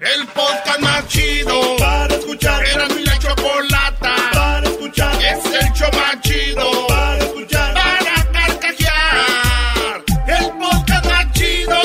El 0.00 0.26
podcast 0.26 0.80
más 0.80 1.08
chido 1.08 1.76
para 1.78 2.14
escuchar. 2.14 2.62
Era 2.66 2.86
mi 2.88 3.02
la 3.02 3.18
chocolata 3.18 4.14
para 4.32 4.68
escuchar. 4.68 5.14
Es 5.22 5.44
el 5.46 5.72
show 5.72 5.90
más 5.94 6.20
chido 6.20 6.86
para 6.86 7.18
escuchar. 7.18 7.72
Para 7.74 8.32
carcajear. 8.32 10.04
El 10.26 10.50
podcast 10.58 11.06
más 11.06 11.32
chido. 11.32 11.80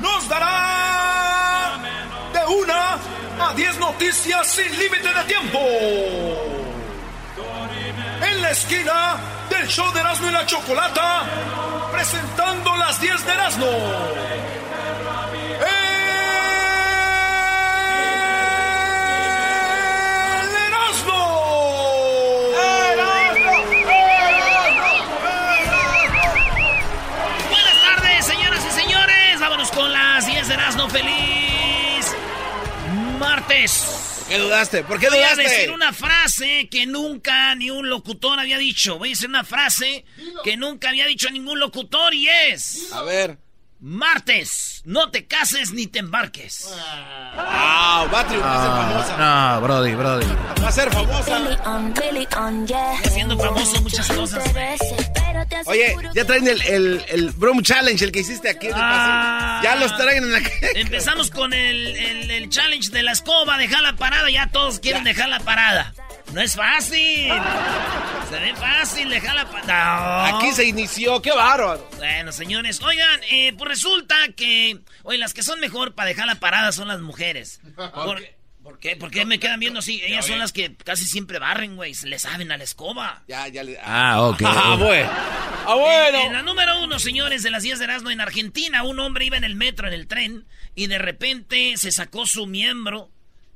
Nos 0.00 0.28
dará 0.28 1.78
de 2.32 2.54
una 2.54 2.98
a 3.46 3.54
diez 3.54 3.78
noticias 3.78 4.46
sin 4.46 4.70
límite 4.78 5.08
de 5.08 5.24
tiempo. 5.24 5.58
En 8.22 8.42
la 8.42 8.50
esquina 8.50 9.16
del 9.66 9.74
show 9.74 9.92
de 9.92 9.98
Erasmo 9.98 10.28
y 10.28 10.30
la 10.30 10.46
Chocolata, 10.46 11.24
presentando 11.90 12.76
las 12.76 13.00
10 13.00 13.26
de 13.26 13.32
Erasmo. 13.32 13.66
¿Qué 34.28 34.38
dudaste? 34.38 34.82
¿Por 34.84 34.98
qué 34.98 35.08
Voy 35.08 35.18
a 35.18 35.34
dudaste? 35.34 35.42
decir 35.42 35.70
una 35.70 35.92
frase 35.92 36.68
que 36.68 36.86
nunca 36.86 37.54
ni 37.54 37.70
un 37.70 37.88
locutor 37.88 38.38
había 38.40 38.58
dicho. 38.58 38.98
Voy 38.98 39.10
a 39.10 39.12
decir 39.12 39.28
una 39.28 39.44
frase 39.44 40.04
que 40.42 40.56
nunca 40.56 40.88
había 40.88 41.06
dicho 41.06 41.30
ningún 41.30 41.60
locutor 41.60 42.12
y 42.12 42.28
es... 42.28 42.92
A 42.92 43.02
ver. 43.02 43.38
Martes, 43.78 44.80
no 44.84 45.10
te 45.10 45.26
cases 45.26 45.72
ni 45.72 45.86
te 45.86 45.98
embarques. 45.98 46.68
Ah, 47.36 48.08
va 48.12 48.20
a 48.20 48.26
triunfar, 48.26 48.50
va 48.50 48.56
a 48.56 49.04
ser 49.04 49.16
famosa. 49.16 49.16
No, 49.54 49.60
Brody, 49.60 49.94
Brody. 49.94 50.26
Va 50.64 50.68
a 50.68 50.72
ser 50.72 50.90
famosa. 50.90 51.38
Haciendo 53.04 53.38
famoso 53.38 53.80
muchas 53.82 54.08
cosas. 54.10 54.44
Oye, 55.66 55.96
ya 56.14 56.24
traen 56.24 56.46
el, 56.48 56.60
el, 56.62 57.04
el 57.08 57.30
Broom 57.30 57.62
Challenge, 57.62 58.04
el 58.04 58.12
que 58.12 58.20
hiciste 58.20 58.48
aquí. 58.50 58.66
en 58.68 58.74
el 58.74 58.80
Ah. 58.82 59.60
ya 59.62 59.76
los 59.76 59.96
traen 59.96 60.24
en 60.24 60.32
la 60.32 60.38
Empezamos 60.74 61.30
con 61.30 61.52
el, 61.52 61.96
el- 61.96 62.30
el 62.30 62.48
challenge 62.48 62.90
de 62.90 63.02
la 63.02 63.12
escoba, 63.12 63.58
dejar 63.58 63.82
la 63.82 63.94
parada. 63.96 64.30
Ya 64.30 64.48
todos 64.48 64.78
quieren 64.80 65.04
dejar 65.04 65.28
la 65.28 65.40
parada. 65.40 65.92
No 66.32 66.40
es 66.40 66.54
fácil. 66.56 67.30
Se 68.30 68.38
ve 68.40 68.54
fácil 68.56 69.08
dejar 69.08 69.36
la 69.36 69.48
parada. 69.50 70.36
Aquí 70.38 70.52
se 70.52 70.64
inició, 70.64 71.22
qué 71.22 71.30
bárbaro. 71.32 71.88
Bueno, 71.98 72.32
señores, 72.32 72.82
oigan, 72.82 73.20
eh, 73.30 73.52
pues 73.56 73.68
resulta 73.70 74.14
que, 74.36 74.78
oye, 75.04 75.18
las 75.18 75.32
que 75.34 75.42
son 75.42 75.60
mejor 75.60 75.94
para 75.94 76.08
dejar 76.08 76.26
la 76.26 76.34
parada 76.36 76.72
son 76.72 76.88
las 76.88 77.00
mujeres. 77.00 77.60
¿Por, 77.76 77.90
¿por 77.92 78.18
qué? 78.20 78.35
¿Por 78.98 79.10
qué 79.10 79.24
me 79.24 79.38
quedan 79.38 79.60
viendo 79.60 79.78
así? 79.78 80.00
Ellas 80.04 80.26
son 80.26 80.38
las 80.38 80.52
que 80.52 80.74
casi 80.76 81.04
siempre 81.06 81.38
barren, 81.38 81.76
güey, 81.76 81.94
se 81.94 82.06
le 82.08 82.18
saben 82.18 82.50
a 82.52 82.56
la 82.56 82.64
escoba. 82.64 83.22
Ya, 83.28 83.46
ya 83.48 83.62
le. 83.62 83.78
Ah, 83.82 84.22
ok. 84.22 84.42
Ah, 84.46 84.76
bueno. 84.78 85.10
Ah, 85.12 85.74
bueno. 85.74 86.20
En 86.26 86.32
la 86.32 86.42
número 86.42 86.82
uno, 86.82 86.98
señores, 86.98 87.42
de 87.42 87.50
las 87.50 87.62
10 87.62 87.78
de 87.78 87.84
Erasmo, 87.84 88.10
en 88.10 88.20
Argentina, 88.20 88.82
un 88.82 88.98
hombre 89.00 89.24
iba 89.24 89.36
en 89.36 89.44
el 89.44 89.54
metro, 89.56 89.86
en 89.88 89.94
el 89.94 90.06
tren, 90.06 90.46
y 90.74 90.86
de 90.86 90.98
repente 90.98 91.76
se 91.76 91.90
sacó 91.92 92.26
su 92.26 92.46
miembro, 92.46 93.10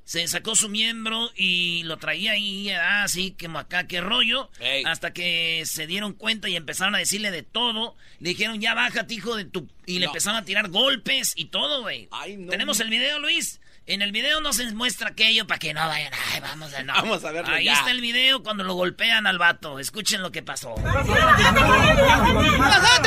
se 0.04 0.26
sacó 0.26 0.56
su 0.56 0.68
miembro 0.68 1.30
y 1.36 1.82
lo 1.84 1.98
traía 1.98 2.32
ahí, 2.32 2.68
ah, 2.70 3.04
así 3.04 3.36
como 3.40 3.58
acá, 3.60 3.86
qué 3.86 4.00
rollo, 4.00 4.50
Ey. 4.58 4.82
hasta 4.86 5.12
que 5.12 5.62
se 5.66 5.86
dieron 5.86 6.14
cuenta 6.14 6.48
y 6.48 6.56
empezaron 6.56 6.94
a 6.96 6.98
decirle 6.98 7.30
de 7.30 7.42
todo. 7.44 7.96
Le 8.18 8.30
dijeron, 8.30 8.60
ya 8.60 8.74
bájate, 8.74 9.14
hijo 9.14 9.36
de 9.36 9.44
tu... 9.44 9.68
Y 9.86 9.98
le 10.00 10.06
No. 10.06 10.10
empezaron 10.12 10.38
a 10.40 10.44
tirar 10.44 10.68
golpes 10.68 11.32
y 11.36 11.46
todo, 11.46 11.82
güey. 11.82 12.08
Ay, 12.10 12.36
no. 12.36 12.50
Tenemos 12.50 12.80
el 12.80 12.90
video, 12.90 13.18
Luis. 13.20 13.59
En 13.86 14.02
el 14.02 14.12
video 14.12 14.40
no 14.40 14.52
se 14.52 14.70
muestra 14.72 15.08
aquello 15.08 15.48
para 15.48 15.58
que 15.58 15.74
no 15.74 15.80
vayan, 15.84 16.12
ay, 16.32 16.38
vamos 16.40 16.72
a 16.74 16.82
no. 16.84 16.92
Vamos 16.94 17.24
a 17.24 17.32
verlo 17.32 17.52
Ahí 17.52 17.64
ya. 17.64 17.72
está 17.72 17.90
el 17.90 18.00
video 18.00 18.40
cuando 18.42 18.62
lo 18.62 18.74
golpean 18.74 19.26
al 19.26 19.36
vato. 19.38 19.80
Escuchen 19.80 20.22
lo 20.22 20.30
que 20.30 20.42
pasó. 20.44 20.74
¡Bajate, 20.76 21.10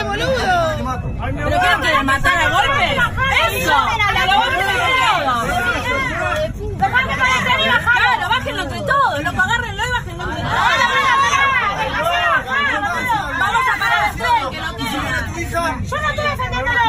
boludo! 0.04 0.34
¿Pero 0.36 1.50
qué 1.50 1.56
no 1.56 1.80
quieren 1.82 2.06
matar 2.06 2.38
a 2.38 2.50
golpes? 2.50 2.92
¡Eso! 3.54 3.74
¡A 3.76 4.14
la 4.14 4.26
golpe 4.36 4.58
de 4.58 4.74
todo! 4.74 4.84
¡Claro, 6.78 8.30
bájenlo 8.30 8.64
entre 8.64 8.80
todos! 8.82 9.24
¡Loco, 9.24 9.42
agárrenlo 9.42 9.84
y 9.88 9.92
bájenlo 9.92 10.24
entre 10.24 10.42
todos! 10.44 10.54
¡Vamos 13.40 13.64
a 13.74 13.78
parar 13.80 14.12
el 14.12 14.18
tren, 14.18 14.50
que 14.52 14.58
no 14.60 14.76
queda! 14.76 15.30
Yo 15.50 15.62
no 16.02 16.10
estoy 16.10 16.28
defendiendo 16.30 16.74
la 16.74 16.83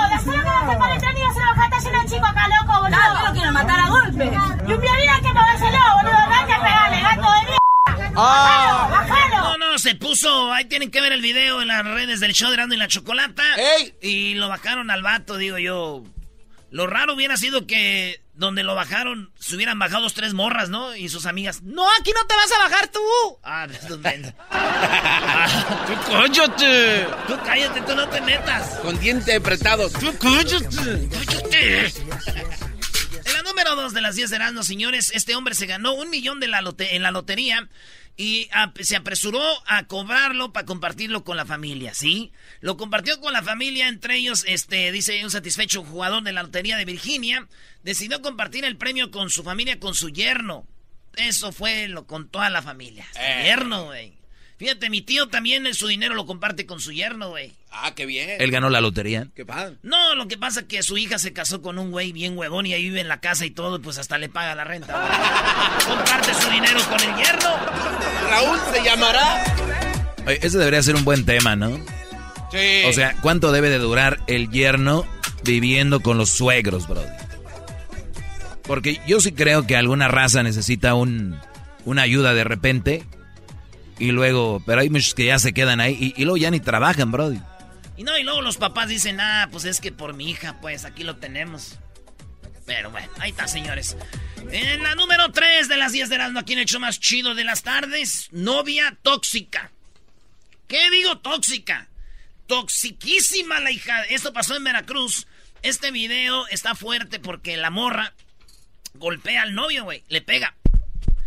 solo 0.64 0.94
que 0.94 1.00
se 1.00 1.06
hacer 1.06 1.42
bajata 1.42 1.78
lleno 1.78 2.02
de 2.02 2.08
chico 2.08 2.26
acá, 2.26 2.48
loco, 2.48 2.80
boludo. 2.80 2.88
¡Claro, 2.88 3.14
que 3.18 3.26
no 3.26 3.32
quieren 3.32 3.52
matar 3.52 3.80
a 3.80 3.88
golpes! 3.88 4.32
Y 4.32 4.72
un 4.72 4.80
violín 4.80 5.08
hay 5.10 5.22
que 5.22 5.32
movérselo, 5.32 5.78
boludo. 5.96 6.26
No 6.26 6.34
hay 6.34 6.46
que 6.46 6.54
pegarle, 6.54 7.00
gato 7.02 7.32
de 7.32 7.40
mierda. 7.44 8.12
Ah. 8.16 8.88
¡Bájalo! 8.90 9.58
No, 9.58 9.72
no, 9.72 9.78
se 9.78 9.94
puso. 9.94 10.52
Ahí 10.52 10.64
tienen 10.66 10.90
que 10.90 11.00
ver 11.00 11.12
el 11.12 11.20
video 11.20 11.60
en 11.60 11.68
las 11.68 11.84
redes 11.84 12.20
del 12.20 12.32
show 12.32 12.48
de 12.48 12.54
Erasmo 12.54 12.74
y 12.74 12.76
la 12.78 12.88
Chocolata. 12.88 13.42
¡Ey! 13.56 13.94
Y 14.00 14.34
lo 14.34 14.48
bajaron 14.48 14.90
al 14.90 15.02
vato, 15.02 15.36
digo 15.36 15.58
yo. 15.58 16.02
Lo 16.70 16.86
raro 16.86 17.14
hubiera 17.14 17.36
sido 17.36 17.66
que 17.66 18.20
donde 18.36 18.62
lo 18.64 18.74
bajaron 18.74 19.32
se 19.38 19.54
hubieran 19.56 19.78
bajado 19.78 20.02
dos, 20.02 20.14
tres 20.14 20.34
morras, 20.34 20.68
¿no? 20.68 20.94
Y 20.96 21.08
sus 21.08 21.26
amigas. 21.26 21.62
No, 21.62 21.86
aquí 22.00 22.12
no 22.14 22.26
te 22.26 22.34
vas 22.34 22.52
a 22.52 22.58
bajar 22.58 22.88
tú. 22.88 23.00
Ah, 23.42 23.66
menso. 24.00 24.32
Ah, 24.50 25.84
¡Tú 25.86 26.12
cállate! 26.12 27.06
tú 27.28 27.38
cállate, 27.44 27.80
tú 27.82 27.94
no 27.94 28.08
te 28.08 28.20
metas. 28.20 28.78
Con 28.80 28.98
diente 28.98 29.34
apretado. 29.36 29.88
¡Tú 29.90 30.12
cállate! 30.18 31.08
¡Cállate! 31.08 31.86
En 33.26 33.32
la 33.32 33.42
número 33.42 33.74
dos 33.76 33.94
de 33.94 34.00
las 34.02 34.16
10 34.16 34.30
de 34.30 34.36
Erasmo, 34.36 34.62
señores, 34.62 35.10
este 35.14 35.34
hombre 35.34 35.54
se 35.54 35.66
ganó 35.66 35.94
un 35.94 36.10
millón 36.10 36.40
de 36.40 36.48
la 36.48 36.60
lote- 36.60 36.94
en 36.94 37.02
la 37.02 37.10
lotería 37.10 37.68
y 38.16 38.48
se 38.80 38.96
apresuró 38.96 39.42
a 39.66 39.86
cobrarlo 39.86 40.52
para 40.52 40.66
compartirlo 40.66 41.24
con 41.24 41.36
la 41.36 41.46
familia, 41.46 41.94
¿sí? 41.94 42.32
Lo 42.60 42.76
compartió 42.76 43.20
con 43.20 43.32
la 43.32 43.42
familia, 43.42 43.88
entre 43.88 44.16
ellos, 44.16 44.44
este, 44.46 44.92
dice 44.92 45.24
un 45.24 45.30
satisfecho 45.30 45.82
jugador 45.82 46.22
de 46.22 46.32
la 46.32 46.44
lotería 46.44 46.76
de 46.76 46.84
Virginia, 46.84 47.48
decidió 47.82 48.22
compartir 48.22 48.64
el 48.64 48.76
premio 48.76 49.10
con 49.10 49.30
su 49.30 49.42
familia, 49.42 49.80
con 49.80 49.94
su 49.94 50.10
yerno. 50.10 50.66
Eso 51.16 51.52
fue 51.52 51.88
lo 51.88 52.06
con 52.06 52.28
toda 52.28 52.50
la 52.50 52.62
familia. 52.62 53.06
Eh. 53.16 53.44
yerno, 53.46 53.86
güey. 53.86 54.23
Fíjate, 54.56 54.88
mi 54.88 55.02
tío 55.02 55.28
también 55.28 55.72
su 55.74 55.88
dinero 55.88 56.14
lo 56.14 56.26
comparte 56.26 56.64
con 56.64 56.80
su 56.80 56.92
yerno, 56.92 57.30
güey. 57.30 57.52
Ah, 57.72 57.92
qué 57.94 58.06
bien. 58.06 58.30
Él 58.38 58.50
ganó 58.52 58.70
la 58.70 58.80
lotería. 58.80 59.26
Qué 59.34 59.44
padre. 59.44 59.76
No, 59.82 60.14
lo 60.14 60.28
que 60.28 60.38
pasa 60.38 60.60
es 60.60 60.66
que 60.66 60.82
su 60.84 60.96
hija 60.96 61.18
se 61.18 61.32
casó 61.32 61.60
con 61.60 61.78
un 61.78 61.90
güey 61.90 62.12
bien 62.12 62.38
huevón 62.38 62.64
y 62.66 62.72
ahí 62.72 62.84
vive 62.84 63.00
en 63.00 63.08
la 63.08 63.20
casa 63.20 63.44
y 63.46 63.50
todo, 63.50 63.82
pues 63.82 63.98
hasta 63.98 64.16
le 64.16 64.28
paga 64.28 64.54
la 64.54 64.62
renta. 64.64 64.92
Comparte 65.86 66.34
su 66.34 66.50
dinero 66.50 66.80
con 66.88 67.00
el 67.00 67.16
yerno. 67.16 67.50
Raúl 68.30 68.58
se 68.72 68.84
llamará. 68.84 69.44
Oye, 70.26 70.38
ese 70.40 70.58
debería 70.58 70.82
ser 70.82 70.94
un 70.94 71.04
buen 71.04 71.26
tema, 71.26 71.56
¿no? 71.56 71.76
Sí. 72.52 72.84
O 72.86 72.92
sea, 72.92 73.16
¿cuánto 73.20 73.50
debe 73.50 73.68
de 73.70 73.78
durar 73.78 74.20
el 74.28 74.50
yerno 74.50 75.04
viviendo 75.42 75.98
con 76.00 76.16
los 76.16 76.30
suegros, 76.30 76.86
Brody? 76.86 77.08
Porque 78.62 79.00
yo 79.06 79.20
sí 79.20 79.32
creo 79.32 79.66
que 79.66 79.76
alguna 79.76 80.08
raza 80.08 80.42
necesita 80.42 80.94
un, 80.94 81.38
una 81.84 82.02
ayuda 82.02 82.32
de 82.34 82.44
repente. 82.44 83.04
Y 83.98 84.10
luego, 84.10 84.62
pero 84.66 84.80
hay 84.80 84.90
muchos 84.90 85.14
que 85.14 85.26
ya 85.26 85.38
se 85.38 85.52
quedan 85.52 85.80
ahí 85.80 86.12
y, 86.16 86.24
luego 86.24 86.36
ya 86.36 86.50
ni 86.50 86.60
trabajan, 86.60 87.12
Brody. 87.12 87.40
Y 87.96 88.02
no, 88.02 88.18
y 88.18 88.24
luego 88.24 88.42
los 88.42 88.56
papás 88.56 88.88
dicen, 88.88 89.20
ah, 89.20 89.48
pues 89.52 89.64
es 89.64 89.80
que 89.80 89.92
por 89.92 90.14
mi 90.14 90.30
hija, 90.30 90.60
pues 90.60 90.84
aquí 90.84 91.04
lo 91.04 91.16
tenemos. 91.16 91.78
Pero 92.66 92.90
bueno, 92.90 93.08
ahí 93.18 93.30
está, 93.30 93.46
señores. 93.46 93.96
En 94.50 94.82
la 94.82 94.94
número 94.94 95.30
3 95.30 95.68
de 95.68 95.76
las 95.76 95.92
10 95.92 96.08
de 96.08 96.18
las 96.18 96.36
aquí 96.36 96.54
en 96.54 96.60
hecho 96.60 96.80
más 96.80 96.98
chido 96.98 97.34
de 97.34 97.44
las 97.44 97.62
tardes, 97.62 98.28
novia 98.32 98.96
tóxica. 99.02 99.70
¿Qué 100.66 100.90
digo 100.90 101.18
tóxica? 101.18 101.88
Toxiquísima 102.46 103.60
la 103.60 103.70
hija. 103.70 104.02
Esto 104.04 104.32
pasó 104.32 104.56
en 104.56 104.64
Veracruz. 104.64 105.26
Este 105.62 105.90
video 105.90 106.46
está 106.48 106.74
fuerte 106.74 107.20
porque 107.20 107.56
la 107.56 107.70
morra 107.70 108.14
golpea 108.94 109.42
al 109.42 109.54
novio, 109.54 109.84
güey. 109.84 110.02
Le 110.08 110.20
pega. 110.20 110.56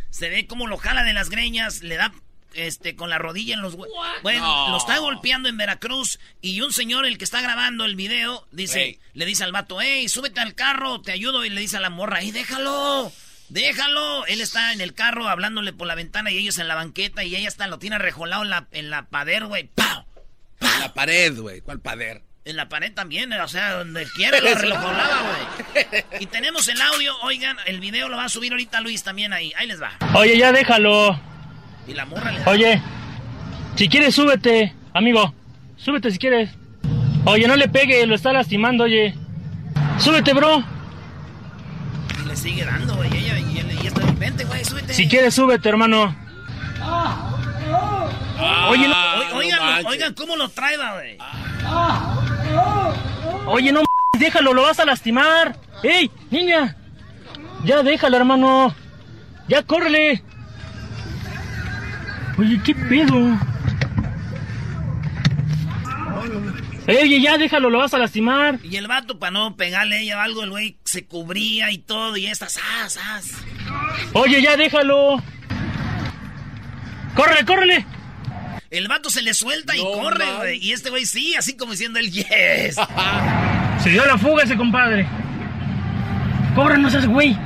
Se 0.10 0.30
ve 0.30 0.48
como 0.48 0.68
lo 0.68 0.78
jala 0.78 1.04
de 1.04 1.14
las 1.14 1.30
greñas, 1.30 1.82
le 1.82 1.96
da 1.96 2.14
este 2.54 2.96
con 2.96 3.10
la 3.10 3.18
rodilla 3.18 3.54
en 3.54 3.62
los 3.62 3.78
hue- 3.78 3.88
Bueno, 4.24 4.40
No. 4.42 4.70
lo 4.72 4.78
está 4.78 4.98
golpeando 4.98 5.48
en 5.50 5.58
Veracruz 5.58 6.20
y 6.42 6.62
un 6.62 6.72
señor, 6.74 7.06
el 7.06 7.18
que 7.18 7.24
está 7.26 7.42
grabando 7.42 7.86
el 7.86 7.96
video, 7.96 8.48
dice, 8.52 9.00
le 9.14 9.26
dice 9.26 9.44
al 9.44 9.52
vato, 9.52 9.80
hey, 9.82 10.08
súbete 10.10 10.40
al 10.40 10.56
carro, 10.56 11.02
te 11.02 11.12
ayudo, 11.12 11.46
y 11.46 11.50
le 11.50 11.62
dice 11.62 11.78
a 11.78 11.82
la 11.82 11.90
morra, 11.90 12.18
¡ay, 12.18 12.32
déjalo! 12.32 13.12
Déjalo, 13.50 14.26
él 14.26 14.42
está 14.42 14.74
en 14.74 14.82
el 14.82 14.94
carro 14.94 15.30
hablándole 15.30 15.72
por 15.72 15.88
la 15.88 15.96
ventana 15.96 16.32
y 16.32 16.38
ellos 16.38 16.58
en 16.58 16.68
la 16.68 16.76
banqueta 16.76 17.24
y 17.24 17.34
ella 17.36 17.48
está, 17.48 17.68
lo 17.68 17.80
tiene 17.80 17.98
rejolado 17.98 18.44
en 18.44 18.50
la, 18.50 18.68
en 18.72 18.90
la 18.90 19.04
pader, 19.08 19.46
güey. 19.46 19.70
¡Pau! 19.74 20.04
En 20.60 20.80
la 20.82 20.94
pared, 20.94 21.34
güey. 21.40 21.62
¿Cuál 21.62 21.80
pader? 21.80 22.24
En 22.44 22.56
la 22.58 22.68
pared 22.68 22.94
también, 22.94 23.32
o 23.34 23.48
sea, 23.48 23.74
donde 23.74 24.06
quiera 24.16 24.40
lo 24.42 24.54
relojolaba, 24.56 25.22
güey. 25.74 26.04
Y 26.20 26.26
tenemos 26.26 26.68
el 26.68 26.82
audio, 26.82 27.16
oigan, 27.22 27.56
el 27.68 27.80
video 27.80 28.10
lo 28.10 28.18
va 28.18 28.26
a 28.26 28.30
subir 28.30 28.52
ahorita 28.52 28.82
Luis 28.82 29.04
también 29.04 29.32
ahí. 29.32 29.54
Ahí 29.58 29.68
les 29.68 29.82
va. 29.82 29.98
Oye, 30.14 30.38
ya 30.38 30.52
déjalo. 30.52 31.18
Y 31.88 31.94
la 31.94 32.06
morra 32.06 32.32
le 32.32 32.40
da. 32.40 32.50
Oye, 32.50 32.82
si 33.76 33.88
quieres 33.88 34.16
súbete. 34.16 34.74
Amigo, 34.94 35.34
súbete 35.78 36.12
si 36.12 36.18
quieres. 36.18 36.50
Oye, 37.26 37.48
no 37.48 37.56
le 37.56 37.68
pegue, 37.68 38.06
lo 38.06 38.16
está 38.16 38.34
lastimando, 38.34 38.86
oye. 38.86 39.16
Súbete, 40.00 40.34
bro. 40.34 40.64
Y 42.24 42.28
le 42.28 42.36
sigue 42.36 42.66
dando, 42.66 42.96
güey. 42.96 43.14
Y 43.14 43.18
ella, 43.18 43.40
y 43.40 43.60
él, 43.60 43.80
y 43.84 43.88
está 43.88 44.02
vente, 44.18 44.46
güey, 44.46 44.64
súbete. 44.64 44.94
Si 44.94 45.08
quieres, 45.08 45.34
súbete, 45.34 45.70
hermano. 45.70 46.16
Oye, 48.70 48.88
no, 48.88 49.38
oigan, 49.38 49.86
oigan 49.86 50.14
cómo 50.14 50.36
lo 50.36 50.50
trae, 50.50 50.78
güey. 50.78 51.18
Oye, 53.48 53.72
no 53.72 53.80
m 53.80 53.88
déjalo, 54.20 54.54
lo 54.54 54.64
vas 54.64 54.80
a 54.80 54.86
lastimar. 54.86 55.58
¡Ey, 55.84 56.12
niña! 56.30 56.76
Ya 57.64 57.84
déjalo, 57.84 58.18
hermano. 58.18 58.76
Ya 59.48 59.64
córrele. 59.64 60.24
Oye, 62.38 62.62
¿qué 62.64 62.76
pedo? 62.76 63.38
Oye, 66.88 67.20
ya 67.20 67.38
déjalo, 67.38 67.70
lo 67.70 67.80
vas 67.80 67.94
a 67.94 67.98
lastimar. 67.98 68.60
Y 68.64 68.78
el 68.78 68.88
vato, 68.88 69.20
para 69.20 69.32
no 69.32 69.56
pegarle 69.58 69.98
a 69.98 70.00
ella 70.00 70.24
algo, 70.24 70.44
el 70.44 70.52
güey 70.52 70.78
se 70.86 71.06
cubría 71.06 71.72
y 71.72 71.80
todo, 71.80 72.16
y 72.16 72.28
estas, 72.28 72.60
¡as, 72.82 72.98
as! 72.98 73.32
Oye, 74.14 74.42
ya 74.42 74.56
déjalo. 74.56 75.22
¡Córrele, 77.16 77.46
córrele! 77.46 77.86
El 78.70 78.88
vato 78.88 79.10
se 79.10 79.22
le 79.22 79.34
suelta 79.34 79.76
y 79.76 79.80
corre, 79.80 80.26
güey. 80.38 80.60
Y 80.64 80.74
este 80.74 80.90
güey 80.90 81.06
sí, 81.06 81.36
así 81.36 81.58
como 81.58 81.72
diciendo 81.72 82.00
el 82.00 82.12
yes. 82.12 82.76
se 83.84 83.90
dio 83.90 84.06
la 84.06 84.18
fuga 84.18 84.44
ese 84.44 84.56
compadre. 84.56 85.08
Corre, 86.56 86.78
no 86.78 86.90
seas 86.90 87.08
güey. 87.08 87.38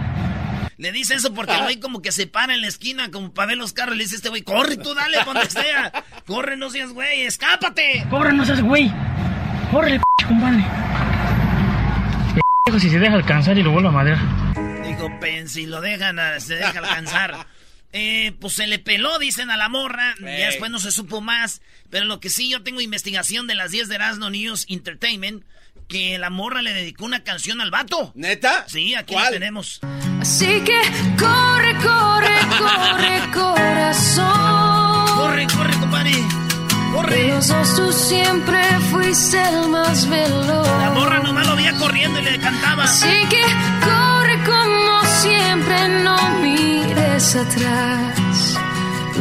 Le 0.81 0.91
dice 0.91 1.13
eso 1.13 1.31
porque 1.35 1.53
el 1.53 1.61
güey 1.61 1.79
como 1.79 2.01
que 2.01 2.11
se 2.11 2.25
para 2.25 2.55
en 2.55 2.61
la 2.61 2.67
esquina 2.67 3.11
como 3.11 3.31
para 3.31 3.49
ver 3.49 3.57
los 3.59 3.71
carros. 3.71 3.95
Le 3.95 4.01
dice 4.01 4.15
este 4.15 4.29
güey, 4.29 4.41
corre 4.41 4.77
tú, 4.77 4.95
dale, 4.95 5.19
donde 5.23 5.47
sea. 5.47 5.91
Corre, 6.25 6.57
no 6.57 6.71
seas 6.71 6.91
güey, 6.91 7.21
escápate. 7.21 8.03
Corre, 8.09 8.33
no 8.33 8.43
seas 8.43 8.63
güey. 8.63 8.91
Corre, 9.69 9.99
p 9.99 10.25
compadre. 10.27 10.65
si 12.79 12.89
se 12.89 12.97
deja 12.97 13.13
alcanzar 13.13 13.55
y 13.59 13.61
lo 13.61 13.69
vuelve 13.69 13.89
a 13.89 13.91
madrear. 13.91 14.19
Digo, 14.83 15.19
pen, 15.19 15.47
si 15.49 15.67
lo 15.67 15.81
dejan, 15.81 16.17
se 16.41 16.55
deja 16.55 16.79
alcanzar. 16.79 17.45
Eh, 17.93 18.31
pues 18.39 18.53
se 18.53 18.67
le 18.67 18.79
peló, 18.79 19.19
dicen 19.19 19.51
a 19.51 19.57
la 19.57 19.67
morra. 19.67 20.15
Ya 20.21 20.47
después 20.47 20.71
no 20.71 20.79
se 20.79 20.91
supo 20.91 21.19
más. 21.19 21.61
Pero 21.89 22.05
lo 22.05 22.21
que 22.21 22.29
sí, 22.29 22.49
yo 22.49 22.63
tengo 22.63 22.79
investigación 22.79 23.47
de 23.47 23.55
las 23.55 23.71
10 23.71 23.89
de 23.89 23.95
Erasmo 23.95 24.29
News 24.29 24.65
Entertainment. 24.69 25.43
Que 25.89 26.17
la 26.17 26.29
morra 26.29 26.61
le 26.61 26.73
dedicó 26.73 27.03
una 27.03 27.25
canción 27.25 27.59
al 27.59 27.69
vato. 27.69 28.13
¿Neta? 28.15 28.63
Sí, 28.69 28.95
aquí 28.95 29.13
la 29.13 29.29
tenemos. 29.29 29.81
Así 30.21 30.61
que 30.61 30.79
corre, 31.17 31.73
corre, 31.77 32.35
corre, 32.59 33.31
corazón. 33.33 35.17
Corre, 35.17 35.47
corre, 35.47 35.73
compadre. 35.79 36.13
Corre. 36.93 37.15
De 37.15 37.27
los 37.29 37.47
dos 37.47 37.75
tú 37.75 37.91
siempre 37.91 38.61
fuiste 38.91 39.41
el 39.41 39.69
más 39.69 40.07
veloz. 40.07 40.67
La 40.67 40.91
morra 40.91 41.19
nomás 41.19 41.47
lo 41.47 41.55
veía 41.55 41.73
corriendo 41.75 42.19
y 42.19 42.23
le 42.23 42.39
cantaba. 42.39 42.83
Así 42.83 43.07
que 43.29 43.41
corre 43.83 44.37
como 44.43 45.01
siempre, 45.21 45.87
no 46.03 46.17
mires 46.41 47.35
atrás. 47.35 48.59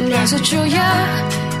Lo 0.07 0.17
has 0.19 0.33
hecho 0.33 0.65
ya 0.67 0.93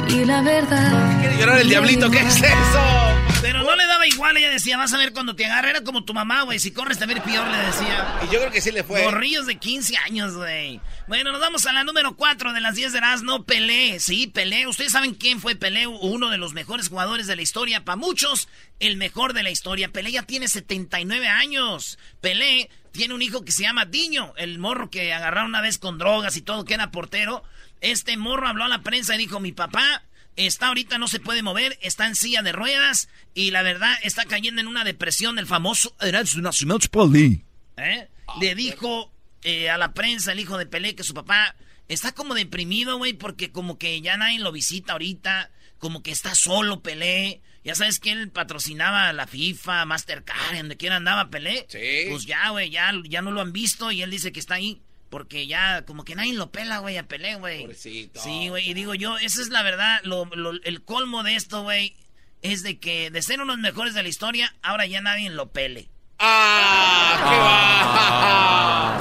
y 0.07 0.23
la 0.25 0.41
verdad. 0.41 1.19
¿Quiere 1.19 1.37
llorar 1.39 1.59
el 1.59 1.69
diablito? 1.69 2.11
¿Qué 2.11 2.19
es 2.19 2.35
eso? 2.37 3.30
Pero 3.51 3.65
no 3.65 3.75
le 3.75 3.85
daba 3.85 4.07
igual, 4.07 4.37
ella 4.37 4.49
decía, 4.49 4.77
vas 4.77 4.93
a 4.93 4.97
ver 4.97 5.11
cuando 5.11 5.35
te 5.35 5.45
agarre, 5.45 5.71
era 5.71 5.83
como 5.83 6.05
tu 6.05 6.13
mamá, 6.13 6.43
güey, 6.43 6.57
si 6.57 6.71
corres 6.71 6.97
también 6.97 7.21
peor, 7.21 7.45
le 7.49 7.57
decía. 7.57 8.19
Y 8.23 8.33
yo 8.33 8.39
creo 8.39 8.49
que 8.49 8.61
sí 8.61 8.71
le 8.71 8.85
fue. 8.85 9.03
Gorrillos 9.03 9.45
de 9.45 9.57
15 9.57 9.97
años, 9.97 10.35
güey. 10.35 10.79
Bueno, 11.09 11.33
nos 11.33 11.41
vamos 11.41 11.65
a 11.65 11.73
la 11.73 11.83
número 11.83 12.15
4 12.15 12.53
de 12.53 12.61
las 12.61 12.75
10 12.75 12.93
de 12.93 13.01
no 13.23 13.43
Pelé, 13.43 13.99
sí, 13.99 14.27
Pelé. 14.27 14.67
Ustedes 14.67 14.93
saben 14.93 15.15
quién 15.15 15.41
fue 15.41 15.55
Pelé, 15.55 15.85
uno 15.85 16.29
de 16.29 16.37
los 16.37 16.53
mejores 16.53 16.87
jugadores 16.87 17.27
de 17.27 17.35
la 17.35 17.41
historia, 17.41 17.83
para 17.83 17.97
muchos, 17.97 18.47
el 18.79 18.95
mejor 18.95 19.33
de 19.33 19.43
la 19.43 19.51
historia. 19.51 19.89
Pelé 19.89 20.13
ya 20.13 20.23
tiene 20.23 20.47
79 20.47 21.27
años. 21.27 21.99
Pelé 22.21 22.69
tiene 22.93 23.13
un 23.15 23.21
hijo 23.21 23.43
que 23.43 23.51
se 23.51 23.63
llama 23.63 23.83
Diño, 23.83 24.33
el 24.37 24.59
morro 24.59 24.89
que 24.89 25.13
agarraron 25.13 25.49
una 25.49 25.61
vez 25.61 25.77
con 25.77 25.97
drogas 25.97 26.37
y 26.37 26.41
todo, 26.41 26.63
que 26.63 26.75
era 26.75 26.91
portero. 26.91 27.43
Este 27.81 28.15
morro 28.15 28.47
habló 28.47 28.63
a 28.63 28.69
la 28.69 28.81
prensa 28.81 29.15
y 29.15 29.17
dijo, 29.17 29.41
mi 29.41 29.51
papá 29.51 30.03
Está 30.37 30.67
ahorita, 30.67 30.97
no 30.97 31.07
se 31.07 31.19
puede 31.19 31.43
mover, 31.43 31.77
está 31.81 32.07
en 32.07 32.15
silla 32.15 32.41
de 32.41 32.53
ruedas 32.53 33.09
y 33.33 33.51
la 33.51 33.63
verdad 33.63 33.93
está 34.01 34.25
cayendo 34.25 34.61
en 34.61 34.67
una 34.67 34.83
depresión 34.83 35.37
el 35.37 35.45
famoso 35.45 35.93
¿Eh? 37.77 38.07
Le 38.39 38.55
dijo 38.55 39.11
eh, 39.43 39.69
a 39.69 39.77
la 39.77 39.93
prensa 39.93 40.31
el 40.31 40.39
hijo 40.39 40.57
de 40.57 40.65
Pelé 40.65 40.95
que 40.95 41.03
su 41.03 41.13
papá 41.13 41.55
está 41.87 42.13
como 42.13 42.33
deprimido, 42.33 42.97
güey, 42.97 43.13
porque 43.13 43.51
como 43.51 43.77
que 43.77 43.99
ya 44.01 44.15
nadie 44.17 44.39
lo 44.39 44.51
visita 44.51 44.93
ahorita, 44.93 45.51
como 45.77 46.01
que 46.01 46.11
está 46.11 46.35
solo 46.35 46.81
Pelé. 46.81 47.41
Ya 47.63 47.75
sabes 47.75 47.99
que 47.99 48.11
él 48.11 48.31
patrocinaba 48.31 49.13
la 49.13 49.27
FIFA, 49.27 49.85
Mastercard, 49.85 50.57
donde 50.57 50.77
quiera 50.77 50.95
andaba 50.95 51.29
Pelé. 51.29 51.67
Sí. 51.69 52.09
Pues 52.09 52.25
ya, 52.25 52.49
güey, 52.49 52.69
ya, 52.69 52.91
ya 53.07 53.21
no 53.21 53.31
lo 53.31 53.41
han 53.41 53.51
visto 53.51 53.91
y 53.91 54.01
él 54.01 54.09
dice 54.09 54.31
que 54.31 54.39
está 54.39 54.55
ahí. 54.55 54.81
Porque 55.11 55.45
ya, 55.45 55.83
como 55.85 56.05
que 56.05 56.15
nadie 56.15 56.33
lo 56.33 56.51
pela, 56.51 56.77
güey, 56.77 56.97
a 56.97 57.03
Pelé, 57.03 57.35
güey. 57.35 57.67
Sí, 57.75 58.09
güey, 58.47 58.69
y 58.69 58.73
digo 58.73 58.95
yo, 58.95 59.17
esa 59.17 59.41
es 59.41 59.49
la 59.49 59.61
verdad, 59.61 59.99
lo, 60.03 60.25
el 60.63 60.83
colmo 60.83 61.21
de 61.23 61.35
esto, 61.35 61.63
güey, 61.63 61.97
es 62.41 62.63
de 62.63 62.79
que 62.79 63.11
de 63.11 63.21
ser 63.21 63.41
unos 63.41 63.57
mejores 63.57 63.93
de 63.93 64.03
la 64.03 64.09
historia, 64.09 64.55
ahora 64.63 64.85
ya 64.85 65.01
nadie 65.01 65.29
lo 65.29 65.51
pele. 65.51 65.89
¡Ah! 66.17 67.17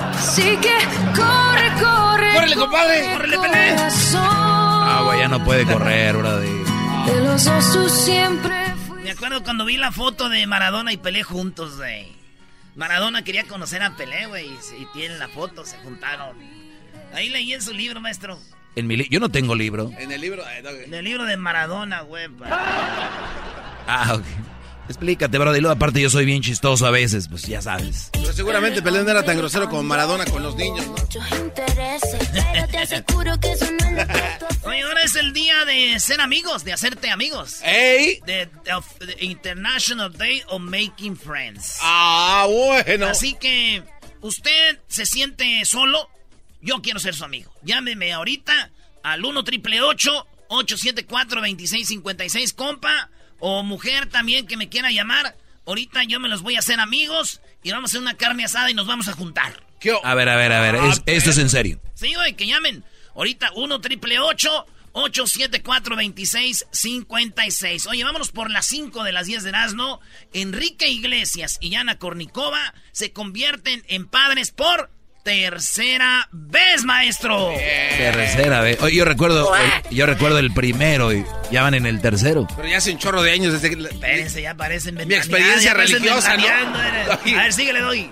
¡Qué 0.03 0.11
va! 0.11 0.21
Sí 0.21 0.59
que 0.61 0.75
corre, 1.15 1.71
corre. 1.81 2.35
¡Córrele, 2.35 2.57
compadre! 2.57 3.13
¡Córrele, 3.13 3.39
Pelé! 3.39 3.77
Ah, 4.17 5.03
güey, 5.05 5.21
ya 5.21 5.29
no 5.29 5.45
puede 5.45 5.65
correr, 5.65 6.17
brody. 6.17 6.65
De 7.07 7.21
los 7.21 7.45
dos 7.45 7.73
tú 7.73 7.89
siempre 7.89 8.75
Me 9.05 9.13
acuerdo 9.13 9.43
cuando 9.45 9.65
vi 9.65 9.77
la 9.77 9.93
foto 9.93 10.29
de 10.29 10.45
Maradona 10.49 10.93
y 10.93 10.97
Pelé 10.97 11.23
juntos, 11.23 11.77
güey. 11.77 12.20
Maradona 12.77 13.25
quería 13.25 13.45
conocer 13.45 13.83
a 13.83 13.97
Pelé, 13.97 14.27
güey, 14.27 14.47
y 14.79 14.85
tienen 14.93 15.19
la 15.19 15.29
foto, 15.29 15.65
se 15.65 15.77
juntaron. 15.79 16.37
Ahí 17.13 17.29
leí 17.29 17.53
en 17.53 17.63
su 17.63 17.73
libro, 17.73 18.01
maestro. 18.01 18.39
En 18.77 18.87
mi 18.87 19.09
yo 19.09 19.19
no 19.19 19.29
tengo 19.31 19.55
libro. 19.55 19.91
En 19.99 20.13
el 20.13 20.21
libro. 20.21 20.43
Eh, 20.49 20.85
en 20.87 20.95
el 20.95 21.05
libro 21.05 21.25
de 21.25 21.37
Maradona, 21.37 22.03
güey. 22.03 22.29
Ah, 23.87 24.15
ok. 24.15 24.25
Explícate, 24.91 25.39
bro. 25.39 25.57
Y 25.57 25.61
luego, 25.61 25.73
aparte, 25.73 26.01
yo 26.01 26.11
soy 26.11 26.25
bien 26.25 26.43
chistoso 26.43 26.85
a 26.85 26.91
veces, 26.91 27.29
pues 27.29 27.45
ya 27.45 27.63
sabes. 27.63 28.11
Pero 28.13 28.33
seguramente 28.33 28.83
Pelé 28.83 29.05
no 29.05 29.11
era 29.13 29.25
tan 29.25 29.37
grosero 29.37 29.69
como 29.69 29.85
Maradona 29.85 30.25
con 30.25 30.43
los 30.43 30.57
niños, 30.57 30.85
¿no? 30.85 30.95
Oye, 34.65 34.83
ahora 34.83 35.03
es 35.05 35.15
el 35.15 35.33
día 35.33 35.65
de 35.65 36.01
ser 36.01 36.21
amigos, 36.21 36.65
de 36.65 36.73
hacerte 36.73 37.09
amigos. 37.09 37.61
¡Ey! 37.63 38.19
De, 38.27 38.49
International 39.21 40.13
Day 40.13 40.43
of 40.49 40.61
Making 40.61 41.17
Friends. 41.17 41.79
Ah, 41.83 42.49
bueno. 42.49 43.07
Así 43.07 43.35
que, 43.35 43.85
usted 44.23 44.81
se 44.89 45.07
siente 45.07 45.65
solo, 45.67 46.09
yo 46.63 46.83
quiero 46.83 46.99
ser 46.99 47.15
su 47.15 47.25
amigo. 47.25 47.53
Llámeme 47.63 48.13
ahorita 48.13 48.73
al 49.05 49.25
1 49.25 49.45
triple 49.45 49.83
874 49.83 51.43
2656, 51.43 52.53
compa 52.55 53.09
o 53.41 53.63
mujer 53.63 54.07
también 54.07 54.47
que 54.47 54.57
me 54.57 54.69
quiera 54.69 54.91
llamar, 54.91 55.37
ahorita 55.67 56.05
yo 56.05 56.21
me 56.21 56.29
los 56.29 56.43
voy 56.43 56.57
a 56.57 56.61
hacer 56.61 56.79
amigos 56.81 57.41
y 57.63 57.73
vamos 57.73 57.91
a 57.91 57.93
hacer 57.93 58.01
una 58.01 58.17
carne 58.17 58.45
asada 58.45 58.71
y 58.71 58.75
nos 58.75 58.87
vamos 58.87 59.09
a 59.09 59.13
juntar. 59.13 59.65
A 60.03 60.15
ver, 60.15 60.29
a 60.29 60.37
ver, 60.37 60.53
a 60.53 60.61
ver, 60.61 60.77
esto 61.07 61.31
es 61.31 61.39
en 61.39 61.49
serio. 61.49 61.81
Sí, 61.95 62.15
güey, 62.15 62.35
que 62.35 62.47
llamen. 62.47 62.85
Ahorita 63.15 63.51
1 63.55 63.81
triple 63.81 64.19
874 64.21 65.97
2656. 65.97 67.87
Oye, 67.87 68.05
vámonos 68.05 68.31
por 68.31 68.51
las 68.51 68.67
5 68.67 69.05
de 69.05 69.13
las 69.13 69.27
10 69.27 69.43
de 69.43 69.49
Erasmo. 69.49 70.01
Enrique 70.33 70.89
Iglesias 70.89 71.57
y 71.61 71.75
Ana 71.75 71.99
Kornikova 71.99 72.75
se 72.93 73.13
convierten 73.13 73.83
en 73.89 74.07
padres 74.07 74.51
por 74.51 74.91
tercera 75.23 76.29
vez, 76.33 76.85
maestro. 76.85 77.53
Tercera 77.97 78.61
vez. 78.61 78.81
Oye, 78.83 78.97
yo 78.97 79.05
recuerdo, 79.05 79.53
el, 79.55 79.97
yo 79.97 80.07
recuerdo 80.07 80.39
el 80.39 80.53
primero 80.53 81.13
y 81.13 81.25
ya 81.51 81.63
van 81.63 81.75
en 81.75 81.87
el 81.87 82.01
tercero. 82.01 82.47
Pero 82.57 82.69
ya 82.69 82.79
hace 82.79 82.93
un 82.93 82.99
chorro 82.99 83.23
de 83.23 83.33
años 83.33 83.53
desde 83.53 83.75
que... 83.75 83.83
Espérense, 83.83 84.43
ya 84.43 84.55
parecen 84.55 84.95
Mi 84.95 85.15
experiencia 85.15 85.75
religiosa, 85.75 86.37
¿no? 86.37 86.45
A 87.39 87.43
ver, 87.43 87.53
síguele, 87.53 87.81
doy. 87.81 88.11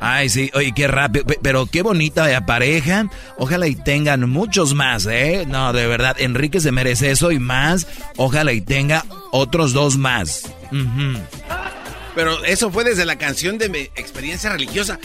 Ay, 0.00 0.28
sí, 0.28 0.50
oye, 0.54 0.72
qué 0.74 0.88
rápido, 0.88 1.24
pero 1.42 1.66
qué 1.66 1.82
bonita 1.82 2.44
pareja. 2.44 3.08
Ojalá 3.38 3.66
y 3.66 3.74
tengan 3.74 4.28
muchos 4.28 4.74
más, 4.74 5.06
¿eh? 5.06 5.44
No, 5.46 5.72
de 5.72 5.86
verdad, 5.86 6.16
Enrique 6.18 6.60
se 6.60 6.72
merece 6.72 7.10
eso 7.10 7.32
y 7.32 7.38
más. 7.38 7.86
Ojalá 8.16 8.52
y 8.52 8.60
tenga 8.60 9.04
otros 9.30 9.72
dos 9.72 9.96
más. 9.96 10.42
Pero 12.14 12.44
eso 12.44 12.70
fue 12.70 12.84
desde 12.84 13.04
la 13.04 13.16
canción 13.16 13.58
de 13.58 13.68
mi 13.68 13.78
experiencia 13.94 14.50
religiosa. 14.50 14.98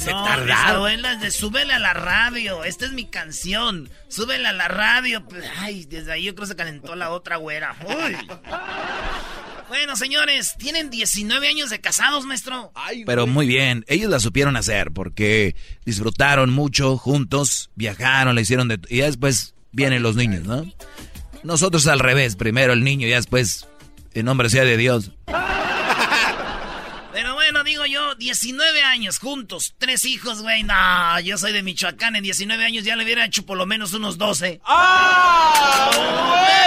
Se 0.00 0.12
no, 0.12 0.24
tardaron. 0.24 1.02
las 1.02 1.20
de 1.20 1.30
súbele 1.30 1.74
a 1.74 1.78
la 1.78 1.92
radio. 1.92 2.64
Esta 2.64 2.86
es 2.86 2.92
mi 2.92 3.04
canción. 3.04 3.90
Súbele 4.08 4.48
a 4.48 4.52
la 4.54 4.66
radio. 4.66 5.22
Ay, 5.58 5.84
desde 5.84 6.12
ahí 6.12 6.24
yo 6.24 6.34
creo 6.34 6.44
que 6.46 6.52
se 6.52 6.56
calentó 6.56 6.96
la 6.96 7.10
otra 7.10 7.36
güera. 7.36 7.76
Uy. 7.86 8.16
Bueno, 9.68 9.96
señores, 9.96 10.54
tienen 10.56 10.88
19 10.88 11.46
años 11.46 11.68
de 11.68 11.82
casados, 11.82 12.24
maestro. 12.24 12.72
Pero 13.04 13.26
muy 13.26 13.46
bien, 13.46 13.84
ellos 13.88 14.10
la 14.10 14.20
supieron 14.20 14.56
hacer 14.56 14.90
porque 14.90 15.54
disfrutaron 15.84 16.50
mucho 16.50 16.96
juntos, 16.96 17.70
viajaron, 17.76 18.34
le 18.34 18.40
hicieron 18.40 18.68
de... 18.68 18.80
Y 18.88 19.00
después 19.00 19.54
vienen 19.70 20.02
los 20.02 20.16
niños, 20.16 20.44
¿no? 20.44 20.64
Nosotros 21.42 21.86
al 21.86 22.00
revés, 22.00 22.36
primero 22.36 22.72
el 22.72 22.82
niño 22.84 23.06
y 23.06 23.10
después, 23.10 23.68
en 24.14 24.24
nombre 24.24 24.48
sea 24.48 24.64
de 24.64 24.76
Dios. 24.78 25.12
Digo 25.26 25.59
yo, 27.90 28.14
19 28.14 28.82
años 28.82 29.18
juntos, 29.18 29.74
tres 29.78 30.04
hijos, 30.04 30.42
güey. 30.42 30.62
No, 30.62 31.20
yo 31.20 31.36
soy 31.36 31.52
de 31.52 31.62
Michoacán, 31.62 32.16
en 32.16 32.22
19 32.22 32.64
años 32.64 32.84
ya 32.84 32.96
le 32.96 33.04
hubiera 33.04 33.24
hecho 33.24 33.44
por 33.44 33.58
lo 33.58 33.66
menos 33.66 33.92
unos 33.92 34.16
12. 34.18 34.60
¡Ah! 34.64 35.90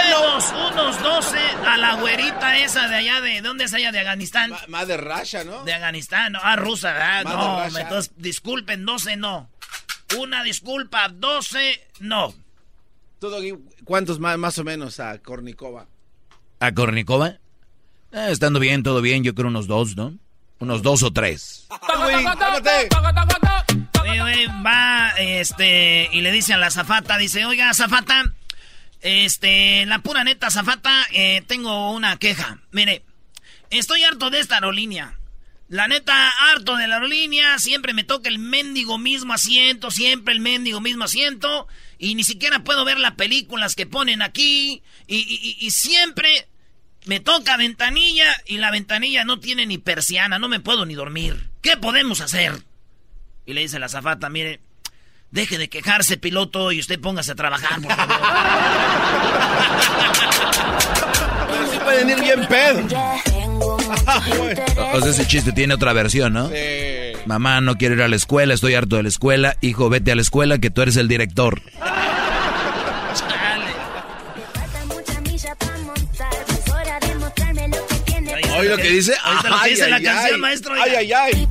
Menos 0.04 0.52
unos 0.70 1.02
12 1.02 1.38
a 1.66 1.76
la 1.76 1.94
güerita 1.94 2.58
esa 2.58 2.88
de 2.88 2.96
allá 2.96 3.20
de... 3.20 3.40
¿Dónde 3.40 3.64
es 3.64 3.74
allá? 3.74 3.90
De 3.90 4.00
Afganistán. 4.00 4.52
Más 4.68 4.86
de 4.86 4.96
Russia, 4.96 5.44
¿no? 5.44 5.64
De 5.64 5.72
Afganistán, 5.72 6.32
no, 6.32 6.40
ah, 6.42 6.56
rusa, 6.56 6.92
¿verdad? 6.92 7.24
Mother 7.24 7.72
No, 7.72 7.78
entonces, 7.78 8.12
disculpen, 8.16 8.84
12 8.84 9.16
no. 9.16 9.50
Una 10.18 10.42
disculpa, 10.44 11.08
12 11.08 11.88
no. 12.00 12.34
Doggy, 13.20 13.54
¿cuántos 13.84 14.20
más, 14.20 14.36
más 14.38 14.58
o 14.58 14.64
menos 14.64 15.00
a 15.00 15.18
Kornikova? 15.18 15.86
¿A 16.60 16.72
Kornikova? 16.72 17.38
Eh, 18.12 18.28
estando 18.30 18.60
bien, 18.60 18.82
todo 18.82 19.00
bien, 19.00 19.24
yo 19.24 19.34
creo 19.34 19.48
unos 19.48 19.66
dos, 19.66 19.96
¿no? 19.96 20.18
Unos 20.58 20.82
dos 20.82 21.02
o 21.02 21.12
tres. 21.12 21.66
Oye, 24.02 24.46
va, 24.64 25.10
este, 25.18 26.08
y 26.12 26.20
le 26.20 26.30
dice 26.32 26.54
a 26.54 26.58
la 26.58 26.70
zafata, 26.70 27.18
dice, 27.18 27.44
oiga, 27.44 27.72
zafata, 27.74 28.24
este, 29.00 29.84
la 29.86 29.98
pura 30.00 30.24
neta, 30.24 30.50
zafata, 30.50 31.06
eh, 31.12 31.42
tengo 31.46 31.90
una 31.92 32.16
queja. 32.18 32.58
Mire, 32.70 33.02
estoy 33.70 34.04
harto 34.04 34.30
de 34.30 34.40
esta 34.40 34.56
aerolínea. 34.56 35.18
La 35.68 35.88
neta, 35.88 36.28
harto 36.52 36.76
de 36.76 36.86
la 36.86 36.96
aerolínea, 36.96 37.58
siempre 37.58 37.92
me 37.94 38.04
toca 38.04 38.28
el 38.28 38.38
mendigo 38.38 38.98
mismo 38.98 39.32
asiento, 39.32 39.90
siempre 39.90 40.34
el 40.34 40.40
mendigo 40.40 40.80
mismo 40.80 41.04
asiento, 41.04 41.66
y 41.98 42.14
ni 42.14 42.22
siquiera 42.24 42.60
puedo 42.62 42.84
ver 42.84 42.98
las 42.98 43.12
películas 43.14 43.74
que 43.74 43.86
ponen 43.86 44.22
aquí, 44.22 44.82
y, 45.06 45.16
y- 45.16 45.40
y- 45.42 45.66
y 45.66 45.70
siempre 45.70 46.46
me 47.06 47.20
toca 47.20 47.56
ventanilla, 47.56 48.26
y 48.46 48.58
la 48.58 48.70
ventanilla 48.70 49.24
no 49.24 49.40
tiene 49.40 49.66
ni 49.66 49.78
persiana, 49.78 50.38
no 50.38 50.48
me 50.48 50.60
puedo 50.60 50.86
ni 50.86 50.94
dormir. 50.94 51.50
¿Qué 51.60 51.76
podemos 51.76 52.20
hacer? 52.20 52.52
Y 53.46 53.52
le 53.52 53.62
dice 53.62 53.78
la 53.78 53.88
zafata, 53.88 54.28
mire, 54.30 54.60
deje 55.30 55.58
de 55.58 55.68
quejarse, 55.68 56.16
piloto, 56.16 56.72
y 56.72 56.80
usted 56.80 57.00
póngase 57.00 57.32
a 57.32 57.34
trabajar, 57.34 57.80
por 57.80 57.94
favor. 57.94 58.16
Pero 61.50 61.72
sí 61.72 61.78
pueden 61.78 62.10
ir 62.10 62.20
bien 62.20 62.46
pedo. 62.46 62.86
O 64.92 65.00
sea, 65.00 65.10
ese 65.10 65.26
chiste 65.26 65.52
tiene 65.52 65.74
otra 65.74 65.92
versión, 65.92 66.32
¿no? 66.32 66.48
Sí. 66.48 66.54
Mamá, 67.26 67.60
no 67.60 67.76
quiero 67.76 67.94
ir 67.94 68.02
a 68.02 68.08
la 68.08 68.16
escuela, 68.16 68.54
estoy 68.54 68.74
harto 68.74 68.96
de 68.96 69.02
la 69.02 69.08
escuela. 69.08 69.56
Hijo, 69.60 69.88
vete 69.88 70.12
a 70.12 70.14
la 70.14 70.22
escuela 70.22 70.58
que 70.58 70.70
tú 70.70 70.82
eres 70.82 70.96
el 70.96 71.08
director. 71.08 71.62
¿Oye 78.64 78.76
lo 78.76 78.82
que 78.82 78.88
dice? 78.90 79.14
Ahorita 79.22 79.48
lo 79.50 79.56
que 79.56 79.62
Ay, 79.62 79.70
dice 79.70 79.88
la 79.88 79.96
ay, 79.96 80.02
canción, 80.02 80.34
ay. 80.34 80.40
maestro. 80.40 80.74
Ay, 80.74 80.94
ay, 80.96 81.12
ay. 81.12 81.48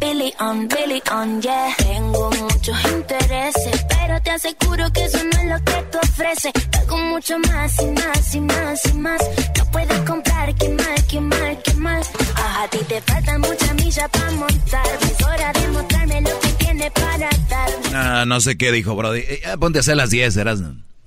Billy 0.00 0.32
on, 0.38 0.68
Billy 0.68 1.02
on, 1.10 1.42
yeah. 1.42 1.74
Tengo 1.78 2.30
muchos 2.30 2.76
intereses, 2.92 3.84
pero 3.88 4.22
te 4.22 4.30
aseguro 4.30 4.92
que 4.92 5.04
eso 5.04 5.18
no 5.24 5.40
es 5.40 5.44
lo 5.46 5.64
que 5.64 5.82
tú 5.90 5.98
ofreces. 5.98 6.52
Algo 6.78 6.96
mucho 6.98 7.38
más 7.40 7.82
y 7.82 7.86
más 7.86 8.34
y 8.34 8.40
más 8.40 8.86
y 8.86 8.92
más. 8.92 9.20
No 9.58 9.64
puedes 9.72 10.00
comprar, 10.02 10.54
qué 10.54 10.68
mal, 10.68 11.06
qué 11.10 11.20
mal, 11.20 11.62
qué 11.64 11.74
mal. 11.74 12.02
Ah, 12.36 12.62
a 12.64 12.68
ti 12.68 12.78
te 12.88 13.00
faltan 13.02 13.40
muchas 13.40 13.74
millas 13.74 14.08
para 14.10 14.30
montar. 14.32 14.86
Es 15.02 15.26
hora 15.26 15.52
de 15.52 15.68
mostrarme 15.68 16.20
lo 16.20 16.40
que 16.40 16.48
tienes 16.52 16.90
para 16.92 17.18
dar. 17.48 17.70
Ah, 17.94 18.24
no 18.26 18.40
sé 18.40 18.56
qué 18.56 18.70
dijo, 18.70 18.94
Brody. 18.94 19.20
Eh, 19.20 19.40
ya 19.42 19.56
ponte 19.56 19.78
a 19.78 19.80
hacer 19.80 19.96
las 19.96 20.10
10, 20.10 20.36
eras. 20.36 20.60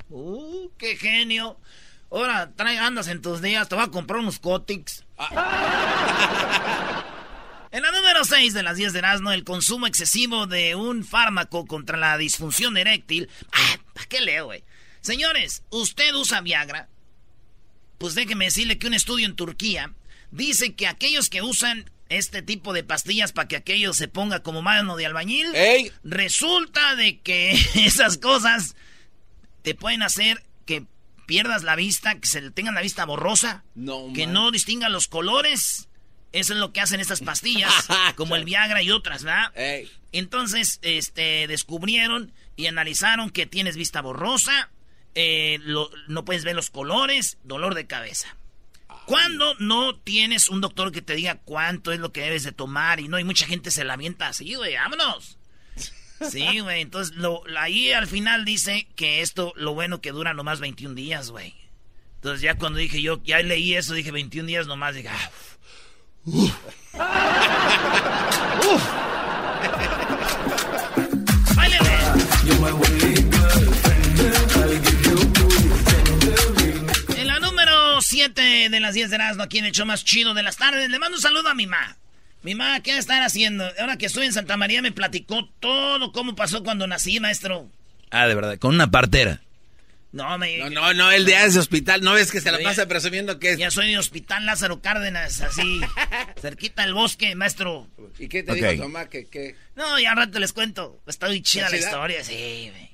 Uh, 0.10 0.68
qué 0.78 0.98
genio. 0.98 1.56
Ahora, 2.12 2.52
trae, 2.56 2.78
andas 2.78 3.08
en 3.08 3.22
tus 3.22 3.42
días, 3.42 3.70
te 3.70 3.76
voy 3.76 3.86
a 3.86 3.88
comprar 3.88 4.20
unos 4.20 4.40
Cotics. 4.40 5.06
En 7.74 7.84
la 7.84 7.92
número 7.92 8.26
6 8.26 8.54
de 8.54 8.64
las 8.64 8.76
10 8.76 8.92
de 8.92 9.00
Erasmo, 9.00 9.32
el 9.32 9.46
consumo 9.46 9.88
excesivo 9.88 10.46
de 10.46 10.76
un 10.76 11.06
fármaco 11.06 11.66
contra 11.66 11.98
la 11.98 12.18
disfunción 12.18 12.76
eréctil. 12.76 13.30
Ah, 13.54 13.78
¿para 13.94 14.08
qué 14.08 14.20
leo, 14.20 14.48
güey? 14.48 14.66
Señores, 15.00 15.64
¿usted 15.70 16.14
usa 16.14 16.42
Viagra? 16.42 16.90
Pues 17.98 18.14
déjeme 18.14 18.44
decirle 18.44 18.78
que 18.78 18.88
un 18.88 18.94
estudio 18.94 19.26
en 19.26 19.38
Turquía 19.38 19.94
dice 20.32 20.76
que 20.76 20.86
aquellos 20.86 21.30
que 21.30 21.42
usan 21.42 21.90
este 22.10 22.42
tipo 22.42 22.74
de 22.74 22.84
pastillas 22.84 23.32
para 23.32 23.48
que 23.48 23.56
aquello 23.56 23.94
se 23.94 24.10
ponga 24.10 24.44
como 24.44 24.62
mano 24.62 24.98
de 24.98 25.06
albañil, 25.06 25.56
¡Ey! 25.56 25.94
resulta 26.04 26.98
de 26.98 27.22
que 27.22 27.52
esas 27.76 28.18
cosas 28.18 28.76
te 29.62 29.76
pueden 29.76 30.04
hacer 30.04 30.44
que 30.66 30.86
pierdas 31.32 31.64
la 31.64 31.78
vista, 31.78 32.20
que 32.20 32.28
se 32.28 32.42
le 32.42 32.52
tengan 32.52 32.76
la 32.76 32.82
vista 32.82 33.06
borrosa, 33.06 33.64
No, 33.74 34.12
que 34.14 34.26
man. 34.26 34.34
no 34.34 34.52
distingan 34.52 34.92
los 34.92 35.08
colores. 35.08 35.88
Eso 36.34 36.52
es 36.54 36.60
lo 36.60 36.74
que 36.74 36.82
hacen 36.82 37.00
estas 37.00 37.22
pastillas, 37.22 37.72
como 38.18 38.36
el 38.36 38.44
Viagra 38.44 38.82
y 38.82 38.92
otras, 38.92 39.24
¿verdad? 39.24 39.54
Ey. 39.56 39.90
Entonces, 40.12 40.80
este, 40.82 41.48
descubrieron 41.48 42.34
y 42.58 42.66
analizaron 42.68 43.30
que 43.30 43.46
tienes 43.46 43.78
vista 43.78 44.02
borrosa, 44.02 44.70
eh, 45.16 45.60
lo- 45.62 45.90
no 46.10 46.26
puedes 46.26 46.44
ver 46.44 46.56
los 46.56 46.70
colores, 46.70 47.38
dolor 47.46 47.76
de 47.76 47.88
cabeza. 47.88 48.36
Cuando 49.06 49.56
no 49.60 49.96
tienes 50.00 50.50
un 50.50 50.60
doctor 50.60 50.92
que 50.92 51.02
te 51.02 51.16
diga 51.16 51.36
cuánto 51.46 51.94
es 51.94 52.00
lo 52.00 52.12
que 52.12 52.22
debes 52.22 52.44
de 52.44 52.52
tomar 52.52 53.00
y 53.00 53.08
no, 53.08 53.20
y 53.20 53.24
mucha 53.24 53.46
gente 53.46 53.72
se 53.72 53.86
lamenta 53.86 54.28
así, 54.28 54.56
güey, 54.56 54.76
vámonos. 54.76 55.38
Sí, 56.30 56.60
güey, 56.60 56.82
entonces 56.82 57.16
lo, 57.16 57.44
ahí 57.58 57.92
al 57.92 58.08
final 58.08 58.46
dice 58.46 58.88
que 58.96 59.22
esto, 59.22 59.54
lo 59.56 59.74
bueno 59.74 60.02
que 60.02 60.12
dura 60.12 60.34
nomás 60.34 60.60
21 60.60 60.96
días, 60.96 61.32
güey. 61.32 61.54
Entonces 62.16 62.42
ya 62.42 62.56
cuando 62.56 62.80
dije 62.80 63.02
yo, 63.02 63.22
ya 63.24 63.40
leí 63.40 63.74
eso, 63.74 63.94
dije 63.94 64.12
21 64.12 64.48
días 64.48 64.68
nomás, 64.68 64.96
dije, 64.96 65.10
ah, 65.10 65.32
¡Báilele! 71.56 71.90
En 77.18 77.28
la 77.28 77.40
número 77.40 78.02
7 78.02 78.70
de 78.70 78.80
las 78.80 78.94
10 78.94 79.10
de 79.10 79.16
Erasmo, 79.16 79.44
aquí 79.44 79.58
en 79.58 79.66
el 79.66 79.72
show 79.72 79.88
más 79.88 80.06
chido 80.06 80.36
de 80.36 80.44
las 80.44 80.58
tardes, 80.58 80.90
le 80.90 81.00
mando 81.00 81.18
un 81.18 81.22
saludo 81.22 81.50
a 81.50 81.56
mi 81.56 81.66
mamá. 81.66 81.98
Mi 82.44 82.56
mamá, 82.56 82.82
¿qué 82.82 82.92
va 82.92 82.98
a 82.98 83.00
estar 83.00 83.22
haciendo? 83.22 83.70
Ahora 83.80 83.98
que 83.98 84.08
estoy 84.08 84.26
en 84.26 84.34
Santa 84.34 84.58
María 84.58 84.82
me 84.82 84.92
platicó 84.92 85.48
todo 85.60 86.12
cómo 86.12 86.36
pasó 86.36 86.64
cuando 86.64 86.88
nací, 86.88 87.20
maestro. 87.20 87.70
Ah, 88.10 88.28
de 88.28 88.36
verdad, 88.36 88.58
con 88.58 88.74
una 88.76 88.90
partera. 88.90 89.42
No, 90.12 90.38
me... 90.38 90.58
No, 90.58 90.70
no, 90.70 90.94
no, 90.94 91.12
el 91.12 91.26
día 91.26 91.42
de 91.42 91.48
ese 91.48 91.60
hospital, 91.60 92.02
¿no 92.02 92.14
ves 92.14 92.32
que 92.32 92.42
se 92.42 92.52
la 92.52 92.60
pasa 92.60 92.86
presumiendo 92.88 93.40
que 93.40 93.52
es... 93.52 93.58
Ya 93.58 93.72
soy 93.72 93.92
de 93.92 93.98
Hospital 93.98 94.46
Lázaro 94.46 94.82
Cárdenas, 94.82 95.40
así, 95.40 95.80
cerquita 96.42 96.82
del 96.82 96.94
bosque, 96.94 97.34
maestro. 97.36 97.88
¿Y 98.20 98.28
qué 98.28 98.44
te 98.44 98.52
Ok. 98.52 98.58
dijo 98.58 98.72
tu 98.72 98.90
mamá? 98.90 99.08
Que, 99.08 99.28
que... 99.28 99.56
No, 99.78 99.98
ya 100.00 100.12
al 100.12 100.18
rato 100.18 100.40
les 100.40 100.52
cuento. 100.52 101.00
Está 101.08 101.28
muy 101.28 101.42
chida 101.42 101.70
la 101.70 101.78
historia, 101.78 102.24
sí, 102.26 102.70
güey. 102.72 102.90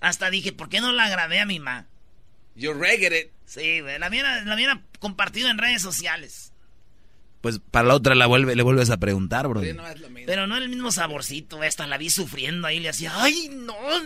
Hasta 0.00 0.28
dije, 0.28 0.52
¿por 0.52 0.68
qué 0.68 0.80
no 0.80 0.90
la 0.90 1.08
grabé 1.08 1.38
a 1.38 1.46
mi 1.46 1.60
mamá? 1.60 1.86
You 2.56 2.72
regged 2.74 3.12
it. 3.12 3.30
Sí, 3.44 3.80
güey, 3.80 4.00
la 4.00 4.08
hubiera, 4.08 4.42
la 4.42 4.54
hubiera 4.56 4.80
compartido 4.98 5.48
en 5.50 5.58
redes 5.58 5.82
sociales. 5.82 6.52
Pues 7.46 7.60
para 7.60 7.86
la 7.86 7.94
otra 7.94 8.16
la 8.16 8.26
vuelve, 8.26 8.56
le 8.56 8.62
vuelves 8.64 8.90
a 8.90 8.96
preguntar, 8.96 9.46
Brody. 9.46 9.66
Oye, 9.68 9.74
no 9.74 9.86
es 9.86 10.00
lo 10.00 10.10
mismo. 10.10 10.26
Pero 10.26 10.48
no 10.48 10.56
el 10.56 10.68
mismo 10.68 10.90
saborcito, 10.90 11.62
hasta 11.62 11.86
la 11.86 11.96
vi 11.96 12.10
sufriendo 12.10 12.66
ahí, 12.66 12.80
le 12.80 12.88
hacía, 12.88 13.12
¡ay, 13.14 13.50
no! 13.52 13.76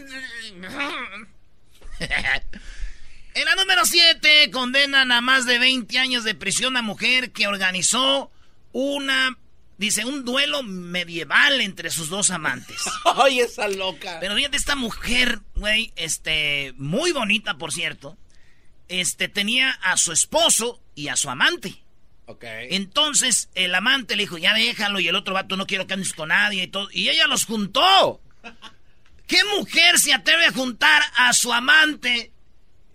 en 3.32 3.44
la 3.46 3.54
número 3.54 3.86
7, 3.86 4.50
condenan 4.50 5.10
a 5.10 5.22
más 5.22 5.46
de 5.46 5.58
20 5.58 5.98
años 5.98 6.22
de 6.24 6.34
prisión 6.34 6.76
a 6.76 6.82
mujer 6.82 7.32
que 7.32 7.46
organizó 7.46 8.30
una, 8.72 9.38
dice, 9.78 10.04
un 10.04 10.26
duelo 10.26 10.62
medieval 10.62 11.62
entre 11.62 11.88
sus 11.88 12.10
dos 12.10 12.28
amantes. 12.30 12.76
Ay, 13.16 13.40
esa 13.40 13.68
loca. 13.68 14.18
Pero 14.20 14.34
fíjate, 14.34 14.58
esta 14.58 14.76
mujer, 14.76 15.40
güey, 15.56 15.94
este, 15.96 16.74
muy 16.76 17.12
bonita, 17.12 17.56
por 17.56 17.72
cierto, 17.72 18.18
este, 18.88 19.28
tenía 19.28 19.70
a 19.70 19.96
su 19.96 20.12
esposo 20.12 20.82
y 20.94 21.08
a 21.08 21.16
su 21.16 21.30
amante. 21.30 21.82
Entonces, 22.70 23.48
el 23.54 23.74
amante 23.74 24.16
le 24.16 24.22
dijo, 24.24 24.38
ya 24.38 24.54
déjalo, 24.54 25.00
y 25.00 25.08
el 25.08 25.16
otro 25.16 25.34
vato 25.34 25.56
no 25.56 25.66
quiero 25.66 25.86
que 25.86 25.94
andes 25.94 26.12
con 26.12 26.28
nadie 26.28 26.64
y 26.64 26.68
todo. 26.68 26.88
Y 26.92 27.08
ella 27.08 27.26
los 27.26 27.44
juntó. 27.44 28.20
¿Qué 29.26 29.38
mujer 29.56 29.98
se 29.98 30.12
atreve 30.12 30.46
a 30.46 30.52
juntar 30.52 31.02
a 31.16 31.32
su 31.32 31.52
amante 31.52 32.32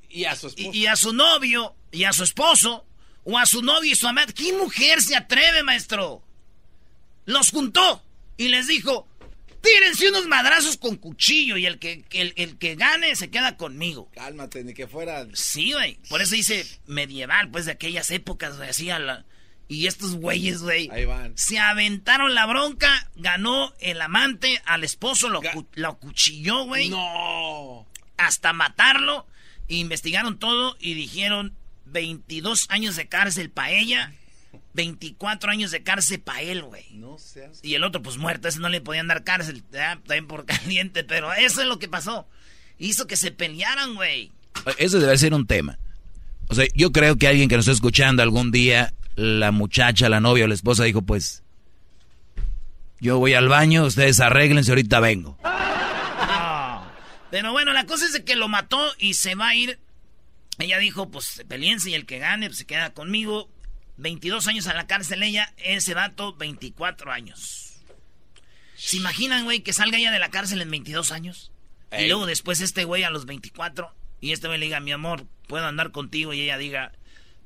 Y 0.09 0.25
a 0.25 0.35
su 0.35 0.53
y 0.57 0.85
a 0.87 0.95
su 0.97 1.13
novio 1.13 1.75
y 1.91 2.03
a 2.03 2.11
su 2.11 2.23
esposo? 2.23 2.85
O 3.23 3.37
a 3.37 3.45
su 3.45 3.61
novio 3.61 3.91
y 3.91 3.95
su 3.95 4.07
amante. 4.07 4.33
¿Qué 4.33 4.51
mujer 4.53 5.01
se 5.01 5.15
atreve, 5.15 5.63
maestro? 5.63 6.21
Los 7.25 7.51
juntó 7.51 8.03
y 8.37 8.49
les 8.49 8.67
dijo, 8.67 9.07
tírense 9.65 10.09
unos 10.09 10.27
madrazos 10.27 10.77
con 10.77 10.95
cuchillo 10.95 11.57
y 11.57 11.65
el 11.65 11.79
que, 11.79 12.05
el, 12.11 12.33
el 12.37 12.57
que 12.57 12.75
gane 12.75 13.15
se 13.15 13.29
queda 13.29 13.57
conmigo. 13.57 14.09
Cálmate, 14.15 14.63
ni 14.63 14.73
que 14.73 14.87
fuera... 14.87 15.25
Sí, 15.33 15.73
güey. 15.73 15.99
Por 16.09 16.21
eso 16.21 16.35
dice 16.35 16.65
medieval, 16.87 17.49
pues 17.51 17.65
de 17.65 17.71
aquellas 17.73 18.11
épocas, 18.11 18.57
güey. 18.57 18.69
Así 18.69 18.89
a 18.89 18.99
la... 18.99 19.25
Y 19.67 19.87
estos 19.87 20.15
güeyes, 20.15 20.61
güey. 20.61 20.89
Ahí 20.91 21.05
van. 21.05 21.35
Se 21.35 21.57
aventaron 21.57 22.35
la 22.35 22.45
bronca, 22.45 23.09
ganó 23.15 23.73
el 23.79 23.99
amante, 23.99 24.61
al 24.65 24.83
esposo 24.83 25.27
lo, 25.27 25.41
Ga- 25.41 25.65
lo 25.73 25.97
cuchilló, 25.97 26.65
güey. 26.65 26.89
No. 26.89 27.87
Hasta 28.17 28.53
matarlo. 28.53 29.25
Investigaron 29.67 30.37
todo 30.37 30.77
y 30.79 30.93
dijeron 30.93 31.55
22 31.85 32.67
años 32.69 32.95
de 32.95 33.07
cárcel 33.07 33.49
para 33.49 33.71
ella, 33.71 34.13
24 34.75 35.49
años 35.51 35.71
de 35.71 35.83
cárcel 35.83 36.19
para 36.19 36.41
él, 36.41 36.61
güey. 36.61 36.85
No 36.91 37.17
seas... 37.17 37.59
Y 37.63 37.75
el 37.75 37.83
otro, 37.83 38.01
pues 38.01 38.17
muerto, 38.17 38.47
ese 38.47 38.59
no 38.59 38.69
le 38.69 38.81
podían 38.81 39.07
dar 39.07 39.23
cárcel, 39.23 39.63
¿verdad? 39.71 39.97
también 40.05 40.27
por 40.27 40.45
caliente, 40.45 41.03
pero 41.03 41.33
eso 41.33 41.61
es 41.61 41.67
lo 41.67 41.79
que 41.79 41.87
pasó. 41.87 42.27
Hizo 42.77 43.07
que 43.07 43.15
se 43.15 43.31
pelearan, 43.31 43.95
güey. 43.95 44.31
Eso 44.77 44.99
debe 44.99 45.17
ser 45.17 45.33
un 45.33 45.47
tema. 45.47 45.79
O 46.47 46.55
sea, 46.55 46.65
yo 46.75 46.91
creo 46.91 47.17
que 47.17 47.27
alguien 47.27 47.49
que 47.49 47.55
nos 47.55 47.65
está 47.65 47.73
escuchando 47.73 48.21
algún 48.21 48.51
día, 48.51 48.93
la 49.15 49.51
muchacha, 49.51 50.09
la 50.09 50.19
novia 50.19 50.45
o 50.45 50.47
la 50.47 50.53
esposa 50.53 50.83
dijo, 50.83 51.01
pues, 51.01 51.43
yo 52.99 53.17
voy 53.17 53.33
al 53.33 53.47
baño, 53.47 53.85
ustedes 53.85 54.19
arréglense, 54.19 54.71
ahorita 54.71 54.99
vengo. 54.99 55.37
Pero 57.31 57.51
bueno, 57.51 57.73
la 57.73 57.85
cosa 57.85 58.05
es 58.05 58.13
de 58.13 58.23
que 58.23 58.35
lo 58.35 58.47
mató 58.47 58.81
y 58.97 59.15
se 59.15 59.35
va 59.35 59.49
a 59.49 59.55
ir. 59.55 59.79
Ella 60.57 60.77
dijo, 60.77 61.11
pues 61.11 61.43
peleense 61.47 61.89
y 61.89 61.93
el 61.93 62.05
que 62.05 62.19
gane 62.19 62.47
pues, 62.47 62.59
se 62.59 62.65
queda 62.65 62.93
conmigo. 62.93 63.49
22 63.97 64.47
años 64.47 64.67
a 64.67 64.73
la 64.73 64.87
cárcel 64.87 65.23
ella, 65.23 65.53
ese 65.57 65.93
vato 65.93 66.35
24 66.35 67.11
años. 67.11 67.73
¿Se 68.75 68.97
imaginan, 68.97 69.45
güey, 69.45 69.61
que 69.61 69.73
salga 69.73 69.97
ella 69.97 70.11
de 70.11 70.19
la 70.19 70.29
cárcel 70.29 70.61
en 70.61 70.69
22 70.71 71.11
años? 71.11 71.51
Y 71.97 72.07
luego 72.07 72.25
después 72.25 72.59
este 72.61 72.83
güey 72.83 73.03
a 73.03 73.09
los 73.09 73.25
24 73.25 73.93
y 74.19 74.33
este 74.33 74.47
güey 74.47 74.59
le 74.59 74.65
diga, 74.65 74.79
mi 74.81 74.91
amor, 74.91 75.25
puedo 75.47 75.65
andar 75.65 75.91
contigo 75.91 76.33
y 76.33 76.41
ella 76.41 76.57
diga, 76.57 76.91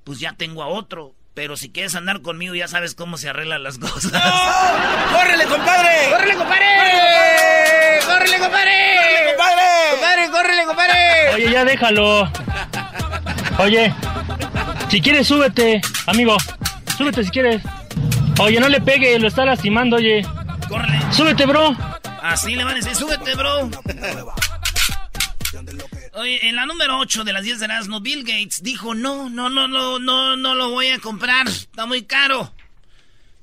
pues 0.04 0.20
ya 0.20 0.34
tengo 0.34 0.64
a 0.64 0.68
otro. 0.68 1.16
Pero 1.36 1.56
si 1.56 1.70
quieres 1.70 1.94
andar 1.96 2.22
conmigo, 2.22 2.56
ya 2.56 2.68
sabes 2.68 2.96
cómo 2.96 3.18
se 3.18 3.30
arreglan 3.30 3.64
las 3.64 3.78
cosas. 3.80 4.12
¡Córrele, 4.12 5.46
compadre! 5.46 6.10
¡Córrele, 6.10 6.36
compadre! 6.36 6.66
¡Córrele, 8.06 8.40
compadre! 8.40 8.72
¡Córrele, 8.98 9.30
compadre! 9.30 9.92
¡Compadre, 9.92 10.30
córrele, 10.32 10.66
compadre! 10.66 11.34
Oye, 11.36 11.52
ya 11.52 11.64
déjalo. 11.64 12.32
Oye, 13.60 13.94
si 14.90 15.02
quieres, 15.02 15.28
súbete, 15.28 15.82
amigo. 16.08 16.36
Súbete 16.98 17.24
si 17.24 17.30
quieres. 17.30 17.62
Oye, 18.40 18.60
no 18.60 18.70
le 18.70 18.82
pegue, 18.82 19.20
lo 19.20 19.28
está 19.28 19.46
lastimando, 19.46 19.98
oye. 19.98 20.26
¡Córrele! 20.68 21.00
Súbete, 21.12 21.46
bro. 21.46 21.76
Así 22.22 22.56
le 22.56 22.64
van 22.64 22.74
a 22.74 22.76
decir, 22.78 22.96
súbete, 22.96 23.36
bro. 23.36 23.70
Oye, 26.14 26.48
en 26.48 26.56
la 26.56 26.66
número 26.66 26.98
8 27.00 27.24
de 27.24 27.34
las 27.34 27.44
10 27.44 27.60
de 27.60 27.66
Erasmo, 27.66 28.02
Bill 28.02 28.24
Gates 28.24 28.62
dijo, 28.64 28.94
no, 28.94 29.30
no, 29.30 29.50
no, 29.50 29.68
no, 29.68 30.00
no, 30.00 30.36
no 30.36 30.56
lo 30.56 30.72
voy 30.72 30.88
a 30.88 31.00
comprar, 31.00 31.48
está 31.48 31.86
muy 31.86 32.04
caro. 32.04 32.54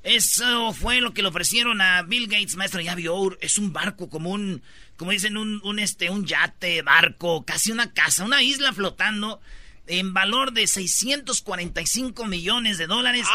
Eso 0.03 0.73
fue 0.73 1.01
lo 1.01 1.13
que 1.13 1.21
le 1.21 1.27
ofrecieron 1.29 1.81
a 1.81 2.01
Bill 2.03 2.27
Gates, 2.27 2.55
maestro, 2.55 2.81
ya 2.81 2.95
vio, 2.95 3.37
es 3.41 3.57
un 3.57 3.73
barco 3.73 4.09
como 4.09 4.29
un, 4.29 4.61
como 4.95 5.11
dicen, 5.11 5.37
un, 5.37 5.59
un, 5.63 5.79
este, 5.79 6.09
un 6.09 6.25
yate, 6.25 6.81
barco, 6.81 7.43
casi 7.45 7.71
una 7.71 7.91
casa, 7.93 8.23
una 8.23 8.41
isla 8.41 8.73
flotando 8.73 9.41
en 9.87 10.13
valor 10.13 10.53
de 10.53 10.67
645 10.67 12.25
millones 12.25 12.77
de 12.77 12.87
dólares 12.87 13.25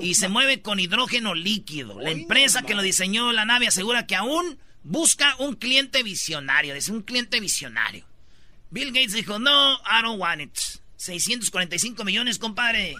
y 0.00 0.14
se 0.14 0.28
mueve 0.28 0.60
con 0.60 0.80
hidrógeno 0.80 1.34
líquido. 1.34 2.00
La 2.00 2.10
empresa 2.10 2.62
que 2.62 2.74
lo 2.74 2.82
diseñó 2.82 3.32
la 3.32 3.44
nave 3.44 3.68
asegura 3.68 4.06
que 4.06 4.16
aún 4.16 4.58
busca 4.82 5.36
un 5.38 5.54
cliente 5.54 6.02
visionario, 6.02 6.74
es 6.74 6.88
un 6.88 7.02
cliente 7.02 7.40
visionario. 7.40 8.04
Bill 8.70 8.92
Gates 8.92 9.12
dijo, 9.12 9.38
no, 9.38 9.74
I 9.74 10.02
don't 10.02 10.20
want 10.20 10.40
it. 10.40 10.58
645 10.96 12.04
millones, 12.04 12.38
compadre. 12.38 12.94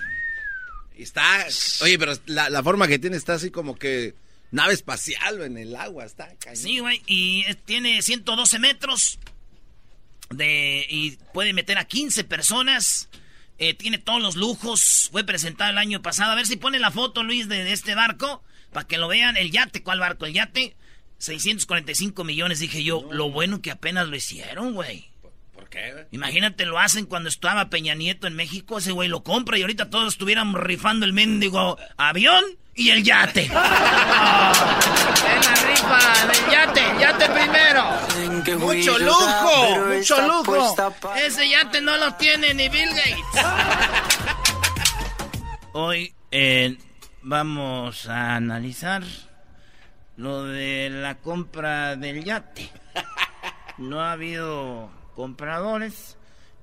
Está, 0.97 1.47
oye, 1.81 1.99
pero 1.99 2.13
la, 2.27 2.51
la 2.51 2.63
forma 2.63 2.87
que 2.87 2.99
tiene 2.99 3.17
está 3.17 3.35
así 3.35 3.51
como 3.51 3.77
que 3.77 4.15
nave 4.51 4.75
espacial 4.75 5.41
en 5.43 5.57
el 5.57 5.75
agua, 5.75 6.05
está 6.05 6.29
cañón. 6.39 6.57
Sí, 6.57 6.79
güey, 6.79 7.03
y 7.07 7.45
tiene 7.65 8.03
112 8.03 8.59
metros 8.59 9.19
de 10.35 10.87
y 10.89 11.19
puede 11.33 11.53
meter 11.53 11.79
a 11.79 11.85
15 11.85 12.25
personas. 12.25 13.09
Eh, 13.59 13.75
tiene 13.75 13.99
todos 13.99 14.21
los 14.21 14.37
lujos. 14.37 15.09
Fue 15.13 15.25
presentado 15.25 15.71
el 15.71 15.79
año 15.79 16.03
pasado. 16.03 16.33
A 16.33 16.35
ver 16.35 16.47
si 16.47 16.57
pone 16.57 16.79
la 16.79 16.91
foto, 16.91 17.23
Luis, 17.23 17.49
de, 17.49 17.65
de 17.65 17.73
este 17.73 17.95
barco. 17.95 18.43
Para 18.73 18.87
que 18.87 18.99
lo 18.99 19.09
vean. 19.09 19.37
El 19.37 19.51
yate, 19.51 19.83
¿cuál 19.83 20.01
barco? 20.01 20.27
El 20.27 20.33
yate. 20.33 20.77
645 21.19 22.25
millones, 22.25 22.59
dije 22.59 22.83
yo. 22.83 23.07
Lo 23.13 23.31
bueno 23.31 23.63
que 23.63 23.71
apenas 23.71 24.09
lo 24.09 24.17
hicieron, 24.17 24.75
güey. 24.75 25.11
¿Por 25.53 25.69
qué? 25.69 26.07
Imagínate, 26.11 26.67
lo 26.67 26.79
hacen 26.79 27.07
cuando 27.07 27.29
estaba 27.29 27.71
Peña 27.71 27.95
Nieto 27.95 28.27
en 28.27 28.35
México. 28.35 28.79
Ese 28.79 28.93
güey 28.93 29.09
lo 29.09 29.23
compra 29.23 29.59
y 29.59 29.63
ahorita 29.63 29.91
todos 29.91 30.15
estuvieran 30.15 30.55
rifando 30.55 31.07
el 31.07 31.13
mendigo 31.13 31.79
avión 31.97 32.45
y 32.75 32.91
el 32.91 33.03
yate. 33.03 33.51
Oh, 34.35 34.53
en 35.29 35.41
la 35.41 35.55
rifa 35.55 36.27
del 36.27 36.51
yate, 36.51 36.83
yate 37.01 37.29
primero. 37.31 37.85
Mucho 38.59 38.99
lujo, 38.99 39.87
mucho 39.87 40.21
lujo. 40.27 40.75
Ese 41.17 41.49
yate 41.49 41.81
no 41.81 41.97
lo 41.97 42.13
tiene 42.15 42.53
ni 42.55 42.69
Bill 42.69 42.91
Gates. 42.91 43.25
Hoy 45.73 46.15
eh, 46.31 46.77
vamos 47.23 48.09
a 48.09 48.37
analizar 48.37 49.03
lo 50.17 50.45
de 50.45 50.89
la 50.91 51.17
compra 51.17 51.97
del 51.97 52.25
yate. 52.25 52.71
No 53.79 54.01
ha 54.01 54.13
habido 54.13 54.91
compradores 55.15 56.17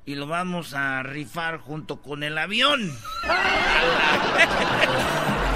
y 0.06 0.16
lo 0.16 0.28
vamos 0.28 0.74
a 0.74 1.04
rifar 1.04 1.60
junto 1.60 2.02
con 2.02 2.24
el 2.24 2.38
avión. 2.38 2.96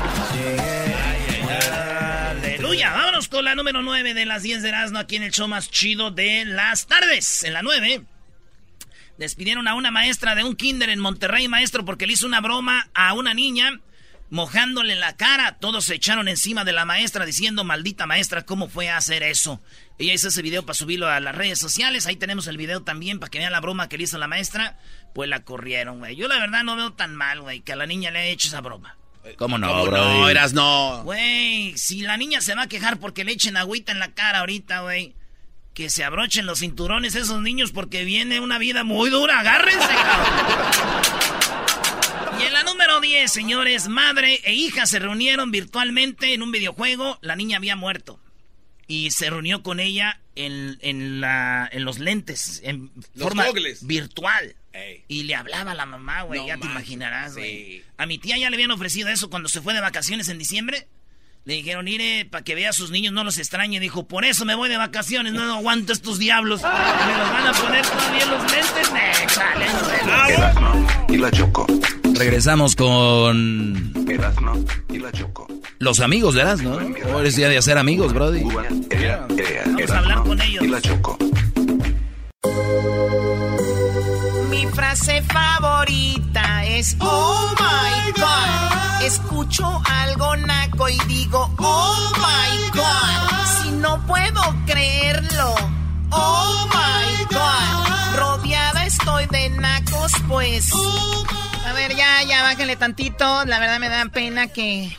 Aleluya, 2.43 2.91
vámonos 2.91 3.27
con 3.27 3.45
la 3.45 3.55
número 3.55 3.81
9 3.81 4.13
de 4.13 4.25
las 4.25 4.43
10 4.43 4.61
de 4.61 4.69
Erasmo 4.69 4.99
aquí 4.99 5.15
en 5.15 5.23
el 5.23 5.31
show 5.31 5.47
más 5.47 5.69
chido 5.69 6.11
de 6.11 6.45
las 6.45 6.87
tardes. 6.87 7.43
En 7.43 7.53
la 7.53 7.61
9 7.61 8.03
despidieron 9.17 9.67
a 9.67 9.75
una 9.75 9.91
maestra 9.91 10.35
de 10.35 10.43
un 10.43 10.55
kinder 10.55 10.89
en 10.89 10.99
Monterrey, 10.99 11.47
maestro, 11.47 11.85
porque 11.85 12.07
le 12.07 12.13
hizo 12.13 12.25
una 12.25 12.41
broma 12.41 12.89
a 12.93 13.13
una 13.13 13.33
niña 13.33 13.79
mojándole 14.29 14.95
la 14.95 15.15
cara. 15.15 15.57
Todos 15.59 15.85
se 15.85 15.95
echaron 15.95 16.27
encima 16.27 16.65
de 16.65 16.71
la 16.71 16.85
maestra 16.85 17.25
diciendo, 17.25 17.63
maldita 17.63 18.07
maestra, 18.07 18.43
¿cómo 18.43 18.67
fue 18.67 18.89
a 18.89 18.97
hacer 18.97 19.21
eso? 19.21 19.61
Ella 19.99 20.13
hizo 20.13 20.29
ese 20.29 20.41
video 20.41 20.65
para 20.65 20.73
subirlo 20.73 21.07
a 21.07 21.19
las 21.19 21.35
redes 21.35 21.59
sociales. 21.59 22.07
Ahí 22.07 22.15
tenemos 22.15 22.47
el 22.47 22.57
video 22.57 22.81
también 22.81 23.19
para 23.19 23.29
que 23.29 23.37
vean 23.37 23.51
la 23.51 23.61
broma 23.61 23.89
que 23.89 23.97
le 23.97 24.05
hizo 24.05 24.17
la 24.17 24.27
maestra. 24.27 24.79
Pues 25.13 25.29
la 25.29 25.43
corrieron, 25.43 25.99
güey. 25.99 26.15
Yo 26.15 26.27
la 26.27 26.39
verdad 26.39 26.63
no 26.63 26.75
veo 26.75 26.93
tan 26.93 27.15
mal, 27.15 27.41
güey, 27.41 27.61
que 27.61 27.73
a 27.73 27.75
la 27.75 27.85
niña 27.85 28.09
le 28.09 28.19
haya 28.19 28.31
hecho 28.31 28.47
esa 28.47 28.61
broma. 28.61 28.97
¿Cómo 29.37 29.57
no, 29.57 29.67
¿Cómo 29.69 29.85
bro? 29.85 29.97
no, 29.97 30.29
eras 30.29 30.53
no. 30.53 31.03
Güey, 31.03 31.77
si 31.77 32.01
la 32.01 32.17
niña 32.17 32.41
se 32.41 32.55
va 32.55 32.63
a 32.63 32.67
quejar 32.67 32.99
porque 32.99 33.23
le 33.23 33.31
echen 33.31 33.57
agüita 33.57 33.91
en 33.91 33.99
la 33.99 34.13
cara 34.13 34.39
ahorita, 34.39 34.81
güey. 34.81 35.15
Que 35.73 35.89
se 35.89 36.03
abrochen 36.03 36.45
los 36.45 36.59
cinturones 36.59 37.15
esos 37.15 37.41
niños 37.41 37.71
porque 37.71 38.03
viene 38.03 38.39
una 38.39 38.57
vida 38.59 38.83
muy 38.83 39.09
dura. 39.09 39.39
Agárrense, 39.39 39.87
cabrón. 39.87 40.33
Y 42.39 42.43
en 42.43 42.53
la 42.53 42.63
número 42.63 42.99
10, 43.01 43.31
señores, 43.31 43.87
madre 43.87 44.39
e 44.43 44.53
hija 44.53 44.85
se 44.85 44.99
reunieron 44.99 45.51
virtualmente 45.51 46.33
en 46.33 46.43
un 46.43 46.51
videojuego. 46.51 47.17
La 47.21 47.35
niña 47.35 47.57
había 47.57 47.75
muerto. 47.75 48.19
Y 48.87 49.11
se 49.11 49.29
reunió 49.29 49.63
con 49.63 49.79
ella 49.79 50.19
en, 50.35 50.77
en, 50.81 51.21
la, 51.21 51.69
en 51.71 51.85
los 51.85 51.99
lentes, 51.99 52.61
en 52.63 52.91
Los 53.15 53.23
forma 53.27 53.45
goggles. 53.47 53.85
virtual. 53.85 54.55
Ey. 54.73 55.03
Y 55.07 55.23
le 55.23 55.35
hablaba 55.35 55.71
a 55.71 55.75
la 55.75 55.85
mamá, 55.85 56.23
güey, 56.23 56.41
No 56.41 56.47
ya 56.47 56.57
te 56.57 56.65
imaginarás, 56.65 57.33
güey. 57.35 57.65
sí. 57.65 57.83
A 57.97 58.05
mi 58.07 58.17
tía 58.17 58.37
ya 58.37 58.49
le 58.49 58.55
habían 58.55 58.71
ofrecido 58.71 59.09
eso 59.09 59.29
cuando 59.29 59.47
se 59.49 59.61
fue 59.61 59.73
de 59.73 59.81
vacaciones 59.81 60.29
en 60.29 60.39
diciembre. 60.39 60.87
Le 61.45 61.55
dijeron, 61.55 61.83
mire, 61.85 62.25
para 62.25 62.43
que 62.43 62.55
vea 62.55 62.69
a 62.69 62.73
sus 62.73 62.89
niños, 62.89 63.11
no 63.13 63.23
los 63.25 63.37
extrañe. 63.37 63.79
Dijo, 63.81 64.07
por 64.07 64.23
eso 64.25 64.45
me 64.45 64.55
voy 64.55 64.69
de 64.69 64.77
vacaciones, 64.77 65.33
no 65.33 65.43
aguanto 65.57 65.91
estos 65.93 66.17
diablos. 66.17 66.61
Me 66.63 66.69
los 67.17 67.29
van 67.31 67.47
a 67.47 67.53
poner 67.53 67.85
todavía 67.85 68.23
en 68.23 68.31
los 68.31 68.51
lentes. 68.51 68.91
Ne, 68.93 69.11
chale. 69.27 70.33
Erasmo 70.33 70.87
y 71.09 71.17
la 71.17 71.29
Choco. 71.31 71.67
Regresamos 72.23 72.77
con 72.77 73.91
Erasmo 74.09 74.53
y 74.87 74.97
la 74.97 75.11
Choco. 75.11 75.45
los 75.79 75.99
amigos 75.99 76.33
de 76.35 76.39
Erasmo. 76.39 76.79
¿no? 76.79 77.17
Hoy 77.17 77.27
es 77.27 77.35
día 77.35 77.49
de 77.49 77.57
hacer 77.57 77.77
amigos, 77.77 78.13
Brody. 78.13 78.43
Cuba, 78.43 78.63
Ea, 78.91 79.27
Ea, 79.37 79.63
Vamos 79.65 79.91
a 79.91 79.97
hablar 79.97 80.23
con 80.23 80.41
ellos. 80.41 80.63
y 80.63 80.67
la 80.69 80.79
Choco. 80.81 81.17
Mi 84.49 84.65
frase 84.67 85.21
favorita 85.23 86.65
es 86.65 86.95
Oh 87.01 87.53
my 87.59 88.11
God. 88.13 89.03
Escucho 89.05 89.81
algo 89.85 90.37
naco 90.37 90.87
y 90.87 90.97
digo 91.09 91.53
Oh 91.59 92.11
my 92.19 92.69
God. 92.79 93.61
Si 93.61 93.71
no 93.71 94.01
puedo 94.07 94.41
creerlo. 94.65 95.55
Oh 96.11 96.69
my 96.69 97.25
God. 97.35 98.17
Rodeada 98.17 98.85
estoy 98.85 99.25
de 99.25 99.49
nacos, 99.49 100.13
pues. 100.29 100.69
A 101.65 101.73
ver, 101.73 101.95
ya, 101.95 102.23
ya, 102.23 102.43
bájale 102.43 102.75
tantito. 102.75 103.45
La 103.45 103.59
verdad 103.59 103.79
me 103.79 103.89
da 103.89 104.05
pena 104.05 104.47
que 104.47 104.95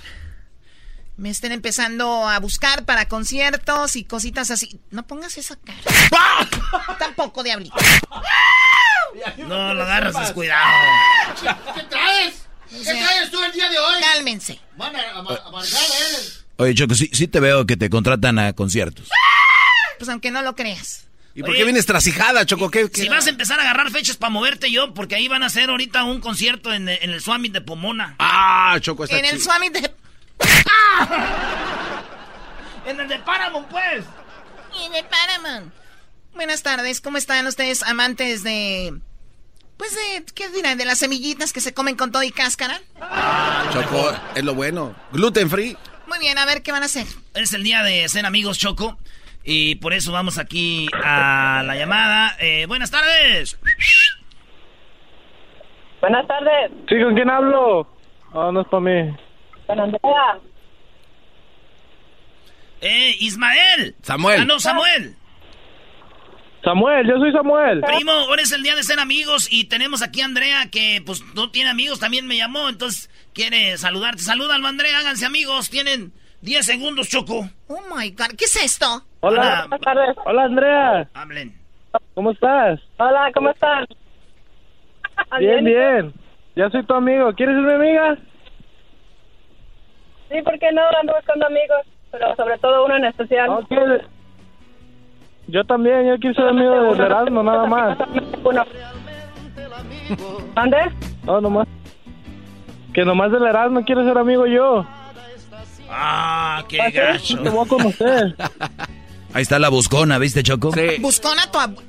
me 1.16 1.30
estén 1.30 1.52
empezando 1.52 2.28
a 2.28 2.38
buscar 2.40 2.84
para 2.84 3.08
conciertos 3.08 3.96
y 3.96 4.04
cositas 4.04 4.50
así. 4.50 4.80
No 4.90 5.06
pongas 5.06 5.36
esa 5.38 5.56
cara. 5.56 5.78
Tampoco, 6.98 7.42
diablito. 7.42 7.76
No 9.38 9.74
lo 9.74 9.82
agarras, 9.84 10.18
descuidado. 10.18 10.64
¿Qué 11.74 11.82
traes? 11.84 12.46
¿Qué 12.68 12.82
traes 12.82 13.30
tú 13.30 13.42
el 13.42 13.52
día 13.52 13.68
de 13.68 13.78
hoy? 13.78 14.00
Cálmense. 14.00 14.60
Van 14.76 14.96
a, 14.96 15.00
a, 15.00 15.18
amargada 15.18 15.84
eres. 16.10 16.44
Oye, 16.56 16.74
Choco, 16.74 16.94
sí, 16.94 17.10
sí 17.12 17.28
te 17.28 17.40
veo 17.40 17.66
que 17.66 17.76
te 17.76 17.90
contratan 17.90 18.38
a 18.38 18.52
conciertos. 18.52 19.08
Pues 19.98 20.08
aunque 20.08 20.30
no 20.30 20.42
lo 20.42 20.56
creas. 20.56 21.06
¿Y 21.34 21.42
por 21.42 21.54
qué 21.54 21.64
vienes 21.64 21.84
trasijada, 21.84 22.46
Choco? 22.46 22.70
¿Qué, 22.70 22.88
Si 22.92 23.08
vas 23.08 23.26
a 23.26 23.30
empezar 23.30 23.58
a 23.58 23.62
agarrar 23.62 23.90
fechas 23.90 24.16
para 24.16 24.30
moverte 24.30 24.70
yo, 24.70 24.94
porque 24.94 25.16
ahí 25.16 25.26
van 25.26 25.42
a 25.42 25.46
hacer 25.46 25.68
ahorita 25.68 26.04
un 26.04 26.20
concierto 26.20 26.72
en, 26.72 26.88
en 26.88 27.10
el 27.10 27.20
Swami 27.20 27.48
de 27.48 27.60
Pomona. 27.60 28.14
Ah, 28.20 28.78
Choco, 28.80 29.04
está 29.04 29.18
En 29.18 29.24
el. 29.24 29.40
Swami 29.40 29.70
de... 29.70 29.92
En 32.86 33.00
el 33.00 33.08
de 33.08 33.18
Paramount, 33.20 33.68
pues. 33.68 34.04
En 34.84 34.94
el 34.94 35.04
Paramount. 35.06 35.72
Buenas 36.34 36.62
tardes, 36.62 37.00
¿cómo 37.00 37.16
están 37.16 37.46
ustedes 37.46 37.82
amantes 37.82 38.42
de... 38.42 38.94
Pues 39.76 39.92
de, 39.94 40.24
¿qué 40.34 40.48
dirán? 40.50 40.78
De 40.78 40.84
las 40.84 40.98
semillitas 40.98 41.52
que 41.52 41.60
se 41.60 41.74
comen 41.74 41.96
con 41.96 42.12
todo 42.12 42.22
y 42.22 42.30
cáscara. 42.30 42.80
Choco, 43.72 44.12
es 44.34 44.44
lo 44.44 44.54
bueno. 44.54 44.94
Gluten 45.12 45.50
free. 45.50 45.76
Muy 46.06 46.18
bien, 46.18 46.38
a 46.38 46.44
ver 46.44 46.62
qué 46.62 46.72
van 46.72 46.82
a 46.82 46.86
hacer. 46.86 47.06
Es 47.34 47.52
el 47.54 47.64
día 47.64 47.82
de 47.82 48.08
ser 48.08 48.26
amigos, 48.26 48.58
Choco. 48.58 48.98
Y 49.44 49.74
por 49.76 49.92
eso 49.92 50.10
vamos 50.10 50.38
aquí 50.38 50.88
a 50.92 51.62
la 51.66 51.76
llamada. 51.76 52.34
Eh, 52.40 52.64
buenas 52.66 52.90
tardes. 52.90 53.60
Buenas 56.00 56.26
tardes. 56.26 56.70
Sí, 56.88 56.94
¿con 57.02 57.14
quién 57.14 57.28
hablo? 57.28 57.86
Ah, 58.32 58.50
no 58.52 58.62
es 58.62 58.68
para 58.68 58.80
mí. 58.80 59.16
Con 59.66 59.80
Andrea. 59.80 60.38
Eh, 62.80 63.16
Ismael. 63.20 63.94
Samuel. 64.02 64.40
Ah, 64.40 64.44
no, 64.46 64.58
Samuel. 64.60 65.14
Samuel, 66.64 67.06
yo 67.06 67.18
soy 67.18 67.30
Samuel. 67.32 67.82
Primo, 67.82 68.12
ahora 68.12 68.40
es 68.40 68.52
el 68.52 68.62
día 68.62 68.74
de 68.74 68.82
ser 68.82 68.98
amigos 68.98 69.48
y 69.50 69.64
tenemos 69.64 70.00
aquí 70.00 70.22
a 70.22 70.24
Andrea 70.24 70.70
que 70.70 71.02
pues 71.04 71.22
no 71.34 71.50
tiene 71.50 71.68
amigos, 71.68 72.00
también 72.00 72.26
me 72.26 72.38
llamó, 72.38 72.70
entonces 72.70 73.10
quiere 73.34 73.76
saludarte. 73.76 74.22
Salúdalo, 74.22 74.66
Andrea, 74.66 74.98
háganse 74.98 75.26
amigos, 75.26 75.68
tienen 75.68 76.14
10 76.44 76.66
segundos, 76.66 77.08
Choco. 77.08 77.48
Oh 77.68 77.80
my 77.96 78.10
God, 78.10 78.36
¿qué 78.36 78.44
es 78.44 78.62
esto? 78.62 78.84
Hola. 79.20 79.64
Buenas 79.66 79.80
tardes. 79.80 80.16
Hola, 80.26 80.44
Andrea. 80.44 81.08
Hablen. 81.14 81.58
¿Cómo 82.12 82.32
estás? 82.32 82.80
Hola, 82.98 83.30
¿cómo 83.34 83.48
están? 83.48 83.86
Bien, 85.38 85.64
bien. 85.64 86.12
Ya 86.54 86.68
soy 86.68 86.84
tu 86.84 86.92
amigo. 86.92 87.32
¿Quieres 87.32 87.54
ser 87.56 87.64
mi 87.64 87.72
amiga? 87.72 88.18
Sí, 90.28 90.42
¿por 90.42 90.58
qué 90.58 90.70
no? 90.70 90.82
Ando 91.00 91.14
buscando 91.14 91.46
amigos, 91.46 91.80
pero 92.10 92.36
sobre 92.36 92.58
todo 92.58 92.84
uno 92.84 92.96
en 92.96 93.06
especial. 93.06 93.48
Ok. 93.48 93.72
Yo 95.46 95.64
también, 95.64 96.06
yo 96.08 96.18
quiero 96.18 96.34
ser 96.34 96.48
amigo 96.48 96.94
de 96.94 97.04
Erasmo, 97.06 97.42
nada 97.42 97.66
más. 97.66 97.98
Uno. 98.44 98.64
¿Dónde? 100.54 100.76
No, 101.24 101.40
nomás. 101.40 101.68
Que 102.92 103.02
nomás 103.02 103.32
del 103.32 103.46
Erasmo 103.46 103.82
quiero 103.82 104.04
ser 104.04 104.18
amigo 104.18 104.46
yo. 104.46 104.86
Ah, 105.90 106.64
qué 106.68 106.78
Te 106.78 106.90
gacho. 106.90 107.36
voy 107.42 107.64
a 107.64 107.68
conocer. 107.68 108.34
Ahí 109.32 109.42
está 109.42 109.58
la 109.58 109.68
buscona, 109.68 110.18
¿viste, 110.18 110.42
Choco? 110.42 110.72
Sí. 110.72 110.96
Buscona 111.00 111.50
tu 111.50 111.58
abu- 111.58 111.82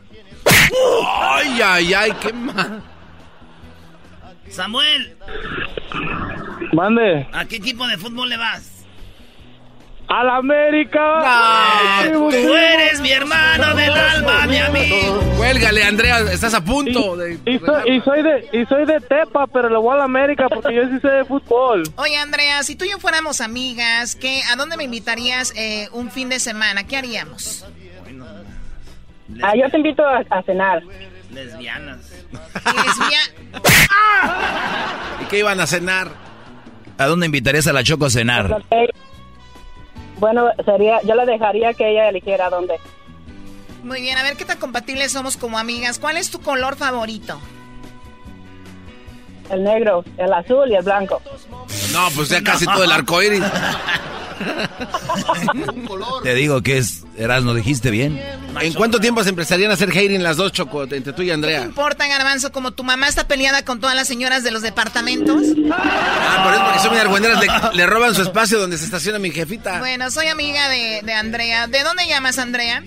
Ay, 1.21 1.61
ay, 1.63 1.93
ay, 1.93 2.11
qué 2.21 2.33
mal. 2.33 2.81
Samuel, 4.49 5.17
Mande. 6.73 7.27
¿a 7.33 7.45
qué 7.45 7.55
equipo 7.57 7.87
de 7.87 7.97
fútbol 7.97 8.29
le 8.29 8.37
vas? 8.37 8.74
¡A 10.07 10.23
la 10.23 10.35
América! 10.37 10.99
No, 12.13 12.29
Tú 12.29 12.55
eres 12.55 13.01
mi 13.01 13.11
hermano 13.11 13.75
del 13.75 13.91
alma, 13.91 14.45
mi 14.45 14.57
amigo. 14.57 15.19
Cuélgale, 15.37 15.83
Andrea, 15.83 16.19
estás 16.31 16.53
a 16.53 16.63
punto 16.63 17.17
de... 17.17 17.39
Y 17.45 17.57
soy, 17.59 17.91
y 17.91 18.01
soy 18.01 18.21
de 18.21 18.49
y 18.53 18.65
soy 18.67 18.85
de 18.85 18.99
Tepa, 19.01 19.47
pero 19.47 19.67
le 19.67 19.77
voy 19.77 19.93
a 19.95 19.97
la 19.97 20.03
América 20.03 20.45
porque 20.47 20.75
yo 20.75 20.83
sí 20.89 20.99
sé 21.01 21.07
de 21.07 21.25
fútbol. 21.25 21.83
Oye, 21.95 22.17
Andrea, 22.17 22.61
si 22.63 22.75
tú 22.75 22.85
y 22.85 22.91
yo 22.91 22.99
fuéramos 22.99 23.41
amigas, 23.41 24.15
¿qué, 24.15 24.41
¿a 24.51 24.55
dónde 24.55 24.77
me 24.77 24.83
invitarías 24.83 25.51
eh, 25.55 25.89
un 25.91 26.11
fin 26.11 26.29
de 26.29 26.39
semana? 26.39 26.83
¿Qué 26.85 26.97
haríamos? 26.97 27.65
Ah, 29.41 29.53
yo 29.55 29.67
te 29.71 29.77
invito 29.77 30.03
a, 30.07 30.19
a 30.29 30.43
cenar. 30.43 30.83
Lesbianas. 31.31 32.11
Lesbia- 32.63 33.33
¿Y 35.21 35.25
qué 35.25 35.39
iban 35.39 35.59
a 35.59 35.67
cenar? 35.67 36.09
¿A 36.97 37.05
dónde 37.07 37.25
invitarías 37.25 37.65
a 37.67 37.73
la 37.73 37.83
Choco 37.83 38.05
a 38.05 38.09
cenar? 38.09 38.61
Bueno, 40.17 40.49
sería, 40.63 41.01
yo 41.03 41.15
le 41.15 41.25
dejaría 41.25 41.73
que 41.73 41.91
ella 41.91 42.09
eligiera 42.09 42.49
dónde. 42.49 42.79
Muy 43.83 44.01
bien, 44.01 44.17
a 44.17 44.23
ver 44.23 44.35
qué 44.35 44.45
tan 44.45 44.57
compatibles 44.57 45.11
somos 45.11 45.37
como 45.37 45.57
amigas. 45.57 45.99
¿Cuál 45.99 46.17
es 46.17 46.31
tu 46.31 46.41
color 46.41 46.75
favorito? 46.75 47.39
El 49.49 49.63
negro, 49.63 50.03
el 50.17 50.33
azul 50.33 50.71
y 50.71 50.75
el 50.75 50.83
blanco. 50.83 51.21
No, 51.93 52.07
pues 52.15 52.29
ya 52.29 52.41
casi 52.43 52.65
todo 52.65 52.83
el 52.83 52.91
arco 52.91 53.21
iris. 53.21 53.43
Te 56.23 56.33
digo 56.35 56.61
que 56.61 56.77
es 56.77 57.03
Erasmo, 57.17 57.53
dijiste 57.53 57.89
bien. 57.91 58.21
¿En 58.59 58.73
cuánto 58.73 58.99
tiempo 58.99 59.23
se 59.23 59.29
empezarían 59.29 59.71
a 59.71 59.75
hacer 59.75 59.89
hating 59.89 60.23
las 60.23 60.37
dos, 60.37 60.51
Choco, 60.51 60.83
entre 60.83 61.13
tú 61.13 61.21
y 61.21 61.27
¿No 61.27 61.33
Andrea? 61.35 61.61
importa, 61.63 62.07
Garbanzo, 62.07 62.51
como 62.51 62.71
tu 62.71 62.83
mamá 62.83 63.07
está 63.07 63.27
peleada 63.27 63.63
con 63.63 63.79
todas 63.79 63.95
las 63.95 64.07
señoras 64.07 64.43
de 64.43 64.51
los 64.51 64.61
departamentos? 64.61 65.41
Ah, 65.71 66.41
por 66.43 66.53
eso, 66.53 66.63
porque 66.63 66.79
son 66.79 66.89
muy 66.91 66.99
argüenderas, 66.99 67.39
le, 67.39 67.77
le 67.77 67.85
roban 67.85 68.13
su 68.15 68.21
espacio 68.21 68.59
donde 68.59 68.77
se 68.77 68.85
estaciona 68.85 69.19
mi 69.19 69.31
jefita. 69.31 69.79
Bueno, 69.79 70.09
soy 70.11 70.27
amiga 70.27 70.69
de, 70.69 71.01
de 71.03 71.13
Andrea. 71.13 71.67
¿De 71.67 71.83
dónde 71.83 72.07
llamas, 72.07 72.37
Andrea? 72.39 72.81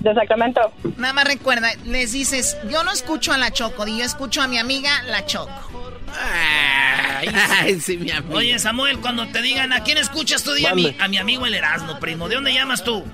De 0.00 0.14
Sacramento. 0.14 0.60
Nada 0.96 1.12
más 1.12 1.24
recuerda, 1.24 1.68
les 1.84 2.10
dices, 2.12 2.56
yo 2.68 2.82
no 2.82 2.90
escucho 2.92 3.32
a 3.32 3.38
la 3.38 3.52
Choco, 3.52 3.86
y 3.86 3.98
yo 3.98 4.04
escucho 4.04 4.42
a 4.42 4.48
mi 4.48 4.58
amiga, 4.58 4.90
la 5.04 5.24
Choco. 5.26 5.81
Ay, 6.14 7.80
sí, 7.80 7.96
mi 7.98 8.10
amigo. 8.10 8.36
Oye, 8.38 8.58
Samuel, 8.58 8.98
cuando 8.98 9.26
te 9.28 9.40
digan, 9.42 9.72
¿a 9.72 9.82
quién 9.82 9.98
escuchas 9.98 10.42
tú? 10.42 10.52
Di 10.54 10.66
a 10.66 10.74
mi, 10.74 10.94
a 10.98 11.08
mi 11.08 11.18
amigo 11.18 11.46
el 11.46 11.54
Erasmo, 11.54 11.98
primo. 12.00 12.28
¿De 12.28 12.34
dónde 12.36 12.52
llamas 12.52 12.82
tú? 12.84 13.04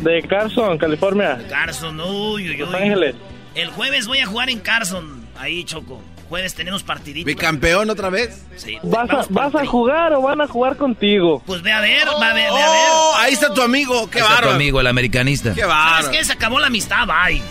De 0.00 0.22
Carson, 0.22 0.78
California. 0.78 1.40
Carson, 1.48 2.00
uy, 2.00 2.48
uy, 2.50 2.56
Los 2.56 2.68
uy. 2.70 2.76
Ángeles. 2.76 3.14
El 3.54 3.70
jueves 3.70 4.06
voy 4.06 4.18
a 4.18 4.26
jugar 4.26 4.50
en 4.50 4.60
Carson. 4.60 5.26
Ahí, 5.38 5.64
Choco. 5.64 6.02
Jueves 6.28 6.54
tenemos 6.54 6.82
partidito. 6.82 7.26
¿Bicampeón 7.26 7.90
otra 7.90 8.08
vez? 8.08 8.42
Sí, 8.56 8.78
¿Vas 8.82 9.10
a, 9.10 9.12
vamos 9.12 9.26
por 9.26 9.34
¿Vas 9.36 9.54
a 9.54 9.58
tri- 9.58 9.66
jugar 9.66 10.12
o 10.14 10.22
van 10.22 10.40
a 10.40 10.46
jugar 10.48 10.76
contigo? 10.78 11.42
Pues 11.44 11.60
ve 11.60 11.70
a 11.72 11.80
ver, 11.80 12.06
va 12.08 12.30
a 12.30 12.34
ver, 12.34 12.50
ve 12.50 12.62
a 12.62 12.70
ver. 12.70 12.88
Oh, 12.90 13.12
ahí 13.18 13.34
está 13.34 13.52
tu 13.52 13.60
amigo, 13.60 14.08
qué 14.08 14.18
Ahí 14.18 14.22
está 14.22 14.28
tu 14.28 14.34
bárbaro. 14.36 14.54
amigo, 14.56 14.80
el 14.80 14.86
americanista. 14.86 15.52
Qué 15.52 15.60
¿Sabes 15.60 15.74
bárbaro. 15.76 16.10
qué? 16.10 16.24
Se 16.24 16.32
acabó 16.32 16.58
la 16.58 16.68
amistad, 16.68 17.06
bye. 17.06 17.42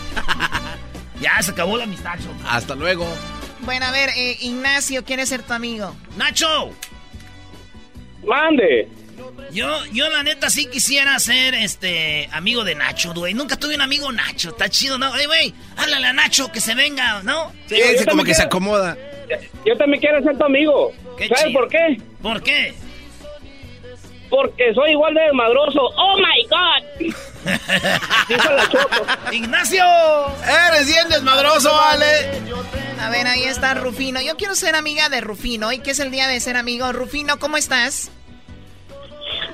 ya, 1.22 1.40
se 1.44 1.52
acabó 1.52 1.78
la 1.78 1.84
amistad, 1.84 2.14
Choco. 2.20 2.34
Hasta 2.50 2.74
luego. 2.74 3.06
Bueno, 3.62 3.86
a 3.86 3.92
ver, 3.92 4.10
eh, 4.18 4.38
Ignacio 4.42 5.04
quiere 5.06 5.26
ser 5.26 5.44
tu 5.44 5.54
amigo. 5.54 5.96
Nacho, 6.18 6.72
¡Mande! 8.24 8.88
yo, 9.52 9.86
yo 9.88 10.10
la 10.10 10.24
neta 10.24 10.50
sí 10.50 10.66
quisiera 10.68 11.18
ser 11.20 11.54
este 11.56 12.28
amigo 12.32 12.64
de 12.64 12.76
Nacho, 12.76 13.14
güey. 13.14 13.34
Nunca 13.34 13.56
tuve 13.58 13.76
un 13.76 13.82
amigo 13.82 14.12
Nacho, 14.12 14.50
está 14.50 14.70
chido, 14.70 14.98
¿no? 14.98 15.16
Ey, 15.16 15.26
güey, 15.26 15.54
háblale 15.78 16.08
a 16.08 16.14
Nacho 16.14 16.52
que 16.52 16.60
se 16.60 16.76
venga, 16.76 17.22
¿no? 17.24 17.52
Sí, 17.68 17.78
como 18.10 18.24
que 18.24 18.34
se 18.34 18.44
acomoda. 18.44 18.98
Yo 19.66 19.78
también 19.78 20.02
quiero 20.02 20.22
ser 20.24 20.38
tu 20.38 20.44
amigo. 20.44 20.92
Qué 21.18 21.28
¿Sabes 21.28 21.44
chido. 21.46 21.60
por 21.60 21.70
qué? 21.70 22.02
¿Por 22.22 22.44
qué? 22.44 22.74
Porque 24.32 24.74
soy 24.74 24.92
igual 24.92 25.14
de 25.14 25.32
madroso. 25.34 25.82
¡Oh, 25.96 26.16
my 26.18 26.48
God! 26.48 27.14
¡Ignacio! 29.32 29.84
Eres 30.70 30.88
bien 30.88 31.08
desmadroso, 31.10 31.72
vale. 31.72 32.06
A 33.00 33.10
ver, 33.10 33.28
ahí 33.28 33.44
está 33.44 33.74
Rufino. 33.74 34.20
Yo 34.22 34.36
quiero 34.38 34.56
ser 34.56 34.76
amiga 34.76 35.10
de 35.10 35.22
Rufino. 35.22 35.68
Hoy 35.68 35.80
que 35.80 35.92
es 35.92 36.00
el 36.00 36.12
día 36.12 36.28
de 36.28 36.40
ser 36.40 36.56
amigo. 36.58 36.92
Rufino, 36.94 37.38
¿cómo 37.40 37.58
estás? 37.58 38.12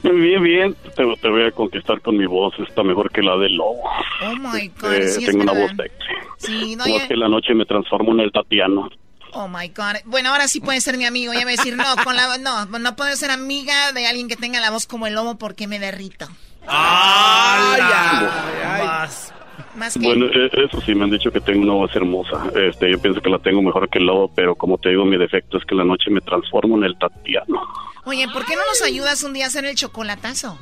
Bien, 0.03 0.43
bien. 0.43 0.75
Te, 0.95 1.03
te 1.21 1.29
voy 1.29 1.43
a 1.45 1.51
conquistar 1.51 1.99
con 2.01 2.17
mi 2.17 2.25
voz. 2.25 2.53
Está 2.59 2.83
mejor 2.83 3.11
que 3.11 3.21
la 3.21 3.35
del 3.37 3.55
lobo. 3.55 3.81
Oh 4.25 4.35
my 4.35 4.67
God, 4.79 4.93
Eh, 4.93 5.07
sí 5.07 5.23
es 5.25 5.31
tengo 5.31 5.43
una 5.43 5.53
verdad. 5.53 5.67
voz 5.75 5.85
sexy. 5.85 6.13
Sí, 6.37 6.75
no, 6.75 6.83
Como 6.83 6.95
ya- 6.97 7.01
es 7.01 7.07
que 7.07 7.13
en 7.15 7.19
la 7.21 7.29
noche 7.29 7.53
me 7.55 7.65
transformo 7.65 8.11
en 8.13 8.19
el 8.21 8.31
Tatiano. 8.31 8.89
Oh 9.33 9.47
my 9.47 9.67
God. 9.69 9.97
Bueno, 10.05 10.29
ahora 10.29 10.47
sí 10.47 10.59
puede 10.59 10.81
ser 10.81 10.97
mi 10.97 11.05
amigo. 11.05 11.33
Ya 11.33 11.41
a 11.41 11.45
decir, 11.45 11.75
no, 11.75 11.83
con 12.03 12.15
la, 12.15 12.37
no, 12.37 12.65
no 12.65 12.95
puedo 12.95 13.15
ser 13.15 13.31
amiga 13.31 13.91
de 13.91 14.07
alguien 14.07 14.27
que 14.27 14.35
tenga 14.35 14.59
la 14.59 14.71
voz 14.71 14.87
como 14.87 15.07
el 15.07 15.13
lobo 15.13 15.37
porque 15.37 15.67
me 15.67 15.79
derrito. 15.79 16.27
Ay, 16.67 17.81
ay, 17.81 18.27
ay. 18.65 18.85
Más. 18.85 19.33
Más 19.75 19.93
que. 19.93 19.99
Bueno, 19.99 20.25
eh, 20.27 20.49
eso 20.53 20.81
sí, 20.81 20.93
me 20.95 21.05
han 21.05 21.11
dicho 21.11 21.31
que 21.31 21.39
tengo 21.39 21.61
una 21.61 21.73
voz 21.73 21.95
hermosa. 21.95 22.49
Este, 22.55 22.91
yo 22.91 22.99
pienso 22.99 23.21
que 23.21 23.29
la 23.29 23.39
tengo 23.39 23.61
mejor 23.61 23.89
que 23.89 23.99
el 23.99 24.05
lobo, 24.05 24.31
pero 24.33 24.55
como 24.55 24.77
te 24.77 24.89
digo, 24.89 25.05
mi 25.05 25.17
defecto 25.17 25.57
es 25.57 25.65
que 25.65 25.75
la 25.75 25.83
noche 25.83 26.09
me 26.09 26.21
transformo 26.21 26.77
en 26.77 26.83
el 26.83 26.97
Tatiano. 26.97 27.61
Oye, 28.05 28.27
¿por 28.29 28.45
qué 28.45 28.55
no 28.55 28.61
nos 28.67 28.81
ayudas 28.81 29.23
un 29.23 29.33
día 29.33 29.45
a 29.45 29.47
hacer 29.47 29.65
el 29.65 29.75
chocolatazo? 29.75 30.57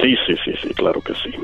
Sí, 0.00 0.16
sí, 0.26 0.34
sí, 0.44 0.52
sí, 0.62 0.74
claro 0.74 1.00
que 1.00 1.14
sí. 1.14 1.34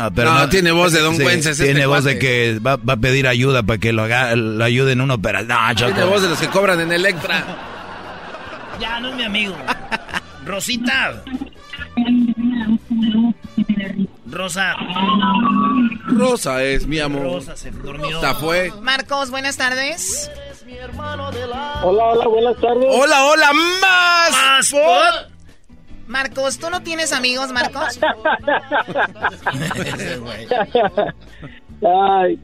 No, 0.00 0.10
pero 0.14 0.32
No, 0.32 0.48
tiene 0.48 0.72
voz 0.72 0.92
de 0.92 1.00
Don 1.00 1.14
Sí, 1.16 1.22
Güences 1.22 1.52
este 1.52 1.64
Tiene 1.64 1.84
voz 1.86 2.02
cuate. 2.02 2.14
de 2.14 2.18
que 2.18 2.58
va, 2.58 2.76
va 2.76 2.94
a 2.94 2.96
pedir 2.96 3.26
ayuda 3.28 3.62
para 3.62 3.78
que 3.78 3.92
lo, 3.92 4.02
haga, 4.04 4.34
lo 4.34 4.64
ayuden 4.64 5.00
uno, 5.02 5.20
pero 5.20 5.42
no, 5.42 5.56
Choco. 5.74 5.92
Tiene 5.92 6.08
voz 6.08 6.22
de 6.22 6.28
los 6.28 6.38
que 6.38 6.48
cobran 6.48 6.80
en 6.80 6.90
Electra. 6.92 7.44
Ya, 8.80 8.98
no 8.98 9.10
es 9.10 9.16
mi 9.16 9.24
amigo. 9.24 9.54
Rosita. 10.46 11.22
Rosa. 14.30 14.74
Rosa 16.06 16.62
es 16.62 16.86
mi 16.86 16.98
amor. 16.98 17.22
Rosa 17.24 17.56
se 17.56 17.70
durmió. 17.70 18.08
Esta 18.16 18.34
fue. 18.34 18.72
Marcos, 18.80 19.30
buenas 19.30 19.56
tardes. 19.56 20.30
Hola, 21.82 22.04
hola, 22.04 22.26
buenas 22.28 22.56
tardes. 22.60 22.86
Hola, 22.88 23.24
hola, 23.24 23.50
más. 23.82 24.30
Más. 24.72 25.26
Marcos, 26.14 26.58
¿tú 26.58 26.68
no 26.70 26.82
tienes 26.82 27.12
amigos, 27.12 27.52
Marcos? 27.52 28.00
Ay, 31.82 32.38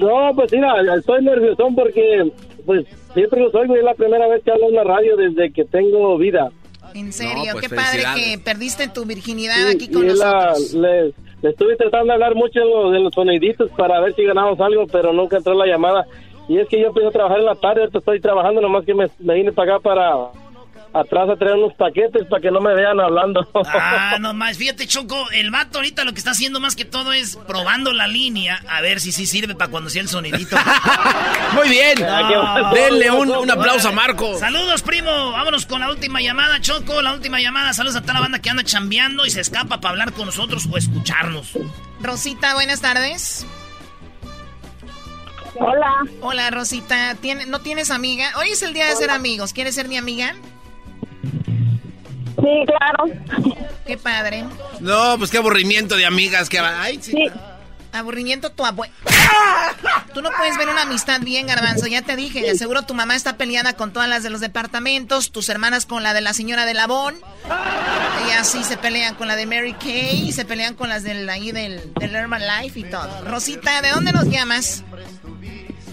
no, 0.00 0.30
pues 0.34 0.52
mira, 0.52 0.94
estoy 0.96 1.22
nervioso 1.24 1.68
porque 1.74 2.30
pues 2.64 2.86
siempre 3.14 3.40
los 3.40 3.54
oigo 3.54 3.74
y 3.74 3.78
es 3.80 3.84
la 3.84 3.94
primera 3.94 4.28
vez 4.28 4.42
que 4.44 4.50
hablo 4.52 4.68
en 4.68 4.74
la 4.76 4.84
radio 4.84 5.16
desde 5.16 5.50
que 5.52 5.64
tengo 5.64 6.16
vida. 6.16 6.50
En 6.94 7.12
serio, 7.12 7.52
pues, 7.52 7.68
qué 7.68 7.74
padre 7.74 8.02
que 8.14 8.38
perdiste 8.38 8.88
tu 8.88 9.04
virginidad 9.04 9.68
aquí 9.68 9.86
Sí, 9.86 9.92
con 9.92 10.04
y 10.06 10.08
es 10.08 10.18
la- 10.18 10.46
nosotros. 10.50 10.72
le, 10.74 11.02
le 11.42 11.50
estuve 11.50 11.76
tratando 11.76 12.06
de 12.06 12.12
hablar 12.14 12.34
mucho 12.34 12.60
de 12.60 12.64
los, 12.66 12.92
de 12.92 13.00
los 13.00 13.12
soniditos 13.14 13.70
para 13.72 14.00
ver 14.00 14.14
si 14.14 14.24
ganamos 14.24 14.58
algo, 14.60 14.86
pero 14.86 15.12
nunca 15.12 15.36
entró 15.36 15.54
la 15.54 15.66
llamada. 15.66 16.06
Y 16.48 16.58
es 16.58 16.68
que 16.68 16.80
yo 16.80 16.86
empecé 16.86 17.08
a 17.08 17.10
trabajar 17.10 17.40
en 17.40 17.44
la 17.44 17.56
tarde, 17.56 17.80
ahorita 17.80 17.98
estoy 17.98 18.20
trabajando, 18.20 18.60
nomás 18.62 18.86
que 18.86 18.94
me, 18.94 19.06
me 19.18 19.34
vine 19.34 19.52
para 19.52 19.74
acá 19.74 19.82
para 19.82 20.14
atrás 20.94 21.28
a 21.30 21.36
traer 21.36 21.54
unos 21.56 21.74
paquetes 21.74 22.26
para 22.28 22.40
que 22.42 22.50
no 22.50 22.60
me 22.60 22.74
vean 22.74 22.98
hablando. 23.00 23.46
Ah, 23.66 24.16
no 24.20 24.34
más. 24.34 24.56
Fíjate, 24.58 24.86
Choco, 24.86 25.30
el 25.32 25.50
vato 25.50 25.78
ahorita 25.78 26.04
lo 26.04 26.12
que 26.12 26.18
está 26.18 26.30
haciendo 26.32 26.60
más 26.60 26.74
que 26.76 26.84
todo 26.84 27.12
es 27.12 27.36
probando 27.46 27.92
la 27.92 28.06
línea 28.06 28.60
a 28.68 28.80
ver 28.80 29.00
si 29.00 29.12
sí 29.12 29.26
sirve 29.26 29.54
para 29.54 29.70
cuando 29.70 29.90
sea 29.90 30.02
el 30.02 30.08
sonidito. 30.08 30.56
Muy 31.54 31.68
bien. 31.68 31.94
No. 32.00 32.72
Denle 32.74 33.10
un, 33.10 33.30
un 33.30 33.50
aplauso 33.50 33.88
a 33.88 33.92
Marco. 33.92 34.38
Saludos, 34.38 34.82
primo. 34.82 35.32
Vámonos 35.32 35.66
con 35.66 35.80
la 35.80 35.90
última 35.90 36.20
llamada, 36.20 36.60
Choco. 36.60 37.02
La 37.02 37.12
última 37.12 37.40
llamada. 37.40 37.72
Saludos 37.72 37.96
a 37.96 38.02
toda 38.02 38.14
la 38.14 38.20
banda 38.20 38.40
que 38.40 38.50
anda 38.50 38.62
chambeando 38.64 39.26
y 39.26 39.30
se 39.30 39.40
escapa 39.40 39.80
para 39.80 39.90
hablar 39.90 40.12
con 40.12 40.26
nosotros 40.26 40.66
o 40.70 40.76
escucharnos. 40.76 41.52
Rosita, 42.00 42.54
buenas 42.54 42.80
tardes. 42.80 43.46
Hola. 45.60 45.92
Hola, 46.20 46.50
Rosita. 46.50 47.16
¿Tiene- 47.16 47.46
¿No 47.46 47.60
tienes 47.60 47.90
amiga? 47.90 48.30
Hoy 48.36 48.50
es 48.50 48.62
el 48.62 48.74
día 48.74 48.86
de 48.86 48.94
ser 48.96 49.10
amigos. 49.10 49.52
¿Quieres 49.52 49.74
ser 49.74 49.88
mi 49.88 49.96
amiga? 49.96 50.34
Sí, 52.40 52.64
claro. 52.66 53.54
Qué 53.86 53.96
padre. 53.98 54.44
No, 54.80 55.16
pues 55.18 55.30
qué 55.30 55.38
aburrimiento 55.38 55.96
de 55.96 56.06
amigas 56.06 56.48
que 56.48 56.58
Ay, 56.58 56.98
sí. 57.02 57.30
Aburrimiento 57.92 58.50
tu 58.50 58.66
abuelo. 58.66 58.92
Tú 60.12 60.20
no 60.20 60.30
puedes 60.36 60.56
ver 60.58 60.68
una 60.68 60.82
amistad 60.82 61.20
bien, 61.22 61.46
Garbanzo. 61.46 61.86
Ya 61.86 62.02
te 62.02 62.16
dije. 62.16 62.42
De 62.42 62.54
seguro 62.56 62.82
tu 62.82 62.94
mamá 62.94 63.16
está 63.16 63.36
peleada 63.36 63.72
con 63.74 63.92
todas 63.92 64.08
las 64.08 64.22
de 64.22 64.30
los 64.30 64.40
departamentos, 64.40 65.32
tus 65.32 65.48
hermanas 65.48 65.86
con 65.86 66.02
la 66.02 66.12
de 66.12 66.20
la 66.20 66.34
señora 66.34 66.66
de 66.66 66.74
Labón. 66.74 67.16
Y 68.28 68.32
así 68.32 68.62
se 68.62 68.76
pelean 68.76 69.14
con 69.14 69.26
la 69.26 69.36
de 69.36 69.46
Mary 69.46 69.72
Kay 69.72 70.28
y 70.28 70.32
se 70.32 70.44
pelean 70.44 70.74
con 70.74 70.88
las 70.90 71.02
del 71.02 71.28
ahí 71.30 71.50
del, 71.50 71.92
del 71.94 72.14
Herman 72.14 72.42
Life 72.46 72.78
y 72.78 72.84
todo. 72.84 73.24
Rosita, 73.24 73.80
¿de 73.80 73.90
dónde 73.90 74.12
nos 74.12 74.26
llamas? 74.26 74.84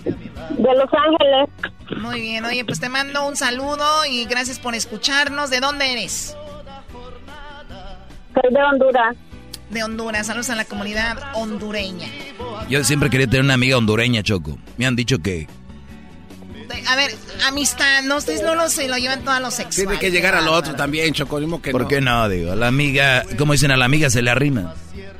De 0.03 0.75
Los 0.75 0.89
Ángeles. 0.93 1.49
Muy 1.97 2.19
bien, 2.21 2.43
oye, 2.45 2.65
pues 2.65 2.79
te 2.79 2.89
mando 2.89 3.27
un 3.27 3.35
saludo 3.35 4.05
y 4.09 4.25
gracias 4.25 4.59
por 4.59 4.73
escucharnos. 4.75 5.49
¿De 5.49 5.59
dónde 5.59 5.91
eres? 5.93 6.35
Soy 8.33 8.53
de 8.53 8.63
Honduras. 8.63 9.15
De 9.69 9.83
Honduras. 9.83 10.27
Saludos 10.27 10.49
a 10.49 10.55
la 10.55 10.65
comunidad 10.65 11.17
hondureña. 11.35 12.07
Yo 12.69 12.83
siempre 12.83 13.09
quería 13.09 13.27
tener 13.27 13.43
una 13.43 13.53
amiga 13.53 13.77
hondureña, 13.77 14.23
Choco. 14.23 14.57
Me 14.77 14.85
han 14.85 14.95
dicho 14.95 15.19
que... 15.19 15.47
A 16.87 16.95
ver, 16.95 17.11
amistad, 17.47 18.03
no, 18.03 18.17
ustedes 18.17 18.41
no 18.43 18.53
lo, 18.55 18.67
se 18.69 18.87
lo 18.87 18.97
llevan 18.97 19.23
todos 19.23 19.39
los 19.39 19.53
sexual. 19.53 19.87
Tiene 19.87 19.99
que 19.99 20.11
llegar 20.11 20.35
al 20.35 20.47
otro 20.47 20.75
también, 20.75 21.13
Choco. 21.13 21.39
que 21.61 21.71
¿Por 21.71 21.83
no. 21.83 21.87
qué 21.87 22.01
no? 22.01 22.27
Digo, 22.27 22.51
a 22.51 22.55
la 22.55 22.67
amiga, 22.67 23.23
como 23.37 23.53
dicen, 23.53 23.71
a 23.71 23.77
la 23.77 23.85
amiga 23.85 24.09
se 24.09 24.21
le 24.21 24.29
arrima. 24.31 24.73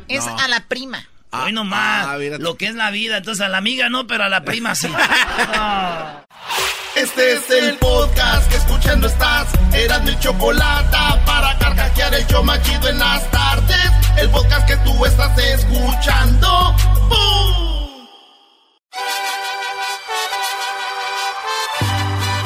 Es 0.07 0.25
a 0.27 0.47
la 0.47 0.61
prima. 0.61 1.07
Hoy 1.43 1.51
nomás. 1.51 2.07
lo 2.39 2.55
que 2.55 2.67
es 2.67 2.75
la 2.75 2.91
vida. 2.91 3.17
Entonces 3.17 3.45
a 3.45 3.49
la 3.49 3.57
amiga 3.57 3.89
no, 3.89 4.07
pero 4.07 4.23
a 4.23 4.29
la 4.29 4.43
prima 4.43 4.75
sí. 4.75 4.87
Este 6.95 7.33
es 7.33 7.49
el 7.49 7.75
podcast 7.75 8.49
que 8.49 8.55
escuchando 8.55 9.07
estás. 9.07 9.47
Eran 9.73 10.05
mi 10.05 10.17
chocolate 10.17 10.97
para 11.25 11.57
carcajear 11.57 12.13
el 12.13 12.25
show 12.27 12.41
más 12.41 12.61
chido 12.63 12.87
en 12.87 12.97
las 12.99 13.29
tardes. 13.31 13.91
El 14.17 14.29
podcast 14.29 14.65
que 14.65 14.77
tú 14.77 15.05
estás 15.05 15.37
escuchando. 15.37 16.73
¡Bum! 17.09 18.07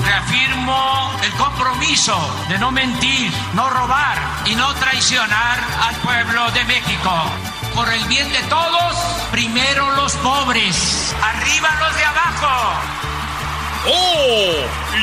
Reafirmo 0.03 1.11
el 1.23 1.31
compromiso 1.33 2.17
de 2.49 2.57
no 2.57 2.71
mentir, 2.71 3.31
no 3.53 3.69
robar 3.69 4.17
y 4.47 4.55
no 4.55 4.73
traicionar 4.73 5.59
al 5.79 5.95
pueblo 5.97 6.49
de 6.51 6.63
México. 6.65 7.11
Por 7.75 7.93
el 7.93 8.03
bien 8.05 8.31
de 8.31 8.39
todos, 8.49 8.95
primero 9.31 9.91
los 9.95 10.13
pobres, 10.15 11.13
arriba 11.21 11.69
los 11.79 11.95
de 11.95 12.03
abajo. 12.03 12.73
¡Oh! 13.87 14.51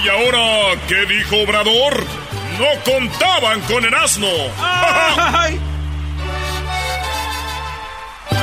¿Y 0.04 0.08
ahora 0.08 0.76
qué 0.86 1.06
dijo 1.06 1.36
Obrador? 1.42 2.04
No 2.58 2.66
contaban 2.84 3.60
con 3.62 3.84
el 3.84 3.94
asno. 3.94 4.28
A 4.58 5.48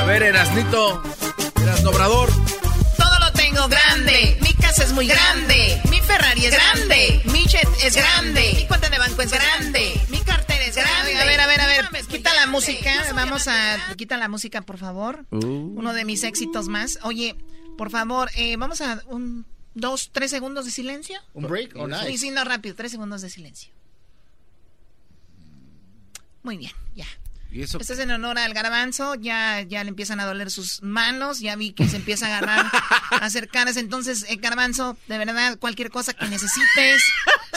ver, 0.06 0.22
Erasnito. 0.22 1.02
Erasno 1.62 1.90
Obrador. 1.90 2.30
Todo 2.98 3.18
lo 3.20 3.32
tengo 3.32 3.68
grande. 3.68 4.38
Mi 4.40 4.52
casa 4.54 4.84
es 4.84 4.92
muy 4.92 5.06
grande. 5.06 5.80
Mi 5.90 6.00
Ferrari 6.00 6.46
es 6.46 6.52
grande. 6.52 7.20
Mi 7.26 7.44
jet 7.46 7.68
es 7.82 7.94
grande. 7.96 8.52
Mi 8.56 8.66
cuenta 8.66 8.88
de 8.88 8.98
banco 8.98 9.22
es 9.22 9.30
grande. 9.30 10.00
Mi 10.08 10.18
cartera 10.18 10.43
es 10.80 10.84
grande. 10.84 11.16
A 11.16 11.24
ver, 11.24 11.40
a 11.40 11.46
ver, 11.46 11.60
a 11.60 11.66
ver. 11.66 12.06
Quita 12.06 12.34
la 12.34 12.46
música. 12.46 12.92
Vamos 13.14 13.48
a. 13.48 13.78
Quita 13.96 14.16
la 14.16 14.28
música, 14.28 14.62
por 14.62 14.78
favor. 14.78 15.26
Uno 15.30 15.92
de 15.92 16.04
mis 16.04 16.24
éxitos 16.24 16.68
más. 16.68 16.98
Oye, 17.02 17.36
por 17.76 17.90
favor, 17.90 18.30
eh, 18.36 18.56
vamos 18.56 18.80
a 18.80 19.02
un. 19.06 19.46
Dos, 19.76 20.10
tres 20.12 20.30
segundos 20.30 20.64
de 20.66 20.70
silencio. 20.70 21.18
¿Un 21.32 21.48
break? 21.48 21.74
Oh, 21.74 21.88
nice. 21.88 22.06
Sí, 22.06 22.18
sí, 22.18 22.30
no, 22.30 22.44
rápido. 22.44 22.76
Tres 22.76 22.92
segundos 22.92 23.22
de 23.22 23.30
silencio. 23.30 23.72
Muy 26.44 26.56
bien, 26.58 26.72
ya. 26.94 27.06
¿Y 27.54 27.62
eso? 27.62 27.78
Esto 27.78 27.92
es 27.92 28.00
en 28.00 28.10
honor 28.10 28.36
al 28.36 28.52
garbanzo, 28.52 29.14
ya, 29.14 29.60
ya 29.62 29.84
le 29.84 29.90
empiezan 29.90 30.18
a 30.18 30.26
doler 30.26 30.50
sus 30.50 30.82
manos, 30.82 31.38
ya 31.38 31.54
vi 31.54 31.72
que 31.72 31.88
se 31.88 31.94
empieza 31.94 32.26
a 32.26 32.38
agarrar, 32.38 32.66
a 33.12 33.24
hacer 33.24 33.46
caras. 33.48 33.76
Entonces, 33.76 34.26
eh, 34.28 34.36
garbanzo, 34.36 34.96
de 35.06 35.18
verdad, 35.18 35.56
cualquier 35.60 35.90
cosa 35.90 36.14
que 36.14 36.26
necesites, 36.26 37.04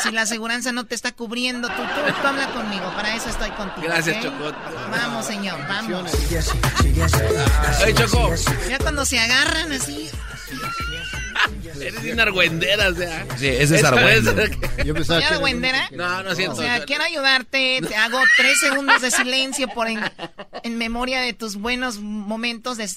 si 0.03 0.11
la 0.11 0.21
aseguranza 0.21 0.71
no 0.71 0.85
te 0.85 0.93
está 0.93 1.13
cubriendo, 1.13 1.67
tú, 1.69 1.81
tú, 1.81 2.21
tú 2.21 2.27
habla 2.27 2.47
conmigo, 2.53 2.93
para 2.95 3.15
eso 3.15 3.27
estoy 3.29 3.49
contigo. 3.49 3.87
Gracias, 3.87 4.17
¿ok? 4.17 4.23
Choco. 4.23 4.55
Vamos, 4.91 5.25
señor, 5.25 5.59
vamos. 5.67 6.11
Ay, 7.83 7.93
Choco. 7.95 8.35
Ya 8.69 8.77
cuando 8.77 9.03
se 9.03 9.19
agarran 9.19 9.71
así, 9.71 10.11
Eres 11.79 12.13
una 12.13 12.23
argüendera, 12.23 12.89
o 12.89 12.95
sea. 12.95 13.25
Sí, 13.37 13.47
ese 13.47 13.77
es 13.77 13.83
argüende. 13.83 14.57
Yo 14.85 14.93
pensaba 14.93 15.19
señora 15.19 15.37
Güendera. 15.37 15.89
No, 15.91 16.23
no 16.23 16.35
siento. 16.35 16.57
O 16.57 16.61
sea, 16.61 16.83
quiero 16.85 17.03
ayudarte, 17.03 17.81
te 17.87 17.95
hago 17.95 18.19
tres 18.37 18.59
segundos 18.59 19.01
de 19.01 19.11
silencio 19.11 19.67
por 19.69 19.87
en, 19.87 19.99
en 20.63 20.77
memoria 20.77 21.21
de 21.21 21.33
tus 21.33 21.55
buenos 21.55 21.99
momentos 21.99 22.77
de... 22.77 22.89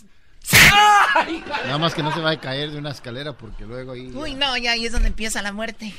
Nada 1.67 1.79
más 1.79 1.95
que 1.95 2.03
no 2.03 2.15
se 2.15 2.21
va 2.21 2.31
a 2.31 2.41
caer 2.41 2.71
de 2.71 2.79
una 2.79 2.91
escalera 2.91 3.35
porque 3.35 3.65
luego 3.65 3.93
ahí... 3.93 4.11
Uy, 4.15 4.35
no, 4.35 4.57
ya 4.57 4.73
ahí 4.73 4.87
es 4.87 4.93
donde 4.93 5.09
empieza 5.09 5.43
la 5.43 5.53
muerte. 5.53 5.95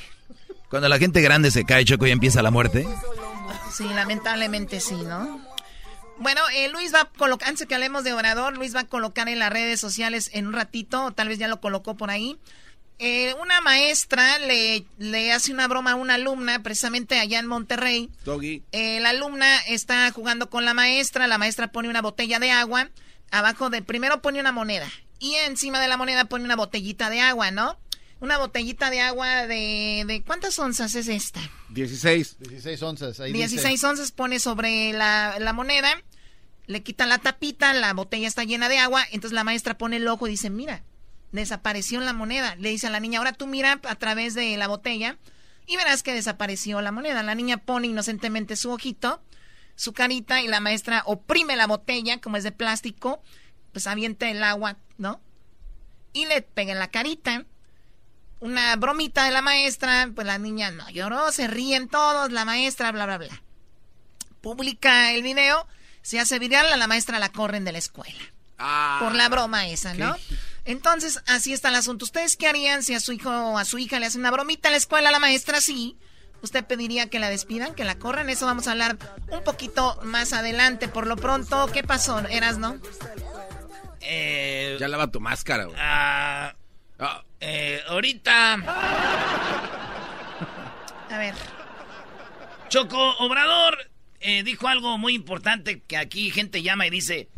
Cuando 0.70 0.90
la 0.90 0.98
gente 0.98 1.22
grande 1.22 1.52
se 1.52 1.66
cae, 1.66 1.86
Choco, 1.86 2.08
y 2.08 2.12
empieza 2.12 2.42
la 2.42 2.52
muerte. 2.52 2.88
Sí, 3.74 3.84
lamentablemente 3.94 4.80
sí, 4.80 4.96
¿no? 4.96 5.42
Bueno, 6.22 6.42
eh, 6.54 6.70
Luis 6.70 6.94
va 6.94 7.02
a 7.02 7.06
colocar, 7.06 7.50
antes 7.50 7.68
que 7.68 7.74
hablemos 7.74 8.04
de 8.04 8.14
orador, 8.14 8.56
Luis 8.56 8.76
va 8.76 8.82
a 8.82 8.88
colocar 8.88 9.28
en 9.28 9.40
las 9.40 9.52
redes 9.52 9.80
sociales 9.80 10.30
en 10.34 10.48
un 10.48 10.54
ratito, 10.54 11.06
o 11.06 11.12
tal 11.12 11.28
vez 11.30 11.40
ya 11.40 11.48
lo 11.48 11.60
colocó 11.60 11.98
por 11.98 12.12
ahí. 12.12 12.38
Eh, 13.00 13.34
una 13.42 13.62
maestra 13.62 14.38
le, 14.38 14.86
le 15.00 15.32
hace 15.32 15.52
una 15.52 15.68
broma 15.68 15.94
a 15.94 15.96
una 15.96 16.14
alumna, 16.16 16.62
precisamente 16.62 17.20
allá 17.20 17.40
en 17.40 17.48
Monterrey. 17.48 18.12
Doggy. 18.24 18.62
Eh, 18.72 19.00
la 19.00 19.10
alumna 19.10 19.58
está 19.68 20.12
jugando 20.12 20.52
con 20.52 20.66
la 20.66 20.76
maestra, 20.76 21.26
la 21.26 21.40
maestra 21.40 21.72
pone 21.72 21.90
una 21.90 22.04
botella 22.04 22.38
de 22.38 22.52
agua, 22.52 22.92
abajo 23.32 23.72
de, 23.72 23.82
primero 23.82 24.22
pone 24.22 24.40
una 24.40 24.52
moneda, 24.52 24.88
y 25.18 25.34
encima 25.34 25.80
de 25.80 25.88
la 25.88 25.98
moneda 25.98 26.26
pone 26.26 26.46
una 26.46 26.56
botellita 26.56 27.10
de 27.10 27.22
agua, 27.22 27.50
¿no? 27.50 27.80
Una 28.20 28.38
botellita 28.38 28.92
de 28.92 29.02
agua 29.02 29.48
de, 29.48 30.04
de 30.06 30.22
¿cuántas 30.24 30.60
onzas 30.60 30.94
es 30.94 31.08
esta? 31.08 31.40
16. 31.70 32.38
16 32.38 32.84
onzas. 32.84 33.20
Ahí 33.20 33.34
16 33.34 33.72
dice. 33.74 33.88
onzas 33.88 34.12
pone 34.12 34.40
sobre 34.40 34.94
la, 34.94 35.38
la 35.40 35.54
moneda, 35.54 36.00
le 36.72 36.84
quitan 36.84 37.10
la 37.10 37.18
tapita, 37.18 37.74
la 37.74 37.94
botella 37.94 38.28
está 38.28 38.44
llena 38.44 38.70
de 38.70 38.80
agua, 38.80 39.04
entonces 39.12 39.34
la 39.34 39.44
maestra 39.44 39.78
pone 39.78 39.98
el 39.98 40.08
ojo 40.08 40.28
y 40.28 40.32
dice, 40.32 40.50
mira, 40.50 40.84
desapareció 41.32 42.00
la 42.00 42.14
moneda. 42.14 42.56
Le 42.56 42.70
dice 42.70 42.88
a 42.88 42.90
la 42.90 43.00
niña, 43.00 43.20
ahora 43.20 43.34
tú 43.34 43.48
mira 43.48 43.80
a 43.84 43.96
través 43.96 44.34
de 44.34 44.56
la 44.58 44.68
botella 44.68 45.18
y 45.66 45.76
verás 45.76 46.04
que 46.04 46.14
desapareció 46.14 46.82
la 46.82 46.92
moneda. 46.92 47.24
La 47.24 47.36
niña 47.36 47.58
pone 47.58 47.88
inocentemente 47.88 48.56
su 48.56 48.72
ojito, 48.72 49.22
su 49.76 49.94
carita 49.94 50.42
y 50.42 50.48
la 50.48 50.60
maestra 50.60 51.04
oprime 51.06 51.56
la 51.56 51.68
botella, 51.68 52.20
como 52.22 52.38
es 52.38 52.44
de 52.44 52.52
plástico, 52.52 53.22
pues 53.74 53.88
avienta 53.88 54.30
el 54.30 54.44
agua, 54.44 54.78
¿no? 54.98 55.20
Y 56.14 56.26
le 56.26 56.42
pega 56.42 56.72
en 56.72 56.80
la 56.80 56.90
carita. 56.90 57.46
Una 58.40 58.76
bromita 58.76 59.26
de 59.26 59.32
la 59.32 59.42
maestra, 59.42 60.10
pues 60.16 60.26
la 60.26 60.40
niña 60.40 60.72
no 60.72 60.90
lloró, 60.90 61.32
se 61.32 61.48
ríen 61.48 61.88
todos, 61.88 62.32
la 62.32 62.44
maestra, 62.44 62.92
bla, 62.92 63.06
bla, 63.06 63.20
bla. 63.20 63.42
Publica 64.42 65.12
el 65.12 65.22
video, 65.22 65.68
se 66.02 66.20
hace 66.20 66.40
viral, 66.40 66.72
a 66.72 66.78
la 66.78 66.88
maestra 66.88 67.20
la 67.20 67.30
corren 67.30 67.66
de 67.66 67.72
la 67.72 67.78
escuela. 67.78 68.20
por 69.00 69.16
la 69.16 69.30
broma 69.30 69.68
esa, 69.68 69.94
¿no? 69.94 70.16
Entonces, 70.66 71.22
así 71.26 71.54
está 71.54 71.70
el 71.70 71.76
asunto. 71.76 72.06
¿Ustedes 72.06 72.38
qué 72.38 72.48
harían 72.48 72.84
si 72.84 72.94
a 72.94 73.00
su 73.00 73.12
hijo 73.14 73.30
o 73.32 73.58
a 73.58 73.66
su 73.66 73.80
hija 73.80 74.00
le 74.00 74.06
hacen 74.06 74.22
una 74.22 74.30
bromita 74.32 74.68
en 74.68 74.74
la 74.74 74.78
escuela 74.78 75.10
a 75.10 75.12
la 75.12 75.20
maestra? 75.20 75.60
Sí. 75.62 75.98
¿Usted 76.44 76.66
pediría 76.66 77.10
que 77.10 77.20
la 77.20 77.30
despidan, 77.30 77.76
que 77.76 77.84
la 77.84 77.96
corran? 78.00 78.30
Eso 78.30 78.46
vamos 78.46 78.68
a 78.68 78.72
hablar 78.72 78.98
un 79.30 79.44
poquito 79.44 80.00
más 80.04 80.34
adelante. 80.34 80.88
Por 80.88 81.08
lo 81.08 81.16
pronto, 81.16 81.68
¿qué 81.72 81.84
pasó, 81.84 82.20
Eras, 82.30 82.58
no? 82.58 82.80
Eh, 84.02 84.78
ya 84.80 84.88
lava 84.88 85.08
tu 85.08 85.20
máscara, 85.20 85.66
güey. 85.66 85.78
Ah, 85.80 86.54
eh, 87.40 87.82
ahorita. 87.88 88.54
A 91.10 91.18
ver. 91.18 91.36
Choco 92.70 93.18
Obrador 93.18 93.91
eh, 94.22 94.44
dijo 94.44 94.68
algo 94.68 94.98
muy 94.98 95.14
importante 95.16 95.82
que 95.82 95.98
aquí 95.98 96.32
gente 96.32 96.62
llama 96.64 96.88
y 96.88 96.90
dice. 96.90 97.30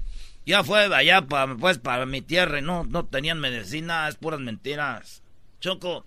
Ya 0.46 0.62
fue 0.64 0.94
allá 0.94 1.22
para 1.22 1.56
pues, 1.56 1.78
para 1.78 2.06
mi 2.06 2.22
tierra 2.22 2.60
y 2.60 2.62
no, 2.62 2.84
no 2.84 3.06
tenían 3.06 3.40
medicina, 3.40 4.10
es 4.10 4.16
puras 4.16 4.42
mentiras. 4.42 5.24
Choco, 5.62 6.06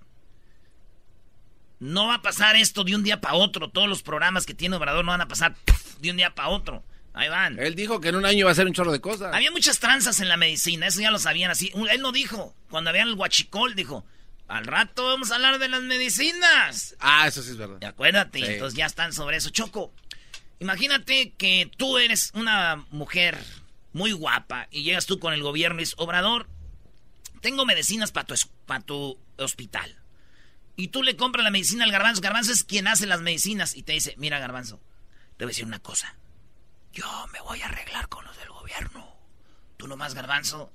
no 1.78 2.06
va 2.06 2.14
a 2.16 2.22
pasar 2.22 2.56
esto 2.56 2.84
de 2.84 2.94
un 2.94 3.02
día 3.02 3.20
para 3.20 3.34
otro. 3.34 3.70
Todos 3.70 3.88
los 3.88 4.02
programas 4.02 4.46
que 4.46 4.54
tiene 4.54 4.76
Obrador 4.76 5.04
no 5.04 5.12
van 5.12 5.20
a 5.22 5.28
pasar 5.28 5.54
de 6.00 6.10
un 6.10 6.16
día 6.16 6.34
para 6.34 6.48
otro. 6.48 6.84
Ahí 7.14 7.30
van. 7.30 7.58
Él 7.58 7.74
dijo 7.74 7.98
que 8.00 8.08
en 8.10 8.16
un 8.16 8.26
año 8.26 8.40
iba 8.40 8.50
a 8.50 8.52
hacer 8.52 8.66
un 8.66 8.74
chorro 8.74 8.92
de 8.92 9.00
cosas. 9.00 9.34
Había 9.34 9.50
muchas 9.50 9.78
tranzas 9.78 10.20
en 10.20 10.28
la 10.28 10.36
medicina, 10.36 10.86
eso 10.86 11.00
ya 11.00 11.10
lo 11.10 11.18
sabían 11.18 11.50
así. 11.50 11.72
Él 11.90 12.00
no 12.02 12.12
dijo, 12.12 12.54
cuando 12.68 12.90
había 12.90 13.04
el 13.04 13.14
guachicol, 13.14 13.74
dijo, 13.74 14.04
al 14.48 14.66
rato 14.66 15.06
vamos 15.06 15.30
a 15.30 15.36
hablar 15.36 15.58
de 15.58 15.68
las 15.68 15.80
medicinas. 15.80 16.94
Ah, 17.00 17.26
eso 17.26 17.42
sí 17.42 17.52
es 17.52 17.56
verdad. 17.56 17.78
Y 17.80 17.84
acuérdate, 17.86 18.38
Sí. 18.40 18.44
entonces 18.44 18.76
ya 18.76 18.84
están 18.84 19.14
sobre 19.14 19.38
eso. 19.38 19.48
Choco, 19.48 19.94
imagínate 20.58 21.32
que 21.32 21.70
tú 21.76 21.98
eres 21.98 22.30
una 22.34 22.84
mujer 22.90 23.38
muy 23.92 24.12
guapa 24.12 24.68
y 24.70 24.82
llegas 24.82 25.06
tú 25.06 25.18
con 25.18 25.32
el 25.32 25.42
gobierno 25.42 25.78
y 25.80 25.84
dices, 25.84 25.94
Obrador, 25.98 26.48
tengo 27.40 27.64
medicinas 27.66 28.12
para 28.12 28.26
tu, 28.26 28.34
es- 28.34 28.48
pa' 28.66 28.80
tu 28.80 29.18
hospital. 29.38 29.96
Y 30.76 30.88
tú 30.88 31.02
le 31.02 31.16
compras 31.16 31.44
la 31.44 31.50
medicina 31.50 31.84
al 31.84 31.92
garbanzo. 31.92 32.20
Garbanzo 32.20 32.52
es 32.52 32.62
quien 32.64 32.86
hace 32.88 33.06
las 33.06 33.22
medicinas. 33.22 33.74
Y 33.74 33.82
te 33.82 33.92
dice, 33.92 34.14
mira 34.18 34.38
garbanzo, 34.38 34.78
te 35.38 35.44
voy 35.44 35.50
a 35.50 35.52
decir 35.52 35.64
una 35.64 35.78
cosa. 35.78 36.16
Yo 36.92 37.06
me 37.32 37.40
voy 37.40 37.62
a 37.62 37.66
arreglar 37.66 38.08
con 38.08 38.24
los 38.26 38.36
del 38.38 38.48
gobierno. 38.50 39.16
Tú 39.78 39.86
nomás, 39.88 40.14
garbanzo. 40.14 40.70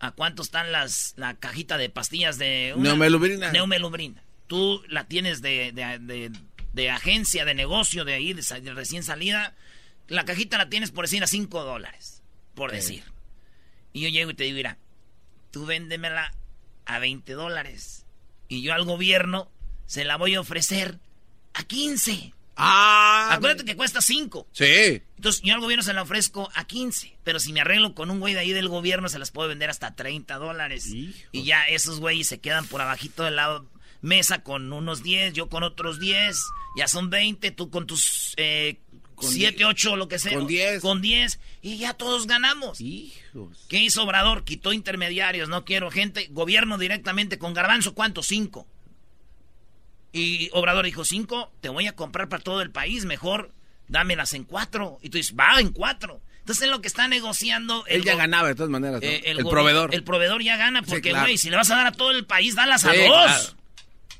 ¿A 0.00 0.12
cuánto 0.12 0.42
están 0.42 0.72
las 0.72 1.12
la 1.16 1.34
cajita 1.34 1.76
de 1.76 1.90
pastillas 1.90 2.38
de 2.38 2.72
Neumelubrina. 2.76 3.52
Neumelubrina. 3.52 4.22
Tú 4.46 4.82
la 4.88 5.04
tienes 5.04 5.42
de, 5.42 5.70
de, 5.72 5.98
de- 6.00 6.32
de 6.72 6.90
agencia, 6.90 7.44
de 7.44 7.54
negocio, 7.54 8.04
de 8.04 8.14
ahí, 8.14 8.32
de, 8.32 8.74
recién 8.74 9.02
salida. 9.02 9.54
La 10.08 10.24
cajita 10.24 10.58
la 10.58 10.68
tienes 10.68 10.90
por 10.90 11.04
decir 11.04 11.22
a 11.22 11.26
5 11.26 11.64
dólares. 11.64 12.22
Por 12.54 12.72
decir. 12.72 13.04
Y 13.92 14.02
yo 14.02 14.08
llego 14.08 14.30
y 14.30 14.34
te 14.34 14.44
digo, 14.44 14.56
mira, 14.56 14.78
tú 15.50 15.66
véndemela 15.66 16.34
a 16.86 16.98
20 16.98 17.32
dólares. 17.32 18.06
Y 18.48 18.62
yo 18.62 18.74
al 18.74 18.84
gobierno 18.84 19.50
se 19.86 20.04
la 20.04 20.16
voy 20.16 20.34
a 20.34 20.40
ofrecer 20.40 20.98
a 21.54 21.64
15. 21.64 22.34
Ah. 22.56 23.30
Acuérdate 23.32 23.64
que 23.64 23.76
cuesta 23.76 24.02
5. 24.02 24.48
Sí. 24.52 25.02
Entonces 25.16 25.42
yo 25.42 25.54
al 25.54 25.60
gobierno 25.60 25.82
se 25.82 25.94
la 25.94 26.02
ofrezco 26.02 26.50
a 26.54 26.64
15. 26.66 27.16
Pero 27.24 27.40
si 27.40 27.52
me 27.52 27.60
arreglo 27.60 27.94
con 27.94 28.10
un 28.10 28.20
güey 28.20 28.34
de 28.34 28.40
ahí 28.40 28.52
del 28.52 28.68
gobierno, 28.68 29.08
se 29.08 29.18
las 29.18 29.30
puedo 29.30 29.48
vender 29.48 29.70
hasta 29.70 29.94
30 29.94 30.36
dólares. 30.36 30.86
Y 30.86 31.44
ya 31.44 31.64
esos 31.68 32.00
güeyes 32.00 32.26
se 32.26 32.40
quedan 32.40 32.66
por 32.66 32.82
abajito 32.82 33.22
de 33.22 33.30
la 33.30 33.62
mesa 34.02 34.42
con 34.42 34.72
unos 34.72 35.02
10, 35.02 35.34
yo 35.34 35.48
con 35.48 35.62
otros 35.62 35.98
10. 36.00 36.36
Ya 36.76 36.86
son 36.88 37.10
20, 37.10 37.50
tú 37.50 37.68
con 37.70 37.86
tus 37.86 38.32
eh, 38.36 38.78
Con 39.16 39.28
7, 39.30 39.56
die- 39.58 39.64
8, 39.64 39.96
lo 39.96 40.08
que 40.08 40.18
sea. 40.18 40.32
con 40.34 40.46
10. 40.46 40.80
Con 40.80 41.02
10. 41.02 41.40
Y 41.62 41.78
ya 41.78 41.94
todos 41.94 42.26
ganamos. 42.26 42.78
¿Qué 43.68 43.78
hizo 43.78 44.02
Obrador? 44.04 44.44
Quitó 44.44 44.72
intermediarios, 44.72 45.48
no 45.48 45.64
quiero 45.64 45.90
gente. 45.90 46.28
Gobierno 46.30 46.78
directamente 46.78 47.38
con 47.38 47.52
garbanzo, 47.54 47.94
¿cuánto? 47.94 48.22
5. 48.22 48.66
Y 50.12 50.50
Obrador 50.52 50.84
dijo, 50.84 51.04
5, 51.04 51.52
te 51.60 51.68
voy 51.68 51.86
a 51.86 51.94
comprar 51.94 52.28
para 52.28 52.42
todo 52.42 52.62
el 52.62 52.70
país, 52.70 53.04
mejor 53.04 53.52
dámelas 53.88 54.32
en 54.32 54.44
4. 54.44 54.98
Y 55.02 55.10
tú 55.10 55.18
dices, 55.18 55.36
va, 55.38 55.60
en 55.60 55.70
4. 55.72 56.20
Entonces 56.40 56.64
es 56.64 56.70
lo 56.70 56.80
que 56.80 56.88
está 56.88 57.06
negociando. 57.06 57.84
Él 57.86 58.02
ya 58.02 58.16
ganaba 58.16 58.48
de 58.48 58.54
todas 58.54 58.70
maneras. 58.70 59.00
¿no? 59.02 59.06
eh, 59.06 59.22
el, 59.26 59.44
proveedor. 59.44 59.94
El 59.94 60.02
proveedor 60.02 60.42
ya 60.42 60.56
gana 60.56 60.80
Sí, 60.80 60.86
porque, 60.90 61.10
claro. 61.10 61.26
güey, 61.26 61.38
si 61.38 61.50
le 61.50 61.56
vas 61.56 61.70
a 61.70 61.76
dar 61.76 61.86
a 61.88 61.92
todo 61.92 62.10
el 62.10 62.24
país, 62.26 62.54
dalas 62.56 62.84
a 62.84 62.88
dos. 62.94 62.96
claro. 63.06 63.59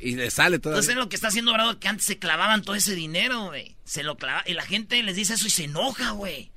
Y 0.01 0.17
le 0.17 0.31
sale 0.31 0.59
todo. 0.59 0.73
Entonces 0.73 0.93
es 0.93 0.97
lo 0.97 1.09
que 1.09 1.17
está 1.17 1.29
haciendo 1.29 1.53
Obrador, 1.53 1.79
que 1.79 1.89
antes 1.89 2.07
se 2.07 2.19
clavaban 2.19 2.63
todo 2.63 2.75
ese 2.75 2.95
dinero, 2.95 3.47
güey. 3.47 3.77
Se 3.85 4.03
lo 4.03 4.17
clava 4.17 4.43
y 4.47 4.55
la 4.55 4.65
gente 4.65 5.03
les 5.03 5.17
dice 5.17 5.35
eso 5.35 5.47
y 5.47 5.51
se 5.51 5.65
enoja, 5.65 6.13
güey. 6.13 6.51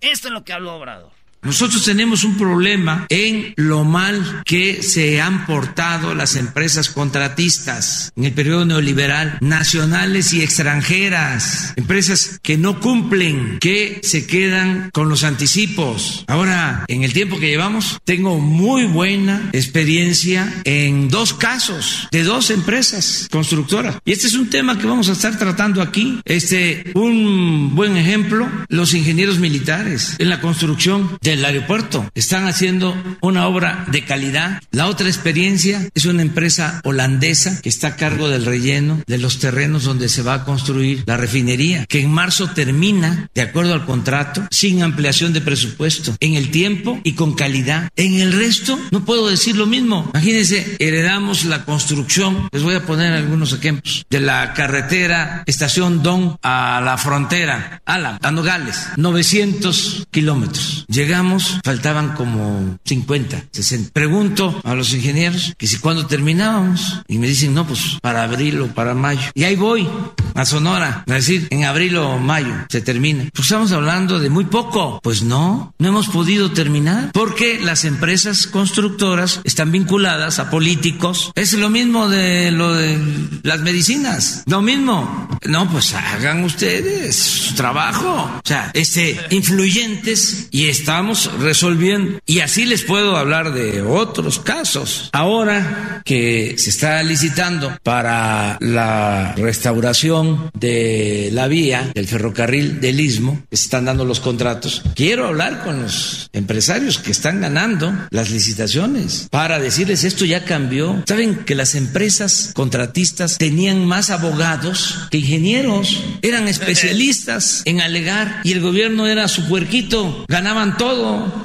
Esto 0.00 0.28
es 0.28 0.34
lo 0.34 0.44
que 0.44 0.52
habló 0.52 0.74
Obrador. 0.74 1.12
Nosotros 1.42 1.84
tenemos 1.84 2.24
un 2.24 2.36
problema 2.36 3.06
en 3.08 3.54
lo 3.56 3.84
mal 3.84 4.42
que 4.44 4.82
se 4.82 5.22
han 5.22 5.46
portado 5.46 6.14
las 6.14 6.36
empresas 6.36 6.90
contratistas 6.90 8.12
en 8.14 8.24
el 8.26 8.32
periodo 8.32 8.66
neoliberal, 8.66 9.38
nacionales 9.40 10.34
y 10.34 10.42
extranjeras, 10.42 11.72
empresas 11.76 12.38
que 12.42 12.58
no 12.58 12.78
cumplen, 12.78 13.58
que 13.58 14.00
se 14.02 14.26
quedan 14.26 14.90
con 14.92 15.08
los 15.08 15.24
anticipos. 15.24 16.24
Ahora, 16.28 16.84
en 16.88 17.04
el 17.04 17.14
tiempo 17.14 17.38
que 17.38 17.48
llevamos, 17.48 17.98
tengo 18.04 18.38
muy 18.38 18.84
buena 18.84 19.48
experiencia 19.52 20.60
en 20.64 21.08
dos 21.08 21.32
casos 21.32 22.08
de 22.12 22.22
dos 22.22 22.50
empresas 22.50 23.28
constructoras. 23.30 23.96
Y 24.04 24.12
este 24.12 24.26
es 24.26 24.34
un 24.34 24.50
tema 24.50 24.78
que 24.78 24.86
vamos 24.86 25.08
a 25.08 25.12
estar 25.12 25.38
tratando 25.38 25.80
aquí. 25.80 26.20
Este, 26.26 26.90
un 26.94 27.74
buen 27.74 27.96
ejemplo, 27.96 28.46
los 28.68 28.92
ingenieros 28.92 29.38
militares 29.38 30.16
en 30.18 30.28
la 30.28 30.40
construcción 30.40 31.18
del 31.30 31.44
aeropuerto. 31.44 32.10
Están 32.14 32.46
haciendo 32.46 32.96
una 33.20 33.46
obra 33.46 33.84
de 33.90 34.04
calidad. 34.04 34.60
La 34.70 34.88
otra 34.88 35.08
experiencia 35.08 35.88
es 35.94 36.04
una 36.04 36.22
empresa 36.22 36.80
holandesa 36.84 37.60
que 37.62 37.68
está 37.68 37.88
a 37.88 37.96
cargo 37.96 38.28
del 38.28 38.44
relleno 38.44 39.02
de 39.06 39.18
los 39.18 39.38
terrenos 39.38 39.84
donde 39.84 40.08
se 40.08 40.22
va 40.22 40.34
a 40.34 40.44
construir 40.44 41.04
la 41.06 41.16
refinería, 41.16 41.86
que 41.86 42.00
en 42.00 42.10
marzo 42.10 42.50
termina, 42.50 43.28
de 43.34 43.42
acuerdo 43.42 43.74
al 43.74 43.86
contrato, 43.86 44.46
sin 44.50 44.82
ampliación 44.82 45.32
de 45.32 45.40
presupuesto, 45.40 46.16
en 46.20 46.34
el 46.34 46.50
tiempo 46.50 47.00
y 47.04 47.12
con 47.12 47.34
calidad. 47.34 47.88
En 47.96 48.14
el 48.14 48.32
resto, 48.32 48.78
no 48.90 49.04
puedo 49.04 49.28
decir 49.28 49.56
lo 49.56 49.66
mismo. 49.66 50.10
Imagínense, 50.14 50.76
heredamos 50.78 51.44
la 51.44 51.64
construcción, 51.64 52.48
les 52.52 52.62
voy 52.62 52.74
a 52.74 52.86
poner 52.86 53.12
algunos 53.12 53.52
ejemplos, 53.52 54.04
de 54.10 54.20
la 54.20 54.52
carretera 54.54 55.44
Estación 55.46 56.02
Don 56.02 56.36
a 56.42 56.80
la 56.84 56.98
frontera, 56.98 57.82
a 57.84 57.98
la, 57.98 58.18
a 58.20 58.30
Nogales, 58.30 58.88
900 58.96 60.08
kilómetros. 60.10 60.86
Llegamos, 60.88 61.19
faltaban 61.64 62.14
como 62.14 62.78
50, 62.84 63.46
60. 63.52 63.90
Pregunto 63.92 64.60
a 64.64 64.74
los 64.74 64.92
ingenieros 64.94 65.54
que 65.56 65.66
si 65.66 65.78
cuando 65.78 66.06
terminábamos, 66.06 67.02
y 67.08 67.18
me 67.18 67.26
dicen, 67.26 67.54
no, 67.54 67.66
pues 67.66 67.98
para 68.02 68.24
abril 68.24 68.60
o 68.60 68.68
para 68.68 68.94
mayo. 68.94 69.30
Y 69.34 69.44
ahí 69.44 69.56
voy 69.56 69.88
a 70.34 70.44
Sonora, 70.44 71.04
a 71.08 71.12
decir, 71.12 71.48
en 71.50 71.64
abril 71.64 71.96
o 71.96 72.18
mayo 72.18 72.54
se 72.68 72.80
termina. 72.80 73.28
Pues 73.34 73.46
estamos 73.46 73.72
hablando 73.72 74.18
de 74.18 74.30
muy 74.30 74.44
poco. 74.44 75.00
Pues 75.02 75.22
no, 75.22 75.74
no 75.78 75.88
hemos 75.88 76.08
podido 76.08 76.52
terminar 76.52 77.10
porque 77.12 77.58
las 77.60 77.84
empresas 77.84 78.46
constructoras 78.46 79.40
están 79.44 79.72
vinculadas 79.72 80.38
a 80.38 80.50
políticos. 80.50 81.32
Es 81.34 81.52
lo 81.54 81.70
mismo 81.70 82.08
de 82.08 82.50
lo 82.50 82.74
de 82.74 82.98
las 83.42 83.60
medicinas, 83.60 84.44
lo 84.46 84.62
mismo. 84.62 85.28
No, 85.46 85.70
pues 85.70 85.94
hagan 85.94 86.44
ustedes 86.44 87.16
su 87.16 87.54
trabajo. 87.54 88.30
O 88.42 88.42
sea, 88.44 88.70
este, 88.74 89.18
influyentes 89.30 90.48
y 90.50 90.68
estamos 90.68 91.09
resolviendo. 91.40 92.18
Y 92.26 92.40
así 92.40 92.64
les 92.64 92.82
puedo 92.82 93.16
hablar 93.16 93.52
de 93.52 93.82
otros 93.82 94.38
casos. 94.38 95.10
Ahora 95.12 96.02
que 96.04 96.54
se 96.58 96.70
está 96.70 97.02
licitando 97.02 97.76
para 97.82 98.58
la 98.60 99.34
restauración 99.36 100.50
de 100.54 101.30
la 101.32 101.48
vía 101.48 101.90
del 101.94 102.06
ferrocarril 102.06 102.80
del 102.80 103.00
Istmo, 103.00 103.42
que 103.50 103.56
se 103.56 103.64
están 103.64 103.84
dando 103.86 104.04
los 104.04 104.20
contratos, 104.20 104.82
quiero 104.94 105.26
hablar 105.26 105.64
con 105.64 105.82
los 105.82 106.28
empresarios 106.32 106.98
que 106.98 107.10
están 107.10 107.40
ganando 107.40 107.92
las 108.10 108.30
licitaciones 108.30 109.28
para 109.30 109.58
decirles 109.58 110.04
esto 110.04 110.24
ya 110.24 110.44
cambió. 110.44 111.02
Saben 111.06 111.36
que 111.44 111.54
las 111.54 111.74
empresas 111.74 112.52
contratistas 112.54 113.38
tenían 113.38 113.86
más 113.86 114.10
abogados 114.10 115.08
que 115.10 115.18
ingenieros, 115.18 116.02
eran 116.22 116.48
especialistas 116.54 117.62
en 117.64 117.80
alegar 117.80 118.40
y 118.44 118.52
el 118.52 118.60
gobierno 118.60 119.06
era 119.06 119.28
su 119.28 119.48
puerquito, 119.48 120.24
ganaban 120.28 120.76
todo 120.76 120.99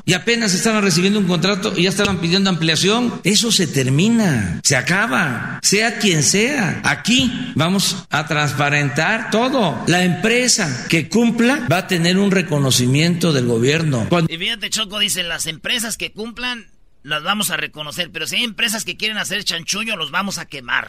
y 0.06 0.14
apenas 0.14 0.54
estaban 0.54 0.84
recibiendo 0.84 1.20
un 1.20 1.28
contrato 1.28 1.74
y 1.76 1.84
ya 1.84 1.90
estaban 1.90 2.18
pidiendo 2.20 2.50
ampliación. 2.50 3.22
Eso 3.24 3.52
se 3.52 3.68
termina, 3.68 4.60
se 4.64 4.76
acaba, 4.76 5.60
sea 5.62 5.98
quien 6.00 6.24
sea. 6.24 6.82
Aquí 6.84 7.52
vamos 7.56 8.06
a 8.10 8.26
transparentar 8.28 9.30
todo. 9.32 9.84
La 9.88 10.04
empresa 10.04 10.88
que 10.90 11.10
cumpla 11.10 11.66
va 11.72 11.78
a 11.80 11.88
tener 11.88 12.18
un 12.18 12.32
reconocimiento 12.32 13.34
del 13.34 13.46
gobierno. 13.48 14.06
Cuando- 14.10 14.32
Y 14.34 14.38
fíjate, 14.38 14.70
Choco, 14.70 15.00
dicen, 15.00 15.28
las 15.30 15.46
empresas 15.48 15.98
que 15.98 16.12
cumplan 16.12 16.68
las 17.04 17.22
vamos 17.24 17.52
a 17.52 17.58
reconocer, 17.58 18.10
pero 18.12 18.26
si 18.26 18.38
hay 18.38 18.44
empresas 18.44 18.84
que 18.84 18.98
quieren 18.98 19.18
hacer 19.20 19.44
chanchullo, 19.44 19.96
los 19.96 20.10
vamos 20.12 20.40
a 20.40 20.46
quemar. 20.48 20.88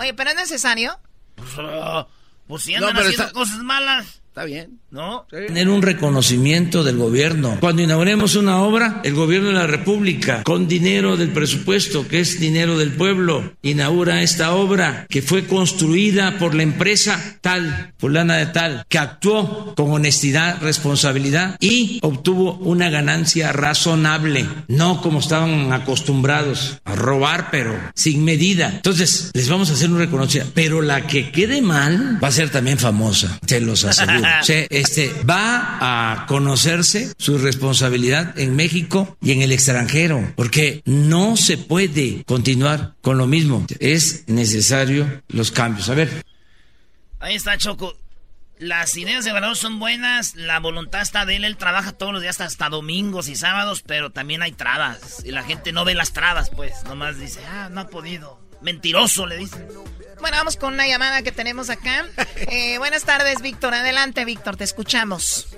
Oye, 0.00 0.12
pero 0.14 0.30
es 0.30 0.36
necesario. 0.36 0.98
Pues, 1.36 1.48
ah, 1.58 2.06
pues 2.46 2.62
si 2.64 2.72
No, 2.74 2.88
andan 2.88 2.98
haciendo 3.04 3.22
está- 3.24 3.32
cosas 3.32 3.58
malas. 3.58 4.20
Está 4.34 4.46
bien. 4.46 4.80
¿No? 4.90 5.26
Tener 5.30 5.68
un 5.68 5.82
reconocimiento 5.82 6.82
del 6.82 6.96
gobierno. 6.96 7.58
Cuando 7.60 7.82
inauguremos 7.82 8.34
una 8.36 8.62
obra, 8.62 9.00
el 9.04 9.14
gobierno 9.14 9.48
de 9.48 9.54
la 9.54 9.66
República, 9.66 10.42
con 10.44 10.68
dinero 10.68 11.16
del 11.16 11.30
presupuesto, 11.30 12.06
que 12.06 12.20
es 12.20 12.38
dinero 12.38 12.78
del 12.78 12.92
pueblo, 12.92 13.54
inaugura 13.62 14.22
esta 14.22 14.54
obra 14.54 15.06
que 15.08 15.20
fue 15.20 15.46
construida 15.46 16.38
por 16.38 16.54
la 16.54 16.62
empresa 16.62 17.38
tal, 17.40 17.92
fulana 17.98 18.36
de 18.36 18.46
tal, 18.46 18.84
que 18.88 18.98
actuó 18.98 19.74
con 19.76 19.90
honestidad, 19.90 20.60
responsabilidad 20.62 21.56
y 21.58 21.98
obtuvo 22.02 22.54
una 22.54 22.88
ganancia 22.88 23.52
razonable, 23.52 24.46
no 24.68 25.00
como 25.00 25.18
estaban 25.18 25.72
acostumbrados 25.72 26.80
a 26.84 26.94
robar, 26.94 27.50
pero 27.50 27.76
sin 27.96 28.24
medida. 28.24 28.70
Entonces, 28.76 29.30
les 29.34 29.48
vamos 29.48 29.70
a 29.70 29.74
hacer 29.74 29.90
un 29.90 29.98
reconocimiento, 29.98 30.52
pero 30.54 30.82
la 30.82 31.08
que 31.08 31.32
quede 31.32 31.62
mal 31.62 32.18
va 32.22 32.28
a 32.28 32.32
ser 32.32 32.50
también 32.50 32.78
famosa, 32.78 33.40
se 33.44 33.60
los 33.60 33.84
aseguro. 33.84 34.23
O 34.40 34.44
sea, 34.44 34.66
este, 34.70 35.12
va 35.28 35.78
a 35.80 36.26
conocerse 36.26 37.12
su 37.18 37.38
responsabilidad 37.38 38.38
en 38.38 38.56
México 38.56 39.16
y 39.20 39.32
en 39.32 39.42
el 39.42 39.52
extranjero, 39.52 40.32
porque 40.36 40.82
no 40.84 41.36
se 41.36 41.58
puede 41.58 42.24
continuar 42.24 42.94
con 43.00 43.18
lo 43.18 43.26
mismo. 43.26 43.66
Es 43.80 44.24
necesario 44.28 45.22
los 45.28 45.50
cambios. 45.50 45.88
A 45.88 45.94
ver. 45.94 46.24
Ahí 47.20 47.34
está 47.34 47.56
Choco. 47.56 47.96
Las 48.58 48.96
ideas 48.96 49.24
de 49.24 49.32
Obrador 49.32 49.56
son 49.56 49.80
buenas, 49.80 50.36
la 50.36 50.60
voluntad 50.60 51.02
está 51.02 51.26
de 51.26 51.36
él, 51.36 51.44
él 51.44 51.56
trabaja 51.56 51.90
todos 51.90 52.12
los 52.12 52.22
días 52.22 52.40
hasta 52.40 52.68
domingos 52.68 53.28
y 53.28 53.34
sábados, 53.34 53.82
pero 53.84 54.10
también 54.10 54.42
hay 54.42 54.52
trabas. 54.52 55.24
Y 55.24 55.32
la 55.32 55.42
gente 55.42 55.72
no 55.72 55.84
ve 55.84 55.94
las 55.94 56.12
trabas, 56.12 56.50
pues, 56.50 56.84
nomás 56.84 57.18
dice, 57.18 57.40
ah, 57.46 57.68
no 57.70 57.80
ha 57.80 57.88
podido. 57.88 58.40
Mentiroso, 58.64 59.26
le 59.26 59.36
dicen. 59.36 59.66
Bueno, 60.20 60.38
vamos 60.38 60.56
con 60.56 60.72
una 60.72 60.86
llamada 60.86 61.22
que 61.22 61.32
tenemos 61.32 61.70
acá. 61.70 62.06
Eh, 62.50 62.78
buenas 62.78 63.04
tardes, 63.04 63.40
Víctor. 63.42 63.74
Adelante, 63.74 64.24
Víctor, 64.24 64.56
te 64.56 64.64
escuchamos. 64.64 65.56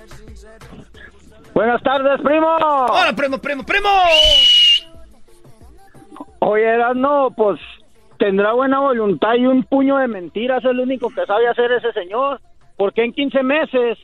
Buenas 1.55 1.83
tardes, 1.83 2.21
primo. 2.23 2.47
Hola, 2.57 3.13
primo, 3.17 3.39
primo, 3.39 3.65
primo. 3.65 3.89
Oye, 6.41 6.67
no, 6.95 7.33
pues 7.37 7.61
tendrá 8.19 8.53
buena 8.53 8.79
voluntad 8.79 9.35
y 9.35 9.47
un 9.47 9.65
puño 9.65 9.97
de 9.97 10.07
mentiras, 10.07 10.65
es 10.65 10.75
lo 10.75 10.83
único 10.83 11.09
que 11.11 11.27
sabe 11.27 11.49
hacer 11.49 11.73
ese 11.73 11.93
señor. 11.93 12.41
Porque 12.77 13.03
en 13.05 13.13
15 13.13 13.43
meses 13.43 13.99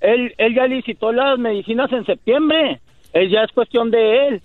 él, 0.00 0.34
él 0.38 0.54
ya 0.54 0.66
licitó 0.66 1.12
las 1.12 1.38
medicinas 1.38 1.90
en 1.92 2.04
septiembre. 2.04 2.80
Él 3.12 3.30
ya 3.30 3.42
es 3.42 3.52
cuestión 3.52 3.90
de 3.90 4.28
él. 4.28 4.42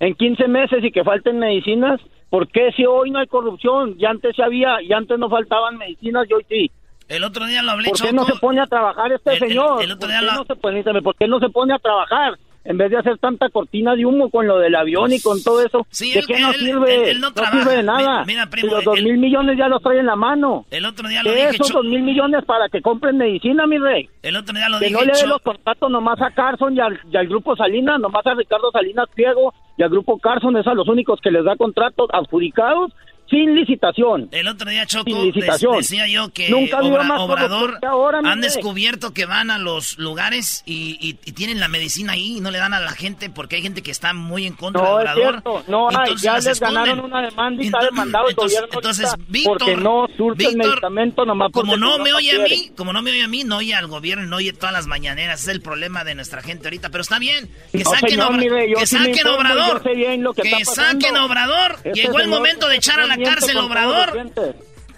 En 0.00 0.14
15 0.14 0.48
meses 0.48 0.84
y 0.84 0.92
que 0.92 1.04
falten 1.04 1.38
medicinas, 1.38 2.00
¿por 2.30 2.48
qué 2.48 2.70
si 2.76 2.84
hoy 2.84 3.10
no 3.10 3.18
hay 3.18 3.26
corrupción? 3.26 3.96
Ya 3.98 4.10
antes 4.10 4.34
se 4.36 4.42
había, 4.42 4.80
y 4.82 4.92
antes 4.92 5.18
no 5.18 5.28
faltaban 5.28 5.76
medicinas 5.78 6.26
y 6.28 6.32
hoy 6.34 6.46
sí. 6.48 6.70
El 7.08 7.22
otro 7.22 7.46
día 7.46 7.62
lo 7.62 7.70
hablé, 7.72 7.88
¿Por 7.90 8.00
qué 8.00 8.12
no 8.12 8.24
se 8.24 8.34
pone 8.34 8.60
a 8.60 8.66
trabajar 8.66 9.12
este 9.12 9.38
señor? 9.38 9.80
el 9.82 9.92
otro 9.92 10.00
¿Por, 10.00 10.08
día 10.08 10.18
qué 10.20 10.26
lo- 10.26 10.32
no 10.34 10.44
se 10.44 10.56
¿Por 11.02 11.14
qué 11.16 11.28
no 11.28 11.38
se 11.38 11.48
pone 11.50 11.72
a 11.74 11.78
trabajar? 11.78 12.34
En 12.68 12.76
vez 12.78 12.90
de 12.90 12.98
hacer 12.98 13.18
tanta 13.18 13.48
cortina 13.48 13.94
de 13.94 14.04
humo 14.04 14.28
con 14.30 14.46
lo 14.46 14.58
del 14.58 14.74
avión 14.74 15.12
y 15.12 15.20
con 15.20 15.42
todo 15.42 15.60
eso, 15.64 15.86
Sí, 15.90 16.12
¿de 16.12 16.20
él- 16.20 16.26
qué 16.26 16.40
no 16.40 16.50
él- 16.50 16.56
sirve? 16.56 17.10
él- 17.12 17.20
no 17.20 17.32
trabaja. 17.32 17.58
sirve 17.62 17.76
de 17.76 17.82
nada. 17.84 18.24
Mira, 18.26 18.46
primo, 18.50 18.68
Si 18.68 18.74
los 18.74 18.84
dos 18.84 19.02
mil 19.02 19.18
millones 19.18 19.56
ya 19.56 19.68
los 19.68 19.82
trae 19.82 20.00
en 20.00 20.06
la 20.06 20.16
mano. 20.16 20.64
El 20.70 20.84
otro 20.84 21.08
día 21.08 21.22
lo 21.22 21.30
¿Qué 21.30 21.36
dije, 21.36 21.48
esos 21.50 21.70
dos 21.72 21.84
mil 21.84 22.02
millones 22.02 22.44
para 22.44 22.68
que 22.68 22.82
compren 22.82 23.16
medicina, 23.16 23.66
mi 23.66 23.78
rey? 23.78 24.08
El 24.22 24.36
otro 24.36 24.54
día 24.54 24.68
lo 24.68 24.78
que 24.78 24.86
dije, 24.86 24.98
no 24.98 25.04
le 25.06 25.12
dé 25.18 25.26
los 25.26 25.40
contratos 25.42 25.90
nomás 25.90 26.20
a 26.20 26.30
Carson 26.32 26.76
y 26.76 26.80
al, 26.80 26.98
y 27.10 27.16
al 27.16 27.28
grupo 27.28 27.54
Salinas, 27.56 28.00
nomás 28.00 28.26
a 28.26 28.34
Ricardo 28.34 28.70
Salinas 28.72 29.08
Pliego 29.14 29.54
y 29.78 29.82
al 29.82 29.90
grupo 29.90 30.18
Carson, 30.18 30.56
es 30.56 30.66
a 30.66 30.74
los 30.74 30.88
únicos 30.88 31.20
que 31.20 31.30
les 31.30 31.44
da 31.44 31.54
contratos 31.56 32.08
adjudicados 32.12 32.92
sin 33.28 33.54
licitación. 33.54 34.28
El 34.32 34.48
otro 34.48 34.70
día, 34.70 34.86
Choco, 34.86 35.04
Sin 35.10 35.22
licitación. 35.32 35.76
des- 35.76 35.88
decía 35.88 36.06
yo 36.08 36.30
que 36.32 36.48
Nunca 36.50 36.80
Obra- 36.80 37.02
más 37.02 37.20
Obrador 37.20 37.78
que 37.80 37.86
ahora, 37.86 38.20
han 38.24 38.40
descubierto 38.40 39.12
que 39.12 39.26
van 39.26 39.50
a 39.50 39.58
los 39.58 39.98
lugares 39.98 40.62
y, 40.66 40.96
y- 41.00 41.18
y 41.24 41.32
tienen 41.32 41.58
la 41.60 41.68
medicina 41.68 42.12
ahí 42.12 42.36
y 42.38 42.40
no 42.40 42.50
le 42.50 42.58
dan 42.58 42.74
a 42.74 42.80
la 42.80 42.92
gente 42.92 43.28
porque 43.30 43.56
hay 43.56 43.62
gente 43.62 43.82
que 43.82 43.90
está 43.90 44.12
muy 44.12 44.46
en 44.46 44.54
contra 44.54 44.82
No, 44.82 44.98
de 44.98 45.04
es 45.04 45.10
Obrador. 45.10 45.32
cierto, 45.42 45.64
no 45.68 45.88
hay, 45.90 46.14
ya 46.16 46.34
les 46.36 46.46
esconden. 46.46 46.74
ganaron 46.84 47.04
una 47.04 47.22
demanda 47.22 47.62
y 47.62 47.66
está 47.66 47.78
Entonces- 47.78 47.90
demandado 47.90 48.24
el 48.26 48.30
entonces- 48.30 48.58
gobierno 48.60 48.78
entonces, 48.78 49.14
Víctor, 49.28 49.58
porque 49.58 49.76
no 49.76 50.06
surte 50.16 50.44
el 50.44 50.48
Víctor, 50.54 50.70
medicamento 50.70 51.24
nomás 51.24 51.52
como 51.52 51.76
no 51.76 51.96
el 51.96 52.02
me 52.02 52.12
oye 52.12 52.30
a 52.36 52.38
mí, 52.44 52.70
como 52.76 52.92
no 52.92 53.02
me 53.02 53.10
oye 53.10 53.22
a 53.22 53.28
mí, 53.28 53.44
no 53.44 53.56
oye 53.58 53.74
al 53.74 53.86
gobierno, 53.88 54.24
no 54.26 54.36
oye 54.36 54.52
todas 54.52 54.72
las 54.72 54.86
mañaneras, 54.86 55.40
es 55.42 55.48
el 55.48 55.60
problema 55.62 56.04
de 56.04 56.14
nuestra 56.14 56.42
gente 56.42 56.68
ahorita, 56.68 56.90
pero 56.90 57.02
está 57.02 57.18
bien, 57.18 57.50
que 57.72 57.78
No, 57.84 57.90
saquen, 57.90 58.10
señor, 58.10 58.28
Obra- 58.28 58.38
mire, 58.38 58.70
yo 58.70 58.76
que 58.78 58.86
sí 58.86 58.96
saquen 58.96 59.14
informo, 59.16 59.38
Obrador, 59.38 59.82
que 59.82 60.64
saquen 60.64 61.16
Obrador, 61.16 61.76
Este 61.84 61.92
llegó 62.02 62.20
el 62.20 62.28
momento 62.28 62.68
de 62.68 62.76
echar 62.76 63.00
a 63.00 63.06
la 63.06 63.15
cárcel 63.22 63.56
Obrador. 63.58 64.32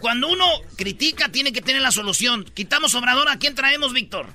Cuando 0.00 0.28
uno 0.28 0.44
critica, 0.76 1.28
tiene 1.28 1.52
que 1.52 1.60
tener 1.60 1.82
la 1.82 1.90
solución. 1.90 2.44
Quitamos 2.54 2.94
Obrador, 2.94 3.28
¿a 3.28 3.38
quién 3.38 3.54
traemos, 3.54 3.92
Víctor? 3.92 4.26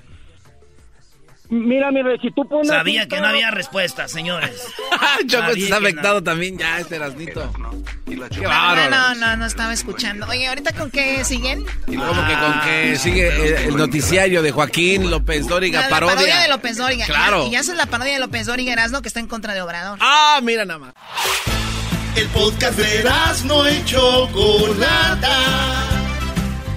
Mira, 1.50 1.90
mi 1.92 2.02
rey, 2.02 2.18
si 2.20 2.30
tú 2.32 2.48
pones... 2.48 2.68
Sabía 2.68 3.06
que 3.06 3.20
no 3.20 3.26
había 3.28 3.50
respuesta, 3.50 4.08
señores. 4.08 4.66
Choco 5.26 5.50
está 5.50 5.76
afectado 5.76 6.14
no. 6.16 6.22
también 6.24 6.58
ya, 6.58 6.80
este 6.80 6.96
Erasnito. 6.96 7.52
Qué 8.06 8.16
No, 8.16 8.48
bárbaro. 8.48 8.90
no, 8.90 9.14
no, 9.14 9.36
no 9.36 9.46
estaba 9.46 9.72
escuchando. 9.72 10.26
Oye, 10.28 10.48
¿ahorita 10.48 10.72
con 10.72 10.90
qué 10.90 11.22
siguen? 11.24 11.64
Y 11.86 11.96
como 11.96 12.26
que 12.26 12.34
con 12.34 12.60
que 12.62 12.96
sigue 12.96 13.28
el, 13.28 13.54
el 13.68 13.76
noticiario 13.76 14.40
de 14.42 14.52
Joaquín 14.52 15.10
López 15.10 15.46
Dóriga, 15.46 15.80
La, 15.80 15.86
la 15.86 15.90
parodia. 15.90 16.14
parodia 16.16 16.40
de 16.40 16.48
López 16.48 16.76
Dóriga. 16.78 17.04
Claro. 17.06 17.46
Y 17.46 17.50
ya 17.52 17.60
haces 17.60 17.76
la 17.76 17.86
parodia 17.86 18.14
de 18.14 18.20
López 18.20 18.46
Dóriga 18.46 18.72
Erasmo 18.72 19.02
que 19.02 19.08
está 19.08 19.20
en 19.20 19.28
contra 19.28 19.52
de 19.54 19.60
Obrador. 19.62 19.98
Ah, 20.00 20.40
mira 20.42 20.64
nada 20.64 20.78
más. 20.78 20.94
El 22.16 22.28
podcast 22.28 22.78
de 22.78 23.04
no 23.44 23.68
y 23.68 23.84
Chocolata. 23.84 25.38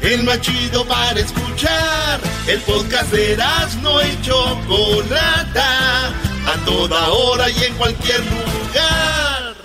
El 0.02 0.24
más 0.24 0.42
chido 0.42 0.84
para 0.86 1.20
escuchar. 1.20 2.20
El 2.48 2.60
podcast 2.62 3.12
de 3.12 3.38
no 3.84 4.02
y 4.02 4.22
Chocolata. 4.24 6.08
A 6.08 6.66
toda 6.66 7.10
hora 7.10 7.50
y 7.52 7.64
en 7.66 7.74
cualquier 7.76 8.20
lugar. 8.22 9.56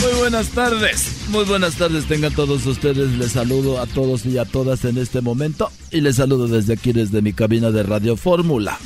Muy 0.00 0.14
buenas 0.20 0.48
tardes, 0.50 1.12
muy 1.30 1.44
buenas 1.44 1.74
tardes 1.74 2.04
tengan 2.04 2.32
todos 2.32 2.64
ustedes, 2.66 3.10
les 3.18 3.32
saludo 3.32 3.80
a 3.80 3.86
todos 3.86 4.24
y 4.24 4.38
a 4.38 4.44
todas 4.44 4.84
en 4.84 4.98
este 4.98 5.20
momento 5.20 5.72
y 5.90 6.00
les 6.02 6.16
saludo 6.16 6.46
desde 6.46 6.74
aquí, 6.74 6.92
desde 6.92 7.22
mi 7.22 7.32
cabina 7.32 7.72
de 7.72 7.82
Radio 7.82 8.16
Fórmula. 8.16 8.78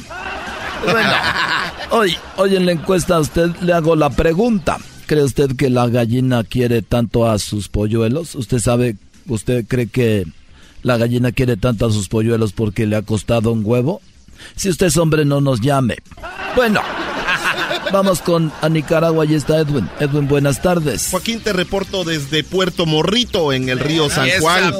Bueno, 0.85 1.13
hoy, 1.91 2.17
hoy 2.37 2.57
en 2.57 2.67
la 2.67 2.73
encuesta 2.73 3.17
a 3.17 3.21
usted 3.21 3.55
le 3.61 3.73
hago 3.73 3.97
la 3.97 4.11
pregunta, 4.11 4.79
¿cree 5.07 5.23
usted 5.23 5.57
que 5.57 5.71
la 5.71 5.89
gallina 5.89 6.45
quiere 6.45 6.83
tanto 6.83 7.29
a 7.29 7.39
sus 7.39 7.69
polluelos? 7.69 8.35
¿Usted 8.35 8.59
sabe, 8.59 8.97
usted 9.27 9.67
cree 9.67 9.89
que 9.89 10.27
la 10.83 10.97
gallina 10.97 11.33
quiere 11.33 11.57
tanto 11.57 11.87
a 11.87 11.93
sus 11.93 12.09
polluelos 12.09 12.53
porque 12.53 12.87
le 12.87 12.97
ha 12.97 13.03
costado 13.03 13.53
un 13.53 13.63
huevo? 13.65 14.01
Si 14.57 14.69
usted 14.69 14.87
es 14.87 14.97
hombre 14.97 15.25
no 15.25 15.41
nos 15.41 15.61
llame. 15.61 15.99
Bueno, 16.57 16.81
vamos 17.93 18.21
con 18.21 18.53
a 18.61 18.69
Nicaragua, 18.69 19.25
ahí 19.25 19.35
está 19.35 19.59
Edwin. 19.59 19.89
Edwin, 19.99 20.29
buenas 20.29 20.63
tardes. 20.63 21.09
Joaquín, 21.11 21.41
te 21.41 21.53
reporto 21.53 22.05
desde 22.05 22.45
Puerto 22.45 22.87
Morrito, 22.87 23.53
en 23.53 23.69
el 23.69 23.79
río 23.79 24.09
San 24.11 24.29
Juan. 24.41 24.75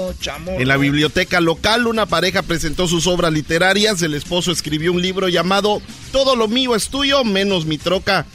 En 0.47 0.69
la 0.69 0.77
biblioteca 0.77 1.41
local, 1.41 1.87
una 1.87 2.07
pareja 2.07 2.43
presentó 2.43 2.87
sus 2.89 3.07
obras 3.07 3.33
literarias. 3.33 4.03
El 4.03 4.15
esposo 4.15 4.53
escribió 4.53 4.93
un 4.93 5.03
libro 5.03 5.29
llamado 5.29 5.81
Todo 6.13 6.37
lo 6.37 6.49
mío 6.49 6.75
es 6.75 6.89
tuyo, 6.89 7.25
menos 7.25 7.67
mi 7.67 7.79
troca. 7.79 8.27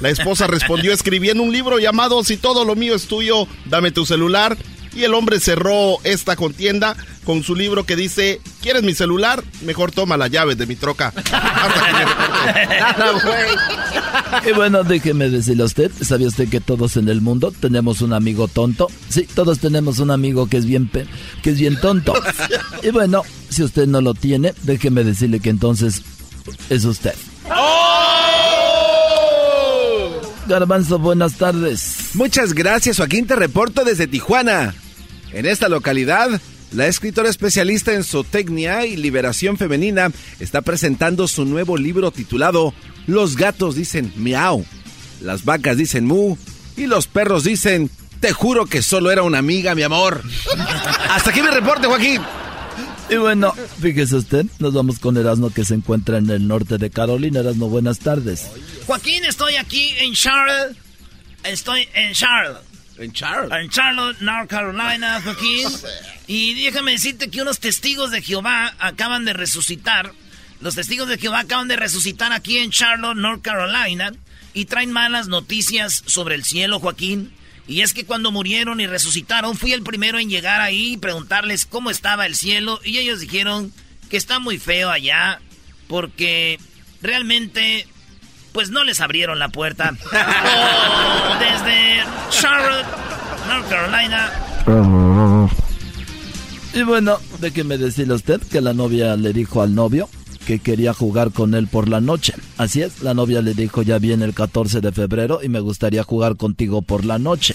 La 0.00 0.10
esposa 0.10 0.46
respondió 0.46 0.92
escribiendo 0.92 1.42
un 1.42 1.52
libro 1.52 1.78
llamado 1.78 2.22
Si 2.22 2.36
todo 2.36 2.64
lo 2.64 2.76
mío 2.76 2.94
es 2.94 3.06
tuyo, 3.06 3.46
dame 3.66 3.90
tu 3.90 4.06
celular. 4.06 4.56
Y 4.98 5.04
el 5.04 5.14
hombre 5.14 5.38
cerró 5.38 5.98
esta 6.02 6.34
contienda 6.34 6.96
con 7.24 7.44
su 7.44 7.54
libro 7.54 7.86
que 7.86 7.94
dice, 7.94 8.40
¿quieres 8.60 8.82
mi 8.82 8.94
celular? 8.94 9.44
Mejor 9.62 9.92
toma 9.92 10.16
la 10.16 10.26
llave 10.26 10.56
de 10.56 10.66
mi 10.66 10.74
troca. 10.74 11.12
Y 14.48 14.52
bueno, 14.52 14.82
déjeme 14.84 15.28
decirle 15.30 15.62
a 15.62 15.66
usted, 15.66 15.90
¿sabía 16.02 16.28
usted 16.28 16.48
que 16.48 16.60
todos 16.60 16.96
en 16.96 17.08
el 17.08 17.20
mundo 17.20 17.52
tenemos 17.60 18.00
un 18.02 18.12
amigo 18.12 18.48
tonto? 18.48 18.88
Sí, 19.08 19.26
todos 19.34 19.58
tenemos 19.58 19.98
un 20.00 20.10
amigo 20.10 20.48
que 20.48 20.56
es 20.56 20.66
bien 20.66 20.88
pe- 20.88 21.06
que 21.42 21.50
es 21.50 21.58
bien 21.58 21.78
tonto. 21.80 22.14
Y 22.82 22.90
bueno, 22.90 23.22
si 23.50 23.62
usted 23.62 23.86
no 23.86 24.00
lo 24.00 24.14
tiene, 24.14 24.54
déjeme 24.62 25.04
decirle 25.04 25.40
que 25.40 25.50
entonces 25.50 26.02
es 26.70 26.84
usted. 26.84 27.14
Garbanzo, 30.46 30.98
buenas 30.98 31.34
tardes. 31.34 31.96
Muchas 32.14 32.54
gracias, 32.54 32.96
Joaquín. 32.96 33.26
Te 33.26 33.36
reporto 33.36 33.84
desde 33.84 34.06
Tijuana. 34.06 34.74
En 35.32 35.46
esta 35.46 35.68
localidad, 35.68 36.40
la 36.72 36.86
escritora 36.86 37.28
especialista 37.28 37.94
en 37.94 38.04
zootecnia 38.04 38.86
y 38.86 38.96
liberación 38.96 39.56
femenina 39.56 40.10
está 40.40 40.62
presentando 40.62 41.28
su 41.28 41.44
nuevo 41.44 41.76
libro 41.76 42.10
titulado 42.10 42.74
Los 43.06 43.36
gatos 43.36 43.74
dicen 43.74 44.12
miau, 44.16 44.64
las 45.20 45.44
vacas 45.44 45.76
dicen 45.76 46.04
mu 46.04 46.36
y 46.76 46.86
los 46.86 47.06
perros 47.06 47.44
dicen 47.44 47.90
te 48.20 48.32
juro 48.32 48.66
que 48.66 48.82
solo 48.82 49.10
era 49.10 49.22
una 49.22 49.38
amiga, 49.38 49.74
mi 49.74 49.82
amor. 49.82 50.22
Hasta 51.08 51.30
aquí 51.30 51.40
mi 51.40 51.48
reporte, 51.48 51.86
Joaquín. 51.86 52.20
Y 53.10 53.16
bueno, 53.16 53.54
fíjese 53.80 54.16
usted, 54.16 54.46
nos 54.58 54.74
vamos 54.74 54.98
con 54.98 55.16
Erasmo 55.16 55.50
que 55.50 55.64
se 55.64 55.74
encuentra 55.74 56.18
en 56.18 56.28
el 56.28 56.46
norte 56.46 56.78
de 56.78 56.90
Carolina. 56.90 57.40
Erasmo, 57.40 57.68
buenas 57.68 58.00
tardes. 58.00 58.46
Joaquín, 58.86 59.24
estoy 59.24 59.56
aquí 59.56 59.90
en 60.00 60.12
Charlotte. 60.14 60.76
Estoy 61.44 61.88
en 61.94 62.12
Charlotte. 62.12 62.67
¿En 62.98 63.12
Charlotte? 63.12 63.52
En 63.52 63.70
Charlotte, 63.70 64.20
North 64.20 64.50
Carolina, 64.50 65.20
Joaquín. 65.22 65.68
Y 66.26 66.64
déjame 66.64 66.92
decirte 66.92 67.30
que 67.30 67.42
unos 67.42 67.60
testigos 67.60 68.10
de 68.10 68.22
Jehová 68.22 68.74
acaban 68.78 69.24
de 69.24 69.32
resucitar. 69.32 70.12
Los 70.60 70.74
testigos 70.74 71.08
de 71.08 71.18
Jehová 71.18 71.40
acaban 71.40 71.68
de 71.68 71.76
resucitar 71.76 72.32
aquí 72.32 72.58
en 72.58 72.70
Charlotte, 72.70 73.16
North 73.16 73.42
Carolina. 73.42 74.12
Y 74.52 74.64
traen 74.64 74.90
malas 74.90 75.28
noticias 75.28 76.02
sobre 76.06 76.34
el 76.34 76.44
cielo, 76.44 76.80
Joaquín. 76.80 77.32
Y 77.68 77.82
es 77.82 77.92
que 77.92 78.04
cuando 78.04 78.32
murieron 78.32 78.80
y 78.80 78.86
resucitaron, 78.86 79.56
fui 79.56 79.72
el 79.72 79.82
primero 79.82 80.18
en 80.18 80.30
llegar 80.30 80.60
ahí 80.60 80.94
y 80.94 80.96
preguntarles 80.96 81.66
cómo 81.66 81.90
estaba 81.90 82.26
el 82.26 82.34
cielo. 82.34 82.80
Y 82.82 82.98
ellos 82.98 83.20
dijeron 83.20 83.72
que 84.10 84.16
está 84.16 84.38
muy 84.38 84.58
feo 84.58 84.90
allá. 84.90 85.40
Porque 85.86 86.58
realmente, 87.00 87.86
pues 88.52 88.70
no 88.70 88.84
les 88.84 89.00
abrieron 89.00 89.38
la 89.38 89.48
puerta. 89.48 89.92
Desde 91.40 92.04
Charlotte, 92.30 92.86
North 93.48 93.68
Carolina. 93.68 94.30
Y 96.74 96.82
bueno, 96.82 97.18
déjeme 97.40 97.78
decirle 97.78 98.12
a 98.12 98.16
usted 98.16 98.40
que 98.40 98.60
la 98.60 98.74
novia 98.74 99.16
le 99.16 99.32
dijo 99.32 99.62
al 99.62 99.74
novio 99.74 100.08
que 100.46 100.60
quería 100.60 100.94
jugar 100.94 101.30
con 101.32 101.54
él 101.54 101.66
por 101.68 101.88
la 101.88 102.00
noche. 102.00 102.34
Así 102.56 102.80
es, 102.82 103.02
la 103.02 103.14
novia 103.14 103.42
le 103.42 103.52
dijo 103.52 103.82
ya 103.82 103.98
viene 103.98 104.24
el 104.24 104.32
14 104.32 104.80
de 104.80 104.92
febrero 104.92 105.40
y 105.42 105.48
me 105.48 105.60
gustaría 105.60 106.02
jugar 106.02 106.36
contigo 106.36 106.82
por 106.82 107.04
la 107.04 107.18
noche. 107.18 107.54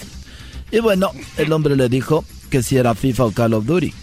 Y 0.72 0.80
bueno, 0.80 1.12
el 1.38 1.52
hombre 1.54 1.76
le 1.76 1.90
dijo 1.90 2.24
que 2.50 2.62
si 2.62 2.78
era 2.78 2.94
FIFA 2.96 3.26
o 3.26 3.32
Call 3.32 3.54
of 3.54 3.66
Duty. 3.66 3.94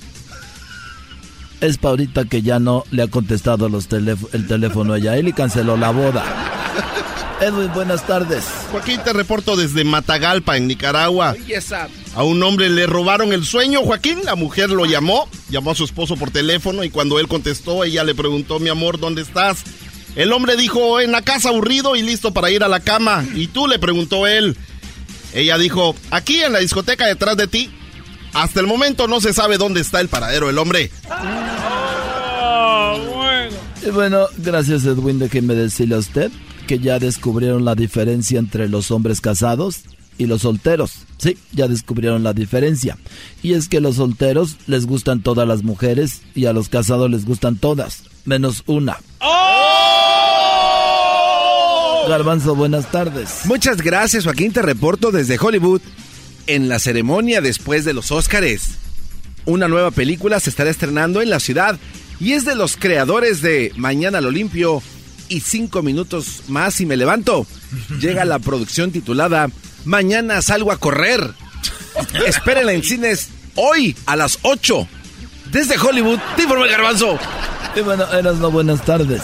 Es 1.61 1.79
para 1.79 1.91
ahorita 1.91 2.25
que 2.25 2.43
ya 2.43 2.59
no 2.59 2.85
le 2.91 3.03
ha 3.03 3.09
contestado 3.09 3.69
el 3.69 4.47
teléfono 4.47 4.93
a 4.95 4.99
ella 4.99 5.17
él 5.17 5.29
y 5.29 5.33
canceló 5.33 5.77
la 5.77 5.91
boda. 5.91 6.60
Edwin, 7.41 7.73
buenas 7.73 8.07
tardes. 8.07 8.45
Joaquín, 8.71 9.01
te 9.05 9.13
reporto 9.13 9.57
desde 9.57 9.85
Matagalpa, 9.85 10.57
en 10.57 10.67
Nicaragua. 10.67 11.35
A 12.15 12.23
un 12.23 12.43
hombre 12.43 12.69
le 12.69 12.87
robaron 12.87 13.33
el 13.33 13.45
sueño, 13.45 13.81
Joaquín. 13.83 14.21
La 14.25 14.35
mujer 14.35 14.71
lo 14.71 14.85
llamó, 14.85 15.29
llamó 15.49 15.71
a 15.71 15.75
su 15.75 15.85
esposo 15.85 16.17
por 16.17 16.31
teléfono 16.31 16.85
y 16.85 16.91
cuando 16.91 17.19
él 17.19 17.29
contestó, 17.29 17.85
ella 17.85 18.05
le 18.05 18.15
preguntó, 18.15 18.59
mi 18.59 18.69
amor, 18.69 18.99
¿dónde 18.99 19.23
estás? 19.23 19.63
El 20.17 20.33
hombre 20.33 20.57
dijo, 20.57 21.01
en 21.01 21.13
la 21.13 21.23
casa 21.23 21.51
aburrido 21.51 21.97
y 21.97 22.03
listo 22.03 22.33
para 22.33 22.51
ir 22.51 22.65
a 22.65 22.69
la 22.69 22.81
cama. 22.81 23.25
¿Y 23.35 23.47
tú? 23.47 23.67
le 23.67 23.79
preguntó 23.79 24.27
él. 24.27 24.57
Ella 25.33 25.57
dijo, 25.57 25.95
aquí 26.11 26.43
en 26.43 26.53
la 26.53 26.59
discoteca 26.59 27.07
detrás 27.07 27.37
de 27.37 27.47
ti. 27.47 27.71
Hasta 28.33 28.61
el 28.61 28.67
momento 28.67 29.09
no 29.09 29.21
se 29.21 29.33
sabe 29.33 29.57
dónde 29.57 29.81
está 29.81 30.01
el 30.01 30.09
paradero 30.09 30.49
del 30.49 30.59
hombre. 30.59 30.91
Ah, 31.09 32.97
bueno. 33.13 33.57
Y 33.85 33.91
bueno, 33.91 34.27
gracias 34.37 34.85
Edwin, 34.85 35.19
déjeme 35.19 35.55
decirle 35.55 35.95
a 35.95 35.99
usted 35.99 36.31
que 36.71 36.79
ya 36.79 37.01
descubrieron 37.01 37.65
la 37.65 37.75
diferencia 37.75 38.39
entre 38.39 38.69
los 38.69 38.93
hombres 38.93 39.21
casados 39.21 39.81
y 40.19 40.27
los 40.27 40.43
solteros. 40.43 40.99
Sí, 41.19 41.37
ya 41.51 41.67
descubrieron 41.67 42.23
la 42.23 42.33
diferencia. 42.33 42.97
Y 43.43 43.55
es 43.55 43.67
que 43.69 43.81
los 43.81 43.97
solteros 43.97 44.57
les 44.69 44.87
gustan 44.87 45.21
todas 45.21 45.49
las 45.49 45.65
mujeres 45.65 46.23
y 46.33 46.47
a 46.47 46.53
los 46.53 46.69
casados 46.69 47.11
les 47.11 47.25
gustan 47.25 47.57
todas, 47.57 48.05
menos 48.25 48.63
una. 48.67 48.99
¡Oh! 49.19 49.57
Garbanzo, 52.09 52.55
buenas 52.55 52.89
tardes. 52.93 53.41
Muchas 53.47 53.83
gracias, 53.83 54.23
Joaquín. 54.23 54.53
Te 54.53 54.63
reporto 54.63 55.11
desde 55.11 55.41
Hollywood. 55.41 55.81
En 56.47 56.69
la 56.69 56.79
ceremonia 56.79 57.41
después 57.41 57.85
de 57.85 57.95
los 57.95 58.13
Óscares, 58.13 58.77
una 59.45 59.67
nueva 59.67 59.91
película 59.91 60.39
se 60.39 60.51
estará 60.51 60.71
estrenando 60.71 61.21
en 61.21 61.31
la 61.31 61.41
ciudad 61.41 61.81
y 62.21 62.35
es 62.35 62.45
de 62.45 62.55
los 62.55 62.77
creadores 62.77 63.43
de 63.43 63.73
Mañana 63.75 64.21
lo 64.21 64.31
limpio 64.31 64.81
y 65.31 65.41
cinco 65.41 65.83
minutos 65.83 66.43
más 66.49 66.79
y 66.81 66.87
me 66.87 66.99
levanto. 66.99 67.47
Llega 68.01 68.27
la 68.27 68.39
producción 68.39 68.93
titulada 68.93 69.49
Mañana 69.85 70.43
salgo 70.43 70.73
a 70.73 70.77
correr. 70.77 71.33
Espérenla 72.27 72.73
en 72.73 72.83
cines 72.83 73.31
hoy 73.55 73.97
a 74.07 74.17
las 74.17 74.39
8. 74.43 74.87
Desde 75.51 75.79
Hollywood, 75.79 76.19
te 76.37 76.43
informa 76.43 76.67
el 76.67 76.71
garbanzo. 76.71 77.19
Y 77.75 77.81
bueno, 77.81 78.05
eras 78.13 78.37
no 78.37 78.51
buenas 78.51 78.85
tardes. 78.85 79.23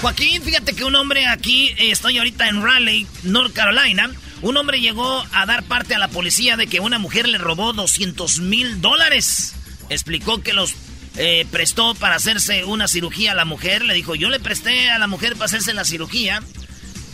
Joaquín, 0.00 0.42
fíjate 0.42 0.74
que 0.74 0.84
un 0.84 0.94
hombre 0.94 1.26
aquí, 1.26 1.68
eh, 1.78 1.90
estoy 1.90 2.18
ahorita 2.18 2.48
en 2.48 2.62
Raleigh, 2.62 3.06
North 3.22 3.52
Carolina. 3.54 4.10
Un 4.42 4.56
hombre 4.56 4.80
llegó 4.80 5.24
a 5.32 5.46
dar 5.46 5.62
parte 5.64 5.94
a 5.94 5.98
la 5.98 6.08
policía 6.08 6.56
de 6.56 6.66
que 6.66 6.80
una 6.80 6.98
mujer 6.98 7.26
le 7.26 7.38
robó 7.38 7.72
200 7.72 8.40
mil 8.40 8.80
dólares. 8.80 9.54
Explicó 9.88 10.42
que 10.42 10.52
los 10.52 10.74
eh, 11.16 11.46
prestó 11.50 11.94
para 11.94 12.16
hacerse 12.16 12.64
una 12.64 12.88
cirugía 12.88 13.32
a 13.32 13.34
la 13.34 13.44
mujer. 13.44 13.84
Le 13.84 13.94
dijo, 13.94 14.14
yo 14.14 14.30
le 14.30 14.40
presté 14.40 14.90
a 14.90 14.98
la 14.98 15.06
mujer 15.06 15.34
para 15.34 15.46
hacerse 15.46 15.74
la 15.74 15.84
cirugía. 15.84 16.42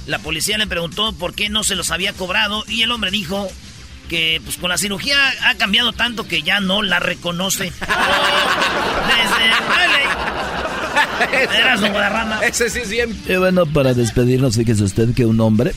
La 0.06 0.18
policía 0.18 0.58
le 0.58 0.66
preguntó 0.66 1.12
por 1.12 1.34
qué 1.34 1.48
no 1.48 1.62
se 1.64 1.76
los 1.76 1.90
había 1.90 2.12
cobrado 2.12 2.64
y 2.66 2.82
el 2.82 2.90
hombre 2.90 3.10
dijo 3.10 3.48
que 4.08 4.40
pues 4.42 4.56
con 4.56 4.70
la 4.70 4.78
cirugía 4.78 5.16
ha 5.44 5.54
cambiado 5.54 5.92
tanto 5.92 6.26
que 6.26 6.42
ya 6.42 6.58
no 6.60 6.82
la 6.82 6.98
reconoce. 6.98 7.72
Desde 9.30 9.44
Eras 11.60 11.80
Ese 12.42 12.70
sí 12.70 12.80
es 12.80 12.90
bien. 12.90 13.16
Y 13.28 13.36
bueno, 13.36 13.66
para 13.66 13.94
despedirnos, 13.94 14.56
fíjese 14.56 14.82
usted 14.82 15.14
que 15.14 15.26
un 15.26 15.40
hombre, 15.40 15.72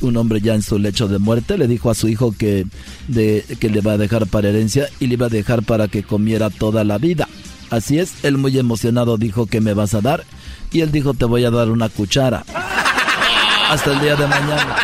un 0.00 0.16
hombre 0.16 0.40
ya 0.40 0.54
en 0.54 0.62
su 0.62 0.78
lecho 0.78 1.08
de 1.08 1.18
muerte, 1.18 1.56
le 1.56 1.66
dijo 1.66 1.90
a 1.90 1.94
su 1.94 2.08
hijo 2.08 2.34
que, 2.36 2.66
de, 3.06 3.44
que 3.58 3.70
le 3.70 3.80
va 3.80 3.92
a 3.92 3.98
dejar 3.98 4.26
para 4.26 4.48
herencia 4.48 4.88
y 5.00 5.06
le 5.06 5.14
iba 5.14 5.26
a 5.26 5.30
dejar 5.30 5.62
para 5.62 5.88
que 5.88 6.02
comiera 6.02 6.50
toda 6.50 6.84
la 6.84 6.98
vida. 6.98 7.28
Así 7.70 7.98
es, 7.98 8.24
él 8.24 8.38
muy 8.38 8.58
emocionado 8.58 9.18
dijo 9.18 9.46
que 9.46 9.60
me 9.60 9.74
vas 9.74 9.94
a 9.94 10.00
dar 10.00 10.24
y 10.72 10.80
él 10.80 10.90
dijo 10.92 11.14
te 11.14 11.24
voy 11.24 11.44
a 11.44 11.50
dar 11.50 11.68
una 11.68 11.88
cuchara. 11.88 12.44
Hasta 13.68 13.92
el 13.92 14.00
día 14.00 14.16
de 14.16 14.26
mañana. 14.26 14.76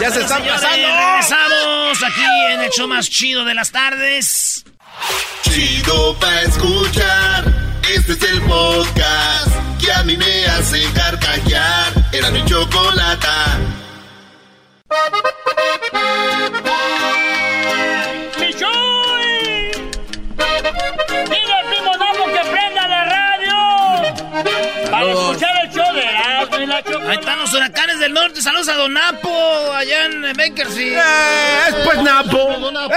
Ya 0.00 0.10
se 0.10 0.20
están 0.22 0.42
pasando. 0.42 0.76
Regresamos 0.76 2.02
aquí 2.02 2.22
en 2.52 2.60
el 2.62 2.70
show 2.70 2.88
más 2.88 3.08
chido 3.08 3.44
de 3.44 3.54
las 3.54 3.70
tardes. 3.70 4.64
Chido 5.42 6.16
pa 6.18 6.42
escuchar. 6.42 7.44
Este 7.94 8.12
es 8.12 8.22
el 8.22 8.42
podcast 8.42 9.48
que 9.80 9.92
a 9.92 10.02
mí 10.02 10.16
me 10.16 10.46
hace 10.46 10.82
carcajear. 10.94 11.92
Era 12.12 12.30
mi 12.30 12.44
chocolata. 12.44 13.58
Ahí 27.06 27.16
están 27.18 27.38
los 27.38 27.52
huracanes 27.52 27.98
del 27.98 28.12
norte. 28.12 28.40
Saludos 28.42 28.68
a 28.68 28.74
Don 28.74 28.92
Napo, 28.92 29.72
allá 29.72 30.06
en 30.06 30.22
Bakersfield. 30.36 30.96
Eh, 30.96 31.68
es 31.68 31.74
pues 31.84 32.02
Napo. 32.02 32.48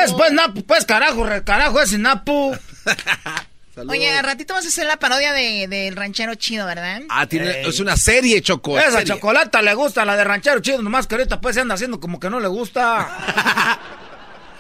Es 0.03 0.14
pues 0.14 0.32
Napo. 0.32 0.62
Pues 0.64 0.86
carajo, 0.86 1.26
carajo, 1.43 1.82
ese 1.82 1.97
Napo. 1.97 2.55
Oye, 3.89 4.10
al 4.10 4.24
ratito 4.24 4.55
vas 4.55 4.66
a 4.66 4.70
hacer 4.70 4.88
la 4.88 4.97
parodia 4.97 5.34
del 5.34 5.70
de, 5.70 5.91
ranchero 5.93 6.34
chido, 6.36 6.66
¿verdad? 6.66 7.01
Ah, 7.10 7.28
tiene, 7.28 7.62
es 7.62 7.80
una 7.80 7.95
serie, 7.95 8.41
Choco. 8.41 8.80
Esa 8.80 9.03
chocolata 9.03 9.62
le 9.62 9.74
gusta, 9.76 10.03
la 10.03 10.18
de 10.18 10.24
ranchero 10.24 10.60
chido, 10.62 10.82
nomás 10.82 11.05
que 11.05 11.14
ahorita 11.16 11.39
pues 11.39 11.55
se 11.55 11.62
anda 11.62 11.76
haciendo 11.76 11.99
como 11.99 12.20
que 12.20 12.30
no 12.30 12.39
le 12.39 12.47
gusta. 12.47 13.78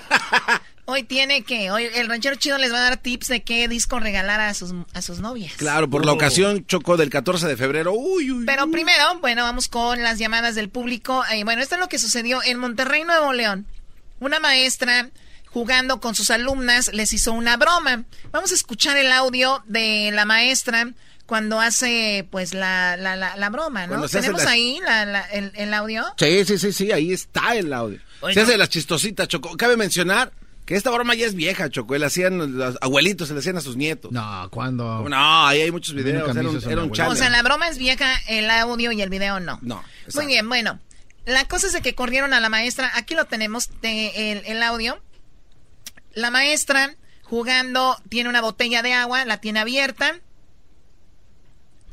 Hoy 0.89 1.03
tiene 1.03 1.43
que, 1.43 1.69
hoy 1.69 1.89
el 1.95 2.07
ranchero 2.07 2.37
chido 2.37 2.57
les 2.57 2.71
va 2.71 2.77
a 2.77 2.81
dar 2.81 2.95
tips 2.95 3.27
de 3.27 3.43
qué 3.43 3.67
disco 3.67 3.99
regalar 3.99 4.39
a 4.39 4.53
sus, 4.53 4.73
a 4.93 5.01
sus 5.01 5.19
novias. 5.19 5.51
Claro, 5.57 5.89
por 5.89 6.05
la 6.05 6.13
oh. 6.13 6.15
ocasión 6.15 6.65
Choco 6.65 6.95
del 6.95 7.09
14 7.09 7.45
de 7.45 7.57
febrero. 7.57 7.91
Uy, 7.91 8.31
uy, 8.31 8.45
Pero 8.45 8.71
primero, 8.71 9.19
bueno, 9.19 9.43
vamos 9.43 9.67
con 9.67 10.01
las 10.01 10.17
llamadas 10.17 10.55
del 10.55 10.69
público. 10.69 11.25
Eh, 11.29 11.43
bueno, 11.43 11.61
esto 11.61 11.75
es 11.75 11.81
lo 11.81 11.89
que 11.89 11.99
sucedió 11.99 12.41
en 12.41 12.57
Monterrey, 12.57 13.03
Nuevo 13.03 13.33
León. 13.33 13.67
Una 14.21 14.39
maestra 14.39 15.09
jugando 15.47 15.99
con 15.99 16.15
sus 16.15 16.31
alumnas 16.31 16.89
les 16.93 17.11
hizo 17.11 17.33
una 17.33 17.57
broma. 17.57 18.05
Vamos 18.31 18.53
a 18.53 18.55
escuchar 18.55 18.95
el 18.95 19.11
audio 19.11 19.61
de 19.65 20.11
la 20.13 20.23
maestra 20.23 20.93
cuando 21.25 21.59
hace 21.59 22.25
pues 22.31 22.53
la, 22.53 22.95
la, 22.95 23.17
la, 23.17 23.49
broma, 23.49 23.87
¿no? 23.87 24.07
¿Tenemos 24.07 24.45
ahí 24.45 24.79
el, 25.33 25.51
el, 25.53 25.73
audio? 25.73 26.05
Sí, 26.17 26.45
sí, 26.45 26.57
sí, 26.57 26.71
sí, 26.71 26.93
ahí 26.93 27.11
está 27.11 27.57
el 27.57 27.73
audio. 27.73 27.99
se 28.33 28.39
hace 28.39 28.57
las 28.57 28.69
chistositas, 28.69 29.27
Choco. 29.27 29.57
Cabe 29.57 29.75
mencionar 29.75 30.31
que 30.67 30.75
esta 30.75 30.91
broma 30.91 31.15
ya 31.15 31.25
es 31.25 31.33
vieja, 31.33 31.69
Choco. 31.69 31.97
Le 31.97 32.05
hacían, 32.05 32.57
los 32.57 32.77
abuelitos 32.81 33.29
se 33.29 33.33
le 33.33 33.39
hacían 33.39 33.55
a 33.55 33.61
sus 33.61 33.77
nietos. 33.77 34.11
No, 34.11 34.49
¿cuándo? 34.51 35.07
No, 35.07 35.47
ahí 35.47 35.61
hay 35.61 35.71
muchos 35.71 35.95
videos. 35.95 36.35
Era 36.35 36.83
un, 36.83 36.91
O 36.91 37.15
sea, 37.15 37.29
la 37.29 37.41
broma 37.41 37.69
es 37.69 37.77
vieja, 37.77 38.13
el 38.27 38.49
audio 38.49 38.91
y 38.91 39.01
el 39.01 39.09
video 39.09 39.39
no. 39.39 39.59
No. 39.61 39.81
Muy 40.13 40.25
bien, 40.25 40.47
bueno. 40.49 40.77
La 41.25 41.45
cosa 41.45 41.67
es 41.67 41.73
de 41.73 41.81
que 41.81 41.95
corrieron 41.95 42.33
a 42.33 42.41
la 42.41 42.49
maestra. 42.49 42.91
Aquí 42.95 43.15
lo 43.15 43.23
tenemos, 43.23 43.69
el, 43.81 44.41
el 44.45 44.61
audio. 44.61 45.01
La 46.13 46.31
maestra 46.31 46.97
jugando, 47.23 47.95
tiene 48.09 48.29
una 48.29 48.41
botella 48.41 48.81
de 48.81 48.91
agua, 48.91 49.23
la 49.23 49.37
tiene 49.39 49.61
abierta. 49.61 50.19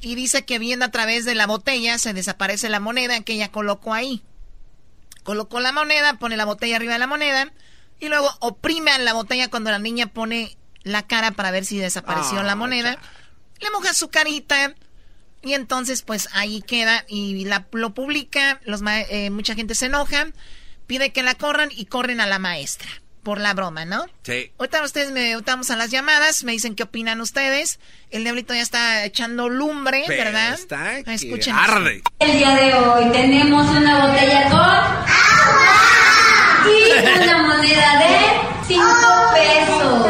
Y 0.01 0.16
dice 0.16 0.45
que 0.45 0.59
viendo 0.59 0.85
a 0.85 0.91
través 0.91 1.25
de 1.25 1.37
la 1.37 1.47
botella 1.47 1.97
se 1.99 2.12
desaparece 2.12 2.68
la 2.68 2.81
moneda 2.81 3.20
que 3.20 3.35
ella 3.35 3.53
colocó 3.53 3.95
ahí. 3.95 4.25
Colocó 5.22 5.61
la 5.61 5.70
moneda, 5.70 6.18
pone 6.18 6.37
la 6.37 6.45
botella 6.45 6.75
arriba 6.75 6.95
de 6.95 6.99
la 6.99 7.07
moneda 7.07 7.53
y 8.01 8.09
luego 8.09 8.31
oprime 8.41 8.91
a 8.91 8.99
la 8.99 9.13
botella 9.13 9.49
cuando 9.49 9.71
la 9.71 9.79
niña 9.79 10.07
pone 10.09 10.57
la 10.83 11.07
cara 11.07 11.31
para 11.31 11.51
ver 11.51 11.65
si 11.65 11.79
desapareció 11.79 12.43
la 12.43 12.53
ah, 12.53 12.57
moneda. 12.57 12.99
Le 13.61 13.71
moja 13.71 13.95
su 13.95 14.09
carita. 14.11 14.75
Y 15.43 15.53
entonces, 15.55 16.03
pues 16.03 16.29
ahí 16.33 16.63
queda 16.63 17.05
y 17.07 17.45
la, 17.45 17.67
lo 17.73 17.93
publica. 17.95 18.61
Los 18.65 18.81
eh, 18.87 19.31
mucha 19.31 19.55
gente 19.55 19.75
se 19.75 19.87
enoja, 19.87 20.27
pide 20.87 21.13
que 21.13 21.23
la 21.23 21.35
corran 21.35 21.69
y 21.71 21.87
corren 21.87 22.21
a 22.21 22.27
la 22.27 22.39
maestra. 22.39 22.89
por 23.23 23.41
la 23.41 23.55
broma, 23.55 23.85
¿no? 23.87 24.05
Sí. 24.23 24.53
Ahorita 24.59 24.83
ustedes 24.85 25.11
me 25.11 25.33
estamos 25.33 25.71
a 25.71 25.77
las 25.77 25.91
llamadas, 25.91 26.45
me 26.45 26.53
dicen 26.53 26.75
qué 26.75 26.83
opinan 26.83 27.21
ustedes. 27.23 27.79
El 28.11 28.23
diablito 28.25 28.53
ya 28.55 28.61
está 28.61 29.05
echando 29.05 29.49
lumbre, 29.49 30.05
Pero 30.07 30.25
¿verdad? 30.25 30.55
está 30.55 30.99
Escuchen. 30.99 31.55
arde. 31.55 32.03
El 32.19 32.33
día 32.39 32.55
de 32.55 32.75
hoy 32.75 33.11
tenemos 33.13 33.67
una 33.71 34.07
botella 34.07 34.51
con 34.51 34.61
agua 34.61 35.07
y 36.67 37.23
una 37.23 37.43
moneda 37.43 37.99
de 37.99 38.67
5 38.67 38.85
pesos. 39.35 40.07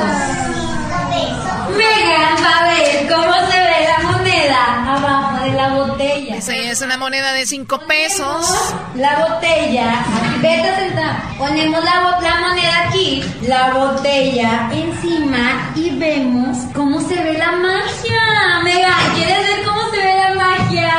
Megan 1.76 2.36
va 2.44 2.58
a 2.58 2.74
ver 2.74 3.08
cómo 3.08 3.34
se 3.50 3.58
ve 3.58 3.88
la 3.88 3.98
moneda 4.10 4.94
abajo 4.96 5.44
de 5.44 5.52
la 5.52 5.68
botella. 5.70 6.36
Esa 6.36 6.54
es 6.56 6.80
una 6.82 6.96
moneda 6.98 7.32
de 7.32 7.46
5 7.46 7.78
pesos. 7.86 8.74
La 8.94 9.26
botella, 9.26 10.04
vete 10.40 10.68
a 10.68 10.78
sentar. 10.78 11.22
Ponemos 11.38 11.82
la, 11.84 12.20
la 12.20 12.40
moneda 12.40 12.88
aquí, 12.88 13.24
la 13.42 13.70
botella 13.70 14.68
encima 14.72 15.72
y 15.74 15.90
vemos 15.98 16.58
cómo 16.74 17.00
se 17.00 17.16
ve 17.16 17.34
la 17.38 17.52
magia. 17.52 18.60
Megan, 18.62 19.14
¿quieres 19.14 19.38
ver 19.48 19.64
cómo 19.64 19.90
se 19.90 19.96
ve 19.96 20.14
la 20.16 20.34
magia? 20.34 20.92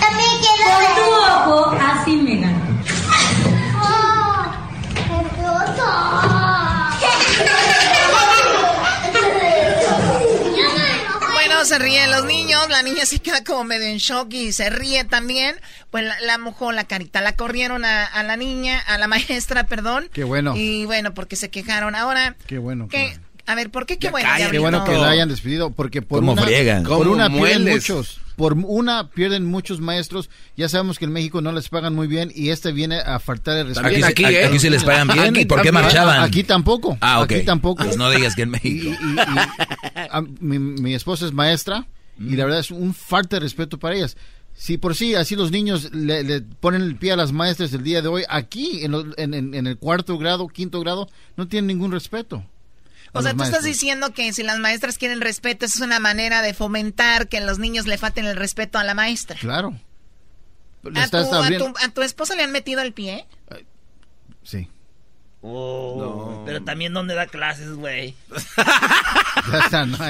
También 0.00 0.30
quiero 0.40 0.70
Con 0.72 0.84
tu 0.96 1.10
ojo, 1.10 1.76
así, 1.92 2.16
Se 11.64 11.78
ríen 11.78 12.10
los 12.10 12.24
niños, 12.24 12.68
la 12.70 12.82
niña 12.82 13.06
sí 13.06 13.18
queda 13.18 13.44
como 13.44 13.64
medio 13.64 13.86
en 13.86 13.98
shock 13.98 14.32
y 14.32 14.52
se 14.52 14.68
ríe 14.70 15.04
también. 15.04 15.56
Pues 15.90 16.04
la, 16.04 16.18
la 16.20 16.38
mojó 16.38 16.72
la 16.72 16.84
carita, 16.84 17.20
la 17.20 17.36
corrieron 17.36 17.84
a, 17.84 18.04
a 18.04 18.22
la 18.22 18.36
niña, 18.36 18.78
a 18.80 18.98
la 18.98 19.06
maestra, 19.08 19.64
perdón. 19.66 20.08
Qué 20.12 20.24
bueno. 20.24 20.54
Y 20.56 20.84
bueno, 20.86 21.14
porque 21.14 21.36
se 21.36 21.50
quejaron. 21.50 21.94
Ahora, 21.94 22.36
Qué 22.46 22.58
bueno. 22.58 22.88
¿qué? 22.88 23.16
A 23.46 23.54
ver, 23.56 23.70
¿por 23.70 23.86
qué 23.86 23.98
qué 23.98 24.06
Ya 24.06 24.10
bueno? 24.12 24.28
cállate, 24.30 24.52
Qué 24.52 24.58
bueno 24.60 24.84
que 24.84 24.92
la 24.92 25.10
hayan 25.10 25.28
despedido, 25.28 25.70
porque 25.70 26.00
por 26.00 26.20
¿Cómo 26.20 26.32
una, 26.32 26.42
friegan? 26.42 26.84
por 26.84 26.98
¿Cómo 26.98 27.10
una 27.12 27.28
mueles? 27.28 27.74
muchos, 27.88 28.20
por 28.36 28.54
una 28.54 29.10
pierden 29.10 29.44
muchos 29.44 29.80
maestros. 29.80 30.30
Ya 30.56 30.68
sabemos 30.68 30.98
que 30.98 31.04
en 31.06 31.12
México 31.12 31.40
no 31.40 31.52
les 31.52 31.68
pagan 31.68 31.94
muy 31.94 32.06
bien 32.06 32.32
y 32.34 32.50
este 32.50 32.72
viene 32.72 32.96
a 33.00 33.18
faltar 33.18 33.56
el 33.58 33.68
respeto. 33.68 34.06
Aquí, 34.06 34.24
¿eh? 34.24 34.44
aquí 34.46 34.58
sí 34.58 34.70
les 34.70 34.84
pagan 34.84 35.08
bien. 35.08 35.30
Aquí 35.30 35.40
¿Y 35.40 35.44
por 35.44 35.62
qué 35.62 35.72
marchaban? 35.72 36.22
Aquí 36.22 36.44
tampoco. 36.44 36.96
Ah, 37.00 37.20
ok. 37.20 37.32
Aquí 37.32 37.42
tampoco. 37.44 37.84
Pues 37.84 37.96
no 37.96 38.10
digas 38.10 38.34
que 38.34 38.42
en 38.42 38.48
Y- 38.48 38.52
México. 38.52 38.90
y- 39.00 39.14
y- 39.14 39.18
a- 40.10 40.22
mi, 40.40 40.58
mi 40.58 40.94
esposa 40.94 41.26
es 41.26 41.32
maestra 41.32 41.86
y 42.18 42.36
la 42.36 42.44
verdad 42.44 42.60
es 42.60 42.70
un 42.70 42.94
falta 42.94 43.36
de 43.36 43.40
respeto 43.40 43.78
para 43.78 43.94
ellas. 43.96 44.16
Si 44.54 44.76
por 44.76 44.94
sí 44.94 45.14
así 45.14 45.34
los 45.34 45.50
niños 45.50 45.92
le, 45.94 46.22
le 46.24 46.42
ponen 46.42 46.82
el 46.82 46.96
pie 46.96 47.12
a 47.12 47.16
las 47.16 47.32
maestras 47.32 47.72
el 47.72 47.82
día 47.82 48.02
de 48.02 48.08
hoy, 48.08 48.22
aquí 48.28 48.84
en, 48.84 48.92
lo- 48.92 49.06
en- 49.18 49.32
en- 49.32 49.54
en 49.54 49.66
el 49.66 49.78
cuarto 49.78 50.18
grado, 50.18 50.46
quinto 50.48 50.78
grado, 50.80 51.08
no 51.36 51.48
tienen 51.48 51.68
ningún 51.68 51.90
respeto. 51.90 52.44
O 53.12 53.22
sea, 53.22 53.34
tú 53.34 53.42
estás 53.42 53.62
diciendo 53.62 54.12
que 54.12 54.32
si 54.32 54.42
las 54.42 54.58
maestras 54.58 54.96
quieren 54.96 55.20
respeto, 55.20 55.66
eso 55.66 55.76
es 55.76 55.80
una 55.82 56.00
manera 56.00 56.40
de 56.40 56.54
fomentar 56.54 57.28
que 57.28 57.40
los 57.40 57.58
niños 57.58 57.86
le 57.86 57.98
falten 57.98 58.24
el 58.24 58.36
respeto 58.36 58.78
a 58.78 58.84
la 58.84 58.94
maestra. 58.94 59.36
Claro. 59.38 59.78
¿A 60.96 61.08
tu, 61.08 61.16
a, 61.16 61.48
tu, 61.58 61.74
a 61.78 61.88
tu 61.90 62.02
esposa 62.02 62.34
le 62.34 62.42
han 62.42 62.52
metido 62.52 62.80
el 62.80 62.92
pie? 62.92 63.26
Sí. 64.42 64.68
Oh, 65.44 66.42
Pero 66.46 66.62
también 66.62 66.92
dónde 66.94 67.14
da 67.16 67.26
clases, 67.26 67.70
güey. 67.72 68.14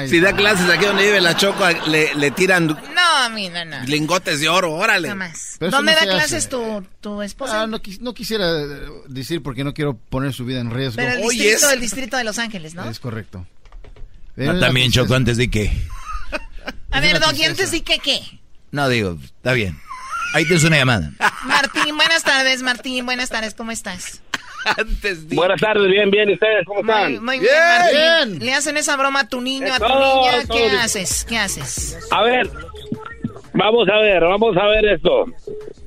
Si 0.07 0.19
da 0.19 0.33
clases 0.35 0.69
aquí 0.69 0.85
donde 0.85 1.03
vive 1.05 1.21
la 1.21 1.35
Choco, 1.35 1.65
le, 1.87 2.13
le 2.15 2.31
tiran 2.31 2.67
No, 2.67 3.01
a 3.17 3.29
mí 3.29 3.49
no, 3.49 3.65
no. 3.65 3.83
lingotes 3.85 4.39
de 4.39 4.49
oro, 4.49 4.71
órale. 4.73 5.09
¿Dónde 5.09 5.71
no 5.71 5.83
da 5.83 6.01
clases 6.01 6.49
tu, 6.49 6.85
tu 7.01 7.21
esposa? 7.21 7.63
Ah, 7.63 7.67
no, 7.67 7.79
quis- 7.81 7.99
no 7.99 8.13
quisiera 8.13 8.45
eh, 8.61 8.67
decir 9.07 9.41
porque 9.41 9.63
no 9.63 9.73
quiero 9.73 9.95
poner 9.97 10.33
su 10.33 10.45
vida 10.45 10.59
en 10.59 10.69
riesgo. 10.71 10.97
Pero 10.97 11.13
el 11.13 11.23
Oye, 11.23 11.43
distrito, 11.45 11.67
es- 11.67 11.73
el 11.73 11.81
distrito 11.81 12.17
de 12.17 12.23
Los 12.25 12.37
Ángeles, 12.37 12.75
¿no? 12.75 12.87
Es 12.89 12.99
correcto. 12.99 13.45
Ah, 13.85 13.89
Pero 14.35 14.59
también 14.59 14.91
Choco 14.91 15.15
antes 15.15 15.37
de 15.37 15.49
que. 15.49 15.71
A 16.91 16.99
ver, 16.99 17.19
Doggy, 17.19 17.45
antes 17.45 17.69
sí 17.69 17.81
que 17.81 17.97
qué. 17.99 18.21
No 18.71 18.87
digo, 18.89 19.17
está 19.23 19.53
bien. 19.53 19.79
Ahí 20.35 20.45
tienes 20.45 20.63
una 20.63 20.77
llamada. 20.77 21.11
Martín, 21.45 21.95
buenas 21.95 22.23
tardes, 22.23 22.61
Martín, 22.61 23.05
buenas 23.05 23.29
tardes, 23.29 23.53
¿cómo 23.55 23.71
estás? 23.71 24.21
Antes 24.77 25.27
di- 25.29 25.35
Buenas 25.35 25.59
tardes, 25.59 25.87
bien, 25.89 26.09
bien. 26.11 26.29
¿Y 26.29 26.33
ustedes 26.33 26.65
cómo 26.65 26.81
están? 26.81 27.23
muy 27.23 27.39
bien, 27.39 27.51
Martín. 27.53 28.39
¿Le 28.45 28.53
hacen 28.53 28.77
esa 28.77 28.95
broma 28.97 29.21
a 29.21 29.27
tu 29.27 29.41
niño, 29.41 29.73
a 29.73 29.79
tu 29.79 29.85
Todo, 29.87 30.21
niña? 30.21 30.31
todo 30.47 30.57
¿Qué 30.57 30.63
bien. 30.69 30.75
haces? 30.77 31.25
¿Qué 31.27 31.37
haces? 31.37 31.99
A 32.11 32.23
ver, 32.23 32.49
vamos 33.53 33.87
a 33.89 33.97
ver, 33.99 34.21
vamos 34.21 34.55
a 34.57 34.65
ver 34.67 34.85
esto. 34.85 35.25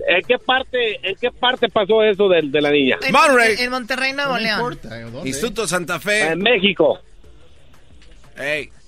¿En 0.08 0.22
qué 0.22 0.38
parte, 0.38 1.00
en 1.02 1.16
qué 1.16 1.30
parte 1.32 1.68
pasó 1.68 2.02
eso 2.02 2.28
de, 2.28 2.42
de 2.42 2.60
la 2.60 2.70
niña? 2.70 2.96
En, 3.04 3.12
Monterrey. 3.12 3.56
en- 3.58 3.70
Monterrey, 3.70 4.12
Nuevo 4.12 4.32
No 4.34 4.38
León. 4.38 4.58
importa, 4.60 5.00
¿eh? 5.00 5.06
Instituto 5.24 5.66
Santa 5.66 5.98
Fe. 5.98 6.28
En 6.28 6.38
México, 6.40 7.00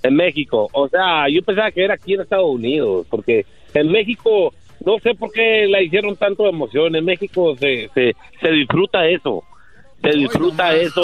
en 0.02 0.14
México. 0.14 0.68
O 0.72 0.88
sea, 0.88 1.26
yo 1.28 1.42
pensaba 1.42 1.70
que 1.70 1.84
era 1.84 1.94
aquí 1.94 2.14
en 2.14 2.20
Estados 2.20 2.46
Unidos, 2.48 3.06
porque 3.10 3.46
en 3.74 3.90
México, 3.90 4.54
no 4.84 4.98
sé 5.00 5.14
por 5.14 5.32
qué 5.32 5.66
la 5.68 5.82
hicieron 5.82 6.16
tanto 6.16 6.44
de 6.44 6.50
emoción. 6.50 6.94
En 6.94 7.04
México 7.04 7.56
se, 7.58 7.90
se, 7.94 8.14
se 8.40 8.48
disfruta 8.50 9.06
eso. 9.06 9.42
Se 10.02 10.10
disfruta 10.10 10.74
eso, 10.74 11.02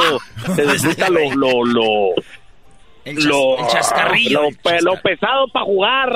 se 0.55 0.63
disfruta 0.67 1.09
lo, 1.11 1.21
lo, 1.35 1.65
lo, 1.65 2.15
El, 3.05 3.17
chas- 3.17 3.25
lo, 3.27 3.59
el 3.59 3.67
chascarrillo. 3.67 4.43
lo, 4.43 4.71
el 4.71 4.85
lo 4.85 5.03
pesado 5.03 5.49
para 5.49 5.65
jugar 5.65 6.11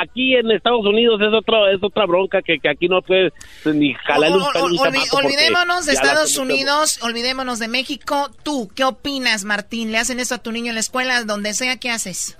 aquí 0.00 0.34
en 0.34 0.50
Estados 0.50 0.84
Unidos 0.84 1.20
es 1.20 1.32
otra 1.32 1.70
es 1.72 1.82
otra 1.82 2.06
bronca 2.06 2.42
que, 2.42 2.58
que 2.58 2.68
aquí 2.68 2.88
no 2.88 3.02
puedes 3.02 3.32
ni 3.64 3.94
jalarle 3.94 4.36
un 4.36 4.42
O- 4.42 4.46
o- 4.46 4.52
pelo 4.52 4.64
a 4.64 4.66
un 4.66 4.72
olvi- 4.72 4.78
zapato 4.78 5.00
porque 5.12 5.26
olvidémonos 5.28 5.86
de 5.86 5.92
Estados 5.92 6.36
Unidos, 6.36 6.98
olvidémonos 7.02 7.58
de 7.60 7.68
México. 7.68 8.28
¿Tú 8.42 8.68
qué 8.74 8.82
opinas, 8.84 9.44
Martín? 9.44 9.92
¿Le 9.92 9.98
hacen 9.98 10.18
eso 10.18 10.34
a 10.34 10.38
tu 10.42 10.50
niño 10.52 10.70
en 10.70 10.74
la 10.74 10.80
escuela, 10.80 11.22
donde 11.24 11.54
sea? 11.54 11.76
¿Qué 11.78 11.90
haces? 11.90 12.36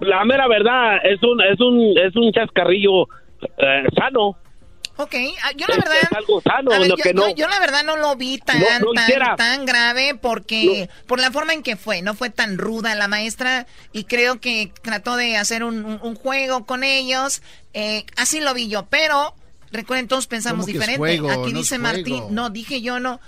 la 0.00 0.24
mera 0.24 0.48
verdad 0.48 0.96
es 1.04 1.22
un 1.22 1.40
es 1.40 1.60
un 1.60 1.96
es 1.98 2.16
un 2.16 2.32
chascarrillo 2.32 3.04
eh, 3.58 3.84
sano 3.96 4.36
Ok, 4.96 5.14
ah, 5.42 5.50
yo 5.56 5.66
la 5.66 5.74
verdad... 5.76 5.96
es 6.02 6.12
algo 6.16 6.40
sano, 6.40 6.70
a 6.72 6.78
ver, 6.78 6.88
lo 6.88 6.96
yo, 6.96 7.02
que 7.02 7.14
no- 7.14 7.28
yo- 7.30 7.34
yo 7.34 7.48
la 7.48 7.58
verdad 7.58 7.82
no 7.84 7.96
lo 7.96 8.14
vi 8.14 8.38
tan, 8.38 8.60
No, 8.60 8.66
no 8.78 8.92
tan, 8.94 9.36
tan 9.36 9.66
grave 9.66 10.14
porque 10.14 10.88
por 11.08 11.18
la 11.20 11.32
forma 11.32 11.52
en 11.52 11.64
que 11.64 11.76
fue, 11.76 12.00
no 12.02 12.14
fue 12.14 12.30
tan 12.30 12.58
ruda 12.58 12.94
la 12.94 13.08
maestra 13.08 13.66
y 13.92 14.04
creo 14.04 14.40
que 14.40 14.72
trató 14.82 15.16
de 15.16 15.36
hacer 15.36 15.64
un, 15.64 15.84
un- 15.84 15.98
un 16.00 16.14
juego 16.14 16.64
con 16.64 16.84
ellos, 16.84 17.42
eh, 17.72 18.04
así 18.16 18.38
lo 18.40 18.54
vi 18.54 18.68
yo, 18.68 18.86
pero 18.86 19.34
recuerden 19.72 20.06
todos 20.06 20.28
pensamos 20.28 20.60
¿Cómo 20.60 20.66
que 20.66 20.70
es 20.72 20.74
diferente. 20.74 20.98
juego? 20.98 21.30
Aquí 21.42 21.52
No 21.52 21.58
dice 21.58 21.78
Martín, 21.78 22.22
no, 22.30 22.50
dije 22.50 22.80
yo 22.80 23.00
no, 23.00 23.20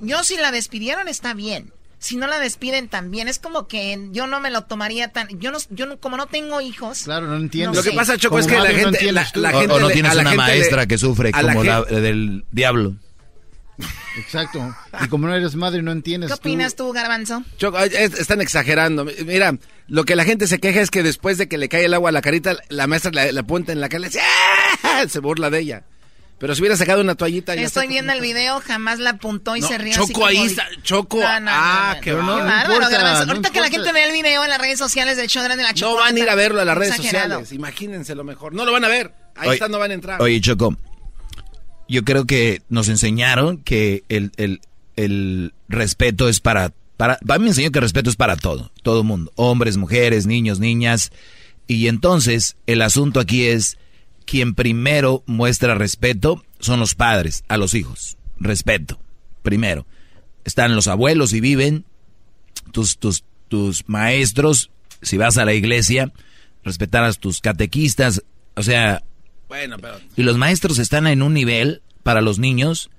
yo 0.00 0.22
si 0.22 0.36
la 0.36 0.52
despidieron 0.52 1.08
está 1.08 1.34
bien. 1.34 1.72
Si 2.00 2.16
no 2.16 2.26
la 2.28 2.38
despiden 2.38 2.88
también, 2.88 3.26
es 3.26 3.38
como 3.40 3.66
que 3.66 4.08
yo 4.12 4.26
no 4.28 4.40
me 4.40 4.50
lo 4.50 4.62
tomaría 4.62 5.08
tan, 5.08 5.28
yo 5.40 5.50
no, 5.50 5.58
yo 5.70 5.86
no- 5.86 5.98
como 5.98 6.16
no 6.16 6.26
tengo 6.26 6.60
hijos. 6.60 7.02
Claro, 7.04 7.26
no 7.26 7.36
entiendo. 7.36 7.74
Lo 7.76 7.82
que 7.82 7.90
pasa, 7.92 8.16
Choco, 8.16 8.38
es 8.38 8.46
que 8.46 8.56
la 8.58 8.66
gente, 8.70 9.10
la, 9.12 9.26
la 9.34 9.56
O- 9.56 9.60
gente 9.60 9.74
o, 9.74 9.80
no 9.80 9.88
le- 9.88 9.94
tienes 9.94 10.12
a 10.12 10.14
la 10.14 10.20
una 10.22 10.30
gente 10.30 10.46
le- 10.46 10.52
maestra 10.58 10.86
que 10.86 10.96
sufre 10.98 11.30
a 11.34 11.42
la 11.42 11.52
como 11.54 11.64
la, 11.64 11.76
gente- 11.78 12.00
del 12.00 12.44
diablo. 12.52 12.94
Exacto. 14.16 14.74
Y 15.04 15.08
como 15.08 15.28
no 15.28 15.34
eres 15.34 15.54
madre, 15.54 15.82
no 15.82 15.92
entiendes. 15.92 16.28
¿Qué 16.28 16.34
opinas 16.34 16.74
tú, 16.74 16.92
Garbanzo? 16.92 17.42
Choco, 17.58 17.78
es- 17.78 18.14
están 18.18 18.40
exagerando. 18.40 19.04
Mira, 19.26 19.56
lo 19.86 20.04
que 20.04 20.16
la 20.16 20.24
gente 20.24 20.46
se 20.48 20.58
queja 20.58 20.80
es 20.80 20.90
que 20.90 21.02
después 21.02 21.38
de 21.38 21.48
que 21.48 21.58
le 21.58 21.68
cae 21.68 21.84
el 21.84 21.94
agua 21.94 22.10
a 22.10 22.12
la 22.12 22.20
carita, 22.22 22.56
la 22.68 22.86
maestra 22.86 23.12
la, 23.12 23.30
la 23.30 23.40
apunta 23.40 23.72
en 23.72 23.80
la 23.80 23.88
cara 23.88 23.98
y 24.00 24.02
le 24.02 24.08
dice, 24.08 24.20
"¡Ah!", 24.82 25.04
se 25.08 25.20
burla 25.20 25.50
de 25.50 25.60
ella. 25.60 25.84
Pero 26.38 26.54
si 26.54 26.60
hubiera 26.62 26.76
sacado 26.76 27.00
una 27.00 27.16
toallita... 27.16 27.54
ya 27.56 27.62
Estoy 27.62 27.88
viendo 27.88 28.12
el 28.12 28.20
video, 28.20 28.60
jamás 28.60 29.00
la 29.00 29.10
apuntó 29.10 29.56
y 29.56 29.60
No, 29.60 29.66
se 29.68 29.76
rió. 29.76 29.94
Choco, 29.94 30.24
ahí 30.24 30.38
de- 30.38 30.44
está, 30.46 30.66
Choco. 30.82 31.18
No, 31.20 31.40
no, 31.40 31.50
ah, 31.52 31.88
no, 31.90 31.94
no, 31.96 32.00
qué 32.00 32.10
no, 32.12 32.16
bárbaro. 32.26 32.74
importa, 32.74 33.24
no 33.24 33.32
Ahorita 33.32 33.50
que 33.50 33.60
la 33.60 33.70
gente 33.70 33.92
vea 33.92 34.06
el 34.06 34.12
video 34.12 34.44
en 34.44 34.50
las 34.50 34.60
redes 34.60 34.78
sociales 34.78 35.16
del 35.16 35.26
show 35.26 35.42
de 35.42 35.48
la 35.48 35.56
No 35.56 35.72
chocolata. 35.72 36.04
van 36.04 36.16
a 36.16 36.18
ir 36.20 36.30
a 36.30 36.34
verlo 36.36 36.60
a 36.60 36.64
las 36.64 36.78
redes 36.78 36.90
Exagerado. 36.94 37.40
sociales. 37.40 37.52
Imagínense 37.52 38.14
lo 38.14 38.22
mejor. 38.22 38.54
No 38.54 38.64
lo 38.64 38.70
van 38.72 38.84
a 38.84 38.88
ver. 38.88 39.12
Ahí 39.34 39.48
Oye, 39.48 39.54
está, 39.56 39.68
no 39.68 39.78
van 39.80 39.90
a 39.90 39.94
entrar. 39.94 40.22
Oye, 40.22 40.40
Choco, 40.40 40.76
yo 41.88 42.04
creo 42.04 42.24
que 42.24 42.62
nos 42.68 42.88
enseñaron 42.88 43.58
que 43.58 44.04
el, 44.08 44.30
el, 44.36 44.60
el 44.96 45.54
respeto 45.68 46.28
es 46.28 46.38
para, 46.40 46.72
para... 46.96 47.14
A 47.28 47.38
mí 47.38 47.44
me 47.44 47.48
enseñó 47.48 47.70
que 47.72 47.78
el 47.78 47.82
respeto 47.84 48.10
es 48.10 48.16
para 48.16 48.36
todo, 48.36 48.70
todo 48.82 49.02
mundo. 49.04 49.32
Hombres, 49.36 49.76
mujeres, 49.76 50.26
niños, 50.26 50.60
niñas. 50.60 51.10
Y 51.66 51.88
entonces, 51.88 52.56
el 52.66 52.82
asunto 52.82 53.20
aquí 53.20 53.46
es, 53.46 53.76
quien 54.28 54.54
primero 54.54 55.22
muestra 55.24 55.74
respeto 55.74 56.44
son 56.60 56.80
los 56.80 56.94
padres 56.94 57.44
a 57.48 57.56
los 57.56 57.72
hijos. 57.72 58.18
Respeto, 58.38 59.00
primero. 59.42 59.86
Están 60.44 60.76
los 60.76 60.86
abuelos 60.86 61.32
y 61.32 61.40
viven, 61.40 61.86
tus, 62.70 62.98
tus, 62.98 63.24
tus 63.48 63.88
maestros, 63.88 64.70
si 65.00 65.16
vas 65.16 65.38
a 65.38 65.46
la 65.46 65.54
iglesia, 65.54 66.12
respetar 66.62 67.04
a 67.04 67.12
tus 67.14 67.40
catequistas, 67.40 68.22
o 68.54 68.62
sea, 68.62 69.02
Bueno, 69.48 69.78
pero... 69.78 69.98
y 70.14 70.22
los 70.24 70.36
maestros 70.36 70.78
están 70.78 71.06
en 71.06 71.22
un 71.22 71.32
nivel 71.32 71.80
para 72.02 72.20
los 72.20 72.38
niños 72.38 72.90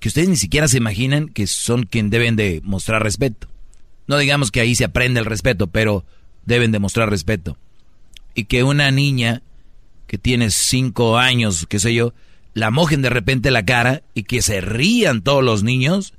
que 0.00 0.08
ustedes 0.08 0.30
ni 0.30 0.36
siquiera 0.36 0.68
se 0.68 0.78
imaginan 0.78 1.28
que 1.28 1.46
son 1.46 1.82
quien 1.82 2.08
deben 2.08 2.34
de 2.34 2.62
mostrar 2.64 3.02
respeto. 3.02 3.46
No 4.06 4.16
digamos 4.16 4.50
que 4.50 4.60
ahí 4.60 4.74
se 4.74 4.84
aprende 4.84 5.20
el 5.20 5.26
respeto, 5.26 5.66
pero 5.66 6.06
deben 6.46 6.72
de 6.72 6.78
mostrar 6.78 7.10
respeto. 7.10 7.58
Y 8.34 8.44
que 8.44 8.62
una 8.62 8.90
niña 8.90 9.42
que 10.08 10.18
tiene 10.18 10.50
cinco 10.50 11.18
años, 11.18 11.66
qué 11.68 11.78
sé 11.78 11.94
yo, 11.94 12.12
la 12.54 12.72
mojen 12.72 13.02
de 13.02 13.10
repente 13.10 13.52
la 13.52 13.64
cara 13.64 14.02
y 14.14 14.24
que 14.24 14.42
se 14.42 14.60
rían 14.60 15.22
todos 15.22 15.44
los 15.44 15.62
niños, 15.62 16.14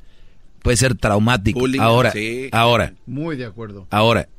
puede 0.61 0.77
ser 0.77 0.95
traumático. 0.95 1.59
Bullying, 1.59 1.81
ahora, 1.81 2.11
sí. 2.13 2.47
ahora, 2.53 2.93
Muy 3.05 3.35
de 3.35 3.45
acuerdo. 3.45 3.87
ahora, 3.89 4.29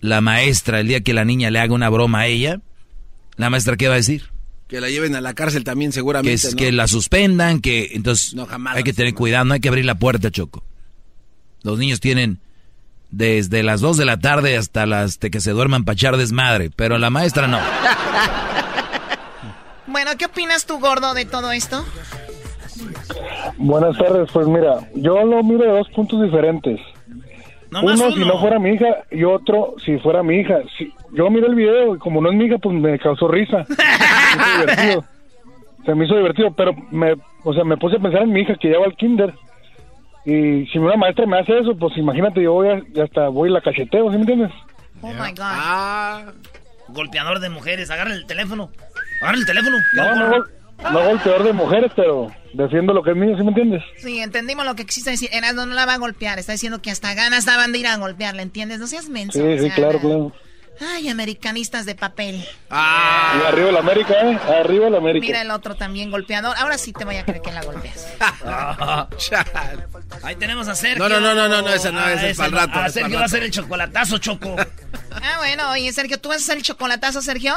la 0.00 0.20
maestra, 0.20 0.80
el 0.80 0.88
día 0.88 1.00
que 1.00 1.14
la 1.14 1.24
niña 1.24 1.50
le 1.50 1.60
haga 1.60 1.72
una 1.72 1.88
broma 1.88 2.20
a 2.20 2.26
ella, 2.26 2.60
la 3.36 3.48
maestra, 3.50 3.76
¿qué 3.76 3.88
va 3.88 3.94
a 3.94 3.98
decir? 3.98 4.24
Que 4.66 4.80
la 4.82 4.90
lleven 4.90 5.14
a 5.14 5.20
la 5.22 5.32
cárcel 5.32 5.64
también 5.64 5.90
Que, 5.92 5.94
seguramente. 5.94 6.34
es, 6.34 6.50
¿no? 6.52 6.56
que 6.58 6.72
la 6.72 6.88
suspendan, 6.88 7.60
que 7.60 7.90
entonces 7.94 8.34
No, 8.34 8.44
jamás 8.44 8.76
hay 8.76 8.82
que 8.82 8.92
tener 8.92 9.14
cuidado, 9.14 9.44
no 9.46 9.54
hay 9.54 9.60
que 9.60 9.68
abrir 9.68 9.84
la 9.86 9.94
puerta, 9.98 10.30
Choco. 10.30 10.62
Los 11.62 11.78
niños 11.78 12.00
tienen 12.00 12.40
desde 13.10 13.62
las 13.62 13.80
2 13.80 13.96
de 13.96 14.04
la 14.04 14.18
tarde 14.18 14.56
hasta 14.58 14.84
las 14.84 15.18
de 15.20 15.30
que 15.30 15.40
se 15.40 15.52
duerman 15.52 15.84
para 15.84 15.94
echar 15.94 16.16
desmadre, 16.18 16.70
pero 16.74 16.98
la 16.98 17.08
maestra 17.10 17.46
no. 17.48 17.58
Bueno, 19.98 20.12
¿qué 20.16 20.26
opinas 20.26 20.64
tú, 20.64 20.78
gordo, 20.78 21.12
de 21.12 21.24
todo 21.24 21.50
esto? 21.50 21.84
Buenas 23.56 23.98
tardes, 23.98 24.30
pues 24.32 24.46
mira, 24.46 24.78
yo 24.94 25.24
lo 25.24 25.42
miro 25.42 25.64
de 25.64 25.76
dos 25.76 25.88
puntos 25.88 26.22
diferentes. 26.22 26.78
Uno, 27.72 28.12
si 28.12 28.20
no 28.20 28.38
fuera 28.38 28.60
mi 28.60 28.74
hija 28.74 29.02
y 29.10 29.24
otro 29.24 29.74
si 29.84 29.98
fuera 29.98 30.22
mi 30.22 30.36
hija. 30.36 30.60
Si, 30.78 30.94
yo 31.10 31.28
miré 31.30 31.48
el 31.48 31.56
video 31.56 31.96
y 31.96 31.98
como 31.98 32.20
no 32.20 32.30
es 32.30 32.36
mi 32.36 32.44
hija, 32.44 32.58
pues 32.58 32.76
me 32.76 32.96
causó 33.00 33.26
risa. 33.26 33.64
Se 33.64 33.74
me 34.36 34.44
hizo 34.44 34.60
divertido. 34.60 35.04
Se 35.84 35.94
me 35.96 36.04
hizo 36.04 36.16
divertido, 36.16 36.52
pero 36.52 36.72
me, 36.92 37.14
o 37.42 37.52
sea, 37.52 37.64
me 37.64 37.76
puse 37.76 37.96
a 37.96 37.98
pensar 37.98 38.22
en 38.22 38.30
mi 38.30 38.42
hija 38.42 38.54
que 38.54 38.70
ya 38.70 38.78
va 38.78 38.86
al 38.86 38.94
kinder. 38.94 39.34
Y 40.24 40.64
si 40.66 40.78
una 40.78 40.94
maestra 40.94 41.26
me 41.26 41.40
hace 41.40 41.58
eso, 41.58 41.76
pues 41.76 41.96
imagínate, 41.96 42.40
yo 42.40 42.52
voy 42.52 42.68
a, 42.68 42.84
ya 42.92 43.02
hasta 43.02 43.26
voy 43.30 43.50
y 43.50 43.52
la 43.52 43.60
cacheteo, 43.62 44.12
¿sí 44.12 44.14
me 44.14 44.20
entiendes? 44.20 44.52
Oh 45.02 45.08
my 45.08 45.30
God. 45.30 45.40
Ah, 45.40 46.22
golpeador 46.86 47.40
de 47.40 47.50
mujeres, 47.50 47.90
agarra 47.90 48.14
el 48.14 48.26
teléfono. 48.26 48.70
Agarra 49.20 49.38
el 49.38 49.46
teléfono. 49.46 49.76
No, 49.94 50.14
no, 50.14 50.28
gol- 50.30 50.50
no 50.92 51.04
golpeador 51.04 51.42
de 51.44 51.52
mujeres, 51.52 51.92
pero 51.96 52.28
defiendo 52.52 52.92
lo 52.94 53.02
que 53.02 53.10
es 53.10 53.16
mío, 53.16 53.36
¿sí 53.36 53.42
me 53.42 53.48
entiendes? 53.48 53.82
Sí, 53.98 54.20
entendimos 54.20 54.64
lo 54.64 54.74
que 54.76 54.86
quisiste 54.86 55.10
decir. 55.10 55.28
Erasmo 55.32 55.66
no 55.66 55.74
la 55.74 55.86
va 55.86 55.94
a 55.94 55.98
golpear. 55.98 56.38
Está 56.38 56.52
diciendo 56.52 56.80
que 56.80 56.90
hasta 56.90 57.14
ganas 57.14 57.44
daban 57.44 57.72
de 57.72 57.78
ir 57.78 57.86
a 57.86 57.96
golpearla, 57.96 58.42
¿entiendes? 58.42 58.78
No 58.78 58.86
seas 58.86 59.08
menso. 59.08 59.38
Sí, 59.38 59.44
o 59.44 59.58
sí, 59.58 59.66
sea, 59.66 59.74
claro, 59.74 59.98
claro. 60.00 60.32
Ay, 60.94 61.08
americanistas 61.08 61.86
de 61.86 61.96
papel. 61.96 62.36
Y 62.36 63.46
arriba 63.48 63.72
la 63.72 63.80
América, 63.80 64.14
¿eh? 64.22 64.38
Arriba 64.60 64.88
la 64.88 64.98
América. 64.98 65.26
Mira 65.26 65.42
el 65.42 65.50
otro 65.50 65.74
también 65.74 66.12
golpeador. 66.12 66.54
Ahora 66.56 66.78
sí 66.78 66.92
te 66.92 67.04
voy 67.04 67.16
a 67.16 67.24
creer 67.24 67.42
que 67.42 67.50
la 67.50 67.64
golpeas. 67.64 68.06
Ahí 70.22 70.36
tenemos 70.36 70.68
a 70.68 70.76
Sergio. 70.76 71.08
No, 71.08 71.18
no, 71.20 71.34
no, 71.34 71.48
no, 71.48 71.62
no, 71.62 71.68
esa 71.68 71.90
no, 71.90 71.98
Ah, 71.98 72.12
esa 72.12 72.26
es 72.26 72.32
ese 72.32 72.42
pa'l 72.42 72.52
no. 72.52 72.58
rato, 72.58 72.72
Ah, 72.74 72.86
es 72.86 72.92
pa'l 72.92 72.94
Sergio 73.02 73.16
va 73.16 73.22
a 73.22 73.26
hacer 73.26 73.42
el 73.42 73.50
chocolatazo, 73.50 74.18
Choco. 74.18 74.54
Ah, 75.10 75.34
bueno, 75.38 75.70
oye, 75.72 75.92
Sergio, 75.92 76.20
¿tú 76.20 76.28
vas 76.28 76.38
a 76.38 76.44
hacer 76.44 76.58
el 76.58 76.62
chocolatazo, 76.62 77.22
Sergio? 77.22 77.54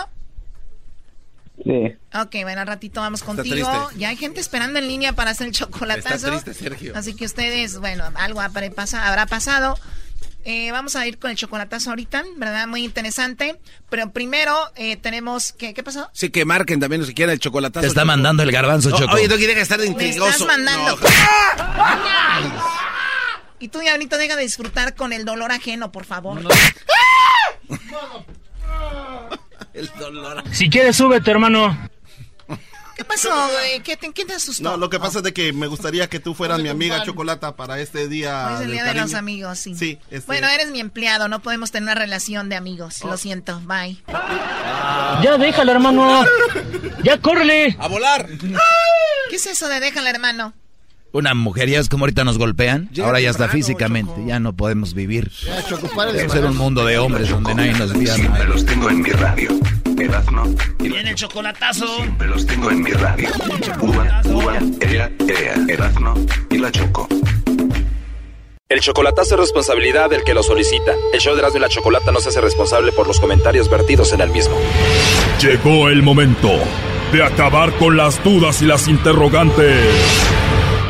Sí. 1.63 1.95
Ok, 2.13 2.35
bueno, 2.43 2.61
al 2.61 2.67
ratito 2.67 3.01
vamos 3.01 3.21
contigo. 3.23 3.89
Ya 3.97 4.09
hay 4.09 4.17
gente 4.17 4.39
esperando 4.39 4.79
en 4.79 4.87
línea 4.87 5.13
para 5.13 5.31
hacer 5.31 5.47
el 5.47 5.53
chocolatazo. 5.53 6.15
Está 6.15 6.41
triste, 6.41 6.53
Sergio. 6.53 6.93
Así 6.95 7.13
que 7.15 7.25
ustedes, 7.25 7.77
bueno, 7.79 8.03
algo 8.15 8.41
habrá 8.41 8.69
pasa- 8.71 9.07
habrá 9.07 9.25
pasado. 9.27 9.77
Eh, 10.43 10.71
vamos 10.71 10.95
a 10.95 11.05
ir 11.05 11.19
con 11.19 11.29
el 11.29 11.37
chocolatazo 11.37 11.91
ahorita, 11.91 12.23
¿verdad? 12.37 12.65
Muy 12.67 12.83
interesante. 12.83 13.59
Pero 13.91 14.11
primero 14.11 14.57
eh, 14.75 14.95
tenemos... 14.97 15.51
¿qué, 15.53 15.75
¿Qué 15.75 15.83
pasó? 15.83 16.09
Sí, 16.13 16.31
que 16.31 16.45
marquen 16.45 16.79
también 16.79 17.05
si 17.05 17.13
quieren 17.13 17.33
el 17.33 17.39
chocolatazo. 17.39 17.81
Te 17.81 17.87
está 17.87 18.01
Choco. 18.01 18.07
mandando 18.07 18.41
el 18.41 18.51
garbanzo, 18.51 18.89
No, 18.89 18.97
Choco. 18.97 19.13
Oye, 19.13 19.27
no 19.27 19.35
quiere 19.35 19.59
estar 19.61 19.79
de 19.79 19.85
intrigoso. 19.85 20.31
estás 20.31 20.47
mandando... 20.47 20.95
No. 20.97 21.07
Y 23.59 23.67
tú, 23.67 23.77
Diablito, 23.77 24.17
deja 24.17 24.35
de 24.35 24.41
disfrutar 24.41 24.95
con 24.95 25.13
el 25.13 25.23
dolor 25.23 25.51
ajeno, 25.51 25.91
por 25.91 26.03
favor. 26.05 26.41
El 29.73 29.89
dolor. 29.99 30.43
Si 30.51 30.69
quieres, 30.69 30.95
súbete, 30.95 31.31
hermano. 31.31 31.89
¿Qué 32.97 33.05
pasó? 33.05 33.29
güey? 33.29 33.79
¿Qué 33.81 33.97
te, 33.97 34.11
qué 34.11 34.25
te 34.25 34.33
asustó? 34.33 34.63
No, 34.63 34.77
lo 34.77 34.89
que 34.89 34.99
pasa 34.99 35.19
es 35.19 35.23
de 35.23 35.33
que 35.33 35.53
me 35.53 35.65
gustaría 35.67 36.07
que 36.09 36.19
tú 36.19 36.35
fueras 36.35 36.59
mi 36.59 36.69
amiga 36.69 37.01
Chocolata 37.03 37.55
para 37.55 37.79
este 37.79 38.07
día. 38.07 38.47
Hoy 38.49 38.53
es 38.55 38.61
el 38.61 38.71
día 38.73 38.83
de 38.83 38.93
los 38.93 39.13
amigos, 39.15 39.57
sí. 39.57 39.73
Sí, 39.75 39.97
este- 40.11 40.27
Bueno, 40.27 40.47
eres 40.49 40.69
mi 40.71 40.79
empleado, 40.79 41.27
no 41.27 41.41
podemos 41.41 41.71
tener 41.71 41.83
una 41.83 41.95
relación 41.95 42.49
de 42.49 42.57
amigos. 42.57 43.03
Lo 43.03 43.17
siento, 43.17 43.59
bye. 43.61 43.97
Ya 45.23 45.37
déjalo, 45.39 45.71
hermano. 45.71 46.23
Ya 47.03 47.19
córrele. 47.19 47.75
A 47.79 47.87
volar. 47.87 48.27
¿Qué 49.29 49.35
es 49.37 49.47
eso 49.47 49.67
de 49.67 49.79
déjala, 49.79 50.09
hermano? 50.11 50.53
Una 51.13 51.33
mujer, 51.33 51.69
ya 51.69 51.79
es 51.79 51.89
como 51.89 52.05
ahorita 52.05 52.23
nos 52.23 52.37
golpean, 52.37 52.87
Llega 52.93 53.05
ahora 53.05 53.19
ya 53.19 53.31
está 53.31 53.43
temprano, 53.43 53.65
físicamente, 53.65 54.13
ya 54.25 54.39
no 54.39 54.53
podemos 54.53 54.93
vivir. 54.93 55.29
Choco, 55.67 55.89
Debe 56.05 56.29
ser 56.29 56.45
un 56.45 56.55
mundo 56.57 56.85
de 56.85 56.97
hombres 56.97 57.29
donde 57.29 57.53
nadie 57.53 57.73
nos 57.73 57.91
vea. 57.91 58.15
Siempre 58.15 58.45
los 58.45 58.65
tengo 58.65 58.89
en 58.89 59.01
mi 59.01 59.09
radio. 59.09 59.49
Erazno 59.99 60.45
y 60.79 60.87
la 60.87 60.95
Viene 60.95 61.09
el 61.09 61.15
chocolatazo. 61.15 61.85
Siempre 61.97 62.27
los 62.27 62.45
tengo 62.47 62.71
en 62.71 62.81
mi 62.81 62.91
radio. 62.91 63.29
Uva, 63.81 64.21
uva, 64.25 64.59
ea, 64.79 65.11
ea, 65.27 65.55
Erazno 65.67 66.13
y 66.49 66.57
la 66.57 66.71
Choco. 66.71 67.07
El 68.69 68.79
chocolatazo 68.79 69.35
es 69.35 69.41
responsabilidad 69.41 70.09
del 70.09 70.23
que 70.23 70.33
lo 70.33 70.43
solicita. 70.43 70.93
El 71.13 71.19
show 71.19 71.33
de 71.33 71.41
Erasmo 71.41 71.57
y 71.57 71.61
la 71.61 71.67
Chocolata 71.67 72.13
no 72.13 72.21
se 72.21 72.29
hace 72.29 72.39
responsable 72.39 72.93
por 72.93 73.05
los 73.05 73.19
comentarios 73.19 73.69
vertidos 73.69 74.13
en 74.13 74.21
el 74.21 74.29
mismo. 74.29 74.55
Llegó 75.41 75.89
el 75.89 76.03
momento 76.03 76.51
de 77.11 77.21
acabar 77.21 77.73
con 77.73 77.97
las 77.97 78.23
dudas 78.23 78.61
y 78.61 78.65
las 78.65 78.87
interrogantes. 78.87 79.85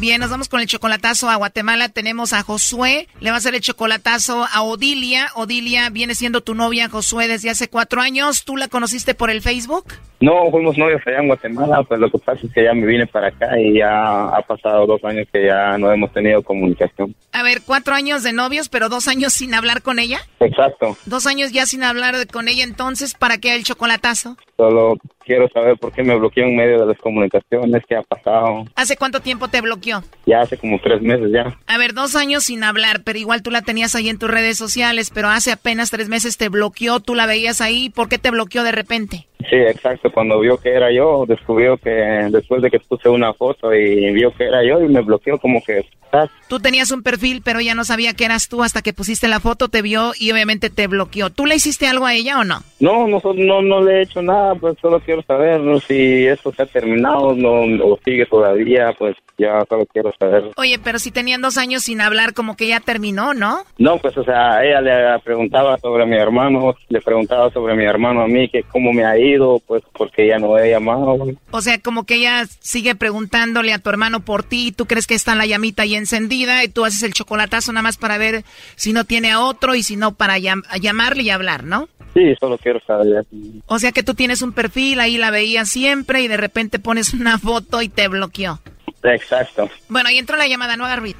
Bien, 0.00 0.20
nos 0.20 0.30
vamos 0.30 0.48
con 0.48 0.60
el 0.60 0.68
chocolatazo 0.68 1.28
a 1.28 1.34
Guatemala. 1.34 1.88
Tenemos 1.88 2.32
a 2.32 2.44
Josué. 2.44 3.08
Le 3.18 3.30
va 3.30 3.34
a 3.34 3.38
hacer 3.38 3.56
el 3.56 3.60
chocolatazo 3.60 4.46
a 4.48 4.62
Odilia. 4.62 5.26
Odilia 5.34 5.90
viene 5.90 6.14
siendo 6.14 6.40
tu 6.40 6.54
novia, 6.54 6.88
Josué, 6.88 7.26
desde 7.26 7.50
hace 7.50 7.68
cuatro 7.68 8.00
años. 8.00 8.44
¿Tú 8.44 8.56
la 8.56 8.68
conociste 8.68 9.14
por 9.14 9.28
el 9.28 9.42
Facebook? 9.42 9.86
No, 10.20 10.50
fuimos 10.52 10.76
novios 10.76 11.00
allá 11.06 11.18
en 11.18 11.28
Guatemala, 11.28 11.82
pues 11.84 12.00
lo 12.00 12.10
que 12.10 12.18
pasa 12.18 12.40
es 12.44 12.52
que 12.52 12.64
ya 12.64 12.74
me 12.74 12.86
vine 12.86 13.06
para 13.06 13.28
acá 13.28 13.58
y 13.58 13.78
ya 13.78 14.24
ha 14.28 14.42
pasado 14.42 14.84
dos 14.84 15.02
años 15.04 15.28
que 15.32 15.46
ya 15.46 15.78
no 15.78 15.92
hemos 15.92 16.12
tenido 16.12 16.42
comunicación. 16.42 17.14
A 17.32 17.44
ver, 17.44 17.62
cuatro 17.64 17.94
años 17.94 18.24
de 18.24 18.32
novios, 18.32 18.68
pero 18.68 18.88
dos 18.88 19.06
años 19.06 19.32
sin 19.32 19.54
hablar 19.54 19.80
con 19.82 20.00
ella. 20.00 20.18
Exacto, 20.40 20.96
Dos 21.06 21.26
años 21.28 21.52
ya 21.52 21.66
sin 21.66 21.84
hablar 21.84 22.14
con 22.32 22.48
ella, 22.48 22.64
entonces, 22.64 23.14
¿para 23.14 23.38
qué 23.38 23.54
el 23.54 23.62
chocolatazo? 23.64 24.36
solo 24.56 24.96
quiero 25.24 25.48
saber 25.50 25.78
por 25.78 25.92
qué 25.92 26.02
me 26.02 26.16
bloqueó 26.18 26.42
en 26.44 26.56
medio 26.56 26.80
de 26.80 26.86
las 26.86 26.98
comunicaciones, 26.98 27.84
qué 27.88 27.94
ha 27.94 28.02
pasado. 28.02 28.64
¿Hace 28.74 28.96
cuánto 28.96 29.20
tiempo 29.20 29.46
te 29.46 29.60
bloqueó? 29.60 29.87
Ya 30.26 30.40
hace 30.40 30.56
como 30.56 30.78
tres 30.80 31.00
meses 31.00 31.30
ya. 31.32 31.58
A 31.66 31.78
ver, 31.78 31.94
dos 31.94 32.16
años 32.16 32.44
sin 32.44 32.64
hablar, 32.64 33.02
pero 33.04 33.18
igual 33.18 33.42
tú 33.42 33.50
la 33.50 33.62
tenías 33.62 33.94
ahí 33.94 34.08
en 34.08 34.18
tus 34.18 34.30
redes 34.30 34.58
sociales, 34.58 35.10
pero 35.12 35.28
hace 35.28 35.52
apenas 35.52 35.90
tres 35.90 36.08
meses 36.08 36.36
te 36.36 36.48
bloqueó, 36.48 37.00
tú 37.00 37.14
la 37.14 37.26
veías 37.26 37.60
ahí, 37.60 37.90
¿por 37.90 38.08
qué 38.08 38.18
te 38.18 38.30
bloqueó 38.30 38.62
de 38.62 38.72
repente? 38.72 39.26
Sí, 39.48 39.56
exacto, 39.56 40.10
cuando 40.12 40.40
vio 40.40 40.58
que 40.58 40.70
era 40.70 40.90
yo, 40.92 41.24
descubrió 41.26 41.76
que 41.78 41.90
después 41.90 42.60
de 42.60 42.70
que 42.70 42.80
puse 42.80 43.08
una 43.08 43.32
foto 43.32 43.72
y 43.74 44.12
vio 44.12 44.32
que 44.34 44.44
era 44.44 44.64
yo 44.64 44.82
y 44.82 44.88
me 44.88 45.00
bloqueó 45.00 45.38
como 45.38 45.62
que... 45.64 45.86
"Ah, 46.12 46.26
Tú 46.48 46.58
tenías 46.58 46.90
un 46.90 47.02
perfil, 47.02 47.42
pero 47.44 47.60
ya 47.60 47.74
no 47.74 47.84
sabía 47.84 48.14
que 48.14 48.24
eras 48.24 48.48
tú 48.48 48.62
hasta 48.62 48.80
que 48.82 48.92
pusiste 48.94 49.28
la 49.28 49.38
foto, 49.38 49.68
te 49.68 49.82
vio 49.82 50.12
y 50.18 50.32
obviamente 50.32 50.70
te 50.70 50.86
bloqueó. 50.86 51.28
¿Tú 51.30 51.44
le 51.44 51.54
hiciste 51.56 51.86
algo 51.86 52.06
a 52.06 52.14
ella 52.14 52.40
o 52.40 52.44
no? 52.44 52.60
No, 52.80 53.06
no, 53.06 53.20
no, 53.34 53.60
no 53.62 53.82
le 53.82 53.98
he 53.98 54.02
hecho 54.02 54.22
nada, 54.22 54.54
pues 54.54 54.76
solo 54.80 54.98
quiero 55.00 55.22
saber 55.22 55.60
¿no? 55.60 55.78
si 55.80 56.26
esto 56.26 56.50
se 56.52 56.62
ha 56.62 56.66
terminado 56.66 57.34
no, 57.34 57.60
o 57.84 57.98
sigue 58.04 58.24
todavía, 58.26 58.92
pues 58.98 59.16
ya 59.36 59.62
solo 59.68 59.84
quiero 59.86 60.10
saber. 60.18 60.44
Oye, 60.56 60.78
pero 60.82 60.98
si 60.98 61.10
tenían 61.10 61.42
dos 61.42 61.58
años 61.58 61.82
sin 61.84 62.00
hablar, 62.00 62.32
como 62.34 62.56
que 62.56 62.66
ya 62.68 62.80
terminó, 62.80 63.34
¿no? 63.34 63.58
No, 63.76 63.98
pues 63.98 64.16
o 64.16 64.24
sea, 64.24 64.64
ella 64.64 64.80
le 64.80 65.18
preguntaba 65.20 65.76
sobre 65.78 66.06
mi 66.06 66.16
hermano, 66.16 66.74
le 66.88 67.00
preguntaba 67.02 67.50
sobre 67.50 67.74
mi 67.76 67.84
hermano 67.84 68.22
a 68.22 68.26
mí, 68.26 68.48
que 68.48 68.62
cómo 68.62 68.92
me 68.92 69.04
ha 69.04 69.18
ido, 69.18 69.27
pues 69.66 69.82
porque 69.92 70.26
ya 70.28 70.38
no 70.38 70.56
he 70.58 70.70
llamado. 70.70 71.16
O 71.50 71.60
sea, 71.60 71.78
como 71.80 72.04
que 72.04 72.16
ella 72.16 72.46
sigue 72.60 72.94
preguntándole 72.94 73.72
a 73.72 73.78
tu 73.78 73.90
hermano 73.90 74.20
por 74.20 74.42
ti, 74.42 74.68
y 74.68 74.72
tú 74.72 74.86
crees 74.86 75.06
que 75.06 75.14
está 75.14 75.34
la 75.34 75.46
llamita 75.46 75.82
ahí 75.82 75.94
encendida 75.94 76.64
y 76.64 76.68
tú 76.68 76.84
haces 76.84 77.02
el 77.02 77.12
chocolatazo 77.12 77.72
nada 77.72 77.82
más 77.82 77.96
para 77.96 78.18
ver 78.18 78.44
si 78.76 78.92
no 78.92 79.04
tiene 79.04 79.30
a 79.32 79.40
otro 79.40 79.74
y 79.74 79.82
si 79.82 79.96
no 79.96 80.14
para 80.14 80.38
llam- 80.38 80.64
a 80.68 80.78
llamarle 80.78 81.22
y 81.24 81.30
hablar, 81.30 81.64
¿no? 81.64 81.88
Sí, 82.14 82.34
solo 82.40 82.58
quiero 82.58 82.80
saber. 82.86 83.24
O 83.66 83.78
sea 83.78 83.92
que 83.92 84.02
tú 84.02 84.14
tienes 84.14 84.42
un 84.42 84.52
perfil, 84.52 84.98
ahí 85.00 85.18
la 85.18 85.30
veías 85.30 85.68
siempre 85.68 86.22
y 86.22 86.28
de 86.28 86.36
repente 86.36 86.78
pones 86.78 87.12
una 87.14 87.38
foto 87.38 87.82
y 87.82 87.88
te 87.88 88.08
bloqueó. 88.08 88.60
Exacto. 89.04 89.68
Bueno, 89.88 90.08
ahí 90.08 90.18
entró 90.18 90.36
la 90.36 90.48
llamada, 90.48 90.76
no 90.76 90.84
haga 90.86 90.96
ruido. 90.96 91.18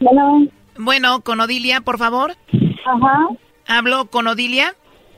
Bueno. 0.00 0.48
Bueno, 0.76 1.20
con 1.20 1.40
Odilia, 1.40 1.80
por 1.82 1.98
favor. 1.98 2.32
Ajá. 2.84 3.28
¿Hablo 3.66 4.06
con 4.06 4.26
Odilia? 4.26 4.74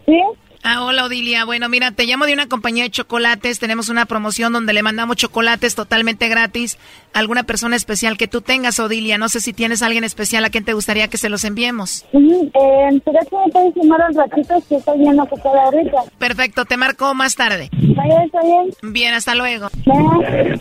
Sí. 0.07 0.23
Ah, 0.69 0.83
hola 0.83 1.05
Odilia. 1.05 1.45
Bueno, 1.45 1.69
mira, 1.69 1.93
te 1.93 2.07
llamo 2.07 2.27
de 2.27 2.33
una 2.33 2.49
compañía 2.49 2.83
de 2.83 2.91
chocolates. 2.91 3.61
Tenemos 3.61 3.89
una 3.89 4.05
promoción 4.05 4.53
donde 4.53 4.73
le 4.73 4.83
mandamos 4.83 5.17
chocolates 5.17 5.77
totalmente 5.77 6.29
gratis 6.29 6.77
a 7.13 7.21
alguna 7.21 7.45
persona 7.45 7.77
especial 7.77 8.17
que 8.17 8.27
tú 8.27 8.41
tengas, 8.41 8.81
Odilia. 8.81 9.17
No 9.17 9.29
sé 9.29 9.41
si 9.41 9.53
tienes 9.53 9.83
a 9.83 9.87
alguien 9.87 10.03
especial 10.03 10.45
a 10.45 10.51
quien 10.51 10.65
te 10.65 10.73
gustaría 10.73 11.07
que 11.07 11.19
se 11.19 11.29
los 11.29 11.45
enviemos. 11.45 12.05
Eh, 12.13 13.01
¿será 13.05 13.21
que 13.21 13.37
me 13.37 13.53
puedes 13.53 13.77
llamar 13.77 14.03
al 14.03 14.15
ratito? 14.15 14.55
Que 14.69 14.75
estoy 14.75 14.99
bien 14.99 15.21
ocupada 15.21 15.63
ahorita. 15.67 15.99
Perfecto, 16.19 16.65
te 16.65 16.77
marco 16.77 17.15
más 17.15 17.37
tarde. 17.37 17.71
Vaya, 17.73 18.25
está 18.25 18.41
bien. 18.43 18.93
Bien, 18.93 19.15
hasta 19.15 19.37
luego. 19.37 19.69
Bye. 19.85 20.61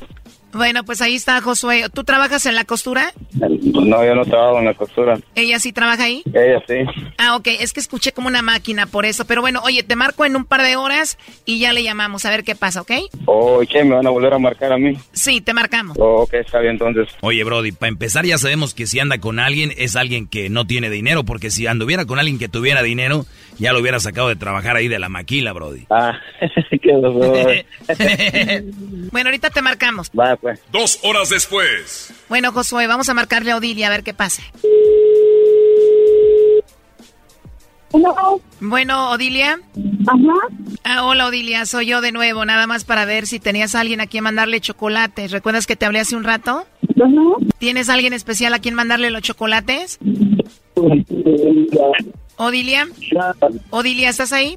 Bueno, 0.56 0.86
pues 0.86 1.02
ahí 1.02 1.16
está 1.16 1.42
Josué. 1.42 1.84
¿Tú 1.94 2.06
trabajas 2.06 2.46
en 2.46 2.56
la 2.56 2.64
costura? 2.64 3.12
No, 3.34 4.06
yo 4.06 4.16
no 4.16 4.24
trabajo 4.24 4.60
en 4.60 4.66
la 4.66 4.74
costura. 4.74 5.20
¿Ella 5.36 5.60
sí 5.60 5.74
trabaja 5.74 6.06
ahí? 6.06 6.24
Ella 6.34 6.64
sí. 6.66 6.76
Ah, 7.18 7.36
ok. 7.36 7.48
Es 7.60 7.74
que 7.74 7.82
escuché 7.82 8.14
como 8.14 8.30
una 8.30 8.42
máquina 8.42 8.86
por 8.86 9.06
eso. 9.06 9.26
Pero 9.26 9.42
bueno, 9.42 9.60
oye, 9.66 9.84
te 9.84 9.98
marco 9.98 10.24
en 10.24 10.38
un 10.38 10.46
par 10.46 10.62
de 10.62 10.78
horas 10.78 11.18
y 11.44 11.60
ya 11.60 11.74
le 11.74 11.84
llamamos 11.84 12.24
a 12.24 12.30
ver 12.30 12.46
qué 12.46 12.56
pasa, 12.56 12.80
¿ok? 12.80 12.92
Oh, 13.26 13.62
¿y 13.62 13.68
qué? 13.68 13.84
¿Me 13.84 13.96
van 13.96 14.08
a 14.08 14.12
volver 14.12 14.34
a 14.34 14.40
marcar 14.40 14.72
a 14.72 14.78
mí? 14.78 14.98
Sí, 15.12 15.42
te 15.42 15.54
marcamos. 15.54 15.98
Oh, 16.00 16.22
ok, 16.22 16.36
está 16.36 16.60
bien 16.60 16.74
entonces. 16.74 17.10
Oye, 17.20 17.44
Brody, 17.44 17.74
para 17.74 17.90
empezar 17.90 18.26
ya 18.26 18.38
sabemos 18.38 18.74
que 18.74 18.88
si 18.88 19.02
anda 19.02 19.18
con 19.18 19.40
alguien 19.40 19.74
es 19.78 19.98
alguien 19.98 20.26
que 20.26 20.50
no 20.50 20.66
tiene 20.66 20.90
dinero, 20.90 21.26
porque 21.26 21.52
si 21.52 21.68
anduviera 21.68 22.06
con 22.06 22.18
alguien 22.18 22.40
que 22.40 22.48
tuviera 22.48 22.82
dinero, 22.82 23.26
ya 23.60 23.74
lo 23.74 23.80
hubiera 23.80 24.00
sacado 24.00 24.30
de 24.30 24.38
trabajar 24.38 24.78
ahí 24.78 24.88
de 24.88 25.00
la 25.00 25.10
maquila, 25.10 25.52
Brody. 25.52 25.86
Ah, 25.90 26.18
qué. 26.82 27.66
Bueno, 29.12 29.30
ahorita 29.30 29.50
te 29.50 29.62
marcamos. 29.62 30.10
Va, 30.18 30.36
pues. 30.46 30.62
Dos 30.72 31.00
horas 31.02 31.30
después. 31.30 32.14
Bueno, 32.30 32.52
Josué, 32.52 32.86
vamos 32.86 33.10
a 33.10 33.16
marcarle 33.16 33.50
a 33.50 33.58
Odilia 33.58 33.88
a 33.88 33.90
ver 33.90 34.04
qué 34.04 34.14
pasa. 34.14 34.44
No. 37.92 38.40
Bueno, 38.60 39.10
Odilia. 39.10 39.60
Ajá. 40.06 40.56
Ah, 40.84 41.06
hola, 41.06 41.26
Odilia, 41.26 41.66
soy 41.66 41.88
yo 41.88 42.00
de 42.00 42.12
nuevo, 42.12 42.46
nada 42.46 42.68
más 42.68 42.84
para 42.84 43.06
ver 43.06 43.26
si 43.26 43.40
tenías 43.40 43.74
a 43.74 43.80
alguien 43.80 44.02
a 44.02 44.06
quien 44.06 44.24
mandarle 44.24 44.62
chocolates. 44.62 45.32
¿Recuerdas 45.32 45.66
que 45.66 45.76
te 45.76 45.88
hablé 45.88 46.02
hace 46.02 46.16
un 46.16 46.24
rato? 46.24 46.68
Ajá. 46.96 47.48
¿Tienes 47.58 47.90
a 47.90 47.96
alguien 47.96 48.14
especial 48.14 48.54
a 48.54 48.60
quien 48.60 48.76
mandarle 48.76 49.10
los 49.10 49.24
chocolates? 49.24 49.98
Odilia. 52.38 52.88
Odilia, 53.72 54.10
¿estás 54.10 54.32
ahí? 54.32 54.56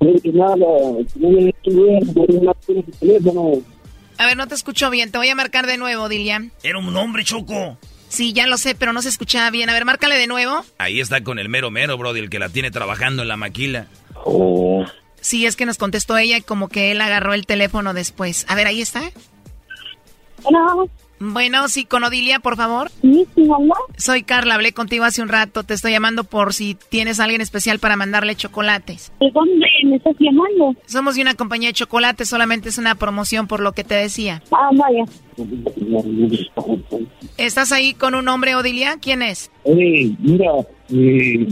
A 4.19 4.27
ver, 4.27 4.37
no 4.37 4.47
te 4.47 4.55
escucho 4.55 4.91
bien. 4.91 5.11
Te 5.11 5.19
voy 5.19 5.29
a 5.29 5.35
marcar 5.35 5.67
de 5.67 5.79
nuevo, 5.79 6.05
Odilia. 6.05 6.45
Era 6.63 6.79
un 6.79 6.97
hombre, 6.97 7.25
Choco. 7.25 7.79
Sí, 8.09 8.33
ya 8.33 8.47
lo 8.47 8.57
sé, 8.57 8.75
pero 8.75 8.93
no 8.93 9.03
se 9.03 9.09
escuchaba 9.09 9.51
bien. 9.51 9.71
A 9.71 9.73
ver, 9.73 9.85
márcale 9.85 10.17
de 10.17 10.27
nuevo. 10.27 10.65
Ahí 10.79 11.01
está 11.01 11.23
con 11.23 11.39
el 11.39 11.49
mero 11.49 11.71
mero, 11.71 11.97
Brody, 11.97 12.21
el 12.21 12.31
que 12.31 12.39
la 12.39 12.49
tiene 12.49 12.71
trabajando 12.71 13.23
en 13.23 13.29
la 13.29 13.37
maquila. 13.37 13.87
Oh. 14.15 14.85
Sí, 15.21 15.47
es 15.47 15.57
que 15.57 15.67
nos 15.67 15.79
contestó 15.79 16.17
ella 16.17 16.37
y 16.37 16.43
como 16.43 16.69
que 16.69 16.91
él 16.91 17.01
agarró 17.01 17.35
el 17.35 17.47
teléfono 17.47 17.95
después. 17.95 18.45
A 18.49 18.55
ver, 18.55 18.67
ahí 18.67 18.81
está. 18.81 19.03
No. 20.51 20.89
Bueno, 21.21 21.69
sí, 21.69 21.85
con 21.85 22.05
Odilia, 22.05 22.39
por 22.41 22.57
favor. 22.57 22.91
Sí, 23.03 23.27
sí, 23.35 23.45
mamá. 23.45 23.75
Soy 23.97 24.23
Carla, 24.23 24.55
hablé 24.55 24.73
contigo 24.73 25.05
hace 25.05 25.23
un 25.23 25.29
rato. 25.29 25.65
Te 25.65 25.75
estoy 25.75 25.93
llamando 25.93 26.25
por 26.25 26.55
si 26.55 26.77
tienes 26.89 27.21
a 27.21 27.25
alguien 27.25 27.41
especial 27.41 27.79
para 27.79 27.97
mandarle 27.97 28.37
chocolates. 28.37 29.13
¿De 29.21 29.31
dónde 29.33 29.67
me 29.85 29.97
estás 29.97 30.15
llamando? 30.19 30.75
Somos 30.87 31.17
de 31.17 31.23
una 31.23 31.35
compañía 31.35 31.71
de 31.71 31.75
chocolates, 31.75 32.29
solamente 32.29 32.69
es 32.69 32.79
una 32.79 32.95
promoción 32.95 33.47
por 33.47 33.61
lo 33.61 33.73
que 33.73 33.85
te 33.85 33.95
decía. 33.95 34.43
Ah, 34.53 34.71
vaya. 34.73 35.05
¿Estás 37.37 37.73
ahí 37.73 37.95
con 37.95 38.15
un 38.15 38.29
hombre, 38.29 38.55
Odilia? 38.55 38.99
¿Quién 39.01 39.23
es? 39.23 39.51
Oye, 39.65 40.15
mira, 40.19 40.51
eh, 40.91 41.47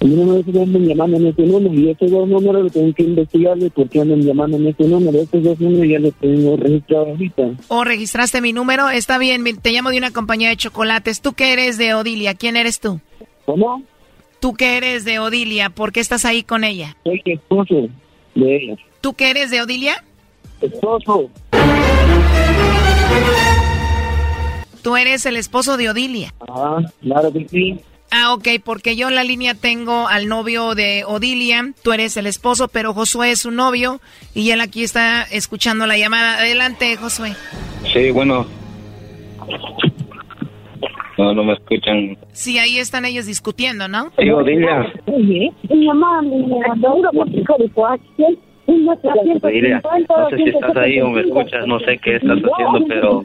a 0.00 0.04
mí 0.06 0.14
no 0.14 0.24
me 0.24 0.38
dice 0.38 0.52
que 0.52 0.62
andan 0.62 0.86
llamando 0.86 1.16
en 1.18 1.26
este 1.26 1.42
número 1.42 1.74
y 1.74 1.90
estos 1.90 2.10
dos 2.10 2.26
números 2.26 2.72
tengo 2.72 2.94
que 2.94 3.02
investigarle 3.02 3.70
porque 3.70 4.00
andan 4.00 4.22
llamando 4.22 4.56
en 4.56 4.68
este 4.68 4.84
número. 4.84 5.18
Estos 5.20 5.42
dos 5.42 5.60
números 5.60 5.88
ya 5.88 5.98
los 5.98 6.14
tengo 6.14 6.56
registrados 6.56 7.08
ahorita. 7.08 7.50
¿O 7.68 7.84
registraste 7.84 8.40
mi 8.40 8.54
número? 8.54 8.88
Está 8.88 9.18
bien, 9.18 9.44
te 9.60 9.72
llamo 9.72 9.90
de 9.90 9.98
una 9.98 10.10
compañía 10.10 10.48
de 10.48 10.56
chocolates. 10.56 11.20
¿Tú 11.20 11.34
qué 11.34 11.52
eres 11.52 11.76
de 11.76 11.92
Odilia? 11.92 12.32
¿Quién 12.32 12.56
eres 12.56 12.80
tú? 12.80 12.98
¿Cómo? 13.44 13.82
¿Tú 14.40 14.54
qué 14.54 14.78
eres 14.78 15.04
de 15.04 15.18
Odilia? 15.18 15.68
¿Por 15.68 15.92
qué 15.92 16.00
estás 16.00 16.24
ahí 16.24 16.44
con 16.44 16.64
ella? 16.64 16.96
Soy 17.04 17.20
esposo 17.26 17.88
de 18.34 18.56
ella. 18.56 18.76
¿Tú 19.02 19.12
qué 19.12 19.30
eres 19.30 19.50
de 19.50 19.60
Odilia? 19.60 20.02
Esposo. 20.62 21.28
Tú 24.82 24.96
eres 24.96 25.26
el 25.26 25.36
esposo 25.36 25.76
de 25.76 25.90
Odilia. 25.90 26.32
Ah, 26.48 26.78
claro 27.02 27.30
que 27.30 27.46
sí. 27.48 27.78
Ah, 28.12 28.34
ok, 28.34 28.48
porque 28.64 28.96
yo 28.96 29.08
en 29.08 29.14
la 29.14 29.22
línea 29.22 29.54
tengo 29.54 30.08
al 30.08 30.26
novio 30.26 30.74
de 30.74 31.04
Odilia, 31.06 31.72
tú 31.84 31.92
eres 31.92 32.16
el 32.16 32.26
esposo, 32.26 32.66
pero 32.66 32.92
Josué 32.92 33.30
es 33.30 33.42
su 33.42 33.52
novio 33.52 34.00
y 34.34 34.50
él 34.50 34.60
aquí 34.60 34.82
está 34.82 35.22
escuchando 35.22 35.86
la 35.86 35.96
llamada. 35.96 36.38
Adelante, 36.38 36.96
Josué. 36.96 37.34
Sí, 37.92 38.10
bueno. 38.10 38.46
No, 41.16 41.34
no 41.34 41.44
me 41.44 41.52
escuchan. 41.52 42.18
Sí, 42.32 42.58
ahí 42.58 42.78
están 42.78 43.04
ellos 43.04 43.26
discutiendo, 43.26 43.86
¿no? 43.86 44.10
Sí, 44.18 44.28
Odilia. 44.30 44.92
Odilia, 45.06 45.52
no 50.08 50.30
sé 50.30 50.36
si 50.36 50.48
estás 50.48 50.76
ahí 50.76 51.00
o 51.00 51.10
me 51.10 51.20
escuchas, 51.20 51.66
no 51.66 51.78
sé 51.80 51.98
qué 51.98 52.16
estás 52.16 52.38
haciendo, 52.38 52.86
pero 52.88 53.22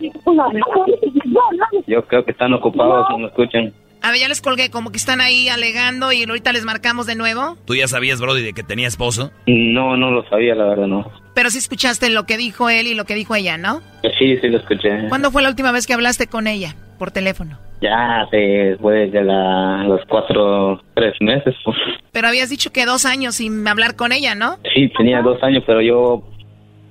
yo 1.87 2.05
creo 2.05 2.25
que 2.25 2.31
están 2.31 2.53
ocupados, 2.53 3.07
no 3.09 3.19
me 3.19 3.27
escuchan. 3.27 3.73
A 4.05 4.11
ver, 4.11 4.19
ya 4.19 4.27
les 4.27 4.39
colgué, 4.41 4.69
como 4.69 4.91
que 4.91 4.97
están 4.97 5.19
ahí 5.19 5.49
alegando 5.49 6.11
y 6.11 6.23
ahorita 6.23 6.53
les 6.53 6.63
marcamos 6.63 7.07
de 7.07 7.15
nuevo. 7.15 7.57
¿Tú 7.65 7.73
ya 7.73 7.87
sabías, 7.87 8.21
Brody, 8.21 8.43
de 8.43 8.53
que 8.53 8.61
tenía 8.61 8.87
esposo? 8.87 9.31
No, 9.47 9.97
no 9.97 10.11
lo 10.11 10.23
sabía, 10.29 10.53
la 10.53 10.65
verdad, 10.65 10.85
no. 10.85 11.11
Pero 11.33 11.49
sí 11.49 11.57
escuchaste 11.57 12.11
lo 12.11 12.25
que 12.27 12.37
dijo 12.37 12.69
él 12.69 12.85
y 12.85 12.93
lo 12.93 13.05
que 13.05 13.15
dijo 13.15 13.33
ella, 13.35 13.57
¿no? 13.57 13.81
Sí, 14.19 14.37
sí 14.37 14.47
lo 14.47 14.59
escuché. 14.59 15.07
¿Cuándo 15.09 15.31
fue 15.31 15.41
la 15.41 15.49
última 15.49 15.71
vez 15.71 15.87
que 15.87 15.93
hablaste 15.93 16.27
con 16.27 16.45
ella 16.45 16.75
por 16.99 17.09
teléfono? 17.09 17.57
Ya 17.81 18.25
después 18.31 19.11
de 19.11 19.23
la, 19.23 19.83
los 19.85 20.01
cuatro, 20.07 20.81
tres 20.93 21.15
meses. 21.19 21.55
pues. 21.65 21.75
Pero 22.11 22.27
habías 22.27 22.51
dicho 22.51 22.71
que 22.71 22.85
dos 22.85 23.05
años 23.05 23.35
sin 23.35 23.67
hablar 23.67 23.95
con 23.95 24.11
ella, 24.11 24.35
¿no? 24.35 24.59
Sí, 24.75 24.87
tenía 24.95 25.21
dos 25.23 25.41
años, 25.41 25.63
pero 25.65 25.81
yo 25.81 26.23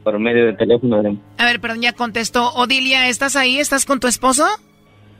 por 0.02 0.18
medio 0.18 0.46
de 0.46 0.52
teléfono. 0.54 1.00
de- 1.00 1.16
A 1.38 1.44
ver, 1.46 1.60
perdón, 1.60 1.80
ya 1.80 1.92
contestó. 1.92 2.50
Odilia, 2.54 3.08
¿estás 3.08 3.36
ahí? 3.36 3.58
¿Estás 3.58 3.86
con 3.86 4.00
tu 4.00 4.08
esposo? 4.08 4.44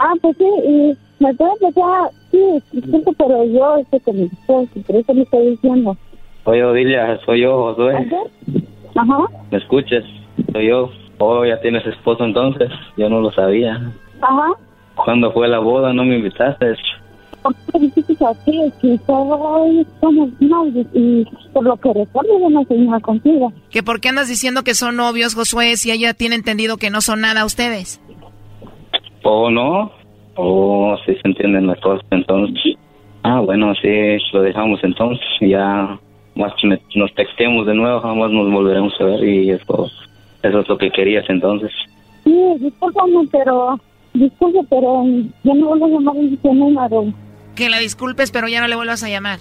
Ah, 0.01 0.13
pues 0.21 0.37
sí, 0.37 0.45
y 0.45 0.99
me 1.19 1.35
puede 1.35 1.53
empezar, 1.61 2.11
sí, 2.31 2.63
disculpe, 2.73 3.13
pero 3.17 3.45
yo 3.45 3.77
estoy 3.77 4.01
con 4.01 4.17
mi 4.17 4.25
esposo, 4.25 4.69
por 4.87 4.97
eso 4.97 5.15
me 5.15 5.23
estoy 5.23 5.51
diciendo. 5.51 5.97
Oye, 6.45 6.65
Odilia, 6.65 7.19
soy 7.25 7.43
yo, 7.43 7.75
Josué. 7.75 8.07
Ajá. 8.95 9.19
¿Me 9.51 9.59
escuchas? 9.59 10.05
Soy 10.53 10.69
yo. 10.69 10.91
Oh, 11.19 11.45
ya 11.45 11.61
tienes 11.61 11.87
esposo 11.87 12.25
entonces. 12.25 12.71
Yo 12.97 13.09
no 13.09 13.21
lo 13.21 13.33
sabía. 13.33 13.81
Ajá. 14.21 14.53
¿Cuándo 14.95 15.33
fue 15.33 15.49
la 15.49 15.59
boda? 15.59 15.93
No 15.93 16.05
me 16.05 16.17
invitaste. 16.17 16.75
¿Por 17.43 17.55
qué 17.55 17.79
dijiste 17.79 18.17
así? 18.25 18.73
Que 18.81 18.99
todos 19.07 19.87
somos 20.01 20.31
novios 20.41 20.87
y 20.95 21.25
por 21.53 21.65
lo 21.65 21.77
que 21.77 21.93
recuerdo 21.93 22.39
yo 22.41 22.51
no 22.51 22.65
soy 22.65 23.01
contigo. 23.03 23.53
¿Que 23.71 23.83
por 23.83 24.01
qué 24.01 24.09
andas 24.09 24.29
diciendo 24.29 24.65
que 24.65 24.75
son 24.75 24.97
novios, 24.97 25.35
Josué, 25.35 25.77
si 25.77 25.91
ella 25.91 26.15
tiene 26.15 26.37
entendido 26.37 26.77
que 26.77 26.91
no 26.91 27.01
son 27.01 27.21
nada 27.21 27.45
ustedes? 27.45 28.01
¿Oh, 29.23 29.51
no? 29.51 29.93
Oh, 30.37 30.97
sí 31.07 31.15
se 31.15 31.21
entienden 31.29 31.67
las 31.67 31.81
cosas 31.81 32.05
entonces. 32.11 32.75
Ah, 33.23 33.41
bueno, 33.41 33.73
sí, 33.81 33.89
lo 34.33 34.43
dejamos 34.43 34.83
entonces. 34.83 35.25
Ya 35.41 35.99
más 36.35 36.53
que 36.61 36.67
me- 36.69 36.81
nos 36.95 37.15
textemos 37.15 37.67
de 37.67 37.75
nuevo, 37.75 38.01
jamás 38.01 38.31
nos 38.31 38.51
volveremos 38.51 38.93
a 39.01 39.05
ver 39.05 39.25
y 39.25 39.51
eso, 39.51 39.89
eso 40.43 40.61
es 40.61 40.69
lo 40.69 40.77
que 40.79 40.91
querías 40.91 41.25
entonces. 41.29 41.71
Sí, 42.25 42.35
discúlpame, 42.61 43.29
pero, 43.31 43.79
disculpe, 44.13 44.59
pero 44.69 45.05
yo 45.45 45.55
no 45.55 45.67
vuelvo 45.69 45.87
a 45.87 45.89
llamar 45.89 46.17
en 46.17 46.35
ese 46.35 46.53
número. 46.55 47.05
Que 47.55 47.69
la 47.69 47.79
disculpes, 47.79 48.31
pero 48.33 48.49
ya 48.49 48.61
no 48.61 48.69
le 48.69 48.75
vuelvas 48.77 49.03
a 49.05 49.09
llamar. 49.09 49.39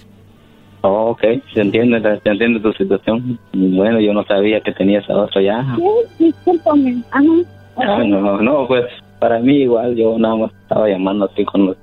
Oh, 0.81 1.11
ok, 1.11 1.21
se 1.53 1.61
entiende, 1.61 2.01
se 2.01 2.29
entiende 2.29 2.59
tu 2.59 2.73
situación. 2.73 3.39
Bueno, 3.53 3.99
yo 4.01 4.13
no 4.13 4.23
sabía 4.25 4.59
que 4.61 4.73
tenías 4.73 5.09
a 5.09 5.15
otro 5.17 5.41
ya. 5.41 5.65
Sí, 6.17 6.25
discúlpame. 6.25 7.01
Ajá. 7.11 7.23
Ah, 7.77 8.03
no, 8.05 8.39
no, 8.41 8.67
pues 8.67 8.83
para 9.23 9.39
mí 9.39 9.55
igual, 9.61 9.95
yo 9.95 10.17
nada 10.19 10.35
más 10.35 10.51
estaba 10.63 10.89
llamando 10.89 11.29
así 11.31 11.45
con 11.45 11.67
los... 11.67 11.77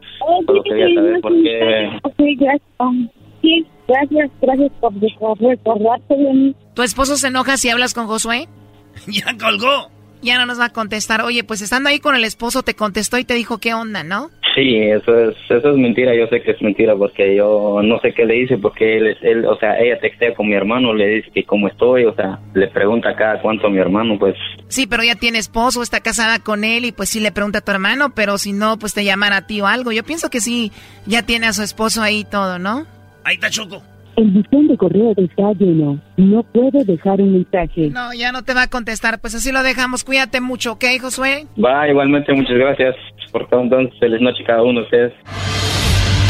Solo 0.47 0.63
quería 0.63 0.95
saber 0.95 1.21
por 1.23 1.33
qué... 1.43 1.89
Sí, 2.19 2.37
gracias. 2.39 2.69
um, 2.81 3.09
Sí, 3.41 3.67
gracias, 3.89 4.31
gracias 4.43 4.71
por 4.79 4.93
recor- 4.93 5.39
recordarte 5.41 6.15
de 6.19 6.33
mí. 6.35 6.55
¿Tu 6.75 6.83
esposo 6.83 7.17
se 7.17 7.29
enoja 7.29 7.57
si 7.57 7.71
hablas 7.71 7.95
con 7.95 8.07
Josué? 8.09 8.47
ya 9.07 9.25
colgó. 9.41 9.89
Ya 10.21 10.39
no 10.39 10.45
nos 10.45 10.61
va 10.61 10.67
a 10.67 10.73
contestar. 10.75 11.23
Oye, 11.23 11.45
pues 11.45 11.63
estando 11.63 11.89
ahí 11.89 11.99
con 11.99 12.15
el 12.15 12.25
esposo, 12.25 12.63
te 12.63 12.75
contestó 12.77 13.17
y 13.17 13.25
te 13.25 13.33
dijo 13.33 13.57
qué 13.57 13.73
onda, 13.73 14.05
¿no? 14.05 14.29
Sí, 14.61 14.77
eso 14.77 15.19
es, 15.19 15.37
eso 15.49 15.71
es 15.71 15.77
mentira, 15.79 16.15
yo 16.15 16.27
sé 16.27 16.43
que 16.43 16.51
es 16.51 16.61
mentira 16.61 16.95
porque 16.95 17.35
yo 17.35 17.81
no 17.83 17.99
sé 18.01 18.13
qué 18.13 18.27
le 18.27 18.37
hice 18.43 18.59
porque 18.59 18.99
él, 18.99 19.07
es- 19.07 19.23
él 19.23 19.47
o 19.47 19.57
sea, 19.57 19.79
ella 19.81 19.99
textea 20.01 20.35
con 20.35 20.49
mi 20.49 20.55
hermano, 20.55 20.93
le 20.93 21.07
dice 21.07 21.31
que 21.35 21.45
cómo 21.45 21.67
estoy, 21.67 22.05
o 22.05 22.15
sea, 22.15 22.39
le 22.53 22.69
pregunta 22.69 23.17
cada 23.17 23.41
cuánto 23.41 23.69
a 23.69 23.71
mi 23.71 23.79
hermano, 23.79 24.19
pues 24.19 24.35
Sí, 24.69 24.87
pero 24.87 25.03
ya 25.03 25.15
tiene 25.15 25.39
esposo, 25.39 25.83
está 25.83 26.01
casada 26.01 26.41
con 26.41 26.63
él 26.65 26.85
y 26.85 26.93
pues 26.93 27.09
sí 27.09 27.21
le 27.21 27.33
pregunta 27.33 27.61
a 27.61 27.63
tu 27.63 27.71
hermano, 27.73 28.11
pero 28.15 28.37
si 28.37 28.53
no, 28.53 28.79
pues 28.79 28.93
te 28.93 29.03
llamará 29.03 29.39
a 29.39 29.47
ti 29.47 29.63
o 29.63 29.67
algo. 29.67 29.93
Yo 29.93 30.03
pienso 30.05 30.29
que 30.29 30.41
sí, 30.41 30.73
ya 31.07 31.23
tiene 31.25 31.47
a 31.47 31.55
su 31.55 31.63
esposo 31.63 32.03
ahí 32.03 32.19
y 32.21 32.25
todo, 32.25 32.59
¿no? 32.59 32.85
Ahí 33.25 33.37
está 33.37 33.49
Choco. 33.49 33.83
El 34.17 34.31
buzón 34.31 34.69
de 34.69 34.77
correo 34.77 35.13
está 35.17 35.53
lleno. 35.59 35.99
No 36.17 36.43
puede 36.43 36.85
dejar 36.85 37.21
un 37.21 37.33
mensaje. 37.33 37.91
No, 37.91 38.13
ya 38.13 38.33
no 38.33 38.43
te 38.43 38.55
va 38.55 38.63
a 38.63 38.67
contestar. 38.69 39.21
Pues 39.21 39.35
así 39.35 39.53
lo 39.53 39.63
dejamos. 39.63 40.05
Cuídate 40.05 40.41
mucho, 40.41 40.73
¿ok, 40.73 40.85
Josué? 41.01 41.47
Va, 41.63 41.89
igualmente, 41.89 42.33
muchas 42.33 42.57
gracias 42.57 42.97
por 43.33 43.49
todo. 43.49 43.63
Entonces, 43.63 43.99
feliz 43.99 44.21
noche 44.21 44.45
cada 44.45 44.63
uno 44.63 44.81
de 44.81 44.85
ustedes. 44.85 45.13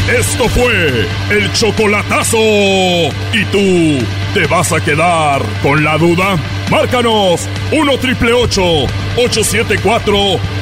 Esto 0.09 0.49
fue 0.49 1.07
el 1.29 1.53
chocolatazo. 1.53 2.37
¿Y 2.37 3.45
tú 3.51 4.03
te 4.33 4.45
vas 4.47 4.71
a 4.73 4.81
quedar 4.81 5.41
con 5.61 5.83
la 5.83 5.97
duda? 5.97 6.37
Márcanos 6.69 7.47
1 7.71 7.97
triple 7.99 8.33
874 8.33 10.13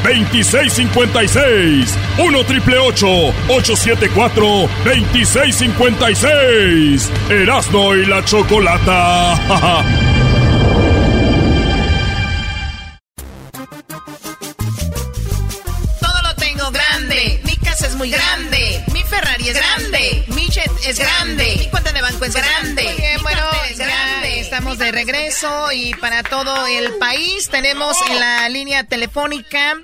2656. 0.03 1.97
1 2.17 2.43
triple 2.45 2.77
874 2.79 4.43
2656. 4.85 7.09
Erasno 7.29 7.95
y 7.95 8.05
la 8.05 8.23
chocolata. 8.25 9.39
Todo 15.99 16.21
lo 16.23 16.35
tengo 16.35 16.71
grande. 16.71 17.41
Mi 17.45 17.55
casa 17.57 17.87
es 17.87 17.95
muy 17.95 18.09
grande. 18.09 18.58
Ferrari 19.39 19.49
es 19.49 19.53
grande. 19.53 20.25
Jet 20.49 20.71
es 20.85 20.99
grande. 20.99 21.55
Mi 21.59 21.69
cuenta 21.69 21.91
de 21.91 22.01
banco 22.01 22.25
es 22.25 22.33
grande. 22.33 22.95
Bien, 22.97 23.21
bueno, 23.21 23.41
es 23.69 23.77
grande. 23.77 24.39
estamos 24.39 24.77
de 24.77 24.91
regreso 24.91 25.71
y 25.71 25.93
para 25.95 26.23
todo 26.23 26.67
el 26.67 26.95
país 26.95 27.49
tenemos 27.49 27.95
en 28.09 28.19
la 28.19 28.49
línea 28.49 28.83
telefónica 28.85 29.79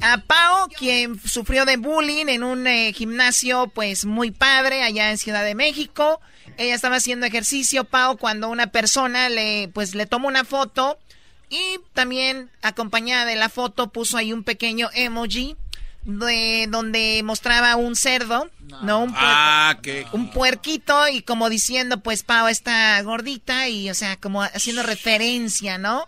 a 0.00 0.18
Pau, 0.18 0.68
quien 0.76 1.20
sufrió 1.20 1.64
de 1.64 1.76
bullying 1.76 2.26
en 2.28 2.42
un 2.42 2.66
eh, 2.66 2.92
gimnasio 2.92 3.68
pues 3.68 4.04
muy 4.04 4.30
padre 4.30 4.82
allá 4.82 5.10
en 5.10 5.18
Ciudad 5.18 5.44
de 5.44 5.54
México. 5.54 6.20
Ella 6.56 6.74
estaba 6.74 6.96
haciendo 6.96 7.26
ejercicio, 7.26 7.84
Pau, 7.84 8.16
cuando 8.16 8.48
una 8.48 8.68
persona 8.68 9.28
le 9.28 9.68
pues 9.72 9.94
le 9.94 10.06
tomó 10.06 10.28
una 10.28 10.44
foto 10.44 10.98
y 11.48 11.78
también 11.94 12.50
acompañada 12.62 13.24
de 13.24 13.36
la 13.36 13.48
foto 13.48 13.88
puso 13.90 14.18
ahí 14.18 14.32
un 14.32 14.44
pequeño 14.44 14.90
emoji 14.94 15.56
de 16.04 16.66
donde 16.70 17.20
mostraba 17.22 17.76
un 17.76 17.94
cerdo, 17.94 18.48
no, 18.82 19.00
un, 19.00 19.10
puer- 19.12 19.16
Ah, 19.18 19.78
qué. 19.82 20.06
un 20.12 20.30
puerquito 20.30 21.08
y 21.08 21.22
como 21.22 21.48
diciendo, 21.50 22.00
pues 22.00 22.22
Pau 22.22 22.48
está 22.48 23.00
gordita 23.02 23.68
y, 23.68 23.90
o 23.90 23.94
sea, 23.94 24.16
como 24.16 24.42
haciendo 24.42 24.82
referencia, 24.82 25.78
¿no? 25.78 26.06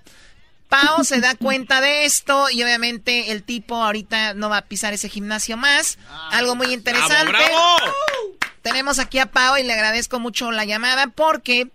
Pau 0.69 1.03
se 1.05 1.21
da 1.21 1.35
cuenta 1.37 1.81
de 1.81 2.05
esto 2.05 2.49
y 2.51 2.63
obviamente 2.63 3.33
el 3.33 3.43
tipo 3.43 3.83
ahorita 3.83 4.35
no 4.35 4.49
va 4.49 4.59
a 4.59 4.67
pisar 4.67 4.93
ese 4.95 5.09
gimnasio 5.09 5.57
más. 5.57 5.99
Algo 6.31 6.55
muy 6.55 6.73
interesante. 6.73 7.33
Tenemos 8.63 8.99
aquí 8.99 9.19
a 9.19 9.27
Pau 9.27 9.57
y 9.57 9.63
le 9.63 9.73
agradezco 9.73 10.21
mucho 10.21 10.51
la 10.53 10.65
llamada 10.65 11.07
porque 11.09 11.69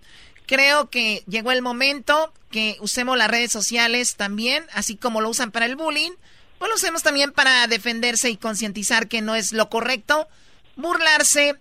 creo 0.46 0.90
que 0.90 1.24
llegó 1.28 1.52
el 1.52 1.62
momento 1.62 2.32
que 2.52 2.78
usemos 2.80 3.18
las 3.18 3.28
redes 3.30 3.52
sociales 3.52 4.16
también, 4.16 4.64
así 4.74 4.96
como 4.96 5.20
lo 5.20 5.30
usan 5.30 5.52
para 5.52 5.66
el 5.66 5.76
bullying, 5.76 6.12
pues 6.60 6.70
lo 6.70 6.76
usemos 6.76 7.02
también 7.04 7.32
para 7.32 7.68
defenderse 7.68 8.30
y 8.30 8.38
concientizar 8.38 9.08
que 9.08 9.22
no 9.22 9.36
es 9.36 9.52
lo 9.52 9.70
correcto 9.70 10.28
burlarse 10.76 11.55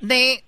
de 0.00 0.44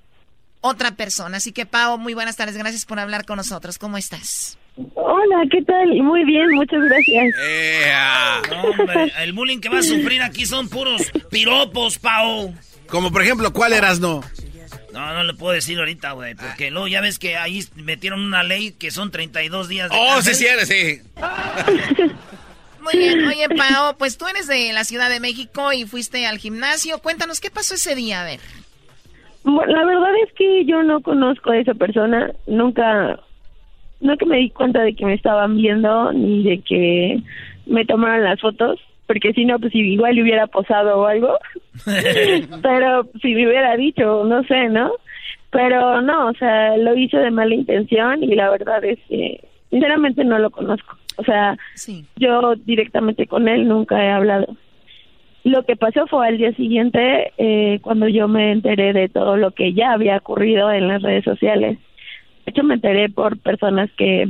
otra 0.61 0.93
persona. 0.93 1.39
Así 1.39 1.53
que 1.53 1.67
Pau, 1.67 1.99
muy 1.99 2.15
buenas 2.15 2.37
tardes, 2.37 2.57
gracias 2.57 2.85
por 2.85 2.99
hablar 2.99 3.25
con 3.25 3.37
nosotros. 3.37 3.79
¿Cómo 3.79 3.99
estás? 3.99 4.59
Hola, 4.95 5.45
¿qué 5.51 5.61
tal? 5.63 5.89
Muy 6.03 6.25
bien, 6.25 6.49
muchas 6.53 6.81
gracias. 6.85 7.35
No, 8.51 8.63
hombre, 8.63 9.13
el 9.21 9.33
bullying 9.35 9.59
que 9.61 9.69
va 9.69 9.81
a 9.81 9.83
sufrir 9.83 10.23
aquí 10.23 10.47
son 10.47 10.69
puros 10.69 11.03
piropos, 11.31 11.99
Pau. 11.99 12.55
Como 12.89 13.11
por 13.13 13.23
ejemplo, 13.23 13.53
¿cuál 13.53 13.73
eras 13.75 14.01
no? 14.01 14.23
No, 14.93 15.15
no 15.15 15.25
le 15.25 15.33
puedo 15.35 15.53
decir 15.55 15.79
ahorita, 15.79 16.13
güey, 16.13 16.35
porque 16.35 16.71
luego 16.71 16.87
ya 16.87 17.01
ves 17.01 17.19
que 17.19 17.37
ahí 17.37 17.65
metieron 17.77 18.21
una 18.21 18.43
ley 18.43 18.73
que 18.73 18.91
son 18.91 19.11
32 19.11 19.69
días 19.69 19.91
de 19.91 19.97
Oh, 19.99 20.21
sí, 20.23 20.27
cárcel. 20.31 20.35
sí, 20.35 20.47
eres, 20.47 20.69
sí. 20.69 21.01
Muy 22.83 22.99
bien, 22.99 23.27
oye 23.27 23.49
Pau, 23.57 23.97
pues 23.97 24.19
tú 24.19 24.27
eres 24.27 24.49
de 24.49 24.73
la 24.73 24.85
Ciudad 24.85 25.09
de 25.09 25.21
México 25.21 25.73
y 25.73 25.85
fuiste 25.85 26.27
al 26.27 26.39
gimnasio. 26.39 26.99
Cuéntanos, 26.99 27.41
¿qué 27.41 27.51
pasó 27.51 27.75
ese 27.75 27.95
día? 27.95 28.23
A 28.23 28.25
ver. 28.25 28.41
La 29.45 29.85
verdad 29.85 30.13
es 30.25 30.33
que 30.35 30.65
yo 30.65 30.83
no 30.83 31.01
conozco 31.01 31.51
a 31.51 31.59
esa 31.59 31.75
persona, 31.75 32.31
nunca, 32.47 33.19
nunca 34.01 34.25
me 34.25 34.37
di 34.37 34.51
cuenta 34.51 34.83
de 34.83 34.95
que 34.95 35.05
me 35.05 35.15
estaban 35.15 35.57
viendo 35.57 36.13
ni 36.13 36.45
de 36.45 36.61
que 36.61 37.21
me 37.67 37.85
tomaron 37.85 38.25
las 38.25 38.41
fotos, 38.41 38.79
porque 39.09 39.33
si 39.33 39.45
no, 39.45 39.59
pues 39.59 39.75
igual 39.75 40.15
le 40.15 40.23
hubiera 40.23 40.47
posado 40.47 41.01
o 41.01 41.07
algo, 41.07 41.39
pero 42.63 43.09
si 43.21 43.35
me 43.35 43.49
hubiera 43.49 43.77
dicho, 43.77 44.23
no 44.25 44.45
sé, 44.45 44.69
¿no? 44.69 44.93
Pero 45.51 46.01
no, 46.03 46.29
o 46.29 46.35
sea, 46.35 46.77
lo 46.77 46.97
hizo 46.97 47.19
de 47.19 47.33
mala 47.33 47.55
intención 47.55 48.23
y 48.23 48.37
la 48.37 48.49
verdad 48.49 48.85
es 48.85 48.99
que 49.09 49.41
sinceramente 49.71 50.25
no 50.25 50.39
lo 50.39 50.51
conozco. 50.51 50.97
O 51.17 51.25
sea, 51.25 51.57
yo 52.17 52.55
directamente 52.57 53.27
con 53.27 53.49
él 53.49 53.69
nunca 53.69 54.05
he 54.05 54.11
hablado. 54.11 54.57
Lo 55.45 55.65
que 55.65 55.77
pasó 55.77 56.07
fue 56.07 56.29
al 56.29 56.39
día 56.39 56.53
siguiente, 56.55 57.33
eh, 57.37 57.81
cuando 57.83 58.07
yo 58.09 58.29
me 58.29 58.53
enteré 58.53 58.93
de 58.93 59.09
todo 59.09 59.37
lo 59.37 59.51
que 59.51 59.73
ya 59.73 59.93
había 59.93 60.17
ocurrido 60.17 60.71
en 60.71 60.89
las 60.89 61.03
redes 61.03 61.25
sociales. 61.25 61.79
De 62.45 62.51
hecho, 62.51 62.63
me 62.63 62.75
enteré 62.75 63.09
por 63.09 63.39
personas 63.39 63.91
que, 63.97 64.29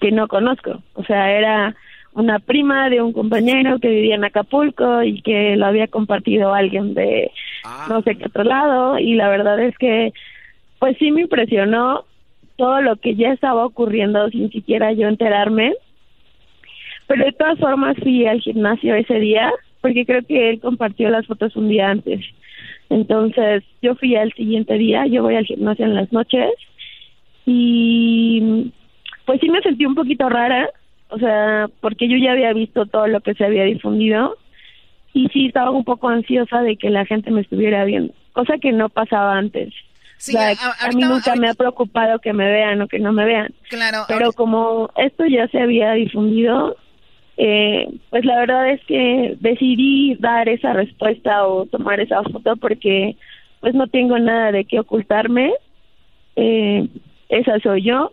que 0.00 0.12
no 0.12 0.28
conozco. 0.28 0.82
O 0.94 1.04
sea, 1.04 1.32
era 1.32 1.74
una 2.14 2.38
prima 2.38 2.88
de 2.88 3.02
un 3.02 3.12
compañero 3.12 3.80
que 3.80 3.88
vivía 3.88 4.14
en 4.14 4.24
Acapulco 4.24 5.02
y 5.02 5.20
que 5.22 5.56
lo 5.56 5.66
había 5.66 5.88
compartido 5.88 6.54
alguien 6.54 6.94
de 6.94 7.32
no 7.88 8.02
sé 8.02 8.16
qué 8.16 8.26
otro 8.26 8.44
lado. 8.44 8.98
Y 8.98 9.14
la 9.14 9.28
verdad 9.28 9.58
es 9.60 9.76
que, 9.78 10.12
pues 10.78 10.96
sí 10.98 11.10
me 11.10 11.22
impresionó 11.22 12.04
todo 12.56 12.80
lo 12.80 12.96
que 12.96 13.16
ya 13.16 13.32
estaba 13.32 13.66
ocurriendo 13.66 14.28
sin 14.30 14.50
siquiera 14.50 14.92
yo 14.92 15.08
enterarme. 15.08 15.74
Pero 17.06 17.24
de 17.24 17.32
todas 17.32 17.58
formas 17.58 17.96
fui 18.02 18.26
al 18.26 18.40
gimnasio 18.40 18.94
ese 18.94 19.18
día 19.20 19.52
porque 19.80 20.06
creo 20.06 20.22
que 20.26 20.50
él 20.50 20.60
compartió 20.60 21.10
las 21.10 21.26
fotos 21.26 21.54
un 21.56 21.68
día 21.68 21.90
antes. 21.90 22.24
Entonces 22.88 23.62
yo 23.82 23.94
fui 23.96 24.16
al 24.16 24.32
siguiente 24.32 24.74
día, 24.74 25.06
yo 25.06 25.22
voy 25.22 25.36
al 25.36 25.44
gimnasio 25.44 25.84
en 25.84 25.94
las 25.94 26.12
noches 26.12 26.50
y 27.46 28.72
pues 29.26 29.40
sí 29.40 29.48
me 29.48 29.60
sentí 29.62 29.86
un 29.86 29.94
poquito 29.94 30.28
rara, 30.28 30.68
o 31.08 31.18
sea, 31.18 31.66
porque 31.80 32.08
yo 32.08 32.16
ya 32.16 32.32
había 32.32 32.52
visto 32.52 32.86
todo 32.86 33.06
lo 33.06 33.20
que 33.20 33.34
se 33.34 33.44
había 33.44 33.64
difundido 33.64 34.36
y 35.12 35.28
sí 35.28 35.46
estaba 35.46 35.70
un 35.70 35.84
poco 35.84 36.08
ansiosa 36.08 36.62
de 36.62 36.76
que 36.76 36.90
la 36.90 37.04
gente 37.06 37.30
me 37.30 37.42
estuviera 37.42 37.84
viendo, 37.84 38.12
cosa 38.32 38.58
que 38.58 38.72
no 38.72 38.88
pasaba 38.88 39.36
antes. 39.36 39.72
Sí, 40.16 40.34
O 40.34 40.38
sea, 40.38 40.50
a- 40.52 40.86
a, 40.86 40.92
mí 40.92 41.02
nunca 41.02 41.36
me 41.36 41.48
ha 41.48 41.54
preocupado 41.54 42.18
que 42.20 42.32
me 42.32 42.50
vean 42.50 42.80
o 42.80 42.88
que 42.88 42.98
no 42.98 43.12
me 43.12 43.24
vean. 43.26 43.52
Claro. 43.68 44.04
Pero 44.08 44.32
como 44.32 44.90
esto 44.96 45.26
ya 45.26 45.48
se 45.48 45.60
había 45.60 45.92
difundido, 45.92 46.76
eh, 47.36 47.88
pues 48.10 48.24
la 48.24 48.38
verdad 48.38 48.70
es 48.70 48.80
que 48.86 49.36
decidí 49.40 50.14
dar 50.16 50.48
esa 50.48 50.72
respuesta 50.72 51.46
o 51.46 51.66
tomar 51.66 52.00
esa 52.00 52.22
foto 52.22 52.56
porque 52.56 53.16
pues 53.60 53.74
no 53.74 53.86
tengo 53.88 54.18
nada 54.18 54.52
de 54.52 54.64
qué 54.64 54.78
ocultarme. 54.80 55.52
Eh, 56.36 56.86
esa 57.28 57.58
soy 57.60 57.82
yo, 57.84 58.12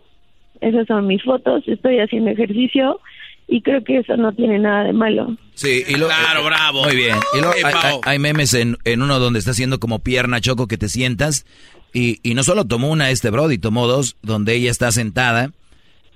esas 0.60 0.86
son 0.86 1.06
mis 1.06 1.22
fotos, 1.22 1.62
estoy 1.66 1.98
haciendo 1.98 2.30
ejercicio 2.30 3.00
y 3.48 3.60
creo 3.62 3.82
que 3.84 3.98
eso 3.98 4.16
no 4.16 4.32
tiene 4.32 4.58
nada 4.58 4.84
de 4.84 4.92
malo. 4.92 5.36
Sí, 5.54 5.82
y 5.86 5.96
lo, 5.96 6.06
Claro, 6.06 6.44
bravo. 6.44 6.84
Muy 6.84 6.96
bien. 6.96 7.16
Y 7.36 7.38
luego 7.40 7.52
Hey, 7.56 7.62
hay, 7.66 7.72
Pau. 7.74 8.00
hay- 8.04 8.12
hay 8.12 8.18
memes 8.18 8.54
en, 8.54 8.76
en 8.84 9.02
uno 9.02 9.18
donde 9.18 9.38
está 9.38 9.50
haciendo 9.50 9.78
como 9.78 9.98
pierna 9.98 10.40
choco 10.40 10.66
que 10.68 10.78
te 10.78 10.88
sientas. 10.88 11.44
Y, 11.92 12.20
y 12.22 12.32
no 12.34 12.42
solo 12.42 12.64
tomó 12.64 12.88
una 12.90 13.10
este 13.10 13.28
Brody, 13.28 13.58
tomó 13.58 13.86
dos 13.86 14.16
donde 14.22 14.54
ella 14.54 14.70
está 14.70 14.90
sentada 14.92 15.50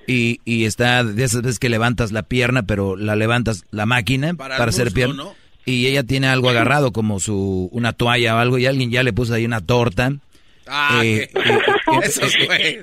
y, 0.07 0.41
y 0.45 0.65
está 0.65 1.05
de 1.05 1.25
esas 1.25 1.43
veces 1.43 1.59
que 1.59 1.69
levantas 1.69 2.13
la 2.13 2.23
pierna, 2.23 2.65
pero 2.65 2.97
la 2.97 3.17
levantas 3.17 3.65
la 3.71 3.87
máquina 3.87 4.35
Para 4.35 4.57
para, 4.57 4.71
hacer 4.71 4.93
pierna. 4.93 5.15
¿no? 5.15 5.35
Y 5.65 5.87
ella 5.87 6.05
tiene 6.05 6.29
algo 6.29 6.49
agarrado 6.49 6.93
como 6.93 7.19
su 7.19 7.69
una 7.73 7.93
toalla 7.93 8.37
o 8.37 8.39
algo 8.39 8.59
y 8.59 8.67
alguien 8.67 8.91
ya 8.91 9.03
le 9.03 9.13
puso 9.13 9.35
ahí 9.35 9.45
una 9.45 9.61
torta. 9.61 10.13
Ah, 10.69 11.01
Eh, 11.05 11.31
Eso 12.03 12.23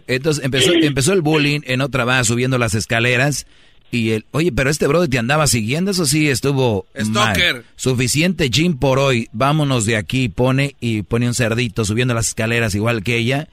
entonces 0.07 0.43
empezó, 0.43 0.73
empezó 0.73 1.13
el 1.13 1.21
bullying, 1.21 1.61
en 1.65 1.81
otra 1.81 2.05
va 2.05 2.23
subiendo 2.23 2.57
las 2.57 2.75
escaleras 2.75 3.45
y 3.93 4.11
el, 4.11 4.25
oye, 4.31 4.51
pero 4.51 4.69
este 4.69 4.87
brother 4.87 5.07
te 5.07 5.19
andaba 5.19 5.45
siguiendo, 5.45 5.91
eso 5.91 6.07
sí 6.07 6.27
estuvo 6.27 6.87
mal. 6.95 7.35
Stalker. 7.35 7.63
Suficiente 7.75 8.49
gym 8.49 8.77
por 8.77 8.97
hoy, 8.97 9.29
vámonos 9.33 9.85
de 9.85 9.97
aquí, 9.97 10.29
pone 10.29 10.75
y 10.79 11.03
pone 11.03 11.27
un 11.27 11.35
cerdito 11.35 11.85
subiendo 11.85 12.15
las 12.15 12.29
escaleras 12.29 12.73
igual 12.73 13.03
que 13.03 13.17
ella 13.17 13.49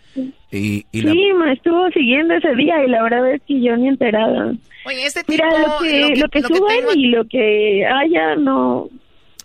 y, 0.51 0.85
y 0.93 1.03
la- 1.03 1.13
Sí, 1.13 1.21
me 1.39 1.53
estuvo 1.53 1.89
siguiendo 1.91 2.35
ese 2.35 2.55
día 2.55 2.85
y 2.85 2.89
la 2.91 3.03
verdad 3.03 3.33
es 3.35 3.43
que 3.47 3.61
yo 3.63 3.77
ni 3.77 3.89
enterada. 3.89 4.53
Oye, 4.87 5.07
este 5.07 5.23
Mira, 5.29 5.49
tipo, 5.49 5.61
lo 5.69 5.79
que, 5.79 6.01
lo 6.01 6.09
que, 6.09 6.21
lo 6.21 6.29
que 6.29 6.43
suben 6.43 6.79
tengo- 6.81 6.93
y 6.95 7.07
lo 7.09 7.25
que 7.29 7.85
haya 7.87 8.35
no, 8.37 8.89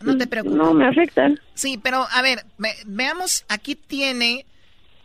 No 0.02 0.18
te 0.18 0.28
preocupes. 0.28 0.58
no 0.58 0.74
me 0.74 0.88
afecta. 0.88 1.30
Sí, 1.54 1.80
pero 1.82 2.06
a 2.12 2.22
ver, 2.22 2.40
ve- 2.58 2.76
veamos, 2.86 3.46
aquí 3.50 3.76
tiene 3.76 4.46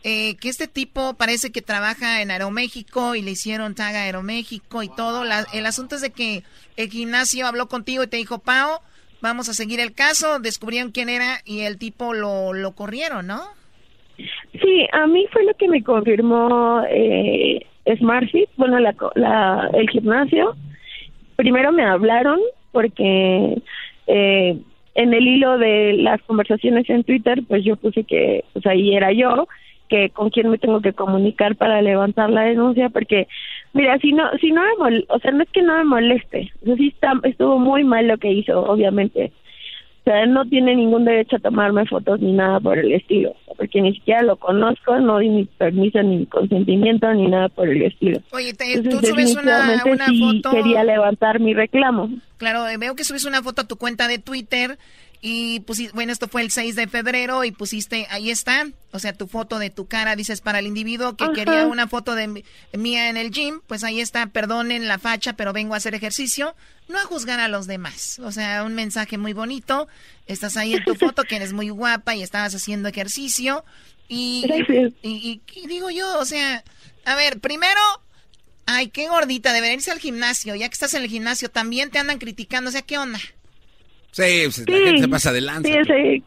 eh, 0.03 0.35
que 0.37 0.49
este 0.49 0.67
tipo 0.67 1.13
parece 1.13 1.51
que 1.51 1.61
trabaja 1.61 2.23
en 2.23 2.31
Aeroméxico 2.31 3.13
y 3.13 3.21
le 3.21 3.31
hicieron 3.31 3.75
tag 3.75 3.95
a 3.95 4.03
Aeroméxico 4.03 4.81
y 4.81 4.89
todo. 4.89 5.23
La- 5.23 5.45
el 5.53 5.65
asunto 5.67 5.95
es 5.95 6.01
de 6.01 6.09
que 6.09 6.43
el 6.75 6.89
gimnasio 6.89 7.45
habló 7.45 7.67
contigo 7.67 8.01
y 8.03 8.07
te 8.07 8.17
dijo, 8.17 8.39
Pau, 8.39 8.79
vamos 9.21 9.47
a 9.49 9.53
seguir 9.53 9.79
el 9.79 9.93
caso. 9.93 10.39
Descubrieron 10.39 10.91
quién 10.91 11.09
era 11.09 11.41
y 11.45 11.59
el 11.59 11.77
tipo 11.77 12.13
lo, 12.15 12.53
lo 12.53 12.71
corrieron, 12.71 13.27
¿no? 13.27 13.43
Sí, 14.61 14.87
a 14.91 15.07
mí 15.07 15.25
fue 15.31 15.43
lo 15.45 15.53
que 15.55 15.67
me 15.67 15.83
confirmó 15.83 16.81
eh, 16.89 17.65
SmartFit, 17.97 18.49
bueno, 18.57 18.79
la, 18.79 18.95
la- 19.15 19.69
el 19.73 19.89
gimnasio. 19.89 20.55
Primero 21.35 21.71
me 21.71 21.83
hablaron 21.83 22.39
porque 22.71 23.57
eh, 24.07 24.57
en 24.95 25.13
el 25.13 25.27
hilo 25.27 25.57
de 25.57 25.93
las 25.93 26.21
conversaciones 26.23 26.89
en 26.89 27.03
Twitter, 27.03 27.41
pues 27.47 27.63
yo 27.63 27.75
puse 27.77 28.03
que 28.03 28.43
pues 28.53 28.65
ahí 28.65 28.95
era 28.95 29.11
yo, 29.11 29.47
que 29.89 30.09
con 30.11 30.29
quién 30.29 30.49
me 30.49 30.57
tengo 30.57 30.81
que 30.81 30.93
comunicar 30.93 31.55
para 31.55 31.81
levantar 31.81 32.29
la 32.29 32.43
denuncia, 32.43 32.89
porque 32.89 33.27
mira, 33.73 33.97
si 33.99 34.13
no, 34.13 34.29
si 34.39 34.51
no 34.51 34.61
me 34.61 34.73
mol- 34.77 35.05
o 35.09 35.19
sea, 35.19 35.31
no 35.31 35.43
es 35.43 35.49
que 35.49 35.61
no 35.61 35.77
me 35.77 35.83
moleste, 35.83 36.51
o 36.61 36.65
sea, 36.65 36.75
sí 36.75 36.87
está, 36.93 37.13
estuvo 37.23 37.59
muy 37.59 37.83
mal 37.83 38.07
lo 38.07 38.17
que 38.17 38.31
hizo, 38.31 38.61
obviamente. 38.63 39.31
O 40.01 40.03
sea, 40.03 40.25
no 40.25 40.45
tiene 40.45 40.75
ningún 40.75 41.05
derecho 41.05 41.35
a 41.35 41.39
tomarme 41.39 41.85
fotos 41.85 42.19
ni 42.21 42.33
nada 42.33 42.59
por 42.59 42.75
el 42.79 42.91
estilo, 42.91 43.35
porque 43.55 43.81
ni 43.83 43.93
siquiera 43.93 44.23
lo 44.23 44.35
conozco, 44.35 44.99
no 44.99 45.19
di 45.19 45.29
ni 45.29 45.45
permiso 45.45 46.01
ni 46.01 46.25
consentimiento 46.25 47.13
ni 47.13 47.27
nada 47.27 47.49
por 47.49 47.69
el 47.69 47.83
estilo. 47.83 48.19
Oye, 48.31 48.51
te- 48.55 48.73
Entonces, 48.73 48.99
tú 49.01 49.07
subes 49.07 49.35
una, 49.35 49.83
una 49.85 50.05
sí 50.07 50.41
foto. 50.41 50.55
quería 50.55 50.83
levantar 50.83 51.39
mi 51.39 51.53
reclamo. 51.53 52.09
Claro, 52.37 52.63
veo 52.79 52.95
que 52.95 53.03
subes 53.03 53.25
una 53.25 53.43
foto 53.43 53.61
a 53.61 53.67
tu 53.67 53.75
cuenta 53.75 54.07
de 54.07 54.17
Twitter 54.17 54.79
y 55.23 55.59
pusiste, 55.61 55.93
bueno, 55.93 56.11
esto 56.11 56.27
fue 56.27 56.41
el 56.41 56.49
6 56.51 56.75
de 56.75 56.87
febrero 56.87 57.43
y 57.43 57.51
pusiste, 57.51 58.07
ahí 58.09 58.31
está, 58.31 58.67
o 58.91 58.97
sea, 58.97 59.13
tu 59.13 59.27
foto 59.27 59.59
de 59.59 59.69
tu 59.69 59.85
cara, 59.87 60.15
dices, 60.15 60.41
para 60.41 60.57
el 60.59 60.65
individuo 60.65 61.15
que 61.15 61.25
Ajá. 61.25 61.33
quería 61.33 61.67
una 61.67 61.87
foto 61.87 62.15
de 62.15 62.43
mía 62.73 63.09
en 63.09 63.17
el 63.17 63.29
gym, 63.31 63.61
pues 63.67 63.83
ahí 63.83 64.01
está, 64.01 64.25
perdonen 64.27 64.87
la 64.87 64.97
facha, 64.97 65.33
pero 65.33 65.53
vengo 65.53 65.75
a 65.75 65.77
hacer 65.77 65.93
ejercicio, 65.93 66.55
no 66.89 66.97
a 66.97 67.03
juzgar 67.03 67.39
a 67.39 67.47
los 67.47 67.67
demás. 67.67 68.17
O 68.19 68.31
sea, 68.31 68.63
un 68.63 68.73
mensaje 68.73 69.17
muy 69.19 69.33
bonito, 69.33 69.87
estás 70.25 70.57
ahí 70.57 70.73
en 70.73 70.83
tu 70.85 70.95
foto, 70.95 71.23
que 71.25 71.35
eres 71.35 71.53
muy 71.53 71.69
guapa 71.69 72.15
y 72.15 72.23
estabas 72.23 72.55
haciendo 72.55 72.89
ejercicio 72.89 73.63
y, 74.07 74.41
y- 75.03 75.41
y 75.53 75.67
digo 75.67 75.89
yo, 75.91 76.17
o 76.19 76.25
sea, 76.25 76.63
a 77.05 77.15
ver, 77.15 77.39
primero... 77.39 77.79
Ay, 78.67 78.87
qué 78.89 79.07
gordita, 79.09 79.51
debería 79.53 79.73
irse 79.75 79.91
al 79.91 79.99
gimnasio. 79.99 80.55
Ya 80.55 80.69
que 80.69 80.73
estás 80.73 80.93
en 80.93 81.01
el 81.01 81.09
gimnasio, 81.09 81.49
también 81.49 81.89
te 81.89 81.97
andan 81.99 82.19
criticando. 82.19 82.69
O 82.69 82.71
sea, 82.71 82.83
¿qué 82.83 82.97
onda? 82.97 83.19
Sí, 84.11 84.23
pues, 84.45 84.69
la 84.69 84.77
gente 84.77 85.01
se 85.01 85.07
pasa 85.07 85.31
de 85.31 85.41
lanza. 85.41 85.69
Sí, 85.69 85.77
sí. 85.85 86.23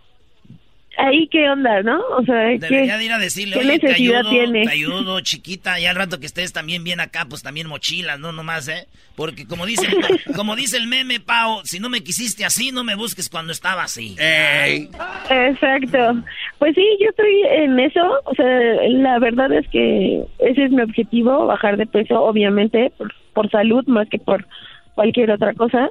Ahí 0.96 1.26
qué 1.28 1.50
onda, 1.50 1.82
¿no? 1.82 2.00
O 2.16 2.24
sea, 2.24 2.50
¿qué, 2.50 2.58
Debería 2.58 2.96
de 2.96 3.04
ir 3.04 3.12
a 3.12 3.18
decirle, 3.18 3.54
qué 3.54 3.66
oye, 3.66 3.78
te 3.78 3.86
necesidad 3.88 4.20
ayudo, 4.20 4.30
tiene? 4.30 4.64
te 4.64 4.70
ayudo, 4.70 5.20
chiquita, 5.20 5.80
y 5.80 5.86
al 5.86 5.96
rato 5.96 6.20
que 6.20 6.26
estés 6.26 6.52
también 6.52 6.84
bien 6.84 7.00
acá, 7.00 7.26
pues 7.28 7.42
también 7.42 7.66
mochilas, 7.66 8.20
no 8.20 8.30
nomás, 8.30 8.68
¿eh? 8.68 8.86
Porque 9.16 9.46
como 9.46 9.66
dice, 9.66 9.88
como 10.36 10.54
dice 10.54 10.76
el 10.76 10.86
meme, 10.86 11.20
Pau, 11.20 11.60
si 11.64 11.80
no 11.80 11.88
me 11.88 12.02
quisiste 12.02 12.44
así, 12.44 12.70
no 12.70 12.84
me 12.84 12.94
busques 12.94 13.28
cuando 13.28 13.52
estaba 13.52 13.82
así. 13.82 14.14
Exacto. 14.18 16.22
Pues 16.58 16.74
sí, 16.74 16.86
yo 17.00 17.10
estoy 17.10 17.42
en 17.50 17.80
eso. 17.80 18.20
O 18.24 18.34
sea, 18.34 18.46
la 18.88 19.18
verdad 19.18 19.52
es 19.52 19.66
que 19.68 20.22
ese 20.38 20.64
es 20.64 20.70
mi 20.70 20.82
objetivo, 20.82 21.46
bajar 21.46 21.76
de 21.76 21.86
peso, 21.86 22.22
obviamente, 22.22 22.92
por, 22.96 23.12
por 23.32 23.50
salud 23.50 23.84
más 23.86 24.08
que 24.08 24.18
por 24.18 24.46
cualquier 24.94 25.32
otra 25.32 25.54
cosa. 25.54 25.90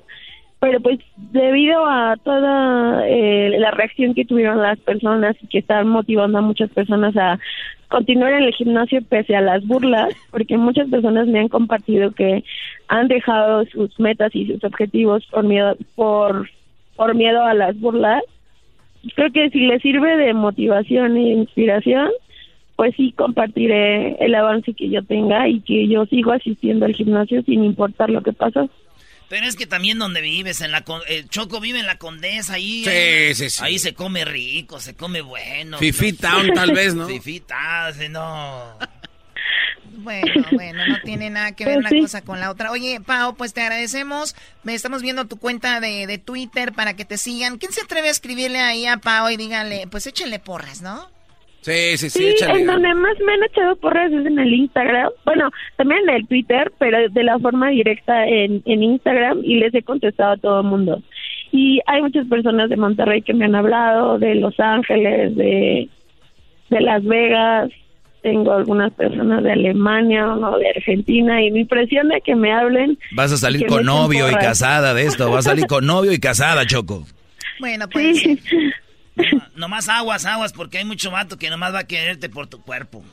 Pero 0.64 0.80
pues 0.80 1.00
debido 1.18 1.86
a 1.86 2.16
toda 2.24 3.06
eh, 3.06 3.58
la 3.60 3.72
reacción 3.72 4.14
que 4.14 4.24
tuvieron 4.24 4.62
las 4.62 4.80
personas 4.80 5.36
y 5.42 5.48
que 5.48 5.58
están 5.58 5.90
motivando 5.90 6.38
a 6.38 6.42
muchas 6.42 6.70
personas 6.70 7.18
a 7.18 7.38
continuar 7.90 8.32
en 8.32 8.44
el 8.44 8.54
gimnasio 8.54 9.02
pese 9.02 9.36
a 9.36 9.42
las 9.42 9.68
burlas, 9.68 10.16
porque 10.32 10.58
muchas 10.58 10.90
personas 10.90 11.28
me 11.28 11.42
han 11.42 11.50
compartido 11.50 12.12
que 12.12 12.46
han 12.88 13.10
dejado 13.10 13.66
sus 13.66 14.00
metas 14.00 14.34
y 14.34 14.48
sus 14.48 14.64
objetivos 14.64 15.26
por 15.26 15.44
miedo 15.44 15.76
por 15.96 16.50
por 16.96 17.14
miedo 17.14 17.44
a 17.44 17.54
las 17.54 17.78
burlas 17.78 18.24
creo 19.16 19.32
que 19.32 19.50
si 19.50 19.60
le 19.68 19.80
sirve 19.80 20.16
de 20.16 20.34
motivación 20.34 21.18
e 21.18 21.34
inspiración, 21.34 22.10
pues 22.76 22.96
sí 22.96 23.12
compartiré 23.12 24.16
el 24.24 24.34
avance 24.34 24.74
que 24.74 24.90
yo 24.90 25.04
tenga 25.04 25.48
y 25.50 25.60
que 25.60 25.88
yo 25.88 26.06
sigo 26.06 26.32
asistiendo 26.32 26.86
al 26.86 26.94
gimnasio 26.94 27.44
sin 27.44 27.64
importar 27.64 28.10
lo 28.10 28.24
que 28.24 28.34
pasa. 28.34 28.68
Pero 29.34 29.48
es 29.48 29.56
que 29.56 29.66
también 29.66 29.98
donde 29.98 30.22
vives, 30.22 30.62
en 30.62 30.72
la 30.72 30.84
con- 30.84 31.02
eh, 31.08 31.26
Choco 31.28 31.60
vive 31.60 31.80
en 31.80 31.88
la 31.88 31.98
Condesa, 31.98 32.54
ahí. 32.54 32.84
Sí, 32.84 32.90
ahí, 32.92 33.34
sí, 33.34 33.50
sí. 33.50 33.60
Ahí 33.64 33.80
se 33.80 33.96
come 33.96 34.26
rico, 34.26 34.80
se 34.80 34.94
come 34.94 35.22
bueno. 35.22 35.80
Fifi 35.80 36.14
Town, 36.14 36.52
tal 36.54 36.72
vez, 36.72 36.94
¿no? 36.94 37.08
Fifi 37.08 37.40
Town, 37.40 38.12
no. 38.12 38.78
Bueno, 39.96 40.46
bueno, 40.52 40.86
no 40.88 41.00
tiene 41.04 41.32
nada 41.32 41.54
que 41.56 41.66
ver 41.66 41.76
Pues 41.82 41.86
una 41.86 41.90
sí. 41.90 42.02
cosa 42.02 42.22
con 42.22 42.40
la 42.40 42.52
otra. 42.52 42.70
Oye, 42.70 43.02
Pau, 43.02 43.36
pues 43.36 43.56
te 43.56 43.62
agradecemos. 43.62 44.36
Me 44.62 44.76
estamos 44.76 45.02
viendo 45.02 45.26
tu 45.26 45.38
cuenta 45.38 45.80
de, 45.80 46.06
de 46.06 46.20
Twitter 46.20 46.72
para 46.72 46.96
que 46.96 47.04
te 47.04 47.18
sigan. 47.18 47.58
¿Quién 47.58 47.72
se 47.74 47.82
atreve 47.82 48.10
a 48.10 48.12
escribirle 48.12 48.60
ahí 48.60 48.86
a 48.86 48.98
Pau 48.98 49.30
y 49.32 49.38
díganle, 49.38 49.88
pues 49.90 50.06
échenle 50.06 50.38
porras, 50.38 50.82
¿no? 50.84 51.10
Sí, 51.64 51.98
sí, 51.98 52.10
sí, 52.10 52.20
Sí, 52.20 52.28
échale. 52.28 52.60
en 52.62 52.68
donde 52.68 52.94
más 52.94 53.14
me 53.26 53.34
han 53.34 53.44
echado 53.44 53.76
porras 53.78 54.12
es 54.12 54.26
en 54.26 54.38
el 54.38 54.54
Instagram, 54.54 55.10
bueno, 55.26 55.50
también 55.78 56.02
en 56.08 56.16
el 56.16 56.28
Twitter, 56.28 56.72
pero 56.78 56.98
de 57.10 57.24
la 57.24 57.40
forma 57.40 57.70
directa 57.70 58.28
en, 58.28 58.62
en 58.66 58.84
Instagram 58.84 59.40
y 59.44 59.56
les 59.60 59.74
he 59.74 59.82
contestado 59.82 60.34
a 60.34 60.38
todo 60.38 60.60
el 60.62 60.68
mundo. 60.68 61.02
Y 61.52 61.80
hay 61.86 62.02
muchas 62.02 62.28
personas 62.28 62.70
de 62.70 62.78
Monterrey 62.78 63.22
que 63.22 63.34
me 63.34 63.46
han 63.46 63.56
hablado, 63.56 64.20
de 64.20 64.36
Los 64.36 64.60
Ángeles, 64.60 65.36
de, 65.36 65.88
de 66.70 66.82
Las 66.82 67.04
Vegas, 67.04 67.70
tengo 68.24 68.54
algunas 68.54 68.92
personas 68.94 69.44
de 69.44 69.52
Alemania, 69.52 70.28
uno 70.34 70.58
de 70.58 70.70
Argentina, 70.70 71.44
y 71.44 71.52
mi 71.52 71.60
impresión 71.62 72.08
de 72.08 72.22
que 72.22 72.36
me 72.36 72.52
hablen. 72.54 72.98
Vas 73.16 73.32
a 73.34 73.38
salir 73.38 73.68
con 73.68 73.86
novio 73.86 74.30
y 74.32 74.34
casada 74.34 74.94
de 74.94 75.04
esto. 75.04 75.30
Vas 75.30 75.46
a 75.46 75.50
salir 75.52 75.68
con 75.68 75.86
novio 75.86 76.12
y 76.14 76.20
casada, 76.20 76.66
Choco. 76.66 77.04
Bueno, 77.60 77.86
pues 77.92 78.20
Sí. 78.22 78.40
Nomás 79.56 79.90
aguas, 79.90 80.26
aguas, 80.26 80.54
porque 80.54 80.80
hay 80.80 80.86
mucho 80.86 81.12
vato 81.12 81.38
que 81.38 81.50
nomás 81.50 81.74
va 81.74 81.80
a 81.80 81.88
quererte 81.88 82.30
por 82.30 82.48
tu 82.48 82.62
cuerpo. 82.62 83.04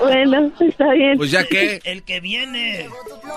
bueno, 0.00 0.52
está 0.60 0.92
bien. 0.92 1.16
Pues 1.16 1.30
ya 1.30 1.44
que. 1.44 1.80
El 1.84 2.02
que 2.02 2.20
viene. 2.20 2.88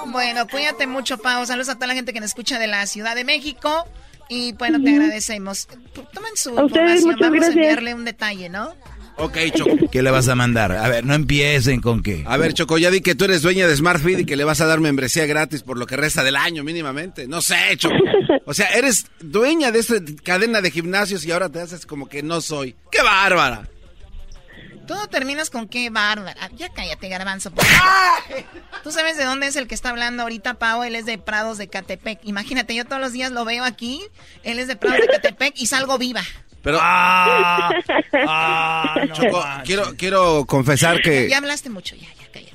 Bueno, 0.07 0.47
cuídate 0.47 0.87
mucho, 0.87 1.17
Pau. 1.17 1.45
Saludos 1.45 1.69
a 1.69 1.75
toda 1.75 1.87
la 1.87 1.93
gente 1.93 2.13
que 2.13 2.19
nos 2.19 2.29
escucha 2.29 2.59
de 2.59 2.67
la 2.67 2.85
Ciudad 2.85 3.15
de 3.15 3.23
México. 3.23 3.87
Y 4.29 4.51
bueno, 4.53 4.81
te 4.81 4.89
agradecemos. 4.89 5.67
Tomen 6.13 6.35
su 6.35 6.57
A 6.59 6.65
ustedes, 6.65 7.01
información. 7.01 7.19
Vamos 7.19 7.31
gracias. 7.31 7.55
a 7.55 7.59
enviarle 7.59 7.93
un 7.93 8.03
detalle, 8.05 8.49
¿no? 8.49 8.75
Ok, 9.17 9.37
Choco. 9.55 9.89
¿Qué 9.91 10.03
le 10.03 10.11
vas 10.11 10.27
a 10.27 10.35
mandar? 10.35 10.71
A 10.71 10.87
ver, 10.89 11.03
no 11.03 11.15
empiecen 11.15 11.81
con 11.81 12.03
qué. 12.03 12.23
A 12.27 12.37
ver, 12.37 12.53
Choco, 12.53 12.77
ya 12.77 12.91
di 12.91 13.01
que 13.01 13.15
tú 13.15 13.25
eres 13.25 13.41
dueña 13.41 13.67
de 13.67 13.75
SmartFeed 13.75 14.19
y 14.19 14.25
que 14.25 14.35
le 14.35 14.43
vas 14.43 14.61
a 14.61 14.67
dar 14.67 14.79
membresía 14.79 15.25
gratis 15.25 15.63
por 15.63 15.77
lo 15.77 15.87
que 15.87 15.97
resta 15.97 16.23
del 16.23 16.35
año 16.35 16.63
mínimamente. 16.63 17.27
No 17.27 17.41
sé, 17.41 17.55
Choco. 17.77 17.95
O 18.45 18.53
sea, 18.53 18.67
eres 18.67 19.07
dueña 19.19 19.71
de 19.71 19.79
esta 19.79 19.95
cadena 20.23 20.61
de 20.61 20.69
gimnasios 20.71 21.25
y 21.25 21.31
ahora 21.31 21.49
te 21.49 21.59
haces 21.59 21.85
como 21.85 22.07
que 22.07 22.21
no 22.21 22.41
soy. 22.41 22.75
¡Qué 22.91 23.01
bárbara! 23.01 23.67
Todo 24.87 25.07
terminas 25.07 25.49
con 25.49 25.67
qué 25.67 25.89
bárbara. 25.89 26.49
Ya 26.55 26.69
cállate, 26.69 27.09
garbanzo. 27.09 27.51
¿Tú 28.83 28.91
sabes 28.91 29.17
de 29.17 29.25
dónde 29.25 29.47
es 29.47 29.57
el 29.57 29.67
que 29.67 29.75
está 29.75 29.89
hablando 29.89 30.23
ahorita, 30.23 30.53
Pau? 30.53 30.83
Él 30.83 30.95
es 30.95 31.05
de 31.05 31.17
Prados 31.17 31.57
de 31.57 31.67
Catepec. 31.67 32.19
Imagínate, 32.23 32.73
yo 32.73 32.85
todos 32.85 33.01
los 33.01 33.11
días 33.11 33.31
lo 33.31 33.43
veo 33.43 33.65
aquí. 33.65 34.01
Él 34.43 34.59
es 34.59 34.67
de 34.67 34.77
Prados 34.77 35.01
de 35.01 35.07
Catepec 35.11 35.55
y 35.57 35.67
salgo 35.67 35.97
viva. 35.97 36.23
Pero, 36.67 36.79
Ah, 36.81 37.69
ah, 38.27 38.95
no 39.07 39.13
Choco, 39.15 39.41
quiero, 39.63 39.95
quiero 39.97 40.43
confesar 40.45 40.99
que... 41.01 41.29
Ya 41.29 41.37
hablaste 41.37 41.69
mucho, 41.69 41.95
ya, 41.95 42.09
ya, 42.19 42.27
cállate. 42.29 42.51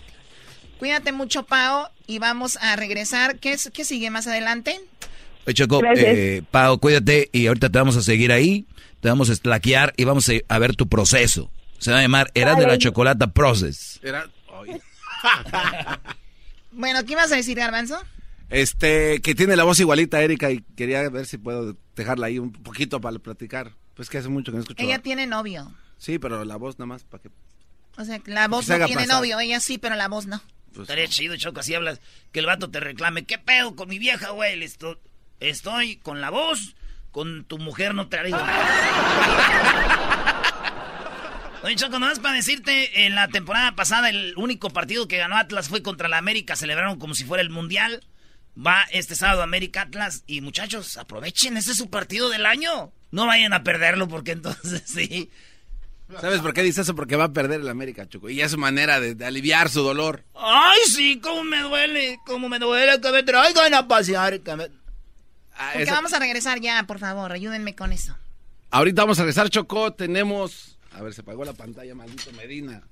Cuídate 0.78 1.12
mucho, 1.12 1.44
Pau, 1.44 1.86
y 2.06 2.18
vamos 2.18 2.58
a 2.58 2.76
regresar. 2.76 3.38
¿Qué, 3.38 3.54
es- 3.54 3.70
qué 3.72 3.86
sigue 3.86 4.10
más 4.10 4.26
adelante? 4.26 4.78
Oye, 5.46 5.54
Choco, 5.54 5.80
eh, 5.96 6.42
Pau, 6.50 6.78
cuídate 6.78 7.30
y 7.32 7.46
ahorita 7.46 7.70
te 7.70 7.78
vamos 7.78 7.96
a 7.96 8.02
seguir 8.02 8.32
ahí. 8.32 8.66
Te 9.00 9.08
vamos 9.08 9.30
a 9.30 9.32
estlaquear 9.32 9.94
y 9.96 10.04
vamos 10.04 10.28
a, 10.28 10.32
a 10.46 10.58
ver 10.58 10.76
tu 10.76 10.88
proceso. 10.90 11.50
Se 11.78 11.90
va 11.90 12.00
a 12.00 12.02
llamar 12.02 12.30
Eras 12.34 12.58
de 12.58 12.66
la. 12.66 12.76
Chocolata 12.76 13.28
Process. 13.28 13.98
Era-. 14.02 14.26
Bueno, 16.72 17.02
¿qué 17.06 17.12
ibas 17.12 17.32
a 17.32 17.36
decir, 17.36 17.56
garbanzo? 17.56 17.98
Este, 18.50 19.20
que 19.22 19.34
tiene 19.34 19.56
la 19.56 19.64
voz 19.64 19.80
igualita, 19.80 20.20
Erika, 20.22 20.50
y 20.50 20.60
quería 20.76 21.08
ver 21.08 21.24
si 21.26 21.38
puedo 21.38 21.76
dejarla 21.96 22.26
ahí 22.26 22.38
un 22.38 22.52
poquito 22.52 23.00
para 23.00 23.18
platicar. 23.18 23.72
Pues 23.94 24.08
que 24.08 24.18
hace 24.18 24.28
mucho 24.28 24.52
que 24.52 24.56
no 24.56 24.62
escucho. 24.62 24.82
Ella 24.82 24.98
tiene 25.00 25.26
novio. 25.26 25.72
Sí, 25.98 26.18
pero 26.18 26.44
la 26.44 26.56
voz 26.56 26.78
nada 26.78 26.86
más 26.86 27.04
para 27.04 27.22
que... 27.22 27.30
O 27.96 28.04
sea, 28.04 28.20
la 28.26 28.48
voz 28.48 28.64
se 28.66 28.78
no 28.78 28.86
tiene 28.86 29.02
pasar. 29.02 29.16
novio. 29.16 29.38
Ella 29.40 29.60
sí, 29.60 29.78
pero 29.78 29.94
la 29.96 30.08
voz 30.08 30.26
no. 30.26 30.40
pues, 30.72 30.82
Estaría 30.82 31.06
chido, 31.08 31.36
Choco, 31.36 31.60
así 31.60 31.74
hablas. 31.74 32.00
Que 32.32 32.40
el 32.40 32.46
vato 32.46 32.70
te 32.70 32.80
reclame. 32.80 33.24
¿Qué 33.24 33.38
pedo 33.38 33.76
con 33.76 33.88
mi 33.88 33.98
vieja, 33.98 34.30
güey? 34.30 34.56
Le 34.56 34.64
esto- 34.64 34.98
Estoy 35.40 35.96
con 35.96 36.20
la 36.20 36.30
voz, 36.30 36.74
con 37.10 37.44
tu 37.44 37.58
mujer 37.58 37.94
no 37.94 38.08
traigo 38.08 38.36
nada. 38.38 38.68
Oye, 41.64 41.76
Choco, 41.76 41.98
nomás 41.98 42.18
para 42.18 42.34
decirte, 42.36 43.06
en 43.06 43.14
la 43.14 43.28
temporada 43.28 43.76
pasada 43.76 44.08
el 44.10 44.34
único 44.36 44.70
partido 44.70 45.06
que 45.06 45.18
ganó 45.18 45.36
Atlas 45.36 45.68
fue 45.68 45.82
contra 45.82 46.08
la 46.08 46.18
América. 46.18 46.56
Celebraron 46.56 46.98
como 46.98 47.14
si 47.14 47.24
fuera 47.24 47.42
el 47.42 47.50
Mundial. 47.50 48.04
Va 48.56 48.82
este 48.90 49.14
sábado 49.14 49.42
América 49.42 49.82
Atlas. 49.82 50.24
Y 50.26 50.40
muchachos, 50.40 50.96
aprovechen, 50.96 51.56
ese 51.56 51.70
es 51.72 51.76
su 51.76 51.88
partido 51.90 52.30
del 52.30 52.46
año. 52.46 52.92
No 53.12 53.26
vayan 53.26 53.52
a 53.52 53.62
perderlo 53.62 54.08
porque 54.08 54.32
entonces 54.32 54.82
sí. 54.86 55.30
¿Sabes 56.20 56.40
por 56.40 56.52
qué 56.52 56.62
dice 56.62 56.82
eso? 56.82 56.94
Porque 56.94 57.16
va 57.16 57.24
a 57.24 57.32
perder 57.32 57.60
el 57.62 57.68
América, 57.68 58.06
Choco. 58.08 58.28
Y 58.28 58.42
es 58.42 58.50
su 58.50 58.58
manera 58.58 59.00
de, 59.00 59.14
de 59.14 59.24
aliviar 59.24 59.70
su 59.70 59.82
dolor. 59.82 60.24
Ay, 60.34 60.80
sí, 60.88 61.20
cómo 61.22 61.42
me 61.44 61.60
duele, 61.62 62.18
cómo 62.26 62.48
me 62.50 62.58
duele 62.58 63.00
que 63.00 63.10
me 63.12 63.22
traigan 63.22 63.72
a 63.72 63.86
pasear. 63.88 64.40
que 64.40 64.56
me- 64.56 64.68
Ah, 65.56 65.70
Porque 65.72 65.84
eso- 65.84 65.92
vamos 65.92 66.12
a 66.12 66.18
regresar 66.18 66.60
ya, 66.60 66.82
por 66.86 66.98
favor. 66.98 67.32
Ayúdenme 67.32 67.74
con 67.74 67.92
eso. 67.92 68.14
Ahorita 68.70 69.02
vamos 69.02 69.18
a 69.18 69.22
regresar, 69.22 69.48
Choco. 69.48 69.92
Tenemos. 69.94 70.76
A 70.94 71.00
ver, 71.02 71.14
se 71.14 71.22
apagó 71.22 71.44
la 71.44 71.54
pantalla, 71.54 71.94
maldito 71.94 72.30
Medina. 72.32 72.82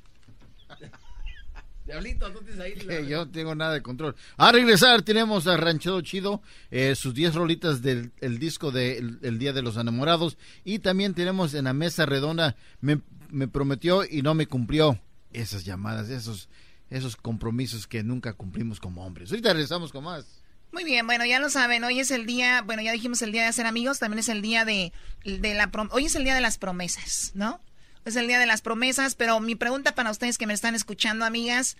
Diablito, 1.90 2.30
tú 2.30 2.40
tienes 2.42 2.60
ahí. 2.60 3.06
yo 3.08 3.24
no 3.24 3.30
tengo 3.30 3.54
nada 3.54 3.74
de 3.74 3.82
control. 3.82 4.14
A 4.36 4.52
regresar, 4.52 5.02
tenemos 5.02 5.46
a 5.46 5.56
Ranchero 5.56 6.00
Chido, 6.02 6.40
eh, 6.70 6.94
sus 6.94 7.14
10 7.14 7.34
rolitas 7.34 7.82
del 7.82 8.12
el 8.20 8.38
disco 8.38 8.70
de 8.70 8.98
el, 8.98 9.38
Día 9.38 9.52
de 9.52 9.62
los 9.62 9.76
Enamorados. 9.76 10.38
Y 10.64 10.78
también 10.78 11.14
tenemos 11.14 11.54
en 11.54 11.64
la 11.64 11.72
mesa 11.72 12.06
redonda, 12.06 12.56
me, 12.80 13.00
me 13.30 13.48
prometió 13.48 14.04
y 14.04 14.22
no 14.22 14.34
me 14.34 14.46
cumplió. 14.46 15.00
Esas 15.32 15.64
llamadas, 15.64 16.10
esos, 16.10 16.48
esos 16.90 17.16
compromisos 17.16 17.86
que 17.86 18.02
nunca 18.02 18.32
cumplimos 18.32 18.80
como 18.80 19.04
hombres. 19.04 19.30
Ahorita 19.30 19.52
regresamos 19.52 19.92
con 19.92 20.04
más. 20.04 20.40
Muy 20.72 20.84
bien, 20.84 21.06
bueno, 21.06 21.24
ya 21.24 21.40
lo 21.40 21.50
saben, 21.50 21.82
hoy 21.82 21.98
es 21.98 22.12
el 22.12 22.26
día, 22.26 22.62
bueno, 22.62 22.80
ya 22.80 22.92
dijimos 22.92 23.22
el 23.22 23.32
día 23.32 23.42
de 23.42 23.48
hacer 23.48 23.66
amigos, 23.66 23.98
también 23.98 24.20
es 24.20 24.28
el 24.28 24.40
día 24.40 24.64
de, 24.64 24.92
de 25.24 25.54
la, 25.54 25.68
hoy 25.90 26.06
es 26.06 26.14
el 26.14 26.22
día 26.22 26.34
de 26.34 26.40
las 26.40 26.58
promesas, 26.58 27.32
¿no? 27.34 27.60
Es 28.04 28.16
el 28.16 28.26
día 28.26 28.38
de 28.38 28.46
las 28.46 28.62
promesas, 28.62 29.14
pero 29.14 29.40
mi 29.40 29.54
pregunta 29.54 29.94
para 29.94 30.10
ustedes 30.10 30.38
que 30.38 30.46
me 30.46 30.54
están 30.54 30.74
escuchando, 30.74 31.24
amigas, 31.24 31.76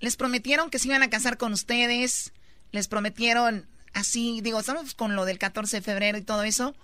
¿les 0.00 0.16
prometieron 0.16 0.70
que 0.70 0.78
se 0.78 0.88
iban 0.88 1.02
a 1.02 1.10
casar 1.10 1.38
con 1.38 1.52
ustedes? 1.52 2.32
¿Les 2.70 2.88
prometieron 2.88 3.66
así, 3.94 4.40
digo, 4.42 4.60
estamos 4.60 4.94
con 4.94 5.16
lo 5.16 5.24
del 5.24 5.38
14 5.38 5.78
de 5.78 5.82
febrero 5.82 6.18
y 6.18 6.22
todo 6.22 6.42
eso? 6.42 6.74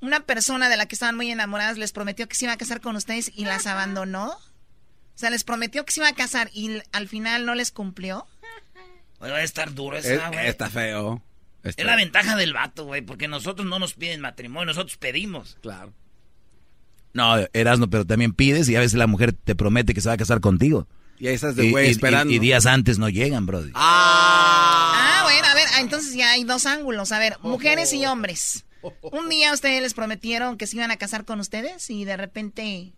¿Una 0.00 0.20
persona 0.20 0.68
de 0.68 0.76
la 0.76 0.86
que 0.86 0.94
estaban 0.94 1.16
muy 1.16 1.30
enamoradas 1.30 1.78
les 1.78 1.92
prometió 1.92 2.28
que 2.28 2.34
se 2.34 2.46
iba 2.46 2.52
a 2.52 2.58
casar 2.58 2.80
con 2.80 2.96
ustedes 2.96 3.30
y 3.34 3.44
las 3.44 3.66
abandonó? 3.66 4.30
O 4.30 5.18
sea, 5.18 5.30
les 5.30 5.44
prometió 5.44 5.84
que 5.84 5.92
se 5.92 6.00
iba 6.00 6.08
a 6.08 6.14
casar 6.14 6.50
y 6.52 6.82
al 6.92 7.08
final 7.08 7.46
no 7.46 7.54
les 7.54 7.70
cumplió. 7.70 8.26
va 9.20 9.28
a 9.28 9.42
estar 9.42 9.72
duro 9.74 9.96
esa, 9.96 10.28
güey. 10.28 10.46
Está 10.46 10.68
feo. 10.68 11.22
Es 11.62 11.82
la 11.84 11.96
ventaja 11.96 12.36
del 12.36 12.52
vato, 12.52 12.84
güey, 12.84 13.02
porque 13.02 13.26
nosotros 13.26 13.66
no 13.66 13.78
nos 13.78 13.94
piden 13.94 14.20
matrimonio, 14.20 14.66
nosotros 14.66 14.96
pedimos. 14.98 15.58
Claro. 15.62 15.92
No, 17.16 17.34
Erasno, 17.54 17.88
pero 17.88 18.04
también 18.04 18.34
pides 18.34 18.68
y 18.68 18.76
a 18.76 18.80
veces 18.80 18.98
la 18.98 19.06
mujer 19.06 19.32
te 19.32 19.54
promete 19.54 19.94
que 19.94 20.02
se 20.02 20.08
va 20.08 20.14
a 20.14 20.18
casar 20.18 20.42
contigo. 20.42 20.86
Y 21.18 21.28
ahí 21.28 21.34
estás 21.34 21.56
de 21.56 21.70
güey 21.70 21.88
esperando. 21.88 22.30
Y, 22.30 22.38
días 22.38 22.66
antes 22.66 22.98
no 22.98 23.08
llegan, 23.08 23.46
brody. 23.46 23.70
Ah. 23.74 24.92
ah, 24.94 25.22
bueno, 25.22 25.46
a 25.48 25.54
ver, 25.54 25.66
ah, 25.72 25.80
entonces 25.80 26.12
ya 26.14 26.32
hay 26.32 26.44
dos 26.44 26.66
ángulos. 26.66 27.12
A 27.12 27.18
ver, 27.18 27.38
mujeres 27.40 27.94
y 27.94 28.04
hombres. 28.04 28.66
Un 29.00 29.30
día 29.30 29.54
ustedes 29.54 29.80
les 29.80 29.94
prometieron 29.94 30.58
que 30.58 30.66
se 30.66 30.76
iban 30.76 30.90
a 30.90 30.98
casar 30.98 31.24
con 31.24 31.40
ustedes 31.40 31.88
y 31.88 32.04
de 32.04 32.18
repente 32.18 32.92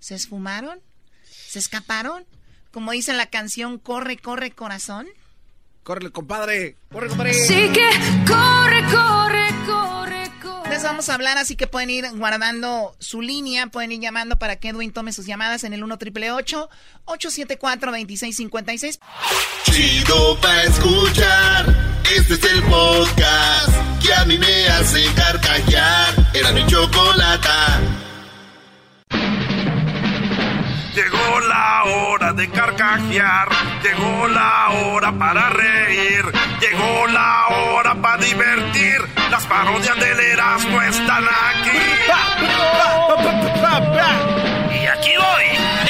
se 0.00 0.16
esfumaron, 0.16 0.80
se 1.22 1.60
escaparon. 1.60 2.24
Como 2.72 2.90
dice 2.90 3.12
la 3.12 3.26
canción, 3.26 3.78
corre, 3.78 4.16
corre, 4.16 4.50
corazón. 4.50 5.06
Corre, 5.84 6.10
compadre. 6.10 6.74
Corre, 6.90 7.06
compadre. 7.06 7.34
Sí 7.34 7.70
que 7.72 7.88
corre, 8.26 8.82
corre, 8.90 8.90
corre 8.90 9.37
vamos 10.82 11.08
a 11.08 11.14
hablar, 11.14 11.38
así 11.38 11.56
que 11.56 11.66
pueden 11.66 11.90
ir 11.90 12.06
guardando 12.14 12.94
su 12.98 13.20
línea, 13.20 13.66
pueden 13.68 13.92
ir 13.92 14.00
llamando 14.00 14.38
para 14.38 14.56
que 14.56 14.68
Edwin 14.68 14.92
tome 14.92 15.12
sus 15.12 15.26
llamadas 15.26 15.64
en 15.64 15.72
el 15.72 15.82
1 15.82 15.98
triple 15.98 16.30
874 16.30 17.90
2656. 17.90 19.00
Chido 19.64 20.38
pa 20.40 20.62
escuchar. 20.62 21.66
Este 22.14 22.34
es 22.34 22.44
el 22.44 22.62
podcast 22.64 23.72
que 24.02 24.14
a 24.14 24.24
mí 24.24 24.38
me 24.38 24.68
hace 24.68 25.04
carcajear. 25.14 26.14
Era 26.34 26.52
mi 26.52 26.64
chocolate. 26.66 27.48
Llegó 30.94 31.40
la 31.48 31.84
hora 31.84 32.32
de 32.32 32.50
carcajear, 32.50 33.48
llegó 33.84 34.26
la 34.26 34.68
hora 34.70 35.16
para 35.16 35.48
reír, 35.50 36.24
llegó 36.60 37.06
la 37.06 37.46
hora 37.48 37.87
divertir. 38.20 39.00
Las 39.30 39.46
parodias 39.46 39.96
del 39.98 40.20
Erasmo 40.20 40.82
están 40.82 41.24
aquí. 41.24 41.78
y 44.80 44.86
aquí 44.86 45.12
voy. 45.16 45.87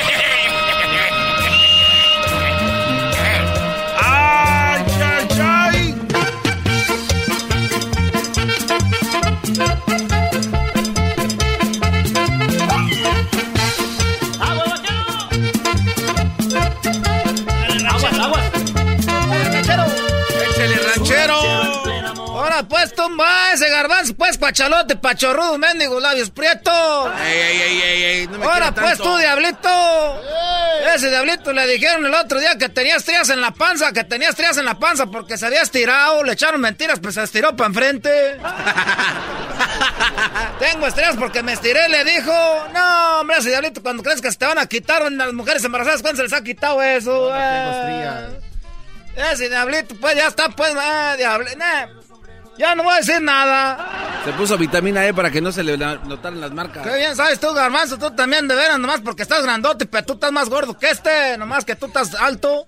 Pues 22.68 22.94
tumba 22.94 23.52
ese 23.52 23.68
garbanzo, 23.68 24.14
pues 24.14 24.38
pachalote, 24.38 24.96
pachorrudo, 24.96 25.58
mendigo, 25.58 26.00
labios 26.00 26.30
prietos. 26.30 27.12
Ey, 27.24 27.38
ey, 27.38 27.60
ey, 27.60 27.82
ey, 27.82 28.04
ey, 28.04 28.26
no 28.28 28.38
me 28.38 28.46
Ahora 28.46 28.72
pues 28.72 28.98
tú, 28.98 29.16
diablito. 29.16 30.22
Ese 30.94 31.10
diablito 31.10 31.52
le 31.52 31.66
dijeron 31.66 32.06
el 32.06 32.14
otro 32.14 32.40
día 32.40 32.56
que 32.56 32.68
tenías 32.68 33.04
trías 33.04 33.28
en 33.30 33.40
la 33.40 33.50
panza, 33.50 33.92
que 33.92 34.04
tenías 34.04 34.34
trías 34.34 34.56
en 34.58 34.64
la 34.64 34.78
panza 34.78 35.06
porque 35.06 35.36
se 35.36 35.46
había 35.46 35.62
estirado, 35.62 36.22
le 36.22 36.32
echaron 36.32 36.60
mentiras, 36.60 37.00
pues 37.00 37.14
se 37.14 37.22
estiró 37.22 37.56
para 37.56 37.68
enfrente. 37.68 38.38
Tengo 40.58 40.86
estrellas 40.86 41.16
porque 41.18 41.42
me 41.42 41.52
estiré, 41.52 41.88
le 41.88 42.04
dijo. 42.04 42.32
No, 42.72 43.20
hombre, 43.20 43.38
ese 43.38 43.50
diablito, 43.50 43.82
cuando 43.82 44.02
crees 44.02 44.20
que 44.20 44.30
se 44.30 44.38
te 44.38 44.46
van 44.46 44.58
a 44.58 44.66
quitar 44.66 45.10
las 45.10 45.32
mujeres 45.32 45.64
embarazadas, 45.64 46.02
¿cuándo 46.02 46.18
se 46.18 46.22
les 46.24 46.32
ha 46.32 46.42
quitado 46.42 46.82
eso? 46.82 47.30
No, 49.16 49.30
ese 49.30 49.48
diablito, 49.48 49.94
pues 50.00 50.16
ya 50.16 50.28
está, 50.28 50.48
pues, 50.48 50.72
ah, 50.76 51.14
diablo. 51.16 51.46
Ya 52.58 52.74
no 52.74 52.82
voy 52.82 52.94
a 52.94 52.96
decir 52.96 53.22
nada. 53.22 54.20
Se 54.24 54.32
puso 54.32 54.58
vitamina 54.58 55.06
E 55.06 55.14
para 55.14 55.30
que 55.30 55.40
no 55.40 55.52
se 55.52 55.62
le 55.62 55.78
notaran 55.78 56.40
las 56.40 56.50
marcas. 56.50 56.84
Qué 56.86 56.96
bien 56.96 57.14
sabes 57.14 57.38
tú, 57.38 57.52
Garbanzo, 57.54 57.98
tú 57.98 58.10
también 58.10 58.48
de 58.48 58.56
veras, 58.56 58.78
nomás 58.78 59.00
porque 59.00 59.22
estás 59.22 59.42
grandote, 59.42 59.86
pero 59.86 60.04
tú 60.04 60.14
estás 60.14 60.32
más 60.32 60.48
gordo 60.48 60.76
que 60.76 60.90
este, 60.90 61.38
nomás 61.38 61.64
que 61.64 61.76
tú 61.76 61.86
estás 61.86 62.14
alto. 62.14 62.66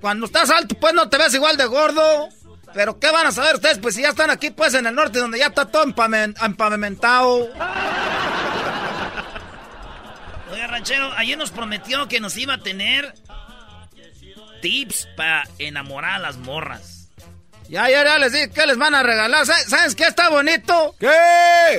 Cuando 0.00 0.26
estás 0.26 0.50
alto, 0.50 0.74
pues 0.80 0.94
no 0.94 1.08
te 1.08 1.16
ves 1.16 1.32
igual 1.34 1.56
de 1.56 1.66
gordo. 1.66 2.28
Pero 2.74 2.98
¿qué 2.98 3.10
van 3.10 3.26
a 3.26 3.32
saber 3.32 3.54
ustedes? 3.54 3.78
Pues 3.78 3.94
si 3.94 4.02
ya 4.02 4.10
están 4.10 4.30
aquí, 4.30 4.50
pues 4.50 4.74
en 4.74 4.86
el 4.86 4.94
norte, 4.94 5.18
donde 5.18 5.38
ya 5.38 5.46
está 5.46 5.66
todo 5.66 5.84
empavimentado. 5.84 7.48
Oye, 10.52 10.66
ranchero, 10.66 11.12
ayer 11.16 11.38
nos 11.38 11.50
prometió 11.50 12.08
que 12.08 12.20
nos 12.20 12.36
iba 12.36 12.54
a 12.54 12.58
tener 12.58 13.14
tips 14.62 15.08
para 15.16 15.44
enamorar 15.58 16.14
a 16.14 16.18
las 16.18 16.36
morras. 16.36 16.99
Ya, 17.70 17.88
ya, 17.88 18.02
ya 18.02 18.18
les 18.18 18.32
dije, 18.32 18.50
¿qué 18.50 18.66
les 18.66 18.76
van 18.76 18.96
a 18.96 19.04
regalar? 19.04 19.46
¿Sabes 19.46 19.94
qué 19.94 20.02
está 20.02 20.28
bonito? 20.28 20.96
¿Qué? 20.98 21.08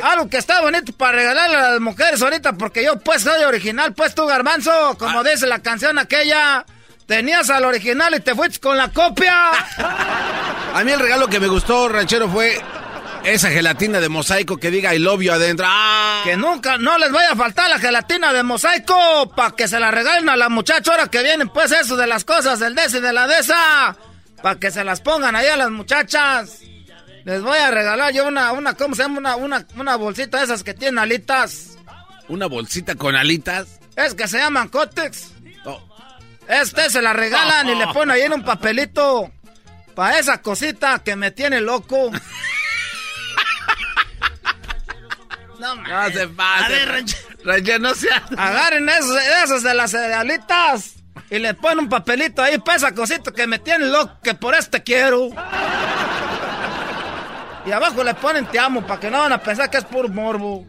Algo 0.01 0.29
que 0.29 0.37
está 0.37 0.61
bonito 0.61 0.93
para 0.93 1.17
regalarle 1.17 1.57
a 1.57 1.71
las 1.71 1.81
mujeres 1.81 2.21
ahorita, 2.21 2.53
porque 2.53 2.81
yo 2.81 2.97
pues 2.97 3.23
soy 3.23 3.43
original, 3.43 3.93
pues 3.93 4.15
tú, 4.15 4.25
garbanzo, 4.25 4.71
como 4.97 5.19
ah. 5.19 5.23
dice 5.23 5.47
la 5.47 5.59
canción 5.59 5.99
aquella, 5.99 6.65
tenías 7.07 7.49
al 7.49 7.65
original 7.65 8.15
y 8.15 8.21
te 8.21 8.33
fuiste 8.33 8.61
con 8.61 8.77
la 8.77 8.87
copia. 8.87 9.51
a 10.73 10.81
mí 10.85 10.93
el 10.93 10.99
regalo 11.01 11.27
que 11.27 11.41
me 11.41 11.47
gustó, 11.47 11.89
ranchero, 11.89 12.29
fue 12.29 12.57
esa 13.25 13.49
gelatina 13.49 13.99
de 13.99 14.07
mosaico 14.07 14.55
que 14.55 14.71
diga 14.71 14.95
I 14.95 14.99
love 14.99 15.21
you 15.21 15.33
adentro. 15.33 15.65
¡Ah! 15.69 16.21
Que 16.23 16.37
nunca, 16.37 16.77
no 16.77 16.97
les 16.99 17.11
vaya 17.11 17.31
a 17.31 17.35
faltar 17.35 17.69
la 17.69 17.79
gelatina 17.79 18.31
de 18.31 18.43
mosaico 18.43 19.29
para 19.35 19.51
que 19.57 19.67
se 19.67 19.77
la 19.77 19.91
regalen 19.91 20.29
a 20.29 20.37
la 20.37 20.47
muchacha 20.47 20.91
ahora 20.91 21.07
que 21.07 21.21
vienen, 21.21 21.49
pues 21.49 21.73
eso 21.73 21.97
de 21.97 22.07
las 22.07 22.23
cosas 22.23 22.59
del 22.59 22.75
des 22.75 22.93
y 22.93 23.01
de 23.01 23.11
la 23.11 23.27
desa. 23.27 23.97
Para 24.41 24.59
que 24.59 24.71
se 24.71 24.83
las 24.83 25.01
pongan 25.01 25.35
ahí 25.35 25.47
a 25.47 25.57
las 25.57 25.71
muchachas. 25.71 26.61
Les 27.23 27.41
voy 27.41 27.57
a 27.57 27.69
regalar 27.69 28.13
yo 28.13 28.27
una, 28.27 28.51
una, 28.51 28.73
¿cómo 28.73 28.95
se 28.95 29.03
llama? 29.03 29.19
Una, 29.19 29.35
una, 29.35 29.67
una 29.75 29.95
bolsita 29.95 30.39
de 30.39 30.45
esas 30.45 30.63
que 30.63 30.73
tienen 30.73 30.97
alitas. 30.97 31.77
¿Una 32.27 32.47
bolsita 32.47 32.95
con 32.95 33.15
alitas? 33.15 33.79
Es 33.95 34.15
que 34.15 34.27
se 34.27 34.39
llaman 34.39 34.69
cótex. 34.69 35.33
Oh. 35.65 35.79
Este 36.47 36.89
se 36.89 37.01
la 37.01 37.13
regalan 37.13 37.69
y 37.69 37.75
le 37.75 37.87
ponen 37.87 38.11
ahí 38.11 38.21
en 38.21 38.33
un 38.33 38.43
papelito. 38.43 39.31
Para 39.93 40.17
esa 40.17 40.41
cosita 40.41 41.03
que 41.03 41.15
me 41.15 41.31
tiene 41.31 41.61
loco. 41.61 42.11
no, 45.59 45.75
no 45.75 46.11
se 46.11 46.27
pase. 46.29 46.65
A 46.65 46.69
ver, 46.69 47.05
no 47.79 47.93
se 47.93 48.09
Agarren 48.37 48.89
esos 48.89 49.63
de 49.63 49.73
las 49.73 49.93
alitas. 49.93 50.95
Y 51.31 51.39
le 51.39 51.53
pone 51.53 51.79
un 51.81 51.87
papelito 51.87 52.41
ahí, 52.41 52.57
pesa 52.59 52.93
cosito 52.93 53.31
que 53.31 53.47
me 53.47 53.57
tiene 53.57 53.85
loco, 53.85 54.17
que 54.21 54.33
por 54.33 54.53
este 54.53 54.83
quiero. 54.83 55.29
Y 57.65 57.71
abajo 57.71 58.03
le 58.03 58.13
ponen 58.15 58.45
te 58.47 58.59
amo, 58.59 58.85
para 58.85 58.99
que 58.99 59.09
no 59.09 59.19
van 59.19 59.31
a 59.31 59.41
pensar 59.41 59.69
que 59.69 59.77
es 59.77 59.85
puro 59.85 60.09
morbo. 60.09 60.67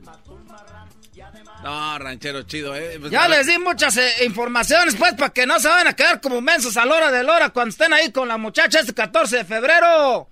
No, 1.64 1.98
ranchero 1.98 2.42
chido, 2.42 2.76
eh. 2.76 2.96
Pues 3.00 3.10
ya 3.10 3.26
les 3.26 3.48
di 3.48 3.58
muchas 3.58 3.96
eh, 3.96 4.24
informaciones, 4.24 4.94
pues, 4.94 5.14
para 5.14 5.30
que 5.30 5.46
no 5.46 5.58
se 5.58 5.66
vayan 5.66 5.88
a 5.88 5.96
quedar 5.96 6.20
como 6.20 6.40
mensos 6.40 6.76
a 6.76 6.86
la 6.86 6.94
hora 6.94 7.10
de 7.10 7.24
la 7.24 7.34
hora 7.34 7.50
cuando 7.50 7.70
estén 7.70 7.92
ahí 7.92 8.12
con 8.12 8.28
la 8.28 8.36
muchacha 8.36 8.78
este 8.78 8.94
14 8.94 9.38
de 9.38 9.44
febrero. 9.44 10.28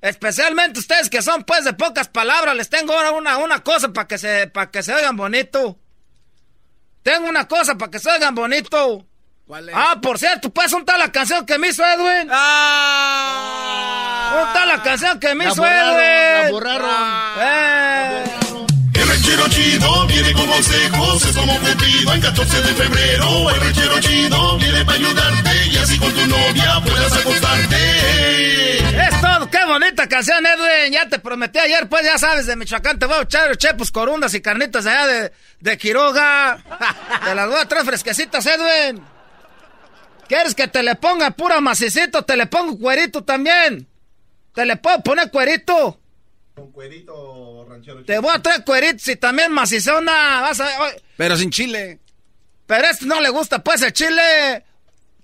Especialmente 0.00 0.80
ustedes 0.80 1.08
que 1.08 1.22
son, 1.22 1.44
pues, 1.44 1.64
de 1.64 1.72
pocas 1.72 2.08
palabras, 2.08 2.56
les 2.56 2.68
tengo 2.68 2.94
ahora 2.94 3.12
una, 3.12 3.38
una 3.38 3.60
cosa 3.60 3.92
para 3.92 4.08
que 4.08 4.18
se, 4.18 4.48
para 4.48 4.72
que 4.72 4.82
se 4.82 4.92
oigan 4.92 5.16
bonito. 5.16 5.78
Tengo 7.04 7.28
una 7.28 7.46
cosa 7.46 7.76
para 7.76 7.92
que 7.92 8.00
se 8.00 8.10
oigan 8.10 8.34
bonito. 8.34 9.07
Ah, 9.74 9.98
por 10.02 10.18
cierto, 10.18 10.50
¿puedes 10.50 10.74
untar 10.74 10.98
la 10.98 11.10
canción 11.10 11.46
que 11.46 11.56
me 11.58 11.68
hizo 11.68 11.82
Edwin? 11.82 12.28
¡Ah! 12.30 13.78
Untar 14.46 14.66
la 14.66 14.82
canción 14.82 15.18
que 15.18 15.34
me 15.34 15.46
hizo 15.48 15.64
Edwin. 15.64 16.44
La 16.44 16.50
borraron. 16.50 16.90
Eh. 17.40 18.24
El 18.92 19.08
ranchero 19.08 19.48
chido 19.48 20.06
viene 20.06 20.34
con 20.34 20.46
consejos, 20.48 21.24
es 21.24 21.34
como 21.34 21.58
Cupido 21.60 22.12
en 22.12 22.20
14 22.20 22.62
de 22.62 22.74
febrero. 22.74 23.48
El 23.48 23.60
ranchero 23.60 23.98
chido 24.00 24.58
viene 24.58 24.84
para 24.84 24.98
ayudarte 24.98 25.66
y 25.68 25.76
así 25.78 25.98
con 25.98 26.12
tu 26.12 26.26
novia 26.26 26.80
puedas 26.84 27.16
acostarte. 27.16 28.78
Es 29.06 29.20
todo, 29.22 29.48
qué 29.48 29.64
bonita 29.64 30.06
canción, 30.08 30.44
Edwin. 30.44 30.92
Ya 30.92 31.08
te 31.08 31.18
prometí 31.20 31.58
ayer, 31.58 31.88
pues 31.88 32.04
ya 32.04 32.18
sabes, 32.18 32.44
de 32.46 32.54
Michoacán 32.54 32.98
te 32.98 33.06
voy 33.06 33.16
a 33.16 33.22
echar 33.22 33.56
chepos, 33.56 33.90
corundas 33.90 34.34
y 34.34 34.42
carnitas 34.42 34.84
allá 34.84 35.06
de, 35.06 35.32
de 35.60 35.78
Quiroga. 35.78 36.58
te 37.24 37.34
las 37.34 37.48
voy 37.48 37.58
a 37.58 37.64
traer 37.66 37.86
fresquecitas, 37.86 38.44
Edwin. 38.44 39.02
¿Quieres 40.28 40.54
que 40.54 40.68
te 40.68 40.82
le 40.82 40.94
ponga 40.96 41.30
pura 41.30 41.60
macicito? 41.60 42.22
Te 42.24 42.36
le 42.36 42.46
pongo 42.46 42.78
cuerito 42.78 43.24
también. 43.24 43.86
Te 44.54 44.66
le 44.66 44.76
puedo 44.76 45.02
poner 45.02 45.30
cuerito. 45.30 46.00
Con 46.54 46.72
cuerito, 46.72 47.66
ranchero. 47.68 48.04
Te 48.04 48.18
voy 48.18 48.30
a 48.34 48.42
traer 48.42 48.64
cueritos 48.64 49.06
y 49.08 49.16
también 49.16 49.52
macizona. 49.52 50.40
Vas 50.40 50.60
a, 50.60 50.68
Pero 51.16 51.36
sin 51.36 51.50
chile. 51.50 51.98
Pero 52.66 52.86
a 52.86 52.90
este 52.90 53.06
no 53.06 53.20
le 53.20 53.30
gusta, 53.30 53.62
pues, 53.62 53.80
el 53.82 53.92
chile. 53.92 54.64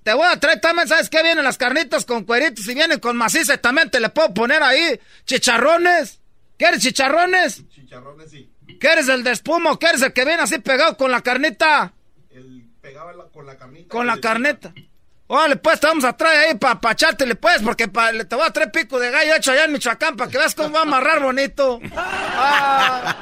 Te 0.02 0.12
voy 0.14 0.26
a 0.26 0.38
traer 0.38 0.60
también, 0.60 0.86
¿sabes 0.86 1.08
qué? 1.10 1.22
Vienen 1.22 1.44
las 1.44 1.56
carnitas 1.58 2.04
con 2.04 2.24
cueritos 2.24 2.66
y 2.68 2.74
vienen 2.74 3.00
con 3.00 3.16
maciza 3.16 3.54
y 3.54 3.58
también 3.58 3.90
te 3.90 4.00
le 4.00 4.10
puedo 4.10 4.32
poner 4.32 4.62
ahí 4.62 5.00
chicharrones. 5.24 6.20
¿Quieres 6.58 6.80
chicharrones? 6.82 7.62
Chicharrones, 7.70 8.30
sí. 8.30 8.50
¿Quieres 8.78 9.08
el 9.08 9.24
de 9.24 9.32
espuma 9.32 9.72
o 9.72 9.78
quieres 9.78 10.02
el 10.02 10.12
que 10.12 10.24
viene 10.24 10.42
así 10.42 10.58
pegado 10.58 10.96
con 10.96 11.10
la 11.10 11.20
carnita? 11.22 11.92
El 12.30 12.64
pegaba 12.80 13.12
la- 13.14 13.24
con 13.28 13.46
la 13.46 13.56
carnita. 13.56 13.88
Con 13.88 14.06
la 14.06 14.20
carneta. 14.20 14.72
Órale, 15.34 15.56
pues 15.56 15.80
te 15.80 15.86
vamos 15.88 16.04
a 16.04 16.16
traer 16.16 16.48
ahí 16.50 16.54
para 16.54 16.80
pa 16.80 16.92
echártele, 16.92 17.34
pues, 17.34 17.60
porque 17.60 17.88
pa- 17.88 18.12
le- 18.12 18.24
te 18.24 18.36
voy 18.36 18.46
a 18.46 18.50
traer 18.52 18.70
pico 18.70 19.00
de 19.00 19.10
gallo 19.10 19.34
hecho 19.34 19.50
allá 19.50 19.64
en 19.64 19.72
Michoacán 19.72 20.16
para 20.16 20.30
que 20.30 20.38
veas 20.38 20.54
cómo 20.54 20.70
va 20.70 20.78
a 20.78 20.82
amarrar 20.82 21.20
bonito. 21.20 21.80
Ah. 21.96 23.16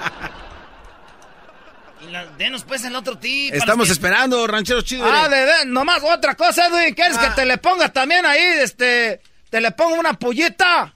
Y 2.03 2.11
la- 2.11 2.27
denos 2.37 2.65
pues 2.65 2.85
el 2.85 2.95
otro 2.97 3.17
tip. 3.17 3.55
Estamos 3.55 3.89
esperando, 3.89 4.47
ranchero 4.47 4.83
chido. 4.83 5.07
Ah, 5.11 5.27
de, 5.29 5.37
de- 5.47 5.65
nomás 5.67 6.03
otra 6.03 6.35
cosa, 6.35 6.67
Edwin. 6.67 6.95
¿Quieres 6.95 7.17
que 7.17 7.31
te 7.31 7.47
le 7.47 7.57
ponga 7.57 7.89
también 7.91 8.27
ahí, 8.27 8.43
este, 8.61 9.21
te 9.49 9.61
le 9.63 9.71
pongo 9.71 9.95
una 9.99 10.13
pollita? 10.13 10.93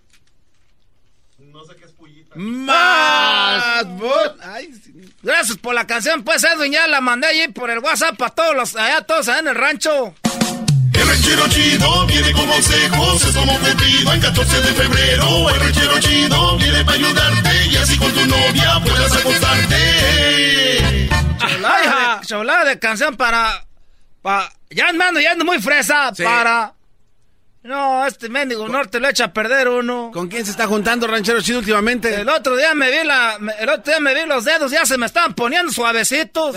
Más. 2.35 3.87
Ay, 4.43 4.71
sí. 4.85 4.93
Gracias 5.23 5.57
por 5.57 5.75
la 5.75 5.87
canción, 5.87 6.23
pues, 6.25 6.45
Edwin. 6.45 6.73
Ya 6.73 6.87
la 6.87 7.01
mandé 7.01 7.29
allí 7.29 7.49
por 7.49 7.71
el 7.71 7.79
WhatsApp 7.79 8.21
a 8.21 8.29
todos 8.29 8.55
los, 8.55 8.77
allá 8.77 9.01
todos 9.01 9.29
allá 9.29 9.39
en 9.39 9.49
el 9.49 9.55
rancho. 9.55 10.15
El 11.01 11.07
ranchero 11.09 11.49
chido 11.49 12.07
viene 12.07 12.33
con 12.33 12.47
consejos, 12.47 13.25
es 13.25 13.35
como 13.37 13.59
Cupido 13.59 14.13
en 14.13 14.21
14 14.21 14.61
de 14.63 14.73
febrero. 14.75 15.51
El 15.51 15.61
ranchero 15.61 15.99
chido 16.01 16.57
viene 16.59 16.85
para 16.85 16.97
ayudarte 16.97 17.67
y 17.71 17.77
así 17.77 17.97
con 17.99 18.13
tu 18.13 18.27
novia 18.27 18.81
puedas 18.85 19.13
acostarte. 19.17 21.09
Cholada 21.39 22.19
de, 22.21 22.27
cholada 22.27 22.65
de 22.65 22.79
canción 22.79 23.17
para, 23.17 23.65
pa- 24.23 24.51
ya 24.71 24.89
ando, 24.89 25.21
ya 25.21 25.33
ando 25.33 25.45
muy 25.45 25.61
fresa, 25.61 26.13
para... 26.25 26.73
No, 27.67 28.07
este 28.07 28.29
mendigo 28.29 28.69
norte 28.69 29.01
lo 29.01 29.09
echa 29.09 29.25
a 29.25 29.33
perder 29.33 29.69
uno. 29.69 30.13
¿Con 30.13 30.29
quién 30.29 30.45
se 30.45 30.53
está 30.53 30.69
juntando, 30.69 31.09
ranchero 31.09 31.41
chido, 31.41 31.59
últimamente? 31.59 32.15
El 32.21 32.29
otro 32.29 32.55
día 32.55 32.75
me 32.75 32.93
vi 32.93 33.05
la, 33.05 33.39
el 33.59 33.69
otro 33.69 33.93
día 33.93 33.99
me 33.99 34.15
vi 34.15 34.25
los 34.25 34.45
dedos, 34.45 34.71
ya 34.71 34.87
se 34.87 34.97
me 34.97 35.07
estaban 35.07 35.35
poniendo 35.35 35.73
suavecitos. 35.73 36.55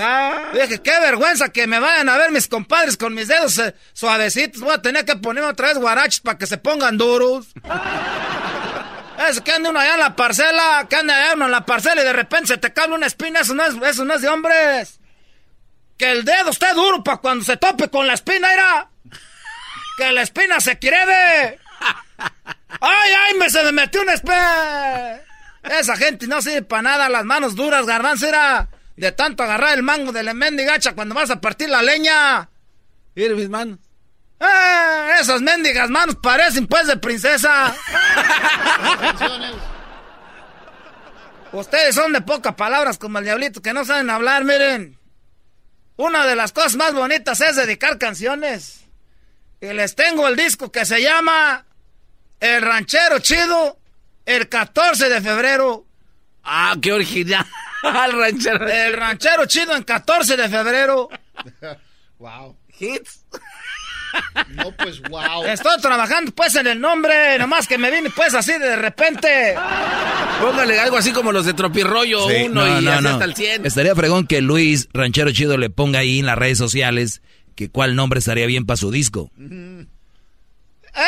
Dije, 0.53 0.79
qué 0.83 0.99
vergüenza 0.99 1.49
que 1.49 1.65
me 1.65 1.79
vayan 1.79 2.09
a 2.09 2.17
ver 2.17 2.31
mis 2.31 2.47
compadres 2.47 2.95
con 2.95 3.15
mis 3.15 3.27
dedos 3.27 3.57
eh, 3.57 3.73
suavecitos. 3.93 4.61
Voy 4.61 4.73
a 4.73 4.83
tener 4.83 5.03
que 5.03 5.15
ponerme 5.15 5.49
otra 5.49 5.69
vez 5.69 5.79
guaraches 5.79 6.19
para 6.19 6.37
que 6.37 6.45
se 6.45 6.57
pongan 6.57 6.97
duros. 6.97 7.47
Es 9.27 9.41
que 9.41 9.51
anda 9.51 9.69
uno 9.69 9.79
allá 9.81 9.95
en 9.95 9.99
la 9.99 10.15
parcela, 10.15 10.87
que 10.89 10.95
anda 10.95 11.13
allá 11.13 11.33
uno 11.33 11.45
en 11.45 11.51
la 11.51 11.65
parcela 11.65 12.01
y 12.01 12.05
de 12.05 12.13
repente 12.13 12.47
se 12.47 12.57
te 12.57 12.71
cae 12.71 12.87
una 12.89 13.05
espina, 13.05 13.41
eso 13.41 13.53
no 13.53 13.65
es, 13.65 13.75
eso 13.75 14.05
no 14.05 14.13
es 14.13 14.21
de 14.21 14.29
hombres. 14.29 15.01
Que 15.97 16.11
el 16.11 16.23
dedo 16.23 16.51
esté 16.51 16.73
duro 16.73 17.03
para 17.03 17.17
cuando 17.17 17.43
se 17.43 17.57
tope 17.57 17.89
con 17.89 18.07
la 18.07 18.13
espina, 18.13 18.53
era. 18.53 18.89
Que 19.99 20.13
la 20.13 20.21
espina 20.21 20.61
se 20.61 20.79
quiere. 20.79 21.59
¡Ay, 22.79 23.11
ay! 23.19 23.37
Me 23.37 23.49
se 23.49 23.61
me 23.65 23.73
metió 23.73 24.01
una 24.01 24.13
espina. 24.13 25.19
Esa 25.61 25.97
gente 25.97 26.25
no 26.25 26.41
sirve 26.41 26.61
para 26.61 26.83
nada, 26.83 27.09
las 27.09 27.25
manos 27.25 27.53
duras, 27.53 27.85
garbanzo, 27.85 28.25
era. 28.25 28.69
De 28.95 29.11
tanto 29.11 29.43
agarrar 29.43 29.73
el 29.73 29.83
mango 29.83 30.13
de 30.13 30.23
la 30.23 30.33
mendigacha 30.33 30.93
cuando 30.93 31.15
vas 31.15 31.31
a 31.31 31.41
partir 31.41 31.67
la 31.67 31.81
leña. 31.81 32.49
Mire 33.13 33.35
mis 33.35 33.49
manos. 33.49 33.79
¡Eh! 34.39 35.15
Esas 35.19 35.41
mendigas 35.41 35.89
manos 35.89 36.15
parecen 36.23 36.65
pues 36.65 36.87
de 36.87 36.95
princesa. 36.95 37.75
Ustedes 41.51 41.93
son 41.93 42.13
de 42.13 42.21
pocas 42.21 42.55
palabras 42.55 42.97
como 42.97 43.17
el 43.19 43.25
diablito 43.25 43.61
que 43.61 43.73
no 43.73 43.83
saben 43.83 44.09
hablar, 44.09 44.45
miren. 44.45 44.97
Una 45.97 46.25
de 46.25 46.37
las 46.37 46.53
cosas 46.53 46.77
más 46.77 46.93
bonitas 46.93 47.41
es 47.41 47.57
dedicar 47.57 47.97
canciones. 47.97 48.78
Y 49.61 49.73
les 49.73 49.95
tengo 49.95 50.27
el 50.27 50.35
disco 50.35 50.71
que 50.71 50.85
se 50.85 51.01
llama 51.01 51.65
El 52.39 52.61
Ranchero 52.61 53.19
Chido, 53.19 53.77
el 54.25 54.47
14 54.47 55.09
de 55.09 55.21
febrero. 55.21 55.85
Ah, 56.43 56.75
qué 56.81 56.93
original. 56.93 57.45
El 57.83 58.11
ranchero. 58.13 58.67
El 58.67 58.93
Ranchero 58.93 59.45
Chido 59.45 59.75
en 59.75 59.83
14 59.83 60.35
de 60.37 60.49
febrero. 60.49 61.09
Wow. 62.19 62.57
Hits. 62.77 63.23
No, 64.49 64.75
pues 64.75 64.99
wow. 65.03 65.45
Estoy 65.45 65.79
trabajando 65.81 66.33
pues 66.33 66.53
en 66.55 66.67
el 66.67 66.81
nombre, 66.81 67.39
nomás 67.39 67.65
que 67.65 67.77
me 67.77 67.89
vine 67.89 68.09
pues 68.09 68.33
así 68.33 68.51
de 68.57 68.75
repente. 68.75 69.55
Póngale 70.41 70.77
algo 70.81 70.97
así 70.97 71.13
como 71.13 71.31
los 71.31 71.45
de 71.45 71.53
Tropirroyo 71.53 72.27
Sí, 72.27 72.43
uno 72.47 72.65
no, 72.67 72.79
y 72.79 72.83
no, 72.83 72.91
así 72.91 73.03
no. 73.03 73.09
hasta 73.11 73.23
el 73.23 73.35
100. 73.35 73.65
Estaría 73.65 73.95
fregón 73.95 74.27
que 74.27 74.41
Luis 74.41 74.89
Ranchero 74.91 75.31
Chido 75.31 75.57
le 75.57 75.69
ponga 75.69 75.99
ahí 75.99 76.19
en 76.19 76.25
las 76.25 76.37
redes 76.37 76.57
sociales 76.57 77.21
que 77.59 77.69
cuál 77.69 77.93
nombre 77.93 78.19
estaría 78.19 78.45
bien 78.45 78.65
para 78.65 78.77
su 78.77 78.89
disco. 78.89 79.29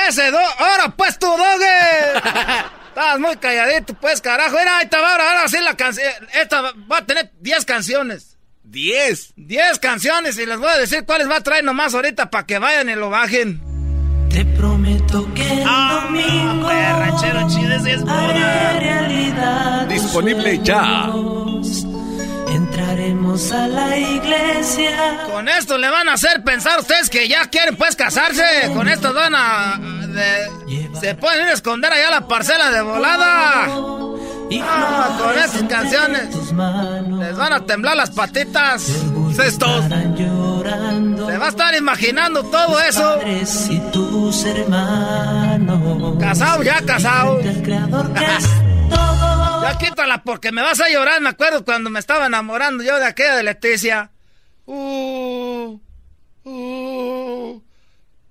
Ese 0.10 0.32
do... 0.32 0.38
Ahora 0.38 0.94
pues 0.98 1.18
tu 1.18 1.28
doge. 1.28 2.20
Estabas 2.90 3.20
muy 3.22 3.38
calladito 3.38 3.94
pues, 3.94 4.20
carajo. 4.20 4.58
Mira, 4.60 4.80
ahí 4.80 4.88
te 4.90 4.98
va 4.98 5.14
ahora, 5.14 5.30
ahora 5.32 5.48
sí 5.48 5.56
la 5.64 5.78
canción. 5.78 6.12
Esta 6.34 6.62
va- 6.62 6.98
a 6.98 7.06
tener 7.06 7.32
10 7.40 7.64
canciones. 7.64 8.38
10. 8.66 9.34
10 9.38 9.80
canciones 9.80 10.38
y 10.38 10.46
les 10.46 10.60
voy 10.60 10.68
a 10.68 10.78
decir 10.78 11.06
cuáles 11.06 11.30
va 11.30 11.38
a 11.38 11.42
traer 11.42 11.64
nomás 11.64 11.94
ahorita 11.96 12.30
para 12.30 12.46
que 12.46 12.60
vayan 12.60 12.90
y 12.90 12.96
lo 12.96 13.10
bajen. 13.10 13.62
Te 14.30 14.44
prometo 14.44 15.34
que 15.34 15.50
el 15.54 15.64
domingo 15.64 16.64
pues, 16.64 16.90
ranchero 16.98 17.48
chido, 17.50 17.76
ese 17.76 17.94
es 17.94 18.04
haré 18.06 18.80
realidad 18.80 19.88
tus 19.88 20.02
Disponible 20.02 20.60
ya. 20.64 21.12
Entraremos 22.54 23.52
a 23.52 23.68
la 23.68 23.98
iglesia. 23.98 25.24
Con 25.32 25.48
esto 25.50 25.78
le 25.78 25.90
van 25.90 26.10
a 26.10 26.14
hacer 26.14 26.44
pensar 26.44 26.80
ustedes 26.80 27.10
que 27.10 27.28
ya 27.28 27.46
quieren 27.50 27.76
pues 27.76 27.96
casarse. 27.96 28.44
Con 28.76 28.88
esto 28.88 29.14
van 29.14 29.34
a... 29.36 29.78
de- 29.80 30.92
se 31.00 31.16
pueden 31.16 31.42
ir 31.44 31.48
a 31.48 31.54
esconder 31.54 31.92
allá 31.92 32.10
a 32.10 32.12
la 32.12 32.28
parcela 32.28 32.70
de 32.72 32.82
volada. 32.82 33.68
Ah, 34.64 35.18
con 35.18 35.38
estas 35.40 35.64
canciones 35.64 36.28
les 36.36 37.38
van 37.38 37.54
a 37.54 37.66
temblar 37.66 37.96
las 37.96 38.10
patitas. 38.12 38.84
Cestos. 39.34 39.86
Se 39.86 41.38
va 41.38 41.46
a 41.46 41.50
estar 41.50 41.74
imaginando 41.76 42.44
todo 42.44 42.80
eso. 42.82 43.16
Padres 43.18 43.68
y 43.70 43.80
tus 43.92 44.44
hermanos. 44.44 46.18
Casado 46.20 46.64
ya, 46.64 46.82
casado. 46.82 47.40
Ya 49.62 49.78
quítala 49.78 50.24
porque 50.24 50.52
me 50.52 50.62
vas 50.62 50.80
a 50.82 50.90
llorar. 50.90 51.22
Me 51.22 51.30
acuerdo 51.30 51.64
cuando 51.64 51.90
me 51.90 52.00
estaba 52.00 52.26
enamorando 52.26 52.84
yo 52.84 52.98
de 52.98 53.06
aquella 53.06 53.36
de 53.36 53.44
Leticia. 53.44 54.12
Uh, 54.66 55.80
uh, 56.44 57.62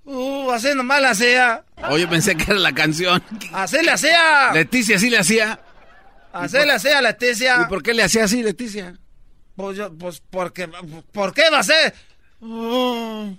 uh, 0.05 0.51
así 0.51 0.75
nomás 0.75 1.01
le 1.01 1.09
hacía. 1.09 1.65
Oye, 1.89 2.07
pensé 2.07 2.37
que 2.37 2.45
era 2.51 2.61
la 2.61 2.73
canción. 2.73 3.23
Así 3.53 3.83
le 3.83 3.93
hacía. 3.93 4.53
Leticia 4.53 4.99
sí 4.99 5.11
le 5.11 5.19
hacía. 5.19 5.61
Así 6.33 6.57
le 6.57 6.73
hacía 6.73 7.01
Leticia. 7.03 7.63
¿Y 7.63 7.69
por 7.69 7.83
qué 7.83 7.95
le 7.95 8.03
hacía 8.03 8.25
así, 8.25 8.43
Leticia? 8.43 8.95
Pues 9.57 9.77
yo, 9.77 9.93
pues 9.97 10.23
porque, 10.31 10.69
¿por 11.13 11.35
qué 11.35 11.51
va 11.51 11.59
a 11.59 11.63
ser? 11.63 11.95
Uh, 12.41 13.35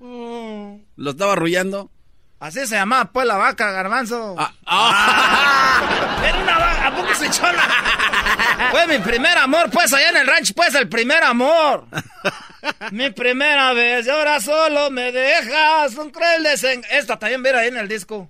uh. 0.00 0.80
¿Lo 0.96 1.10
estaba 1.10 1.32
arrullando? 1.32 1.90
Así 2.38 2.66
se 2.66 2.74
llamaba 2.74 3.06
pues 3.06 3.26
la 3.26 3.36
vaca, 3.36 3.70
garbanzo. 3.70 4.36
Ah, 4.66 6.18
Era 6.22 6.38
una 6.42 6.58
vaca, 6.58 6.65
¿a 6.86 6.90
poco 6.94 7.14
se 7.14 7.26
echó 7.26 7.42
la- 7.52 8.68
Fue 8.70 8.86
mi 8.86 8.98
primer 8.98 9.36
amor, 9.38 9.70
pues 9.70 9.92
allá 9.92 10.10
en 10.10 10.16
el 10.16 10.26
rancho, 10.26 10.52
pues 10.54 10.74
el 10.74 10.88
primer 10.88 11.22
amor. 11.22 11.86
mi 12.90 13.10
primera 13.10 13.72
vez 13.72 14.06
y 14.06 14.10
ahora 14.10 14.40
solo 14.40 14.90
me 14.90 15.12
dejas 15.12 15.94
un 15.96 16.10
cruel 16.10 16.42
desen... 16.42 16.82
Esta 16.90 17.18
también 17.18 17.42
ver 17.42 17.56
ahí 17.56 17.68
en 17.68 17.76
el 17.76 17.88
disco. 17.88 18.28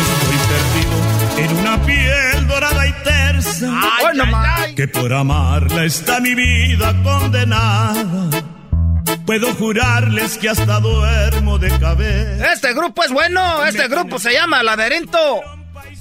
Estoy 0.00 0.38
perdido 0.48 1.44
en 1.44 1.58
una 1.58 1.82
piel 1.84 2.46
dorada 2.48 2.86
y 2.86 2.92
tersa. 3.04 3.80
Ay, 3.98 4.16
no 4.16 4.26
más. 4.26 4.66
Que 4.76 4.88
por 4.88 5.12
amarla 5.12 5.84
está 5.84 6.20
mi 6.20 6.34
vida 6.34 6.94
condenada. 7.02 8.42
Puedo 9.26 9.54
jurarles 9.54 10.38
que 10.38 10.48
hasta 10.48 10.80
duermo 10.80 11.58
de 11.58 11.68
cabeza. 11.78 12.52
Este 12.52 12.72
grupo 12.72 13.04
es 13.04 13.12
bueno, 13.12 13.64
este 13.66 13.88
grupo 13.88 14.18
se 14.18 14.32
llama 14.32 14.62
Laberinto. 14.62 15.42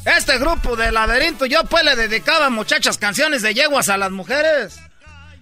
Este 0.05 0.37
grupo 0.39 0.75
de 0.75 0.91
laberinto, 0.91 1.45
yo 1.45 1.63
pues 1.65 1.83
le 1.83 1.95
dedicaba 1.95 2.49
muchachas 2.49 2.97
canciones 2.97 3.41
de 3.41 3.53
yeguas 3.53 3.89
a 3.89 3.97
las 3.97 4.11
mujeres. 4.11 4.79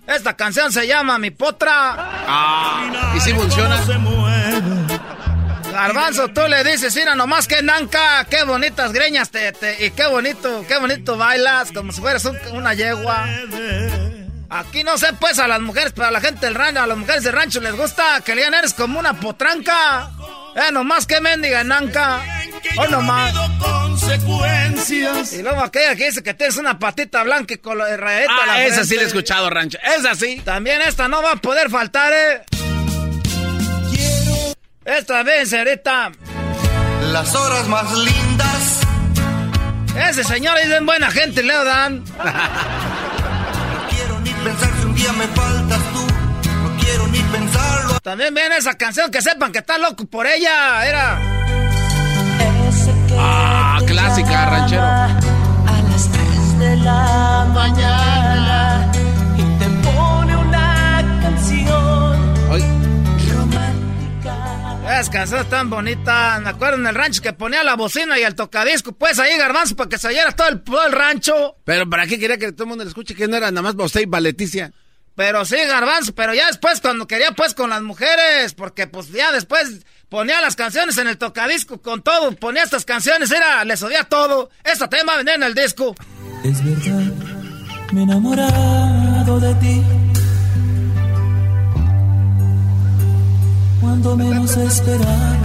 Esta 0.06 0.36
canción 0.36 0.72
se 0.72 0.86
llama 0.88 1.18
Mi 1.18 1.31
Potra. 1.31 1.95
Ah, 1.98 3.14
¿y 3.15 3.19
si 3.22 3.34
funciona? 3.34 3.77
Garbanzo, 5.72 6.27
tú 6.30 6.41
le 6.49 6.64
dices, 6.64 6.94
mira, 6.95 7.15
nomás 7.15 7.48
que 7.48 7.61
nanca, 7.61 8.26
qué 8.26 8.44
bonitas 8.44 8.91
greñas 8.91 9.30
te, 9.30 9.52
te- 9.53 9.86
y 9.86 9.91
qué 9.91 10.07
bonito, 10.07 10.65
qué 10.68 10.77
bonito 10.77 11.15
bailas, 11.15 11.72
como 11.72 11.91
si 11.91 12.02
fueras 12.02 12.26
un- 12.26 12.38
una 12.52 12.73
yegua. 12.73 13.26
Aquí 14.52 14.84
no 14.84 14.98
sé, 14.98 15.14
pues, 15.20 15.38
a 15.38 15.48
las 15.48 15.62
mujeres, 15.62 15.92
pero 15.96 16.08
a 16.08 16.12
la 16.12 16.20
gente 16.22 16.46
del 16.48 16.56
rancho, 16.56 16.82
a 16.82 16.88
las 16.88 16.98
mujeres 16.98 17.24
del 17.24 17.34
rancho 17.34 17.60
les 17.62 17.76
gusta 17.76 18.22
que 18.26 18.34
le 18.34 18.42
digan, 18.42 18.56
eres 18.56 18.74
como 18.74 19.00
una 19.00 19.14
potranca. 19.20 20.10
Eh, 20.56 20.72
nomás 20.72 21.06
que 21.06 21.22
mendiga 21.22 21.64
nanca. 21.64 22.22
O 22.78 22.88
nomás. 22.88 23.32
consecuencias. 23.60 25.34
Y 25.34 25.44
luego 25.44 25.62
aquella 25.62 25.96
que 25.96 26.06
dice 26.08 26.24
que 26.24 26.34
tienes 26.34 26.58
una 26.58 26.80
patita 26.80 27.22
blanca 27.24 27.54
y 27.54 27.58
con 27.60 27.78
la 27.78 27.96
rayeta 27.96 28.34
a 28.44 28.46
la 28.48 28.54
Ah, 28.54 28.64
esa 28.64 28.76
frente. 28.78 28.90
sí 28.90 28.96
la 28.96 29.02
he 29.04 29.06
escuchado, 29.06 29.50
Rancho. 29.52 29.78
Esa 29.98 30.16
sí. 30.16 30.42
También 30.44 30.82
esta 30.82 31.08
no 31.08 31.22
va 31.22 31.34
a 31.34 31.36
poder 31.36 31.70
faltar, 31.70 32.12
eh. 32.12 32.42
Esta 34.86 35.22
vez, 35.24 35.50
señorita. 35.52 36.12
Las 37.12 37.36
horas 37.36 37.68
más 37.68 37.94
lindas. 37.94 38.80
Ese 40.10 40.24
señor 40.24 40.58
es 40.58 40.84
buena 40.84 41.12
gente, 41.12 41.44
Leo 41.44 41.64
Dan. 41.64 42.04
pensar 44.44 44.70
si 44.80 44.86
un 44.86 44.95
día 44.95 45.14
me 45.14 45.28
faltas 45.28 45.80
tú. 45.94 46.07
No 46.64 46.78
quiero 46.80 47.07
ni 47.07 47.20
pensarlo. 47.20 47.99
También 48.02 48.34
viene 48.34 48.57
esa 48.57 48.74
canción 48.76 49.11
que 49.11 49.22
sepan 49.22 49.52
que 49.52 49.60
está 49.60 49.78
loco 49.78 50.06
por 50.06 50.28
ella. 50.28 50.86
Era. 50.86 51.20
Ah, 53.18 53.80
clásica, 53.86 54.45
ranchero. 54.45 54.82
A 54.82 55.82
las 55.91 56.10
3 56.11 56.60
de 56.60 56.76
la 56.78 57.48
mañana 57.53 58.19
Esas 65.00 65.12
canciones 65.12 65.50
tan 65.50 65.70
bonitas. 65.70 66.42
Me 66.42 66.50
acuerdo 66.50 66.76
en 66.76 66.86
el 66.86 66.94
rancho 66.94 67.22
que 67.22 67.32
ponía 67.32 67.64
la 67.64 67.78
bocina 67.78 68.20
y 68.20 68.24
el 68.24 68.36
tocadisco. 68.36 68.92
Pues 68.92 69.18
ahí, 69.18 69.38
garbanzo, 69.38 69.78
para 69.78 69.90
que 69.90 69.98
se 69.98 70.10
oyera 70.10 70.34
todo 70.34 70.50
el, 70.50 70.62
todo 70.62 70.86
el 70.86 70.92
rancho. 70.92 71.56
Pero 71.64 71.90
¿para 71.90 72.06
qué 72.06 72.20
quería 72.20 72.38
que 72.38 72.52
todo 72.52 72.64
el 72.64 72.68
mundo 72.68 72.84
le 72.84 72.90
escuche? 72.90 73.16
Que 73.16 73.26
no 73.26 73.38
era 73.38 73.50
nada 73.50 73.62
más 73.62 73.76
para 73.76 73.86
usted 73.86 74.02
y 74.02 74.08
para 74.08 74.20
Leticia. 74.20 74.74
Pero 75.16 75.46
sí, 75.46 75.56
garbanzo, 75.56 76.14
pero 76.14 76.34
ya 76.34 76.48
después 76.48 76.82
cuando 76.82 77.08
quería 77.08 77.32
pues 77.32 77.54
con 77.54 77.70
las 77.70 77.82
mujeres, 77.82 78.54
porque 78.56 78.88
pues 78.88 79.10
ya 79.14 79.32
después 79.32 79.86
ponía 80.10 80.42
las 80.42 80.58
canciones 80.58 80.98
en 80.98 81.08
el 81.08 81.18
tocadisco 81.18 81.82
con 81.82 82.02
todo, 82.02 82.34
ponía 82.34 82.64
estas 82.64 82.84
canciones, 82.84 83.32
era, 83.32 83.64
les 83.64 83.82
oía 83.82 84.04
todo. 84.04 84.50
Esta 84.66 84.90
tema 84.90 85.16
venía 85.16 85.36
en 85.36 85.44
el 85.44 85.56
disco. 85.56 85.96
Es 86.44 86.62
verdad, 86.62 87.14
me 87.94 88.02
he 88.02 88.04
enamorado 88.04 89.40
de 89.40 89.54
ti. 89.56 89.78
Cuando 94.02 94.16
menos 94.16 94.56
esperaba. 94.56 95.36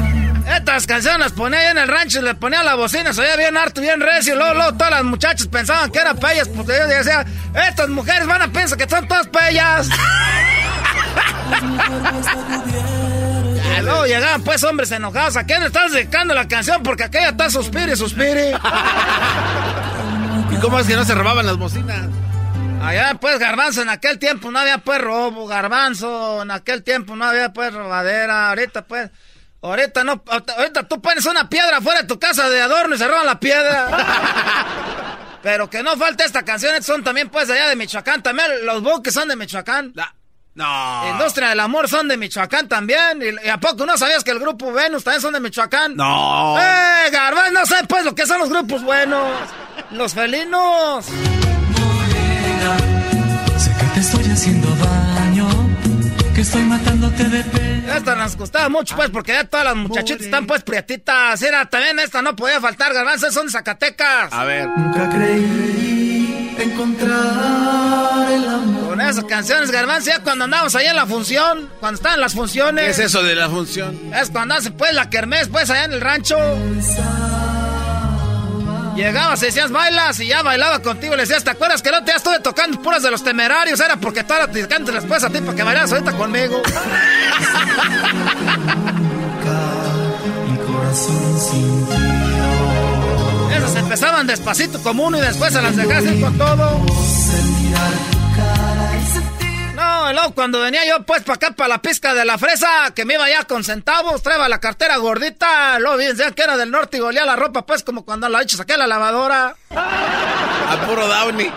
Estas 0.56 0.86
canciones 0.86 1.18
las 1.18 1.32
ponía 1.32 1.58
ahí 1.58 1.66
en 1.72 1.78
el 1.78 1.88
rancho, 1.88 2.22
le 2.22 2.36
ponía 2.36 2.62
la 2.62 2.76
bocina, 2.76 3.12
se 3.12 3.20
oía 3.20 3.36
bien 3.36 3.56
harto, 3.56 3.80
bien 3.80 4.00
recio, 4.00 4.36
luego, 4.36 4.54
luego 4.54 4.74
todas 4.74 4.92
las 4.92 5.02
muchachas 5.02 5.48
pensaban 5.48 5.90
que 5.90 5.98
eran 5.98 6.16
pellas, 6.16 6.48
porque 6.48 6.72
yo 6.78 6.86
decía, 6.86 7.26
estas 7.68 7.88
mujeres 7.88 8.28
van 8.28 8.42
a 8.42 8.52
pensar 8.52 8.78
que 8.78 8.88
son 8.88 9.08
todas 9.08 9.26
pellas. 9.26 9.88
Y 13.76 13.80
luego 13.82 14.06
llegaban 14.06 14.42
pues 14.42 14.62
hombres 14.62 14.92
enojados, 14.92 15.36
¿a 15.36 15.42
quién 15.42 15.58
le 15.58 15.66
estás 15.66 15.90
dedicando 15.90 16.32
la 16.32 16.46
canción? 16.46 16.80
Porque 16.84 17.02
aquella 17.02 17.30
está 17.30 17.50
suspire, 17.50 17.96
suspire. 17.96 18.52
¿Y 20.52 20.56
cómo 20.60 20.78
es 20.78 20.86
que 20.86 20.94
no 20.94 21.04
se 21.04 21.16
robaban 21.16 21.44
las 21.44 21.56
bocinas? 21.56 22.06
Allá 22.84 23.14
pues 23.20 23.38
garbanzo, 23.38 23.82
en 23.82 23.88
aquel 23.88 24.18
tiempo 24.18 24.50
no 24.50 24.58
había 24.58 24.78
pues 24.78 25.00
robo, 25.00 25.46
garbanzo, 25.46 26.42
en 26.42 26.50
aquel 26.50 26.82
tiempo 26.82 27.16
no 27.16 27.24
había 27.24 27.52
pues 27.52 27.72
robadera, 27.72 28.50
ahorita 28.50 28.82
pues, 28.82 29.10
ahorita 29.62 30.04
no, 30.04 30.22
ahorita 30.56 30.86
tú 30.86 31.00
pones 31.00 31.24
una 31.26 31.48
piedra 31.48 31.80
fuera 31.80 32.02
de 32.02 32.08
tu 32.08 32.18
casa 32.18 32.48
de 32.48 32.60
adorno 32.60 32.94
y 32.94 32.98
se 32.98 33.08
roban 33.08 33.26
la 33.26 33.40
piedra. 33.40 33.88
Pero 35.42 35.68
que 35.68 35.82
no 35.82 35.96
falte 35.96 36.24
esta 36.24 36.42
canción, 36.42 36.82
son 36.82 37.04
también 37.04 37.28
pues 37.28 37.50
allá 37.50 37.68
de 37.68 37.76
Michoacán, 37.76 38.22
también 38.22 38.64
los 38.64 38.82
buques 38.82 39.12
son 39.12 39.28
de 39.28 39.36
Michoacán. 39.36 39.92
No. 40.54 41.10
Industria 41.10 41.48
del 41.48 41.60
Amor 41.60 41.88
son 41.88 42.06
de 42.06 42.16
Michoacán 42.16 42.68
también. 42.68 43.20
¿Y, 43.44 43.48
a 43.48 43.58
poco 43.58 43.84
no 43.84 43.98
sabías 43.98 44.22
que 44.22 44.30
el 44.30 44.38
grupo 44.38 44.72
Venus 44.72 45.02
también 45.02 45.20
son 45.20 45.32
de 45.32 45.40
Michoacán? 45.40 45.96
No. 45.96 46.56
¡Eh, 46.58 47.10
Garbanzo! 47.10 47.52
No 47.52 47.66
sé 47.66 47.74
pues 47.88 48.04
lo 48.04 48.14
que 48.14 48.24
son 48.24 48.38
los 48.38 48.48
grupos 48.48 48.82
buenos. 48.82 49.32
Los 49.90 50.14
felinos. 50.14 51.06
Sé 53.58 53.70
que 53.78 53.86
te 53.94 54.00
estoy 54.00 54.24
haciendo 54.30 54.68
daño, 54.76 55.48
que 56.34 56.40
estoy 56.40 56.62
matándote 56.62 57.24
de 57.24 57.42
pena. 57.44 57.96
Esta 57.96 58.14
nos 58.16 58.36
gustaba 58.36 58.68
mucho, 58.68 58.96
pues, 58.96 59.10
porque 59.10 59.32
ya 59.32 59.44
todas 59.44 59.66
las 59.66 59.76
muchachitas 59.76 60.22
están, 60.22 60.46
pues, 60.46 60.62
prietitas. 60.62 61.40
Era, 61.42 61.64
también 61.66 61.98
esta 61.98 62.22
no 62.22 62.34
podía 62.34 62.60
faltar, 62.60 62.92
garbanzos, 62.92 63.32
son 63.32 63.46
de 63.46 63.52
Zacatecas. 63.52 64.32
A 64.32 64.44
ver. 64.44 64.68
Nunca 64.68 65.08
creí 65.10 66.56
encontrar 66.58 68.30
el 68.30 68.48
amor. 68.48 68.88
Con 68.90 69.00
esas 69.00 69.24
canciones, 69.24 69.70
garbanzos, 69.70 70.06
ya 70.06 70.20
cuando 70.20 70.44
andamos 70.44 70.74
allá 70.74 70.90
en 70.90 70.96
la 70.96 71.06
función, 71.06 71.70
cuando 71.80 71.96
estaban 71.96 72.20
las 72.20 72.34
funciones. 72.34 72.84
¿Qué 72.84 72.90
es 72.90 72.98
eso 73.10 73.22
de 73.22 73.34
la 73.34 73.48
función? 73.48 74.12
Es 74.14 74.30
cuando 74.30 74.54
hace, 74.54 74.70
pues, 74.70 74.92
la 74.92 75.10
kermés, 75.10 75.48
pues, 75.48 75.70
allá 75.70 75.84
en 75.84 75.92
el 75.92 76.00
rancho. 76.00 76.36
Llegabas 78.94 79.42
y 79.42 79.46
decías, 79.46 79.72
bailas, 79.72 80.20
y 80.20 80.28
ya 80.28 80.42
bailaba 80.42 80.80
contigo. 80.80 81.16
Le 81.16 81.22
decías, 81.22 81.42
¿te 81.42 81.50
acuerdas 81.50 81.82
que 81.82 81.90
no 81.90 82.04
te 82.04 82.12
estuve 82.12 82.38
tocando 82.40 82.80
puras 82.80 83.02
de 83.02 83.10
los 83.10 83.24
temerarios? 83.24 83.80
Era 83.80 83.96
porque 83.96 84.22
todas 84.22 84.50
te 84.52 84.66
cantas 84.68 84.94
después 84.94 85.24
a 85.24 85.30
ti 85.30 85.40
para 85.40 85.56
que 85.56 85.62
bailaras 85.62 85.92
ahorita 85.92 86.12
conmigo. 86.12 86.62
Mi 90.48 90.56
corazón 90.58 91.40
sintió. 91.40 91.96
Esas 93.56 93.76
empezaban 93.76 94.26
despacito 94.26 94.82
como 94.82 95.06
uno 95.06 95.18
y 95.18 95.20
después 95.22 95.52
se 95.52 95.60
las 95.60 95.76
dejabas 95.76 96.04
ir 96.04 96.20
con 96.20 96.38
todo. 96.38 96.86
No, 100.04 100.10
y 100.10 100.14
luego 100.14 100.34
cuando 100.34 100.60
venía 100.60 100.84
yo 100.86 101.02
pues 101.04 101.22
para 101.22 101.36
acá, 101.36 101.50
para 101.52 101.68
la 101.68 101.78
pizca 101.80 102.12
de 102.12 102.26
la 102.26 102.36
fresa, 102.36 102.92
que 102.94 103.06
me 103.06 103.14
iba 103.14 103.26
ya 103.28 103.44
con 103.44 103.64
centavos, 103.64 104.22
traeba 104.22 104.48
la 104.50 104.60
cartera 104.60 104.98
gordita, 104.98 105.78
luego 105.78 105.96
bien 105.96 106.14
decían 106.14 106.34
que 106.34 106.42
era 106.42 106.58
del 106.58 106.70
norte 106.70 106.98
y 106.98 107.00
olía 107.00 107.24
la 107.24 107.36
ropa 107.36 107.64
pues 107.64 107.82
como 107.82 108.04
cuando 108.04 108.28
la 108.28 108.42
hecho 108.42 108.58
saqué 108.58 108.76
la 108.76 108.86
lavadora. 108.86 109.54
A 109.70 110.86
puro 110.86 111.06
Downey. 111.08 111.50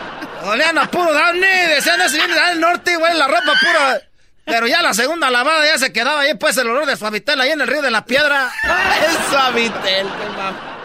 Olían 0.44 0.78
a 0.78 0.90
puro 0.90 1.14
Downey, 1.14 1.68
decían 1.76 2.00
eso 2.00 2.16
viene 2.16 2.34
del 2.40 2.62
norte 2.62 2.94
y 2.94 2.96
huele 2.96 3.16
la 3.16 3.28
ropa 3.28 3.52
pura. 3.60 4.02
Pero 4.46 4.66
ya 4.66 4.82
la 4.82 4.94
segunda 4.94 5.30
lavada 5.30 5.66
ya 5.66 5.78
se 5.78 5.92
quedaba 5.92 6.22
ahí 6.22 6.34
pues 6.36 6.56
el 6.56 6.70
olor 6.70 6.86
de 6.86 6.96
suavitel 6.96 7.42
ahí 7.42 7.52
en 7.52 7.60
el 7.60 7.68
río 7.68 7.82
de 7.82 7.92
la 7.92 8.06
piedra. 8.06 8.50
Suavitel, 9.30 10.08
qué 10.08 10.28
mam- 10.40 10.77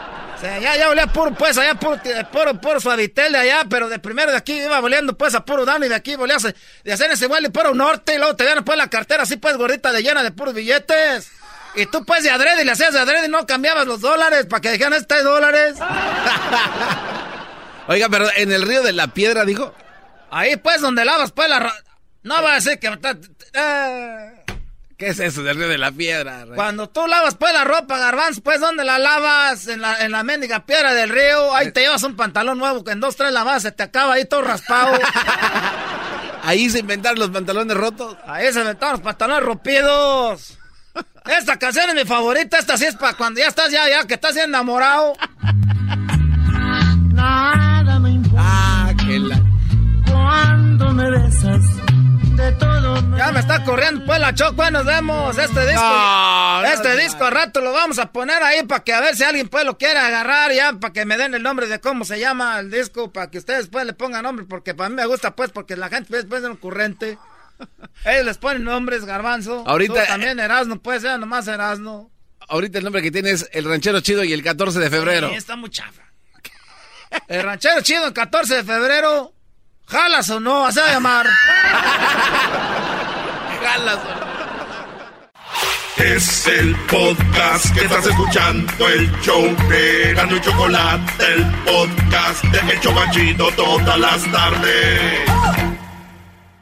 Ya, 0.43 0.77
ya 0.77 0.91
olía 0.91 1.07
puro, 1.07 1.33
pues, 1.35 1.57
allá 1.57 1.77
puro, 1.77 2.01
eh, 2.05 2.27
puro, 2.33 2.61
puro 2.61 2.81
suavitel 2.81 3.33
de 3.33 3.39
allá, 3.39 3.65
pero 3.71 3.89
de 3.89 4.01
primero 4.01 4.33
de 4.33 4.37
aquí 4.37 4.55
iba 4.61 4.81
oliendo, 4.81 5.17
pues, 5.17 5.37
a 5.37 5.45
puro 5.45 5.65
down 5.65 5.85
y 5.85 5.89
de 5.89 5.95
aquí 5.95 6.17
volía 6.17 6.37
de 6.83 6.93
hacer 6.93 7.13
ese 7.13 7.29
vuelo 7.29 7.47
y 7.47 7.51
puro 7.51 7.73
norte 7.75 8.15
y 8.15 8.19
luego 8.19 8.35
te 8.35 8.45
dieron, 8.45 8.65
pues, 8.65 8.77
la 8.77 8.89
cartera 8.91 9.23
así, 9.23 9.37
pues, 9.37 9.57
gordita 9.57 9.93
de 9.93 10.03
llena 10.03 10.25
de 10.25 10.33
puros 10.33 10.53
billetes. 10.53 11.31
Y 11.77 11.87
tú, 11.87 12.05
pues, 12.05 12.25
de 12.25 12.31
adrede 12.31 12.63
y 12.63 12.65
le 12.65 12.73
hacías 12.73 12.93
de 12.93 12.99
adrede 12.99 13.27
y 13.27 13.31
no 13.31 13.47
cambiabas 13.47 13.87
los 13.87 14.01
dólares 14.01 14.47
para 14.47 14.61
que 14.61 14.73
dijeran, 14.73 14.95
este 14.95 15.23
dólares. 15.23 15.77
Oiga, 17.87 18.09
pero 18.09 18.29
en 18.37 18.51
el 18.51 18.63
río 18.63 18.83
de 18.83 18.93
la 18.93 19.09
piedra, 19.09 19.45
dijo. 19.45 19.73
Ahí, 20.31 20.57
pues, 20.57 20.81
donde 20.81 21.05
lavas, 21.05 21.31
pues, 21.31 21.49
la... 21.49 21.73
No 22.25 22.43
va 22.43 22.53
a 22.53 22.55
decir 22.57 22.79
que... 22.81 22.89
eh, 23.53 24.42
¿Qué 25.03 25.09
es 25.09 25.19
eso 25.19 25.43
del 25.43 25.57
río 25.57 25.67
de 25.69 25.79
la 25.79 25.91
piedra? 25.91 26.45
rey? 26.45 26.55
Cuando 26.55 26.89
tú 26.89 27.05
lavas 27.09 27.35
pues 27.35 27.53
la 27.53 27.65
ropa, 27.65 27.99
garbanzo, 27.99 28.41
pues 28.41 28.61
¿dónde 28.61 28.85
la 28.85 29.01
lavas? 29.01 29.67
En 29.67 29.81
la, 29.81 29.99
en 30.05 30.13
la 30.13 30.23
mendiga 30.23 30.65
piedra 30.65 30.95
del 30.95 31.09
río. 31.11 31.53
Ahí 31.57 31.73
te 31.73 31.81
llevas 31.81 32.05
un 32.05 32.15
pantalón 32.15 32.57
nuevo 32.59 32.85
que 32.85 32.93
en 32.93 33.01
dos, 33.01 33.17
tres 33.17 33.33
lavadas 33.33 33.63
se 33.63 33.73
te 33.73 33.83
acaba 33.83 34.13
ahí 34.15 34.27
todo 34.27 34.43
raspado. 34.43 34.93
Ahí 36.45 36.71
se 36.71 36.79
inventaron 36.79 37.19
los 37.19 37.31
pantalones 37.31 37.77
rotos. 37.77 38.17
Ahí 38.29 38.53
se 38.53 38.61
inventaron 38.61 38.93
los 38.93 39.01
pantalones 39.01 39.43
rompidos. 39.45 40.57
Esta 41.37 41.59
canción 41.59 41.89
es 41.91 41.95
mi 41.97 42.05
favorita. 42.05 42.59
Esta 42.59 42.77
sí 42.77 42.85
es 42.85 42.95
para 42.95 43.15
cuando 43.15 43.41
ya 43.41 43.49
estás 43.49 43.73
ya, 43.73 43.89
ya 43.89 44.05
que 44.07 44.15
estás 44.15 44.37
ya 44.37 44.45
enamorado. 44.45 45.15
Nada 47.13 47.99
me 47.99 48.11
importa 48.11 48.41
Ah, 48.45 48.93
que 49.05 49.19
la... 49.19 49.41
cuando 50.09 50.91
me 50.93 51.11
besas. 51.11 51.63
Ya 53.25 53.31
me 53.31 53.39
está 53.39 53.63
corriendo 53.63 54.05
pues 54.05 54.19
la 54.19 54.35
choco, 54.35 54.69
nos 54.73 54.85
vemos. 54.85 55.39
Este 55.39 55.65
disco, 55.65 55.81
No, 55.81 56.65
este 56.65 56.89
te 56.89 56.97
disco 57.03 57.25
al 57.25 57.31
rato 57.33 57.61
lo 57.61 57.71
vamos 57.73 58.01
a 58.01 58.11
poner 58.11 58.43
ahí 58.43 58.65
para 58.65 58.83
que 58.83 58.93
a 58.93 59.01
ver 59.01 59.15
si 59.15 59.23
alguien 59.23 59.49
pues 59.49 59.65
lo 59.65 59.79
quiere 59.79 60.01
agarrar 60.01 60.51
ya, 60.53 60.73
para 60.73 60.93
que 60.93 61.05
me 61.05 61.17
den 61.17 61.33
el 61.35 61.43
nombre 61.45 61.69
de 61.69 61.79
cómo 61.79 62.05
se 62.05 62.19
llama 62.19 62.59
el 62.59 62.69
disco, 62.73 63.13
para 63.13 63.31
que 63.31 63.39
ustedes 63.39 63.69
pues 63.69 63.87
le 63.87 63.93
pongan 63.93 64.25
nombre, 64.25 64.45
porque 64.45 64.75
para 64.75 64.89
mí 64.89 64.97
me 64.97 65.07
gusta 65.07 65.37
pues, 65.37 65.51
porque 65.53 65.77
la 65.77 65.89
gente 65.89 66.09
pues, 66.11 66.25
pues 66.29 66.43
es 66.43 66.51
ocurrente. 66.51 67.17
Ellos 68.05 68.25
les 68.27 68.39
ponen 68.39 68.65
nombres, 68.65 69.05
garbanzo. 69.05 69.63
Ahorita- 69.69 70.01
Tú 70.03 70.07
también 70.09 70.41
Erasno, 70.41 70.81
pues 70.83 71.03
sea 71.03 71.17
nomás 71.17 71.47
Erasno. 71.47 72.11
Ahorita 72.49 72.79
el 72.79 72.85
nombre 72.85 73.03
que 73.03 73.13
tiene 73.13 73.31
es 73.31 73.49
el 73.53 73.67
ranchero 73.67 74.01
chido 74.01 74.25
y 74.25 74.33
el 74.33 74.43
14 74.43 74.81
de 74.81 74.91
febrero. 74.91 75.29
Sí, 75.29 75.37
está 75.37 75.55
muy 75.55 75.71
chafa. 75.71 76.03
El 77.29 77.45
ranchero 77.45 77.81
chido 77.83 78.05
el 78.09 78.13
14 78.13 78.57
de 78.57 78.65
febrero. 78.65 79.33
¿Jalas 79.87 80.29
o 80.31 80.41
no? 80.41 80.63
Vas 80.63 80.77
a 80.77 80.91
llamar. 80.91 81.27
Es 85.97 86.47
el 86.49 86.75
podcast 86.91 87.73
que 87.75 87.85
estás 87.85 88.07
escuchando, 88.07 88.89
el 88.89 89.11
show 89.21 89.43
de 89.69 90.15
Gano 90.15 90.37
y 90.37 90.41
Chocolate, 90.41 91.25
el 91.33 91.45
podcast 91.65 92.45
de 92.45 92.75
Hecho 92.75 92.91
Machito 92.93 93.51
todas 93.53 93.99
las 93.99 94.33
tardes. 94.33 95.21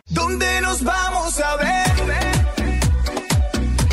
¿Dónde 0.09 0.61
nos 0.61 0.85
vamos 0.85 1.41
a 1.41 1.57
ver? 1.57 1.87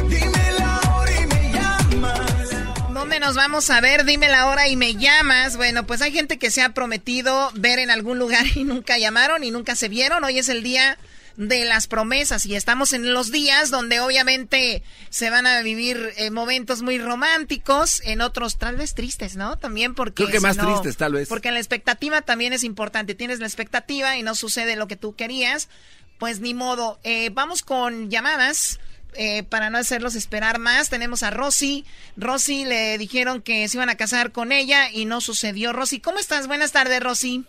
Dime 0.09 0.51
la 0.59 0.81
hora 0.91 1.11
y 1.21 1.27
me 1.27 1.51
llamas. 1.53 2.93
¿Dónde 2.93 3.19
nos 3.21 3.35
vamos 3.35 3.69
a 3.69 3.79
ver? 3.79 4.03
Dime 4.03 4.27
la 4.27 4.47
hora 4.47 4.67
y 4.67 4.75
me 4.75 4.95
llamas. 4.95 5.55
Bueno, 5.55 5.87
pues 5.87 6.01
hay 6.01 6.11
gente 6.11 6.37
que 6.37 6.51
se 6.51 6.61
ha 6.61 6.73
prometido 6.73 7.51
ver 7.53 7.79
en 7.79 7.89
algún 7.89 8.19
lugar 8.19 8.45
y 8.55 8.65
nunca 8.65 8.97
llamaron 8.97 9.45
y 9.45 9.51
nunca 9.51 9.75
se 9.75 9.87
vieron. 9.87 10.25
Hoy 10.25 10.39
es 10.39 10.49
el 10.49 10.61
día 10.61 10.97
de 11.37 11.65
las 11.65 11.87
promesas 11.87 12.45
y 12.47 12.55
estamos 12.55 12.93
en 12.93 13.13
los 13.13 13.31
días 13.31 13.69
donde 13.69 13.99
obviamente 13.99 14.83
se 15.09 15.29
van 15.29 15.45
a 15.47 15.61
vivir 15.61 16.11
eh, 16.17 16.31
momentos 16.31 16.81
muy 16.81 16.97
románticos, 16.97 18.01
en 18.03 18.21
otros 18.21 18.57
tal 18.57 18.75
vez 18.75 18.93
tristes, 18.95 19.35
¿no? 19.35 19.57
También 19.57 19.93
porque... 19.95 20.23
Creo 20.23 20.29
que 20.29 20.39
más 20.39 20.57
no- 20.57 20.65
tristes, 20.65 20.97
tal 20.97 21.13
vez. 21.13 21.29
Porque 21.29 21.51
la 21.51 21.59
expectativa 21.59 22.21
también 22.21 22.53
es 22.53 22.63
importante. 22.63 23.13
Tienes 23.15 23.39
la 23.39 23.45
expectativa 23.45 24.17
y 24.17 24.23
no 24.23 24.33
sucede 24.35 24.75
lo 24.75 24.87
que 24.87 24.95
tú 24.95 25.15
querías, 25.15 25.69
pues 26.17 26.39
ni 26.39 26.53
modo. 26.55 26.99
Eh, 27.03 27.29
vamos 27.31 27.61
con 27.61 28.09
llamadas. 28.09 28.79
eh, 29.13 29.43
para 29.43 29.69
no 29.69 29.77
hacerlos 29.79 30.15
esperar 30.15 30.59
más, 30.59 30.89
tenemos 30.89 31.23
a 31.23 31.29
Rosy. 31.31 31.85
Rosy 32.17 32.65
le 32.65 32.97
dijeron 32.97 33.41
que 33.41 33.67
se 33.67 33.77
iban 33.77 33.89
a 33.89 33.95
casar 33.95 34.31
con 34.31 34.51
ella 34.51 34.89
y 34.91 35.05
no 35.05 35.21
sucedió. 35.21 35.71
Rosy, 35.73 35.99
¿cómo 35.99 36.19
estás? 36.19 36.45
Buenas 36.47 36.71
tardes, 36.71 36.99
Rosy. 36.99 37.45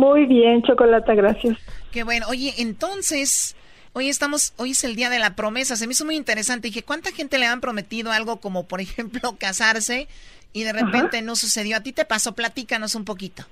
Muy 0.00 0.24
bien, 0.24 0.62
Chocolata, 0.62 1.14
gracias. 1.14 1.58
Qué 1.92 2.04
bueno. 2.04 2.24
Oye, 2.30 2.54
entonces, 2.56 3.54
hoy 3.92 4.08
estamos, 4.08 4.54
hoy 4.56 4.70
es 4.70 4.82
el 4.82 4.96
día 4.96 5.10
de 5.10 5.18
la 5.18 5.36
promesa. 5.36 5.76
Se 5.76 5.86
me 5.86 5.92
hizo 5.92 6.06
muy 6.06 6.16
interesante. 6.16 6.68
Dije, 6.68 6.82
¿cuánta 6.82 7.12
gente 7.12 7.36
le 7.36 7.44
han 7.44 7.60
prometido 7.60 8.10
algo 8.10 8.40
como, 8.40 8.66
por 8.66 8.80
ejemplo, 8.80 9.20
casarse 9.38 10.08
y 10.54 10.62
de 10.62 10.72
repente 10.72 11.20
no 11.20 11.36
sucedió? 11.36 11.76
¿A 11.76 11.82
ti 11.82 11.92
te 11.92 12.06
pasó? 12.06 12.34
Platícanos 12.34 12.94
un 12.94 13.04
poquito. 13.04 13.42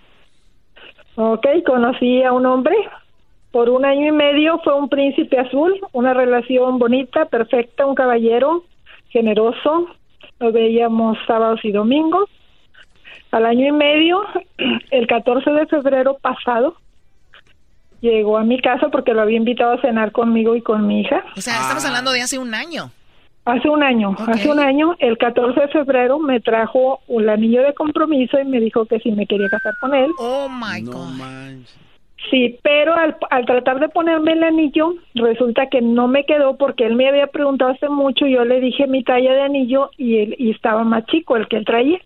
Ok, 1.16 1.47
conocí 1.66 2.23
a 2.23 2.33
un 2.33 2.47
hombre. 2.47 2.75
Por 3.51 3.69
un 3.69 3.85
año 3.85 4.07
y 4.07 4.12
medio 4.12 4.59
fue 4.65 4.73
un 4.73 4.89
príncipe 4.89 5.39
azul, 5.39 5.79
una 5.93 6.15
relación 6.15 6.79
bonita, 6.79 7.27
perfecta, 7.27 7.85
un 7.85 7.95
caballero 7.95 8.65
generoso. 9.11 9.89
Nos 10.41 10.55
veíamos 10.55 11.19
sábados 11.27 11.61
y 11.62 11.73
domingos. 11.73 12.31
Al 13.30 13.46
año 13.46 13.66
y 13.66 13.72
medio, 13.72 14.20
el 14.90 15.06
14 15.06 15.50
de 15.50 15.66
febrero 15.66 16.18
pasado, 16.20 16.76
llegó 18.00 18.38
a 18.38 18.44
mi 18.44 18.60
casa 18.60 18.88
porque 18.88 19.12
lo 19.12 19.22
había 19.22 19.36
invitado 19.36 19.72
a 19.72 19.80
cenar 19.80 20.12
conmigo 20.12 20.55
y 20.56 20.62
con 20.62 20.86
mi 20.86 21.00
hija. 21.00 21.24
O 21.36 21.40
sea, 21.40 21.60
estamos 21.60 21.84
hablando 21.84 22.12
de 22.12 22.22
hace 22.22 22.38
un 22.38 22.55
año. 22.55 22.90
Hace 23.44 23.70
un 23.70 23.82
año, 23.82 24.14
hace 24.26 24.50
un 24.50 24.60
año, 24.60 24.94
el 24.98 25.16
14 25.16 25.59
de 25.59 25.68
febrero 25.68 26.18
me 26.18 26.38
trajo 26.38 27.00
un 27.09 27.30
anillo 27.30 27.62
de 27.62 27.72
compromiso 27.72 28.38
y 28.38 28.44
me 28.44 28.60
dijo 28.60 28.84
que 28.84 28.98
si 29.00 29.10
me 29.10 29.26
quería 29.26 29.48
casar 29.48 29.72
con 29.80 29.94
él. 29.94 30.10
Oh 30.18 30.50
my 30.50 30.82
God. 30.82 31.14
Sí, 32.31 32.59
pero 32.62 32.95
al, 32.95 33.16
al 33.31 33.47
tratar 33.47 33.78
de 33.81 33.89
ponerme 33.89 34.32
el 34.32 34.43
anillo, 34.43 34.95
resulta 35.15 35.69
que 35.69 35.81
no 35.81 36.09
me 36.09 36.24
quedó 36.24 36.57
porque 36.57 36.85
él 36.85 36.95
me 36.95 37.09
había 37.09 37.28
preguntado 37.28 37.70
hace 37.70 37.89
mucho. 37.89 38.27
Yo 38.27 38.45
le 38.45 38.61
dije 38.61 38.86
mi 38.86 39.03
talla 39.05 39.32
de 39.32 39.43
anillo 39.43 39.90
y, 39.97 40.19
él, 40.19 40.35
y 40.39 40.51
estaba 40.51 40.85
más 40.85 41.07
chico 41.07 41.36
el 41.36 41.47
que 41.49 41.57
él 41.57 41.65
traía. 41.65 42.01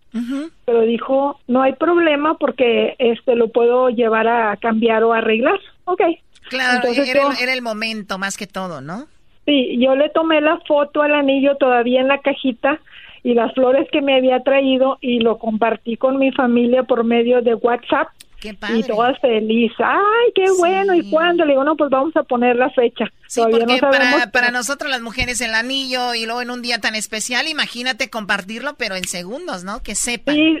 Pero 0.65 0.81
dijo, 0.81 1.39
no 1.47 1.61
hay 1.63 1.73
problema 1.73 2.35
porque 2.37 2.95
este 2.99 3.35
lo 3.35 3.47
puedo 3.49 3.89
llevar 3.89 4.27
a 4.27 4.55
cambiar 4.57 5.03
o 5.03 5.13
arreglar. 5.13 5.59
Ok. 5.85 6.01
Claro, 6.49 6.75
Entonces 6.75 7.09
era, 7.09 7.21
yo- 7.21 7.31
era 7.41 7.53
el 7.53 7.61
momento 7.63 8.17
más 8.19 8.37
que 8.37 8.45
todo, 8.47 8.81
¿no? 8.81 9.05
Sí, 9.45 9.77
yo 9.79 9.95
le 9.95 10.09
tomé 10.09 10.39
la 10.41 10.57
foto 10.67 11.01
al 11.01 11.15
anillo 11.15 11.57
todavía 11.57 11.99
en 11.99 12.07
la 12.07 12.19
cajita 12.19 12.79
y 13.23 13.33
las 13.33 13.53
flores 13.53 13.89
que 13.91 14.01
me 14.01 14.15
había 14.15 14.41
traído 14.41 14.99
y 15.01 15.19
lo 15.19 15.37
compartí 15.37 15.97
con 15.97 16.17
mi 16.17 16.31
familia 16.31 16.83
por 16.83 17.03
medio 17.03 17.41
de 17.41 17.55
WhatsApp. 17.55 18.07
Qué 18.43 18.57
Y 18.75 18.83
todas 18.83 19.17
felices. 19.21 19.77
Ay, 19.79 20.31
qué 20.35 20.43
bueno. 20.57 20.93
¿Y 20.93 21.09
cuándo? 21.09 21.45
Le 21.45 21.53
digo, 21.53 21.63
no, 21.63 21.77
pues 21.77 21.89
vamos 21.89 22.13
a 22.17 22.23
poner 22.23 22.57
la 22.57 22.69
fecha. 22.71 23.05
Sí, 23.27 23.39
todavía 23.39 23.59
porque 23.59 23.81
no 23.81 23.89
para, 23.89 24.31
para 24.31 24.51
nosotros 24.51 24.91
las 24.91 25.01
mujeres 25.01 25.39
el 25.39 25.53
anillo 25.53 26.13
y 26.13 26.25
luego 26.25 26.41
en 26.41 26.51
un 26.51 26.61
día 26.61 26.79
tan 26.81 26.93
especial, 26.93 27.47
imagínate 27.47 28.09
compartirlo, 28.09 28.73
pero 28.77 28.95
en 28.95 29.05
segundos, 29.05 29.63
¿no? 29.63 29.81
Que 29.81 29.95
sepan. 29.95 30.35
Sí, 30.35 30.59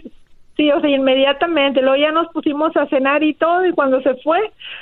sí, 0.55 0.71
o 0.71 0.79
sea, 0.79 0.89
inmediatamente. 0.89 1.81
Luego 1.81 1.97
ya 1.97 2.13
nos 2.13 2.31
pusimos 2.31 2.73
a 2.77 2.87
cenar 2.87 3.21
y 3.21 3.33
todo, 3.33 3.65
y 3.65 3.73
cuando 3.73 4.01
se 4.01 4.15
fue, 4.23 4.39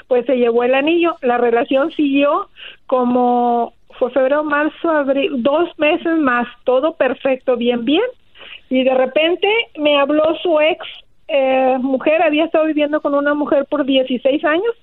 pues 0.07 0.23
se 0.27 0.35
llevó 0.35 0.63
el 0.63 0.75
anillo. 0.75 1.15
La 1.23 1.39
relación 1.39 1.89
siguió 1.93 2.49
como 2.85 3.73
fue 3.97 4.11
febrero, 4.11 4.43
marzo, 4.43 4.91
abril, 4.91 5.41
dos 5.41 5.67
meses 5.79 6.19
más, 6.19 6.47
todo 6.65 6.93
perfecto, 6.93 7.57
bien, 7.57 7.83
bien. 7.83 8.03
Y 8.69 8.83
de 8.83 8.93
repente 8.93 9.47
me 9.77 9.99
habló 9.99 10.35
su 10.43 10.59
ex 10.59 10.85
eh, 11.31 11.77
mujer, 11.79 12.21
había 12.21 12.45
estado 12.45 12.65
viviendo 12.65 13.01
con 13.01 13.13
una 13.15 13.33
mujer 13.33 13.65
por 13.65 13.85
16 13.85 14.43
años. 14.43 14.75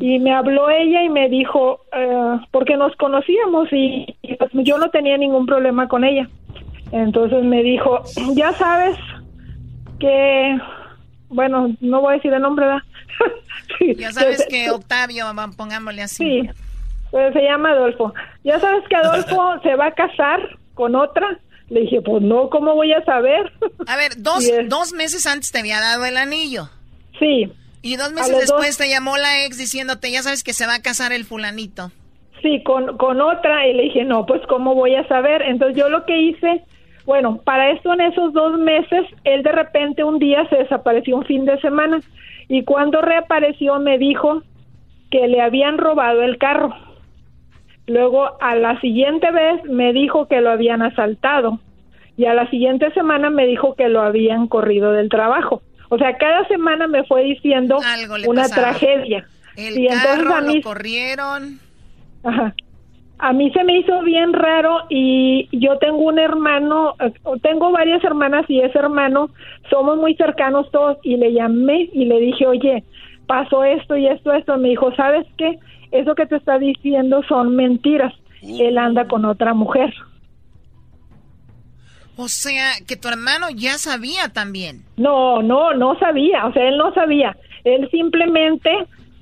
Y 0.00 0.18
me 0.18 0.34
habló 0.34 0.68
ella 0.68 1.04
y 1.04 1.08
me 1.08 1.28
dijo, 1.28 1.80
eh, 1.92 2.38
porque 2.50 2.76
nos 2.76 2.94
conocíamos 2.96 3.72
y, 3.72 4.14
y, 4.20 4.34
pues, 4.34 4.50
yo 4.52 4.78
no 4.78 4.90
tenía 4.90 5.16
ningún 5.16 5.46
problema 5.46 5.88
con 5.88 6.04
ella. 6.04 6.28
Entonces 6.90 7.42
me 7.44 7.62
dijo, 7.62 8.02
ya 8.34 8.52
sabes 8.52 8.96
que, 9.98 10.58
bueno, 11.28 11.74
no 11.80 12.00
voy 12.00 12.12
a 12.12 12.16
decir 12.16 12.32
el 12.32 12.42
nombre, 12.42 12.66
¿verdad? 12.66 12.82
Sí, 13.78 13.94
Ya 13.96 14.12
sabes 14.12 14.46
que 14.48 14.70
Octavio, 14.70 15.24
pongámosle 15.56 16.02
así. 16.02 16.42
Sí, 16.42 16.50
pues 17.10 17.32
se 17.32 17.42
llama 17.42 17.70
Adolfo. 17.70 18.12
Ya 18.44 18.60
sabes 18.60 18.84
que 18.88 18.96
Adolfo 18.96 19.58
se 19.62 19.74
va 19.74 19.86
a 19.86 19.92
casar 19.92 20.40
con 20.74 20.94
otra. 20.94 21.38
Le 21.74 21.80
dije, 21.80 22.00
pues 22.02 22.22
no, 22.22 22.48
¿cómo 22.50 22.74
voy 22.74 22.92
a 22.92 23.04
saber? 23.04 23.52
A 23.88 23.96
ver, 23.96 24.12
dos, 24.18 24.44
es- 24.48 24.68
dos 24.68 24.92
meses 24.92 25.26
antes 25.26 25.50
te 25.50 25.58
había 25.58 25.80
dado 25.80 26.04
el 26.04 26.16
anillo. 26.16 26.68
Sí. 27.18 27.52
Y 27.82 27.96
dos 27.96 28.12
meses 28.12 28.38
después 28.38 28.68
dos- 28.68 28.78
te 28.78 28.88
llamó 28.88 29.16
la 29.16 29.44
ex 29.44 29.58
diciéndote, 29.58 30.10
ya 30.10 30.22
sabes 30.22 30.44
que 30.44 30.52
se 30.52 30.66
va 30.66 30.76
a 30.76 30.82
casar 30.82 31.12
el 31.12 31.24
fulanito. 31.24 31.90
Sí, 32.42 32.62
con, 32.62 32.96
con 32.96 33.20
otra. 33.20 33.66
Y 33.66 33.72
le 33.74 33.82
dije, 33.84 34.04
no, 34.04 34.24
pues 34.24 34.40
¿cómo 34.48 34.74
voy 34.74 34.94
a 34.94 35.06
saber? 35.08 35.42
Entonces 35.42 35.76
yo 35.76 35.88
lo 35.88 36.04
que 36.06 36.16
hice, 36.16 36.62
bueno, 37.06 37.38
para 37.44 37.70
esto 37.72 37.92
en 37.92 38.02
esos 38.02 38.32
dos 38.32 38.58
meses, 38.58 39.04
él 39.24 39.42
de 39.42 39.50
repente 39.52 40.04
un 40.04 40.18
día 40.18 40.46
se 40.48 40.56
desapareció 40.56 41.16
un 41.16 41.24
fin 41.24 41.44
de 41.44 41.60
semana. 41.60 42.00
Y 42.48 42.62
cuando 42.64 43.00
reapareció 43.02 43.78
me 43.80 43.98
dijo 43.98 44.42
que 45.10 45.26
le 45.26 45.40
habían 45.40 45.76
robado 45.78 46.22
el 46.22 46.38
carro. 46.38 46.72
Luego 47.86 48.40
a 48.40 48.54
la 48.54 48.80
siguiente 48.80 49.30
vez 49.30 49.64
me 49.64 49.92
dijo 49.92 50.26
que 50.26 50.40
lo 50.40 50.50
habían 50.50 50.82
asaltado. 50.82 51.60
Y 52.16 52.26
a 52.26 52.34
la 52.34 52.48
siguiente 52.48 52.90
semana 52.92 53.30
me 53.30 53.46
dijo 53.46 53.74
que 53.74 53.88
lo 53.88 54.00
habían 54.00 54.46
corrido 54.46 54.92
del 54.92 55.08
trabajo. 55.08 55.62
O 55.88 55.98
sea, 55.98 56.16
cada 56.16 56.46
semana 56.48 56.86
me 56.86 57.04
fue 57.04 57.24
diciendo 57.24 57.78
una 58.26 58.42
pasaba. 58.42 58.68
tragedia. 58.70 59.26
El 59.56 59.78
y 59.78 59.86
entonces 59.86 60.26
a 60.26 60.40
mí 60.40 60.56
lo 60.56 60.62
corrieron. 60.62 61.58
Ajá. 62.22 62.54
A 63.18 63.32
mí 63.32 63.50
se 63.52 63.62
me 63.62 63.78
hizo 63.78 64.02
bien 64.02 64.32
raro 64.32 64.86
y 64.88 65.48
yo 65.52 65.78
tengo 65.78 65.98
un 65.98 66.18
hermano, 66.18 66.94
tengo 67.42 67.70
varias 67.70 68.02
hermanas 68.02 68.44
y 68.48 68.60
ese 68.60 68.78
hermano, 68.78 69.30
somos 69.70 69.98
muy 69.98 70.16
cercanos 70.16 70.70
todos 70.72 70.98
y 71.04 71.16
le 71.16 71.32
llamé 71.32 71.88
y 71.92 72.06
le 72.06 72.18
dije, 72.18 72.46
oye, 72.46 72.82
pasó 73.26 73.62
esto 73.62 73.96
y 73.96 74.08
esto, 74.08 74.32
esto. 74.32 74.58
Me 74.58 74.70
dijo, 74.70 74.92
¿sabes 74.96 75.26
qué? 75.38 75.58
Eso 75.94 76.14
que 76.14 76.26
te 76.26 76.36
está 76.36 76.58
diciendo 76.58 77.22
son 77.28 77.54
mentiras. 77.56 78.12
Él 78.42 78.76
anda 78.78 79.06
con 79.06 79.24
otra 79.24 79.54
mujer. 79.54 79.94
O 82.16 82.28
sea, 82.28 82.72
que 82.86 82.96
tu 82.96 83.08
hermano 83.08 83.46
ya 83.54 83.78
sabía 83.78 84.28
también. 84.32 84.84
No, 84.96 85.42
no, 85.42 85.74
no 85.74 85.98
sabía, 85.98 86.46
o 86.46 86.52
sea, 86.52 86.68
él 86.68 86.76
no 86.76 86.92
sabía. 86.94 87.36
Él 87.64 87.88
simplemente 87.90 88.70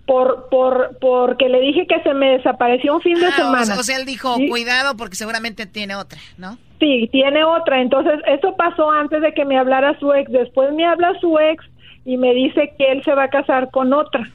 por 0.07 0.49
por 0.51 0.99
porque 1.01 1.49
le 1.49 1.61
dije 1.61 1.87
que 1.87 2.03
se 2.03 2.13
me 2.13 2.33
desapareció 2.37 2.95
un 2.97 3.01
fin 3.01 3.15
de 3.19 3.27
Ah, 3.27 3.33
semana. 3.33 3.75
o 3.79 3.83
sea, 3.83 3.97
él 3.97 4.05
dijo, 4.05 4.35
Sí. 4.37 4.49
cuidado 4.49 4.97
porque 4.97 5.15
seguramente 5.15 5.65
tiene 5.65 5.95
otra, 5.95 6.19
¿no? 6.37 6.59
Sí, 6.81 7.09
tiene 7.13 7.45
otra. 7.45 7.81
Entonces, 7.81 8.15
eso 8.27 8.55
pasó 8.57 8.91
antes 8.91 9.23
de 9.23 9.33
que 9.33 9.45
me 9.45 9.57
hablara 9.57 9.99
su 10.01 10.13
ex. 10.13 10.31
Después 10.31 10.73
me 10.75 10.85
habla 10.85 11.13
su 11.21 11.39
ex 11.39 11.65
y 12.05 12.17
me 12.17 12.35
dice 12.35 12.73
que 12.77 12.91
él 12.93 13.03
se 13.05 13.15
va 13.15 13.25
a 13.25 13.29
casar 13.31 13.71
con 13.71 13.93
otra. 13.93 14.29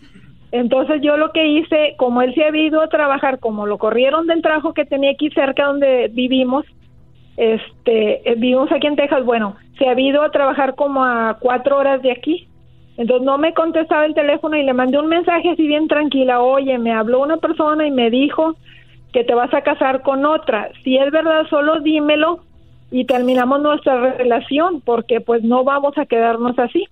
Entonces, 0.51 1.01
yo 1.01 1.17
lo 1.17 1.31
que 1.31 1.45
hice, 1.47 1.95
como 1.97 2.21
él 2.21 2.33
se 2.33 2.45
había 2.45 2.67
ido 2.67 2.81
a 2.81 2.87
trabajar, 2.87 3.39
como 3.39 3.65
lo 3.65 3.77
corrieron 3.77 4.27
del 4.27 4.41
trabajo 4.41 4.73
que 4.73 4.85
tenía 4.85 5.11
aquí 5.11 5.29
cerca 5.31 5.65
donde 5.65 6.09
vivimos, 6.13 6.65
este, 7.35 8.29
eh, 8.29 8.35
vivimos 8.35 8.71
aquí 8.71 8.87
en 8.87 8.95
Texas, 8.95 9.25
bueno, 9.25 9.55
se 9.77 9.87
había 9.87 10.09
ido 10.09 10.23
a 10.23 10.31
trabajar 10.31 10.75
como 10.75 11.03
a 11.03 11.37
cuatro 11.39 11.77
horas 11.77 12.01
de 12.01 12.11
aquí. 12.11 12.47
Entonces 12.97 13.25
no 13.25 13.37
me 13.37 13.53
contestaba 13.53 14.05
el 14.05 14.15
teléfono 14.15 14.57
y 14.57 14.63
le 14.63 14.73
mandé 14.73 14.97
un 14.97 15.07
mensaje 15.07 15.51
así 15.51 15.67
bien 15.67 15.87
tranquila, 15.87 16.41
oye, 16.41 16.79
me 16.79 16.93
habló 16.93 17.21
una 17.21 17.37
persona 17.37 17.85
y 17.85 17.91
me 17.91 18.09
dijo 18.09 18.55
que 19.13 19.23
te 19.23 19.35
vas 19.35 19.53
a 19.53 19.61
casar 19.61 20.01
con 20.01 20.25
otra. 20.25 20.71
Si 20.83 20.97
es 20.97 21.11
verdad, 21.11 21.45
solo 21.49 21.79
dímelo 21.81 22.39
y 22.89 23.05
terminamos 23.05 23.61
nuestra 23.61 24.15
relación 24.15 24.81
porque 24.81 25.21
pues 25.21 25.43
no 25.43 25.63
vamos 25.63 25.95
a 25.97 26.05
quedarnos 26.05 26.57
así. 26.57 26.85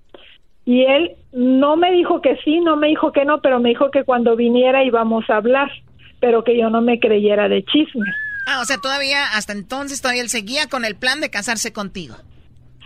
Y 0.66 0.84
él 0.84 1.12
no 1.32 1.76
me 1.78 1.92
dijo 1.92 2.22
que 2.22 2.38
sí, 2.44 2.60
no 2.60 2.76
me 2.76 2.88
dijo 2.88 3.12
que 3.12 3.24
no, 3.24 3.40
pero 3.42 3.60
me 3.60 3.70
dijo 3.70 3.92
que 3.92 4.04
cuando 4.04 4.36
viniera 4.36 4.84
íbamos 4.84 5.30
a 5.30 5.38
hablar, 5.38 5.72
pero 6.20 6.44
que 6.44 6.58
yo 6.58 6.70
no 6.70 6.82
me 6.82 7.00
creyera 7.00 7.48
de 7.48 7.64
chismes. 7.64 8.16
Ah, 8.48 8.60
o 8.62 8.66
sea, 8.66 8.78
todavía, 8.78 9.26
hasta 9.34 9.54
entonces 9.54 10.02
todavía 10.02 10.24
él 10.24 10.30
seguía 10.30 10.68
con 10.68 10.86
el 10.86 10.96
plan 10.96 11.22
de 11.22 11.30
casarse 11.30 11.72
contigo. 11.72 12.16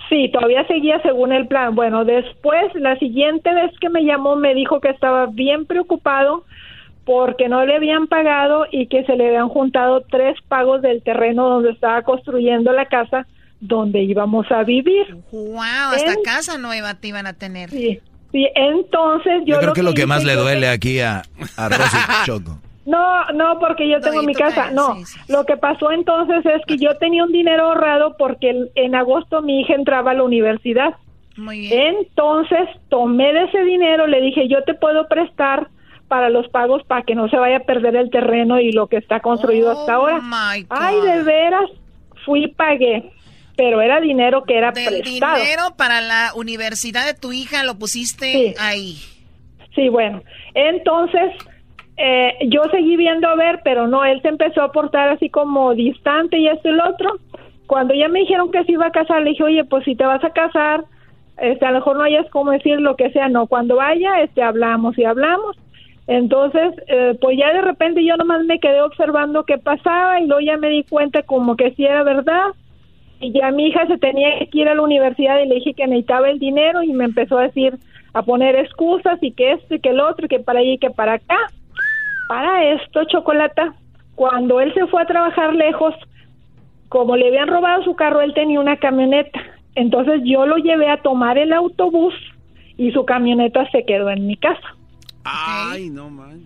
Sí, 0.09 0.29
todavía 0.31 0.65
seguía 0.67 1.01
según 1.03 1.31
el 1.31 1.47
plan. 1.47 1.75
Bueno, 1.75 2.03
después, 2.03 2.73
la 2.75 2.97
siguiente 2.97 3.53
vez 3.53 3.71
que 3.79 3.89
me 3.89 4.03
llamó, 4.03 4.35
me 4.35 4.55
dijo 4.55 4.81
que 4.81 4.89
estaba 4.89 5.27
bien 5.27 5.65
preocupado 5.65 6.43
porque 7.05 7.47
no 7.47 7.65
le 7.65 7.75
habían 7.75 8.07
pagado 8.07 8.65
y 8.71 8.87
que 8.87 9.03
se 9.05 9.15
le 9.15 9.27
habían 9.27 9.49
juntado 9.49 10.01
tres 10.01 10.37
pagos 10.47 10.81
del 10.81 11.01
terreno 11.03 11.49
donde 11.49 11.71
estaba 11.71 12.01
construyendo 12.03 12.71
la 12.71 12.85
casa 12.85 13.27
donde 13.59 14.01
íbamos 14.01 14.51
a 14.51 14.63
vivir. 14.63 15.17
¡Wow! 15.31 15.59
Hasta 15.93 16.15
casa 16.23 16.57
nueva 16.57 16.95
te 16.95 17.09
iban 17.09 17.27
a 17.27 17.33
tener. 17.33 17.69
Sí, 17.69 17.99
sí. 18.31 18.47
Entonces 18.55 19.43
yo. 19.45 19.55
Yo 19.55 19.59
creo 19.59 19.73
que, 19.73 19.83
lo 19.83 19.93
que 19.93 20.05
más 20.05 20.23
le 20.23 20.35
duele 20.35 20.67
aquí 20.69 20.99
a, 20.99 21.23
a 21.57 21.69
Rosy 21.69 21.97
Choco. 22.25 22.59
No, 22.85 23.29
no, 23.33 23.59
porque 23.59 23.87
yo 23.87 23.99
tengo 23.99 24.23
mi 24.23 24.33
casa. 24.33 24.71
No, 24.71 24.97
lo 25.27 25.45
que 25.45 25.57
pasó 25.57 25.91
entonces 25.91 26.43
es 26.43 26.65
que 26.65 26.77
yo 26.77 26.97
tenía 26.97 27.23
un 27.23 27.31
dinero 27.31 27.65
ahorrado 27.65 28.15
porque 28.17 28.67
en 28.73 28.95
agosto 28.95 29.43
mi 29.43 29.61
hija 29.61 29.75
entraba 29.75 30.11
a 30.11 30.13
la 30.15 30.23
universidad. 30.23 30.95
Muy 31.37 31.59
bien. 31.59 31.97
Entonces 31.99 32.67
tomé 32.89 33.31
de 33.31 33.43
ese 33.43 33.63
dinero, 33.63 34.07
le 34.07 34.21
dije, 34.21 34.47
yo 34.47 34.63
te 34.63 34.73
puedo 34.73 35.07
prestar 35.07 35.67
para 36.07 36.29
los 36.29 36.47
pagos 36.49 36.81
para 36.83 37.03
que 37.03 37.13
no 37.13 37.29
se 37.29 37.37
vaya 37.37 37.57
a 37.57 37.63
perder 37.63 37.95
el 37.95 38.09
terreno 38.09 38.59
y 38.59 38.71
lo 38.71 38.87
que 38.87 38.97
está 38.97 39.19
construido 39.19 39.69
hasta 39.71 39.99
Oh, 39.99 40.07
ahora. 40.07 40.21
Ay, 40.69 40.99
de 41.01 41.21
veras, 41.21 41.69
fui 42.25 42.45
y 42.45 42.47
pagué, 42.47 43.11
pero 43.59 43.81
era 43.81 43.99
dinero 43.99 44.43
que 44.45 44.57
era 44.57 44.71
Del 44.71 45.01
prestado. 45.01 45.37
dinero 45.37 45.63
para 45.75 45.99
la 45.99 46.31
universidad 46.33 47.05
de 47.05 47.13
tu 47.13 47.33
hija 47.33 47.65
lo 47.65 47.77
pusiste 47.77 48.55
ahí. 48.57 48.95
Sí, 49.75 49.89
bueno, 49.89 50.23
entonces 50.53 51.33
eh, 51.97 52.37
yo 52.47 52.63
seguí 52.71 52.95
viendo 52.95 53.27
a 53.27 53.35
ver, 53.35 53.59
pero 53.65 53.85
no, 53.85 54.05
él 54.05 54.21
se 54.21 54.29
empezó 54.29 54.61
a 54.61 54.71
portar 54.71 55.09
así 55.09 55.29
como 55.29 55.75
distante 55.75 56.37
y 56.37 56.47
esto 56.47 56.69
y 56.69 56.71
lo 56.71 56.89
otro. 56.89 57.19
Cuando 57.67 57.93
ya 57.93 58.07
me 58.07 58.21
dijeron 58.21 58.49
que 58.49 58.63
se 58.63 58.71
iba 58.71 58.85
a 58.85 58.91
casar, 58.91 59.23
le 59.23 59.31
dije, 59.31 59.43
oye, 59.43 59.65
pues 59.65 59.83
si 59.83 59.93
te 59.93 60.05
vas 60.05 60.23
a 60.23 60.29
casar, 60.29 60.85
este, 61.37 61.65
a 61.65 61.71
lo 61.71 61.79
mejor 61.79 61.97
no 61.97 62.03
hayas 62.03 62.29
como 62.29 62.51
decir 62.51 62.79
lo 62.79 62.95
que 62.95 63.11
sea, 63.11 63.27
no, 63.27 63.47
cuando 63.47 63.75
vaya, 63.75 64.21
este, 64.21 64.41
hablamos 64.41 64.97
y 64.97 65.03
hablamos. 65.03 65.57
Entonces, 66.07 66.75
eh, 66.87 67.17
pues 67.19 67.37
ya 67.37 67.51
de 67.51 67.61
repente 67.61 68.05
yo 68.05 68.15
nomás 68.15 68.45
me 68.45 68.61
quedé 68.61 68.81
observando 68.81 69.43
qué 69.43 69.57
pasaba 69.57 70.21
y 70.21 70.27
luego 70.27 70.39
ya 70.39 70.55
me 70.55 70.69
di 70.69 70.83
cuenta 70.83 71.23
como 71.23 71.57
que 71.57 71.71
sí 71.71 71.83
era 71.83 72.03
verdad. 72.03 72.53
Y 73.19 73.33
ya 73.33 73.51
mi 73.51 73.67
hija 73.67 73.85
se 73.87 73.97
tenía 73.97 74.39
que 74.39 74.59
ir 74.59 74.69
a 74.69 74.75
la 74.75 74.81
universidad 74.81 75.39
y 75.39 75.47
le 75.47 75.55
dije 75.55 75.73
que 75.73 75.87
necesitaba 75.87 76.29
el 76.29 76.39
dinero 76.39 76.83
y 76.83 76.93
me 76.93 77.05
empezó 77.05 77.37
a 77.37 77.43
decir, 77.43 77.77
a 78.13 78.23
poner 78.23 78.55
excusas 78.55 79.19
y 79.21 79.31
que 79.31 79.53
esto 79.53 79.75
y 79.75 79.79
que 79.79 79.89
el 79.89 79.99
otro 79.99 80.25
y 80.25 80.29
que 80.29 80.39
para 80.39 80.59
allá 80.59 80.71
y 80.71 80.77
que 80.77 80.89
para 80.89 81.13
acá. 81.13 81.37
Para 82.27 82.63
esto, 82.73 83.03
Chocolata, 83.05 83.73
cuando 84.15 84.61
él 84.61 84.73
se 84.73 84.85
fue 84.87 85.01
a 85.01 85.05
trabajar 85.05 85.53
lejos, 85.53 85.95
como 86.87 87.15
le 87.15 87.27
habían 87.27 87.47
robado 87.47 87.83
su 87.83 87.95
carro, 87.95 88.21
él 88.21 88.33
tenía 88.33 88.59
una 88.59 88.77
camioneta. 88.77 89.39
Entonces 89.75 90.21
yo 90.23 90.45
lo 90.45 90.57
llevé 90.57 90.89
a 90.89 91.01
tomar 91.01 91.37
el 91.37 91.53
autobús 91.53 92.13
y 92.77 92.91
su 92.91 93.05
camioneta 93.05 93.69
se 93.71 93.85
quedó 93.85 94.09
en 94.09 94.27
mi 94.27 94.37
casa. 94.37 94.75
Ay, 95.23 95.89
no 95.89 96.09
man. 96.09 96.41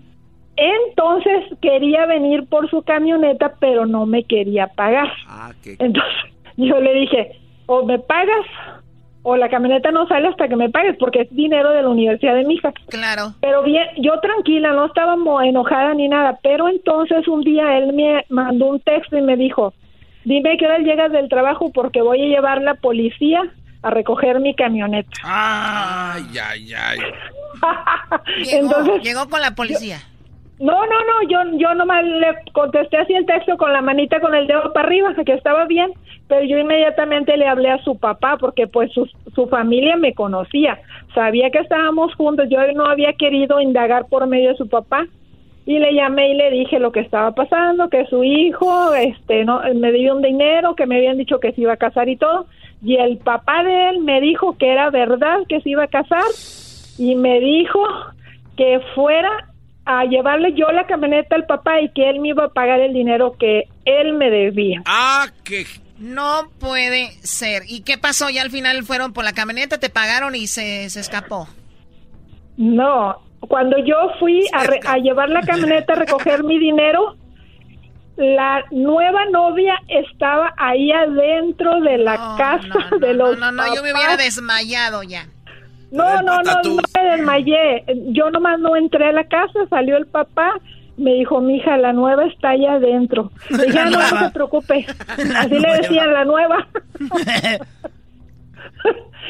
Entonces 0.56 1.46
quería 1.62 2.06
venir 2.06 2.46
por 2.48 2.70
su 2.70 2.84
camioneta, 2.84 3.56
pero 3.60 3.86
no 3.86 4.06
me 4.06 4.24
quería 4.24 4.68
pagar. 4.68 5.12
Ah, 5.28 5.52
qué... 5.64 5.76
Entonces 5.80 6.14
yo 6.58 6.80
le 6.80 6.94
dije, 6.94 7.40
o 7.66 7.86
me 7.86 8.00
pagas 8.00 8.46
o 9.26 9.38
la 9.38 9.50
camioneta 9.50 9.90
no 9.92 10.06
sale 10.08 10.28
hasta 10.28 10.50
que 10.50 10.56
me 10.58 10.70
pagues 10.70 10.98
porque 11.00 11.22
es 11.22 11.30
dinero 11.34 11.72
de 11.72 11.82
la 11.82 11.88
universidad 11.90 12.36
de 12.36 12.44
mi 12.44 12.56
hija. 12.56 12.74
Claro. 12.90 13.34
Pero 13.40 13.64
bien, 13.64 13.88
yo 13.98 14.20
tranquila, 14.20 14.74
no 14.74 14.86
estaba 14.88 15.16
enojada 15.46 15.94
ni 15.94 16.10
nada, 16.10 16.40
pero 16.44 16.68
entonces 16.68 17.26
un 17.28 17.42
día 17.42 17.78
él 17.78 17.94
me 17.94 18.26
mandó 18.30 18.66
un 18.66 18.82
texto 18.82 19.18
y 19.18 19.22
me 19.22 19.38
dijo, 19.38 19.74
dime 20.26 20.58
que 20.58 20.66
hora 20.66 20.80
llegas 20.80 21.12
del 21.12 21.30
trabajo 21.30 21.72
porque 21.74 22.02
voy 22.02 22.22
a 22.22 22.26
llevar 22.36 22.62
la 22.62 22.76
policía 22.76 23.42
a 23.82 23.90
recoger 23.92 24.40
mi 24.42 24.56
camioneta. 24.56 25.10
Ay, 25.24 26.24
ay, 26.42 26.74
ay. 26.74 27.00
Llegó, 28.44 28.58
Entonces- 28.78 29.04
llegó 29.04 29.30
con 29.30 29.40
la 29.42 29.52
policía. 29.56 30.00
No, 30.64 30.86
no, 30.86 30.86
no, 30.86 31.28
yo, 31.28 31.58
yo 31.58 31.74
nomás 31.74 32.06
le 32.06 32.36
contesté 32.54 32.96
así 32.96 33.14
el 33.14 33.26
texto 33.26 33.58
con 33.58 33.74
la 33.74 33.82
manita 33.82 34.22
con 34.22 34.34
el 34.34 34.48
dedo 34.48 34.72
para 34.72 34.88
arriba, 34.88 35.14
que 35.26 35.34
estaba 35.34 35.66
bien, 35.66 35.92
pero 36.30 36.46
yo 36.46 36.58
inmediatamente 36.58 37.36
le 37.36 37.46
hablé 37.46 37.70
a 37.70 37.84
su 37.84 37.98
papá 37.98 38.38
porque 38.38 38.66
pues 38.68 38.90
su, 38.94 39.06
su 39.36 39.48
familia 39.48 39.98
me 39.98 40.14
conocía, 40.14 40.80
sabía 41.14 41.50
que 41.50 41.58
estábamos 41.58 42.16
juntos, 42.16 42.48
yo 42.50 42.60
no 42.76 42.86
había 42.86 43.12
querido 43.12 43.60
indagar 43.60 44.06
por 44.08 44.26
medio 44.26 44.52
de 44.52 44.56
su 44.56 44.70
papá. 44.70 45.06
Y 45.66 45.80
le 45.80 45.94
llamé 45.94 46.32
y 46.32 46.36
le 46.36 46.50
dije 46.52 46.80
lo 46.80 46.94
que 46.94 47.02
estaba 47.02 47.32
pasando, 47.32 47.90
que 47.90 48.06
su 48.06 48.24
hijo 48.24 48.94
este 48.94 49.44
no 49.44 49.62
me 49.76 49.92
dio 49.92 50.16
un 50.16 50.22
dinero, 50.22 50.76
que 50.76 50.86
me 50.86 50.96
habían 50.96 51.18
dicho 51.18 51.42
que 51.42 51.52
se 51.52 51.62
iba 51.62 51.74
a 51.74 51.78
casar 51.78 52.08
y 52.08 52.16
todo, 52.16 52.48
y 52.82 52.96
el 52.96 53.18
papá 53.18 53.64
de 53.64 53.90
él 53.90 54.00
me 54.00 54.22
dijo 54.22 54.58
que 54.58 54.72
era 54.72 54.90
verdad 54.92 55.40
que 55.50 55.60
se 55.60 55.72
iba 55.72 55.84
a 55.84 55.88
casar 55.88 56.24
y 56.98 57.16
me 57.16 57.42
dijo 57.42 57.82
que 58.56 58.80
fuera 58.96 59.30
a 59.86 60.06
llevarle 60.06 60.54
yo 60.54 60.68
la 60.72 60.86
camioneta 60.88 61.36
al 61.36 61.46
papá 61.46 61.82
y 61.82 61.90
que 61.90 62.10
él 62.10 62.20
me 62.22 62.30
iba 62.30 62.46
a 62.46 62.50
pagar 62.50 62.80
el 62.80 62.94
dinero 62.94 63.36
que 63.38 63.68
él 63.86 64.14
me 64.14 64.30
debía. 64.30 64.82
Ah, 64.86 65.28
que... 65.44 65.66
No 66.00 66.50
puede 66.60 67.12
ser. 67.22 67.64
¿Y 67.68 67.82
qué 67.82 67.98
pasó? 67.98 68.30
Ya 68.30 68.42
al 68.42 68.50
final 68.50 68.84
fueron 68.84 69.14
por 69.14 69.24
la 69.24 69.34
camioneta, 69.34 69.80
te 69.80 69.90
pagaron 69.90 70.36
y 70.36 70.48
se, 70.48 70.90
se 70.90 71.00
escapó. 71.00 71.48
No, 72.58 73.16
cuando 73.40 73.78
yo 73.78 73.96
fui 74.20 74.46
a, 74.54 74.64
re- 74.64 74.80
a 74.86 74.98
llevar 74.98 75.30
la 75.30 75.42
camioneta 75.42 75.94
a 75.94 75.96
recoger 75.98 76.44
mi 76.44 76.60
dinero, 76.60 77.16
la 78.18 78.64
nueva 78.72 79.26
novia 79.32 79.76
estaba 79.88 80.54
ahí 80.58 80.92
adentro 80.92 81.80
de 81.82 81.98
la 81.98 82.36
casa 82.38 82.96
de 83.00 83.14
los 83.14 83.38
No, 83.40 83.52
no, 83.52 83.74
yo 83.76 83.82
me 83.84 83.94
hubiera 83.94 84.18
desmayado 84.18 85.04
ya. 85.04 85.28
No, 85.94 86.22
no, 86.24 86.42
no, 86.42 86.62
no 86.64 86.76
me 86.76 87.10
desmayé. 87.12 87.84
Yo 88.14 88.30
nomás 88.32 88.60
no 88.60 88.76
entré 88.76 89.06
a 89.08 89.12
la 89.12 89.24
casa, 89.26 89.60
salió 89.70 89.96
el 89.98 90.08
papá, 90.08 90.54
me 90.98 91.14
dijo, 91.14 91.40
mija, 91.40 91.78
la 91.78 91.94
nueva 91.94 92.26
está 92.26 92.50
ahí 92.50 92.66
adentro. 92.66 93.32
Le 93.50 93.66
dije, 93.68 93.80
"Ah, 93.80 93.90
no, 93.90 94.00
no 94.00 94.20
se 94.20 94.30
preocupe. 94.32 94.86
Así 95.38 95.60
le 95.60 95.78
decían, 95.78 96.12
la 96.14 96.26
nueva. 96.26 96.68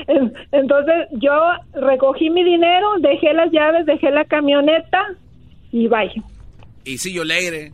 En- 0.08 0.34
Entonces 0.52 1.08
yo 1.12 1.32
recogí 1.74 2.30
mi 2.30 2.44
dinero, 2.44 2.88
dejé 3.00 3.34
las 3.34 3.52
llaves, 3.52 3.86
dejé 3.86 4.12
la 4.12 4.26
camioneta 4.26 5.00
y 5.72 5.88
bye. 5.88 6.12
Y 6.84 6.98
si 6.98 7.14
yo 7.14 7.24
leire. 7.24 7.72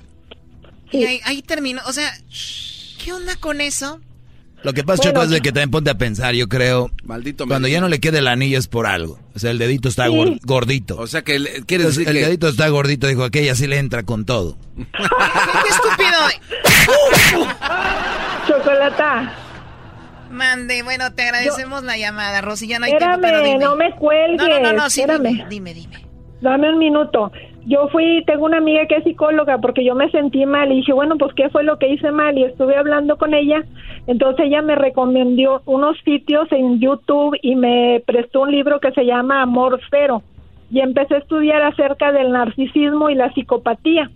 Y 0.92 1.06
ahí, 1.06 1.20
ahí 1.26 1.42
terminó. 1.42 1.82
O 1.88 1.92
sea, 1.94 2.10
¿qué 3.04 3.14
onda 3.14 3.36
con 3.40 3.62
eso? 3.62 4.00
Lo 4.64 4.74
que 4.74 4.84
pasa, 4.84 4.98
Bueno, 5.04 5.12
Choco, 5.14 5.24
es 5.24 5.30
de 5.30 5.42
que 5.42 5.52
también 5.54 5.72
ponte 5.72 5.90
a 5.90 5.98
pensar, 5.98 6.34
yo 6.36 6.50
creo. 6.50 6.92
Maldito 7.06 7.48
Cuando 7.48 7.68
ya 7.70 7.80
no 7.80 7.88
le 7.88 8.00
quede 8.02 8.18
el 8.20 8.28
anillo 8.28 8.60
es 8.60 8.68
por 8.68 8.88
algo. 8.88 9.18
O 9.34 9.40
sea, 9.40 9.52
el 9.52 9.58
dedito 9.58 9.88
está 9.88 10.08
Sí. 10.08 10.40
gordito. 10.44 10.98
O 10.98 11.08
sea 11.08 11.22
que 11.22 11.40
le- 11.40 11.50
quiere 11.64 11.84
Entonces, 11.86 12.00
decir 12.06 12.08
el 12.10 12.14
que... 12.16 12.26
dedito 12.28 12.50
está 12.50 12.68
gordito, 12.68 13.08
dijo 13.08 13.24
aquella 13.24 13.56
sí 13.56 13.68
le 13.68 13.78
entra 13.78 14.04
con 14.04 14.26
todo. 14.26 14.58
¡Qué 14.76 15.70
estúpido! 15.70 16.20
Chocolata, 18.48 19.34
Mande, 20.32 20.84
bueno, 20.84 21.12
te 21.14 21.24
agradecemos 21.24 21.84
la 21.84 21.98
llamada, 21.98 22.42
Rosy. 22.42 22.68
Ya 22.68 22.78
no 22.80 22.86
hay 22.86 22.96
tiempo, 22.98 23.18
pero 23.22 23.44
dime. 23.44 23.58
no 23.58 23.76
me 23.76 23.92
cuelgues. 23.96 24.38
No, 24.38 24.48
no, 24.48 24.60
no, 24.60 24.74
no, 24.74 24.90
sí, 24.90 25.04
dime, 25.50 25.74
dime. 25.74 26.06
Dame 26.42 26.72
un 26.72 26.78
minuto. 26.78 27.32
Yo 27.66 27.88
fui, 27.90 28.24
tengo 28.26 28.46
una 28.46 28.58
amiga 28.58 28.86
que 28.88 28.96
es 28.96 29.04
psicóloga 29.04 29.58
porque 29.60 29.84
yo 29.84 29.94
me 29.94 30.10
sentí 30.12 30.46
mal 30.46 30.72
y 30.72 30.78
dije, 30.78 30.94
bueno, 30.94 31.18
pues 31.18 31.34
qué 31.36 31.50
fue 31.50 31.64
lo 31.64 31.78
que 31.78 31.90
hice 31.90 32.12
mal 32.12 32.38
y 32.38 32.44
estuve 32.46 32.76
hablando 32.76 33.18
con 33.18 33.34
ella. 33.34 33.64
Entonces 34.08 34.46
ella 34.48 34.62
me 34.62 34.76
recomendó 34.76 35.62
unos 35.66 35.98
sitios 36.04 36.52
en 36.52 36.80
YouTube 36.80 37.38
y 37.42 37.56
me 37.56 38.02
prestó 38.08 38.42
un 38.42 38.52
libro 38.52 38.80
que 38.80 38.92
se 38.92 39.06
llama 39.06 39.42
Amor 39.42 39.80
Cero. 39.92 40.24
Y 40.72 40.80
empecé 40.80 41.16
a 41.16 41.20
estudiar 41.20 41.62
acerca 41.64 42.12
del 42.12 42.32
narcisismo 42.32 43.10
y 43.10 43.16
la 43.16 43.32
psicopatía. 43.34 44.10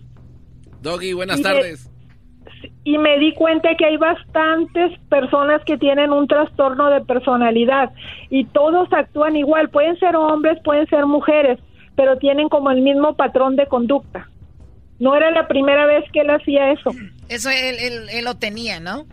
Doggy, 0.82 1.12
buenas 1.12 1.40
Y 1.40 1.42
tardes. 1.42 1.90
y 2.84 2.98
me 2.98 3.18
di 3.18 3.32
cuenta 3.34 3.74
que 3.76 3.84
hay 3.86 3.96
bastantes 3.96 4.98
personas 5.08 5.62
que 5.64 5.76
tienen 5.78 6.12
un 6.12 6.26
trastorno 6.28 6.90
de 6.90 7.00
personalidad 7.02 7.92
y 8.30 8.44
todos 8.46 8.92
actúan 8.92 9.36
igual, 9.36 9.68
pueden 9.70 9.98
ser 9.98 10.16
hombres, 10.16 10.58
pueden 10.62 10.86
ser 10.88 11.06
mujeres, 11.06 11.58
pero 11.96 12.18
tienen 12.18 12.48
como 12.48 12.70
el 12.70 12.80
mismo 12.82 13.14
patrón 13.16 13.56
de 13.56 13.66
conducta. 13.66 14.28
No 14.98 15.14
era 15.16 15.30
la 15.30 15.48
primera 15.48 15.86
vez 15.86 16.04
que 16.12 16.20
él 16.20 16.30
hacía 16.30 16.70
eso. 16.72 16.90
Eso 17.28 17.50
él, 17.50 17.76
él- 17.80 18.08
él 18.10 18.24
lo 18.24 18.36
tenía, 18.36 18.80
¿no? 18.80 19.06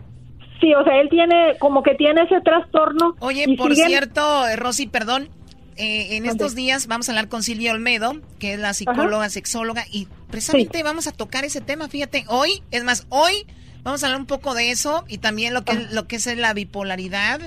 Sí, 0.60 0.72
o 0.74 0.84
sea, 0.84 1.00
él 1.00 1.08
tiene 1.08 1.56
como 1.58 1.82
que 1.82 1.94
tiene 1.96 2.22
ese 2.22 2.40
trastorno. 2.40 3.16
Oye, 3.18 3.44
y 3.48 3.56
por 3.56 3.72
siguen- 3.74 3.88
cierto, 3.88 4.46
eh, 4.46 4.56
Rosy, 4.56 4.86
perdón. 4.86 5.28
eh, 5.76 6.16
en 6.16 6.26
estos 6.26 6.54
días 6.54 6.86
vamos 6.86 7.08
a 7.08 7.12
hablar 7.12 7.28
con 7.28 7.42
Silvia 7.42 7.72
Olmedo, 7.72 8.12
que 8.38 8.52
es 8.52 8.60
la 8.60 8.74
psicóloga, 8.74 9.28
sexóloga, 9.30 9.84
y 9.90 10.06
precisamente 10.30 10.82
vamos 10.82 11.06
a 11.06 11.12
tocar 11.12 11.44
ese 11.46 11.62
tema. 11.62 11.88
Fíjate, 11.88 12.24
hoy, 12.28 12.62
es 12.70 12.84
más, 12.84 13.06
hoy 13.08 13.46
vamos 13.82 14.02
a 14.02 14.06
hablar 14.06 14.20
un 14.20 14.26
poco 14.26 14.54
de 14.54 14.70
eso 14.70 15.04
y 15.08 15.16
también 15.18 15.54
lo 15.54 15.64
que, 15.64 15.72
lo 15.90 16.06
que 16.06 16.16
es 16.16 16.26
la 16.36 16.52
bipolaridad 16.52 17.40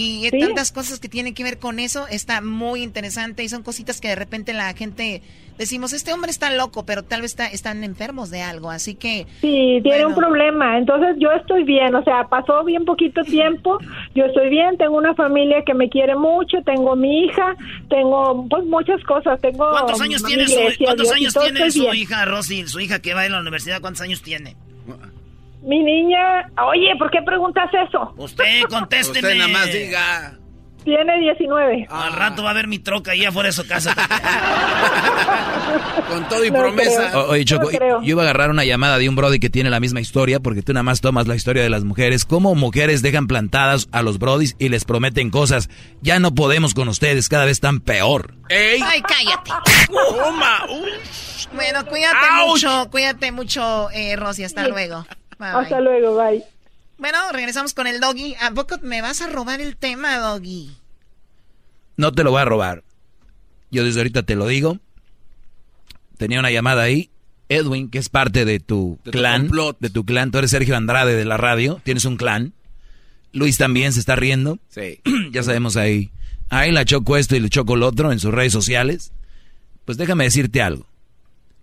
Y 0.00 0.30
tantas 0.38 0.70
cosas 0.70 1.00
que 1.00 1.08
tienen 1.08 1.34
que 1.34 1.42
ver 1.42 1.58
con 1.58 1.78
eso, 1.80 2.06
está 2.08 2.40
muy 2.40 2.82
interesante 2.82 3.42
y 3.42 3.48
son 3.48 3.62
cositas 3.62 4.00
que 4.00 4.08
de 4.08 4.14
repente 4.14 4.52
la 4.52 4.72
gente 4.74 5.22
decimos, 5.58 5.92
este 5.92 6.12
hombre 6.12 6.30
está 6.30 6.52
loco, 6.52 6.86
pero 6.86 7.02
tal 7.02 7.22
vez 7.22 7.32
está, 7.32 7.46
están 7.48 7.82
enfermos 7.82 8.30
de 8.30 8.42
algo, 8.42 8.70
así 8.70 8.94
que... 8.94 9.26
Sí, 9.40 9.80
tiene 9.82 10.06
un 10.06 10.14
problema, 10.14 10.78
entonces 10.78 11.16
yo 11.18 11.32
estoy 11.32 11.64
bien, 11.64 11.94
o 11.96 12.04
sea, 12.04 12.28
pasó 12.28 12.62
bien 12.64 12.84
poquito 12.84 13.22
tiempo, 13.24 13.78
yo 14.14 14.26
estoy 14.26 14.48
bien, 14.50 14.78
tengo 14.78 14.96
una 14.96 15.14
familia 15.14 15.62
que 15.66 15.74
me 15.74 15.88
quiere 15.90 16.14
mucho, 16.14 16.58
tengo 16.64 16.94
mi 16.94 17.24
hija, 17.24 17.56
tengo 17.90 18.46
pues 18.48 18.64
muchas 18.66 19.02
cosas, 19.02 19.40
tengo... 19.40 19.68
¿Cuántos 19.70 20.00
años 20.00 20.22
tiene 20.22 20.46
su, 20.46 20.60
¿cuántos 20.84 21.12
años 21.12 21.34
tiene 21.34 21.70
su 21.72 21.92
hija, 21.92 22.24
Rosy, 22.24 22.66
su 22.68 22.78
hija 22.78 23.00
que 23.00 23.14
va 23.14 23.22
a 23.22 23.28
la 23.28 23.40
universidad, 23.40 23.80
cuántos 23.80 24.02
años 24.02 24.22
tiene? 24.22 24.56
Mi 25.68 25.82
niña, 25.82 26.50
oye, 26.66 26.96
¿por 26.98 27.10
qué 27.10 27.20
preguntas 27.20 27.68
eso? 27.86 28.14
Usted, 28.16 28.62
contésteme. 28.70 29.18
Usted 29.18 29.36
nada 29.36 29.48
más 29.48 29.70
diga. 29.70 30.38
Tiene 30.82 31.18
19. 31.20 31.88
Al 31.90 32.14
rato 32.14 32.42
va 32.42 32.52
a 32.52 32.54
ver 32.54 32.68
mi 32.68 32.78
troca 32.78 33.10
ahí 33.10 33.26
afuera 33.26 33.48
de 33.48 33.52
su 33.52 33.66
casa. 33.66 33.94
Con 36.08 36.26
todo 36.26 36.42
y 36.42 36.50
promesa. 36.50 37.26
oye, 37.26 37.44
Choco, 37.44 37.70
yo 37.70 38.00
iba 38.02 38.22
a 38.22 38.24
agarrar 38.24 38.48
una 38.48 38.64
llamada 38.64 38.96
de 38.96 39.10
un 39.10 39.14
brody 39.14 39.38
que 39.38 39.50
tiene 39.50 39.68
la 39.68 39.78
misma 39.78 40.00
historia, 40.00 40.40
porque 40.40 40.62
tú 40.62 40.72
nada 40.72 40.84
más 40.84 41.02
tomas 41.02 41.26
la 41.26 41.34
historia 41.34 41.62
de 41.62 41.68
las 41.68 41.84
mujeres. 41.84 42.24
¿Cómo 42.24 42.54
mujeres 42.54 43.02
dejan 43.02 43.26
plantadas 43.26 43.88
a 43.92 44.00
los 44.00 44.18
brodis 44.18 44.56
y 44.58 44.70
les 44.70 44.86
prometen 44.86 45.28
cosas? 45.28 45.68
Ya 46.00 46.18
no 46.18 46.34
podemos 46.34 46.72
con 46.72 46.88
ustedes, 46.88 47.28
cada 47.28 47.44
vez 47.44 47.58
están 47.58 47.80
peor. 47.80 48.36
¡Ey! 48.48 48.80
¡Ay, 48.82 49.02
cállate! 49.02 49.50
bueno, 51.52 51.84
cuídate 51.84 52.26
mucho, 52.46 52.88
cuídate 52.90 53.32
mucho, 53.32 53.90
eh, 53.90 54.16
Rosy. 54.16 54.44
Hasta 54.44 54.66
luego. 54.66 55.04
Hasta 55.38 55.80
luego, 55.80 56.16
bye. 56.16 56.44
Bueno, 56.98 57.18
regresamos 57.32 57.74
con 57.74 57.86
el 57.86 58.00
doggy. 58.00 58.34
¿A 58.40 58.50
poco 58.50 58.76
me 58.82 59.00
vas 59.02 59.22
a 59.22 59.28
robar 59.28 59.60
el 59.60 59.76
tema, 59.76 60.18
doggy? 60.18 60.70
No 61.96 62.12
te 62.12 62.24
lo 62.24 62.32
voy 62.32 62.42
a 62.42 62.44
robar. 62.44 62.82
Yo 63.70 63.84
desde 63.84 64.00
ahorita 64.00 64.24
te 64.24 64.34
lo 64.34 64.46
digo. 64.46 64.78
Tenía 66.16 66.40
una 66.40 66.50
llamada 66.50 66.82
ahí. 66.82 67.10
Edwin, 67.48 67.88
que 67.88 67.98
es 67.98 68.08
parte 68.08 68.44
de 68.44 68.60
tu 68.60 68.98
clan, 69.04 69.50
de 69.80 69.90
tu 69.90 70.04
clan. 70.04 70.30
Tú 70.30 70.38
eres 70.38 70.50
Sergio 70.50 70.76
Andrade 70.76 71.14
de 71.14 71.24
la 71.24 71.36
radio. 71.36 71.80
Tienes 71.84 72.04
un 72.04 72.16
clan. 72.16 72.52
Luis 73.32 73.58
también 73.58 73.92
se 73.92 74.00
está 74.00 74.16
riendo. 74.16 74.58
Sí. 74.68 75.00
ya 75.32 75.42
sabemos 75.42 75.76
ahí. 75.76 76.10
Ahí 76.50 76.72
la 76.72 76.84
choco 76.84 77.16
esto 77.16 77.36
y 77.36 77.40
le 77.40 77.48
choco 77.48 77.76
lo 77.76 77.86
otro 77.86 78.10
en 78.10 78.20
sus 78.20 78.32
redes 78.32 78.52
sociales. 78.52 79.12
Pues 79.84 79.98
déjame 79.98 80.24
decirte 80.24 80.62
algo. 80.62 80.86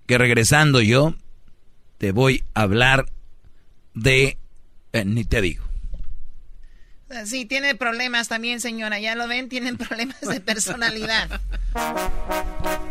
Que 0.08 0.18
regresando 0.18 0.82
yo, 0.82 1.16
te 1.98 2.12
voy 2.12 2.44
a 2.54 2.62
hablar 2.62 3.08
de... 3.96 4.38
Eh, 4.94 5.06
ni 5.06 5.26
te 5.26 5.42
digo. 5.42 5.66
Sí, 7.26 7.46
tiene 7.46 7.76
problemas 7.76 8.28
también, 8.28 8.60
señora. 8.60 9.00
Ya 9.00 9.16
lo 9.16 9.28
ven, 9.28 9.48
tienen 9.48 9.78
problemas 9.78 10.20
de 10.22 10.40
personalidad. 10.42 11.42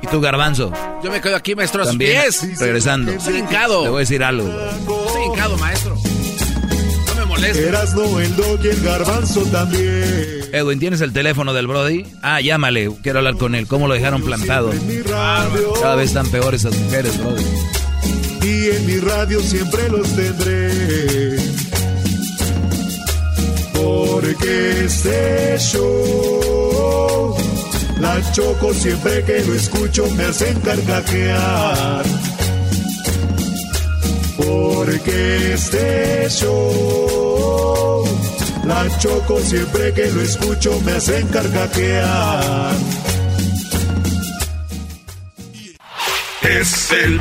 ¿Y 0.02 0.06
tú, 0.06 0.20
Garbanzo? 0.20 0.72
Yo 1.02 1.10
me 1.10 1.20
quedo 1.20 1.36
aquí, 1.36 1.54
maestro, 1.54 1.82
a 1.82 1.86
También, 1.86 2.22
regresando. 2.58 3.12
Estoy 3.12 3.38
hincado. 3.38 3.82
Te 3.82 3.88
voy 3.88 3.98
a 3.98 4.00
decir 4.00 4.22
algo. 4.22 4.48
Estoy 4.48 5.24
hincado, 5.26 5.58
maestro. 5.58 5.96
No 7.06 7.14
me 7.16 7.24
molestes. 7.26 7.66
Erasno, 7.66 8.20
el 8.20 8.36
dog 8.36 8.64
y 8.64 8.68
el 8.68 8.80
garbanzo 8.82 9.42
también. 9.46 10.40
Edwin, 10.52 10.78
¿tienes 10.78 11.00
el 11.00 11.12
teléfono 11.12 11.52
del 11.52 11.66
Brody? 11.66 12.06
Ah, 12.22 12.40
llámale, 12.40 12.90
quiero 13.02 13.18
hablar 13.18 13.36
con 13.36 13.54
él. 13.54 13.66
¿Cómo 13.66 13.88
lo 13.88 13.94
dejaron 13.94 14.22
plantado? 14.22 14.72
Cada 15.80 15.96
vez 15.96 16.10
están 16.10 16.28
peores 16.28 16.64
esas 16.64 16.78
mujeres, 16.78 17.18
Brody. 17.18 17.44
Y 18.42 18.70
en 18.70 18.86
mi 18.86 18.98
radio 18.98 19.40
siempre 19.40 19.88
los 19.88 20.14
tendré. 20.14 20.83
Show, 25.64 27.34
la 27.98 28.20
choco 28.32 28.74
siempre 28.74 29.24
que 29.24 29.40
lo 29.44 29.54
escucho 29.54 30.06
me 30.10 30.24
hacen 30.24 30.60
carcajear. 30.60 32.04
Porque 34.36 35.54
este 35.54 36.28
show, 36.28 38.04
la 38.64 38.86
choco 38.98 39.40
siempre 39.40 39.92
que 39.94 40.10
lo 40.10 40.20
escucho 40.20 40.78
me 40.84 40.92
hacen 40.92 41.26
carcajear. 41.28 42.74
Es 46.42 46.92
el 46.92 47.20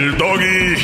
doggy. 0.31 0.75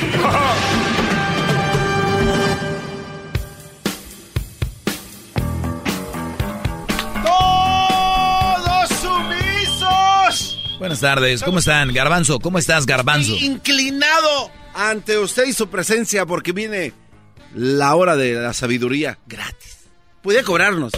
¡Todos 7.24 8.90
sumisos! 9.00 10.76
Buenas 10.80 11.00
tardes, 11.00 11.44
¿cómo 11.44 11.60
están? 11.60 11.94
Garbanzo, 11.94 12.40
¿cómo 12.40 12.60
estás, 12.60 12.86
Garbanzo? 12.86 13.36
Inclinado 13.36 14.52
ante 14.74 15.18
usted 15.18 15.46
y 15.46 15.54
su 15.54 15.70
presencia 15.70 16.26
porque 16.26 16.52
viene 16.52 16.94
la 17.56 17.96
hora 17.96 18.16
de 18.16 18.34
la 18.34 18.54
sabiduría 18.54 19.20
gratis. 19.28 19.88
Puede 20.22 20.44
cobrarnos. 20.44 20.92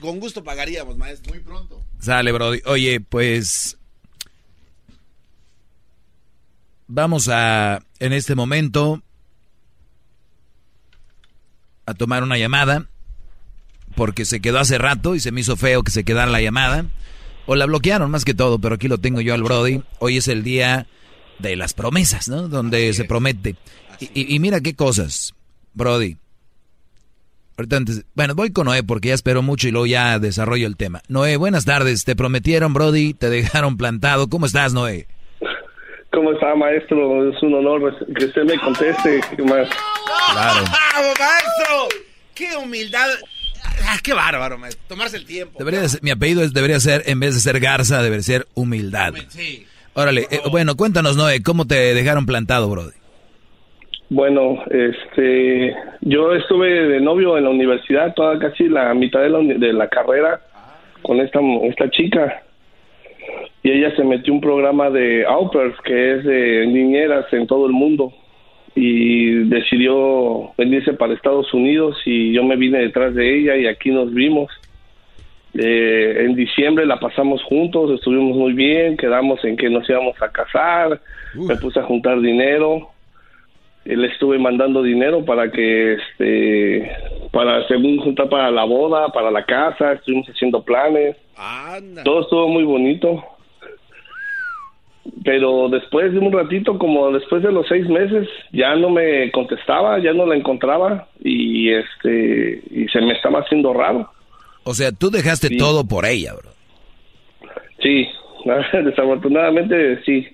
Con 0.00 0.18
gusto 0.18 0.42
pagaríamos, 0.42 0.96
maestro. 0.96 1.32
Muy 1.32 1.40
pronto. 1.40 1.80
Sale, 2.00 2.32
Brody. 2.32 2.60
Oye, 2.64 3.00
pues 3.00 3.78
Vamos 6.86 7.28
a, 7.28 7.82
en 8.00 8.12
este 8.12 8.34
momento, 8.34 9.02
a 11.86 11.94
tomar 11.94 12.22
una 12.22 12.38
llamada, 12.38 12.86
porque 13.94 14.24
se 14.24 14.40
quedó 14.40 14.58
hace 14.58 14.78
rato 14.78 15.14
y 15.14 15.20
se 15.20 15.32
me 15.32 15.40
hizo 15.40 15.56
feo 15.56 15.82
que 15.82 15.90
se 15.90 16.04
quedara 16.04 16.30
la 16.30 16.40
llamada. 16.40 16.86
O 17.46 17.56
la 17.56 17.66
bloquearon 17.66 18.10
más 18.10 18.24
que 18.24 18.34
todo, 18.34 18.58
pero 18.60 18.76
aquí 18.76 18.88
lo 18.88 18.98
tengo 18.98 19.20
yo 19.20 19.34
al 19.34 19.42
Brody. 19.42 19.82
Hoy 19.98 20.16
es 20.16 20.28
el 20.28 20.44
día 20.44 20.86
de 21.40 21.56
las 21.56 21.74
promesas, 21.74 22.28
¿no? 22.28 22.48
Donde 22.48 22.92
se 22.92 23.04
promete. 23.04 23.56
Y, 24.14 24.38
mira 24.38 24.60
qué 24.60 24.74
cosas, 24.74 25.34
Brody. 25.74 26.16
Ahorita 27.56 27.76
antes, 27.76 28.04
bueno, 28.14 28.34
voy 28.34 28.50
con 28.50 28.66
Noé 28.66 28.82
porque 28.82 29.08
ya 29.08 29.14
espero 29.14 29.42
mucho 29.42 29.68
y 29.68 29.72
luego 29.72 29.86
ya 29.86 30.18
desarrollo 30.18 30.66
el 30.66 30.76
tema. 30.76 31.02
Noé, 31.08 31.36
buenas 31.36 31.64
tardes. 31.64 32.04
Te 32.04 32.16
prometieron, 32.16 32.72
Brody, 32.72 33.14
te 33.14 33.28
dejaron 33.30 33.76
plantado. 33.76 34.28
¿Cómo 34.28 34.46
estás, 34.46 34.72
Noé? 34.72 35.06
¿Cómo 36.12 36.32
está, 36.32 36.54
maestro? 36.54 37.30
Es 37.30 37.42
un 37.42 37.54
honor 37.54 37.96
que 38.14 38.26
usted 38.26 38.44
me 38.44 38.58
conteste. 38.58 39.20
Más. 39.44 39.68
Claro. 40.32 40.64
maestro! 41.18 41.88
¡Qué 42.34 42.56
humildad! 42.62 43.08
Ah, 43.86 43.96
¡Qué 44.02 44.12
bárbaro, 44.12 44.58
maestro! 44.58 44.82
Tomarse 44.88 45.16
el 45.16 45.24
tiempo. 45.24 45.58
Debería 45.58 45.80
mi 46.02 46.10
apellido 46.10 46.42
es, 46.42 46.52
debería 46.52 46.78
ser, 46.80 47.02
en 47.06 47.18
vez 47.18 47.34
de 47.34 47.40
ser 47.40 47.60
Garza, 47.60 48.02
debería 48.02 48.22
ser 48.22 48.46
humildad. 48.54 49.14
Sí. 49.28 49.66
Órale, 49.94 50.26
eh, 50.30 50.40
bueno, 50.50 50.74
cuéntanos, 50.76 51.16
Noé, 51.16 51.42
¿cómo 51.42 51.66
te 51.66 51.94
dejaron 51.94 52.26
plantado, 52.26 52.68
Brody? 52.68 52.92
Bueno, 54.10 54.62
este, 54.70 55.74
yo 56.02 56.34
estuve 56.34 56.88
de 56.88 57.00
novio 57.00 57.38
en 57.38 57.44
la 57.44 57.50
universidad, 57.50 58.12
toda 58.14 58.38
casi 58.38 58.68
la 58.68 58.92
mitad 58.92 59.20
de 59.20 59.30
la, 59.30 59.38
de 59.38 59.72
la 59.72 59.88
carrera 59.88 60.42
con 61.00 61.20
esta, 61.20 61.40
esta 61.64 61.90
chica 61.90 62.42
y 63.62 63.70
ella 63.70 63.94
se 63.94 64.04
metió 64.04 64.32
un 64.32 64.40
programa 64.40 64.90
de 64.90 65.24
au 65.24 65.50
que 65.84 66.12
es 66.12 66.24
de 66.24 66.66
niñeras 66.66 67.32
en 67.32 67.46
todo 67.46 67.66
el 67.66 67.72
mundo. 67.72 68.12
Y 68.74 69.44
decidió 69.50 70.52
venirse 70.56 70.94
para 70.94 71.12
Estados 71.12 71.52
Unidos 71.52 71.96
y 72.06 72.32
yo 72.32 72.42
me 72.42 72.56
vine 72.56 72.78
detrás 72.78 73.14
de 73.14 73.38
ella 73.38 73.56
y 73.56 73.66
aquí 73.66 73.90
nos 73.90 74.12
vimos. 74.12 74.50
Eh, 75.54 76.24
en 76.24 76.34
diciembre 76.34 76.86
la 76.86 76.98
pasamos 76.98 77.42
juntos, 77.42 77.90
estuvimos 77.90 78.34
muy 78.34 78.54
bien, 78.54 78.96
quedamos 78.96 79.44
en 79.44 79.56
que 79.58 79.68
nos 79.68 79.86
íbamos 79.88 80.20
a 80.22 80.30
casar, 80.30 80.98
me 81.34 81.56
puse 81.56 81.78
a 81.78 81.82
juntar 81.82 82.22
dinero, 82.22 82.91
le 83.84 84.06
estuve 84.08 84.38
mandando 84.38 84.82
dinero 84.82 85.24
para 85.24 85.50
que, 85.50 85.94
este, 85.94 86.90
para 87.32 87.66
según 87.68 87.98
juntar 87.98 88.28
para 88.28 88.50
la 88.50 88.64
boda, 88.64 89.08
para 89.08 89.30
la 89.30 89.44
casa, 89.44 89.92
estuvimos 89.92 90.26
haciendo 90.28 90.62
planes, 90.62 91.16
todo 92.04 92.22
estuvo 92.22 92.48
muy 92.48 92.64
bonito 92.64 93.24
pero 95.24 95.68
después 95.68 96.12
de 96.12 96.18
un 96.18 96.32
ratito, 96.32 96.78
como 96.78 97.10
después 97.10 97.42
de 97.42 97.52
los 97.52 97.66
seis 97.68 97.88
meses, 97.88 98.28
ya 98.52 98.74
no 98.76 98.90
me 98.90 99.30
contestaba, 99.32 99.98
ya 99.98 100.12
no 100.12 100.26
la 100.26 100.36
encontraba 100.36 101.08
y 101.22 101.70
este 101.70 102.62
y 102.70 102.86
se 102.88 103.00
me 103.00 103.12
estaba 103.12 103.40
haciendo 103.40 103.72
raro. 103.72 104.08
O 104.64 104.74
sea, 104.74 104.92
tú 104.92 105.10
dejaste 105.10 105.56
todo 105.56 105.86
por 105.86 106.06
ella, 106.06 106.34
bro. 106.34 106.50
Sí, 107.80 108.08
desafortunadamente 108.84 110.02
sí. 110.04 110.26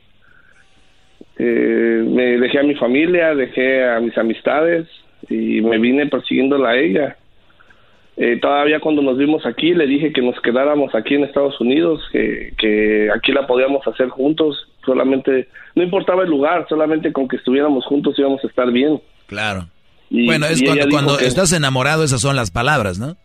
Eh, 1.39 2.03
me 2.05 2.39
dejé 2.39 2.59
a 2.59 2.65
mi 2.65 2.75
familia, 2.75 3.35
dejé 3.35 3.89
a 3.89 4.01
mis 4.01 4.17
amistades 4.19 4.89
y 5.29 5.61
me 5.61 5.79
vine 5.79 6.07
persiguiéndola 6.07 6.71
a 6.71 6.77
ella. 6.77 7.17
Eh, 8.17 8.39
todavía 8.41 8.81
cuando 8.81 9.01
nos 9.01 9.17
vimos 9.17 9.47
aquí 9.47 9.75
le 9.75 9.87
dije 9.87 10.13
que 10.13 10.23
nos 10.23 10.41
quedáramos 10.41 10.93
aquí 10.95 11.15
en 11.15 11.23
Estados 11.23 11.61
Unidos, 11.61 12.03
que, 12.11 12.53
que 12.59 13.09
aquí 13.15 13.31
la 13.31 13.47
podíamos 13.47 13.87
hacer 13.87 14.09
juntos, 14.09 14.69
solamente, 14.85 15.49
no 15.77 15.85
importaba 15.85 16.25
el 16.25 16.31
lugar, 16.31 16.67
solamente 16.69 17.13
con 17.13 17.29
que 17.29 17.37
estuviéramos 17.37 17.85
juntos 17.87 18.19
íbamos 18.19 18.43
a 18.43 18.49
estar 18.49 18.73
bien. 18.73 19.01
Claro. 19.29 19.69
bueno, 20.11 20.47
es 20.47 20.63
cuando, 20.63 20.89
cuando 20.91 21.21
estás 21.21 21.53
enamorado, 21.53 22.03
esas 22.03 22.21
son 22.21 22.35
las 22.35 22.51
palabras, 22.51 22.99
¿no? 22.99 23.17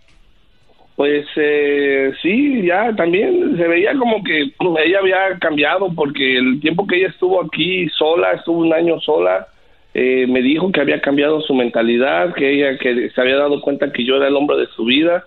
Pues 0.95 1.25
eh, 1.37 2.11
sí, 2.21 2.61
ya 2.63 2.95
también 2.95 3.57
se 3.57 3.67
veía 3.67 3.95
como 3.97 4.23
que 4.23 4.51
ella 4.85 4.99
había 4.99 5.39
cambiado 5.39 5.91
porque 5.93 6.37
el 6.37 6.59
tiempo 6.59 6.85
que 6.85 6.97
ella 6.97 7.07
estuvo 7.07 7.41
aquí 7.41 7.89
sola, 7.89 8.33
estuvo 8.33 8.59
un 8.59 8.73
año 8.73 8.99
sola, 8.99 9.47
eh, 9.93 10.27
me 10.27 10.41
dijo 10.41 10.71
que 10.71 10.81
había 10.81 11.01
cambiado 11.01 11.41
su 11.41 11.53
mentalidad, 11.55 12.33
que 12.35 12.49
ella 12.51 12.77
que 12.77 13.09
se 13.09 13.21
había 13.21 13.37
dado 13.37 13.61
cuenta 13.61 13.91
que 13.91 14.05
yo 14.05 14.17
era 14.17 14.27
el 14.27 14.35
hombre 14.35 14.57
de 14.57 14.67
su 14.67 14.85
vida 14.85 15.25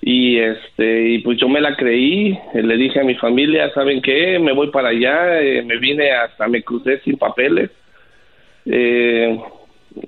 y 0.00 0.38
este 0.38 1.10
y 1.10 1.18
pues 1.18 1.38
yo 1.38 1.48
me 1.48 1.60
la 1.60 1.76
creí, 1.76 2.38
le 2.54 2.76
dije 2.76 3.00
a 3.00 3.04
mi 3.04 3.14
familia, 3.16 3.72
¿saben 3.74 4.02
qué? 4.02 4.38
Me 4.38 4.52
voy 4.52 4.70
para 4.70 4.88
allá, 4.90 5.40
eh, 5.40 5.62
me 5.62 5.78
vine 5.78 6.10
hasta 6.12 6.48
me 6.48 6.62
crucé 6.62 7.00
sin 7.00 7.16
papeles. 7.16 7.70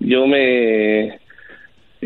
yo 0.01 0.27
me 0.27 1.24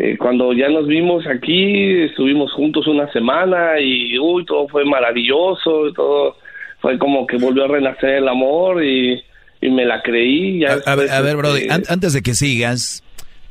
eh, 0.00 0.16
cuando 0.16 0.52
ya 0.52 0.68
nos 0.68 0.86
vimos 0.86 1.26
aquí, 1.26 2.02
estuvimos 2.02 2.52
juntos 2.52 2.86
una 2.86 3.10
semana 3.10 3.80
y 3.80 4.16
uy, 4.16 4.44
todo 4.44 4.68
fue 4.68 4.84
maravilloso, 4.84 5.92
todo 5.92 6.36
fue 6.80 6.96
como 7.00 7.26
que 7.26 7.36
volvió 7.36 7.64
a 7.64 7.66
renacer 7.68 8.10
el 8.10 8.28
amor 8.28 8.84
y, 8.84 9.20
me 9.60 9.84
la 9.84 10.00
creí. 10.02 10.60
Ya 10.60 10.78
a, 10.86 10.94
ver, 10.94 11.10
a 11.10 11.20
ver, 11.20 11.36
Brody, 11.36 11.66
antes 11.68 12.12
de 12.12 12.22
que 12.22 12.34
sigas, 12.34 13.02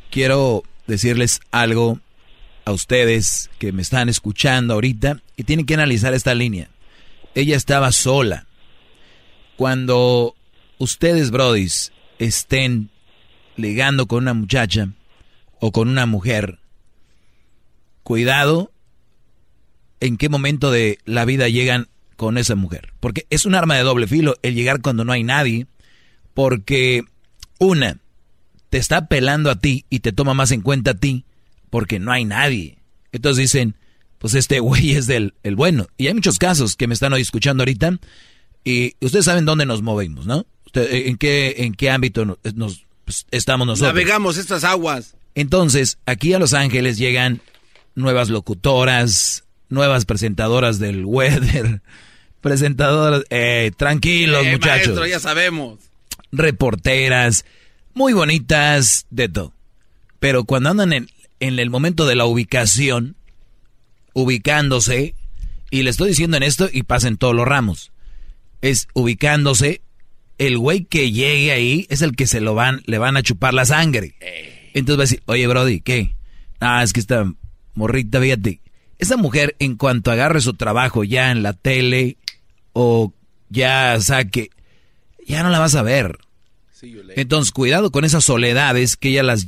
quiero 0.09 0.63
decirles 0.87 1.41
algo 1.51 1.99
a 2.63 2.71
ustedes 2.71 3.49
que 3.59 3.73
me 3.73 3.81
están 3.81 4.07
escuchando 4.07 4.75
ahorita 4.75 5.17
y 5.35 5.43
tienen 5.43 5.65
que 5.65 5.73
analizar 5.73 6.13
esta 6.13 6.33
línea. 6.33 6.69
Ella 7.35 7.57
estaba 7.57 7.91
sola. 7.91 8.45
Cuando 9.57 10.33
ustedes, 10.77 11.29
Brody, 11.29 11.67
estén 12.19 12.89
ligando 13.57 14.05
con 14.05 14.23
una 14.23 14.33
muchacha, 14.33 14.87
o 15.59 15.71
con 15.71 15.89
una 15.89 16.05
mujer, 16.05 16.59
cuidado 18.03 18.71
en 19.99 20.17
qué 20.17 20.29
momento 20.29 20.71
de 20.71 20.99
la 21.05 21.25
vida 21.25 21.49
llegan 21.49 21.87
con 22.15 22.37
esa 22.37 22.55
mujer. 22.55 22.93
Porque 22.99 23.25
es 23.29 23.45
un 23.45 23.55
arma 23.55 23.75
de 23.75 23.83
doble 23.83 24.07
filo 24.07 24.35
el 24.41 24.55
llegar 24.55 24.81
cuando 24.81 25.05
no 25.05 25.13
hay 25.13 25.23
nadie. 25.23 25.67
Porque 26.33 27.03
una, 27.59 27.99
te 28.69 28.77
está 28.77 29.07
pelando 29.07 29.49
a 29.49 29.55
ti 29.55 29.85
y 29.89 29.99
te 29.99 30.11
toma 30.11 30.33
más 30.33 30.51
en 30.51 30.61
cuenta 30.61 30.91
a 30.91 30.95
ti 30.95 31.25
porque 31.69 31.99
no 31.99 32.11
hay 32.11 32.25
nadie. 32.25 32.77
Entonces 33.11 33.41
dicen, 33.41 33.75
pues 34.19 34.33
este 34.33 34.59
güey 34.59 34.93
es 34.93 35.07
del 35.07 35.33
el 35.43 35.55
bueno. 35.55 35.87
Y 35.97 36.07
hay 36.07 36.13
muchos 36.13 36.37
casos 36.37 36.75
que 36.75 36.87
me 36.87 36.93
están 36.93 37.13
hoy 37.13 37.21
escuchando 37.21 37.61
ahorita 37.61 37.99
y 38.63 38.95
ustedes 38.99 39.25
saben 39.25 39.45
dónde 39.45 39.65
nos 39.65 39.81
movemos, 39.81 40.25
¿no? 40.25 40.45
¿En 40.73 41.17
qué, 41.17 41.55
en 41.59 41.73
qué 41.73 41.89
ámbito 41.89 42.25
nos, 42.25 42.85
pues, 43.05 43.25
estamos 43.31 43.65
nosotros? 43.65 43.93
Navegamos 43.93 44.37
estas 44.37 44.63
aguas. 44.63 45.15
Entonces, 45.37 45.99
aquí 46.07 46.33
a 46.33 46.39
Los 46.39 46.55
Ángeles 46.55 46.97
llegan 46.97 47.41
nuevas 47.93 48.29
locutoras, 48.29 49.43
nuevas 49.69 50.05
presentadoras 50.05 50.79
del 50.79 51.05
weather, 51.05 51.83
presentadoras, 52.41 53.21
eh, 53.29 53.69
tranquilos 53.77 54.47
eh, 54.47 54.51
muchachos. 54.51 54.87
Maestro, 54.87 55.05
ya 55.05 55.19
sabemos. 55.19 55.77
Reporteras, 56.31 57.45
muy 57.93 58.13
bonitas, 58.13 59.05
de 59.11 59.29
todo. 59.29 59.53
Pero 60.19 60.43
cuando 60.43 60.71
andan 60.71 60.91
en, 60.91 61.07
en 61.39 61.59
el 61.59 61.69
momento 61.69 62.07
de 62.07 62.15
la 62.15 62.25
ubicación, 62.25 63.15
ubicándose, 64.13 65.13
y 65.69 65.83
le 65.83 65.91
estoy 65.91 66.09
diciendo 66.09 66.37
en 66.37 66.41
esto 66.41 66.67
y 66.73 66.81
pasen 66.81 67.15
todos 67.15 67.35
los 67.35 67.47
ramos, 67.47 67.91
es 68.63 68.87
ubicándose, 68.95 69.81
el 70.39 70.57
güey 70.57 70.85
que 70.85 71.11
llegue 71.11 71.51
ahí 71.51 71.85
es 71.91 72.01
el 72.01 72.15
que 72.15 72.25
se 72.25 72.41
lo 72.41 72.55
van, 72.55 72.81
le 72.87 72.97
van 72.97 73.17
a 73.17 73.21
chupar 73.21 73.53
la 73.53 73.65
sangre. 73.65 74.15
Eh. 74.19 74.56
Entonces 74.77 74.99
va 74.99 75.01
a 75.01 75.05
decir, 75.05 75.23
oye, 75.25 75.47
Brody, 75.47 75.81
¿qué? 75.81 76.15
Ah, 76.59 76.83
es 76.83 76.93
que 76.93 76.99
esta 76.99 77.33
morrita, 77.73 78.21
fíjate. 78.21 78.61
Esa 78.99 79.17
mujer, 79.17 79.55
en 79.59 79.75
cuanto 79.75 80.11
agarre 80.11 80.39
su 80.41 80.53
trabajo 80.53 81.03
ya 81.03 81.31
en 81.31 81.41
la 81.41 81.53
tele 81.53 82.17
o 82.73 83.13
ya 83.49 83.99
saque, 84.01 84.51
ya 85.25 85.41
no 85.41 85.49
la 85.49 85.59
vas 85.59 85.75
a 85.75 85.81
ver. 85.81 86.19
Entonces, 87.15 87.51
cuidado 87.51 87.91
con 87.91 88.05
esas 88.05 88.23
soledades 88.23 88.97
que 88.97 89.09
ella 89.09 89.23
las, 89.23 89.47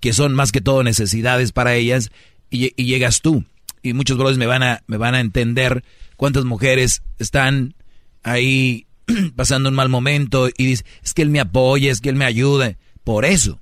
que 0.00 0.12
son 0.12 0.34
más 0.34 0.52
que 0.52 0.60
todo 0.60 0.84
necesidades 0.84 1.50
para 1.50 1.74
ellas 1.74 2.10
y, 2.48 2.70
llegas 2.82 3.22
tú. 3.22 3.44
Y 3.82 3.92
muchos 3.92 4.18
brothers 4.18 4.38
me 4.38 4.46
van 4.46 4.62
a, 4.62 4.82
me 4.86 4.98
van 4.98 5.16
a 5.16 5.20
entender 5.20 5.82
cuántas 6.16 6.44
mujeres 6.44 7.02
están 7.18 7.74
ahí 8.22 8.86
pasando 9.36 9.68
un 9.68 9.74
mal 9.74 9.88
momento 9.88 10.48
y 10.48 10.66
dicen, 10.66 10.86
es 11.02 11.12
que 11.12 11.22
él 11.22 11.30
me 11.30 11.40
apoya, 11.40 11.90
es 11.90 12.00
que 12.00 12.08
él 12.08 12.16
me 12.16 12.24
ayuda. 12.24 12.76
Por 13.02 13.24
eso 13.24 13.58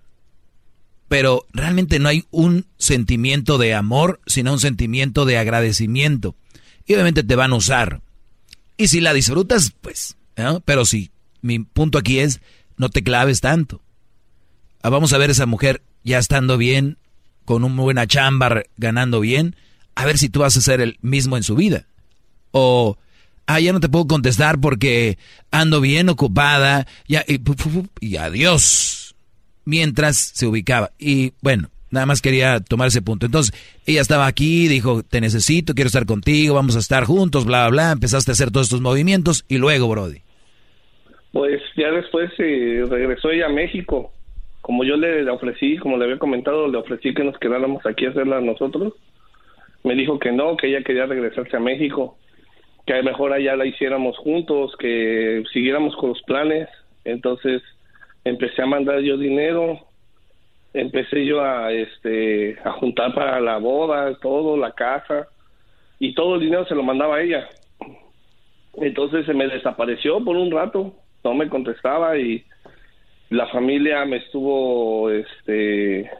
pero 1.09 1.47
realmente 1.52 1.98
no 1.98 2.09
hay 2.09 2.26
un 2.30 2.66
sentimiento 2.76 3.56
de 3.59 3.74
amor, 3.74 4.20
sino 4.26 4.52
un 4.52 4.60
sentimiento 4.60 5.24
de 5.24 5.39
agradecimiento. 5.39 6.36
Y 6.86 6.94
obviamente 6.94 7.22
te 7.22 7.35
van 7.35 7.52
a 7.52 7.56
usar. 7.56 8.02
Y 8.76 8.89
si 8.89 9.01
la 9.01 9.14
disfrutas, 9.14 9.72
pues, 9.80 10.16
pero 10.64 10.85
sí, 10.85 11.10
mi 11.40 11.59
punto 11.60 11.98
aquí 11.98 12.18
es, 12.18 12.40
no 12.76 12.90
te 12.90 13.02
claves 13.02 13.40
tanto. 13.40 13.80
Ah, 14.82 14.90
vamos 14.90 15.12
a 15.12 15.18
ver 15.18 15.30
esa 15.30 15.47
mujer 15.47 15.82
ya 16.05 16.18
estando 16.18 16.59
bien, 16.59 16.98
con 17.44 17.64
una 17.64 17.82
buena 17.82 18.06
chamba, 18.06 18.62
ganando 18.76 19.20
bien, 19.20 19.56
a 19.94 20.05
ver 20.05 20.18
si 20.18 20.28
tú 20.28 20.40
vas 20.40 20.56
a 20.56 20.60
ser 20.60 20.80
el 20.80 20.98
mismo 21.01 21.36
en 21.36 21.43
su 21.43 21.56
vida. 21.56 21.86
O, 22.52 22.98
ah, 23.47 23.60
ya 23.60 23.72
no 23.72 23.80
te 23.80 23.89
puedo 23.89 24.06
contestar 24.06 24.60
porque 24.60 25.18
ando 25.51 25.80
bien 25.80 26.10
ocupada, 26.10 26.86
ya, 27.09 27.24
y, 27.26 27.40
y 28.01 28.16
adiós 28.16 29.07
mientras 29.68 30.16
se 30.16 30.46
ubicaba. 30.46 30.90
Y 30.98 31.34
bueno, 31.42 31.68
nada 31.90 32.06
más 32.06 32.22
quería 32.22 32.58
tomar 32.60 32.88
ese 32.88 33.02
punto. 33.02 33.26
Entonces, 33.26 33.52
ella 33.86 34.00
estaba 34.00 34.26
aquí, 34.26 34.66
dijo, 34.66 35.02
te 35.02 35.20
necesito, 35.20 35.74
quiero 35.74 35.88
estar 35.88 36.06
contigo, 36.06 36.54
vamos 36.54 36.74
a 36.74 36.78
estar 36.78 37.04
juntos, 37.04 37.44
bla, 37.44 37.68
bla, 37.68 37.70
bla. 37.70 37.92
Empezaste 37.92 38.30
a 38.30 38.32
hacer 38.32 38.50
todos 38.50 38.66
estos 38.66 38.80
movimientos 38.80 39.44
y 39.46 39.58
luego, 39.58 39.88
Brody. 39.88 40.22
Pues 41.32 41.60
ya 41.76 41.90
después 41.90 42.30
eh, 42.38 42.82
regresó 42.88 43.30
ella 43.30 43.46
a 43.46 43.52
México. 43.52 44.10
Como 44.62 44.84
yo 44.84 44.96
le 44.96 45.28
ofrecí, 45.30 45.76
como 45.76 45.98
le 45.98 46.04
había 46.04 46.18
comentado, 46.18 46.66
le 46.68 46.78
ofrecí 46.78 47.12
que 47.12 47.24
nos 47.24 47.38
quedáramos 47.38 47.84
aquí 47.84 48.06
a 48.06 48.10
hacerla 48.10 48.40
nosotros. 48.40 48.94
Me 49.84 49.94
dijo 49.94 50.18
que 50.18 50.32
no, 50.32 50.56
que 50.56 50.68
ella 50.68 50.82
quería 50.82 51.06
regresarse 51.06 51.56
a 51.56 51.60
México, 51.60 52.16
que 52.86 53.02
mejor 53.02 53.32
allá 53.32 53.54
la 53.54 53.66
hiciéramos 53.66 54.16
juntos, 54.16 54.74
que 54.78 55.44
siguiéramos 55.52 55.94
con 55.96 56.10
los 56.10 56.22
planes. 56.22 56.68
Entonces, 57.04 57.62
empecé 58.28 58.62
a 58.62 58.66
mandar 58.66 59.00
yo 59.00 59.16
dinero, 59.16 59.80
empecé 60.74 61.24
yo 61.24 61.40
a 61.42 61.72
este 61.72 62.59
a 62.64 62.72
juntar 62.72 63.14
para 63.14 63.40
la 63.40 63.59
boda, 63.59 64.14
todo, 64.20 64.56
la 64.56 64.72
casa 64.72 65.28
y 65.98 66.14
todo 66.14 66.36
el 66.36 66.42
dinero 66.42 66.66
se 66.66 66.74
lo 66.74 66.82
mandaba 66.82 67.16
a 67.16 67.22
ella. 67.22 67.48
Entonces 68.74 69.26
se 69.26 69.34
me 69.34 69.48
desapareció 69.48 70.22
por 70.24 70.36
un 70.36 70.50
rato, 70.50 70.94
no 71.24 71.34
me 71.34 71.48
contestaba 71.48 72.16
y 72.18 72.44
la 73.30 73.46
familia 73.48 74.05
me 74.05 74.18
estuvo 74.18 75.10
este 75.10 76.10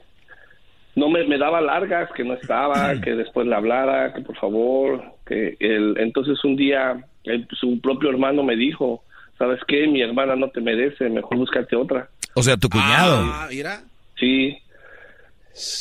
no 0.97 1.09
me, 1.09 1.25
me 1.25 1.39
daba 1.39 1.61
largas 1.61 2.11
que 2.13 2.25
no 2.25 2.35
estaba, 2.35 3.01
que 3.01 3.15
después 3.15 3.47
le 3.47 3.55
hablara, 3.55 4.13
que 4.13 4.21
por 4.21 4.37
favor, 4.37 5.03
que 5.25 5.57
el 5.61 5.97
entonces 5.99 6.43
un 6.45 6.57
día 6.57 7.05
su 7.53 7.81
propio 7.81 8.11
hermano 8.11 8.43
me 8.43 8.57
dijo, 8.57 9.05
¿sabes 9.39 9.61
qué? 9.67 9.87
Mi 9.87 10.03
hermana 10.03 10.37
no 10.37 10.51
te 10.51 10.61
merece, 10.61 11.09
mejor 11.09 11.39
búscate 11.39 11.77
otra. 11.77 12.09
O 12.35 12.43
sea, 12.43 12.57
tu 12.57 12.69
cuñado. 12.69 13.17
Ah, 13.21 13.47
mira. 13.51 13.83
Sí. 14.19 14.59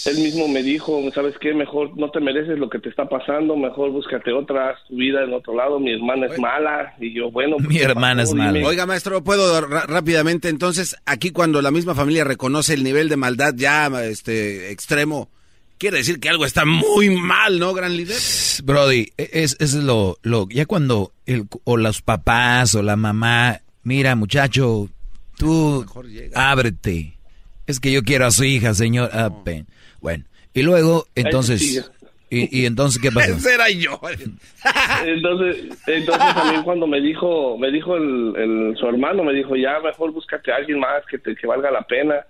Él 0.06 0.18
mismo 0.18 0.48
me 0.48 0.64
dijo, 0.64 1.00
¿sabes 1.14 1.36
qué? 1.40 1.54
Mejor 1.54 1.96
no 1.98 2.10
te 2.10 2.20
mereces 2.20 2.58
lo 2.58 2.68
que 2.68 2.80
te 2.80 2.90
está 2.90 3.08
pasando, 3.08 3.56
mejor 3.56 3.92
búscate 3.92 4.32
otra, 4.32 4.76
tu 4.88 4.96
vida 4.96 5.24
en 5.24 5.34
otro 5.34 5.56
lado, 5.56 5.80
mi 5.80 5.94
hermana 5.94 6.26
es 6.28 6.40
mala. 6.40 6.96
Y 7.00 7.14
yo, 7.14 7.30
bueno. 7.30 7.58
Pues, 7.58 7.70
mi 7.70 7.78
hermana 7.78 8.24
es 8.24 8.34
mala. 8.34 8.68
Oiga, 8.68 8.88
maestro, 8.88 9.24
¿puedo 9.24 9.62
rápidamente? 9.62 10.50
Entonces, 10.50 10.96
aquí 11.06 11.30
cuando 11.30 11.62
la 11.62 11.70
misma 11.70 11.94
familia 11.94 12.24
reconoce 12.24 12.74
el 12.74 12.84
nivel 12.84 13.08
de 13.08 13.18
maldad 13.18 13.54
ya 13.56 13.88
este 14.04 14.72
extremo, 14.72 15.30
quiere 15.78 15.98
decir 15.98 16.20
que 16.20 16.30
algo 16.30 16.46
está 16.46 16.66
muy 16.66 17.10
mal, 17.10 17.60
¿no, 17.60 17.74
gran 17.74 17.96
líder? 17.96 18.18
Brody, 18.64 19.12
e, 19.18 19.30
es, 19.34 19.58
es 19.60 19.74
lo, 19.74 20.18
lo, 20.22 20.48
ya 20.50 20.66
cuando 20.66 21.14
el, 21.26 21.46
o 21.64 21.78
los 21.78 22.02
papás 22.02 22.76
o 22.76 22.84
la 22.84 22.96
mamá, 22.96 23.62
mira 23.84 24.16
muchacho, 24.16 24.90
tú 25.38 25.86
ábrete. 26.34 27.18
Es 27.66 27.80
que 27.80 27.92
yo 27.92 28.04
quiero 28.04 28.26
a 28.26 28.32
su 28.32 28.46
hija, 28.46 28.74
señor. 28.74 29.10
Ah, 29.14 29.30
bueno, 30.00 30.24
y 30.54 30.62
luego, 30.62 31.08
entonces, 31.16 31.92
¿Y, 32.30 32.66
entonces 32.66 33.02
qué 33.02 33.12
pasó? 33.14 33.34
Ese 33.34 33.54
era 33.54 33.70
yo. 33.70 34.00
entonces, 35.06 35.78
entonces 35.88 36.36
también 36.36 36.64
cuando 36.64 36.88
me 36.88 37.00
dijo, 37.02 37.58
me 37.58 37.72
dijo 37.72 37.96
el, 37.96 38.76
su 38.78 38.86
hermano, 38.88 39.24
me 39.24 39.34
dijo, 39.34 39.56
ya 39.56 39.80
mejor 39.80 40.12
búscate 40.12 40.52
a 40.52 40.58
alguien 40.58 40.80
más 40.80 41.06
que, 41.10 41.18
te, 41.18 41.36
que 41.36 41.48
valga 41.48 41.72
la 41.72 41.82
pena. 41.82 42.26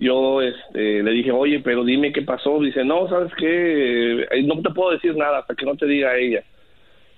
Yo 0.00 0.40
este, 0.40 1.02
le 1.02 1.10
dije, 1.10 1.30
oye, 1.30 1.60
pero 1.60 1.84
dime 1.84 2.10
qué 2.10 2.22
pasó. 2.22 2.58
Dice, 2.58 2.84
no, 2.86 3.06
¿sabes 3.10 3.30
qué? 3.38 4.22
Eh, 4.30 4.42
no 4.44 4.62
te 4.62 4.70
puedo 4.70 4.92
decir 4.92 5.14
nada 5.14 5.40
hasta 5.40 5.54
que 5.54 5.66
no 5.66 5.76
te 5.76 5.84
diga 5.84 6.16
ella. 6.16 6.42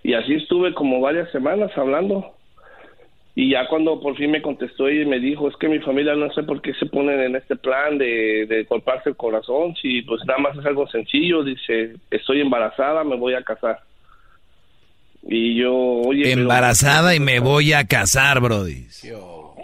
Y 0.03 0.15
así 0.15 0.35
estuve 0.35 0.75
como 0.75 1.01
varias 1.01 1.31
semanas 1.31 1.71
hablando. 1.77 2.35
Y 3.37 3.53
ya 3.53 3.69
cuando 3.69 4.01
por 4.01 4.17
fin 4.17 4.33
me 4.33 4.43
contestó 4.43 4.91
y 4.91 5.07
me 5.07 5.21
dijo, 5.21 5.49
es 5.49 5.55
que 5.59 5.69
mi 5.69 5.79
familia 5.79 6.17
no 6.17 6.31
sé 6.33 6.43
por 6.43 6.61
qué 6.61 6.75
se 6.75 6.87
ponen 6.87 7.21
en 7.21 7.37
este 7.37 7.55
plan 7.55 7.99
de, 7.99 8.47
de 8.47 8.65
golparse 8.65 9.11
el 9.11 9.17
corazón, 9.17 9.77
si 9.81 10.03
pues 10.03 10.21
nada 10.27 10.41
más 10.41 10.59
es 10.59 10.67
algo 10.67 10.87
sencillo, 10.89 11.45
dice, 11.45 11.95
estoy 12.11 12.41
embarazada, 12.41 13.05
me 13.05 13.17
voy 13.17 13.35
a 13.35 13.43
casar. 13.43 13.79
Y 15.23 15.55
yo, 15.55 15.73
oye... 15.73 16.33
Embarazada 16.33 17.15
y 17.15 17.21
me 17.21 17.39
voy 17.39 17.73
a 17.73 17.87
casar, 17.87 18.41
Brody. 18.41 18.89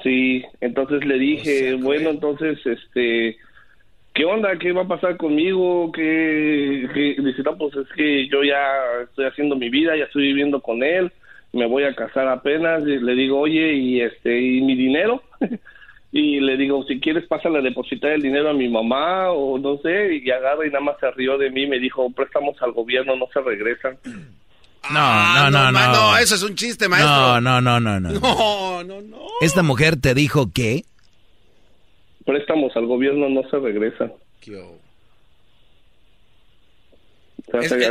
Sí, 0.03 0.45
entonces 0.61 1.05
le 1.05 1.19
dije, 1.19 1.75
bueno, 1.75 2.11
entonces, 2.11 2.59
este, 2.65 3.37
¿qué 4.15 4.25
onda? 4.25 4.57
¿Qué 4.59 4.73
va 4.73 4.83
a 4.83 4.89
pasar 4.89 5.17
conmigo? 5.17 5.91
¿Qué, 5.93 6.89
qué? 6.95 7.17
Dice, 7.23 7.43
no, 7.43 7.57
pues 7.59 7.75
es 7.77 7.89
que 7.97 8.29
yo 8.29 8.43
ya 8.45 8.61
estoy 9.03 9.27
haciendo 9.27 9.57
mi 9.57 9.71
vida, 9.71 9.97
ya 9.97 10.05
estoy 10.05 10.29
viviendo 10.29 10.61
con 10.61 10.83
él 10.83 11.11
me 11.53 11.67
voy 11.67 11.85
a 11.85 11.95
casar 11.95 12.29
apenas, 12.29 12.83
y 12.83 12.99
le 12.99 13.15
digo, 13.15 13.41
oye, 13.41 13.73
y 13.75 14.01
este, 14.01 14.39
y 14.41 14.61
mi 14.61 14.75
dinero, 14.75 15.23
y 16.13 16.41
le 16.41 16.57
digo, 16.57 16.85
si 16.85 17.01
quieres 17.01 17.27
pásale 17.27 17.59
a 17.59 17.63
depositar 17.63 18.13
el 18.13 18.23
dinero 18.23 18.51
a 18.51 18.55
mi 18.55 18.69
mamá, 18.69 19.31
o 19.31 19.59
no 19.59 19.79
sé, 19.79 20.17
y 20.17 20.31
agarra 20.31 20.67
y 20.67 20.71
nada 20.71 20.85
más 20.85 20.97
se 21.01 21.11
rió 21.13 21.39
de 21.39 21.51
mí, 21.51 21.67
me 21.67 21.79
dijo, 21.79 22.11
préstamos 22.11 22.61
al 22.63 22.73
gobierno, 22.73 23.17
no 23.17 23.29
se 23.33 23.41
regresan. 23.41 23.99
No, 24.91 25.51
no, 25.51 25.51
no, 25.51 25.73
no, 25.73 25.93
no. 25.93 26.19
eso 26.19 26.35
es 26.35 26.43
un 26.43 26.55
chiste, 26.55 26.89
maestro. 26.89 27.41
No, 27.41 27.61
no, 27.61 27.61
no, 27.61 27.81
no, 27.81 28.01
no. 28.01 28.21
No, 28.21 28.85
no, 28.85 29.03
no. 29.03 29.27
¿Esta 29.41 29.63
mujer 29.63 29.97
te 30.01 30.15
dijo 30.15 30.51
qué? 30.53 30.85
Préstamos 32.25 32.75
al 32.77 32.87
gobierno 32.87 33.29
no 33.29 33.43
se 33.51 33.59
regresan. 33.59 34.13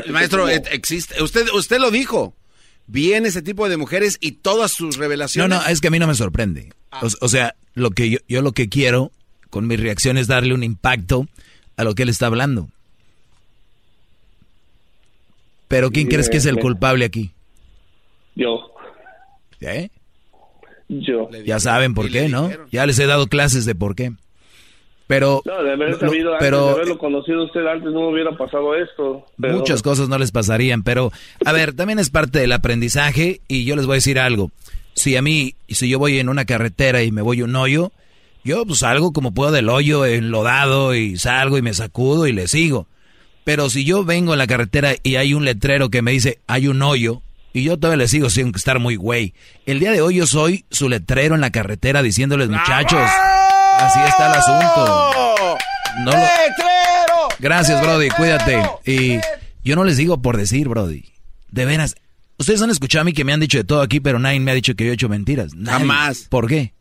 maestro, 0.10 0.48
existe, 0.48 1.22
usted, 1.22 1.48
usted 1.54 1.80
lo 1.80 1.92
dijo 1.92 2.34
viene 2.88 3.28
ese 3.28 3.42
tipo 3.42 3.70
de 3.70 3.78
mujeres 3.78 4.18
y 4.20 4.34
todas 4.34 4.72
sus 4.72 4.98
revelaciones. 4.98 5.50
No, 5.50 5.64
no, 5.64 5.70
es 5.70 5.82
que 5.82 5.90
a 5.90 5.92
mí 5.92 6.00
no 6.00 6.08
me 6.08 6.16
sorprende. 6.16 6.74
Ah. 6.92 7.02
O, 7.22 7.28
sea, 7.28 7.56
lo 7.76 7.92
que 7.92 8.10
yo, 8.10 8.20
yo 8.28 8.42
lo 8.42 8.54
que 8.54 8.70
quiero 8.70 9.12
con 9.50 9.68
mi 9.68 9.76
reacción 9.76 10.18
es 10.18 10.28
darle 10.28 10.54
un 10.54 10.64
impacto 10.64 11.28
a 11.76 11.84
lo 11.84 11.94
que 11.94 12.04
él 12.04 12.10
está 12.10 12.28
hablando. 12.28 12.70
Pero 15.68 15.92
¿quién 15.92 16.08
crees 16.08 16.30
que 16.30 16.38
es 16.38 16.46
el 16.46 16.60
culpable 16.60 17.06
aquí? 17.06 17.32
Yo. 18.36 18.72
¿Eh? 19.62 19.90
Yo. 20.88 21.30
Ya 21.46 21.60
saben 21.60 21.94
por 21.94 22.10
qué, 22.10 22.30
¿no? 22.30 22.50
Ya 22.72 22.86
les 22.86 23.00
he 23.00 23.06
dado 23.06 23.28
clases 23.28 23.66
de 23.66 23.76
por 23.76 23.96
qué. 23.96 24.14
Pero, 25.08 25.42
no, 25.46 25.64
de 25.64 25.72
haber 25.72 25.98
sabido 25.98 26.34
antes, 26.34 26.52
de 26.52 26.58
haberlo 26.58 26.98
conocido 26.98 27.46
usted 27.46 27.66
antes, 27.66 27.94
no 27.94 28.02
me 28.02 28.12
hubiera 28.12 28.32
pasado 28.38 28.76
esto. 28.76 29.26
Muchas 29.38 29.82
cosas 29.82 30.10
no 30.10 30.18
les 30.18 30.34
pasarían, 30.34 30.84
pero 30.84 31.12
a 31.46 31.54
ver, 31.54 31.74
también 31.74 31.98
es 31.98 32.10
parte 32.10 32.40
del 32.40 32.52
aprendizaje 32.52 33.40
y 33.48 33.64
yo 33.64 33.78
les 33.78 33.86
voy 33.86 33.94
a 33.94 33.96
decir 33.96 34.20
algo. 34.20 34.52
Si 34.96 35.16
a 35.16 35.22
mí, 35.22 35.56
si 35.70 35.88
yo 35.88 35.98
voy 35.98 36.20
en 36.20 36.28
una 36.28 36.44
carretera 36.44 37.04
y 37.04 37.14
me 37.14 37.22
voy 37.22 37.40
a 37.40 37.46
un 37.46 37.56
hoyo, 37.56 37.94
yo 38.44 38.66
pues 38.66 38.80
salgo 38.80 39.14
como 39.14 39.34
puedo 39.34 39.52
del 39.52 39.70
hoyo 39.70 40.06
enlodado 40.06 40.94
y 40.94 41.18
salgo 41.18 41.58
y 41.58 41.62
me 41.62 41.74
sacudo 41.74 42.28
y 42.28 42.34
le 42.34 42.50
sigo. 42.50 42.88
Pero 43.48 43.70
si 43.70 43.86
yo 43.86 44.04
vengo 44.04 44.34
en 44.34 44.40
la 44.40 44.46
carretera 44.46 44.96
y 45.04 45.16
hay 45.16 45.34
un 45.34 45.46
letrero 45.46 45.90
que 45.90 46.02
me 46.02 46.12
dice 46.12 46.42
hay 46.48 46.68
un 46.68 46.82
hoyo, 46.82 47.22
y 47.54 47.64
yo 47.64 47.80
todavía 47.80 48.04
le 48.04 48.10
sigo 48.10 48.30
sin 48.30 48.54
estar 48.54 48.78
muy 48.78 48.98
güey. 48.98 49.34
El 49.66 49.80
día 49.80 49.94
de 49.94 50.02
hoy 50.02 50.16
yo 50.16 50.28
soy 50.28 50.66
su 50.70 50.90
letrero 50.90 51.34
en 51.34 51.40
la 51.40 51.50
carretera 51.50 52.02
diciéndoles, 52.02 52.50
muchachos, 52.50 53.00
Así 53.80 54.00
está 54.06 54.34
el 54.34 54.38
asunto. 54.38 55.58
No 56.04 56.12
Gracias, 57.40 57.82
Brody, 57.82 58.10
cuídate. 58.10 58.62
Y 58.86 59.18
yo 59.64 59.78
no 59.78 59.86
les 59.86 59.96
digo 59.96 60.22
por 60.22 60.36
decir, 60.36 60.68
Brody. 60.68 61.06
De 61.50 61.64
veras, 61.64 61.96
ustedes 62.38 62.62
han 62.62 62.70
escuchado 62.70 63.04
a 63.04 63.06
mí 63.06 63.14
que 63.14 63.24
me 63.24 63.32
han 63.32 63.40
dicho 63.40 63.60
de 63.60 63.64
todo 63.64 63.82
aquí, 63.82 64.02
pero 64.02 64.20
nadie 64.20 64.42
me 64.42 64.52
ha 64.52 64.56
dicho 64.56 64.76
que 64.76 64.84
yo 64.84 64.92
he 64.92 64.96
hecho 64.96 65.08
mentiras. 65.08 65.54
Jamás. 65.64 66.28
¿Por 66.30 66.48
qué? 66.48 66.74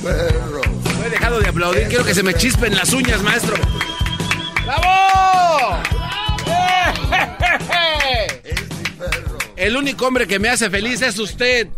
perro. 0.05 0.60
No 0.98 1.05
he 1.05 1.10
dejado 1.10 1.40
de 1.40 1.48
aplaudir. 1.48 1.89
Quiero 1.89 2.05
que 2.05 2.14
se 2.14 2.22
me 2.22 2.35
chispen 2.35 2.74
las 2.74 2.93
uñas, 2.93 3.22
maestro. 3.22 3.56
¡Bravo! 4.64 5.82
Es 8.44 8.70
mi 8.70 8.85
perro. 8.98 9.39
El 9.56 9.76
único 9.76 10.06
hombre 10.06 10.26
que 10.26 10.39
me 10.39 10.48
hace 10.48 10.70
feliz 10.70 11.02
es 11.02 11.18
usted. 11.18 11.68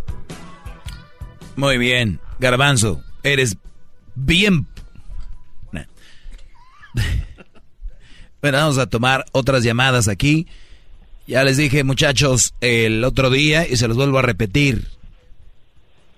Muy 1.54 1.78
bien, 1.78 2.20
Garbanzo. 2.38 3.02
Eres 3.22 3.56
bien... 4.14 4.66
Bueno, 8.42 8.58
vamos 8.58 8.78
a 8.78 8.86
tomar 8.86 9.24
otras 9.32 9.64
llamadas 9.64 10.06
aquí. 10.06 10.46
Ya 11.26 11.42
les 11.42 11.56
dije, 11.56 11.82
muchachos, 11.82 12.54
el 12.60 13.02
otro 13.02 13.28
día, 13.28 13.66
y 13.66 13.76
se 13.76 13.88
los 13.88 13.96
vuelvo 13.96 14.18
a 14.20 14.22
repetir. 14.22 14.86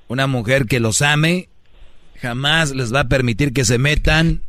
Una 0.09 0.26
mujer 0.26 0.66
que 0.66 0.78
los 0.78 1.01
ame 1.01 1.48
jamás 2.20 2.72
les 2.72 2.92
va 2.92 3.00
a 3.00 3.08
permitir 3.08 3.52
que 3.52 3.64
se 3.64 3.78
metan 3.78 4.42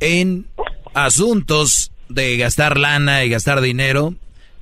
en 0.00 0.46
asuntos 0.94 1.92
de 2.08 2.36
gastar 2.36 2.78
lana 2.78 3.24
y 3.24 3.30
gastar 3.30 3.60
dinero. 3.60 4.14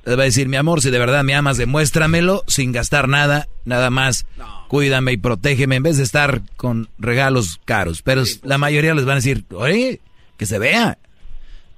Les 0.05 0.17
va 0.17 0.23
a 0.23 0.25
decir, 0.25 0.47
mi 0.47 0.57
amor, 0.57 0.81
si 0.81 0.89
de 0.89 0.99
verdad 0.99 1.23
me 1.23 1.35
amas, 1.35 1.57
demuéstramelo 1.57 2.43
sin 2.47 2.71
gastar 2.71 3.07
nada, 3.07 3.47
nada 3.65 3.89
más 3.89 4.25
cuídame 4.67 5.13
y 5.13 5.17
protégeme 5.17 5.75
en 5.75 5.83
vez 5.83 5.97
de 5.97 6.03
estar 6.03 6.41
con 6.55 6.89
regalos 6.97 7.59
caros. 7.65 8.01
Pero 8.01 8.23
la 8.43 8.57
mayoría 8.57 8.93
les 8.93 9.05
van 9.05 9.13
a 9.13 9.15
decir, 9.15 9.45
oye, 9.51 9.99
que 10.37 10.45
se 10.45 10.59
vea. 10.59 10.97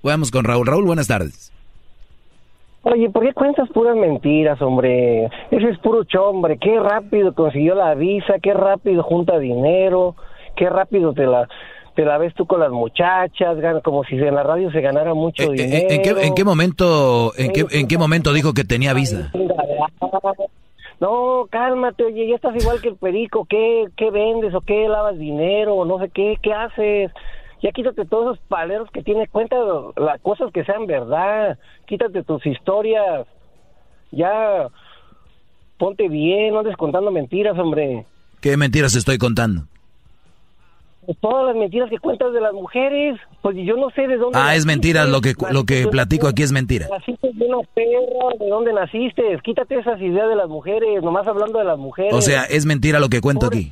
Vamos 0.04 0.32
con 0.32 0.46
Raúl. 0.46 0.68
Raúl, 0.68 0.86
buenas 0.86 1.08
tardes. 1.08 1.51
Oye, 2.84 3.10
¿por 3.10 3.24
qué 3.24 3.34
cuentas 3.34 3.70
puras 3.70 3.96
mentiras, 3.96 4.62
hombre? 4.62 5.26
Ese 5.52 5.70
es 5.70 5.78
puro 5.80 6.04
chombre. 6.04 6.58
Qué 6.58 6.80
rápido 6.80 7.34
consiguió 7.36 7.76
la 7.76 7.94
visa, 7.94 8.40
qué 8.42 8.54
rápido 8.54 9.04
junta 9.04 9.38
dinero, 9.38 10.16
qué 10.56 10.70
rápido 10.70 11.14
te 11.14 11.28
la 11.28 11.48
te 11.94 12.06
la 12.06 12.18
ves 12.18 12.34
tú 12.36 12.46
con 12.46 12.62
las 12.62 12.72
muchachas, 12.72 13.58
como 13.84 14.06
si 14.06 14.16
en 14.16 14.34
la 14.34 14.44
radio 14.44 14.72
se 14.72 14.80
ganara 14.80 15.14
mucho 15.14 15.52
dinero. 15.52 15.76
Eh, 15.76 15.88
eh, 15.90 15.96
¿En 15.96 16.02
qué, 16.02 16.10
en 16.26 16.34
qué 16.34 16.44
momento 16.46 17.34
en 17.38 17.52
qué, 17.52 17.66
en 17.70 17.88
qué 17.88 17.98
momento 17.98 18.32
dijo 18.34 18.54
que 18.54 18.64
tenía 18.64 18.94
visa? 18.94 19.32
No, 21.02 21.48
cálmate, 21.50 22.04
oye, 22.04 22.28
ya 22.28 22.36
estás 22.36 22.56
igual 22.56 22.80
que 22.80 22.90
el 22.90 22.96
perico, 22.96 23.46
¿qué, 23.50 23.86
qué 23.98 24.12
vendes 24.12 24.54
o 24.54 24.62
qué 24.62 24.88
lavas 24.88 25.18
dinero 25.18 25.76
o 25.76 25.84
no 25.86 26.00
sé 26.00 26.10
qué, 26.10 26.38
qué 26.42 26.54
haces? 26.54 27.12
Ya 27.62 27.72
quítate 27.72 28.06
todos 28.06 28.36
esos 28.36 28.48
paleros 28.48 28.90
que 28.92 29.04
tienes, 29.04 29.30
cuenta 29.30 29.56
las 29.96 30.20
cosas 30.22 30.52
que 30.52 30.64
sean 30.66 30.88
verdad, 30.88 31.60
quítate 31.86 32.24
tus 32.24 32.46
historias, 32.46 33.28
ya 34.12 34.68
ponte 35.78 36.10
bien, 36.10 36.54
no 36.54 36.60
andes 36.60 36.76
contando 36.76 37.12
mentiras, 37.12 37.58
hombre. 37.58 38.06
¿Qué 38.40 38.58
mentiras 38.58 38.96
estoy 38.96 39.18
contando? 39.18 39.68
Todas 41.20 41.48
las 41.48 41.56
mentiras 41.56 41.90
que 41.90 41.98
cuentas 41.98 42.32
de 42.32 42.40
las 42.40 42.54
mujeres, 42.54 43.20
pues 43.42 43.58
yo 43.58 43.76
no 43.76 43.90
sé 43.90 44.08
de 44.08 44.18
dónde. 44.18 44.38
Ah, 44.40 44.56
es 44.56 44.66
mentira, 44.66 45.06
lo 45.06 45.20
que 45.20 45.34
lo 45.52 45.66
que 45.66 45.88
platico 45.88 46.28
aquí 46.28 46.44
es 46.44 46.52
mentira. 46.52 46.88
Naciste 46.92 47.32
de 47.34 47.46
una 47.46 47.68
perra, 47.74 48.38
¿de 48.40 48.48
dónde 48.48 48.72
naciste? 48.72 49.24
Quítate 49.44 49.80
esas 49.80 50.00
ideas 50.00 50.30
de 50.30 50.36
las 50.36 50.48
mujeres, 50.48 51.02
nomás 51.02 51.28
hablando 51.28 51.58
de 51.58 51.66
las 51.66 51.80
mujeres. 51.80 52.14
O 52.14 52.22
sea, 52.22 52.44
es 52.44 52.66
mentira 52.66 53.00
lo 53.00 53.10
que 53.10 53.20
cuento 53.20 53.48
aquí. 53.48 53.70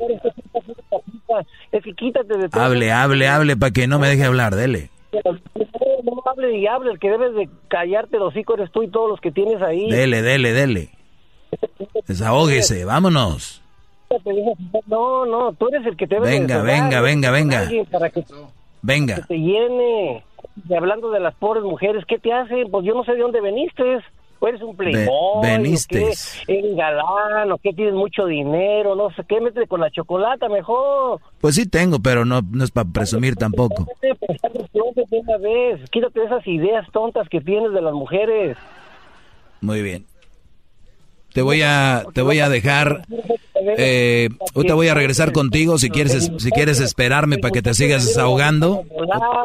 Es 1.71 1.83
que 1.83 1.93
quítate 1.93 2.35
de 2.35 2.49
todo. 2.49 2.63
Hable, 2.63 2.91
hable, 2.91 3.27
hable 3.27 3.55
para 3.55 3.71
que 3.71 3.87
no 3.87 3.99
me 3.99 4.07
deje 4.07 4.25
hablar, 4.25 4.55
dele. 4.55 4.89
No 6.03 6.23
hable 6.25 6.57
y 6.57 6.65
hable, 6.65 6.91
el 6.91 6.99
que 6.99 7.09
debes 7.09 7.35
de 7.35 7.49
callarte 7.67 8.17
los 8.17 8.35
hijos 8.35 8.57
eres 8.57 8.71
tú 8.71 8.81
y 8.81 8.89
todos 8.89 9.09
los 9.09 9.21
que 9.21 9.31
tienes 9.31 9.61
ahí. 9.61 9.89
Dele, 9.89 10.23
dele, 10.23 10.51
dele. 10.53 10.89
Desahógese, 12.07 12.85
vámonos. 12.85 13.61
No, 14.87 15.25
no, 15.25 15.53
tú 15.53 15.67
eres 15.69 15.85
el 15.85 15.95
que 15.95 16.07
te 16.07 16.19
Venga, 16.19 16.61
venga, 16.61 17.01
venga, 17.01 17.31
venga. 17.31 17.69
Venga. 18.81 19.15
Que 19.15 19.21
te 19.23 19.37
llene. 19.37 20.23
Y 20.67 20.73
hablando 20.73 21.11
de 21.11 21.19
las 21.19 21.35
pobres 21.35 21.63
mujeres, 21.63 22.03
¿qué 22.07 22.17
te 22.17 22.33
hacen? 22.33 22.71
Pues 22.71 22.85
yo 22.85 22.93
no 22.93 23.03
sé 23.03 23.13
de 23.13 23.19
dónde 23.19 23.41
veniste. 23.41 23.83
¿O 24.41 24.47
eres 24.47 24.61
un 24.61 24.75
playboy? 24.75 25.41
veniste. 25.43 26.13
¿Eres 26.47 26.75
galán? 26.75 27.51
¿O 27.51 27.57
qué 27.57 27.73
tienes 27.73 27.93
mucho 27.93 28.25
dinero? 28.25 28.95
No 28.95 29.11
sé 29.11 29.23
qué, 29.27 29.41
métete 29.41 29.67
con 29.67 29.81
la 29.81 29.91
chocolata 29.91 30.47
mejor. 30.47 31.19
Pues 31.41 31.55
sí 31.55 31.67
tengo, 31.67 31.99
pero 31.99 32.23
no, 32.23 32.41
no 32.41 32.63
es 32.63 32.71
para 32.71 32.89
presumir 32.89 33.35
tampoco. 33.35 33.85
Quítate 35.91 36.23
esas 36.23 36.47
ideas 36.47 36.89
tontas 36.91 37.27
que 37.27 37.41
tienes 37.41 37.73
de 37.73 37.81
las 37.81 37.93
mujeres. 37.93 38.57
Muy 39.61 39.81
bien. 39.81 40.05
Te 41.33 41.41
voy 41.41 41.61
a, 41.61 42.05
te 42.13 42.21
voy 42.21 42.39
a 42.39 42.49
dejar. 42.49 43.05
Eh, 43.77 44.29
ahorita 44.55 44.73
voy 44.73 44.87
a 44.87 44.93
regresar 44.93 45.31
contigo 45.31 45.77
si 45.77 45.89
quieres, 45.89 46.31
si 46.37 46.49
quieres 46.51 46.79
esperarme 46.79 47.37
para 47.37 47.51
que 47.51 47.61
te 47.61 47.73
sigas 47.73 48.05
desahogando. 48.05 48.83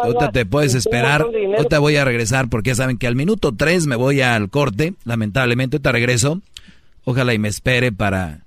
Ahorita 0.02 0.30
te 0.32 0.46
puedes 0.46 0.74
esperar. 0.74 1.22
Ahorita 1.56 1.78
voy 1.78 1.96
a 1.96 2.04
regresar 2.04 2.48
porque 2.48 2.70
ya 2.70 2.76
saben 2.76 2.96
que 2.96 3.06
al 3.06 3.16
minuto 3.16 3.52
3 3.54 3.86
me 3.86 3.96
voy 3.96 4.20
al 4.22 4.48
corte. 4.50 4.94
Lamentablemente, 5.04 5.76
ahorita 5.76 5.92
regreso. 5.92 6.40
Ojalá 7.04 7.34
y 7.34 7.38
me 7.38 7.48
espere 7.48 7.92
para 7.92 8.40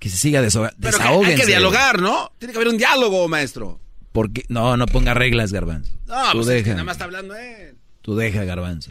que 0.00 0.08
se 0.08 0.16
siga 0.16 0.42
desahoga- 0.42 0.74
Pero 0.80 0.98
que 0.98 1.04
hay 1.04 1.36
que 1.36 1.46
dialogar, 1.46 2.00
¿no? 2.02 2.32
Tiene 2.38 2.52
que 2.52 2.58
haber 2.58 2.68
un 2.68 2.78
diálogo, 2.78 3.28
maestro. 3.28 3.78
Porque, 4.10 4.44
no, 4.48 4.76
no 4.76 4.86
ponga 4.86 5.14
reglas, 5.14 5.52
Garbanzo. 5.52 5.92
No, 6.06 6.32
Tú 6.32 6.38
pues 6.38 6.48
es 6.48 6.52
que 6.54 6.54
deja. 6.62 6.70
nada 6.72 6.84
más 6.84 6.94
está 6.94 7.04
hablando 7.04 7.34
él. 7.36 7.76
Tú 8.02 8.16
deja, 8.16 8.42
Garbanzo. 8.44 8.90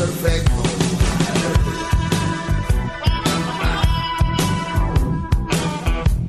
perfecto. 0.00 0.62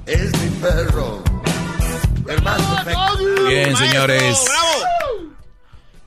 Es 0.06 0.32
mi 0.42 0.50
perro, 0.62 1.24
el 2.28 2.42
más 2.44 2.62
perfecto. 2.62 3.48
Bien, 3.48 3.76
señores. 3.76 4.38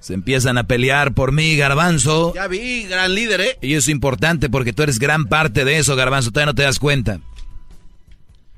Se 0.01 0.13
empiezan 0.13 0.59
a 0.59 0.65
pelear 0.65 1.15
por 1.15 1.33
mí, 1.33 1.57
Garbanzo. 1.57 2.35
Ya 2.35 2.47
vi, 2.47 2.83
gran 2.85 3.15
líder, 3.15 3.41
¿eh? 3.41 3.59
Y 3.63 3.73
eso 3.73 3.79
es 3.79 3.89
importante 3.89 4.51
porque 4.51 4.75
tú 4.75 4.83
eres 4.83 4.99
gran 4.99 5.25
parte 5.27 5.65
de 5.65 5.79
eso, 5.79 5.97
Garbanzo. 5.97 6.31
Todavía 6.31 6.53
no 6.53 6.55
te 6.55 6.63
das 6.65 6.79
cuenta. 6.79 7.21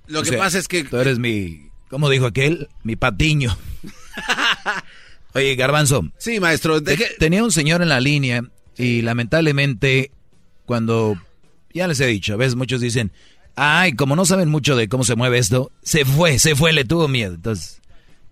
Lo 0.08 0.20
O 0.20 0.22
que 0.22 0.30
sea, 0.30 0.38
pasa 0.38 0.58
es 0.58 0.66
que... 0.66 0.82
Tú 0.84 0.96
eres 0.96 1.18
mi... 1.20 1.68
¿Cómo 1.88 2.08
dijo 2.10 2.26
aquel? 2.26 2.68
Mi 2.82 2.96
patiño. 2.96 3.56
Oye, 5.34 5.54
Garbanzo. 5.54 6.02
Sí, 6.18 6.40
maestro. 6.40 6.82
te- 6.82 6.96
Tenía 7.18 7.44
un 7.44 7.52
señor 7.52 7.80
en 7.82 7.90
la 7.90 8.00
línea 8.00 8.42
y 8.76 9.02
lamentablemente 9.02 10.10
cuando... 10.64 11.16
Ya 11.72 11.86
les 11.86 12.00
he 12.00 12.06
dicho, 12.06 12.32
a 12.32 12.36
veces 12.36 12.54
muchos 12.54 12.80
dicen, 12.80 13.12
ay, 13.54 13.92
como 13.92 14.16
no 14.16 14.24
saben 14.24 14.48
mucho 14.48 14.76
de 14.76 14.88
cómo 14.88 15.04
se 15.04 15.14
mueve 15.14 15.38
esto, 15.38 15.70
se 15.82 16.06
fue, 16.06 16.38
se 16.38 16.54
fue, 16.54 16.72
le 16.72 16.84
tuvo 16.84 17.06
miedo. 17.06 17.34
Entonces, 17.34 17.82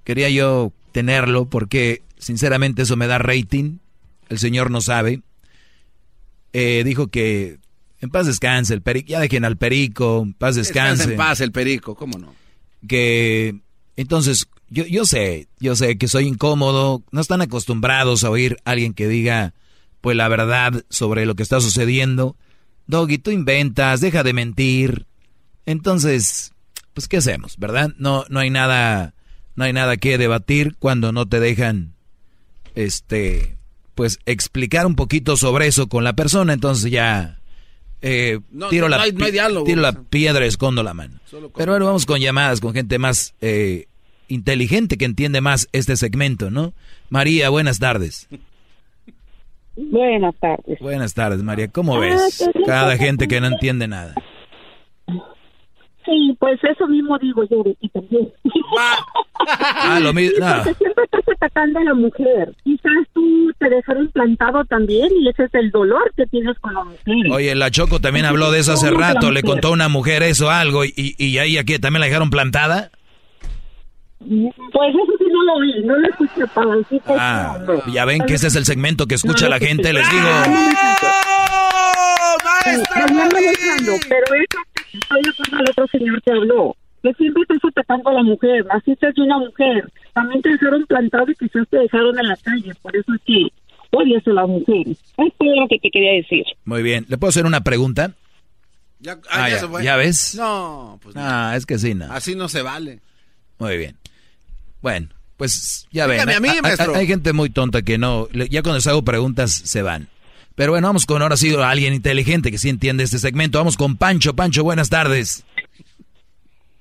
quería 0.03 0.31
yo 0.31 0.73
tenerlo 0.93 1.47
porque 1.47 2.03
sinceramente 2.19 2.83
eso 2.83 2.97
me 2.97 3.07
da 3.07 3.19
rating. 3.19 3.79
El 4.31 4.39
señor 4.39 4.71
no 4.71 4.81
sabe. 4.81 5.21
Eh, 6.55 6.83
dijo 6.87 7.09
que 7.09 7.59
en 8.01 8.11
paz 8.11 8.27
descanse 8.27 8.73
el 8.73 8.81
perico. 8.81 9.09
Ya 9.09 9.21
dejen 9.21 9.45
al 9.45 9.57
perico, 9.57 10.23
en 10.23 10.35
paz 10.35 10.55
descanse. 10.55 11.11
en 11.11 11.16
paz 11.16 11.41
el 11.41 11.53
perico, 11.53 11.95
¿cómo 11.95 12.19
no? 12.19 12.35
Que 12.87 13.57
entonces 13.97 14.47
yo, 14.69 14.85
yo 14.87 15.05
sé, 15.05 15.49
yo 15.59 15.77
sé 15.77 15.99
que 15.99 16.09
soy 16.09 16.27
incómodo. 16.27 17.03
No 17.11 17.21
están 17.21 17.43
acostumbrados 17.43 18.25
a 18.25 18.31
oír 18.31 18.57
a 18.65 18.71
alguien 18.73 18.95
que 18.95 19.09
diga 19.09 19.55
pues 20.05 20.19
la 20.19 20.29
verdad 20.29 20.85
sobre 20.91 21.25
lo 21.25 21.35
que 21.35 21.43
está 21.43 21.63
sucediendo. 21.63 22.37
Doggy, 22.87 23.17
tú 23.17 23.31
inventas, 23.31 24.03
deja 24.03 24.23
de 24.23 24.35
mentir. 24.35 25.07
Entonces, 25.65 26.53
pues 26.93 27.09
qué 27.09 27.17
hacemos, 27.17 27.57
¿verdad? 27.57 27.91
No 27.97 28.27
no 28.29 28.39
hay 28.41 28.51
nada 28.51 29.15
no 29.57 29.65
hay 29.65 29.73
nada 29.73 29.97
que 29.97 30.19
debatir 30.19 30.77
cuando 30.79 31.11
no 31.11 31.27
te 31.27 31.41
dejan 31.41 31.95
este 32.75 33.57
pues 33.95 34.19
explicar 34.27 34.85
un 34.87 34.95
poquito 34.97 35.37
sobre 35.39 35.69
eso 35.69 35.89
con 35.89 36.05
la 36.05 36.13
persona, 36.15 36.53
entonces 36.53 36.91
ya 36.91 37.39
eh, 38.03 38.41
No, 38.51 38.69
tiro, 38.69 38.91
no 38.91 38.97
la, 38.99 39.07
no 39.11 39.25
hay 39.25 39.33
diálogo. 39.33 39.65
tiro 39.65 39.81
la 39.81 39.93
piedra, 40.03 40.45
escondo 40.45 40.83
la 40.83 40.93
mano. 40.93 41.19
Con- 41.31 41.51
Pero 41.57 41.73
ahora 41.73 41.87
vamos 41.87 42.05
con 42.05 42.21
llamadas, 42.21 42.61
con 42.61 42.75
gente 42.75 42.99
más 42.99 43.33
eh, 43.41 43.87
inteligente 44.29 44.99
que 44.99 45.07
entiende 45.07 45.41
más 45.41 45.69
este 45.73 45.97
segmento, 45.97 46.51
¿no? 46.51 46.75
María, 47.09 47.49
buenas 47.49 47.79
tardes. 47.79 48.29
Buenas 49.77 50.35
tardes. 50.41 50.79
Buenas 50.81 51.15
tardes, 51.15 51.43
María. 51.43 51.69
¿Cómo 51.69 51.97
Ah, 51.97 52.01
ves? 52.01 52.49
Cada 52.67 52.97
gente 52.97 53.27
que 53.29 53.41
no 53.41 53.49
entiende 53.49 53.89
nada. 53.89 54.15
Sí, 56.05 56.37
pues 56.39 56.61
eso 56.63 56.87
mismo 56.87 57.19
digo 57.19 57.45
yo 57.51 57.63
de 57.63 57.75
ti 57.75 57.89
también. 57.89 58.29
Ah, 59.47 59.99
lo 60.01 60.13
mismo. 60.15 60.37
Sí, 60.37 60.41
no. 60.41 60.55
porque 60.63 60.75
siempre 60.75 61.05
estás 61.05 61.21
atacando 61.37 61.79
a 61.81 61.85
la 61.85 61.95
mujer. 61.95 62.55
Quizás 62.63 62.93
tú 63.13 63.53
te 63.59 63.69
dejaron 63.69 64.09
plantado 64.09 64.65
también 64.65 65.09
y 65.21 65.29
ese 65.29 65.45
es 65.45 65.55
el 65.55 65.71
dolor 65.71 66.11
que 66.17 66.25
tienes 66.27 66.59
con 66.61 66.73
la 66.73 66.85
mujer. 66.85 67.31
Oye, 67.31 67.55
la 67.55 67.71
Choco 67.71 68.01
también 68.01 68.25
habló 68.25 68.51
de 68.51 68.61
eso 68.61 68.73
hace 68.73 68.89
¿Cómo 68.89 69.01
rato. 69.01 69.31
Le 69.33 69.43
contó 69.43 69.69
a 69.69 69.73
una 69.73 69.89
mujer 69.89 70.23
eso, 70.23 70.49
algo, 70.51 70.85
y, 70.85 70.93
y 71.19 71.37
ahí 71.39 71.59
aquí 71.59 71.79
también 71.79 72.01
la 72.01 72.07
dejaron 72.07 72.31
plantada. 72.31 72.91
Pues 74.19 74.95
eso 74.95 75.12
sí 75.19 75.24
no 75.31 75.45
lo 75.45 75.55
oí, 75.55 75.85
no 75.85 75.97
lo 75.97 76.09
escuché, 76.09 76.47
Pablito. 76.55 77.03
Ah, 77.19 77.59
ya 77.93 78.05
ven 78.05 78.23
que 78.27 78.35
ese 78.35 78.47
es 78.47 78.57
el 78.57 78.65
segmento 78.65 79.07
que 79.07 79.15
escucha 79.16 79.49
la 79.49 79.59
gente, 79.59 79.93
les 79.93 80.09
digo. 80.11 80.28
Sí, 82.65 82.70
venía 82.95 83.24
manejando, 83.24 83.93
pero 84.09 84.24
eso 84.35 84.59
estoy 84.93 85.23
de 85.23 85.31
acuerdo 85.31 85.57
al 85.59 85.70
otro 85.70 85.86
señor 85.89 86.23
que 86.23 86.31
habló. 86.32 86.77
Que 87.03 87.12
siempre 87.15 87.43
estás 87.43 87.59
atacando 87.70 88.09
a 88.11 88.12
la 88.15 88.23
mujer, 88.23 88.65
así 88.70 88.93
es 88.99 89.19
una 89.19 89.39
mujer. 89.39 89.93
También 90.15 90.41
te 90.41 90.49
dejaron 90.51 90.86
plantado 90.86 91.27
y 91.31 91.35
quizás 91.35 91.69
te 91.69 91.77
dejaron 91.78 92.19
en 92.19 92.28
la 92.28 92.36
calle, 92.36 92.73
por 92.81 92.97
eso 92.97 93.12
es 93.15 93.20
que 93.27 93.49
odias 93.91 94.27
a 94.27 94.31
las 94.31 94.49
mujeres. 94.49 94.97
Es 95.19 95.32
todo 95.39 95.55
lo 95.61 95.69
que 95.69 95.78
te 95.81 95.91
quería 95.91 96.12
decir. 96.12 96.45
Muy 96.65 96.82
bien. 96.82 97.05
¿Le 97.09 97.19
puedo 97.19 97.28
hacer 97.28 97.45
una 97.45 97.61
pregunta? 97.62 98.12
Ya, 99.01 99.19
Ah, 99.31 99.51
ya, 99.51 99.59
se 99.59 99.69
fue. 99.69 99.85
¿ya 99.85 99.97
ves? 99.97 100.35
No, 100.36 100.99
pues 101.03 101.15
no. 101.15 101.20
Ah, 101.23 101.53
es 101.57 101.66
que 101.66 101.78
sí, 101.78 101.93
no. 101.95 102.11
Así 102.11 102.35
no 102.35 102.49
se 102.49 102.62
vale. 102.62 103.01
Muy 103.59 103.77
bien. 103.77 103.97
Bueno, 104.85 105.09
pues 105.39 105.89
ya 105.93 106.06
ven. 106.06 106.19
Dígame 106.19 106.35
a 106.35 106.40
mí, 106.40 106.48
hay- 106.51 106.56
hay- 106.56 106.61
maestro. 106.61 106.94
Hay, 106.94 107.06
gente 107.06 107.32
muy 107.32 107.48
tonta 107.48 107.81
que 107.81 107.97
no, 107.97 108.28
ya 108.28 108.61
cuando 108.61 108.74
les 108.74 108.86
hago 108.86 109.01
preguntas 109.02 109.51
se 109.51 109.81
van. 109.81 110.09
Pero 110.56 110.73
bueno, 110.73 110.86
vamos 110.89 111.06
con 111.06 111.23
ahora 111.23 111.39
sí 111.39 111.55
alguien 111.56 111.94
inteligente 111.94 112.51
que 112.51 112.59
sí 112.59 112.69
entiende 112.69 113.02
este 113.02 113.19
segmento. 113.19 113.56
Vamos 113.56 113.78
con 113.78 113.97
Pancho. 113.97 114.35
Pancho, 114.36 114.62
buenas 114.62 114.90
tardes. 114.90 115.43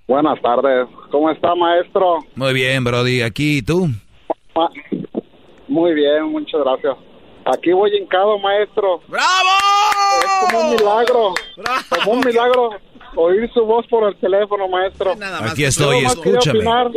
Buenas 0.06 0.38
tardes. 0.42 0.86
¿Cómo 1.12 1.30
está, 1.32 1.56
maestro? 1.56 2.18
Muy 2.36 2.52
bien, 2.54 2.84
Brody. 2.84 3.22
Aquí, 3.22 3.60
¿y 3.60 3.62
tú? 3.62 3.90
Muy 5.70 5.94
bien, 5.94 6.26
muchas 6.26 6.60
gracias. 6.62 6.98
Aquí 7.46 7.72
voy 7.72 7.90
hincado, 7.98 8.38
maestro. 8.38 9.02
¡Bravo! 9.08 9.50
Es 10.26 10.52
como 10.52 10.60
un 10.66 10.76
milagro. 10.76 11.34
Como 12.04 12.12
un 12.12 12.20
milagro 12.26 12.70
oír 13.16 13.50
su 13.54 13.64
voz 13.66 13.88
por 13.88 14.10
el 14.10 14.16
teléfono, 14.20 14.68
maestro. 14.68 15.14
Aquí 15.50 15.64
estoy, 15.64 15.96
Yo 15.96 16.02
nomás 16.02 16.16
quería 16.18 16.40
escúchame. 16.40 16.60
opinar. 16.60 16.92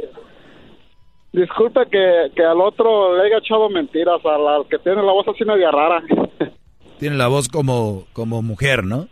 Disculpe 1.37 1.81
que, 1.91 2.31
que 2.35 2.43
al 2.43 2.61
otro 2.61 3.15
le 3.17 3.27
haya 3.27 3.39
echado 3.39 3.69
mentiras, 3.69 4.25
al, 4.25 4.49
al 4.49 4.67
que 4.69 4.79
tiene 4.79 5.03
la 5.03 5.13
voz 5.13 5.29
así 5.29 5.45
media 5.45 5.71
rara. 5.71 6.03
Tiene 6.99 7.17
la 7.17 7.29
voz 7.29 7.47
como, 7.49 8.07
como 8.15 8.41
mujer, 8.41 8.83
¿no? 8.85 9.07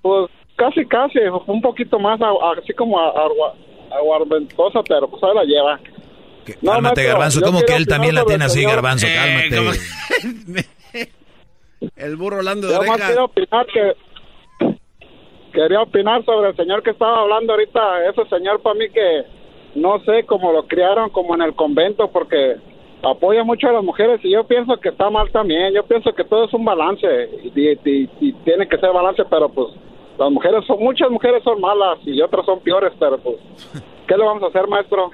Pues 0.00 0.30
casi, 0.56 0.86
casi, 0.86 1.18
un 1.46 1.60
poquito 1.60 1.98
más, 1.98 2.18
así 2.58 2.72
como 2.72 2.98
a- 2.98 3.10
agua- 3.10 3.54
aguardentosa, 3.94 4.80
pero 4.88 5.06
pues 5.08 5.22
ahí 5.22 5.34
la 5.34 5.44
lleva. 5.44 5.80
No, 6.62 6.72
Cálmate, 6.72 7.04
Garbanzo. 7.04 7.40
yo 7.40 7.46
¿Cómo 7.46 7.60
que 7.62 7.74
él 7.76 7.86
también 7.86 8.14
la 8.14 8.24
tiene 8.24 8.46
así, 8.46 8.60
señor- 8.60 8.72
Garbanzo? 8.76 9.06
Eh, 9.06 9.14
Cálmate. 9.50 10.68
El 11.96 12.16
burro 12.16 12.36
hablando 12.38 12.66
de 12.68 12.72
Yo 12.72 12.80
más 12.80 12.88
orejas. 12.88 13.08
quería 13.10 13.24
opinar 13.24 13.66
que 13.66 13.92
quería 15.52 15.80
opinar 15.82 16.24
sobre 16.24 16.48
el 16.50 16.56
señor 16.56 16.82
que 16.82 16.90
estaba 16.90 17.20
hablando 17.20 17.52
ahorita, 17.52 17.80
ese 18.08 18.24
señor 18.30 18.62
para 18.62 18.74
mí 18.76 18.88
que 18.88 19.24
no 19.74 19.98
sé 20.04 20.24
cómo 20.26 20.52
lo 20.52 20.66
criaron 20.66 21.10
como 21.10 21.34
en 21.34 21.42
el 21.42 21.54
convento 21.54 22.10
porque 22.10 22.56
apoya 23.02 23.44
mucho 23.44 23.68
a 23.68 23.72
las 23.72 23.84
mujeres 23.84 24.20
y 24.22 24.30
yo 24.32 24.44
pienso 24.46 24.76
que 24.78 24.88
está 24.90 25.10
mal 25.10 25.30
también, 25.30 25.74
yo 25.74 25.84
pienso 25.84 26.12
que 26.14 26.24
todo 26.24 26.44
es 26.46 26.54
un 26.54 26.64
balance 26.64 27.06
y, 27.42 27.48
y- 27.60 27.78
y- 27.84 28.10
y 28.20 28.32
tiene 28.44 28.66
que 28.68 28.78
ser 28.78 28.92
balance, 28.92 29.22
pero 29.28 29.48
pues 29.50 29.68
las 30.18 30.30
mujeres 30.30 30.64
son, 30.66 30.78
muchas 30.78 31.10
mujeres 31.10 31.42
son 31.44 31.60
malas 31.60 31.98
y 32.06 32.20
otras 32.22 32.46
son 32.46 32.60
peores, 32.60 32.92
pero 32.98 33.18
pues, 33.18 33.36
¿qué 34.08 34.16
le 34.16 34.24
vamos 34.24 34.42
a 34.42 34.46
hacer, 34.46 34.66
maestro? 34.68 35.10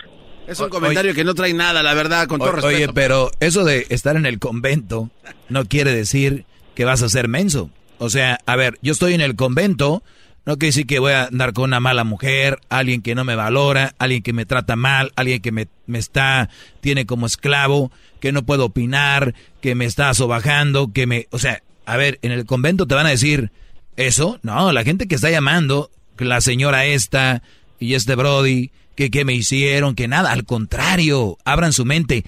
Es 0.46 0.58
un 0.60 0.68
comentario 0.68 1.14
que 1.14 1.22
no 1.24 1.34
trae 1.34 1.52
nada, 1.54 1.82
la 1.82 1.94
verdad, 1.94 2.26
con 2.26 2.38
todo 2.38 2.52
respeto. 2.52 2.74
Oye, 2.76 2.88
pero 2.92 3.30
eso 3.40 3.64
de 3.64 3.86
estar 3.90 4.16
en 4.16 4.26
el 4.26 4.38
convento 4.40 5.08
no 5.48 5.64
quiere 5.64 5.92
decir 5.92 6.44
que 6.74 6.84
vas 6.84 7.02
a 7.02 7.08
ser 7.08 7.28
menso. 7.28 7.70
O 7.98 8.08
sea, 8.08 8.38
a 8.46 8.56
ver, 8.56 8.74
yo 8.82 8.92
estoy 8.92 9.14
en 9.14 9.20
el 9.20 9.36
convento, 9.36 10.02
no 10.50 10.58
quiere 10.58 10.70
decir 10.70 10.86
que 10.88 10.98
voy 10.98 11.12
a 11.12 11.26
andar 11.26 11.52
con 11.52 11.62
una 11.62 11.78
mala 11.78 12.02
mujer, 12.02 12.58
alguien 12.70 13.02
que 13.02 13.14
no 13.14 13.22
me 13.22 13.36
valora, 13.36 13.94
alguien 13.98 14.20
que 14.20 14.32
me 14.32 14.46
trata 14.46 14.74
mal, 14.74 15.12
alguien 15.14 15.40
que 15.40 15.52
me, 15.52 15.68
me 15.86 16.00
está, 16.00 16.50
tiene 16.80 17.06
como 17.06 17.26
esclavo, 17.26 17.92
que 18.18 18.32
no 18.32 18.42
puedo 18.42 18.64
opinar, 18.64 19.36
que 19.60 19.76
me 19.76 19.84
está 19.84 20.12
sobajando, 20.12 20.92
que 20.92 21.06
me, 21.06 21.28
o 21.30 21.38
sea, 21.38 21.62
a 21.86 21.96
ver, 21.96 22.18
en 22.22 22.32
el 22.32 22.46
convento 22.46 22.88
te 22.88 22.96
van 22.96 23.06
a 23.06 23.10
decir 23.10 23.52
eso, 23.96 24.40
no, 24.42 24.72
la 24.72 24.82
gente 24.82 25.06
que 25.06 25.14
está 25.14 25.30
llamando, 25.30 25.92
la 26.18 26.40
señora 26.40 26.84
esta 26.84 27.44
y 27.78 27.94
este 27.94 28.16
Brody, 28.16 28.72
que, 28.96 29.12
que 29.12 29.24
me 29.24 29.34
hicieron, 29.34 29.94
que 29.94 30.08
nada, 30.08 30.32
al 30.32 30.44
contrario, 30.44 31.38
abran 31.44 31.72
su 31.72 31.84
mente. 31.84 32.24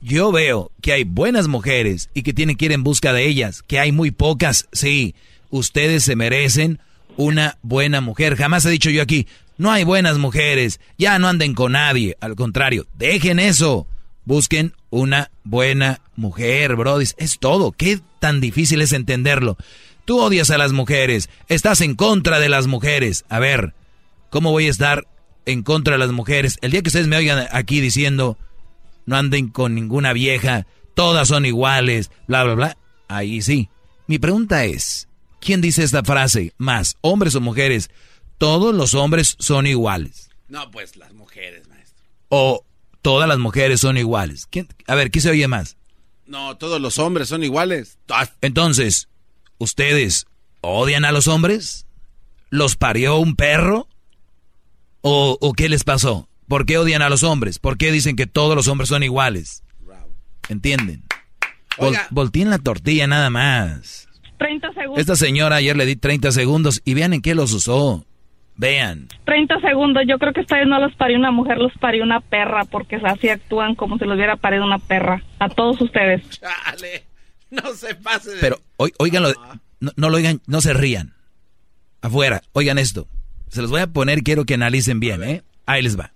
Yo 0.00 0.30
veo 0.30 0.70
que 0.80 0.92
hay 0.92 1.02
buenas 1.02 1.48
mujeres 1.48 2.08
y 2.14 2.22
que 2.22 2.32
tienen 2.32 2.54
que 2.54 2.66
ir 2.66 2.72
en 2.72 2.84
busca 2.84 3.12
de 3.12 3.26
ellas, 3.26 3.64
que 3.64 3.80
hay 3.80 3.90
muy 3.90 4.12
pocas, 4.12 4.68
sí, 4.70 5.16
ustedes 5.50 6.04
se 6.04 6.14
merecen 6.14 6.78
una 7.18 7.58
buena 7.62 8.00
mujer. 8.00 8.36
Jamás 8.36 8.64
he 8.64 8.70
dicho 8.70 8.90
yo 8.90 9.02
aquí, 9.02 9.26
no 9.58 9.72
hay 9.72 9.82
buenas 9.84 10.18
mujeres, 10.18 10.80
ya 10.96 11.18
no 11.18 11.28
anden 11.28 11.52
con 11.52 11.72
nadie. 11.72 12.16
Al 12.20 12.36
contrario, 12.36 12.86
dejen 12.94 13.40
eso. 13.40 13.86
Busquen 14.24 14.72
una 14.88 15.30
buena 15.42 16.00
mujer, 16.16 16.76
Brody. 16.76 17.06
Es 17.16 17.38
todo. 17.38 17.72
¿Qué 17.72 18.00
tan 18.20 18.40
difícil 18.40 18.80
es 18.80 18.92
entenderlo? 18.92 19.56
Tú 20.04 20.20
odias 20.20 20.50
a 20.50 20.58
las 20.58 20.72
mujeres, 20.72 21.28
estás 21.48 21.80
en 21.80 21.96
contra 21.96 22.38
de 22.38 22.48
las 22.48 22.66
mujeres. 22.66 23.24
A 23.28 23.40
ver, 23.40 23.74
¿cómo 24.30 24.52
voy 24.52 24.68
a 24.68 24.70
estar 24.70 25.06
en 25.44 25.62
contra 25.62 25.94
de 25.94 25.98
las 25.98 26.12
mujeres? 26.12 26.58
El 26.62 26.70
día 26.70 26.82
que 26.82 26.88
ustedes 26.88 27.08
me 27.08 27.16
oigan 27.16 27.48
aquí 27.50 27.80
diciendo, 27.80 28.38
no 29.06 29.16
anden 29.16 29.48
con 29.48 29.74
ninguna 29.74 30.12
vieja, 30.12 30.66
todas 30.94 31.28
son 31.28 31.44
iguales, 31.44 32.10
bla, 32.28 32.44
bla, 32.44 32.54
bla, 32.54 32.78
ahí 33.08 33.42
sí. 33.42 33.70
Mi 34.06 34.18
pregunta 34.18 34.64
es, 34.64 35.07
¿quién 35.40 35.60
dice 35.60 35.82
esta 35.82 36.02
frase? 36.02 36.52
Más, 36.58 36.96
hombres 37.00 37.34
o 37.34 37.40
mujeres, 37.40 37.90
todos 38.38 38.74
los 38.74 38.94
hombres 38.94 39.36
son 39.38 39.66
iguales. 39.66 40.30
No, 40.48 40.70
pues 40.70 40.96
las 40.96 41.12
mujeres, 41.12 41.68
maestro. 41.68 42.04
O 42.28 42.64
todas 43.02 43.28
las 43.28 43.38
mujeres 43.38 43.80
son 43.80 43.98
iguales. 43.98 44.46
¿Quién? 44.50 44.68
A 44.86 44.94
ver, 44.94 45.10
¿qué 45.10 45.20
se 45.20 45.30
oye 45.30 45.48
más? 45.48 45.76
No, 46.26 46.56
todos 46.56 46.80
los 46.80 46.98
hombres 46.98 47.28
son 47.28 47.42
iguales. 47.42 47.98
Entonces, 48.40 49.08
¿ustedes 49.58 50.26
odian 50.60 51.04
a 51.04 51.12
los 51.12 51.26
hombres? 51.26 51.86
¿Los 52.50 52.76
parió 52.76 53.16
un 53.16 53.34
perro? 53.34 53.88
¿O, 55.00 55.38
o 55.40 55.52
qué 55.52 55.68
les 55.68 55.84
pasó? 55.84 56.28
¿Por 56.48 56.66
qué 56.66 56.78
odian 56.78 57.02
a 57.02 57.10
los 57.10 57.22
hombres? 57.22 57.58
¿Por 57.58 57.76
qué 57.76 57.92
dicen 57.92 58.16
que 58.16 58.26
todos 58.26 58.56
los 58.56 58.68
hombres 58.68 58.88
son 58.88 59.02
iguales? 59.02 59.62
¿Entienden? 60.48 61.04
Vol 61.76 61.96
volteen 62.10 62.50
la 62.50 62.58
tortilla 62.58 63.06
nada 63.06 63.30
más. 63.30 64.07
30 64.38 64.72
segundos. 64.72 64.98
Esta 64.98 65.16
señora 65.16 65.56
ayer 65.56 65.76
le 65.76 65.86
di 65.86 65.96
30 65.96 66.32
segundos 66.32 66.80
y 66.84 66.94
vean 66.94 67.12
en 67.12 67.22
qué 67.22 67.34
los 67.34 67.52
usó. 67.52 68.04
Vean. 68.56 69.08
30 69.24 69.60
segundos. 69.60 70.02
Yo 70.08 70.18
creo 70.18 70.32
que 70.32 70.40
esta 70.40 70.56
vez 70.56 70.66
no 70.66 70.80
los 70.80 70.94
parió 70.96 71.16
una 71.16 71.30
mujer, 71.30 71.58
los 71.58 71.72
parió 71.78 72.02
una 72.02 72.20
perra, 72.20 72.64
porque 72.64 72.96
así 72.96 73.28
actúan 73.28 73.74
como 73.74 73.98
si 73.98 74.04
los 74.04 74.16
hubiera 74.16 74.36
parido 74.36 74.64
una 74.64 74.78
perra. 74.78 75.22
A 75.38 75.48
todos 75.48 75.80
ustedes. 75.80 76.22
Chale, 76.30 77.04
no 77.50 77.72
se 77.74 77.94
pase 77.94 78.30
de... 78.30 78.40
Pero, 78.40 78.58
oiganlo, 78.98 79.32
no, 79.80 79.92
no 79.96 80.10
lo 80.10 80.16
oigan, 80.16 80.40
no 80.46 80.60
se 80.60 80.72
rían. 80.72 81.14
Afuera, 82.00 82.42
oigan 82.52 82.78
esto. 82.78 83.06
Se 83.48 83.62
los 83.62 83.70
voy 83.70 83.80
a 83.80 83.86
poner, 83.86 84.22
quiero 84.22 84.44
que 84.44 84.54
analicen 84.54 85.00
bien, 85.00 85.22
¿eh? 85.22 85.42
Ahí 85.66 85.82
les 85.82 85.98
va. 85.98 86.12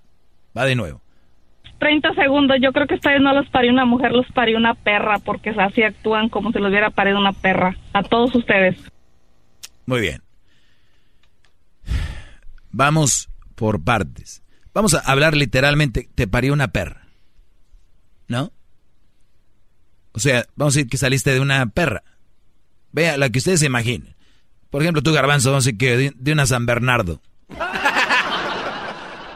Va 0.56 0.64
de 0.64 0.74
nuevo. 0.74 1.01
30 1.82 2.14
segundos. 2.14 2.58
Yo 2.62 2.70
creo 2.72 2.86
que 2.86 2.94
esta 2.94 3.10
vez 3.10 3.20
no 3.20 3.34
los 3.34 3.48
parió 3.48 3.72
una 3.72 3.84
mujer, 3.84 4.12
los 4.12 4.26
parió 4.28 4.56
una 4.56 4.74
perra, 4.74 5.18
porque 5.18 5.50
así 5.50 5.82
actúan 5.82 6.28
como 6.28 6.52
si 6.52 6.60
los 6.60 6.70
hubiera 6.70 6.90
parido 6.90 7.18
una 7.18 7.32
perra. 7.32 7.76
A 7.92 8.04
todos 8.04 8.32
ustedes. 8.36 8.78
Muy 9.84 10.00
bien. 10.00 10.22
Vamos 12.70 13.28
por 13.56 13.82
partes. 13.82 14.44
Vamos 14.72 14.94
a 14.94 15.00
hablar 15.00 15.34
literalmente, 15.34 16.08
te 16.14 16.28
parió 16.28 16.52
una 16.52 16.68
perra. 16.68 17.08
¿No? 18.28 18.52
O 20.12 20.20
sea, 20.20 20.44
vamos 20.54 20.76
a 20.76 20.78
decir 20.78 20.88
que 20.88 20.98
saliste 20.98 21.34
de 21.34 21.40
una 21.40 21.66
perra. 21.66 22.04
Vea, 22.92 23.16
la 23.16 23.28
que 23.28 23.40
ustedes 23.40 23.58
se 23.58 23.66
imaginen. 23.66 24.14
Por 24.70 24.82
ejemplo, 24.82 25.02
tú, 25.02 25.12
Garbanzo, 25.12 25.50
vamos 25.50 25.64
a 25.64 25.66
decir 25.66 25.78
que 25.78 25.96
de, 25.96 26.12
de 26.14 26.32
una 26.32 26.46
San 26.46 26.64
Bernardo. 26.64 27.20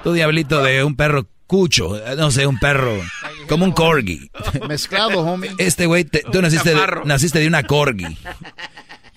Tu 0.05 0.12
diablito 0.12 0.62
de 0.62 0.85
un 0.85 0.94
perro 0.94 1.27
cucho, 1.47 2.01
no 2.16 2.31
sé, 2.31 2.47
un 2.47 2.59
perro, 2.59 3.01
como 3.48 3.64
un 3.64 3.73
corgi. 3.73 4.31
Mezclado, 4.68 5.20
homie. 5.20 5.51
Este 5.59 5.86
güey, 5.86 6.05
tú 6.05 6.43
naciste 6.43 6.70
de, 6.74 6.81
naciste 7.05 7.39
de 7.39 7.47
una 7.47 7.62
corgi. 7.62 8.16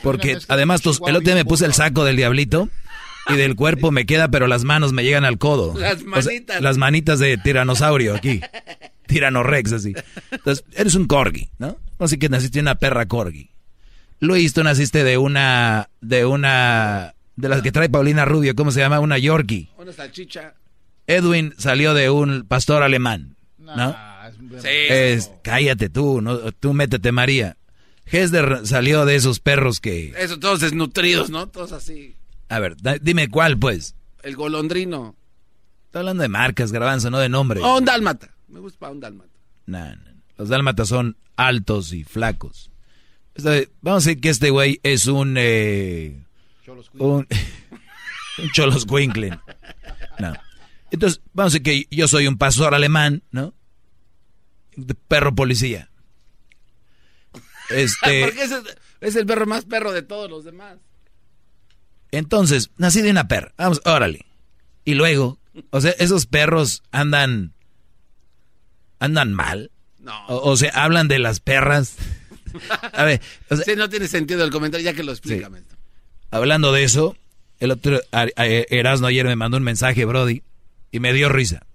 Porque 0.02 0.38
además 0.48 0.82
tus- 0.82 1.02
el 1.08 1.16
otro 1.16 1.26
día 1.26 1.36
me 1.36 1.46
puse 1.46 1.66
el 1.66 1.74
saco 1.74 2.06
del 2.06 2.16
diablito 2.16 2.70
y 3.28 3.36
del 3.36 3.56
cuerpo 3.56 3.92
me 3.92 4.06
queda, 4.06 4.30
pero 4.30 4.48
las 4.48 4.64
manos 4.64 4.94
me 4.94 5.04
llegan 5.04 5.26
al 5.26 5.38
codo. 5.38 5.78
Las 5.78 5.96
O 5.96 5.98
sea, 6.00 6.08
manitas. 6.08 6.62
las 6.62 6.78
manitas 6.78 7.20
de 7.20 7.38
tiranosaurio 7.38 8.16
aquí. 8.16 8.42
Tiranorex 9.08 9.74
así. 9.74 9.94
Entonces, 10.32 10.64
eres 10.76 10.96
un 10.96 11.06
corgi, 11.08 11.50
¿no? 11.58 11.78
Así 12.00 12.18
que 12.18 12.30
naciste 12.30 12.60
de 12.60 12.62
una 12.62 12.76
perra 12.76 13.08
corgi. 13.08 13.50
Luis, 14.22 14.54
tú 14.54 14.64
naciste 14.64 15.04
de 15.04 15.18
una, 15.18 15.90
de 16.02 16.26
una, 16.26 17.16
de 17.36 17.50
las 17.50 17.62
que 17.62 17.72
trae 17.72 17.90
Paulina 17.90 18.26
Rubio, 18.26 18.56
¿cómo 18.56 18.72
se 18.72 18.80
llama? 18.80 19.00
Una 19.00 19.18
Yorkie. 19.18 19.70
Una 19.78 19.92
salchicha. 19.92 20.54
Edwin 21.10 21.53
salió 21.57 21.94
de 21.94 22.10
un 22.10 22.45
pastor 22.48 22.84
alemán, 22.84 23.36
¿no? 23.57 23.95
Sí. 24.61 24.68
Es- 24.90 25.31
cállate 25.44 25.90
tú, 25.90 26.22
no, 26.22 26.52
tú 26.53 26.73
métete 26.73 27.11
María. 27.11 27.57
Hesder 28.06 28.65
salió 28.65 29.06
de 29.06 29.15
esos 29.15 29.40
perros 29.40 29.80
que... 29.80 30.14
Eso, 30.18 30.40
todos 30.40 30.60
desnutridos, 30.61 31.30
¿no? 31.30 31.48
Todos 31.48 31.72
así. 31.72 32.15
A 32.48 32.60
ver, 32.60 32.76
da- 32.77 32.98
dime 32.99 33.27
cuál, 33.30 33.57
pues. 33.57 33.95
El 34.23 34.36
golondrino. 34.36 35.15
Estoy 35.86 35.99
hablando 35.99 36.23
de 36.23 36.30
marcas, 36.30 36.72
garbanzo, 36.72 37.10
no 37.10 37.19
de 37.19 37.30
nombre. 37.30 37.60
Oh, 37.64 37.77
un 37.77 37.86
dálmata. 37.86 38.34
Me 38.48 38.60
gusta 38.60 38.80
para 38.80 38.91
un 38.91 38.99
dálmata. 38.99 39.30
Nah, 39.68 39.95
nah. 39.95 40.11
Los 40.38 40.49
dálmatas 40.49 40.88
son 40.90 41.18
altos 41.36 41.91
y 41.94 42.03
flacos. 42.03 42.72
Este- 43.36 43.69
vamos 43.81 44.06
a 44.06 44.10
decir 44.10 44.22
que 44.22 44.30
este 44.30 44.49
güey 44.52 44.80
es 44.84 45.06
un... 45.07 45.36
Eh, 45.38 46.19
un, 46.98 47.27
un 48.38 48.52
choloscuincle. 48.53 49.40
No. 50.19 50.34
Entonces, 50.91 51.22
vamos 51.34 51.53
a 51.53 51.60
decir 51.60 51.64
que 51.90 51.95
yo 51.95 52.07
soy 52.07 52.28
un 52.28 52.38
pastor 52.38 52.74
alemán, 52.74 53.24
¿no? 53.32 53.53
De 54.76 54.95
perro 54.95 55.36
policía. 55.36 55.90
Este, 57.70 58.22
Porque 58.26 58.44
es 58.44 58.52
el, 58.52 58.64
es 59.02 59.16
el 59.16 59.26
perro 59.26 59.45
más 59.45 59.66
perro 59.66 59.91
de 59.91 60.02
todos 60.02 60.30
los 60.30 60.44
demás. 60.44 60.78
entonces, 62.11 62.72
nací 62.78 63.02
de 63.02 63.11
una 63.11 63.28
perra. 63.28 63.53
Vamos, 63.57 63.82
órale. 63.86 64.26
Y 64.86 64.95
luego, 64.95 65.40
o 65.70 65.82
sea, 65.82 65.91
esos 65.99 66.26
perros 66.26 66.84
andan... 66.91 67.53
¿Andan 68.99 69.34
mal? 69.34 69.72
No. 69.99 70.26
O, 70.28 70.49
o 70.52 70.57
sea, 70.57 70.72
hablan 70.72 71.07
de 71.07 71.20
las 71.20 71.40
perras. 71.40 71.95
A 72.94 73.03
ver, 73.03 73.22
o 73.49 73.56
sea, 73.56 73.64
Sí, 73.64 73.76
no 73.78 73.88
tiene 73.90 74.07
sentido 74.07 74.44
el 74.44 74.49
comentario, 74.52 74.84
ya 74.84 74.94
que 74.94 75.03
lo 75.03 75.11
explica, 75.11 75.48
Sí. 75.49 75.64
Hablando 76.32 76.72
de 76.74 76.84
eso, 76.84 77.16
el 77.60 77.72
otro 77.72 78.02
Erasmo 78.36 79.07
ayer 79.07 79.26
me 79.26 79.36
mandó 79.36 79.57
un 79.57 79.64
mensaje, 79.64 80.03
Brody, 80.06 80.44
y 80.91 80.99
me 80.99 81.14
dio 81.14 81.30
risa. 81.30 81.66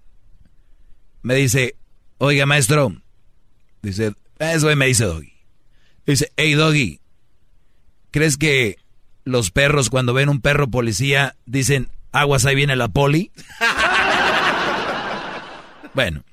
Me 1.21 1.35
dice, 1.35 1.75
oiga, 2.17 2.45
maestro, 2.45 3.01
dice, 3.81 4.13
eso 4.39 4.75
me 4.75 4.87
dice 4.87 5.05
Doggy. 5.05 5.33
Dice, 6.05 6.31
hey, 6.37 6.53
Doggy, 6.53 7.01
¿crees 8.11 8.37
que 8.37 8.77
los 9.23 9.51
perros 9.51 9.89
cuando 9.89 10.13
ven 10.13 10.29
un 10.29 10.41
perro 10.41 10.69
policía 10.69 11.35
dicen, 11.45 11.89
aguas, 12.11 12.45
ahí 12.45 12.55
viene 12.55 12.75
la 12.75 12.89
poli? 12.89 13.31
bueno, 15.93 16.23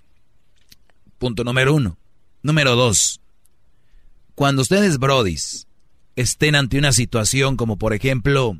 punto 1.19 1.45
número 1.45 1.75
uno. 1.75 1.97
Número 2.43 2.75
dos, 2.75 3.21
cuando 4.35 4.63
ustedes, 4.63 4.99
brodis, 4.99 5.69
estén 6.17 6.55
ante 6.55 6.79
una 6.79 6.93
situación 6.93 7.57
como 7.57 7.79
por 7.79 7.95
ejemplo 7.95 8.59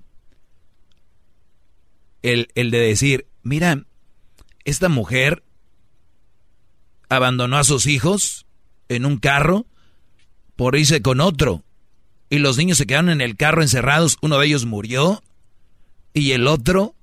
el, 2.23 2.49
el 2.55 2.71
de 2.71 2.79
decir, 2.79 3.27
mira, 3.43 3.85
esta 4.65 4.89
mujer 4.89 5.43
abandonó 7.09 7.59
a 7.59 7.65
sus 7.65 7.87
hijos 7.87 8.47
en 8.89 9.05
un 9.05 9.19
carro 9.19 9.67
por 10.57 10.77
irse 10.77 11.03
con 11.03 11.21
otro 11.21 11.65
y 12.33 12.39
los 12.39 12.57
niños 12.57 12.79
se 12.79 12.87
quedaron 12.87 13.11
en 13.11 13.21
el 13.21 13.37
carro 13.37 13.61
encerrados, 13.61 14.17
uno 14.23 14.39
de 14.39 14.47
ellos 14.47 14.65
murió 14.65 15.23
y 16.15 16.33
el 16.33 16.47
otro 16.47 16.95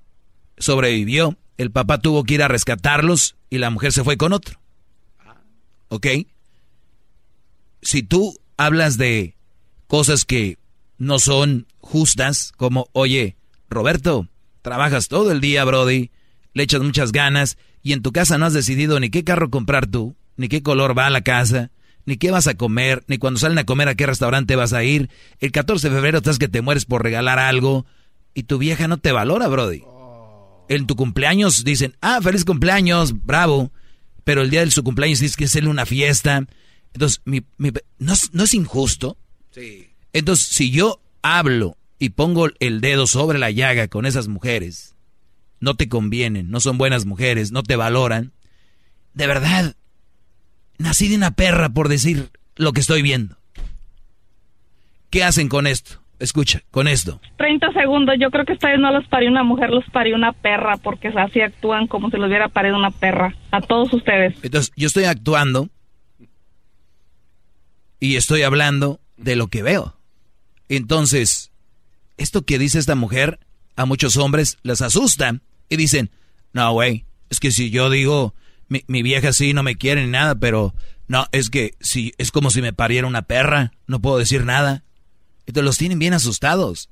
sobrevivió. 0.57 1.38
El 1.57 1.69
papá 1.69 1.99
tuvo 1.99 2.23
que 2.23 2.34
ir 2.34 2.41
a 2.41 2.48
rescatarlos 2.48 3.36
y 3.49 3.60
la 3.60 3.69
mujer 3.69 3.91
se 3.91 4.03
fue 4.03 4.18
con 4.18 4.34
otro. 4.34 4.60
¿Ok? 5.90 6.07
Si 7.84 8.02
tú 8.02 8.40
hablas 8.57 8.98
de 8.98 9.36
cosas 9.86 10.26
que 10.26 10.57
no 10.98 11.19
son 11.19 11.68
justas, 11.80 12.52
como, 12.57 12.88
oye, 12.94 13.36
Roberto, 13.69 14.27
trabajas 14.64 15.10
todo 15.10 15.31
el 15.31 15.41
día, 15.41 15.64
Brody, 15.64 16.10
le 16.53 16.63
echas 16.63 16.81
muchas 16.81 17.11
ganas 17.11 17.57
y 17.81 17.93
en 17.93 18.01
tu 18.01 18.11
casa 18.11 18.38
no 18.38 18.45
has 18.45 18.53
decidido 18.53 18.99
ni 18.99 19.09
qué 19.09 19.23
carro 19.23 19.49
comprar 19.49 19.88
tú, 19.88 20.15
ni 20.35 20.47
qué 20.47 20.61
color 20.61 20.97
va 20.97 21.07
a 21.07 21.11
la 21.11 21.21
casa, 21.21 21.71
ni 22.05 22.17
qué 22.17 22.31
vas 22.31 22.47
a 22.47 22.55
comer, 22.55 23.03
ni 23.07 23.17
cuando 23.17 23.39
salen 23.39 23.57
a 23.57 23.65
comer 23.65 23.88
a 23.88 23.95
qué 23.95 24.05
restaurante 24.05 24.55
vas 24.55 24.73
a 24.73 24.84
ir. 24.84 25.09
El 25.39 25.51
14 25.51 25.89
de 25.89 25.95
febrero 25.95 26.17
estás 26.17 26.39
que 26.39 26.47
te 26.47 26.61
mueres 26.61 26.85
por 26.85 27.03
regalar 27.03 27.39
algo 27.39 27.85
y 28.34 28.43
tu 28.43 28.57
vieja 28.57 28.88
no 28.88 28.97
te 28.97 29.11
valora, 29.11 29.47
Brody. 29.47 29.84
En 30.69 30.88
tu 30.88 30.95
cumpleaños 30.95 31.63
dicen, 31.63 31.95
ah, 32.01 32.19
feliz 32.21 32.45
cumpleaños, 32.45 33.26
bravo. 33.26 33.71
Pero 34.23 34.41
el 34.41 34.49
día 34.49 34.63
de 34.63 34.71
su 34.71 34.84
cumpleaños 34.84 35.19
dices 35.19 35.35
que 35.35 35.45
es 35.45 35.55
una 35.55 35.85
fiesta. 35.85 36.45
Entonces, 36.93 37.21
mi, 37.26 37.41
¿no, 37.97 38.13
¿no 38.31 38.43
es 38.43 38.53
injusto? 38.53 39.17
Sí. 39.51 39.89
Entonces, 40.13 40.47
si 40.47 40.71
yo 40.71 41.01
hablo 41.21 41.77
y 41.97 42.09
pongo 42.09 42.49
el 42.59 42.81
dedo 42.81 43.07
sobre 43.07 43.39
la 43.39 43.51
llaga 43.51 43.88
con 43.88 44.05
esas 44.05 44.27
mujeres, 44.27 44.95
no 45.60 45.76
te 45.76 45.90
convienen, 45.90 46.49
no 46.49 46.60
son 46.60 46.77
buenas 46.77 47.06
mujeres, 47.06 47.52
no 47.52 47.64
te 47.64 47.76
valoran, 47.76 48.31
de 49.14 49.27
verdad, 49.27 49.76
Nací 50.80 51.10
de 51.10 51.18
una 51.18 51.31
perra 51.31 51.69
por 51.69 51.90
decir 51.90 52.30
lo 52.56 52.72
que 52.72 52.80
estoy 52.80 53.02
viendo. 53.02 53.36
¿Qué 55.10 55.26
hacen 55.26 55.49
con 55.49 55.68
esto? 55.68 56.02
Escucha, 56.19 56.61
con 56.72 56.88
esto. 56.88 57.19
30 57.38 57.73
segundos. 57.73 58.15
Yo 58.19 58.31
creo 58.31 58.45
que 58.45 58.53
esta 58.53 58.69
vez 58.69 58.80
no 58.80 58.91
los 58.91 59.06
parió 59.07 59.30
una 59.30 59.44
mujer, 59.44 59.72
los 59.72 59.84
parió 59.91 60.15
una 60.15 60.31
perra, 60.31 60.77
porque 60.77 61.10
así 61.10 61.41
actúan 61.41 61.88
como 61.88 62.10
si 62.10 62.18
los 62.18 62.27
hubiera 62.27 62.48
parido 62.48 62.77
una 62.77 62.91
perra. 62.91 63.36
A 63.52 63.60
todos 63.60 63.94
ustedes. 63.94 64.36
Entonces, 64.41 64.72
yo 64.77 64.88
estoy 64.88 65.03
actuando 65.03 65.68
y 67.99 68.15
estoy 68.15 68.44
hablando 68.44 69.02
de 69.18 69.36
lo 69.36 69.48
que 69.48 69.64
veo. 69.64 69.95
Entonces, 70.69 71.52
esto 72.18 72.44
que 72.44 72.57
dice 72.57 72.80
esta 72.80 72.95
mujer 72.95 73.40
a 73.80 73.85
muchos 73.85 74.18
hombres 74.18 74.57
les 74.61 74.81
asusta 74.81 75.39
y 75.69 75.77
dicen, 75.77 76.11
no, 76.51 76.73
güey, 76.73 77.06
es 77.30 77.39
que 77.39 77.49
si 77.49 77.69
yo 77.69 77.89
digo 77.89 78.35
mi, 78.68 79.03
vieja 79.03 79.31
sí 79.31 79.53
no 79.53 79.64
me 79.64 79.77
quiere 79.77 80.03
ni 80.03 80.11
nada, 80.11 80.35
pero 80.35 80.76
no, 81.07 81.27
es 81.31 81.49
que 81.49 81.76
si 81.80 82.14
es 82.18 82.30
como 82.31 82.51
si 82.51 82.61
me 82.61 82.73
pariera 82.73 83.07
una 83.07 83.22
perra, 83.22 83.72
no 83.88 84.01
puedo 84.01 84.18
decir 84.18 84.43
nada. 84.43 84.84
Entonces 85.45 85.64
los 85.64 85.77
tienen 85.77 85.97
bien 85.97 86.14
asustados. 86.14 86.89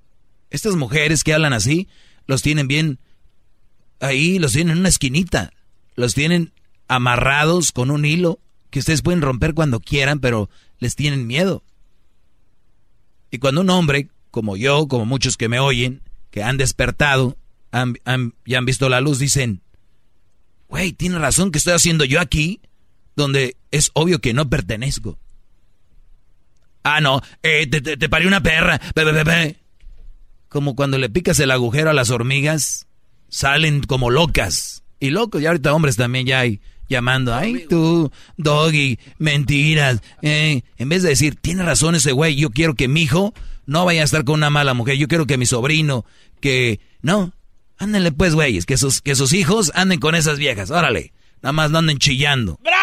Estas 0.50 0.78
mujeres 0.78 1.26
que 1.26 1.34
hablan 1.34 1.52
así, 1.52 1.90
los 2.26 2.42
tienen 2.42 2.70
bien 2.70 3.00
ahí, 4.00 4.40
los 4.40 4.54
tienen 4.54 4.72
en 4.72 4.80
una 4.80 4.90
esquinita, 4.90 5.52
los 5.96 6.14
tienen 6.14 6.54
amarrados 6.88 7.74
con 7.74 7.92
un 7.92 8.06
hilo 8.06 8.40
que 8.70 8.80
ustedes 8.80 9.02
pueden 9.02 9.22
romper 9.22 9.54
cuando 9.54 9.82
quieran, 9.82 10.22
pero 10.22 10.50
les 10.80 10.96
tienen 10.96 11.28
miedo. 11.28 11.66
Y 13.30 13.40
cuando 13.40 13.60
un 13.60 13.70
hombre, 13.72 14.08
como 14.32 14.56
yo, 14.56 14.88
como 14.88 15.06
muchos 15.06 15.36
que 15.36 15.50
me 15.50 15.60
oyen, 15.60 16.02
que 16.38 16.44
han 16.44 16.58
despertado, 16.58 17.36
han, 17.72 17.96
ya 18.46 18.60
han 18.60 18.66
visto 18.66 18.90
la 18.90 19.02
luz, 19.02 19.18
dicen, 19.18 19.64
güey, 20.68 20.92
tiene 20.92 21.18
razón 21.18 21.50
que 21.50 21.58
estoy 21.58 21.74
haciendo 21.74 22.06
yo 22.06 22.20
aquí, 22.20 22.62
donde 23.16 23.58
es 23.72 23.90
obvio 23.96 24.22
que 24.22 24.36
no 24.36 24.48
pertenezco. 24.48 25.18
Ah, 26.84 27.02
no, 27.02 27.24
eh, 27.42 27.66
te, 27.66 27.82
te, 27.82 28.08
paré 28.08 28.28
una 28.28 28.44
perra. 28.44 28.80
Como 30.48 30.76
cuando 30.76 31.00
le 31.00 31.10
picas 31.10 31.40
el 31.40 31.50
agujero 31.50 31.90
a 31.90 31.94
las 31.94 32.12
hormigas, 32.12 32.86
salen 33.30 33.82
como 33.82 34.12
locas. 34.12 34.84
Y 35.00 35.10
locos, 35.10 35.42
y 35.42 35.48
ahorita 35.48 35.74
hombres 35.74 35.96
también 35.96 36.28
ya 36.28 36.42
hay 36.42 36.62
llamando, 36.88 37.34
ay 37.34 37.66
tú, 37.68 38.12
doggy, 38.38 39.00
mentiras. 39.18 40.04
Eh, 40.22 40.62
en 40.78 40.90
vez 40.90 41.02
de 41.02 41.10
decir, 41.10 41.36
tiene 41.36 41.64
razón 41.64 41.96
ese 41.96 42.12
güey, 42.12 42.36
yo 42.36 42.52
quiero 42.52 42.76
que 42.76 42.88
mi 42.88 43.02
hijo 43.02 43.34
no 43.68 43.86
vaya 43.86 44.02
a 44.02 44.06
estar 44.06 44.24
con 44.24 44.36
una 44.36 44.50
mala 44.50 44.74
mujer, 44.74 44.98
yo 44.98 45.08
quiero 45.08 45.28
que 45.28 45.38
mi 45.38 45.46
sobrino, 45.46 46.06
que... 46.42 46.80
No, 47.02 47.32
Ándenle 47.80 48.12
pues, 48.12 48.34
güeyes, 48.34 48.66
que 48.66 48.76
sus, 48.76 49.02
que 49.02 49.14
sus 49.14 49.34
hijos 49.34 49.72
anden 49.76 50.00
con 50.00 50.16
esas 50.16 50.40
viejas, 50.40 50.72
órale. 50.72 51.14
Nada 51.44 51.54
más 51.54 51.70
no 51.70 51.78
anden 51.78 52.00
chillando. 52.00 52.58
¡Bravo! 52.64 52.78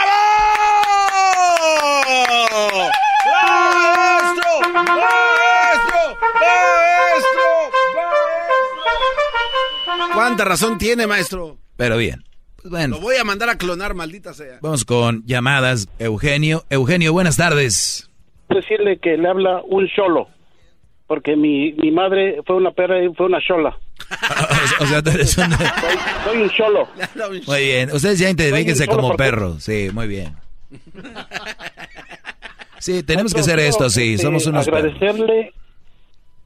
¡Maestro! 3.27 4.44
¡Maestro! 4.73 5.98
¡Maestro! 6.35 7.35
¿Cuánta 10.15 10.44
razón 10.44 10.78
tiene, 10.78 11.09
maestro? 11.09 11.59
Pero 11.77 11.97
bien. 11.97 12.23
Pues 12.55 12.70
bueno. 12.70 12.97
Lo 12.97 13.02
voy 13.02 13.16
a 13.16 13.24
mandar 13.24 13.48
a 13.51 13.59
clonar, 13.59 13.94
maldita 13.94 14.32
sea. 14.32 14.61
Vamos 14.62 14.85
con 14.85 15.24
llamadas. 15.27 15.89
Eugenio. 15.98 16.65
Eugenio, 16.70 17.12
buenas 17.12 17.36
tardes. 17.36 18.09
Decirle 18.48 19.01
que 19.01 19.16
le 19.16 19.28
habla 19.28 19.61
un 19.66 19.89
solo 19.89 20.28
porque 21.06 21.36
mi, 21.36 21.72
mi 21.72 21.90
madre 21.90 22.40
fue 22.47 22.56
una 22.56 22.70
perra 22.70 23.02
y 23.02 23.12
fue 23.14 23.26
una 23.26 23.40
chola. 23.40 23.78
o 24.81 24.86
sea, 24.86 25.02
tú 25.02 25.10
eres 25.10 25.36
un... 25.39 25.51
soy, 26.24 26.43
un 26.43 26.51
cholo. 26.51 26.89
Muy 27.47 27.60
bien. 27.60 27.90
Ustedes 27.93 28.18
ya 28.18 28.31
identifíquense 28.31 28.86
como 28.86 29.16
perro. 29.16 29.60
Sí, 29.60 29.89
muy 29.93 30.06
bien. 30.09 30.35
Sí, 32.78 33.02
tenemos 33.02 33.32
que 33.32 33.40
hacer 33.40 33.59
esto, 33.60 33.89
sí. 33.89 34.14
Este, 34.14 34.26
Somos 34.26 34.47
unos 34.47 34.68
Agradecerle, 34.68 35.52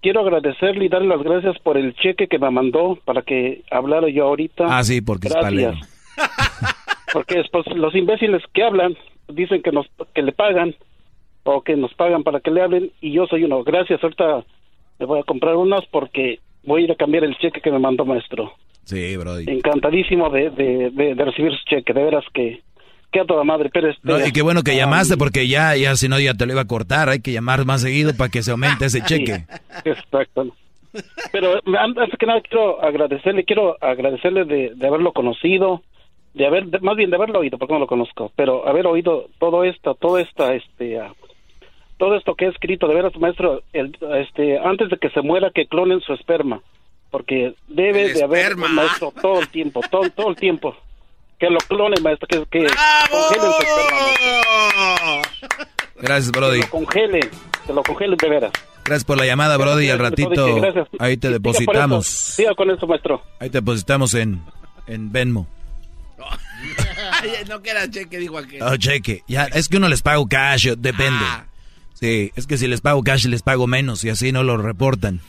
quiero 0.01 0.21
agradecerle 0.21 0.85
y 0.85 0.89
darle 0.89 1.09
las 1.09 1.23
gracias 1.23 1.59
por 1.61 1.77
el 1.77 1.95
cheque 1.95 2.29
que 2.29 2.39
me 2.39 2.51
mandó 2.51 2.99
para 3.05 3.23
que 3.23 3.63
hablara 3.71 4.09
yo 4.09 4.27
ahorita. 4.27 4.67
Ah, 4.69 4.85
sí, 4.85 5.01
porque 5.01 5.29
gracias. 5.29 5.77
Porque 7.13 7.39
después 7.39 7.67
los 7.75 7.95
imbéciles 7.95 8.43
que 8.53 8.63
hablan 8.63 8.97
dicen 9.29 9.63
que 9.63 9.73
nos 9.73 9.87
que 10.15 10.23
le 10.23 10.33
pagan 10.33 10.75
o 11.45 11.63
que 11.63 11.77
nos 11.77 11.95
pagan 11.95 12.23
para 12.23 12.41
que 12.41 12.51
le 12.51 12.63
hablen 12.63 12.91
y 13.01 13.13
yo 13.13 13.27
soy 13.27 13.45
uno. 13.45 13.65
Gracias, 13.65 14.03
ahorita 14.03 14.45
me 14.99 15.07
voy 15.07 15.21
a 15.21 15.25
comprar 15.25 15.57
unas 15.57 15.85
porque 15.87 16.41
voy 16.65 16.83
a 16.83 16.85
ir 16.85 16.93
a 16.93 16.97
cambiar 16.97 17.25
el 17.25 17.37
cheque 17.39 17.61
que 17.61 17.71
me 17.71 17.79
mandó 17.79 18.05
maestro. 18.05 18.53
Sí, 18.85 19.17
bro. 19.17 19.39
Encantadísimo 19.39 20.31
de, 20.31 20.51
de, 20.51 21.15
recibir 21.15 21.53
su 21.53 21.65
cheque, 21.67 21.93
de 21.93 22.03
veras 22.03 22.25
que, 22.33 22.63
que 23.13 23.21
a 23.21 23.25
toda 23.25 23.45
madre. 23.45 23.71
Pero 23.73 23.89
este, 23.89 24.29
y 24.29 24.33
qué 24.33 24.43
bueno 24.43 24.63
que 24.63 24.77
llamaste 24.77 25.17
porque 25.17 25.47
ya, 25.47 25.77
ya 25.77 25.95
si 25.97 26.09
no 26.09 26.19
ya 26.19 26.35
te 26.35 26.47
lo 26.47 26.53
iba 26.53 26.63
a 26.63 26.67
cortar, 26.67 27.11
hay 27.11 27.21
que 27.21 27.33
llamar 27.33 27.67
más 27.67 27.83
seguido 27.83 28.15
para 28.17 28.31
que 28.31 28.43
se 28.43 28.51
aumente 28.51 28.87
ese 28.87 29.03
cheque. 29.05 29.45
exacto. 29.85 30.55
Pero 31.33 31.61
antes 31.79 32.19
que 32.19 32.27
nada 32.27 32.41
quiero 32.41 32.83
agradecerle, 32.83 33.45
quiero 33.45 33.77
agradecerle 33.83 34.45
de, 34.47 34.73
de 34.75 34.87
haberlo 34.87 35.13
conocido, 35.13 35.83
de 36.33 36.47
haber, 36.47 36.81
más 36.81 36.97
bien 36.97 37.11
de 37.11 37.17
haberlo 37.17 37.41
oído, 37.41 37.59
porque 37.59 37.75
no 37.75 37.81
lo 37.81 37.87
conozco, 37.87 38.33
pero 38.37 38.67
haber 38.67 38.87
oído 38.87 39.29
todo 39.39 39.65
esto, 39.65 39.95
todo 39.97 40.19
esta, 40.19 40.55
este, 40.55 40.99
ah, 40.99 41.13
todo 41.99 42.17
esto 42.17 42.35
que 42.35 42.47
he 42.47 42.49
escrito, 42.49 42.87
de 42.89 42.95
veras, 42.95 43.15
maestro, 43.17 43.63
el, 43.73 43.97
este, 44.17 44.59
antes 44.59 44.89
de 44.89 44.97
que 44.97 45.11
se 45.11 45.21
muera, 45.21 45.51
que 45.55 45.67
clonen 45.67 46.01
su 46.01 46.15
esperma, 46.15 46.63
porque 47.11 47.55
debe 47.67 48.13
de 48.13 48.23
haber, 48.23 48.57
maestro, 48.57 49.13
todo 49.21 49.41
el 49.41 49.49
tiempo, 49.49 49.81
todo, 49.91 50.09
todo 50.11 50.31
el 50.31 50.37
tiempo. 50.37 50.75
Que 51.39 51.51
lo 51.51 51.59
clonen, 51.59 52.03
maestro, 52.03 52.27
que, 52.27 52.45
que 52.47 52.67
congelen 53.11 53.53
su 53.53 53.63
esperma. 53.63 55.23
Gracias, 55.97 56.33
Brody. 56.33 56.61
Que 56.61 56.67
lo 56.67 56.71
congelen, 56.71 57.31
que 57.67 57.73
lo 57.73 57.83
congelen 57.83 58.17
de 58.17 58.29
veras. 58.29 58.53
Gracias 58.85 59.05
por 59.05 59.19
la 59.19 59.27
llamada, 59.27 59.57
Brody. 59.57 59.91
Al 59.91 59.99
ratito 59.99 60.61
ahí 60.99 61.17
te 61.17 61.31
depositamos. 61.31 62.07
Siga 62.07 62.55
con 62.55 62.71
esto, 62.71 62.87
maestro. 62.87 63.23
Ahí 63.39 63.51
te 63.51 63.59
depositamos 63.59 64.15
en, 64.15 64.41
en 64.87 65.13
Venmo. 65.13 65.47
no 67.49 67.63
que 67.63 67.71
era 67.71 67.89
cheque, 67.91 68.19
dijo 68.19 68.39
aquel. 68.39 68.63
Oh, 68.63 68.77
cheque. 68.77 69.23
Ya, 69.29 69.45
es 69.45 69.69
que 69.69 69.77
uno 69.77 69.89
les 69.89 70.03
pago 70.03 70.27
cash, 70.27 70.69
depende. 70.77 71.25
Ah. 71.25 71.48
Sí, 71.99 72.33
es 72.37 72.47
que 72.47 72.59
si 72.59 72.69
les 72.69 72.81
pago 72.81 73.03
cash 73.03 73.27
les 73.27 73.43
pago 73.43 73.67
menos 73.67 74.05
y 74.05 74.11
así 74.11 74.31
no 74.31 74.45
lo 74.45 74.57
reportan. 74.57 75.21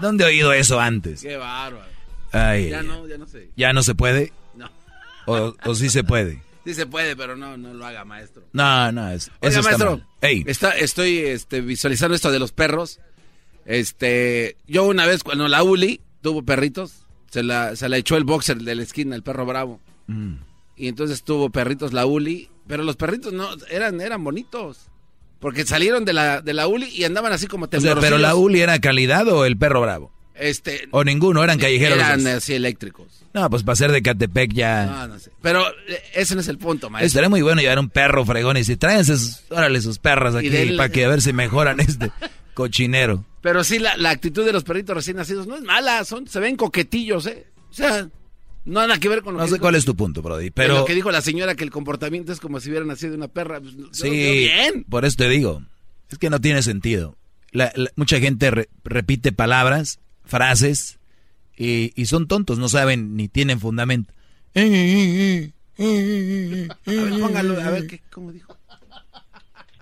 ¿Dónde 0.00 0.24
he 0.24 0.26
oído 0.26 0.52
eso 0.52 0.80
antes? 0.80 1.22
Qué 1.22 1.36
bárbaro. 1.36 1.86
ya 2.32 2.82
no, 2.82 3.06
ya 3.06 3.16
no 3.16 3.26
sé. 3.26 3.50
¿Ya 3.56 3.72
no 3.72 3.82
se 3.82 3.94
puede? 3.94 4.32
No. 4.54 4.68
¿O, 5.26 5.54
o 5.64 5.74
sí 5.74 5.88
se 5.88 6.04
puede? 6.04 6.42
Sí 6.64 6.74
se 6.74 6.86
puede, 6.86 7.16
pero 7.16 7.34
no, 7.34 7.56
no 7.56 7.74
lo 7.74 7.84
haga, 7.84 8.04
maestro. 8.04 8.44
No, 8.52 8.92
no, 8.92 9.10
es, 9.10 9.32
eso 9.40 9.64
maestro, 9.64 10.00
está, 10.20 10.70
estoy 10.70 11.18
este, 11.18 11.60
visualizando 11.60 12.14
esto 12.14 12.30
de 12.30 12.38
los 12.38 12.52
perros. 12.52 13.00
Este, 13.64 14.56
yo 14.68 14.84
una 14.84 15.04
vez 15.06 15.24
cuando 15.24 15.48
la 15.48 15.64
Uli 15.64 16.00
tuvo 16.20 16.44
perritos, 16.44 17.04
se 17.30 17.42
la, 17.42 17.74
se 17.74 17.88
la 17.88 17.96
echó 17.96 18.16
el 18.16 18.22
boxer 18.22 18.58
de 18.58 18.76
la 18.76 18.82
esquina, 18.84 19.16
el 19.16 19.24
perro 19.24 19.44
bravo. 19.44 19.80
Mm. 20.06 20.34
Y 20.76 20.88
entonces 20.88 21.22
tuvo 21.22 21.50
perritos 21.50 21.92
la 21.92 22.06
Uli 22.06 22.48
pero 22.66 22.84
los 22.84 22.96
perritos 22.96 23.32
no, 23.32 23.48
eran, 23.70 24.00
eran 24.00 24.22
bonitos. 24.22 24.88
Porque 25.40 25.66
salieron 25.66 26.04
de 26.04 26.12
la, 26.12 26.40
de 26.40 26.54
la 26.54 26.68
Uli 26.68 26.88
y 26.88 27.04
andaban 27.04 27.32
así 27.32 27.48
como 27.48 27.68
temblorosos. 27.68 28.02
pero 28.02 28.18
la 28.18 28.36
Uli 28.36 28.60
era 28.60 28.78
calidad 28.78 29.26
o 29.28 29.44
el 29.44 29.56
perro 29.56 29.80
bravo. 29.80 30.12
Este. 30.34 30.88
O 30.92 31.02
ninguno, 31.02 31.42
eran 31.42 31.58
callejeros. 31.58 31.98
Eran 31.98 32.26
así 32.28 32.54
eléctricos. 32.54 33.24
No, 33.34 33.50
pues 33.50 33.64
para 33.64 33.76
ser 33.76 33.92
de 33.92 34.02
Catepec 34.02 34.52
ya. 34.52 34.86
No, 34.86 35.08
no 35.08 35.18
sé. 35.18 35.32
Pero 35.42 35.66
eh, 35.88 36.02
ese 36.14 36.34
no 36.34 36.40
es 36.40 36.48
el 36.48 36.58
punto, 36.58 36.90
maestro. 36.90 37.06
Estaría 37.06 37.28
muy 37.28 37.42
bueno 37.42 37.60
llevar 37.60 37.78
un 37.80 37.90
perro 37.90 38.24
fregón 38.24 38.56
y 38.56 38.60
decir, 38.60 38.78
tráiganse 38.78 39.18
sus, 39.18 39.42
órale 39.50 39.80
sus 39.80 39.98
perras 39.98 40.34
aquí 40.36 40.50
para 40.76 40.88
que 40.90 41.04
a 41.04 41.08
ver 41.08 41.20
si 41.20 41.32
mejoran 41.32 41.80
este 41.80 42.12
cochinero. 42.54 43.24
Pero 43.40 43.64
sí, 43.64 43.80
la, 43.80 43.96
la, 43.96 44.10
actitud 44.10 44.44
de 44.44 44.52
los 44.52 44.62
perritos 44.62 44.94
recién 44.94 45.16
nacidos 45.16 45.46
no 45.48 45.56
es 45.56 45.62
mala, 45.62 46.04
son, 46.04 46.28
se 46.28 46.38
ven 46.38 46.56
coquetillos, 46.56 47.26
¿eh? 47.26 47.46
O 47.70 47.74
sea, 47.74 48.08
no 48.64 48.80
nada 48.80 48.98
que 48.98 49.08
ver 49.08 49.22
con 49.22 49.34
lo 49.34 49.40
No 49.40 49.48
sé 49.48 49.58
cuál 49.58 49.74
es 49.74 49.84
tu 49.84 49.96
punto, 49.96 50.22
Brody, 50.22 50.50
pero... 50.50 50.78
Lo 50.78 50.84
que 50.84 50.94
dijo 50.94 51.10
la 51.10 51.20
señora, 51.20 51.54
que 51.54 51.64
el 51.64 51.70
comportamiento 51.70 52.32
es 52.32 52.40
como 52.40 52.60
si 52.60 52.70
hubiera 52.70 52.84
nacido 52.84 53.14
una 53.14 53.28
perra. 53.28 53.60
Pues, 53.60 53.74
sí, 53.92 54.10
bien. 54.10 54.84
por 54.88 55.04
eso 55.04 55.16
te 55.16 55.28
digo. 55.28 55.62
Es 56.10 56.18
que 56.18 56.30
no 56.30 56.40
tiene 56.40 56.62
sentido. 56.62 57.16
mucha 57.96 58.20
gente 58.20 58.68
repite 58.84 59.32
palabras, 59.32 59.98
frases, 60.24 60.98
y, 61.56 61.92
y, 62.00 62.06
son 62.06 62.28
tontos, 62.28 62.58
no 62.58 62.68
saben 62.68 63.14
ni 63.16 63.28
tienen 63.28 63.60
fundamento. 63.60 64.12
a 64.54 64.60
ver, 64.60 65.52
póngalo, 67.20 67.60
a 67.60 67.70
ver, 67.70 67.86
¿qué, 67.86 68.00
¿cómo 68.10 68.32
dijo? 68.32 68.56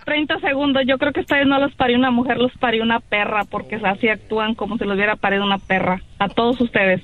30 0.05 0.41
segundos. 0.41 0.83
Yo 0.87 0.99
creo 0.99 1.13
que 1.13 1.21
esta 1.21 1.37
vez 1.37 1.47
no 1.47 1.61
los 1.61 1.73
parió 1.75 1.97
una 1.97 2.11
mujer, 2.11 2.39
los 2.39 2.53
parió 2.59 2.83
una 2.83 3.01
perra, 3.01 3.45
porque 3.45 3.77
así 3.77 4.09
actúan 4.09 4.55
como 4.55 4.77
si 4.77 4.85
los 4.85 4.97
hubiera 4.97 5.17
parido 5.17 5.45
una 5.45 5.59
perra. 5.59 6.03
A 6.19 6.29
todos 6.29 6.61
ustedes. 6.61 7.03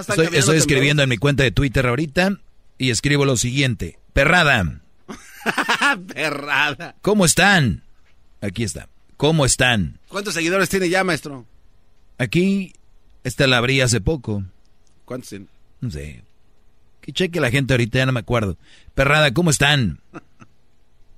Estoy, 0.00 0.28
estoy 0.32 0.56
escribiendo 0.56 1.02
en 1.02 1.08
mi 1.08 1.18
cuenta 1.18 1.42
de 1.42 1.50
Twitter 1.50 1.86
ahorita 1.86 2.38
y 2.78 2.90
escribo 2.90 3.24
lo 3.24 3.36
siguiente. 3.36 3.98
Perrada. 4.12 4.80
Perrada. 6.14 6.96
¿Cómo 7.02 7.24
están? 7.24 7.82
Aquí 8.40 8.64
está. 8.64 8.88
¿Cómo 9.16 9.44
están? 9.44 9.98
¿Cuántos 10.08 10.34
seguidores 10.34 10.68
tiene 10.68 10.88
ya, 10.88 11.04
maestro? 11.04 11.46
Aquí, 12.18 12.74
esta 13.22 13.46
la 13.46 13.58
abrí 13.58 13.80
hace 13.80 14.00
poco. 14.00 14.44
¿Cuántos 15.04 15.30
tiene? 15.30 15.46
No 15.80 15.90
sé. 15.90 16.22
Que 17.00 17.12
cheque 17.12 17.40
la 17.40 17.50
gente 17.50 17.74
ahorita, 17.74 17.98
ya 17.98 18.06
no 18.06 18.12
me 18.12 18.20
acuerdo. 18.20 18.56
Perrada, 18.94 19.32
¿cómo 19.32 19.50
están? 19.50 20.00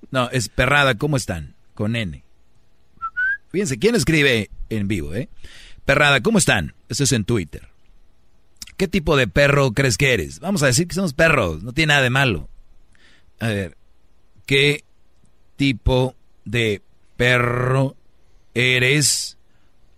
No, 0.09 0.31
es 0.31 0.49
Perrada, 0.49 0.95
¿cómo 0.95 1.17
están? 1.17 1.57
Con 1.75 1.97
N. 1.97 2.23
Fíjense, 3.51 3.77
¿quién 3.77 3.97
escribe 3.97 4.51
en 4.71 4.87
vivo, 4.87 5.13
eh? 5.15 5.29
Perrada, 5.85 6.21
¿cómo 6.21 6.39
están? 6.39 6.75
Eso 6.89 7.03
es 7.03 7.11
en 7.11 7.25
Twitter. 7.25 7.69
¿Qué 8.77 8.89
tipo 8.89 9.17
de 9.17 9.27
perro 9.27 9.73
crees 9.73 9.97
que 9.97 10.13
eres? 10.13 10.41
Vamos 10.41 10.63
a 10.63 10.67
decir 10.67 10.87
que 10.87 10.95
somos 10.95 11.15
perros, 11.15 11.63
no 11.63 11.73
tiene 11.73 11.93
nada 11.93 12.03
de 12.03 12.11
malo. 12.11 12.49
A 13.41 13.49
ver, 13.49 13.77
¿qué 14.45 14.85
tipo 15.57 16.15
de 16.45 16.83
perro 17.17 17.97
eres 18.55 19.39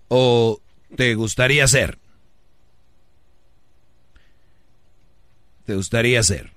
o 0.09 0.61
te 0.97 1.15
gustaría 1.15 1.67
ser? 1.67 1.99
¿Te 5.67 5.75
gustaría 5.75 6.23
ser? 6.23 6.53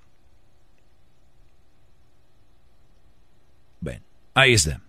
Bueno, 3.82 4.02
ahí 4.36 4.54
está. 4.54 4.82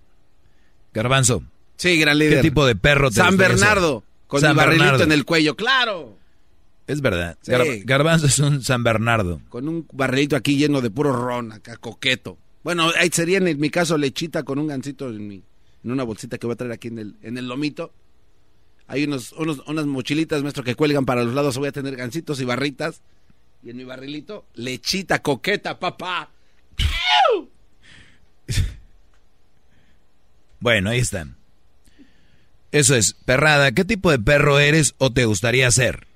Garbanzo. 0.92 1.42
Sí, 1.76 1.98
gran 1.98 2.18
líder. 2.18 2.36
¿Qué 2.36 2.42
tipo 2.42 2.66
de 2.66 2.76
perro 2.76 3.08
te 3.08 3.16
San 3.16 3.36
Bernardo, 3.36 4.04
con 4.26 4.44
el 4.44 4.54
barrilito 4.54 5.02
en 5.02 5.12
el 5.12 5.24
cuello, 5.24 5.56
claro. 5.56 6.21
Es 6.86 7.00
verdad. 7.00 7.38
Garbanzo 7.84 8.26
es 8.26 8.38
un 8.38 8.62
San 8.62 8.82
Bernardo. 8.82 9.40
Con 9.48 9.68
un 9.68 9.86
barrilito 9.92 10.36
aquí 10.36 10.56
lleno 10.56 10.80
de 10.80 10.90
puro 10.90 11.12
ron, 11.12 11.52
acá 11.52 11.76
coqueto. 11.76 12.38
Bueno, 12.64 12.90
ahí 12.98 13.10
sería 13.12 13.38
en 13.38 13.58
mi 13.58 13.70
caso 13.70 13.98
lechita 13.98 14.42
con 14.42 14.58
un 14.58 14.68
gancito 14.68 15.08
en, 15.08 15.26
mi, 15.26 15.42
en 15.84 15.90
una 15.90 16.04
bolsita 16.04 16.38
que 16.38 16.46
voy 16.46 16.54
a 16.54 16.56
traer 16.56 16.72
aquí 16.72 16.88
en 16.88 16.98
el, 16.98 17.16
en 17.22 17.38
el 17.38 17.48
lomito. 17.48 17.92
Hay 18.86 19.04
unos, 19.04 19.32
unos, 19.32 19.62
unas 19.66 19.86
mochilitas, 19.86 20.42
maestro, 20.42 20.64
que 20.64 20.74
cuelgan 20.74 21.06
para 21.06 21.24
los 21.24 21.34
lados. 21.34 21.56
Voy 21.56 21.68
a 21.68 21.72
tener 21.72 21.96
gancitos 21.96 22.40
y 22.40 22.44
barritas. 22.44 23.00
Y 23.62 23.70
en 23.70 23.76
mi 23.76 23.84
barrilito, 23.84 24.46
lechita 24.54 25.22
coqueta, 25.22 25.78
papá. 25.78 26.30
Bueno, 30.60 30.90
ahí 30.90 31.00
están. 31.00 31.36
Eso 32.70 32.94
es, 32.94 33.14
perrada, 33.14 33.72
¿qué 33.72 33.84
tipo 33.84 34.10
de 34.10 34.18
perro 34.20 34.60
eres 34.60 34.94
o 34.98 35.12
te 35.12 35.24
gustaría 35.24 35.70
ser? 35.70 36.06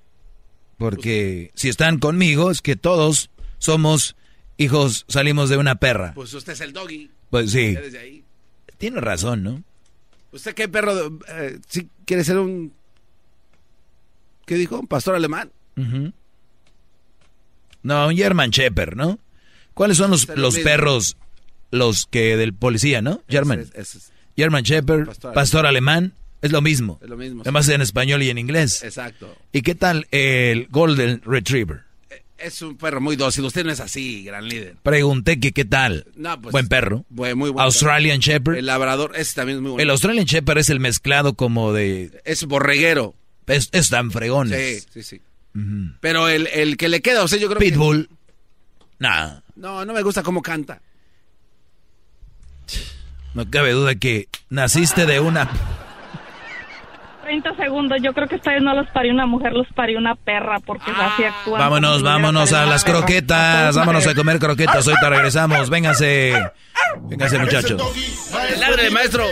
Porque 0.79 1.51
si 1.55 1.69
están 1.69 1.99
conmigo 1.99 2.51
es 2.51 2.61
que 2.61 2.77
todos 2.77 3.31
somos 3.59 4.17
hijos, 4.57 5.05
salimos 5.09 5.49
de 5.49 5.57
una 5.57 5.77
perra. 5.77 6.13
Pues 6.15 6.35
usted 6.35 6.53
es 6.53 6.61
el 6.61 6.73
doggy. 6.73 7.11
Pues 7.31 7.51
sí. 7.51 7.77
Tiene 8.79 9.01
razón, 9.01 9.43
¿no? 9.43 9.63
¿Usted 10.33 10.55
qué 10.55 10.69
perro? 10.69 11.19
Eh, 11.29 11.59
si 11.69 11.89
quiere 12.05 12.25
ser 12.25 12.39
un... 12.39 12.73
¿Qué 14.45 14.55
dijo? 14.57 14.79
¿Un 14.79 14.87
pastor 14.87 15.15
alemán? 15.15 15.51
No, 17.83 18.09
un 18.09 18.17
German 18.17 18.51
Shepherd, 18.51 18.97
¿no? 18.97 19.19
¿Cuáles 19.75 19.97
son 19.97 20.11
los, 20.11 20.29
los 20.37 20.59
perros, 20.59 21.17
los 21.71 22.07
que 22.07 22.37
del 22.37 22.55
policía, 22.55 23.03
no? 23.03 23.23
German. 23.29 23.67
German 24.37 24.63
Shepherd, 24.63 25.09
pastor, 25.33 25.67
alemán, 25.67 26.13
es 26.47 26.53
lo 26.53 26.63
mismo. 26.63 26.99
Es 27.03 27.09
lo 27.09 27.17
mismo. 27.17 27.43
Además 27.43 27.69
en 27.69 27.83
español 27.83 28.23
y 28.23 28.31
en 28.31 28.39
inglés. 28.39 28.83
Exacto. 28.83 29.37
¿Y 29.53 29.63
qué 29.63 29.75
tal 29.75 30.07
el 30.11 30.69
Golden 30.71 31.21
Retriever? 31.25 31.87
Es 32.39 32.61
un 32.61 32.77
perro 32.77 33.01
muy 33.01 33.17
dócil. 33.17 33.45
Usted 33.45 33.65
no 33.65 33.73
es 33.73 33.81
así, 33.81 34.25
gran 34.25 34.47
líder. 34.49 34.77
Pregunté 34.83 35.41
que 35.41 35.53
qué 35.53 35.65
tal. 35.65 36.07
No, 36.17 36.41
pues, 36.41 36.53
buen 36.53 36.69
perro. 36.69 37.05
muy 37.09 37.33
buen 37.33 37.59
Australian 37.59 38.21
Shepherd. 38.21 38.57
El 38.57 38.67
labrador, 38.67 39.13
ese 39.17 39.35
también 39.35 39.59
es 39.59 39.63
muy 39.63 39.71
bueno. 39.73 39.83
El 39.83 39.91
Australian 39.91 40.27
Shepherd 40.27 40.59
es 40.59 40.71
el 40.71 40.81
mezclado 40.81 41.35
como 41.35 41.73
de... 41.73 42.11
Es 42.25 42.45
borreguero. 42.45 43.15
Es, 43.47 43.71
es 43.73 43.89
tan 43.89 44.11
fregones. 44.11 44.87
Sí, 44.93 45.03
sí, 45.03 45.03
sí. 45.03 45.23
Pero 46.01 46.29
el, 46.29 46.49
el, 46.49 46.77
que 46.77 46.91
le 46.91 47.01
queda, 47.01 47.25
o 47.25 47.29
sea, 47.29 47.39
yo 47.39 47.49
creo 47.49 47.59
Pitbull. 47.59 48.11
Nah. 48.99 49.41
No, 49.55 49.85
no 49.87 49.95
me 49.95 50.03
gusta 50.03 50.23
cómo 50.23 50.43
canta. 50.43 50.83
No 53.33 53.49
cabe 53.51 53.73
duda 53.73 53.95
que 53.95 54.29
naciste 54.51 55.07
de 55.07 55.21
una 55.21 55.51
30 57.27 57.57
segundos. 57.57 57.99
Yo 58.03 58.13
creo 58.13 58.29
que 58.29 58.37
esta 58.37 58.53
vez 58.53 58.63
no 58.63 58.73
los 58.75 58.87
parió 58.91 59.13
una 59.13 59.27
mujer, 59.27 59.53
los 59.53 59.67
parió 59.75 59.99
una 59.99 60.15
perra, 60.15 60.61
porque 60.65 60.93
así 60.93 61.25
actúan. 61.25 61.61
Vámonos, 61.61 62.03
vámonos 62.03 62.53
a 62.53 62.67
las 62.67 62.85
croquetas. 62.85 63.75
Vámonos 63.75 64.07
a 64.07 64.15
comer 64.15 64.39
croquetas. 64.39 64.87
Ahorita 64.87 65.11
regresamos. 65.11 65.69
Vénganse. 65.69 66.41
Vénganse, 67.03 67.39
muchachos. 67.39 67.83
El 68.79 68.93
maestro. 68.93 69.25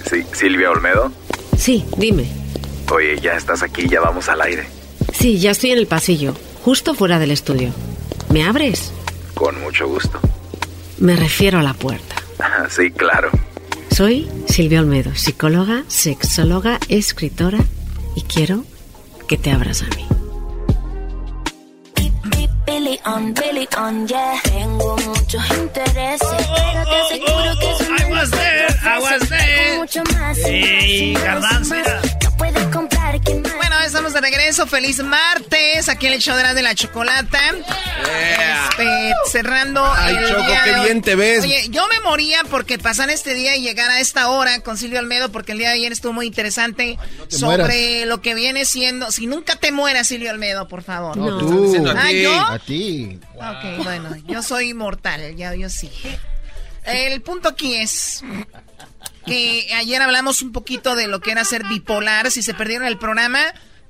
Sí, 0.09 0.25
Silvia 0.31 0.71
Olmedo. 0.71 1.11
Sí, 1.57 1.85
dime. 1.97 2.25
Oye, 2.93 3.19
ya 3.19 3.33
estás 3.33 3.61
aquí, 3.61 3.89
ya 3.89 3.99
vamos 3.99 4.29
al 4.29 4.41
aire. 4.41 4.65
Sí, 5.13 5.37
ya 5.37 5.51
estoy 5.51 5.71
en 5.71 5.79
el 5.79 5.87
pasillo, 5.87 6.33
justo 6.63 6.93
fuera 6.93 7.19
del 7.19 7.31
estudio. 7.31 7.71
¿Me 8.29 8.43
abres? 8.43 8.93
Con 9.33 9.59
mucho 9.59 9.87
gusto. 9.87 10.19
Me 10.97 11.15
refiero 11.17 11.59
a 11.59 11.63
la 11.63 11.73
puerta. 11.73 12.15
Sí, 12.69 12.91
claro. 12.91 13.31
Soy 13.91 14.29
Silvia 14.47 14.79
Olmedo, 14.79 15.13
psicóloga, 15.15 15.83
sexóloga, 15.87 16.79
escritora 16.87 17.59
y 18.15 18.21
quiero 18.21 18.63
que 19.27 19.37
te 19.37 19.51
abras 19.51 19.83
a 19.83 19.87
mí. 19.95 20.05
Tengo 24.43 24.97
muchos 24.97 25.43
intereses, 25.57 26.19
pero 26.21 26.83
te 26.83 26.95
aseguro 26.95 27.59
que 27.59 27.65
oh, 27.65 27.97
I 27.97 28.11
was 28.11 28.31
there, 28.31 28.67
I 28.83 28.99
was 28.99 29.29
there. 29.29 29.77
Mucho 29.77 30.03
más. 30.13 30.37
Sí, 30.37 31.13
garbanzo, 31.23 31.75
No 32.23 32.37
puedes 32.37 32.64
estamos 33.85 34.13
de 34.13 34.21
regreso. 34.21 34.67
Feliz 34.67 34.99
martes. 35.03 35.89
Aquí 35.89 36.07
en 36.07 36.13
el 36.13 36.19
show 36.19 36.35
de 36.35 36.43
la, 36.43 36.53
de 36.53 36.61
la 36.61 36.75
chocolata. 36.75 37.39
Este, 38.01 39.13
cerrando. 39.31 39.83
Ay, 39.85 40.15
el 40.15 40.27
Choco, 40.29 40.45
día 40.45 40.61
qué 40.63 40.69
de 40.71 40.79
hoy. 40.79 40.85
bien 40.85 41.01
te 41.01 41.15
ves. 41.15 41.43
Oye, 41.43 41.67
yo 41.69 41.87
me 41.87 41.99
moría 42.01 42.39
porque 42.49 42.77
pasar 42.77 43.09
este 43.09 43.33
día 43.33 43.55
y 43.55 43.61
llegar 43.61 43.89
a 43.91 43.99
esta 43.99 44.29
hora 44.29 44.59
con 44.61 44.77
Silvio 44.77 44.99
Almedo, 44.99 45.31
porque 45.31 45.51
el 45.53 45.59
día 45.59 45.69
de 45.69 45.75
ayer 45.75 45.91
estuvo 45.91 46.13
muy 46.13 46.25
interesante 46.27 46.97
te 47.29 47.35
sobre 47.37 47.57
mueras. 47.67 48.07
lo 48.07 48.21
que 48.21 48.33
viene 48.33 48.65
siendo. 48.65 49.11
Si 49.11 49.27
nunca 49.27 49.55
te 49.55 49.71
mueras, 49.71 50.07
Silvio 50.07 50.29
Almedo, 50.31 50.67
por 50.67 50.83
favor. 50.83 51.15
No, 51.17 51.37
tú. 51.37 51.75
Ah, 51.95 52.11
¿yo? 52.11 52.39
A 52.41 52.59
ti. 52.59 53.19
Ok, 53.35 53.83
bueno, 53.83 54.15
yo 54.27 54.41
soy 54.43 54.69
inmortal, 54.69 55.35
ya 55.35 55.53
yo 55.55 55.69
sí. 55.69 55.89
El 56.85 57.21
punto 57.21 57.49
aquí 57.49 57.75
es 57.75 58.21
que 59.25 59.67
ayer 59.75 60.01
hablamos 60.01 60.41
un 60.43 60.51
poquito 60.51 60.95
de 60.95 61.07
lo 61.07 61.19
que 61.19 61.31
era 61.31 61.43
ser 61.43 61.63
bipolar. 61.65 62.29
Si 62.29 62.43
se 62.43 62.53
perdieron 62.53 62.87
el 62.87 62.97
programa, 62.99 63.39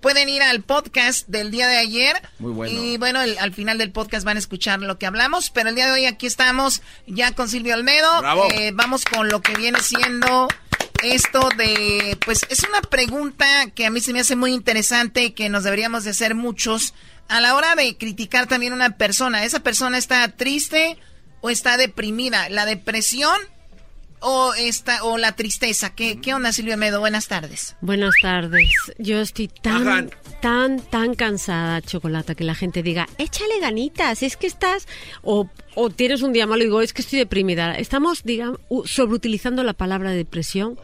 pueden 0.06 0.30
ir 0.30 0.44
al 0.44 0.62
podcast 0.62 1.28
del 1.30 1.50
día 1.50 1.68
de 1.68 1.78
ayer. 1.78 2.22
Muy 2.38 2.52
bueno. 2.52 2.80
Y 2.80 2.98
bueno, 2.98 3.24
el- 3.24 3.40
al 3.40 3.52
final 3.56 3.80
del 3.80 3.92
podcast 3.92 4.24
van 4.24 4.36
a 4.38 4.40
escuchar 4.40 4.80
lo 4.80 5.00
que 5.00 5.08
hablamos. 5.08 5.50
Pero 5.50 5.70
el 5.70 5.74
día 5.76 5.88
de 5.88 5.94
hoy 5.94 6.06
aquí 6.06 6.28
estamos 6.28 6.84
ya 7.08 7.32
con 7.32 7.50
Silvio 7.50 7.74
Almedo. 7.74 8.20
Bravo. 8.20 8.48
Eh, 8.52 8.70
vamos 8.76 9.04
con 9.04 9.30
lo 9.30 9.42
que 9.42 9.56
viene 9.56 9.80
siendo 9.82 10.48
esto 11.02 11.50
de, 11.58 12.20
pues 12.24 12.46
es 12.52 12.62
una 12.70 12.82
pregunta 12.82 13.48
que 13.74 13.88
a 13.88 13.90
mí 13.90 14.00
se 14.00 14.14
me 14.14 14.20
hace 14.20 14.36
muy 14.36 14.54
interesante 14.54 15.24
y 15.24 15.32
que 15.32 15.50
nos 15.50 15.64
deberíamos 15.64 16.04
de 16.04 16.12
hacer 16.12 16.36
muchos 16.36 16.94
a 17.28 17.42
la 17.42 17.56
hora 17.56 17.74
de 17.74 17.98
criticar 17.98 18.46
también 18.46 18.74
a 18.74 18.76
una 18.76 18.98
persona. 18.98 19.44
¿Esa 19.44 19.62
persona 19.62 19.98
está 19.98 20.28
triste 20.28 21.00
o 21.42 21.50
está 21.50 21.78
deprimida? 21.78 22.48
La 22.50 22.68
depresión 22.68 23.36
o 24.28 24.56
esta 24.56 25.04
o 25.04 25.18
la 25.18 25.34
tristeza? 25.34 25.92
¿Qué, 25.92 26.20
qué 26.20 26.34
onda, 26.34 26.52
Silvia 26.52 26.78
Medo? 26.78 27.00
Buenas 27.00 27.28
tardes. 27.28 27.76
Buenas 27.82 28.16
tardes. 28.22 28.72
Yo 28.98 29.20
estoy 29.20 29.48
tan, 29.48 30.10
tan, 30.42 30.80
tan 30.82 31.14
cansada, 31.14 31.80
Chocolata, 31.84 32.34
que 32.34 32.44
la 32.44 32.56
gente 32.56 32.82
diga, 32.82 33.08
échale 33.20 33.60
ganitas, 33.62 34.24
es 34.24 34.36
que 34.36 34.48
estás... 34.48 34.88
O, 35.22 35.48
o 35.76 35.90
tienes 35.92 36.24
un 36.24 36.34
día 36.34 36.48
malo 36.48 36.64
y 36.64 36.66
digo, 36.66 36.82
es 36.82 36.92
que 36.92 37.04
estoy 37.04 37.20
deprimida. 37.20 37.78
Estamos, 37.78 38.24
digamos, 38.24 38.60
sobreutilizando 38.86 39.64
la 39.64 39.74
palabra 39.74 40.10
depresión 40.12 40.80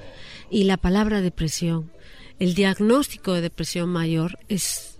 y 0.51 0.65
la 0.65 0.77
palabra 0.77 1.21
depresión. 1.21 1.91
El 2.37 2.53
diagnóstico 2.53 3.33
de 3.33 3.41
depresión 3.41 3.89
mayor 3.89 4.37
es... 4.49 4.90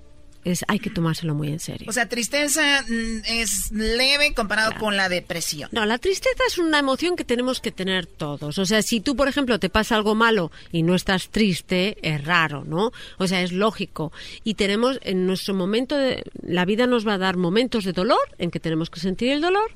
es 0.44 0.66
hay 0.68 0.80
que 0.80 0.90
tomárselo 0.90 1.36
muy 1.36 1.50
en 1.50 1.60
serio. 1.60 1.88
O 1.90 1.94
sea, 1.94 2.08
tristeza 2.08 2.84
mm, 2.88 3.22
es 3.26 3.72
leve 3.72 4.34
comparado 4.34 4.74
con 4.80 4.98
la 4.98 5.10
depresión. 5.10 5.70
No, 5.72 5.86
la 5.86 5.98
tristeza 5.98 6.44
es 6.48 6.58
una 6.58 6.80
emoción 6.80 7.16
que 7.16 7.24
tenemos 7.24 7.60
que 7.60 7.72
tener 7.72 8.06
todos. 8.06 8.58
O 8.58 8.66
sea, 8.66 8.82
si 8.82 9.00
tú, 9.00 9.16
por 9.16 9.28
ejemplo, 9.28 9.60
te 9.60 9.70
pasa 9.70 9.96
algo 9.96 10.16
malo 10.16 10.52
y 10.72 10.84
no 10.84 10.96
estás 10.96 11.30
triste, 11.30 11.98
es 12.02 12.24
raro, 12.24 12.64
¿no? 12.66 12.92
O 13.18 13.28
sea, 13.28 13.42
es 13.42 13.52
lógico. 13.52 14.12
Y 14.44 14.56
tenemos, 14.56 15.00
en 15.04 15.26
nuestro 15.26 15.54
momento, 15.54 15.96
de, 15.98 16.24
la 16.42 16.66
vida 16.66 16.88
nos 16.88 17.08
va 17.08 17.14
a 17.14 17.18
dar 17.18 17.38
momentos 17.38 17.84
de 17.84 17.94
dolor, 17.94 18.20
en 18.38 18.52
que 18.52 18.60
tenemos 18.60 18.90
que 18.90 19.00
sentir 19.00 19.30
el 19.32 19.42
dolor, 19.42 19.72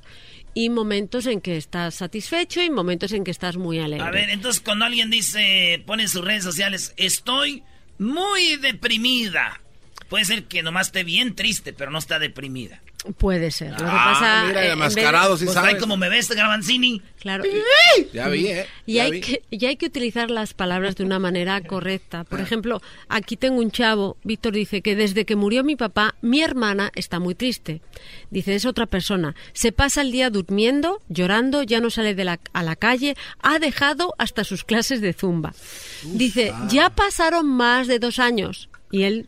y 0.53 0.69
momentos 0.69 1.27
en 1.27 1.41
que 1.41 1.57
estás 1.57 1.95
satisfecho 1.95 2.61
y 2.61 2.69
momentos 2.69 3.11
en 3.11 3.23
que 3.23 3.31
estás 3.31 3.57
muy 3.57 3.79
alegre. 3.79 4.07
A 4.07 4.11
ver, 4.11 4.29
entonces 4.29 4.61
cuando 4.61 4.85
alguien 4.85 5.11
dice, 5.11 5.83
pone 5.85 6.03
en 6.03 6.09
sus 6.09 6.23
redes 6.23 6.43
sociales, 6.43 6.93
estoy 6.97 7.63
muy 7.99 8.55
deprimida. 8.55 9.61
Puede 10.15 10.23
ser 10.25 10.43
que 10.45 10.63
nomás 10.63 10.87
esté 10.87 11.03
bien 11.03 11.35
triste, 11.35 11.73
pero 11.73 11.91
no 11.91 11.97
está 11.99 12.19
deprimida. 12.19 12.79
Puede 13.17 13.51
ser. 13.51 13.71
Lo 13.71 13.77
que 13.79 13.83
Ah, 13.85 14.13
pasa, 14.13 14.45
mira, 14.47 14.61
eh, 14.63 14.67
el 14.67 14.71
en 14.71 14.79
mascarado, 14.79 15.31
vez- 15.31 15.39
sí 15.39 15.45
Pues 15.45 15.55
sabes. 15.55 15.75
como 15.75 15.97
me 15.97 16.07
ves, 16.07 16.29
Garbanzini. 16.29 17.01
Claro. 17.19 17.43
Ya 18.13 18.29
vi, 18.29 18.47
¿eh? 18.47 18.65
Y 18.85 18.99
hay, 18.99 19.11
vi. 19.11 19.19
que, 19.21 19.43
y 19.51 19.65
hay 19.65 19.75
que 19.75 19.87
utilizar 19.87 20.31
las 20.31 20.53
palabras 20.53 20.95
de 20.95 21.03
una 21.03 21.19
manera 21.19 21.59
correcta. 21.61 22.23
Por 22.23 22.39
ejemplo, 22.39 22.81
aquí 23.09 23.35
tengo 23.35 23.59
un 23.59 23.71
chavo, 23.71 24.15
Víctor 24.23 24.53
dice 24.53 24.81
que 24.81 24.95
desde 24.95 25.25
que 25.25 25.35
murió 25.35 25.65
mi 25.65 25.75
papá, 25.75 26.15
mi 26.21 26.41
hermana 26.41 26.91
está 26.95 27.19
muy 27.19 27.35
triste. 27.35 27.81
Dice, 28.31 28.55
es 28.55 28.65
otra 28.65 28.85
persona. 28.85 29.35
Se 29.51 29.73
pasa 29.73 29.99
el 30.01 30.13
día 30.13 30.29
durmiendo, 30.29 31.01
llorando, 31.09 31.61
ya 31.61 31.81
no 31.81 31.89
sale 31.89 32.15
de 32.15 32.23
la, 32.23 32.39
a 32.53 32.63
la 32.63 32.77
calle, 32.77 33.17
ha 33.41 33.59
dejado 33.59 34.15
hasta 34.17 34.45
sus 34.45 34.63
clases 34.63 35.01
de 35.01 35.11
zumba. 35.11 35.53
Dice, 36.03 36.53
ya 36.69 36.89
pasaron 36.89 37.47
más 37.47 37.87
de 37.87 37.99
dos 37.99 38.17
años. 38.19 38.69
Y 38.91 39.03
él 39.03 39.25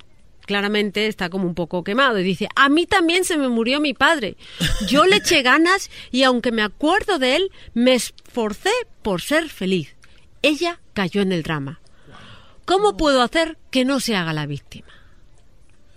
claramente 0.47 1.05
está 1.05 1.29
como 1.29 1.45
un 1.45 1.53
poco 1.53 1.83
quemado 1.83 2.17
y 2.17 2.23
dice, 2.23 2.49
a 2.55 2.69
mí 2.69 2.87
también 2.87 3.23
se 3.25 3.37
me 3.37 3.49
murió 3.49 3.79
mi 3.79 3.93
padre. 3.93 4.35
Yo 4.87 5.05
le 5.05 5.17
eché 5.17 5.43
ganas 5.43 5.91
y 6.11 6.23
aunque 6.23 6.51
me 6.51 6.63
acuerdo 6.63 7.19
de 7.19 7.35
él, 7.35 7.51
me 7.75 7.93
esforcé 7.93 8.71
por 9.03 9.21
ser 9.21 9.49
feliz. 9.49 9.95
Ella 10.41 10.79
cayó 10.93 11.21
en 11.21 11.31
el 11.31 11.43
drama. 11.43 11.79
¿Cómo 12.65 12.97
puedo 12.97 13.21
hacer 13.21 13.57
que 13.69 13.85
no 13.85 13.99
se 13.99 14.15
haga 14.15 14.33
la 14.33 14.45
víctima? 14.47 14.87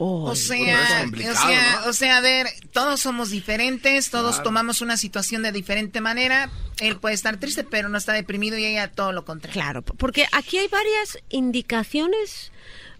O 0.02 0.34
sea, 0.34 1.04
o 1.04 1.34
sea, 1.34 1.82
o 1.88 1.92
sea, 1.92 2.16
a 2.16 2.20
ver, 2.22 2.46
todos 2.72 3.00
somos 3.00 3.28
diferentes, 3.28 4.08
todos 4.08 4.36
Claro. 4.36 4.44
tomamos 4.44 4.80
una 4.80 4.96
situación 4.96 5.42
de 5.42 5.52
diferente 5.52 6.00
manera. 6.00 6.48
Él 6.78 6.96
puede 6.96 7.14
estar 7.14 7.36
triste, 7.36 7.64
pero 7.64 7.90
no 7.90 7.98
está 7.98 8.14
deprimido 8.14 8.56
y 8.56 8.64
ella 8.64 8.90
todo 8.90 9.12
lo 9.12 9.26
contrario. 9.26 9.60
Claro, 9.60 9.82
porque 9.82 10.26
aquí 10.32 10.56
hay 10.56 10.68
varias 10.68 11.18
indicaciones, 11.28 12.50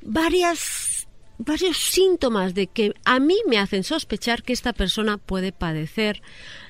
varias 0.02 0.59
varios 1.40 1.78
síntomas 1.78 2.54
de 2.54 2.66
que 2.66 2.92
a 3.04 3.18
mí 3.18 3.36
me 3.46 3.58
hacen 3.58 3.82
sospechar 3.82 4.42
que 4.42 4.52
esta 4.52 4.72
persona 4.72 5.16
puede 5.16 5.52
padecer 5.52 6.22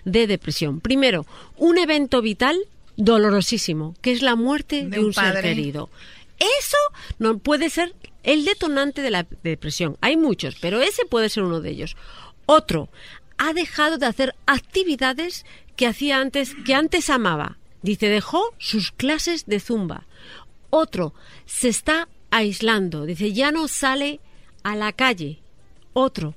de 0.04 0.26
depresión. 0.26 0.80
Primero, 0.80 1.26
un 1.56 1.76
evento 1.76 2.22
vital 2.22 2.56
dolorosísimo, 2.96 3.94
que 4.00 4.12
es 4.12 4.22
la 4.22 4.36
muerte 4.36 4.86
de, 4.86 5.00
un 5.00 5.06
un, 5.06 5.12
ser 5.12 5.42
querido. 5.42 5.90
Eso 6.38 6.76
no 7.18 7.38
puede 7.38 7.68
ser 7.68 7.94
el 8.22 8.44
detonante 8.44 9.02
de 9.02 9.10
la 9.10 9.26
depresión. 9.42 9.96
Hay 10.00 10.16
muchos, 10.16 10.56
pero 10.60 10.80
ese 10.80 11.04
puede 11.04 11.28
ser 11.28 11.42
uno 11.42 11.60
de 11.60 11.70
ellos. 11.70 11.96
Otro, 12.46 12.88
ha 13.38 13.52
dejado 13.52 13.98
de 13.98 14.06
hacer 14.06 14.36
actividades 14.46 15.44
que 15.74 15.86
hacía 15.86 16.20
antes, 16.20 16.54
que 16.64 16.74
antes 16.74 17.10
amaba. 17.10 17.58
Dice, 17.82 18.08
dejó 18.08 18.54
sus 18.58 18.92
clases 18.92 19.46
de 19.46 19.58
zumba. 19.58 20.06
Otro, 20.68 21.14
se 21.46 21.68
está 21.68 22.08
aislando. 22.30 23.06
Dice, 23.06 23.32
ya 23.32 23.50
no 23.50 23.66
sale 23.66 24.20
a 24.62 24.76
la 24.76 24.92
calle. 24.92 25.38
Otro, 25.92 26.34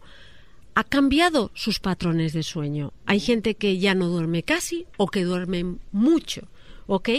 ha 0.76 0.84
cambiado 0.84 1.52
sus 1.54 1.80
patrones 1.80 2.34
de 2.34 2.44
sueño. 2.44 2.94
Hay 3.06 3.20
gente 3.20 3.56
que 3.56 3.78
ya 3.78 3.96
no 3.96 4.08
duerme 4.08 4.44
casi 4.44 4.86
o 4.98 5.08
que 5.08 5.24
duerme 5.24 5.78
mucho. 5.92 6.48
¿Ok? 6.88 7.10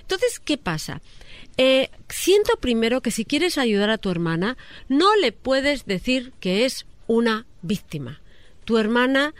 Entonces, 0.00 0.40
¿qué 0.40 0.56
pasa? 0.56 1.02
Eh, 1.58 1.90
siento 2.08 2.56
primero 2.56 3.02
que 3.02 3.10
si 3.10 3.24
quieres 3.24 3.58
ayudar 3.58 3.90
a 3.90 3.98
tu 3.98 4.10
hermana, 4.10 4.56
no 4.88 5.14
le 5.16 5.32
puedes 5.32 5.84
decir 5.84 6.32
que 6.40 6.64
es 6.64 6.86
una 7.06 7.46
víctima. 7.60 8.22
Tu 8.64 8.78
hermana, 8.78 9.34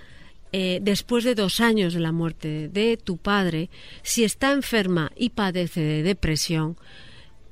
eh, 0.53 0.81
después 0.83 1.25
de 1.25 1.35
dos 1.35 1.61
años 1.61 1.95
de 1.95 2.01
la 2.01 2.13
muerte 2.13 2.69
de 2.69 2.99
tu 2.99 3.17
padre, 3.17 3.71
si 4.03 4.25
está 4.25 4.53
enferma 4.53 5.11
y 5.17 5.31
padece 5.31 5.81
de 5.81 6.03
depresión, 6.03 6.77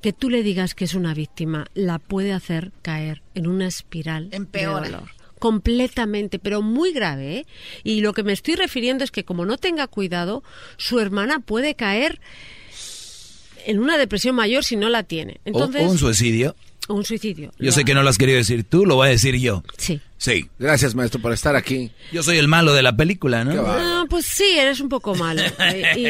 que 0.01 0.13
tú 0.13 0.29
le 0.29 0.43
digas 0.43 0.73
que 0.75 0.85
es 0.85 0.93
una 0.95 1.13
víctima, 1.13 1.65
la 1.73 1.99
puede 1.99 2.33
hacer 2.33 2.71
caer 2.81 3.21
en 3.35 3.47
una 3.47 3.67
espiral 3.67 4.29
Empeora. 4.31 4.81
de 4.87 4.91
dolor. 4.91 5.09
Completamente, 5.39 6.37
pero 6.39 6.61
muy 6.61 6.91
grave. 6.93 7.37
¿eh? 7.37 7.45
Y 7.83 8.01
lo 8.01 8.13
que 8.13 8.23
me 8.23 8.31
estoy 8.33 8.55
refiriendo 8.55 9.03
es 9.03 9.11
que 9.11 9.23
como 9.23 9.45
no 9.45 9.57
tenga 9.57 9.87
cuidado, 9.87 10.43
su 10.77 10.99
hermana 10.99 11.39
puede 11.39 11.73
caer 11.75 12.19
en 13.65 13.79
una 13.79 13.97
depresión 13.97 14.35
mayor 14.35 14.63
si 14.63 14.75
no 14.75 14.89
la 14.89 15.03
tiene. 15.03 15.33
O- 15.33 15.39
Entonces, 15.45 15.81
o 15.83 15.89
un 15.89 15.97
suicidio. 15.97 16.55
o 16.87 16.93
un 16.95 17.05
suicidio. 17.05 17.51
Yo 17.59 17.71
sé 17.71 17.85
que 17.85 17.93
no 17.93 18.03
lo 18.03 18.09
has 18.09 18.17
querido 18.17 18.37
decir 18.37 18.63
tú, 18.63 18.85
lo 18.85 18.95
voy 18.95 19.07
a 19.07 19.11
decir 19.11 19.35
yo. 19.35 19.63
Sí. 19.77 19.99
Sí. 20.17 20.47
Gracias, 20.59 20.93
maestro, 20.95 21.21
por 21.21 21.33
estar 21.33 21.55
aquí. 21.55 21.91
Yo 22.11 22.21
soy 22.23 22.37
el 22.37 22.47
malo 22.47 22.73
de 22.73 22.83
la 22.83 22.95
película, 22.95 23.43
¿no? 23.43 23.63
Ah, 23.65 24.05
pues 24.09 24.25
sí, 24.25 24.45
eres 24.57 24.79
un 24.79 24.89
poco 24.89 25.15
malo. 25.15 25.41
Y- 25.97 26.05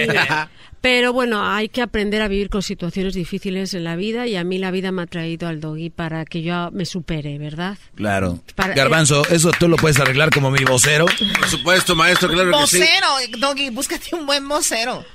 pero 0.82 1.14
bueno, 1.14 1.48
hay 1.48 1.70
que 1.70 1.82
aprender 1.82 2.22
a 2.24 2.28
vivir 2.28 2.50
con 2.50 2.64
situaciones 2.64 3.14
difíciles 3.14 3.74
en 3.76 3.84
la 3.84 3.96
vida 3.96 4.26
y 4.28 4.36
a 4.36 4.44
mí 4.44 4.58
la 4.58 4.72
vida 4.72 4.92
me 4.92 5.04
ha 5.04 5.06
traído 5.06 5.48
al 5.48 5.62
doggy 5.62 5.90
para 5.92 6.26
que 6.26 6.42
yo 6.42 6.70
me 6.72 6.86
supere, 6.86 7.38
¿verdad? 7.38 7.78
Claro. 7.96 8.40
Para- 8.56 8.74
Garbanzo, 8.74 9.24
eso 9.30 9.52
tú 9.58 9.68
lo 9.68 9.78
puedes 9.78 10.00
arreglar 10.00 10.32
como 10.32 10.50
mi 10.52 10.64
vocero. 10.64 11.06
Por 11.40 11.48
supuesto, 11.48 11.96
maestro, 11.96 12.30
claro 12.30 12.52
que 12.52 12.68
sí. 12.68 12.80
Vocero, 12.80 13.08
Doggy, 13.40 13.70
búscate 13.70 14.16
un 14.16 14.26
buen 14.26 14.48
vocero. 14.48 15.06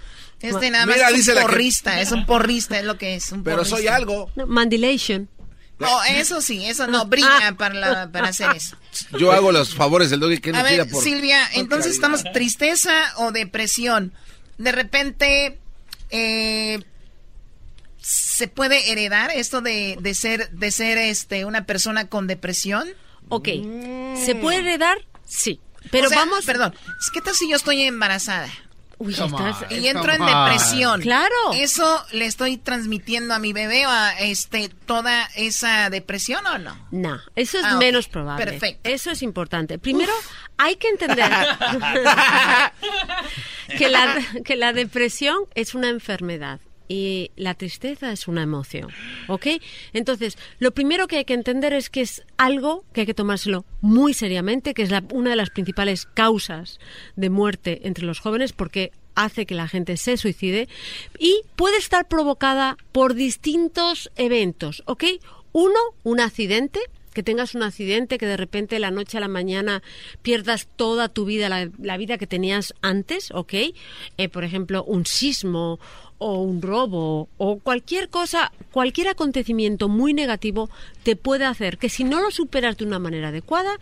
Este 0.40 0.70
nada 0.70 0.86
más 0.86 0.96
Mira, 0.96 1.08
es 1.08 1.16
dice 1.16 1.32
un 1.32 1.38
que- 1.38 1.42
porrista, 1.42 2.00
es 2.00 2.12
un 2.12 2.26
porrista, 2.26 2.78
es 2.78 2.84
lo 2.84 2.96
que 2.98 3.14
es. 3.16 3.32
Un 3.32 3.42
Pero 3.42 3.64
soy 3.64 3.88
algo. 3.88 4.30
No, 4.36 4.46
mandilation. 4.46 5.28
Oh, 5.80 6.00
eso 6.08 6.40
sí, 6.40 6.64
eso 6.64 6.86
no, 6.86 7.04
brilla 7.06 7.54
para, 7.58 7.74
la- 7.74 8.10
para 8.12 8.28
hacer 8.28 8.48
eso. 8.54 8.76
Yo 9.18 9.32
hago 9.32 9.50
los 9.52 9.74
favores 9.74 10.08
del 10.10 10.20
doggy 10.20 10.38
que 10.38 10.50
A 10.50 10.62
me 10.62 10.68
pida 10.70 10.84
ver, 10.84 10.90
por... 10.90 11.02
Silvia, 11.02 11.40
por 11.52 11.60
entonces 11.60 11.92
estamos 11.92 12.22
tristeza 12.32 12.92
o 13.16 13.32
depresión. 13.32 14.12
De 14.58 14.72
repente, 14.72 15.58
eh, 16.10 16.78
¿se 18.00 18.48
puede 18.48 18.92
heredar 18.92 19.30
esto 19.30 19.60
de, 19.60 19.96
de 20.00 20.14
ser, 20.14 20.50
de 20.50 20.70
ser 20.70 20.98
este, 20.98 21.44
una 21.44 21.64
persona 21.66 22.08
con 22.08 22.26
depresión? 22.26 22.88
Ok, 23.28 23.48
¿se 24.24 24.34
puede 24.40 24.58
heredar? 24.58 24.98
Sí. 25.26 25.60
Pero 25.90 26.06
O 26.06 26.08
sea, 26.10 26.18
vamos... 26.18 26.44
Perdón, 26.44 26.74
¿qué 27.12 27.20
tal 27.20 27.34
si 27.34 27.48
yo 27.50 27.56
estoy 27.56 27.82
embarazada? 27.82 28.48
Uy, 28.98 29.12
estás- 29.12 29.30
on, 29.32 29.54
y 29.70 29.88
entro 29.88 30.10
en 30.12 30.24
depresión. 30.24 31.00
Claro. 31.02 31.34
¿Eso 31.54 32.02
le 32.12 32.24
estoy 32.24 32.56
transmitiendo 32.56 33.34
a 33.34 33.38
mi 33.38 33.52
bebé 33.52 33.84
a 33.84 34.18
este 34.20 34.70
toda 34.86 35.28
esa 35.36 35.90
depresión 35.90 36.46
o 36.46 36.58
no? 36.58 36.78
No, 36.92 37.20
eso 37.34 37.58
es 37.58 37.64
Ah, 37.64 37.76
menos 37.76 38.08
probable. 38.08 38.44
Perfecto. 38.46 38.88
Eso 38.88 39.10
es 39.10 39.20
importante. 39.22 39.78
Primero, 39.78 40.12
hay 40.58 40.76
que 40.76 40.88
entender 40.88 41.30
que, 43.78 43.88
la, 43.88 44.18
que 44.44 44.56
la 44.56 44.72
depresión 44.72 45.36
es 45.54 45.74
una 45.74 45.88
enfermedad 45.88 46.60
y 46.88 47.32
la 47.34 47.54
tristeza 47.54 48.12
es 48.12 48.28
una 48.28 48.42
emoción. 48.42 48.90
¿Ok? 49.26 49.46
Entonces, 49.92 50.38
lo 50.60 50.72
primero 50.72 51.08
que 51.08 51.16
hay 51.16 51.24
que 51.24 51.34
entender 51.34 51.72
es 51.72 51.90
que 51.90 52.00
es 52.00 52.22
algo 52.36 52.84
que 52.92 53.00
hay 53.00 53.06
que 53.06 53.14
tomárselo 53.14 53.64
muy 53.80 54.14
seriamente, 54.14 54.72
que 54.72 54.82
es 54.82 54.90
la- 54.90 55.02
una 55.12 55.30
de 55.30 55.36
las 55.36 55.50
principales 55.50 56.06
causas 56.06 56.78
de 57.16 57.28
muerte 57.28 57.80
entre 57.84 58.04
los 58.06 58.20
jóvenes, 58.20 58.52
porque 58.52 58.92
hace 59.16 59.46
que 59.46 59.56
la 59.56 59.66
gente 59.66 59.96
se 59.96 60.16
suicide 60.16 60.68
y 61.18 61.40
puede 61.56 61.76
estar 61.78 62.06
provocada 62.06 62.76
por 62.92 63.14
distintos 63.14 64.10
eventos, 64.14 64.84
¿ok? 64.86 65.04
Uno, 65.52 65.78
un 66.04 66.20
accidente, 66.20 66.78
que 67.16 67.22
tengas 67.22 67.54
un 67.54 67.62
accidente, 67.62 68.18
que 68.18 68.26
de 68.26 68.36
repente 68.36 68.74
de 68.74 68.80
la 68.80 68.90
noche 68.90 69.16
a 69.16 69.22
la 69.22 69.28
mañana 69.28 69.82
pierdas 70.20 70.68
toda 70.76 71.08
tu 71.08 71.24
vida, 71.24 71.48
la, 71.48 71.70
la 71.80 71.96
vida 71.96 72.18
que 72.18 72.26
tenías 72.26 72.74
antes, 72.82 73.30
¿ok? 73.30 73.54
Eh, 74.18 74.28
por 74.28 74.44
ejemplo, 74.44 74.84
un 74.84 75.06
sismo 75.06 75.80
o 76.18 76.42
un 76.42 76.60
robo 76.60 77.30
o 77.38 77.58
cualquier 77.58 78.10
cosa, 78.10 78.52
cualquier 78.70 79.08
acontecimiento 79.08 79.88
muy 79.88 80.12
negativo 80.12 80.68
te 81.04 81.16
puede 81.16 81.46
hacer 81.46 81.78
que 81.78 81.88
si 81.88 82.04
no 82.04 82.20
lo 82.20 82.30
superas 82.30 82.76
de 82.76 82.84
una 82.84 82.98
manera 82.98 83.28
adecuada, 83.28 83.78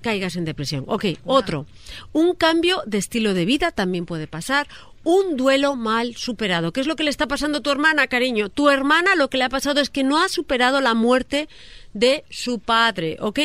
caigas 0.00 0.36
en 0.36 0.46
depresión. 0.46 0.84
Ok, 0.88 1.04
otro. 1.26 1.66
Un 2.14 2.34
cambio 2.34 2.82
de 2.86 2.96
estilo 2.96 3.34
de 3.34 3.44
vida 3.44 3.70
también 3.70 4.06
puede 4.06 4.26
pasar. 4.26 4.66
Un 5.04 5.36
duelo 5.36 5.76
mal 5.76 6.16
superado. 6.16 6.72
¿Qué 6.72 6.80
es 6.80 6.86
lo 6.86 6.96
que 6.96 7.04
le 7.04 7.10
está 7.10 7.26
pasando 7.26 7.58
a 7.58 7.60
tu 7.62 7.70
hermana, 7.70 8.06
cariño? 8.06 8.48
Tu 8.48 8.68
hermana 8.68 9.14
lo 9.16 9.28
que 9.28 9.38
le 9.38 9.44
ha 9.44 9.48
pasado 9.48 9.80
es 9.80 9.90
que 9.90 10.04
no 10.04 10.22
ha 10.22 10.28
superado 10.28 10.80
la 10.80 10.94
muerte 10.94 11.48
de 11.92 12.24
su 12.30 12.58
padre, 12.58 13.16
¿ok? 13.20 13.40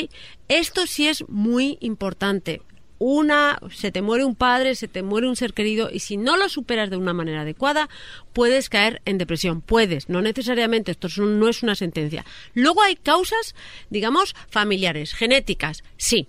Esto 0.47 0.87
sí 0.87 1.07
es 1.07 1.27
muy 1.27 1.77
importante. 1.81 2.61
Una, 2.99 3.59
se 3.71 3.91
te 3.91 4.01
muere 4.01 4.25
un 4.25 4.33
padre, 4.33 4.73
se 4.73 4.87
te 4.87 5.03
muere 5.03 5.27
un 5.27 5.35
ser 5.35 5.53
querido 5.53 5.89
y 5.91 5.99
si 5.99 6.17
no 6.17 6.35
lo 6.35 6.49
superas 6.49 6.89
de 6.89 6.97
una 6.97 7.13
manera 7.13 7.41
adecuada, 7.41 7.89
puedes 8.33 8.69
caer 8.69 9.01
en 9.05 9.19
depresión. 9.19 9.61
Puedes, 9.61 10.09
no 10.09 10.21
necesariamente, 10.21 10.91
esto 10.91 11.07
no 11.21 11.47
es 11.47 11.61
una 11.61 11.75
sentencia. 11.75 12.25
Luego 12.55 12.81
hay 12.81 12.95
causas, 12.95 13.53
digamos, 13.91 14.35
familiares, 14.49 15.13
genéticas, 15.13 15.83
sí 15.97 16.27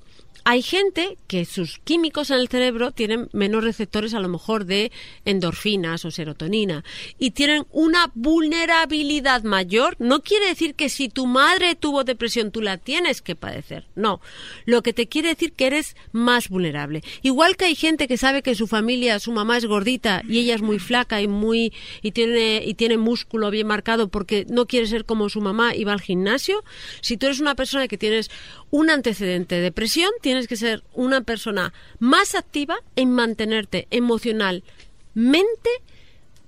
hay 0.51 0.63
gente 0.63 1.19
que 1.27 1.45
sus 1.45 1.79
químicos 1.79 2.31
en 2.31 2.39
el 2.39 2.49
cerebro 2.49 2.91
tienen 2.91 3.29
menos 3.35 3.63
receptores 3.63 4.15
a 4.15 4.19
lo 4.19 4.31
mejor 4.31 4.65
de 4.65 4.91
endorfinas 5.27 6.07
o 6.07 6.11
serotonina 6.11 6.85
y 7.19 7.33
tienen 7.33 7.67
una 7.71 8.11
vulnerabilidad 8.15 9.43
mayor. 9.43 9.95
No 9.99 10.23
quiere 10.23 10.47
decir 10.47 10.75
que 10.75 10.89
si 10.89 11.11
tu 11.11 11.27
madre 11.27 11.75
tuvo 11.75 12.03
depresión 12.03 12.51
tú 12.51 12.63
la 12.63 12.79
tienes 12.79 13.21
que 13.21 13.37
padecer. 13.37 13.89
No. 13.95 14.23
Lo 14.65 14.83
que 14.83 14.95
te 14.95 15.07
quiere 15.07 15.29
decir 15.29 15.53
que 15.53 15.67
eres 15.67 15.97
más 16.13 16.49
vulnerable. 16.49 17.03
Igual 17.21 17.59
que 17.59 17.67
hay 17.67 17.75
gente 17.75 18.09
que 18.09 18.17
sabe 18.17 18.43
que 18.43 18.55
su 18.55 18.67
familia, 18.67 19.19
su 19.19 19.33
mamá 19.33 19.59
es 19.59 19.67
gordita 19.67 20.23
y 20.27 20.39
ella 20.39 20.55
es 20.55 20.63
muy 20.63 20.79
flaca 20.79 21.21
y 21.21 21.29
muy 21.29 21.75
y 22.01 22.13
tiene 22.13 22.63
y 22.65 22.73
tiene 22.73 22.97
músculo 22.97 23.51
bien 23.51 23.67
marcado 23.67 24.09
porque 24.09 24.47
no 24.49 24.65
quiere 24.65 24.87
ser 24.87 25.05
como 25.05 25.29
su 25.29 25.43
mamá 25.43 25.77
y 25.77 25.85
va 25.85 25.93
al 25.93 26.01
gimnasio. 26.01 26.65
Si 27.03 27.19
tú 27.19 27.27
eres 27.27 27.41
una 27.41 27.55
persona 27.55 27.87
que 27.87 27.99
tienes 27.99 28.31
un 28.71 28.91
antecedente 28.91 29.57
de 29.57 29.63
depresión, 29.63 30.11
tienes 30.21 30.49
que 30.49 30.57
ser 30.57 30.83
una 30.93 31.23
persona 31.23 31.73
más 31.99 32.35
activa 32.35 32.77
en 32.97 33.13
mantenerte 33.13 33.87
emocionalmente 33.91 34.63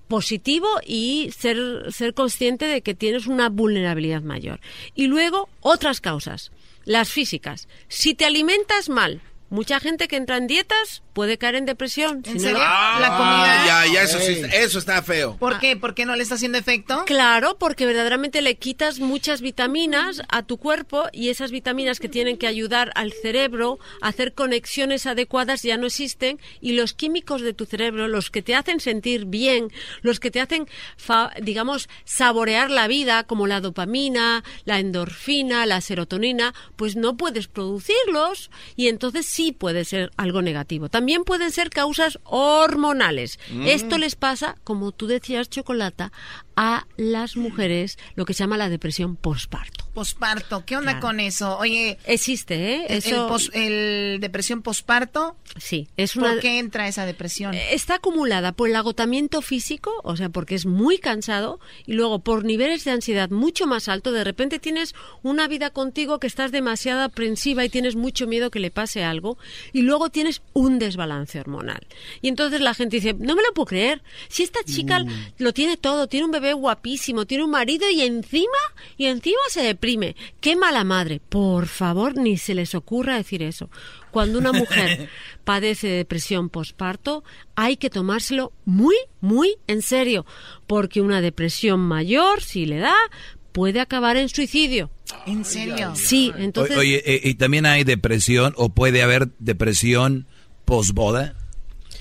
positivo 0.09 0.69
y 0.85 1.31
ser, 1.37 1.87
ser 1.93 2.15
consciente 2.15 2.67
de 2.67 2.83
que 2.83 2.95
tienes 2.95 3.27
una 3.27 3.49
vulnerabilidad 3.49 4.23
mayor. 4.23 4.61
Y 4.95 5.07
luego, 5.07 5.49
otras 5.61 6.01
causas, 6.01 6.51
las 6.85 7.11
físicas. 7.11 7.69
Si 7.89 8.15
te 8.15 8.25
alimentas 8.25 8.89
mal, 8.89 9.21
mucha 9.51 9.81
gente 9.81 10.09
que 10.09 10.17
entra 10.17 10.37
en 10.37 10.47
dietas 10.47 11.03
puede 11.13 11.37
caer 11.37 11.57
en 11.57 11.67
depresión. 11.67 12.23
¿En 12.25 12.41
serio? 12.41 12.59
la 12.59 13.15
comida. 13.17 13.67
Ya, 13.67 13.93
ya, 13.93 14.03
eso, 14.03 14.19
sí, 14.19 14.41
eso 14.53 14.79
está 14.79 15.03
feo. 15.03 15.37
¿Por 15.37 15.59
qué? 15.59 15.77
¿Por 15.77 15.95
qué 15.95 16.07
no 16.07 16.17
le 16.17 16.23
está 16.23 16.37
haciendo 16.37 16.57
efecto? 16.59 17.05
Claro, 17.05 17.59
porque 17.59 17.85
verdaderamente 17.85 18.43
le 18.43 18.57
quitas 18.57 19.01
muchas 19.01 19.41
vitaminas 19.41 20.23
a 20.29 20.45
tu 20.45 20.59
cuerpo 20.59 21.09
y 21.13 21.29
esas 21.29 21.51
vitaminas 21.51 21.99
que 21.99 22.09
tienen 22.09 22.39
que 22.39 22.47
ayudar 22.47 22.93
al 22.95 23.13
cerebro 23.13 23.79
a 24.01 24.09
hacer 24.09 24.35
conexiones 24.35 25.07
adecuadas 25.07 25.63
ya 25.63 25.77
no 25.77 25.87
existen 25.87 26.41
y 26.61 26.73
los 26.73 26.95
químicos 26.95 27.43
de 27.43 27.53
tu 27.53 27.67
cerebro, 27.67 28.09
los 28.09 28.31
que 28.31 28.43
te 28.43 28.55
hacen 28.55 28.81
sentir 28.81 29.27
bien, 29.27 29.73
los 30.03 30.21
que 30.21 30.31
te 30.31 30.41
hacen, 30.41 30.67
digamos, 31.43 31.89
saborear 32.05 32.71
la 32.71 32.87
vida, 32.87 33.25
como 33.25 33.47
la 33.47 33.61
dopamina, 33.61 34.45
la 34.65 34.79
endorfina, 34.79 35.67
la 35.67 35.81
serotonina, 35.81 36.55
pues 36.77 36.97
no 36.97 37.17
puedes 37.17 37.49
producirlos 37.49 38.51
y 38.77 38.89
entonces 38.89 39.27
sí 39.41 39.53
puede 39.53 39.87
ser 39.87 40.11
algo 40.19 40.43
negativo. 40.43 40.91
También 40.91 41.25
pueden 41.25 41.51
ser 41.51 41.71
causas 41.71 42.19
hormonales. 42.25 43.39
Mm. 43.51 43.69
Esto 43.69 43.97
les 43.97 44.15
pasa, 44.15 44.57
como 44.65 44.93
tú 44.93 45.07
decías, 45.07 45.49
Chocolata, 45.49 46.13
a 46.63 46.87
las 46.99 47.39
mujeres 47.39 47.99
lo 48.17 48.27
que 48.27 48.35
se 48.35 48.41
llama 48.41 48.59
la 48.59 48.69
depresión 48.69 49.17
posparto. 49.17 49.87
Posparto, 49.95 50.63
¿qué 50.67 50.77
onda 50.77 51.01
con 51.01 51.19
eso? 51.19 51.57
Oye, 51.57 51.97
existe, 52.05 52.75
¿eh? 52.75 52.87
Eso, 52.91 53.35
el, 53.55 54.19
depresión 54.21 54.61
posparto. 54.61 55.37
Sí, 55.57 55.89
es 55.97 56.17
una. 56.17 56.33
¿Por 56.33 56.41
qué 56.41 56.59
entra 56.59 56.87
esa 56.87 57.07
depresión? 57.07 57.55
Eh, 57.55 57.73
está 57.73 57.95
acumulada 57.95 58.53
por 58.53 58.69
el 58.69 58.77
agotamiento 58.77 59.41
físico, 59.41 59.91
o 60.05 60.17
sea, 60.17 60.29
porque 60.29 60.55
es 60.55 60.67
muy 60.67 60.99
cansado, 60.99 61.61
y 61.87 61.95
luego 61.95 62.19
por 62.19 62.45
niveles 62.45 62.85
de 62.85 62.91
ansiedad 62.91 63.31
mucho 63.31 63.67
más 63.67 63.89
alto. 63.89 64.13
De 64.13 64.23
repente 64.23 64.59
tienes 64.59 64.95
una 65.23 65.49
vida 65.49 65.71
contigo 65.71 66.21
que 66.21 66.27
estás 66.27 66.53
demasiado 66.53 67.01
aprensiva 67.01 67.65
y 67.65 67.71
tienes 67.71 67.97
mucho 67.97 68.27
miedo 68.27 68.51
que 68.51 68.61
le 68.61 68.71
pase 68.71 69.03
algo, 69.03 69.39
y 69.73 69.81
luego 69.81 70.11
tienes 70.11 70.43
un 70.53 70.79
desbalance 70.79 71.41
hormonal. 71.41 71.87
Y 72.21 72.29
entonces 72.29 72.61
la 72.61 72.75
gente 72.75 72.97
dice, 72.97 73.15
no 73.15 73.35
me 73.35 73.43
lo 73.43 73.55
puedo 73.55 73.67
creer. 73.67 74.03
Si 74.29 74.43
esta 74.43 74.63
chica 74.63 74.99
mm. 74.99 75.33
lo 75.39 75.55
tiene 75.55 75.79
todo, 75.79 76.07
tiene 76.07 76.27
un 76.27 76.33
bebé 76.33 76.50
guapísimo, 76.53 77.27
tiene 77.27 77.45
un 77.45 77.51
marido 77.51 77.89
y 77.91 78.03
encima, 78.03 78.59
y 78.97 79.07
encima 79.07 79.39
se 79.49 79.63
deprime. 79.63 80.17
Qué 80.41 80.57
mala 80.57 80.85
madre. 80.85 81.21
Por 81.29 81.67
favor, 81.67 82.17
ni 82.17 82.37
se 82.37 82.55
les 82.55 82.75
ocurra 82.75 83.17
decir 83.17 83.43
eso. 83.43 83.71
Cuando 84.11 84.39
una 84.39 84.53
mujer 84.53 85.09
padece 85.45 85.89
depresión 85.89 86.49
posparto, 86.49 87.25
hay 87.55 87.77
que 87.77 87.91
tomárselo 87.91 88.53
muy, 88.65 88.97
muy 89.21 89.57
en 89.67 89.83
serio, 89.83 90.27
porque 90.67 91.01
una 91.01 91.21
depresión 91.21 91.81
mayor, 91.81 92.43
si 92.43 92.67
le 92.67 92.79
da, 92.79 92.95
puede 93.53 93.81
acabar 93.81 94.17
en 94.17 94.29
suicidio. 94.29 94.91
¿En 95.27 95.45
serio? 95.45 95.95
Sí, 95.95 96.33
entonces... 96.37 96.77
Oye, 96.77 97.03
eh, 97.05 97.21
¿y 97.25 97.35
también 97.35 97.67
hay 97.67 97.85
depresión 97.85 98.55
o 98.57 98.71
puede 98.71 99.03
haber 99.03 99.29
depresión 99.39 100.27
posboda? 100.65 101.35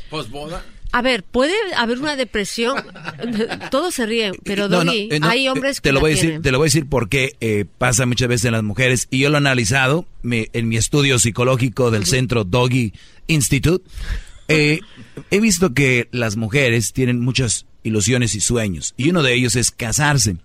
¿Posboda? 0.10 0.64
A 0.92 1.02
ver, 1.02 1.24
puede 1.24 1.54
haber 1.78 2.00
una 2.00 2.16
depresión. 2.16 2.84
Todos 3.72 3.96
se 3.96 4.06
ríen, 4.06 4.34
pero 4.44 4.68
Doggy, 4.68 5.10
eh, 5.12 5.20
hay 5.22 5.48
hombres 5.48 5.78
te 5.78 5.90
que 5.90 5.94
lo 5.94 6.00
voy 6.00 6.12
a 6.12 6.16
decir, 6.16 6.42
Te 6.42 6.52
lo 6.52 6.58
voy 6.58 6.66
a 6.66 6.70
decir 6.70 6.88
porque 6.88 7.36
eh, 7.42 7.66
pasa 7.78 8.06
muchas 8.06 8.28
veces 8.28 8.46
en 8.46 8.54
las 8.54 8.64
mujeres 8.64 9.08
y 9.12 9.20
yo 9.20 9.30
lo 9.30 9.36
he 9.36 9.38
analizado 9.38 10.06
en 10.24 10.68
mi 10.68 10.78
estudio 10.78 11.20
psicológico 11.20 11.92
del 11.92 12.06
centro 12.06 12.44
Doggy 12.44 12.94
Institute. 13.28 13.88
Eh, 14.48 14.80
he 15.30 15.40
visto 15.40 15.76
que 15.76 16.08
las 16.12 16.36
mujeres 16.36 16.92
tienen 16.92 17.20
muchas 17.20 17.68
ilusiones 17.84 18.34
y 18.34 18.40
sueños 18.40 18.96
y 18.98 19.10
uno 19.10 19.22
de 19.22 19.34
ellos 19.36 19.56
es 19.56 19.72
casarse. 19.72 20.38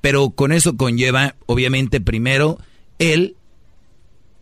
Pero 0.00 0.30
con 0.30 0.50
eso 0.52 0.76
conlleva, 0.76 1.36
obviamente, 1.46 2.00
primero 2.00 2.58
él 2.98 3.36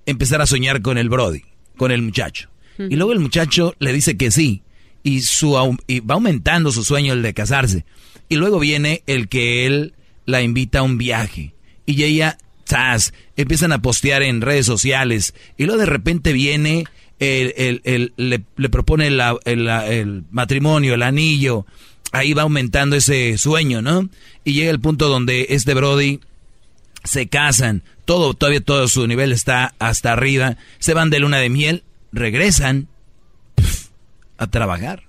empezar 0.06 0.40
a 0.40 0.46
soñar 0.46 0.80
con 0.80 0.96
el 0.96 1.08
Brody, 1.08 1.42
con 1.76 1.90
el 1.90 2.02
muchacho. 2.02 2.48
Y 2.78 2.96
luego 2.96 3.12
el 3.12 3.18
muchacho 3.18 3.74
le 3.78 3.92
dice 3.92 4.16
que 4.16 4.30
sí 4.30 4.62
y, 5.02 5.22
su, 5.22 5.78
y 5.86 6.00
va 6.00 6.14
aumentando 6.14 6.72
su 6.72 6.84
sueño 6.84 7.12
el 7.12 7.22
de 7.22 7.34
casarse. 7.34 7.84
Y 8.28 8.36
luego 8.36 8.58
viene 8.58 9.02
el 9.06 9.28
que 9.28 9.66
él 9.66 9.94
la 10.26 10.42
invita 10.42 10.80
a 10.80 10.82
un 10.82 10.98
viaje. 10.98 11.54
Y 11.86 12.02
ella, 12.04 12.38
¡zas! 12.68 13.12
Empiezan 13.36 13.72
a 13.72 13.82
postear 13.82 14.22
en 14.22 14.40
redes 14.40 14.66
sociales. 14.66 15.34
Y 15.56 15.64
luego 15.64 15.80
de 15.80 15.86
repente 15.86 16.32
viene, 16.32 16.84
el, 17.18 18.12
le, 18.16 18.42
le, 18.56 18.68
propone 18.68 19.08
el, 19.08 20.24
matrimonio, 20.30 20.94
el 20.94 21.02
anillo. 21.02 21.66
Ahí 22.12 22.32
va 22.32 22.42
aumentando 22.42 22.96
ese 22.96 23.38
sueño, 23.38 23.82
¿no? 23.82 24.08
Y 24.44 24.52
llega 24.52 24.70
el 24.70 24.80
punto 24.80 25.08
donde 25.08 25.46
este 25.50 25.74
Brody 25.74 26.20
se 27.04 27.28
casan. 27.28 27.82
Todo, 28.04 28.34
todavía 28.34 28.60
todo 28.60 28.88
su 28.88 29.06
nivel 29.06 29.32
está 29.32 29.74
hasta 29.78 30.12
arriba. 30.12 30.56
Se 30.78 30.94
van 30.94 31.10
de 31.10 31.20
luna 31.20 31.38
de 31.38 31.50
miel, 31.50 31.84
regresan 32.12 32.88
a 34.40 34.46
trabajar. 34.48 35.04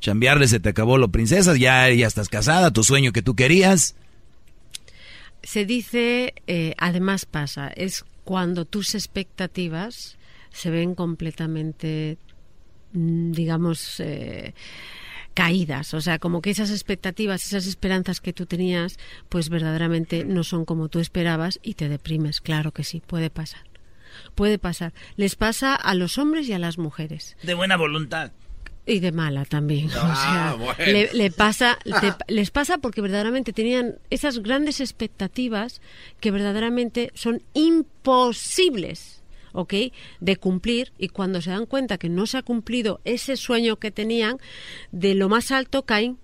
Chambearle 0.00 0.46
se 0.46 0.60
te 0.60 0.68
acabó 0.68 0.98
lo 0.98 1.08
princesa, 1.08 1.56
ya, 1.56 1.90
ya 1.90 2.06
estás 2.06 2.28
casada, 2.28 2.70
tu 2.70 2.84
sueño 2.84 3.12
que 3.12 3.22
tú 3.22 3.34
querías. 3.34 3.96
Se 5.42 5.64
dice, 5.64 6.34
eh, 6.46 6.74
además 6.78 7.24
pasa, 7.24 7.68
es 7.68 8.04
cuando 8.22 8.66
tus 8.66 8.94
expectativas 8.94 10.18
se 10.52 10.70
ven 10.70 10.94
completamente, 10.94 12.18
mm, 12.92 13.32
digamos, 13.32 13.98
eh, 14.00 14.54
caídas, 15.32 15.94
o 15.94 16.00
sea, 16.02 16.18
como 16.18 16.42
que 16.42 16.50
esas 16.50 16.70
expectativas, 16.70 17.46
esas 17.46 17.66
esperanzas 17.66 18.20
que 18.20 18.34
tú 18.34 18.44
tenías, 18.44 18.98
pues 19.30 19.48
verdaderamente 19.48 20.24
no 20.24 20.44
son 20.44 20.66
como 20.66 20.88
tú 20.88 21.00
esperabas 21.00 21.58
y 21.62 21.74
te 21.74 21.88
deprimes, 21.88 22.42
claro 22.42 22.72
que 22.72 22.84
sí, 22.84 23.02
puede 23.04 23.30
pasar. 23.30 23.62
Puede 24.34 24.58
pasar. 24.58 24.92
Les 25.16 25.34
pasa 25.34 25.74
a 25.74 25.94
los 25.94 26.18
hombres 26.18 26.48
y 26.48 26.52
a 26.52 26.58
las 26.58 26.78
mujeres. 26.78 27.36
De 27.42 27.54
buena 27.54 27.76
voluntad. 27.76 28.30
Y 28.86 29.00
de 29.00 29.12
mala 29.12 29.44
también. 29.44 29.90
Ah, 29.96 30.56
le, 30.78 31.30
pasa, 31.30 31.78
les 32.28 32.50
pasa 32.50 32.78
porque 32.78 33.00
verdaderamente 33.00 33.52
tenían 33.52 33.98
esas 34.10 34.40
grandes 34.40 34.80
expectativas 34.80 35.80
que 36.20 36.30
verdaderamente 36.30 37.10
son 37.14 37.42
imposibles. 37.54 39.22
¿ok? 39.52 39.74
De 40.20 40.36
cumplir 40.36 40.92
y 40.98 41.08
cuando 41.08 41.40
se 41.40 41.50
dan 41.50 41.66
cuenta 41.66 41.96
que 41.96 42.08
no 42.08 42.26
se 42.26 42.38
ha 42.38 42.42
cumplido 42.42 43.00
ese 43.04 43.36
sueño 43.36 43.76
que 43.76 43.92
tenían, 43.92 44.38
de 44.90 45.14
lo 45.14 45.28
más 45.28 45.52
alto 45.52 45.84
caen 45.84 46.18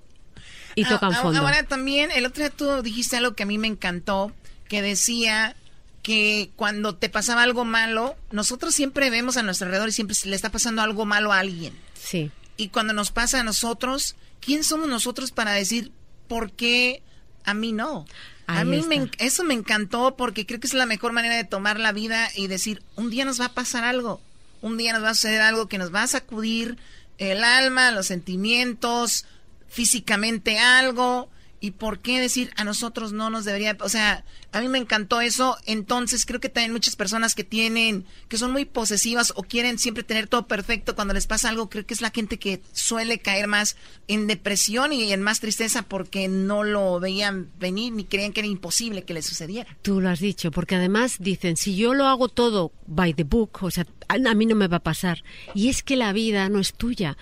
y 0.75 0.85
ah, 0.85 0.89
tocan 0.89 1.15
ah, 1.15 1.23
fondo. 1.23 1.41
Ahora 1.41 1.63
también, 1.63 2.11
el 2.11 2.27
otro 2.27 2.43
día 2.43 2.51
tú 2.51 2.83
dijiste 2.83 3.17
algo 3.17 3.35
que 3.35 3.45
a 3.45 3.47
mí 3.47 3.57
me 3.57 3.69
encantó, 3.69 4.33
que 4.69 4.83
decía 4.83 5.55
que 6.03 6.51
cuando 6.57 6.97
te 6.97 7.09
pasaba 7.09 7.45
algo 7.45 7.65
malo, 7.65 8.17
nosotros 8.33 8.75
siempre 8.75 9.11
vemos 9.11 9.37
a 9.37 9.45
nuestro 9.45 9.67
alrededor 9.67 9.91
y 9.91 9.93
siempre 9.93 10.17
le 10.25 10.35
está 10.35 10.51
pasando 10.51 10.83
algo 10.83 11.05
malo 11.05 11.33
a 11.33 11.39
alguien. 11.39 11.73
Sí 11.95 12.33
y 12.61 12.69
cuando 12.69 12.93
nos 12.93 13.11
pasa 13.11 13.41
a 13.41 13.43
nosotros, 13.43 14.17
¿quién 14.41 14.65
somos 14.65 14.87
nosotros 14.87 15.31
para 15.31 15.53
decir 15.53 15.93
por 16.29 16.53
qué 16.53 17.03
a 17.45 17.55
mí 17.55 17.73
no? 17.73 18.05
a 18.47 18.65
mí 18.65 18.85
eso 19.19 19.45
me 19.45 19.55
encantó 19.55 20.17
porque 20.17 20.45
creo 20.45 20.61
que 20.61 20.67
es 20.67 20.75
la 20.75 20.85
mejor 20.85 21.13
manera 21.13 21.37
de 21.37 21.45
tomar 21.45 21.81
la 21.81 21.93
vida 21.93 22.29
y 22.35 22.49
decir, 22.49 22.83
un 22.97 23.09
día 23.09 23.25
nos 23.25 23.41
va 23.41 23.47
a 23.47 23.55
pasar 23.55 23.85
algo, 23.85 24.21
un 24.61 24.77
día 24.77 24.93
nos 24.93 25.03
va 25.03 25.11
a 25.11 25.15
suceder 25.15 25.41
algo 25.41 25.69
que 25.69 25.79
nos 25.79 25.95
va 25.95 26.03
a 26.03 26.09
sacudir 26.09 26.77
el 27.17 27.45
alma, 27.45 27.93
los 27.93 28.09
sentimientos, 28.09 29.25
físicamente 29.69 30.59
algo. 30.59 31.31
¿Y 31.61 31.73
por 31.73 32.01
qué 32.01 32.21
decir 32.21 32.51
a 32.57 32.65
nosotros 32.65 33.13
no 33.13 33.29
nos 33.29 33.45
debería? 33.45 33.77
O 33.81 33.89
sea, 33.89 34.25
a 34.53 34.61
mí 34.61 34.69
me 34.69 34.79
encantó 34.79 35.21
eso. 35.21 35.57
Entonces 35.67 36.25
creo 36.25 36.41
que 36.41 36.49
también 36.49 36.73
muchas 36.73 36.97
personas 36.97 37.35
que 37.35 37.45
tienen, 37.45 38.07
que 38.29 38.39
son 38.39 38.51
muy 38.51 38.65
posesivas 38.65 39.33
o 39.37 39.43
quieren 39.43 39.79
siempre 39.79 40.03
tener 40.03 40.27
todo 40.27 40.47
perfecto 40.47 40.95
cuando 40.95 41.15
les 41.15 41.27
pasa 41.27 41.51
algo, 41.51 41.69
creo 41.69 41.85
que 41.85 41.95
es 41.95 42.01
la 42.01 42.11
gente 42.11 42.39
que 42.39 42.63
suele 42.73 43.19
caer 43.19 43.47
más 43.47 43.77
en 44.09 44.27
depresión 44.27 44.93
y 44.93 45.13
en 45.13 45.23
más 45.23 45.41
tristeza 45.41 45.83
porque 45.83 46.29
no 46.29 46.65
lo 46.65 46.99
veían 46.99 47.51
venir 47.59 47.93
ni 47.93 48.05
creían 48.05 48.33
que 48.33 48.41
era 48.41 48.49
imposible 48.49 49.05
que 49.05 49.15
le 49.15 49.23
sucediera. 49.23 49.77
Tú 49.83 50.01
lo 50.01 50.09
has 50.09 50.21
dicho, 50.21 50.51
porque 50.51 50.77
además 50.77 51.17
dicen, 51.19 51.57
si 51.57 51.77
yo 51.77 51.95
lo 51.95 52.07
hago 52.07 52.29
todo 52.29 52.73
by 52.87 53.15
the 53.15 53.25
book, 53.25 53.59
o 53.63 53.71
sea, 53.71 53.87
a 54.09 54.35
mí 54.35 54.47
no 54.47 54.55
me 54.55 54.67
va 54.67 54.79
a 54.79 54.83
pasar. 54.83 55.23
Y 55.55 55.69
es 55.69 55.83
que 55.83 55.97
la 55.97 56.13
vida 56.13 56.49
no 56.49 56.59
es 56.59 56.75
tuya. 56.75 57.17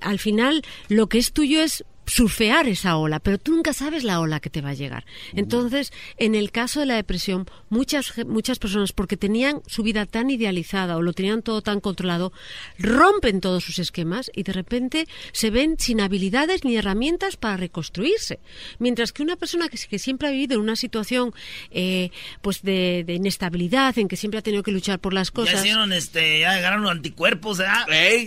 Al 0.00 0.18
final, 0.18 0.62
lo 0.88 1.08
que 1.08 1.18
es 1.18 1.32
tuyo 1.32 1.60
es 1.60 1.84
surfear 2.06 2.68
esa 2.68 2.96
ola, 2.96 3.20
pero 3.20 3.38
tú 3.38 3.52
nunca 3.52 3.72
sabes 3.72 4.04
la 4.04 4.20
ola 4.20 4.40
que 4.40 4.50
te 4.50 4.60
va 4.60 4.70
a 4.70 4.74
llegar. 4.74 5.04
Entonces, 5.34 5.92
en 6.18 6.34
el 6.34 6.50
caso 6.50 6.80
de 6.80 6.86
la 6.86 6.96
depresión, 6.96 7.46
muchas, 7.70 8.12
muchas 8.26 8.58
personas, 8.58 8.92
porque 8.92 9.16
tenían 9.16 9.62
su 9.66 9.82
vida 9.82 10.06
tan 10.06 10.30
idealizada 10.30 10.96
o 10.96 11.02
lo 11.02 11.12
tenían 11.12 11.42
todo 11.42 11.62
tan 11.62 11.80
controlado, 11.80 12.32
rompen 12.78 13.40
todos 13.40 13.64
sus 13.64 13.78
esquemas 13.78 14.30
y 14.34 14.42
de 14.42 14.52
repente 14.52 15.06
se 15.32 15.50
ven 15.50 15.76
sin 15.78 16.00
habilidades 16.00 16.64
ni 16.64 16.76
herramientas 16.76 17.36
para 17.36 17.56
reconstruirse. 17.56 18.38
Mientras 18.78 19.12
que 19.12 19.22
una 19.22 19.36
persona 19.36 19.68
que, 19.68 19.98
siempre 19.98 20.28
ha 20.28 20.30
vivido 20.30 20.54
en 20.54 20.60
una 20.60 20.76
situación 20.76 21.32
eh, 21.70 22.10
pues 22.42 22.62
de, 22.62 23.04
inestabilidad, 23.08 23.96
en 23.98 24.08
que 24.08 24.16
siempre 24.16 24.38
ha 24.38 24.42
tenido 24.42 24.62
que 24.62 24.72
luchar 24.72 24.98
por 24.98 25.12
las 25.12 25.30
cosas. 25.30 25.54
Ya 25.54 25.60
hicieron, 25.60 25.92
este, 25.92 26.40
ya 26.40 26.58
ganaron 26.60 26.88
anticuerpos, 26.88 27.60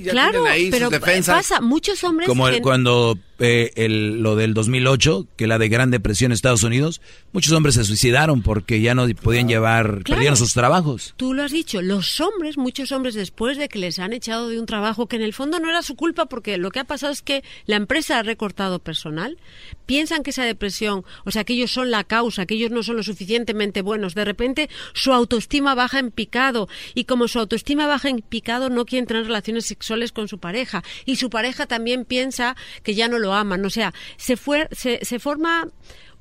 claro, 0.09 0.45
pero 0.71 0.89
pasa, 1.25 1.61
muchos 1.61 2.03
hombres. 2.03 2.27
Como 2.27 2.47
cuando 2.61 3.17
eh, 3.39 3.66
el, 3.75 4.21
lo 4.21 4.35
del 4.35 4.53
2008, 4.53 5.27
que 5.35 5.47
la 5.47 5.57
de 5.57 5.69
Gran 5.69 5.91
Depresión 5.91 6.31
en 6.31 6.33
Estados 6.33 6.63
Unidos, 6.63 7.01
muchos 7.31 7.53
hombres 7.53 7.75
se 7.75 7.83
suicidaron 7.83 8.41
porque 8.41 8.81
ya 8.81 8.95
no 8.95 9.07
podían 9.21 9.47
llevar, 9.47 10.03
perdieron 10.03 10.37
sus 10.37 10.53
trabajos. 10.53 11.13
Tú 11.17 11.33
lo 11.33 11.43
has 11.43 11.51
dicho, 11.51 11.81
los 11.81 12.19
hombres, 12.19 12.57
muchos 12.57 12.91
hombres 12.91 13.15
después 13.15 13.57
de 13.57 13.69
que 13.69 13.79
les 13.79 13.99
han 13.99 14.13
echado 14.13 14.49
de 14.49 14.59
un 14.59 14.65
trabajo 14.65 15.07
que 15.07 15.15
en 15.15 15.21
el 15.21 15.33
fondo 15.33 15.59
no 15.59 15.69
era 15.69 15.81
su 15.81 15.95
culpa 15.95 16.27
porque 16.27 16.57
lo 16.57 16.71
que 16.71 16.79
ha 16.79 16.83
pasado 16.83 17.13
es 17.13 17.21
que 17.21 17.43
la 17.65 17.75
empresa 17.75 18.19
ha 18.19 18.23
recortado 18.23 18.79
personal, 18.79 19.37
piensan 19.85 20.23
que 20.23 20.31
esa 20.31 20.43
depresión, 20.43 21.05
o 21.25 21.31
sea, 21.31 21.43
que 21.43 21.53
ellos 21.53 21.71
son 21.71 21.91
la 21.91 22.03
causa, 22.03 22.45
que 22.45 22.55
ellos 22.55 22.71
no 22.71 22.83
son 22.83 22.97
lo 22.97 23.03
suficientemente 23.03 23.81
buenos, 23.81 24.15
de 24.15 24.25
repente 24.25 24.69
su 24.93 25.13
autoestima 25.13 25.75
baja 25.75 25.99
en 25.99 26.11
picado 26.11 26.67
y 26.93 27.05
como 27.05 27.27
su 27.27 27.39
autoestima 27.39 27.87
baja 27.87 28.09
en 28.09 28.21
picado 28.21 28.69
no 28.69 28.85
quieren 28.85 29.07
tener 29.07 29.25
relaciones 29.25 29.65
sexuales 29.65 30.11
con 30.11 30.27
su 30.27 30.39
pareja. 30.39 30.83
Y 31.05 31.17
su 31.17 31.29
pareja 31.29 31.65
también 31.65 32.05
piensa 32.05 32.55
que 32.83 32.95
ya 32.95 33.07
no 33.07 33.19
lo 33.19 33.33
aman, 33.57 33.65
o 33.65 33.69
sea, 33.69 33.93
se, 34.17 34.37
fue, 34.37 34.67
se, 34.71 35.03
se 35.03 35.19
forma 35.19 35.67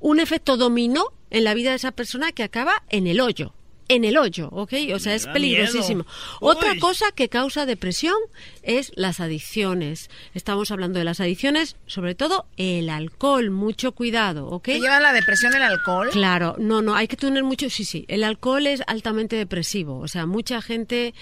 un 0.00 0.20
efecto 0.20 0.56
dominó 0.56 1.12
en 1.30 1.44
la 1.44 1.54
vida 1.54 1.70
de 1.70 1.76
esa 1.76 1.92
persona 1.92 2.32
que 2.32 2.42
acaba 2.42 2.82
en 2.88 3.06
el 3.06 3.20
hoyo 3.20 3.54
en 3.88 4.04
el 4.04 4.16
hoyo, 4.16 4.48
¿ok? 4.50 4.72
O 4.94 4.98
sea, 4.98 5.14
es 5.14 5.26
peligrosísimo. 5.26 6.06
Otra 6.40 6.76
cosa 6.78 7.06
que 7.14 7.28
causa 7.28 7.66
depresión 7.66 8.16
es 8.62 8.92
las 8.96 9.20
adicciones. 9.20 10.10
Estamos 10.34 10.70
hablando 10.70 10.98
de 10.98 11.04
las 11.04 11.20
adicciones, 11.20 11.76
sobre 11.86 12.14
todo 12.14 12.46
el 12.56 12.90
alcohol, 12.90 13.50
mucho 13.50 13.92
cuidado, 13.92 14.48
¿ok? 14.48 14.64
¿Te 14.64 14.80
lleva 14.80 15.00
la 15.00 15.12
depresión 15.12 15.54
el 15.54 15.62
alcohol? 15.62 16.08
Claro, 16.10 16.56
no, 16.58 16.82
no, 16.82 16.94
hay 16.96 17.06
que 17.06 17.16
tener 17.16 17.44
mucho, 17.44 17.70
sí, 17.70 17.84
sí, 17.84 18.04
el 18.08 18.24
alcohol 18.24 18.66
es 18.66 18.82
altamente 18.86 19.36
depresivo, 19.36 19.98
o 19.98 20.08
sea, 20.08 20.26
mucha 20.26 20.60
gente 20.62 21.14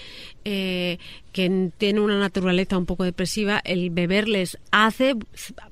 eh, 0.45 0.99
que 1.31 1.71
tiene 1.77 1.99
una 1.99 2.19
naturaleza 2.19 2.77
un 2.77 2.85
poco 2.85 3.03
depresiva, 3.03 3.61
el 3.65 3.89
beber 3.89 4.29
les 4.29 4.57
hace 4.71 5.15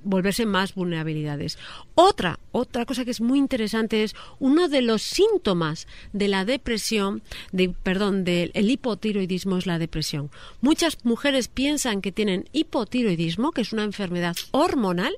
volverse 0.04 0.46
más 0.46 0.74
vulnerabilidades. 0.74 1.58
Otra, 1.96 2.40
otra 2.52 2.86
cosa 2.86 3.06
que 3.06 3.12
es 3.12 3.22
muy 3.22 3.40
interesante 3.40 4.04
es 4.04 4.16
uno 4.40 4.68
de 4.68 4.82
los 4.82 5.04
síntomas 5.04 5.88
de 6.12 6.28
la 6.28 6.44
depresión, 6.44 7.22
de, 7.52 7.70
perdón, 7.70 8.24
del 8.24 8.52
hipotiroidismo 8.56 9.58
es 9.58 9.66
la 9.66 9.80
depresión. 9.80 10.32
Muchas 10.60 11.06
mujeres 11.06 11.48
piensan 11.48 12.02
que 12.02 12.12
tienen 12.12 12.50
hipotiroidismo, 12.52 13.52
que 13.52 13.62
es 13.62 13.74
una 13.74 13.84
enfermedad 13.84 14.36
hormonal, 14.52 15.16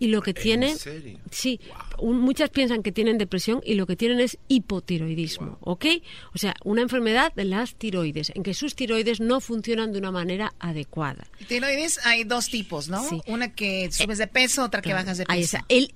y 0.00 0.08
lo 0.08 0.22
que 0.22 0.32
tienen, 0.34 0.76
sí, 1.30 1.60
muchas 2.02 2.48
piensan 2.48 2.82
que 2.82 2.90
tienen 2.90 3.18
depresión 3.18 3.60
y 3.64 3.74
lo 3.74 3.86
que 3.86 3.96
tienen 3.96 4.18
es 4.18 4.38
hipotiroidismo, 4.48 5.58
¿ok? 5.60 5.84
O 6.34 6.38
sea, 6.38 6.54
una 6.64 6.80
enfermedad 6.80 7.32
de 7.34 7.44
las 7.44 7.74
tiroides, 7.74 8.32
en 8.34 8.42
que 8.42 8.54
sus 8.54 8.74
tiroides 8.74 9.20
no 9.20 9.40
funcionan 9.40 9.92
de 9.92 9.98
una 9.98 10.10
manera 10.10 10.54
adecuada. 10.58 11.26
Tiroides 11.46 12.04
hay 12.06 12.24
dos 12.24 12.48
tipos, 12.48 12.88
¿no? 12.88 13.06
Una 13.26 13.54
que 13.54 13.92
subes 13.92 14.16
de 14.16 14.26
peso, 14.26 14.64
otra 14.64 14.80
que 14.80 14.94
bajas 14.94 15.18
de 15.18 15.26
peso. 15.26 15.34
Ahí 15.34 15.42
está. 15.42 15.64
El 15.68 15.94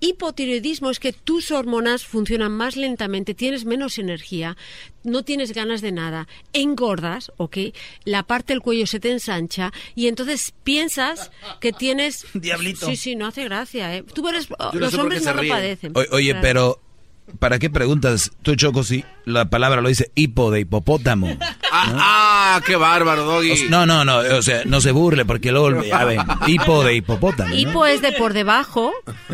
hipotiroidismo 0.00 0.90
es 0.90 1.00
que 1.00 1.12
tus 1.12 1.50
hormonas 1.50 2.04
funcionan 2.04 2.52
más 2.52 2.76
lentamente, 2.76 3.34
tienes 3.34 3.64
menos 3.64 3.98
energía, 3.98 4.56
no 5.04 5.22
tienes 5.22 5.52
ganas 5.52 5.80
de 5.80 5.92
nada, 5.92 6.28
engordas, 6.52 7.32
¿ok? 7.36 7.58
La 8.04 8.22
parte 8.24 8.52
del 8.52 8.60
cuello 8.60 8.86
se 8.86 9.00
te 9.00 9.10
ensancha 9.10 9.72
y 9.94 10.08
entonces 10.08 10.52
piensas 10.64 11.30
que 11.60 11.72
tienes... 11.72 12.26
Diablito. 12.34 12.86
Sí, 12.86 12.96
sí, 12.96 13.16
no 13.16 13.26
hace 13.26 13.44
gracia, 13.44 13.94
¿eh? 13.94 14.02
Tú 14.02 14.26
eres... 14.28 14.48
los 14.72 14.94
hombres 14.94 15.24
no 15.24 15.34
lo 15.34 15.48
padecen. 15.48 15.92
oye, 16.10 16.34
pero 16.36 16.80
¿Para 17.38 17.58
qué 17.58 17.70
preguntas 17.70 18.30
tú, 18.42 18.54
Choco, 18.54 18.84
si 18.84 19.04
la 19.24 19.46
palabra 19.46 19.80
lo 19.80 19.88
dice 19.88 20.10
hipo 20.14 20.50
de 20.50 20.60
hipopótamo? 20.60 21.36
Ah, 21.70 21.92
ah, 21.98 22.60
qué 22.64 22.76
bárbaro, 22.76 23.24
Doggy. 23.24 23.68
no, 23.68 23.84
no, 23.84 24.04
no, 24.04 24.18
o 24.18 24.42
sea, 24.42 24.62
no 24.64 24.80
se 24.80 24.92
burle 24.92 25.24
porque 25.24 25.52
luego, 25.52 25.82
ven, 26.06 26.20
hipo 26.46 26.84
de 26.84 26.94
hipopótamo. 26.94 27.54
Hipo 27.54 27.84
es 27.84 28.00
de 28.00 28.12
por 28.12 28.32
debajo, 28.32 28.92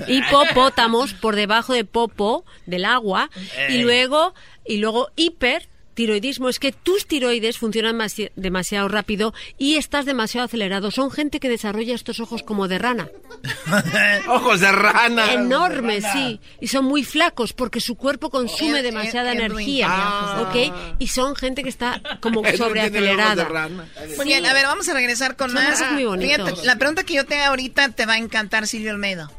hipopótamos 0.09 1.15
por 1.15 1.37
debajo 1.37 1.73
de 1.73 1.85
popo, 1.85 2.45
del 2.67 2.85
agua, 2.85 3.31
y 3.69 3.83
luego, 3.83 4.35
y 4.67 4.79
luego 4.79 5.11
hiper 5.15 5.69
tiroidismo 5.95 6.49
es 6.49 6.59
que 6.59 6.73
tus 6.73 7.07
tiroides 7.07 7.59
funcionan 7.59 7.99
demasiado 8.37 8.89
rápido 8.89 9.35
y 9.59 9.77
estás 9.77 10.07
demasiado 10.07 10.47
acelerado. 10.47 10.91
Son 10.91 11.11
gente 11.11 11.41
que 11.41 11.49
desarrolla 11.49 11.95
estos 11.95 12.21
ojos 12.21 12.43
como 12.43 12.69
de 12.69 12.79
rana. 12.79 13.09
ojos 14.29 14.61
de 14.61 14.73
rana. 14.73 15.33
Enormes, 15.33 16.05
sí. 16.13 16.41
Y 16.61 16.69
son 16.69 16.85
muy 16.85 17.05
flacos 17.05 17.53
porque 17.53 17.81
su 17.81 17.97
cuerpo 17.97 18.31
consume 18.31 18.83
demasiada 18.83 19.33
energía. 19.33 19.89
¿Ok? 20.41 20.97
Y 20.99 21.09
son 21.09 21.37
gente 21.37 21.63
que 21.63 21.69
está 21.69 22.01
como 22.21 22.43
sobreacelerada. 22.57 23.69
Muy 24.17 24.27
bien, 24.27 24.47
a 24.47 24.53
ver, 24.53 24.67
vamos 24.67 24.89
a 24.89 24.95
regresar 24.95 25.37
con 25.37 25.53
más. 25.53 25.83
muy 25.93 26.33
la 26.65 26.77
pregunta 26.77 27.05
que 27.05 27.15
yo 27.15 27.27
te 27.27 27.43
ahorita 27.43 27.91
te 27.91 28.07
va 28.07 28.15
a 28.15 28.19
encantar, 28.19 28.67
Silvio 28.67 28.91
Almedo. 28.91 29.31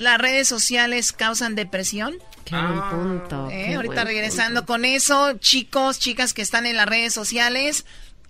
¿Las 0.00 0.16
redes 0.16 0.48
sociales 0.48 1.12
causan 1.12 1.54
depresión? 1.54 2.14
Ah, 2.52 2.88
punto. 2.90 3.50
Eh, 3.50 3.74
ahorita 3.74 4.02
regresando 4.02 4.64
con 4.64 4.86
eso, 4.86 5.34
chicos, 5.34 5.98
chicas 5.98 6.32
que 6.32 6.40
están 6.40 6.64
en 6.64 6.78
las 6.78 6.88
redes 6.88 7.12
sociales, 7.12 7.84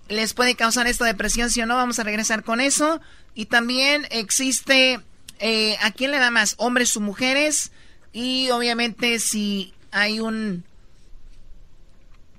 ¿les 0.09 0.33
puede 0.33 0.55
causar 0.55 0.87
esto 0.87 1.05
depresión, 1.05 1.49
sí 1.49 1.61
o 1.61 1.65
no? 1.65 1.77
Vamos 1.77 1.97
a 1.97 2.03
regresar 2.03 2.43
con 2.43 2.59
eso. 2.59 2.99
Y 3.35 3.45
también 3.45 4.05
existe, 4.11 4.99
eh, 5.39 5.77
¿a 5.81 5.91
quién 5.91 6.11
le 6.11 6.19
da 6.19 6.29
más? 6.29 6.55
¿Hombres 6.57 6.97
o 6.97 6.99
mujeres? 6.99 7.71
Y 8.11 8.49
obviamente 8.49 9.17
si 9.19 9.73
hay 9.91 10.19
un, 10.19 10.65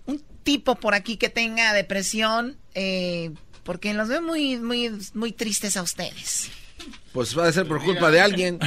un 0.05 0.23
tipo 0.43 0.75
por 0.75 0.93
aquí 0.94 1.17
que 1.17 1.31
tenga 1.31 1.73
depresión, 1.73 2.59
eh, 2.75 3.31
porque 3.65 3.94
los 3.94 4.09
veo 4.09 4.20
muy, 4.20 4.59
muy, 4.59 4.91
muy 5.15 5.33
tristes 5.33 5.78
a 5.78 5.83
ustedes. 5.83 6.51
Pues 7.12 7.39
va 7.39 7.47
a 7.47 7.52
ser 7.52 7.66
por 7.66 7.82
culpa 7.84 8.10
de 8.10 8.20
alguien. 8.23 8.58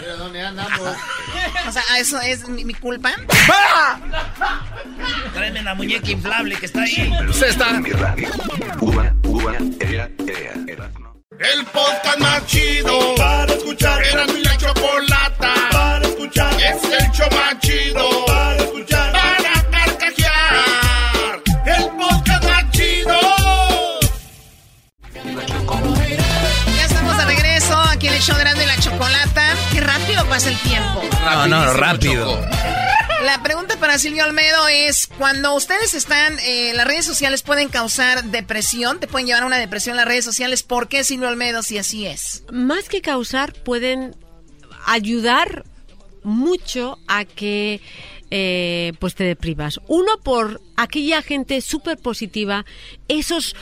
o 1.67 1.71
sea, 1.71 1.83
¿eso 1.97 2.21
es 2.21 2.47
mi, 2.47 2.73
culpa? 2.75 3.11
Tráeme 5.33 5.63
la 5.63 5.73
muñeca 5.73 6.11
inflable 6.11 6.55
que 6.55 6.67
está 6.67 6.83
ahí. 6.83 7.11
Se 7.33 7.49
está. 7.49 7.81
El 11.39 11.65
podcast 11.65 12.19
más 12.19 12.45
chido 12.45 13.15
para 13.15 13.51
escuchar. 13.51 14.03
Era 14.03 14.27
mi 14.27 14.43
la 14.43 14.57
chocolata 14.57 15.53
para 15.71 16.07
escuchar. 16.07 16.53
Es 16.53 16.83
el 16.83 17.11
show 17.11 17.27
más 17.31 17.59
chido 17.59 18.25
para 18.27 18.57
escuchar. 18.57 18.94
El 28.15 28.21
show 28.21 28.37
grande 28.37 28.65
la 28.65 28.77
chocolata. 28.77 29.57
Qué 29.73 29.81
rápido 29.81 30.25
pasa 30.29 30.49
el 30.49 30.57
tiempo. 30.59 31.01
No, 31.21 31.47
no, 31.47 31.73
rápido. 31.73 32.39
La 33.23 33.43
pregunta 33.43 33.77
para 33.77 33.99
Silvio 33.99 34.23
Almedo 34.23 34.69
es, 34.69 35.07
cuando 35.17 35.53
ustedes 35.53 35.93
están, 35.93 36.37
eh, 36.39 36.71
las 36.75 36.87
redes 36.87 37.05
sociales 37.05 37.41
pueden 37.41 37.67
causar 37.67 38.23
depresión, 38.23 38.99
te 39.01 39.07
pueden 39.07 39.27
llevar 39.27 39.43
a 39.43 39.47
una 39.47 39.57
depresión 39.57 39.97
las 39.97 40.05
redes 40.05 40.23
sociales, 40.23 40.63
¿por 40.63 40.87
qué 40.87 41.03
Silvio 41.03 41.27
Almedo 41.27 41.61
si 41.61 41.77
así 41.77 42.05
es? 42.05 42.43
Más 42.51 42.87
que 42.87 43.01
causar, 43.01 43.51
pueden 43.51 44.15
ayudar 44.85 45.65
mucho 46.23 46.97
a 47.07 47.25
que 47.25 47.81
eh, 48.31 48.93
pues 48.99 49.15
te 49.15 49.25
deprimas. 49.25 49.81
Uno 49.87 50.19
por 50.23 50.61
aquella 50.77 51.21
gente 51.21 51.59
súper 51.59 51.97
positiva, 51.97 52.65
esos 53.09 53.55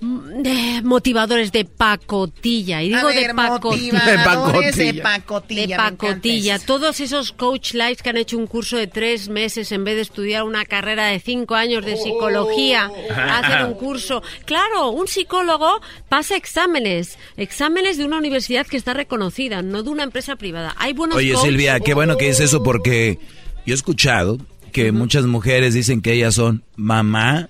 eh, 0.00 0.80
motivadores 0.82 1.50
de 1.50 1.64
pacotilla 1.64 2.82
y 2.82 2.88
digo 2.88 3.08
de 3.08 3.34
pacotilla. 3.34 4.04
de 4.04 4.94
pacotilla, 5.02 5.66
de 5.66 5.76
pacotilla 5.76 6.58
todos 6.60 7.00
esos 7.00 7.32
coach 7.32 7.72
lives 7.74 8.02
que 8.02 8.10
han 8.10 8.16
hecho 8.16 8.38
un 8.38 8.46
curso 8.46 8.76
de 8.76 8.86
tres 8.86 9.28
meses 9.28 9.72
en 9.72 9.82
vez 9.82 9.96
de 9.96 10.02
estudiar 10.02 10.44
una 10.44 10.64
carrera 10.64 11.06
de 11.06 11.18
cinco 11.18 11.56
años 11.56 11.84
de 11.84 11.96
psicología 11.96 12.90
hacen 13.10 13.66
un 13.66 13.74
curso. 13.74 14.22
Claro 14.44 14.90
un 14.90 15.08
psicólogo 15.08 15.80
pasa 16.08 16.36
exámenes 16.36 17.18
exámenes 17.36 17.98
de 17.98 18.04
una 18.04 18.18
universidad 18.18 18.66
que 18.66 18.76
está 18.76 18.94
reconocida 18.94 19.62
no 19.62 19.82
de 19.82 19.90
una 19.90 20.04
empresa 20.04 20.36
privada. 20.36 20.74
Hay 20.78 20.92
buenos 20.92 21.18
Oye, 21.18 21.36
Silvia, 21.36 21.80
qué 21.80 21.94
bueno 21.94 22.16
que 22.16 22.28
es 22.28 22.38
eso 22.40 22.62
porque 22.62 23.18
yo 23.66 23.74
he 23.74 23.76
escuchado 23.76 24.38
que 24.72 24.92
muchas 24.92 25.24
mujeres 25.24 25.74
dicen 25.74 26.02
que 26.02 26.12
ellas 26.12 26.34
son 26.34 26.62
mamá, 26.76 27.48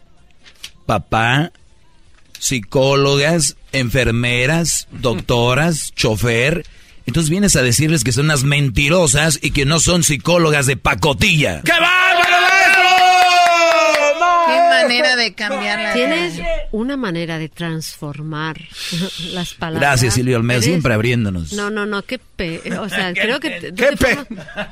papá, 0.87 1.53
psicólogas, 2.39 3.57
enfermeras, 3.73 4.89
doctoras, 4.93 5.93
chofer. 5.95 6.65
Entonces 7.07 7.31
vienes 7.31 7.57
a 7.57 7.63
decirles 7.63 8.05
que 8.05 8.13
son 8.13 8.27
unas 8.27 8.45
mentirosas 8.45 9.39
y 9.43 9.51
que 9.53 9.65
no 9.65 9.81
son 9.81 10.03
psicólogas 10.05 10.67
de 10.67 10.77
pacotilla. 10.77 11.63
¡Qué 11.65 11.73
bárbaro, 11.73 12.37
maestro! 12.43 12.83
¡Qué 14.47 14.59
manera 14.83 15.17
de 15.17 15.35
cambiar 15.35 15.79
la 15.81 15.93
Tienes 15.95 16.41
una 16.73 16.97
manera 16.99 17.39
de 17.39 17.49
transformar 17.49 18.61
las 19.33 19.55
palabras. 19.55 19.81
Gracias, 19.81 20.15
Silvia 20.15 20.37
Olmedo, 20.37 20.61
siempre 20.63 20.93
abriéndonos. 20.95 21.53
No, 21.55 21.71
no, 21.71 21.87
no, 21.87 22.03
qué 22.03 22.19
pe... 22.19 22.61
O 22.79 22.89
sea, 22.91 23.13
¿Qué 23.15 23.21
creo 23.23 23.41
que... 23.41 23.59
qué 23.59 23.73
te 23.73 23.97
pe- 23.97 24.19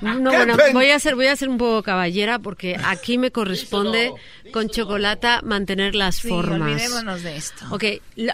No, 0.02 0.30
qué 0.30 0.36
bueno, 0.36 0.56
pe- 0.56 0.72
voy 0.72 0.90
a, 0.90 0.98
ser, 0.98 1.14
voy 1.14 1.26
a 1.28 1.36
ser 1.36 1.48
un 1.48 1.56
poco 1.58 1.82
caballera 1.82 2.38
porque 2.38 2.76
aquí 2.84 3.16
me 3.18 3.30
corresponde 3.30 4.12
con 4.52 4.68
chocolate 4.68 5.28
mantener 5.42 5.94
las 5.94 6.16
Sí, 6.16 6.28
formas. 6.28 6.60
olvidémonos 6.72 7.22
de 7.22 7.36
esto. 7.36 7.64
Ok, 7.70 7.84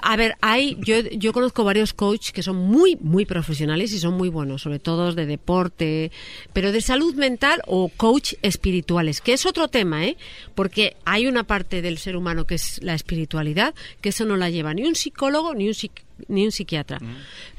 a 0.02 0.16
ver, 0.16 0.36
hay, 0.40 0.76
yo, 0.80 1.00
yo 1.00 1.32
conozco 1.32 1.64
varios 1.64 1.92
coaches 1.92 2.32
que 2.32 2.42
son 2.42 2.56
muy, 2.56 2.96
muy 3.00 3.24
profesionales 3.26 3.92
y 3.92 3.98
son 3.98 4.14
muy 4.14 4.28
buenos, 4.28 4.62
sobre 4.62 4.78
todo 4.78 5.12
de 5.12 5.26
deporte, 5.26 6.10
pero 6.52 6.72
de 6.72 6.80
salud 6.80 7.14
mental 7.14 7.60
o 7.66 7.88
coach 7.96 8.34
espirituales, 8.42 9.20
que 9.20 9.32
es 9.32 9.46
otro 9.46 9.68
tema, 9.68 10.04
¿eh? 10.06 10.16
Porque 10.54 10.96
hay 11.04 11.26
una 11.26 11.44
parte 11.44 11.82
del 11.82 11.98
ser 11.98 12.16
humano 12.16 12.46
que 12.46 12.54
es 12.56 12.80
la 12.82 12.94
espiritualidad, 12.94 13.74
que 14.00 14.10
eso 14.10 14.24
no 14.24 14.36
la 14.36 14.50
lleva 14.50 14.74
ni 14.74 14.84
un 14.84 14.94
psicólogo 14.94 15.54
ni 15.54 15.66
un 15.68 15.74
psic- 15.74 16.02
ni 16.28 16.44
un 16.44 16.52
psiquiatra. 16.52 16.98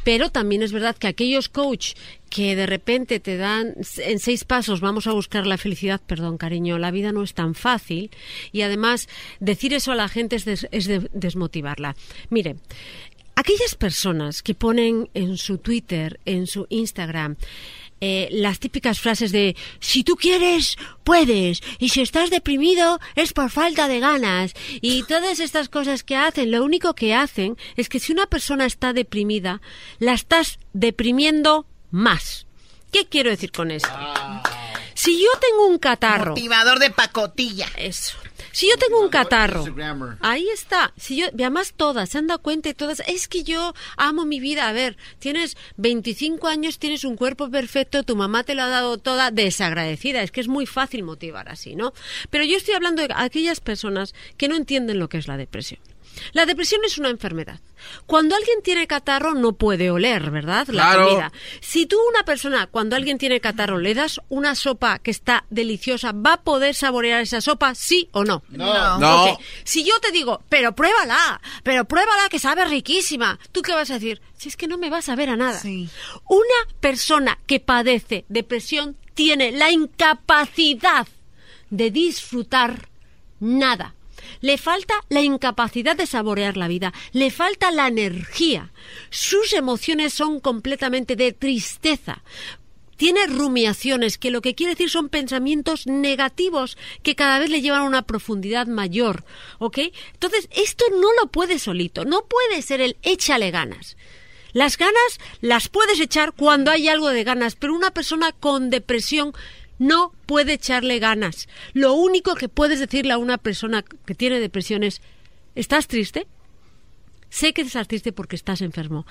Pero 0.04 0.30
también 0.30 0.64
es 0.64 0.72
verdad 0.72 0.96
que 0.98 1.08
aquellos 1.08 1.50
coach 1.50 1.94
que 2.30 2.56
de 2.56 2.66
repente 2.66 3.20
te 3.20 3.38
dan 3.38 3.76
en 3.98 4.20
seis 4.20 4.44
pasos 4.44 4.80
vamos 4.82 5.08
a 5.08 5.12
buscar 5.14 5.46
la 5.48 5.58
felicidad, 5.58 6.02
perdón 6.06 6.38
cariño, 6.38 6.78
la 6.80 6.92
vida 6.92 7.12
no 7.12 7.24
es 7.24 7.34
tan 7.34 7.54
fácil 7.56 8.10
y 8.52 8.62
además 8.62 9.08
decir 9.40 9.74
eso 9.74 9.92
a 9.92 9.96
la 9.96 10.10
gente 10.10 10.36
es, 10.36 10.46
des- 10.46 10.68
es 10.72 10.86
de- 10.88 11.10
desmotivarla. 11.14 11.96
Mire, 12.30 12.56
aquellas 13.36 13.76
personas 13.76 14.42
que 14.42 14.54
ponen 14.56 15.10
en 15.14 15.38
su 15.38 15.58
Twitter, 15.58 16.20
en 16.26 16.48
su 16.48 16.66
Instagram, 16.70 17.36
eh, 18.06 18.28
las 18.32 18.60
típicas 18.60 19.00
frases 19.00 19.32
de 19.32 19.56
si 19.80 20.04
tú 20.04 20.18
quieres, 20.18 20.76
puedes, 21.06 21.64
y 21.80 21.88
si 21.88 22.02
estás 22.02 22.30
deprimido 22.30 23.00
es 23.16 23.32
por 23.32 23.50
falta 23.50 23.88
de 23.88 24.02
ganas, 24.02 24.54
y 24.82 25.04
todas 25.04 25.40
estas 25.40 25.70
cosas 25.70 26.04
que 26.04 26.18
hacen, 26.18 26.52
lo 26.52 26.66
único 26.66 26.96
que 26.96 27.14
hacen 27.14 27.56
es 27.78 27.88
que 27.88 28.02
si 28.02 28.12
una 28.12 28.26
persona 28.26 28.66
está 28.66 28.92
deprimida, 28.92 29.62
la 30.00 30.12
estás 30.12 30.60
deprimiendo 30.74 31.66
más. 31.92 32.46
¿Qué 32.92 33.08
quiero 33.08 33.30
decir 33.30 33.54
con 33.54 33.72
eso? 33.72 33.88
Si 34.96 35.22
yo 35.22 35.30
tengo 35.40 35.68
un 35.68 35.80
catarro. 35.80 36.32
Motivador 36.32 36.80
de 36.80 36.92
pacotilla. 36.92 37.70
Eso. 37.78 38.18
Si 38.54 38.70
yo 38.70 38.78
tengo 38.78 39.02
un 39.02 39.10
catarro, 39.10 39.66
ahí 40.20 40.48
está. 40.50 40.94
Si 40.96 41.18
yo, 41.18 41.26
además 41.34 41.74
todas, 41.76 42.10
se 42.10 42.20
han 42.20 42.28
dado 42.28 42.40
cuenta 42.40 42.70
y 42.70 42.76
todas, 42.76 43.02
es 43.08 43.28
que 43.28 43.44
yo 43.44 43.74
amo 43.98 44.26
mi 44.26 44.40
vida. 44.40 44.70
A 44.70 44.72
ver, 44.74 44.96
tienes 45.18 45.58
25 45.78 46.48
años, 46.48 46.78
tienes 46.78 47.04
un 47.04 47.16
cuerpo 47.16 47.50
perfecto, 47.50 48.04
tu 48.04 48.16
mamá 48.16 48.44
te 48.44 48.54
lo 48.54 48.62
ha 48.62 48.68
dado 48.68 49.00
toda 49.00 49.32
desagradecida. 49.32 50.22
Es 50.22 50.32
que 50.32 50.40
es 50.40 50.48
muy 50.48 50.68
fácil 50.68 51.02
motivar 51.02 51.50
así, 51.50 51.76
¿no? 51.76 51.94
Pero 52.30 52.44
yo 52.44 52.56
estoy 52.56 52.76
hablando 52.76 53.02
de 53.02 53.10
aquellas 53.16 53.60
personas 53.60 54.14
que 54.38 54.48
no 54.48 54.56
entienden 54.56 55.00
lo 55.00 55.10
que 55.10 55.18
es 55.18 55.28
la 55.28 55.36
depresión. 55.38 55.82
La 56.34 56.46
depresión 56.46 56.82
es 56.86 56.98
una 56.98 57.10
enfermedad. 57.10 57.60
Cuando 58.06 58.36
alguien 58.36 58.62
tiene 58.64 58.88
catarro 58.88 59.34
no 59.34 59.54
puede 59.54 59.92
oler, 59.92 60.32
¿verdad? 60.32 60.68
La 60.70 60.84
Claro. 60.94 61.08
comida. 61.08 61.32
Si 61.60 61.86
tú 61.86 61.98
una 62.10 62.24
persona, 62.24 62.68
cuando 62.68 62.96
alguien 62.96 63.18
tiene 63.18 63.42
catarro, 63.42 63.78
le 63.78 63.94
das 63.94 64.22
una 64.30 64.56
sopa 64.56 65.00
que 65.00 65.12
está 65.12 65.46
deliciosa, 65.50 66.14
¿va 66.14 66.34
a 66.34 66.42
poder 66.44 66.76
saborear 66.76 67.22
esa 67.22 67.42
sopa, 67.42 67.76
sí 67.76 68.08
o 68.14 68.24
no? 68.24 68.44
No. 68.50 69.00
No. 69.00 69.38
Si 69.66 69.84
yo 69.84 70.00
te 70.00 70.12
digo, 70.12 70.42
pero 70.50 70.74
pruébala, 70.76 71.42
pero 71.64 71.86
pruébala 71.86 72.30
que 72.30 72.40
sabe 72.40 72.64
riquísima, 72.66 73.38
¿tú 73.52 73.62
qué 73.62 73.74
vas 73.74 73.92
a 73.92 73.96
decir? 73.96 74.22
Si 74.38 74.50
es 74.50 74.56
que 74.58 74.68
no 74.68 74.78
me 74.78 74.90
vas 74.90 75.10
a 75.10 75.16
ver 75.16 75.30
a 75.30 75.36
nada. 75.36 75.60
Una 76.30 76.76
persona 76.80 77.40
que 77.48 77.60
padece 77.60 78.26
depresión 78.30 78.98
tiene 79.14 79.52
la 79.52 79.72
incapacidad 79.72 81.08
de 81.70 81.92
disfrutar 81.92 82.90
nada. 83.40 83.94
Le 84.42 84.58
falta 84.58 84.94
la 85.10 85.22
incapacidad 85.22 85.96
de 85.96 86.08
saborear 86.08 86.58
la 86.58 86.68
vida, 86.68 86.94
le 87.12 87.32
falta 87.32 87.72
la 87.72 87.88
energía. 87.88 88.72
Sus 89.10 89.54
emociones 89.54 90.14
son 90.14 90.40
completamente 90.40 91.16
de 91.16 91.34
tristeza. 91.34 92.24
Tiene 92.98 93.26
rumiaciones, 93.28 94.18
que 94.18 94.32
lo 94.32 94.42
que 94.42 94.56
quiere 94.56 94.74
decir 94.74 94.90
son 94.90 95.10
pensamientos 95.10 95.88
negativos 95.88 96.78
que 97.02 97.16
cada 97.16 97.40
vez 97.40 97.50
le 97.50 97.62
llevan 97.62 97.82
a 97.82 97.86
una 97.86 98.04
profundidad 98.04 98.68
mayor. 98.68 99.26
¿Ok? 99.60 99.80
Entonces, 100.14 100.48
esto 100.52 100.86
no 100.92 101.08
lo 101.20 101.28
puede 101.30 101.60
solito, 101.60 102.06
no 102.06 102.26
puede 102.26 102.62
ser 102.62 102.82
el 102.82 102.98
échale 103.02 103.52
ganas. 103.52 103.98
Las 104.54 104.78
ganas 104.78 105.20
las 105.42 105.68
puedes 105.68 106.00
echar 106.00 106.34
cuando 106.34 106.70
hay 106.70 106.88
algo 106.88 107.10
de 107.10 107.24
ganas, 107.24 107.56
pero 107.56 107.74
una 107.74 107.92
persona 107.92 108.32
con 108.32 108.70
depresión 108.70 109.34
no 109.80 110.14
puede 110.26 110.54
echarle 110.54 111.00
ganas. 111.00 111.48
Lo 111.74 111.94
único 111.94 112.36
que 112.36 112.50
puedes 112.50 112.80
decirle 112.80 113.14
a 113.14 113.18
una 113.18 113.38
persona 113.38 113.84
que 113.84 114.16
tiene 114.16 114.40
depresión 114.40 114.84
es, 114.84 115.02
¿estás 115.56 115.88
triste? 115.88 116.28
Sé 117.30 117.54
que 117.54 117.62
estás 117.62 117.88
triste 117.88 118.12
porque 118.12 118.36
estás 118.36 118.62
enfermo. 118.62 119.06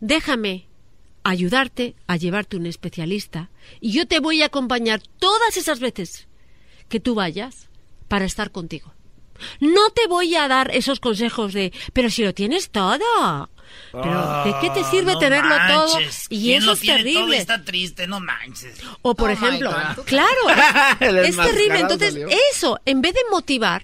Déjame 0.00 0.66
ayudarte 1.22 1.94
a 2.06 2.16
llevarte 2.16 2.56
un 2.56 2.66
especialista 2.66 3.50
y 3.80 3.92
yo 3.92 4.06
te 4.06 4.20
voy 4.20 4.42
a 4.42 4.46
acompañar 4.46 5.02
todas 5.18 5.56
esas 5.56 5.80
veces 5.80 6.26
que 6.88 7.00
tú 7.00 7.14
vayas 7.14 7.68
para 8.08 8.24
estar 8.24 8.50
contigo. 8.50 8.92
No 9.60 9.90
te 9.90 10.06
voy 10.08 10.34
a 10.34 10.48
dar 10.48 10.74
esos 10.74 11.00
consejos 11.00 11.52
de, 11.52 11.72
pero 11.92 12.10
si 12.10 12.24
lo 12.24 12.34
tienes 12.34 12.70
todo. 12.70 13.50
Pero, 13.92 14.44
¿de 14.44 14.54
qué 14.60 14.70
te 14.70 14.84
sirve 14.90 15.12
Ah, 15.12 15.14
no 15.14 15.18
tenerlo 15.18 15.56
todo? 15.68 15.94
manches. 15.94 16.26
Y 16.28 16.42
¿Quién 16.42 16.58
eso 16.58 16.66
lo 16.66 16.72
es 16.74 16.80
tiene 16.80 16.98
todo 16.98 17.08
y 17.08 17.14
terrible. 17.14 17.36
está 17.38 17.64
triste, 17.64 18.06
no 18.06 18.20
manches. 18.20 18.78
O 19.02 19.14
por 19.14 19.30
Oh, 19.30 19.32
ejemplo, 19.32 19.70
claro, 20.06 20.30
es, 21.00 21.00
es 21.28 21.36
terrible. 21.36 21.80
Entonces, 21.80 22.12
salió. 22.12 22.28
eso, 22.52 22.80
en 22.84 23.00
vez 23.00 23.14
de 23.14 23.20
motivar 23.30 23.82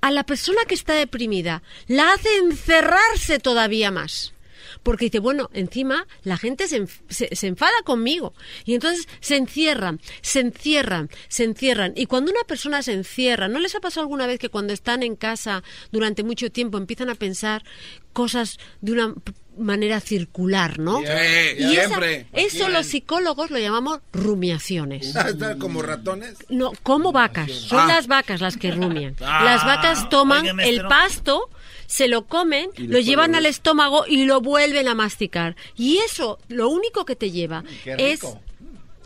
a 0.00 0.10
la 0.10 0.24
persona 0.24 0.60
que 0.66 0.74
está 0.74 0.94
deprimida, 0.94 1.62
la 1.88 2.12
hace 2.12 2.28
encerrarse 2.38 3.38
todavía 3.38 3.90
más. 3.90 4.32
Porque 4.82 5.06
dice, 5.06 5.18
bueno, 5.18 5.50
encima 5.52 6.06
la 6.22 6.36
gente 6.36 6.68
se, 6.68 6.82
enf- 6.82 7.00
se- 7.08 7.34
se 7.34 7.46
enfada 7.46 7.72
conmigo. 7.84 8.34
Y 8.64 8.74
entonces 8.74 9.06
se 9.20 9.36
encierran, 9.36 10.00
se 10.22 10.40
encierran, 10.40 11.10
se 11.28 11.44
encierran. 11.44 11.92
Y 11.96 12.06
cuando 12.06 12.30
una 12.30 12.42
persona 12.44 12.82
se 12.82 12.92
encierra, 12.92 13.48
¿no 13.48 13.58
les 13.60 13.74
ha 13.74 13.80
pasado 13.80 14.02
alguna 14.02 14.26
vez 14.26 14.38
que 14.38 14.48
cuando 14.48 14.72
están 14.72 15.02
en 15.02 15.16
casa 15.16 15.62
durante 15.92 16.22
mucho 16.22 16.50
tiempo 16.50 16.78
empiezan 16.78 17.10
a 17.10 17.14
pensar 17.14 17.62
cosas 18.12 18.58
de 18.80 18.92
una 18.92 19.14
manera 19.56 20.00
circular, 20.00 20.78
¿no? 20.78 20.98
Sí, 21.00 21.04
y 21.58 21.76
esa- 21.76 21.86
siempre. 21.88 22.26
eso 22.32 22.68
los 22.68 22.86
psicólogos 22.86 23.50
lo 23.50 23.58
llamamos 23.58 24.00
rumiaciones. 24.12 25.14
¿Están 25.26 25.58
como 25.58 25.82
ratones? 25.82 26.34
No, 26.48 26.72
como 26.82 27.12
vacas. 27.12 27.50
Son 27.50 27.80
Ah. 27.80 27.86
las 27.86 28.06
vacas 28.06 28.40
las 28.40 28.56
que 28.56 28.70
rumian. 28.70 29.16
Ah. 29.20 29.44
Las 29.44 29.64
vacas 29.64 30.08
toman 30.08 30.58
el 30.60 30.82
pasto, 30.86 31.50
se 31.90 32.06
lo 32.06 32.26
comen, 32.26 32.70
lo 32.76 33.00
llevan 33.00 33.34
al 33.34 33.46
estómago 33.46 34.04
y 34.06 34.24
lo 34.24 34.40
vuelven 34.40 34.86
a 34.86 34.94
masticar. 34.94 35.56
Y 35.76 35.98
eso, 35.98 36.38
lo 36.46 36.68
único 36.68 37.04
que 37.04 37.16
te 37.16 37.32
lleva 37.32 37.64
qué 37.82 37.96
es... 37.98 38.20
rico. 38.22 38.40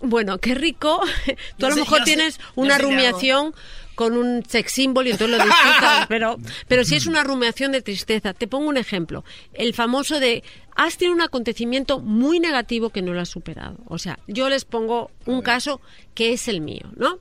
Bueno, 0.03 0.37
qué 0.37 0.55
rico. 0.55 1.01
Tú 1.27 1.33
Yo 1.61 1.67
a 1.67 1.71
lo 1.71 1.75
sé- 1.77 1.81
mejor 1.81 2.05
tienes 2.05 2.39
una 2.57 2.77
qué 2.77 2.83
rumiación 2.83 3.55
con 3.95 4.19
un 4.19 4.45
sex 4.47 4.71
symbol 4.73 5.07
y 5.07 5.13
entonces 5.13 5.39
lo 5.39 5.43
disfrutas, 5.43 6.07
pero, 6.09 6.37
pero 6.69 6.85
si 6.85 6.97
es 6.97 7.07
una 7.07 7.23
rumiación 7.23 7.73
de 7.73 7.81
tristeza, 7.81 8.35
te 8.35 8.47
pongo 8.47 8.69
un 8.69 8.77
ejemplo. 8.77 9.25
El 9.55 9.73
famoso 9.73 10.21
de 10.21 10.43
has 10.77 10.99
tenido 10.99 11.15
un 11.15 11.23
acontecimiento 11.23 12.01
muy 12.01 12.39
negativo 12.39 12.91
que 12.91 13.01
no 13.01 13.15
lo 13.15 13.21
has 13.23 13.31
superado. 13.31 13.79
O 13.87 13.97
sea, 13.97 14.19
yo 14.27 14.51
les 14.51 14.67
pongo 14.67 15.11
un 15.25 15.41
caso 15.41 15.81
que 16.15 16.35
es 16.35 16.49
el 16.49 16.61
mío, 16.61 16.85
¿no? 16.97 17.19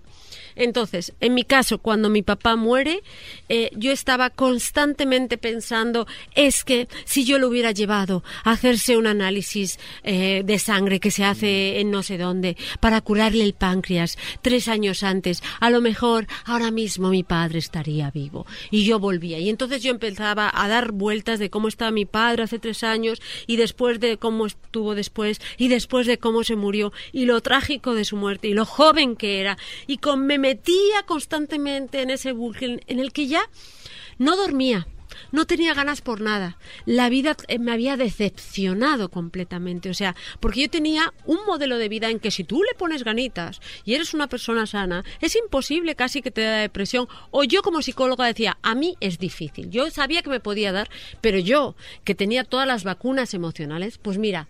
Entonces, 0.55 1.13
en 1.19 1.33
mi 1.33 1.43
caso, 1.43 1.77
cuando 1.77 2.09
mi 2.09 2.21
papá 2.21 2.55
muere, 2.55 3.01
eh, 3.49 3.69
yo 3.75 3.91
estaba 3.91 4.29
constantemente 4.29 5.37
pensando, 5.37 6.07
es 6.35 6.63
que 6.63 6.87
si 7.05 7.25
yo 7.25 7.39
lo 7.39 7.47
hubiera 7.47 7.71
llevado 7.71 8.23
a 8.43 8.51
hacerse 8.51 8.97
un 8.97 9.07
análisis 9.07 9.79
eh, 10.03 10.43
de 10.45 10.59
sangre 10.59 10.99
que 10.99 11.11
se 11.11 11.23
hace 11.23 11.79
en 11.79 11.91
no 11.91 12.03
sé 12.03 12.17
dónde 12.17 12.57
para 12.79 13.01
curarle 13.01 13.43
el 13.43 13.53
páncreas 13.53 14.17
tres 14.41 14.67
años 14.67 15.03
antes, 15.03 15.43
a 15.59 15.69
lo 15.69 15.81
mejor 15.81 16.27
ahora 16.45 16.71
mismo 16.71 17.09
mi 17.09 17.23
padre 17.23 17.59
estaría 17.59 18.11
vivo. 18.11 18.45
Y 18.71 18.85
yo 18.85 18.99
volvía. 18.99 19.39
Y 19.39 19.49
entonces 19.49 19.83
yo 19.83 19.91
empezaba 19.91 20.51
a 20.53 20.67
dar 20.67 20.91
vueltas 20.91 21.39
de 21.39 21.49
cómo 21.49 21.67
estaba 21.67 21.91
mi 21.91 22.05
padre 22.05 22.43
hace 22.43 22.59
tres 22.59 22.83
años 22.83 23.21
y 23.47 23.57
después 23.57 23.99
de 23.99 24.17
cómo 24.17 24.45
estuvo 24.45 24.95
después 24.95 25.39
y 25.57 25.67
después 25.67 26.07
de 26.07 26.17
cómo 26.17 26.43
se 26.43 26.55
murió 26.55 26.91
y 27.11 27.25
lo 27.25 27.41
trágico 27.41 27.93
de 27.93 28.05
su 28.05 28.17
muerte 28.17 28.47
y 28.47 28.53
lo 28.53 28.65
joven 28.65 29.15
que 29.15 29.39
era 29.39 29.57
y 29.87 29.97
con 29.97 30.25
metía 30.43 31.03
constantemente 31.05 32.01
en 32.01 32.09
ese 32.09 32.33
bucle 32.33 32.83
en 32.87 32.99
el 32.99 33.13
que 33.13 33.27
ya 33.27 33.49
no 34.17 34.35
dormía. 34.35 34.87
No 35.31 35.45
tenía 35.45 35.73
ganas 35.73 36.01
por 36.01 36.19
nada. 36.19 36.57
La 36.85 37.07
vida 37.07 37.37
eh, 37.47 37.59
me 37.59 37.71
había 37.71 37.95
decepcionado 37.95 39.09
completamente. 39.09 39.89
O 39.89 39.93
sea, 39.93 40.17
porque 40.41 40.63
yo 40.63 40.69
tenía 40.69 41.13
un 41.25 41.45
modelo 41.45 41.77
de 41.77 41.87
vida 41.87 42.09
en 42.09 42.19
que 42.19 42.29
si 42.29 42.43
tú 42.43 42.61
le 42.61 42.77
pones 42.77 43.05
ganitas 43.05 43.61
y 43.85 43.93
eres 43.93 44.13
una 44.13 44.27
persona 44.27 44.65
sana, 44.65 45.05
es 45.21 45.33
imposible 45.37 45.95
casi 45.95 46.21
que 46.21 46.31
te 46.31 46.41
dé 46.41 46.49
depresión. 46.59 47.07
O 47.31 47.45
yo 47.45 47.61
como 47.61 47.81
psicóloga 47.81 48.25
decía, 48.25 48.57
a 48.63 48.75
mí 48.75 48.97
es 48.99 49.19
difícil. 49.19 49.69
Yo 49.69 49.89
sabía 49.91 50.23
que 50.23 50.29
me 50.29 50.41
podía 50.41 50.73
dar, 50.73 50.89
pero 51.21 51.39
yo, 51.39 51.77
que 52.03 52.15
tenía 52.15 52.43
todas 52.43 52.67
las 52.67 52.83
vacunas 52.83 53.33
emocionales, 53.33 53.97
pues 53.97 54.17
mira, 54.17 54.49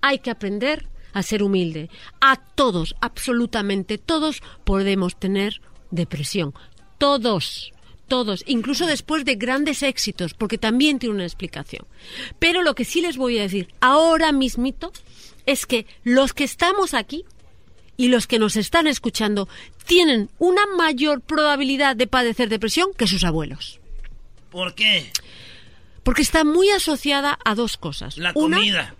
hay 0.00 0.20
que 0.20 0.30
aprender 0.30 0.86
a 1.14 1.22
ser 1.22 1.42
humilde. 1.42 1.88
A 2.20 2.36
todos, 2.36 2.94
absolutamente 3.00 3.96
todos 3.96 4.42
podemos 4.64 5.16
tener 5.16 5.62
depresión. 5.90 6.52
Todos 6.98 7.72
todos, 8.06 8.44
incluso 8.46 8.86
después 8.86 9.24
de 9.24 9.36
grandes 9.36 9.82
éxitos, 9.82 10.34
porque 10.34 10.58
también 10.58 10.98
tiene 10.98 11.14
una 11.14 11.24
explicación. 11.24 11.86
Pero 12.38 12.62
lo 12.62 12.74
que 12.74 12.84
sí 12.84 13.00
les 13.00 13.16
voy 13.16 13.38
a 13.38 13.42
decir 13.42 13.68
ahora 13.80 14.30
mismito 14.30 14.92
es 15.46 15.64
que 15.64 15.86
los 16.02 16.34
que 16.34 16.44
estamos 16.44 16.92
aquí 16.92 17.24
y 17.96 18.08
los 18.08 18.26
que 18.26 18.38
nos 18.38 18.56
están 18.56 18.86
escuchando 18.86 19.48
tienen 19.86 20.30
una 20.38 20.66
mayor 20.76 21.20
probabilidad 21.20 21.96
de 21.96 22.06
padecer 22.06 22.48
depresión 22.48 22.88
que 22.96 23.06
sus 23.06 23.24
abuelos. 23.24 23.80
¿Por 24.50 24.74
qué? 24.74 25.10
Porque 26.02 26.22
está 26.22 26.44
muy 26.44 26.68
asociada 26.70 27.38
a 27.44 27.54
dos 27.54 27.76
cosas. 27.76 28.18
La 28.18 28.32
comida. 28.32 28.94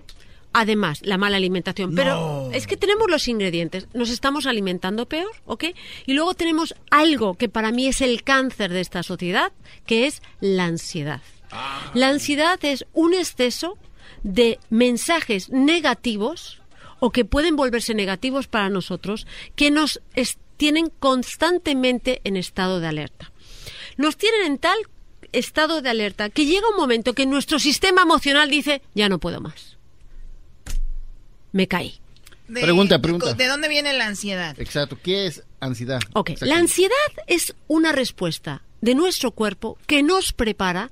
Además, 0.57 1.01
la 1.03 1.19
mala 1.19 1.37
alimentación. 1.37 1.97
Pero 1.97 2.49
es 2.53 2.69
que 2.69 2.77
tenemos 2.77 3.11
los 3.11 3.27
ingredientes. 3.27 3.89
Nos 3.93 4.09
estamos 4.09 4.47
alimentando 4.47 5.07
peor, 5.07 5.33
¿ok? 5.47 5.65
Y 6.07 6.13
luego 6.13 6.35
tenemos 6.35 6.77
algo 6.93 7.35
que 7.35 7.49
para 7.49 7.73
mí 7.73 7.89
es 7.89 8.01
el 8.01 8.23
cáncer 8.23 8.73
de 8.73 8.81
esta 8.81 9.03
sociedad, 9.03 9.51
que 9.85 10.07
es 10.07 10.23
la 10.41 10.67
ansiedad. 10.67 11.23
Ah. 11.51 11.91
La 11.95 12.09
ansiedad 12.09 12.57
es 12.63 12.87
un 12.93 13.15
exceso 13.15 13.77
de 14.23 14.61
mensajes 14.71 15.51
negativos 15.51 16.63
o 17.01 17.11
que 17.11 17.25
pueden 17.25 17.57
volverse 17.57 17.93
negativos 17.93 18.47
para 18.47 18.71
nosotros, 18.71 19.27
que 19.57 19.73
nos 19.73 20.01
tienen 20.57 20.89
constantemente 21.01 22.21
en 22.23 22.37
estado 22.37 22.79
de 22.79 22.87
alerta. 22.87 23.33
Nos 23.97 24.17
tienen 24.17 24.47
en 24.47 24.59
tal 24.59 24.79
estado 25.33 25.83
de 25.83 25.91
alerta 25.91 26.31
que 26.31 26.47
llega 26.47 26.71
un 26.71 26.77
momento 26.77 27.13
que 27.13 27.27
nuestro 27.27 27.59
sistema 27.59 28.03
emocional 28.03 28.49
dice, 28.51 28.83
ya 28.95 29.09
no 29.09 29.19
puedo 29.19 29.41
más 29.41 29.74
me 31.55 31.69
caí. 31.69 32.01
pregunta, 32.53 33.01
pregunta. 33.01 33.33
¿De 33.33 33.47
dónde 33.47 33.69
viene 33.69 33.93
la 33.93 34.07
ansiedad? 34.07 34.59
Exacto, 34.59 34.99
¿qué 35.01 35.27
es 35.27 35.45
ansiedad? 35.61 36.01
Ok, 36.13 36.33
la 36.41 36.57
ansiedad 36.57 36.93
es 37.29 37.55
una 37.69 37.93
respuesta 37.93 38.63
de 38.81 38.95
nuestro 38.97 39.31
cuerpo 39.31 39.79
que 39.87 40.03
nos 40.03 40.33
prepara 40.33 40.91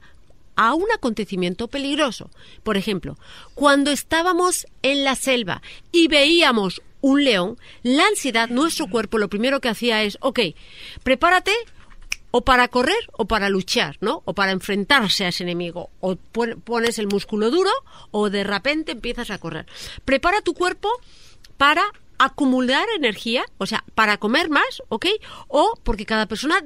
a 0.54 0.74
un 0.74 0.86
acontecimiento 0.94 1.66
peligroso. 1.66 2.30
Por 2.62 2.76
ejemplo, 2.76 3.18
cuando 3.54 3.90
estábamos 3.90 4.66
en 4.82 5.02
la 5.02 5.16
selva 5.16 5.62
y 5.90 6.06
veíamos 6.06 6.80
un 7.00 7.24
león, 7.24 7.58
la 7.82 8.06
ansiedad, 8.06 8.48
nuestro 8.48 8.86
cuerpo 8.86 9.18
lo 9.18 9.28
primero 9.28 9.60
que 9.60 9.68
hacía 9.68 10.04
es, 10.04 10.16
ok, 10.20 10.38
prepárate 11.02 11.52
o 12.32 12.44
para 12.44 12.66
correr 12.68 13.08
o 13.12 13.26
para 13.26 13.48
luchar, 13.48 13.98
¿no? 14.00 14.22
O 14.24 14.34
para 14.34 14.50
enfrentarse 14.50 15.24
a 15.24 15.28
ese 15.28 15.44
enemigo. 15.44 15.90
O 16.00 16.16
pones 16.16 16.98
el 16.98 17.06
músculo 17.06 17.50
duro 17.50 17.70
o 18.10 18.30
de 18.30 18.42
repente 18.42 18.92
empiezas 18.92 19.30
a 19.30 19.38
correr. 19.38 19.66
Prepara 20.04 20.40
tu 20.40 20.54
cuerpo 20.54 20.88
para 21.56 21.84
acumular 22.18 22.86
energía, 22.96 23.44
o 23.58 23.66
sea, 23.66 23.84
para 23.94 24.16
comer 24.16 24.48
más, 24.48 24.82
¿ok? 24.88 25.06
O 25.48 25.78
porque 25.82 26.06
cada 26.06 26.26
persona, 26.26 26.62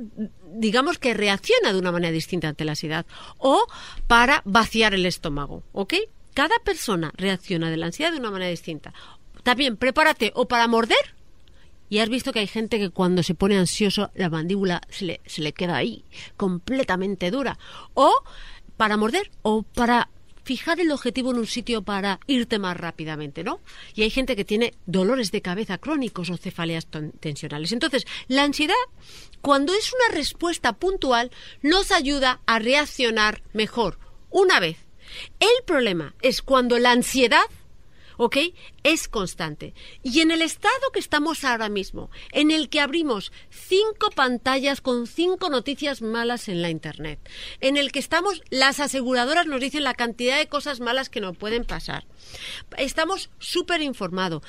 digamos 0.55 0.99
que 0.99 1.15
reacciona 1.15 1.73
de 1.73 1.79
una 1.79 1.93
manera 1.93 2.13
distinta 2.13 2.49
ante 2.49 2.65
la 2.65 2.73
ansiedad. 2.73 3.05
O 3.39 3.67
para 4.07 4.43
vaciar 4.45 4.95
el 4.95 5.05
estómago, 5.05 5.65
¿ok? 5.73 5.95
Cada 6.33 6.59
persona 6.61 7.11
reacciona 7.17 7.71
de 7.71 7.77
la 7.77 7.87
ansiedad 7.87 8.13
de 8.13 8.19
una 8.19 8.31
manera 8.31 8.51
distinta. 8.51 8.95
También 9.43 9.77
prepárate 9.77 10.31
o 10.35 10.47
para 10.47 10.69
morder 10.69 11.16
y 11.89 11.99
has 11.99 12.09
visto 12.09 12.33
que 12.33 12.41
hay 12.41 12.47
gente 12.47 12.79
que 12.79 12.91
cuando 12.91 13.23
se 13.23 13.35
pone 13.35 13.57
ansioso 13.57 14.11
la 14.15 14.31
mandíbula 14.31 14.81
se 14.89 15.05
le, 15.05 15.21
se 15.27 15.43
le 15.43 15.53
queda 15.53 15.77
ahí, 15.77 16.05
completamente 16.37 17.31
dura. 17.31 17.59
O 17.95 18.13
para 18.77 18.97
morder 18.97 19.31
o 19.43 19.63
para 19.63 20.11
fijar 20.47 20.79
el 20.79 20.93
objetivo 20.93 21.33
en 21.33 21.39
un 21.39 21.47
sitio 21.47 21.83
para 21.83 22.21
irte 22.29 22.61
más 22.61 22.77
rápidamente, 22.77 23.43
¿no? 23.43 23.61
Y 23.95 24.03
hay 24.03 24.11
gente 24.11 24.37
que 24.37 24.45
tiene 24.45 24.75
dolores 24.87 25.33
de 25.33 25.43
cabeza 25.43 25.79
crónicos 25.79 26.31
o 26.31 26.37
cefaleas 26.37 26.87
tensionales. 27.19 27.73
Entonces, 27.73 28.07
la 28.29 28.45
ansiedad, 28.45 28.75
cuando 29.41 29.75
es 29.75 29.93
una 29.93 30.17
respuesta 30.17 30.75
puntual, 30.75 31.33
nos 31.63 31.91
ayuda 31.91 32.41
a 32.47 32.61
reaccionar 32.61 33.43
mejor. 33.55 33.99
Una 34.31 34.61
vez. 34.61 34.79
El 35.41 35.65
problema 35.67 36.15
es 36.23 36.43
cuando 36.43 36.79
la 36.79 36.93
ansiedad 36.93 37.47
¿ok? 38.17 38.37
Es 38.87 39.09
constante. 39.09 39.75
Y 40.05 40.21
en 40.21 40.31
el 40.31 40.43
estado 40.43 40.73
que 40.93 41.01
estamos 41.01 41.43
ahora 41.43 41.69
mismo, 41.69 42.09
en 42.31 42.53
el 42.53 42.69
que 42.69 42.79
abrimos 42.79 43.33
cinco 43.51 44.11
pantallas 44.11 44.81
con 44.81 45.09
cinco 45.09 45.51
noticias 45.51 46.03
malas 46.03 46.49
en 46.49 46.63
la 46.63 46.71
Internet, 46.71 47.19
en 47.61 47.77
el 47.79 47.91
que 47.91 47.99
estamos, 47.99 48.43
las 48.49 48.79
aseguradoras 48.79 49.47
nos 49.47 49.61
dicen 49.61 49.83
la 49.83 49.95
cantidad 49.95 50.39
de 50.39 50.47
cosas 50.47 50.79
malas 50.79 51.09
que 51.09 51.21
nos 51.21 51.37
pueden 51.37 51.65
pasar. 51.65 52.05
Estamos 52.79 53.29
súper 53.41 53.83
informados, 53.83 54.45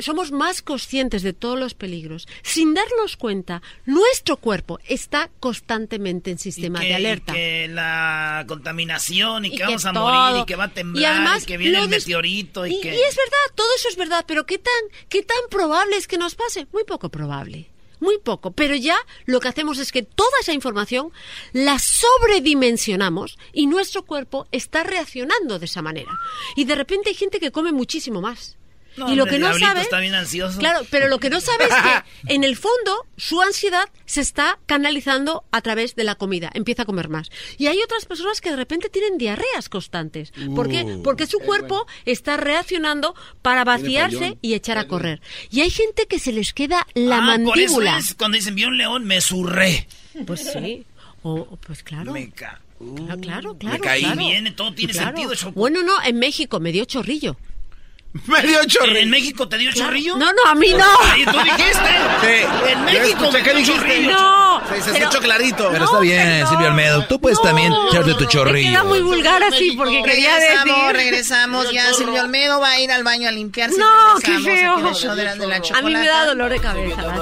somos 0.00 0.32
más 0.32 0.62
conscientes 0.62 1.22
de 1.22 1.34
todos 1.34 1.58
los 1.58 1.74
peligros. 1.74 2.26
Sin 2.42 2.72
darnos 2.72 3.18
cuenta, 3.18 3.60
nuestro 3.84 4.38
cuerpo 4.38 4.78
está 4.88 5.28
constantemente 5.38 6.30
en 6.30 6.38
sistema 6.38 6.80
de 6.80 6.94
alerta. 6.94 7.32
Y 7.32 7.34
que 7.34 7.68
la 7.68 8.46
contaminación 8.48 9.44
y, 9.44 9.50
que, 9.50 9.64
vamos 9.64 9.84
a 9.84 9.92
morir 9.92 10.42
y 10.42 10.46
que 10.46 10.56
va 10.56 10.64
a 10.64 10.72
temblar 10.72 11.42
y, 11.42 11.44
que 11.44 11.58
viene 11.58 11.78
el 11.78 11.90
meteorito 11.90 12.64
y, 12.64 12.80
que 12.80 12.88
es 12.88 13.16
verdad, 13.16 13.54
todo 13.54 13.68
eso 13.82 13.88
es 13.88 13.96
verdad, 13.96 14.24
pero 14.28 14.46
¿qué 14.46 14.58
tan, 14.58 14.72
¿qué 15.08 15.24
tan 15.24 15.40
probable 15.50 15.96
es 15.96 16.06
que 16.06 16.16
nos 16.16 16.36
pase? 16.36 16.68
Muy 16.72 16.84
poco 16.84 17.08
probable. 17.08 17.68
Muy 17.98 18.18
poco, 18.18 18.52
pero 18.52 18.76
ya 18.76 18.96
lo 19.26 19.40
que 19.40 19.48
hacemos 19.48 19.78
es 19.80 19.90
que 19.90 20.04
toda 20.04 20.30
esa 20.40 20.52
información 20.52 21.10
la 21.52 21.80
sobredimensionamos 21.80 23.38
y 23.52 23.66
nuestro 23.66 24.04
cuerpo 24.04 24.46
está 24.52 24.84
reaccionando 24.84 25.58
de 25.58 25.64
esa 25.64 25.82
manera. 25.82 26.12
Y 26.54 26.64
de 26.64 26.76
repente 26.76 27.08
hay 27.08 27.16
gente 27.16 27.40
que 27.40 27.50
come 27.50 27.72
muchísimo 27.72 28.20
más 28.20 28.56
y 28.96 29.14
lo 29.14 29.26
que 29.26 29.38
no 29.38 29.56
sabe, 29.58 29.80
está 29.80 30.00
bien 30.00 30.14
ansioso. 30.14 30.58
Claro, 30.58 30.86
pero 30.90 31.08
lo 31.08 31.18
que 31.18 31.30
no 31.30 31.40
sabe 31.40 31.64
es 31.64 31.70
que 31.70 32.02
en 32.34 32.44
el 32.44 32.56
fondo 32.56 33.06
su 33.16 33.40
ansiedad 33.40 33.88
se 34.04 34.20
está 34.20 34.58
canalizando 34.66 35.44
a 35.50 35.60
través 35.60 35.94
de 35.94 36.04
la 36.04 36.14
comida. 36.14 36.50
Empieza 36.54 36.82
a 36.82 36.84
comer 36.84 37.08
más. 37.08 37.30
Y 37.58 37.66
hay 37.66 37.80
otras 37.82 38.04
personas 38.06 38.40
que 38.40 38.50
de 38.50 38.56
repente 38.56 38.88
tienen 38.88 39.18
diarreas 39.18 39.68
constantes. 39.68 40.32
¿Por 40.54 40.68
qué? 40.68 40.84
Uh, 40.84 41.02
Porque 41.02 41.26
su 41.26 41.38
cuerpo 41.38 41.86
está 42.04 42.36
reaccionando 42.36 43.14
para 43.40 43.64
vaciarse 43.64 44.38
y 44.42 44.54
echar 44.54 44.78
a 44.78 44.86
correr. 44.86 45.20
Y 45.50 45.60
hay 45.60 45.70
gente 45.70 46.06
que 46.06 46.18
se 46.18 46.32
les 46.32 46.52
queda 46.52 46.86
la 46.94 47.18
ah, 47.18 47.22
mandíbula. 47.22 48.00
cuando 48.18 48.36
dicen 48.36 48.54
vi 48.54 48.64
un 48.64 48.76
león 48.76 49.04
me 49.04 49.20
surré. 49.20 49.86
Pues 50.26 50.52
sí. 50.52 50.84
O, 51.22 51.46
pues 51.66 51.82
claro. 51.82 52.12
Me 52.12 52.30
ca 52.30 52.60
ah, 53.08 53.16
claro, 53.20 53.56
claro, 53.56 53.78
Me 53.78 53.80
caí 53.80 54.04
bien, 54.16 54.54
todo 54.56 54.74
tiene 54.74 54.92
sentido 54.92 55.32
eso. 55.32 55.52
Bueno, 55.52 55.82
no, 55.82 56.02
en 56.04 56.18
México 56.18 56.60
me 56.60 56.72
dio 56.72 56.84
chorrillo. 56.84 57.36
Me 58.26 58.42
dio 58.42 58.64
chorrillo. 58.66 58.98
¿En 58.98 59.10
México 59.10 59.48
te 59.48 59.56
dio 59.58 59.72
chorrillo? 59.72 60.16
No, 60.16 60.32
no, 60.32 60.50
a 60.50 60.54
mí 60.54 60.68
no. 60.70 60.84
Ahí 61.10 61.24
tú 61.24 61.38
dijiste. 61.42 61.90
Sí. 62.20 62.68
En 62.68 62.84
México 62.84 63.28
te 63.30 63.42
dio 63.42 63.64
chorrillo. 63.64 64.10
No. 64.10 64.62
Se, 64.68 64.82
se 64.82 64.98
escuchó 64.98 65.20
clarito. 65.20 65.68
Pero 65.72 65.84
está 65.84 66.00
bien, 66.00 66.46
Silvio 66.46 66.66
Almedo. 66.68 67.06
Tú 67.06 67.20
puedes 67.20 67.40
también 67.40 67.72
echarte 67.88 68.14
tu 68.14 68.26
chorrillo. 68.26 68.68
Era 68.68 68.84
muy 68.84 69.00
vulgar 69.00 69.42
así 69.42 69.72
porque 69.76 70.02
quería 70.02 70.36
decir. 70.36 70.72
Regresamos, 70.92 71.70
ya. 71.72 71.92
Silvio 71.94 72.20
Almedo 72.20 72.60
va 72.60 72.72
a 72.72 72.80
ir 72.80 72.92
al 72.92 73.02
baño 73.02 73.28
a 73.28 73.32
limpiarse. 73.32 73.78
No, 73.78 74.14
qué 74.22 74.38
feo. 74.40 74.74
a 74.74 75.82
mí 75.82 75.92
me 75.92 76.06
da 76.06 76.26
dolor 76.26 76.50
de 76.50 76.60
cabeza, 76.60 77.02
la 77.02 77.12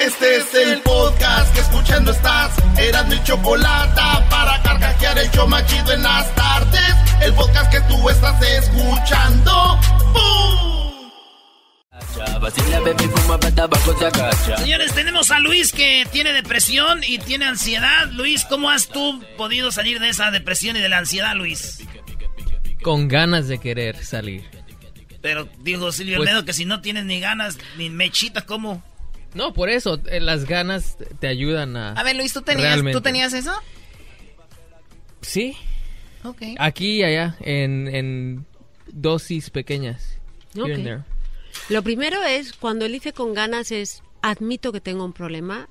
Este 0.00 0.36
es 0.36 0.54
el 0.54 0.80
podcast 0.80 1.52
que 1.54 1.60
escuchando 1.60 2.10
estás. 2.10 2.52
Eran 2.78 3.08
mi 3.08 3.22
chocolate 3.22 4.00
para 4.30 4.62
carcajear 4.62 5.18
el 5.18 5.30
yo 5.30 5.46
machido 5.46 5.92
en 5.92 6.02
las 6.02 6.34
tardes. 6.34 6.94
El 7.22 7.34
podcast 7.34 7.70
que 7.70 7.80
tú 7.82 8.08
estás 8.08 8.42
escuchando. 8.42 9.78
¡Bum! 10.12 11.10
Señores, 14.56 14.94
tenemos 14.94 15.30
a 15.30 15.38
Luis 15.38 15.72
que 15.72 16.06
tiene 16.10 16.32
depresión 16.32 17.00
y 17.06 17.18
tiene 17.18 17.44
ansiedad. 17.44 18.08
Luis, 18.12 18.44
¿cómo 18.46 18.70
has 18.70 18.88
tú 18.88 19.22
podido 19.36 19.70
salir 19.70 20.00
de 20.00 20.08
esa 20.08 20.30
depresión 20.30 20.76
y 20.76 20.80
de 20.80 20.88
la 20.88 20.98
ansiedad, 20.98 21.34
Luis? 21.36 21.80
Con 22.82 23.08
ganas 23.08 23.48
de 23.48 23.58
querer 23.58 24.02
salir. 24.02 24.48
Pero 25.20 25.46
digo 25.58 25.92
Silvio 25.92 26.16
Pues- 26.16 26.28
Almedo 26.30 26.46
que 26.46 26.54
si 26.54 26.64
no 26.64 26.80
tienes 26.80 27.04
ni 27.04 27.20
ganas 27.20 27.58
ni 27.76 27.90
mechita, 27.90 28.46
¿cómo? 28.46 28.82
No, 29.34 29.52
por 29.52 29.68
eso, 29.70 30.00
eh, 30.10 30.20
las 30.20 30.44
ganas 30.44 30.96
te 31.20 31.26
ayudan 31.28 31.76
a... 31.76 31.92
A 31.92 32.02
ver, 32.02 32.16
Luis, 32.16 32.32
¿tú 32.32 32.42
tenías, 32.42 32.64
Realmente. 32.66 32.98
¿tú 32.98 33.02
tenías 33.02 33.32
eso? 33.32 33.52
Sí, 35.22 35.56
Ok. 36.24 36.42
aquí 36.58 36.98
y 36.98 37.02
allá, 37.04 37.36
en, 37.40 37.88
en 37.94 38.46
dosis 38.92 39.50
pequeñas. 39.50 40.18
Here 40.54 40.62
Ok. 40.64 40.70
and 40.70 40.84
there. 40.84 41.02
Lo 41.68 41.82
primero 41.82 42.22
es, 42.24 42.52
cuando 42.54 42.84
él 42.86 42.92
dice 42.92 43.12
con 43.12 43.34
ganas, 43.34 43.70
es 43.70 44.02
admito 44.22 44.72
que 44.72 44.80
tengo 44.80 45.04
un 45.04 45.12
problema 45.12 45.68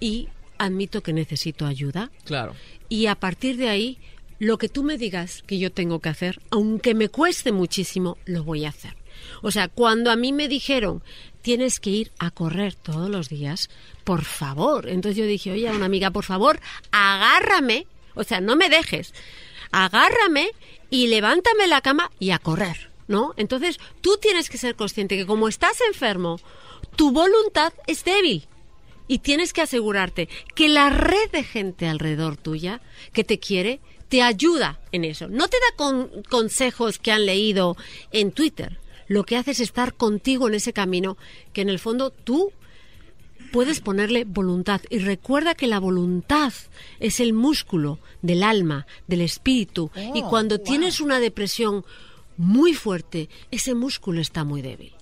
y 0.00 0.28
admito 0.58 1.02
que 1.02 1.12
necesito 1.12 1.66
ayuda. 1.66 2.10
Claro. 2.24 2.54
Y 2.88 3.06
a 3.06 3.14
partir 3.14 3.56
de 3.56 3.68
ahí, 3.68 3.98
lo 4.38 4.58
que 4.58 4.68
tú 4.68 4.82
me 4.82 4.98
digas 4.98 5.42
que 5.46 5.58
yo 5.58 5.72
tengo 5.72 6.00
que 6.00 6.08
hacer, 6.08 6.40
aunque 6.50 6.94
me 6.94 7.08
cueste 7.08 7.52
muchísimo, 7.52 8.18
lo 8.26 8.44
voy 8.44 8.64
a 8.64 8.70
hacer. 8.70 8.94
O 9.42 9.50
sea, 9.50 9.68
cuando 9.68 10.10
a 10.10 10.16
mí 10.16 10.32
me 10.32 10.48
dijeron, 10.48 11.02
tienes 11.42 11.80
que 11.80 11.90
ir 11.90 12.12
a 12.18 12.30
correr 12.30 12.74
todos 12.74 13.10
los 13.10 13.28
días, 13.28 13.68
por 14.04 14.24
favor. 14.24 14.88
Entonces 14.88 15.16
yo 15.18 15.26
dije, 15.26 15.52
oye, 15.52 15.68
a 15.68 15.72
una 15.72 15.86
amiga, 15.86 16.10
por 16.10 16.24
favor, 16.24 16.60
agárrame, 16.92 17.86
o 18.14 18.24
sea, 18.24 18.40
no 18.40 18.56
me 18.56 18.68
dejes, 18.68 19.12
agárrame 19.72 20.50
y 20.90 21.08
levántame 21.08 21.66
la 21.66 21.80
cama 21.80 22.10
y 22.18 22.30
a 22.30 22.38
correr, 22.38 22.90
¿no? 23.08 23.34
Entonces 23.36 23.78
tú 24.00 24.16
tienes 24.20 24.48
que 24.50 24.58
ser 24.58 24.76
consciente 24.76 25.16
que 25.16 25.26
como 25.26 25.48
estás 25.48 25.78
enfermo, 25.86 26.40
tu 26.96 27.10
voluntad 27.12 27.72
es 27.86 28.04
débil. 28.04 28.46
Y 29.08 29.18
tienes 29.18 29.52
que 29.52 29.60
asegurarte 29.60 30.28
que 30.54 30.68
la 30.68 30.88
red 30.88 31.30
de 31.32 31.42
gente 31.44 31.86
alrededor 31.88 32.36
tuya 32.36 32.80
que 33.12 33.24
te 33.24 33.38
quiere 33.38 33.80
te 34.08 34.22
ayuda 34.22 34.78
en 34.92 35.04
eso. 35.04 35.28
No 35.28 35.48
te 35.48 35.56
da 35.58 35.76
con- 35.76 36.22
consejos 36.30 36.98
que 36.98 37.10
han 37.12 37.26
leído 37.26 37.76
en 38.12 38.30
Twitter. 38.32 38.78
Lo 39.12 39.24
que 39.24 39.36
hace 39.36 39.50
es 39.50 39.60
estar 39.60 39.92
contigo 39.94 40.48
en 40.48 40.54
ese 40.54 40.72
camino 40.72 41.18
que 41.52 41.60
en 41.60 41.68
el 41.68 41.78
fondo 41.78 42.10
tú 42.10 42.50
puedes 43.52 43.80
ponerle 43.80 44.24
voluntad. 44.24 44.80
Y 44.88 45.00
recuerda 45.00 45.54
que 45.54 45.66
la 45.66 45.78
voluntad 45.78 46.52
es 46.98 47.20
el 47.20 47.34
músculo 47.34 47.98
del 48.22 48.42
alma, 48.42 48.86
del 49.06 49.20
espíritu. 49.20 49.90
y 50.14 50.22
Oh, 50.22 50.30
cuando 50.30 50.56
wow. 50.56 50.64
tienes 50.64 51.00
una 51.00 51.20
depresión 51.20 51.84
muy 52.38 52.72
fuerte, 52.72 53.28
ese 53.50 53.74
músculo 53.74 54.22
está 54.22 54.44
muy 54.44 54.62
débil. 54.62 54.94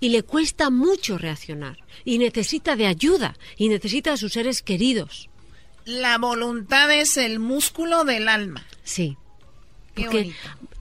Y 0.00 0.08
le 0.08 0.22
cuesta 0.22 0.70
mucho 0.70 1.18
reaccionar. 1.18 1.76
Y 2.06 2.16
necesita 2.16 2.74
de 2.74 2.86
ayuda. 2.86 3.36
Y 3.58 3.68
necesita 3.68 4.14
a 4.14 4.16
sus 4.16 4.32
seres 4.32 4.62
queridos. 4.62 5.28
La 5.84 6.16
voluntad 6.16 6.90
es 6.90 7.18
el 7.18 7.38
músculo 7.38 8.04
del 8.04 8.28
alma. 8.30 8.64
Sí. 8.82 9.18
Porque 9.98 10.32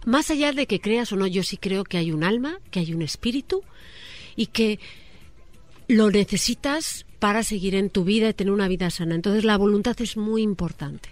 más 0.05 0.29
allá 0.31 0.51
de 0.53 0.67
que 0.67 0.79
creas 0.79 1.11
o 1.11 1.15
no, 1.15 1.27
yo 1.27 1.43
sí 1.43 1.57
creo 1.57 1.83
que 1.83 1.97
hay 1.97 2.11
un 2.11 2.23
alma, 2.23 2.59
que 2.71 2.79
hay 2.79 2.93
un 2.93 3.01
espíritu 3.01 3.63
y 4.35 4.47
que 4.47 4.79
lo 5.87 6.09
necesitas 6.09 7.05
para 7.19 7.43
seguir 7.43 7.75
en 7.75 7.89
tu 7.89 8.03
vida 8.03 8.29
y 8.29 8.33
tener 8.33 8.53
una 8.53 8.67
vida 8.67 8.89
sana. 8.89 9.15
Entonces 9.15 9.43
la 9.43 9.57
voluntad 9.57 9.95
es 9.99 10.17
muy 10.17 10.41
importante. 10.41 11.09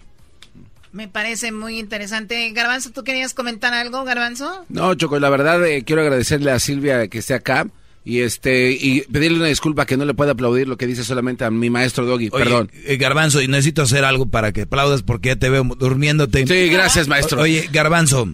Me 0.92 1.09
parece 1.09 1.51
muy 1.51 1.77
interesante. 1.77 2.50
Garbanzo, 2.51 2.92
¿tú 2.92 3.03
querías 3.03 3.34
comentar 3.34 3.74
algo, 3.74 4.06
Garbanzo? 4.06 4.66
No, 4.69 4.95
Choco, 4.95 5.19
la 5.19 5.30
verdad 5.30 5.66
eh, 5.66 5.84
quiero 5.84 6.01
agradecerle 6.01 6.51
a 6.51 6.59
Silvia 6.59 7.08
que 7.09 7.17
esté 7.17 7.34
acá 7.34 7.67
y 8.08 8.19
este 8.22 8.72
y 8.72 9.01
pedirle 9.01 9.40
una 9.40 9.48
disculpa 9.48 9.85
que 9.88 9.98
no 9.98 10.06
le 10.06 10.14
pueda 10.14 10.34
aplaudir 10.34 10.67
lo 10.67 10.77
que 10.77 10.85
dice 10.88 11.03
solamente 11.03 11.43
a 11.43 11.50
mi 11.51 11.69
maestro 11.72 12.06
Doggy, 12.06 12.30
Oye, 12.32 12.43
perdón. 12.43 12.72
eh, 12.85 12.98
Garbanzo, 12.98 13.42
y 13.42 13.48
necesito 13.48 13.82
hacer 13.82 14.06
algo 14.06 14.27
para 14.27 14.51
que 14.53 14.61
aplaudas 14.61 15.01
porque 15.01 15.30
ya 15.30 15.35
te 15.38 15.50
veo 15.50 15.64
durmiéndote. 15.64 16.45
Sí, 16.45 16.69
gracias, 16.69 17.08
maestro. 17.08 17.40
O- 17.40 17.42
Oye, 17.42 17.67
Garbanzo. 17.72 18.30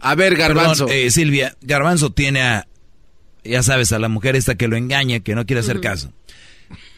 A 0.00 0.14
ver, 0.14 0.36
Garbanzo. 0.36 0.86
Perdón, 0.86 1.02
eh, 1.06 1.10
Silvia, 1.10 1.54
Garbanzo 1.60 2.10
tiene 2.12 2.40
a, 2.40 2.66
ya 3.44 3.62
sabes, 3.62 3.92
a 3.92 3.98
la 3.98 4.08
mujer 4.08 4.36
esta 4.36 4.54
que 4.54 4.68
lo 4.68 4.76
engaña, 4.76 5.20
que 5.20 5.34
no 5.34 5.44
quiere 5.44 5.60
hacer 5.60 5.80
caso. 5.80 6.12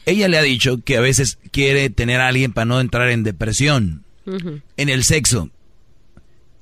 Ella 0.06 0.28
le 0.28 0.38
ha 0.38 0.42
dicho 0.42 0.78
que 0.84 0.96
a 0.96 1.00
veces 1.00 1.38
quiere 1.50 1.90
tener 1.90 2.20
a 2.20 2.28
alguien 2.28 2.52
para 2.52 2.64
no 2.66 2.80
entrar 2.80 3.08
en 3.10 3.22
depresión. 3.24 4.04
En 4.76 4.88
el 4.88 5.02
sexo. 5.04 5.50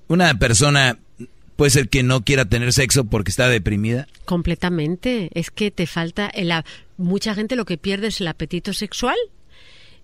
Una 0.09 0.39
persona 0.39 0.99
puede 1.59 1.71
ser 1.73 1.89
que 1.89 2.05
no 2.05 2.21
quiera 2.23 2.45
tener 2.45 2.73
sexo 2.73 3.03
porque 3.07 3.33
está 3.33 3.49
deprimida. 3.49 4.07
Completamente. 4.25 5.29
Es 5.35 5.51
que 5.51 5.73
te 5.73 5.89
falta 5.89 6.29
el 6.29 6.53
a- 6.53 6.65
mucha 6.97 7.35
gente 7.35 7.57
lo 7.57 7.65
que 7.65 7.77
pierde 7.79 8.07
es 8.07 8.21
el 8.21 8.29
apetito 8.29 8.73
sexual 8.73 9.17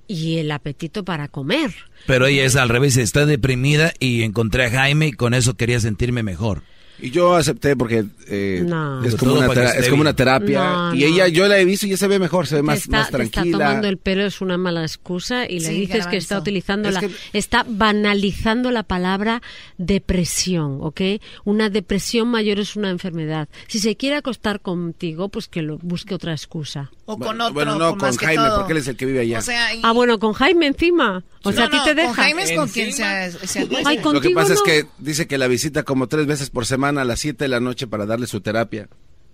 y 0.08 0.39
el 0.39 0.50
apetito 0.50 1.05
para 1.05 1.28
comer. 1.28 1.73
Pero 2.07 2.26
ella 2.26 2.44
es 2.44 2.57
al 2.57 2.68
revés, 2.70 2.97
está 2.97 3.24
deprimida 3.24 3.92
y 4.00 4.23
encontré 4.24 4.66
a 4.66 4.70
Jaime 4.70 5.07
y 5.07 5.12
con 5.12 5.33
eso 5.33 5.55
quería 5.55 5.78
sentirme 5.78 6.24
mejor. 6.24 6.65
Y 7.00 7.10
yo 7.10 7.34
acepté 7.34 7.76
porque 7.76 8.05
eh, 8.28 8.62
No. 8.64 9.02
es, 9.05 9.16
como 9.16 9.34
una 9.34 9.47
es 9.52 9.89
como 9.89 10.00
una 10.02 10.14
terapia. 10.14 10.64
No, 10.64 10.94
y 10.94 11.00
no. 11.00 11.06
ella, 11.06 11.28
yo 11.28 11.47
la 11.48 11.58
he 11.58 11.64
visto 11.64 11.86
y 11.86 11.90
ya 11.90 11.97
se 11.97 12.06
ve 12.08 12.18
mejor, 12.18 12.47
se 12.47 12.56
ve 12.56 12.62
más, 12.62 12.78
está, 12.78 12.98
más 12.98 13.10
te 13.10 13.23
está 13.23 13.32
tranquila. 13.40 13.58
tomando 13.58 13.89
el 13.89 13.98
pelo 13.98 14.24
es 14.24 14.40
una 14.40 14.56
mala 14.58 14.82
excusa 14.82 15.44
y 15.48 15.60
le 15.60 15.68
Sí, 15.68 15.81
dices 15.81 16.06
que 16.06 16.16
está 16.16 16.39
utilizando 16.39 16.89
Es 16.89 16.94
la, 16.94 17.00
que- 17.00 17.10
está 17.32 17.64
banalizando 17.68 18.70
la 18.70 18.84
palabra 18.84 19.42
depresión, 19.76 20.78
¿ok? 20.81 21.00
Una 21.44 21.68
depresión 21.70 22.28
mayor 22.28 22.58
es 22.58 22.76
una 22.76 22.90
enfermedad. 22.90 23.48
Si 23.68 23.78
se 23.78 23.97
quiere 23.97 24.16
acostar 24.16 24.60
contigo, 24.60 25.28
pues 25.28 25.48
que 25.48 25.62
lo 25.62 25.78
busque 25.78 26.14
otra 26.14 26.32
excusa. 26.32 26.90
O 27.06 27.16
Bueno, 27.16 27.26
con 27.32 27.40
otro. 27.42 27.55
bueno, 27.55 27.74
no, 27.78 27.90
con 27.90 27.98
con 27.98 28.16
Jaime, 28.16 28.44
todo. 28.47 28.56
porque 28.58 28.73
él 28.73 28.78
es 28.78 28.89
el 28.89 28.97
que 28.97 29.06
vive 29.06 29.20
allá. 29.20 29.39
O 29.39 29.42
sea, 29.42 29.74
y- 29.74 29.81
Ah, 29.82 29.92
bueno, 29.92 30.18
con 30.18 30.32
Jaime 30.32 30.66
encima. 30.66 31.23
O 31.42 31.52
sea, 31.52 31.62
No, 31.62 31.66
a 31.66 31.70
ti 31.70 31.76
no, 31.76 31.84
te 31.84 31.94
deja. 31.94 32.06
Con 32.08 32.16
Jaime 32.16 32.42
es 32.44 32.52
con 32.52 32.68
quien 32.68 32.92
se, 32.92 33.32
se 33.47 33.60
acuesta. 33.62 33.90
Ay, 33.90 34.00
Lo 34.02 34.20
que 34.20 34.31
pasa 34.31 34.55
es 34.55 34.62
que 34.62 34.86
dice 34.98 35.26
que 35.26 35.36
la 35.36 35.47
visita 35.47 35.82
como 35.82 36.06
tres 36.06 36.26
veces 36.26 36.48
por 36.50 36.64
semana 36.64 36.84
a 36.85 37.05
las 37.05 37.21
7 37.21 37.45
de 37.45 37.49
la 37.49 37.61
noche 37.61 37.87
para 37.87 38.07
darle 38.07 38.27
su 38.27 38.41
terapia. 38.41 38.89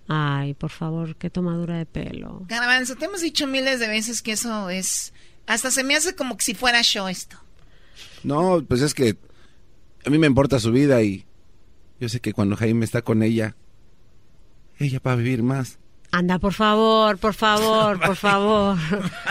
Ay, 0.07 0.53
por 0.53 0.71
favor, 0.71 1.15
qué 1.15 1.29
tomadura 1.29 1.77
de 1.77 1.85
pelo. 1.85 2.43
Garbanzo, 2.47 2.95
te 2.95 3.05
hemos 3.05 3.21
dicho 3.21 3.47
miles 3.47 3.79
de 3.79 3.87
veces 3.87 4.21
que 4.21 4.33
eso 4.33 4.69
es... 4.69 5.13
Hasta 5.47 5.71
se 5.71 5.83
me 5.83 5.95
hace 5.95 6.15
como 6.15 6.37
que 6.37 6.43
si 6.43 6.53
fuera 6.53 6.81
show 6.83 7.07
esto. 7.07 7.37
No, 8.23 8.63
pues 8.67 8.81
es 8.81 8.93
que 8.93 9.17
a 10.05 10.09
mí 10.09 10.17
me 10.17 10.27
importa 10.27 10.59
su 10.59 10.71
vida 10.71 11.01
y 11.01 11.25
yo 11.99 12.09
sé 12.09 12.19
que 12.19 12.33
cuando 12.33 12.55
Jaime 12.55 12.85
está 12.85 13.01
con 13.01 13.23
ella, 13.23 13.55
ella 14.79 14.99
va 15.05 15.13
a 15.13 15.15
vivir 15.15 15.43
más. 15.43 15.79
Anda, 16.13 16.39
por 16.39 16.53
favor, 16.53 17.17
por 17.17 17.33
favor, 17.33 17.97
por 17.99 18.15
favor. 18.17 18.77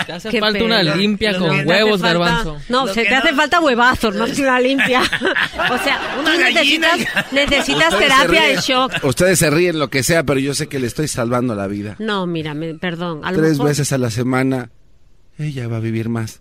Te 0.07 0.13
hace 0.13 0.31
Qué 0.31 0.41
falta 0.41 0.65
una 0.65 0.83
limpia 0.83 1.33
Lo 1.33 1.41
con 1.41 1.59
te 1.59 1.65
huevos, 1.67 2.01
garbanzo. 2.01 2.59
No, 2.71 2.87
Lo 2.87 2.95
se 2.95 3.05
te 3.05 3.11
no- 3.11 3.19
hace 3.19 3.35
falta 3.35 3.61
huevazos, 3.61 4.15
no 4.15 4.25
es 4.25 4.39
una 4.39 4.59
limpia. 4.61 5.03
O 5.71 5.79
sea, 5.85 6.01
tú 6.15 6.21
Una 6.23 6.37
necesitas, 6.39 6.99
necesitas 7.33 7.99
terapia 7.99 8.45
de 8.45 8.57
shock. 8.57 8.93
Ustedes 9.05 9.39
se 9.39 9.51
ríen 9.51 9.79
lo 9.79 9.91
que 9.91 10.03
sea, 10.03 10.25
pero 10.25 10.41
yo 10.41 10.55
sé 10.55 10.69
que 10.69 10.79
le 10.79 10.87
estoy 10.87 11.07
salvando 11.07 11.55
la 11.55 11.67
vida. 11.67 11.97
No, 11.99 12.27
mira, 12.27 12.55
me- 12.55 12.75
perdón. 12.75 13.21
A 13.25 13.33
Tres 13.33 13.53
mejor, 13.53 13.67
veces 13.69 13.93
a 13.93 13.99
la 13.99 14.11
semana, 14.11 14.71
ella 15.39 15.69
va 15.69 15.77
a 15.77 15.81
vivir 15.81 16.09
más. 16.09 16.41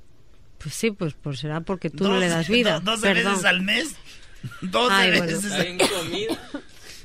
Pues 0.57 0.73
sí, 0.73 0.91
pues, 0.91 1.15
pues 1.21 1.39
será 1.39 1.61
porque 1.61 1.89
tú 1.89 2.07
no 2.07 2.17
le 2.17 2.29
das 2.29 2.47
vida. 2.47 2.79
do- 2.79 2.91
12 2.91 3.01
Perdón. 3.01 3.31
veces 3.33 3.45
al 3.45 3.61
mes. 3.61 3.95
12 4.61 4.93
Ay, 4.95 5.09
bueno. 5.19 5.25
veces. 5.25 5.51
al- 5.51 5.77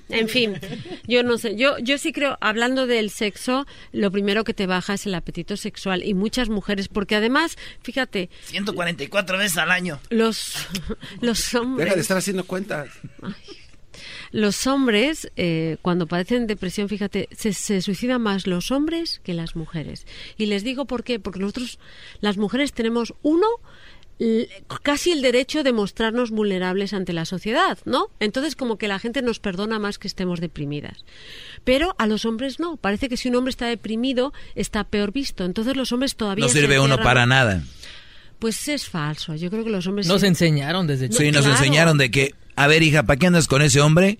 En 0.08 0.28
fin, 0.28 0.58
yo 1.06 1.22
no 1.22 1.38
sé, 1.38 1.56
yo, 1.56 1.78
yo 1.78 1.96
sí 1.98 2.12
creo, 2.12 2.36
hablando 2.40 2.86
del 2.86 3.10
sexo, 3.10 3.66
lo 3.92 4.10
primero 4.10 4.44
que 4.44 4.52
te 4.52 4.66
baja 4.66 4.94
es 4.94 5.06
el 5.06 5.14
apetito 5.14 5.56
sexual 5.56 6.02
y 6.02 6.14
muchas 6.14 6.48
mujeres, 6.48 6.88
porque 6.88 7.16
además, 7.16 7.56
fíjate, 7.82 8.28
144 8.44 9.38
veces 9.38 9.56
al 9.56 9.70
año. 9.70 10.00
los, 10.10 10.54
los 11.20 11.54
hombres... 11.54 11.86
Deja 11.86 11.96
de 11.96 12.02
estar 12.02 12.16
haciendo 12.18 12.44
cuentas. 12.44 12.90
Los 14.30 14.66
hombres, 14.66 15.30
eh, 15.36 15.76
cuando 15.80 16.06
padecen 16.06 16.46
depresión, 16.46 16.88
fíjate, 16.88 17.28
se, 17.30 17.52
se 17.52 17.80
suicidan 17.80 18.20
más 18.20 18.46
los 18.46 18.72
hombres 18.72 19.20
que 19.22 19.32
las 19.32 19.54
mujeres. 19.54 20.06
Y 20.36 20.46
les 20.46 20.64
digo 20.64 20.86
por 20.86 21.04
qué, 21.04 21.20
porque 21.20 21.38
nosotros, 21.38 21.78
las 22.20 22.36
mujeres, 22.36 22.72
tenemos 22.72 23.14
uno 23.22 23.46
casi 24.82 25.10
el 25.10 25.22
derecho 25.22 25.62
de 25.62 25.72
mostrarnos 25.72 26.30
vulnerables 26.30 26.92
ante 26.92 27.12
la 27.12 27.24
sociedad, 27.24 27.78
¿no? 27.84 28.06
Entonces 28.20 28.56
como 28.56 28.78
que 28.78 28.88
la 28.88 28.98
gente 28.98 29.22
nos 29.22 29.40
perdona 29.40 29.78
más 29.78 29.98
que 29.98 30.06
estemos 30.08 30.40
deprimidas. 30.40 31.04
Pero 31.64 31.94
a 31.98 32.06
los 32.06 32.24
hombres 32.24 32.60
no, 32.60 32.76
parece 32.76 33.08
que 33.08 33.16
si 33.16 33.28
un 33.28 33.36
hombre 33.36 33.50
está 33.50 33.66
deprimido 33.66 34.32
está 34.54 34.84
peor 34.84 35.12
visto. 35.12 35.44
Entonces 35.44 35.76
los 35.76 35.92
hombres 35.92 36.14
todavía 36.16 36.44
No 36.44 36.48
se 36.48 36.60
sirve 36.60 36.78
uno 36.78 36.96
para 36.98 37.26
nada. 37.26 37.62
Pues 38.38 38.68
es 38.68 38.88
falso. 38.88 39.34
Yo 39.34 39.50
creo 39.50 39.64
que 39.64 39.70
los 39.70 39.86
hombres 39.86 40.06
Nos 40.06 40.20
sí- 40.20 40.26
enseñaron 40.26 40.86
desde 40.86 41.10
Sí, 41.10 41.30
nos 41.30 41.42
claro. 41.46 41.56
enseñaron 41.56 41.98
de 41.98 42.10
que, 42.10 42.34
a 42.56 42.66
ver, 42.66 42.82
hija, 42.82 43.04
¿para 43.04 43.18
qué 43.18 43.26
andas 43.26 43.46
con 43.48 43.62
ese 43.62 43.80
hombre? 43.80 44.18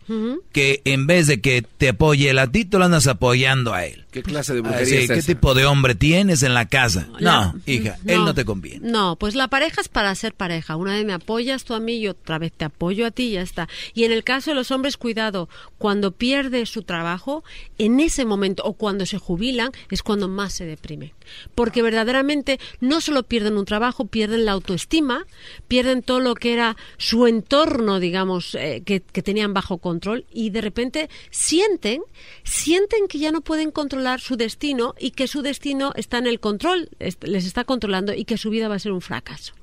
Que 0.53 0.81
en 0.85 1.07
vez 1.07 1.27
de 1.27 1.41
que 1.41 1.63
te 1.63 1.91
apoye 1.91 2.31
él 2.31 2.39
a 2.39 2.51
ti, 2.51 2.65
tú 2.65 2.79
lo 2.79 2.85
andas 2.87 3.07
apoyando 3.07 3.75
a 3.75 3.85
él. 3.87 4.04
¿Qué 4.15 4.23
clase 4.23 4.53
de 4.55 4.61
Ah, 4.61 4.63
brujería 4.63 4.87
sí, 4.87 4.95
es 4.95 5.11
¿Qué 5.11 5.19
esa? 5.19 5.27
tipo 5.27 5.55
de 5.55 5.67
hombre 5.67 5.97
tienes 5.97 6.45
en 6.45 6.55
la 6.55 6.69
casa? 6.69 7.09
No, 7.21 7.53
hija, 7.67 7.99
él 8.07 8.25
no 8.25 8.33
te 8.33 8.45
conviene. 8.45 8.89
No, 8.89 9.17
pues 9.17 9.35
la 9.35 9.49
pareja 9.49 9.81
es 9.81 9.89
para 9.89 10.15
ser 10.15 10.35
pareja. 10.35 10.77
Una 10.77 10.93
vez 10.93 11.05
me 11.05 11.15
apoyas 11.15 11.65
tú 11.65 11.75
a 11.75 11.81
mí 11.81 11.97
y 11.97 12.07
otra 12.07 12.39
vez 12.39 12.53
te 12.53 12.65
apoyo 12.65 13.07
a 13.07 13.11
ti 13.11 13.25
y 13.25 13.33
ya 13.33 13.43
está. 13.43 13.69
Y 13.93 14.05
en 14.05 14.13
el 14.13 14.23
caso 14.23 14.53
de 14.53 14.55
los 14.55 14.71
hombres, 14.71 14.97
cuidado, 14.97 15.49
cuando 15.79 16.13
pierde 16.13 16.65
su 16.67 16.83
trabajo, 16.83 17.43
en 17.77 17.99
ese 17.99 18.25
momento 18.25 18.63
o 18.63 18.75
cuando 18.75 19.05
se 19.05 19.19
jubilan 19.19 19.73
es 19.91 20.05
cuando 20.05 20.29
más 20.29 20.53
se 20.53 20.65
deprimen. 20.65 21.11
Porque 21.57 21.83
verdaderamente 21.83 22.61
no 22.81 23.01
solo 23.01 23.25
pierden 23.25 23.57
un 23.59 23.65
trabajo, 23.65 24.07
pierden 24.07 24.45
la 24.45 24.53
autoestima, 24.53 25.25
pierden 25.67 26.03
todo 26.03 26.21
lo 26.21 26.37
que 26.37 26.53
era 26.53 26.77
su 26.99 27.27
entorno, 27.27 27.99
digamos, 27.99 28.55
eh, 28.55 28.83
que, 28.87 29.01
que 29.01 29.23
tenían 29.23 29.55
bajo 29.55 29.79
control 29.79 30.25
y 30.33 30.51
de 30.51 30.61
repente 30.61 31.11
sienten, 31.31 32.03
sienten 32.45 33.09
que 33.09 33.19
ya 33.19 33.33
no 33.33 33.41
pueden 33.41 33.73
controlar 33.73 34.04
su 34.21 34.37
destino 34.37 34.95
y 34.99 35.11
que 35.13 35.29
su 35.29 35.43
destino 35.43 35.93
está 35.97 36.19
en 36.19 36.27
el 36.27 36.41
control, 36.41 36.89
les 36.99 37.45
está 37.45 37.65
controlando 37.65 38.13
y 38.15 38.25
que 38.25 38.39
su 38.39 38.51
vida 38.51 38.69
va 38.69 38.77
a 38.77 38.79
ser 38.79 38.93
un 38.93 39.01
fracaso. 39.01 39.55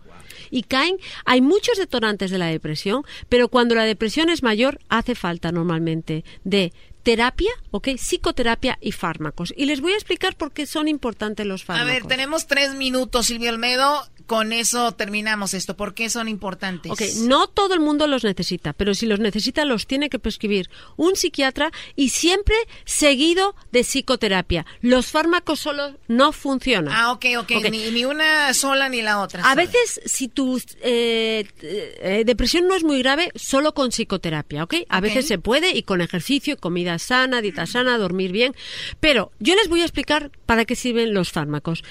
Y 0.50 0.64
caen, 0.64 0.98
hay 1.26 1.40
muchos 1.42 1.78
detonantes 1.78 2.32
de 2.32 2.38
la 2.38 2.48
depresión, 2.48 3.04
pero 3.30 3.48
cuando 3.48 3.76
la 3.76 3.84
depresión 3.86 4.30
es 4.30 4.44
mayor, 4.44 4.80
hace 4.90 5.16
falta 5.16 5.52
normalmente 5.52 6.26
de 6.44 6.74
terapia, 7.04 7.52
¿ok? 7.72 7.90
Psicoterapia 7.98 8.78
y 8.82 8.92
fármacos. 8.92 9.54
Y 9.56 9.66
les 9.66 9.82
voy 9.82 9.94
a 9.94 9.96
explicar 9.96 10.36
por 10.36 10.52
qué 10.52 10.66
son 10.66 10.88
importantes 10.88 11.46
los 11.46 11.64
A 11.64 11.66
fármacos. 11.66 11.94
ver, 11.94 12.06
tenemos 12.06 12.48
tres 12.48 12.76
minutos, 12.76 13.28
Silvio 13.28 13.50
Almedo. 13.50 14.04
Con 14.32 14.54
eso 14.54 14.94
terminamos 14.94 15.54
esto. 15.54 15.76
¿Por 15.76 15.94
qué 15.94 16.10
son 16.10 16.30
importantes? 16.30 16.90
Ok, 16.90 17.02
no 17.28 17.48
todo 17.48 17.74
el 17.74 17.82
mundo 17.82 18.08
los 18.08 18.24
necesita, 18.24 18.72
pero 18.72 18.94
si 18.94 19.06
los 19.06 19.20
necesita 19.20 19.66
los 19.66 19.88
tiene 19.88 20.10
que 20.10 20.20
prescribir 20.20 20.70
un 20.96 21.18
psiquiatra 21.18 21.70
y 21.98 22.12
siempre 22.12 22.56
seguido 22.86 23.56
de 23.74 23.84
psicoterapia. 23.84 24.66
Los 24.80 25.08
fármacos 25.08 25.60
solo 25.60 25.98
no 26.08 26.32
funcionan. 26.32 26.94
Ah, 26.96 27.12
ok, 27.12 27.26
ok. 27.40 27.52
Ok. 27.58 27.70
Ni, 27.72 27.92
ni 27.92 28.06
una 28.06 28.54
sola 28.54 28.88
ni 28.88 29.02
la 29.02 29.20
otra. 29.20 29.42
A 29.42 29.50
sola. 29.50 29.56
veces, 29.56 30.00
si 30.06 30.30
tu 30.30 30.62
eh, 30.82 31.46
eh, 31.62 32.24
depresión 32.26 32.68
no 32.70 32.76
es 32.76 32.86
muy 32.86 33.00
grave, 33.00 33.34
solo 33.36 33.74
con 33.74 33.90
psicoterapia, 33.90 34.64
¿ok? 34.64 34.76
A 34.88 35.02
veces 35.02 35.28
se 35.28 35.40
puede 35.40 35.76
y 35.76 35.84
con 35.84 36.00
ejercicio, 36.00 36.56
comida 36.56 37.00
sana, 37.00 37.42
dieta 37.42 37.66
sana, 37.66 37.98
dormir 37.98 38.32
bien. 38.32 38.56
Pero 39.02 39.34
yo 39.40 39.56
les 39.56 39.68
voy 39.68 39.82
a 39.82 39.84
explicar 39.84 40.32
para 40.46 40.64
qué 40.64 40.78
sirven 40.78 41.14
los 41.14 41.34
fármacos. 41.34 41.84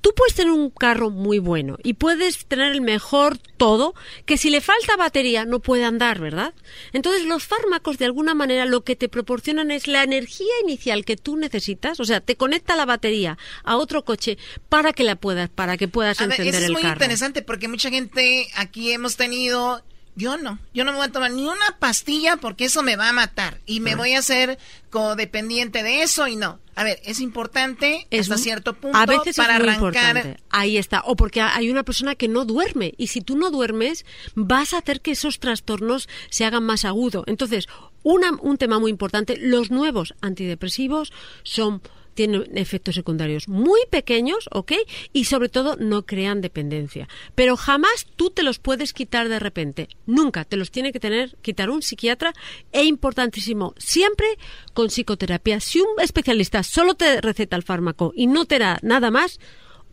Tú 0.00 0.12
puedes 0.16 0.34
tener 0.34 0.50
un 0.50 0.70
carro 0.70 1.10
muy 1.10 1.38
bueno 1.38 1.78
y 1.84 1.94
puedes 1.94 2.46
tener 2.46 2.72
el 2.72 2.80
mejor 2.80 3.38
todo, 3.56 3.94
que 4.26 4.36
si 4.36 4.50
le 4.50 4.60
falta 4.60 4.96
batería 4.96 5.44
no 5.44 5.60
puede 5.60 5.84
andar, 5.84 6.18
¿verdad? 6.18 6.52
Entonces 6.92 7.24
los 7.24 7.44
fármacos 7.44 7.98
de 7.98 8.06
alguna 8.06 8.34
manera 8.34 8.64
lo 8.64 8.82
que 8.82 8.96
te 8.96 9.08
proporcionan 9.08 9.70
es 9.70 9.86
la 9.86 10.02
energía 10.02 10.52
inicial 10.64 11.04
que 11.04 11.16
tú 11.16 11.36
necesitas, 11.36 12.00
o 12.00 12.04
sea, 12.04 12.20
te 12.20 12.34
conecta 12.36 12.74
la 12.74 12.86
batería 12.86 13.38
a 13.62 13.76
otro 13.76 14.04
coche 14.04 14.38
para 14.68 14.92
que 14.92 15.04
la 15.04 15.14
puedas, 15.14 15.50
para 15.50 15.76
que 15.76 15.86
puedas 15.86 16.20
A 16.20 16.26
ver, 16.26 16.40
encender 16.40 16.54
eso 16.54 16.62
es 16.62 16.66
el 16.68 16.72
muy 16.72 16.82
carro. 16.82 16.94
interesante 16.94 17.42
porque 17.42 17.68
mucha 17.68 17.90
gente 17.90 18.48
aquí 18.56 18.90
hemos 18.90 19.16
tenido. 19.16 19.82
Yo 20.16 20.36
no, 20.36 20.60
yo 20.72 20.84
no 20.84 20.92
me 20.92 20.98
voy 20.98 21.06
a 21.08 21.12
tomar 21.12 21.32
ni 21.32 21.42
una 21.44 21.76
pastilla 21.80 22.36
porque 22.36 22.66
eso 22.66 22.82
me 22.84 22.94
va 22.94 23.08
a 23.08 23.12
matar 23.12 23.58
y 23.66 23.80
me 23.80 23.96
voy 23.96 24.12
a 24.14 24.20
hacer 24.20 24.58
codependiente 24.90 25.82
de 25.82 26.02
eso 26.02 26.28
y 26.28 26.36
no. 26.36 26.60
A 26.76 26.84
ver, 26.84 27.00
es 27.04 27.20
importante 27.20 28.06
Es 28.10 28.22
hasta 28.22 28.36
mu- 28.36 28.42
cierto 28.42 28.74
punto 28.74 28.96
a 28.96 29.06
veces 29.06 29.36
para 29.36 29.56
es 29.56 29.60
muy 29.60 29.68
arrancar. 29.70 30.16
importante. 30.16 30.40
Ahí 30.50 30.76
está. 30.76 31.00
O 31.04 31.16
porque 31.16 31.40
hay 31.40 31.68
una 31.70 31.82
persona 31.82 32.14
que 32.14 32.28
no 32.28 32.44
duerme. 32.44 32.94
Y 32.96 33.08
si 33.08 33.20
tú 33.20 33.36
no 33.36 33.50
duermes, 33.50 34.04
vas 34.36 34.72
a 34.72 34.78
hacer 34.78 35.00
que 35.00 35.12
esos 35.12 35.38
trastornos 35.40 36.08
se 36.30 36.44
hagan 36.44 36.64
más 36.64 36.84
agudos. 36.84 37.24
Entonces, 37.26 37.66
una- 38.04 38.32
un 38.40 38.56
tema 38.56 38.78
muy 38.78 38.90
importante, 38.92 39.36
los 39.36 39.70
nuevos 39.70 40.14
antidepresivos 40.20 41.12
son 41.42 41.82
tienen 42.14 42.56
efectos 42.56 42.94
secundarios 42.94 43.48
muy 43.48 43.80
pequeños, 43.90 44.48
¿ok? 44.52 44.72
Y 45.12 45.24
sobre 45.24 45.48
todo 45.48 45.76
no 45.76 46.06
crean 46.06 46.40
dependencia. 46.40 47.08
Pero 47.34 47.56
jamás 47.56 48.06
tú 48.16 48.30
te 48.30 48.42
los 48.42 48.58
puedes 48.58 48.92
quitar 48.92 49.28
de 49.28 49.38
repente. 49.38 49.88
Nunca. 50.06 50.44
Te 50.44 50.56
los 50.56 50.70
tiene 50.70 50.92
que 50.92 51.00
tener, 51.00 51.36
quitar 51.42 51.70
un 51.70 51.82
psiquiatra. 51.82 52.32
E 52.72 52.84
importantísimo, 52.84 53.74
siempre 53.78 54.26
con 54.72 54.88
psicoterapia. 54.88 55.60
Si 55.60 55.80
un 55.80 56.00
especialista 56.00 56.62
solo 56.62 56.94
te 56.94 57.20
receta 57.20 57.56
el 57.56 57.62
fármaco 57.62 58.12
y 58.14 58.26
no 58.26 58.44
te 58.44 58.58
da 58.58 58.78
nada 58.82 59.10
más, 59.10 59.38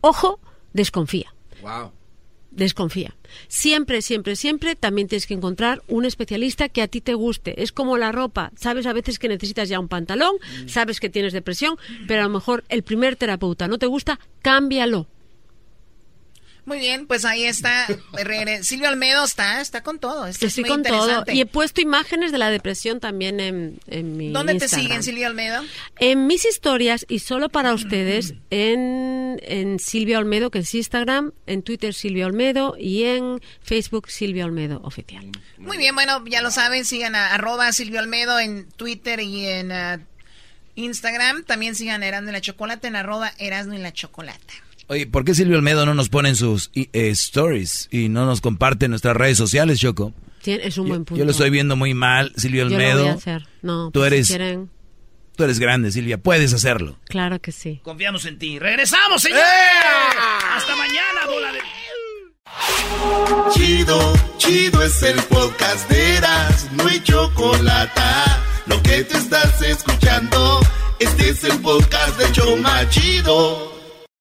ojo, 0.00 0.40
desconfía. 0.72 1.34
Wow. 1.62 1.92
Desconfía. 2.54 3.16
Siempre, 3.48 4.02
siempre, 4.02 4.36
siempre 4.36 4.76
también 4.76 5.08
tienes 5.08 5.26
que 5.26 5.34
encontrar 5.34 5.82
un 5.88 6.04
especialista 6.04 6.68
que 6.68 6.82
a 6.82 6.88
ti 6.88 7.00
te 7.00 7.14
guste. 7.14 7.62
Es 7.62 7.72
como 7.72 7.96
la 7.96 8.12
ropa. 8.12 8.52
Sabes 8.56 8.86
a 8.86 8.92
veces 8.92 9.18
que 9.18 9.28
necesitas 9.28 9.68
ya 9.68 9.80
un 9.80 9.88
pantalón, 9.88 10.36
sabes 10.66 11.00
que 11.00 11.08
tienes 11.08 11.32
depresión, 11.32 11.76
pero 12.06 12.20
a 12.20 12.24
lo 12.24 12.30
mejor 12.30 12.64
el 12.68 12.82
primer 12.82 13.16
terapeuta 13.16 13.68
no 13.68 13.78
te 13.78 13.86
gusta, 13.86 14.20
cámbialo. 14.42 15.06
Muy 16.64 16.78
bien, 16.78 17.06
pues 17.06 17.24
ahí 17.24 17.44
está. 17.44 17.86
Silvio 18.62 18.88
Almedo 18.88 19.24
está, 19.24 19.60
está 19.60 19.82
con 19.82 19.98
todo. 19.98 20.26
Esto 20.26 20.46
es 20.46 20.52
Estoy 20.52 20.64
muy 20.64 20.70
con 20.70 20.82
todo. 20.82 21.24
Y 21.28 21.40
he 21.40 21.46
puesto 21.46 21.80
imágenes 21.80 22.30
de 22.30 22.38
la 22.38 22.50
depresión 22.50 23.00
también 23.00 23.40
en, 23.40 23.80
en 23.88 24.16
mi 24.16 24.30
¿Dónde 24.30 24.54
te 24.54 24.68
siguen, 24.68 25.02
Silvio 25.02 25.26
Almedo? 25.26 25.62
En 25.98 26.26
mis 26.26 26.44
historias 26.44 27.04
y 27.08 27.18
solo 27.18 27.48
para 27.48 27.74
ustedes 27.74 28.34
en, 28.50 29.40
en 29.42 29.78
Silvia 29.78 30.18
Olmedo, 30.18 30.50
que 30.50 30.60
es 30.60 30.74
Instagram, 30.74 31.32
en 31.46 31.62
Twitter 31.62 31.94
Silvia 31.94 32.26
Olmedo 32.26 32.76
y 32.78 33.04
en 33.04 33.40
Facebook 33.60 34.08
Silvia 34.08 34.44
Olmedo 34.44 34.80
Oficial. 34.84 35.26
Muy 35.58 35.78
bien, 35.78 35.94
bueno, 35.94 36.24
ya 36.26 36.42
lo 36.42 36.50
saben, 36.50 36.84
sigan 36.84 37.14
a 37.14 37.34
arroba 37.34 37.72
Silvio 37.72 37.98
Almedo 37.98 38.38
en 38.38 38.68
Twitter 38.70 39.20
y 39.20 39.46
en 39.46 39.72
ah, 39.72 40.00
Instagram. 40.74 41.44
También 41.44 41.74
sigan 41.74 42.02
a 42.02 42.06
Erasmo 42.06 42.30
y 42.30 42.32
la 42.32 42.40
Chocolata 42.40 42.88
en 42.88 42.96
arroba 42.96 43.32
Erasmo 43.38 43.74
y 43.74 43.78
la 43.78 43.92
Chocolata. 43.92 44.54
Oye, 44.92 45.06
¿por 45.06 45.24
qué 45.24 45.34
Silvio 45.34 45.56
Almedo 45.56 45.86
no 45.86 45.94
nos 45.94 46.10
pone 46.10 46.28
en 46.28 46.36
sus 46.36 46.70
eh, 46.74 46.90
stories 46.92 47.88
y 47.90 48.10
no 48.10 48.26
nos 48.26 48.42
comparte 48.42 48.84
en 48.84 48.90
nuestras 48.90 49.16
redes 49.16 49.38
sociales, 49.38 49.80
Choco? 49.80 50.12
Es 50.44 50.76
un 50.76 50.88
buen 50.88 51.06
punto. 51.06 51.18
Yo 51.18 51.24
lo 51.24 51.30
estoy 51.30 51.48
viendo 51.48 51.76
muy 51.76 51.94
mal, 51.94 52.30
Silvio 52.36 52.68
Yo 52.68 52.76
Almedo. 52.76 52.96
lo 52.98 53.02
voy 53.04 53.10
a 53.12 53.14
hacer. 53.14 53.46
No, 53.62 53.90
Tú 53.90 54.00
pues, 54.00 54.10
si 54.10 54.14
eres- 54.16 54.28
quieren, 54.28 54.70
Tú 55.34 55.44
eres 55.44 55.58
grande, 55.58 55.90
Silvia, 55.92 56.18
puedes 56.18 56.52
hacerlo. 56.52 56.98
claro 57.06 57.40
que 57.40 57.52
sí. 57.52 57.80
Confiamos 57.82 58.26
en 58.26 58.38
ti. 58.38 58.58
Regresamos, 58.58 59.22
señores. 59.22 59.46
Hasta 60.54 60.76
mañana, 60.76 61.24
bola 61.26 61.52
de... 61.52 61.58
Chido, 63.54 64.12
chido 64.36 64.82
es 64.82 65.02
el 65.02 65.16
podcast 65.22 65.88
de 65.88 66.16
Eras, 66.16 66.68
no 66.72 66.86
hay 66.86 67.00
chocolate. 67.02 68.00
Lo 68.66 68.82
que 68.82 69.04
te 69.04 69.16
estás 69.16 69.62
escuchando, 69.62 70.60
este 70.98 71.30
es 71.30 71.44
el 71.44 71.58
podcast 71.62 72.18
de 72.18 72.30
Choma 72.32 72.86
Chido. 72.90 73.71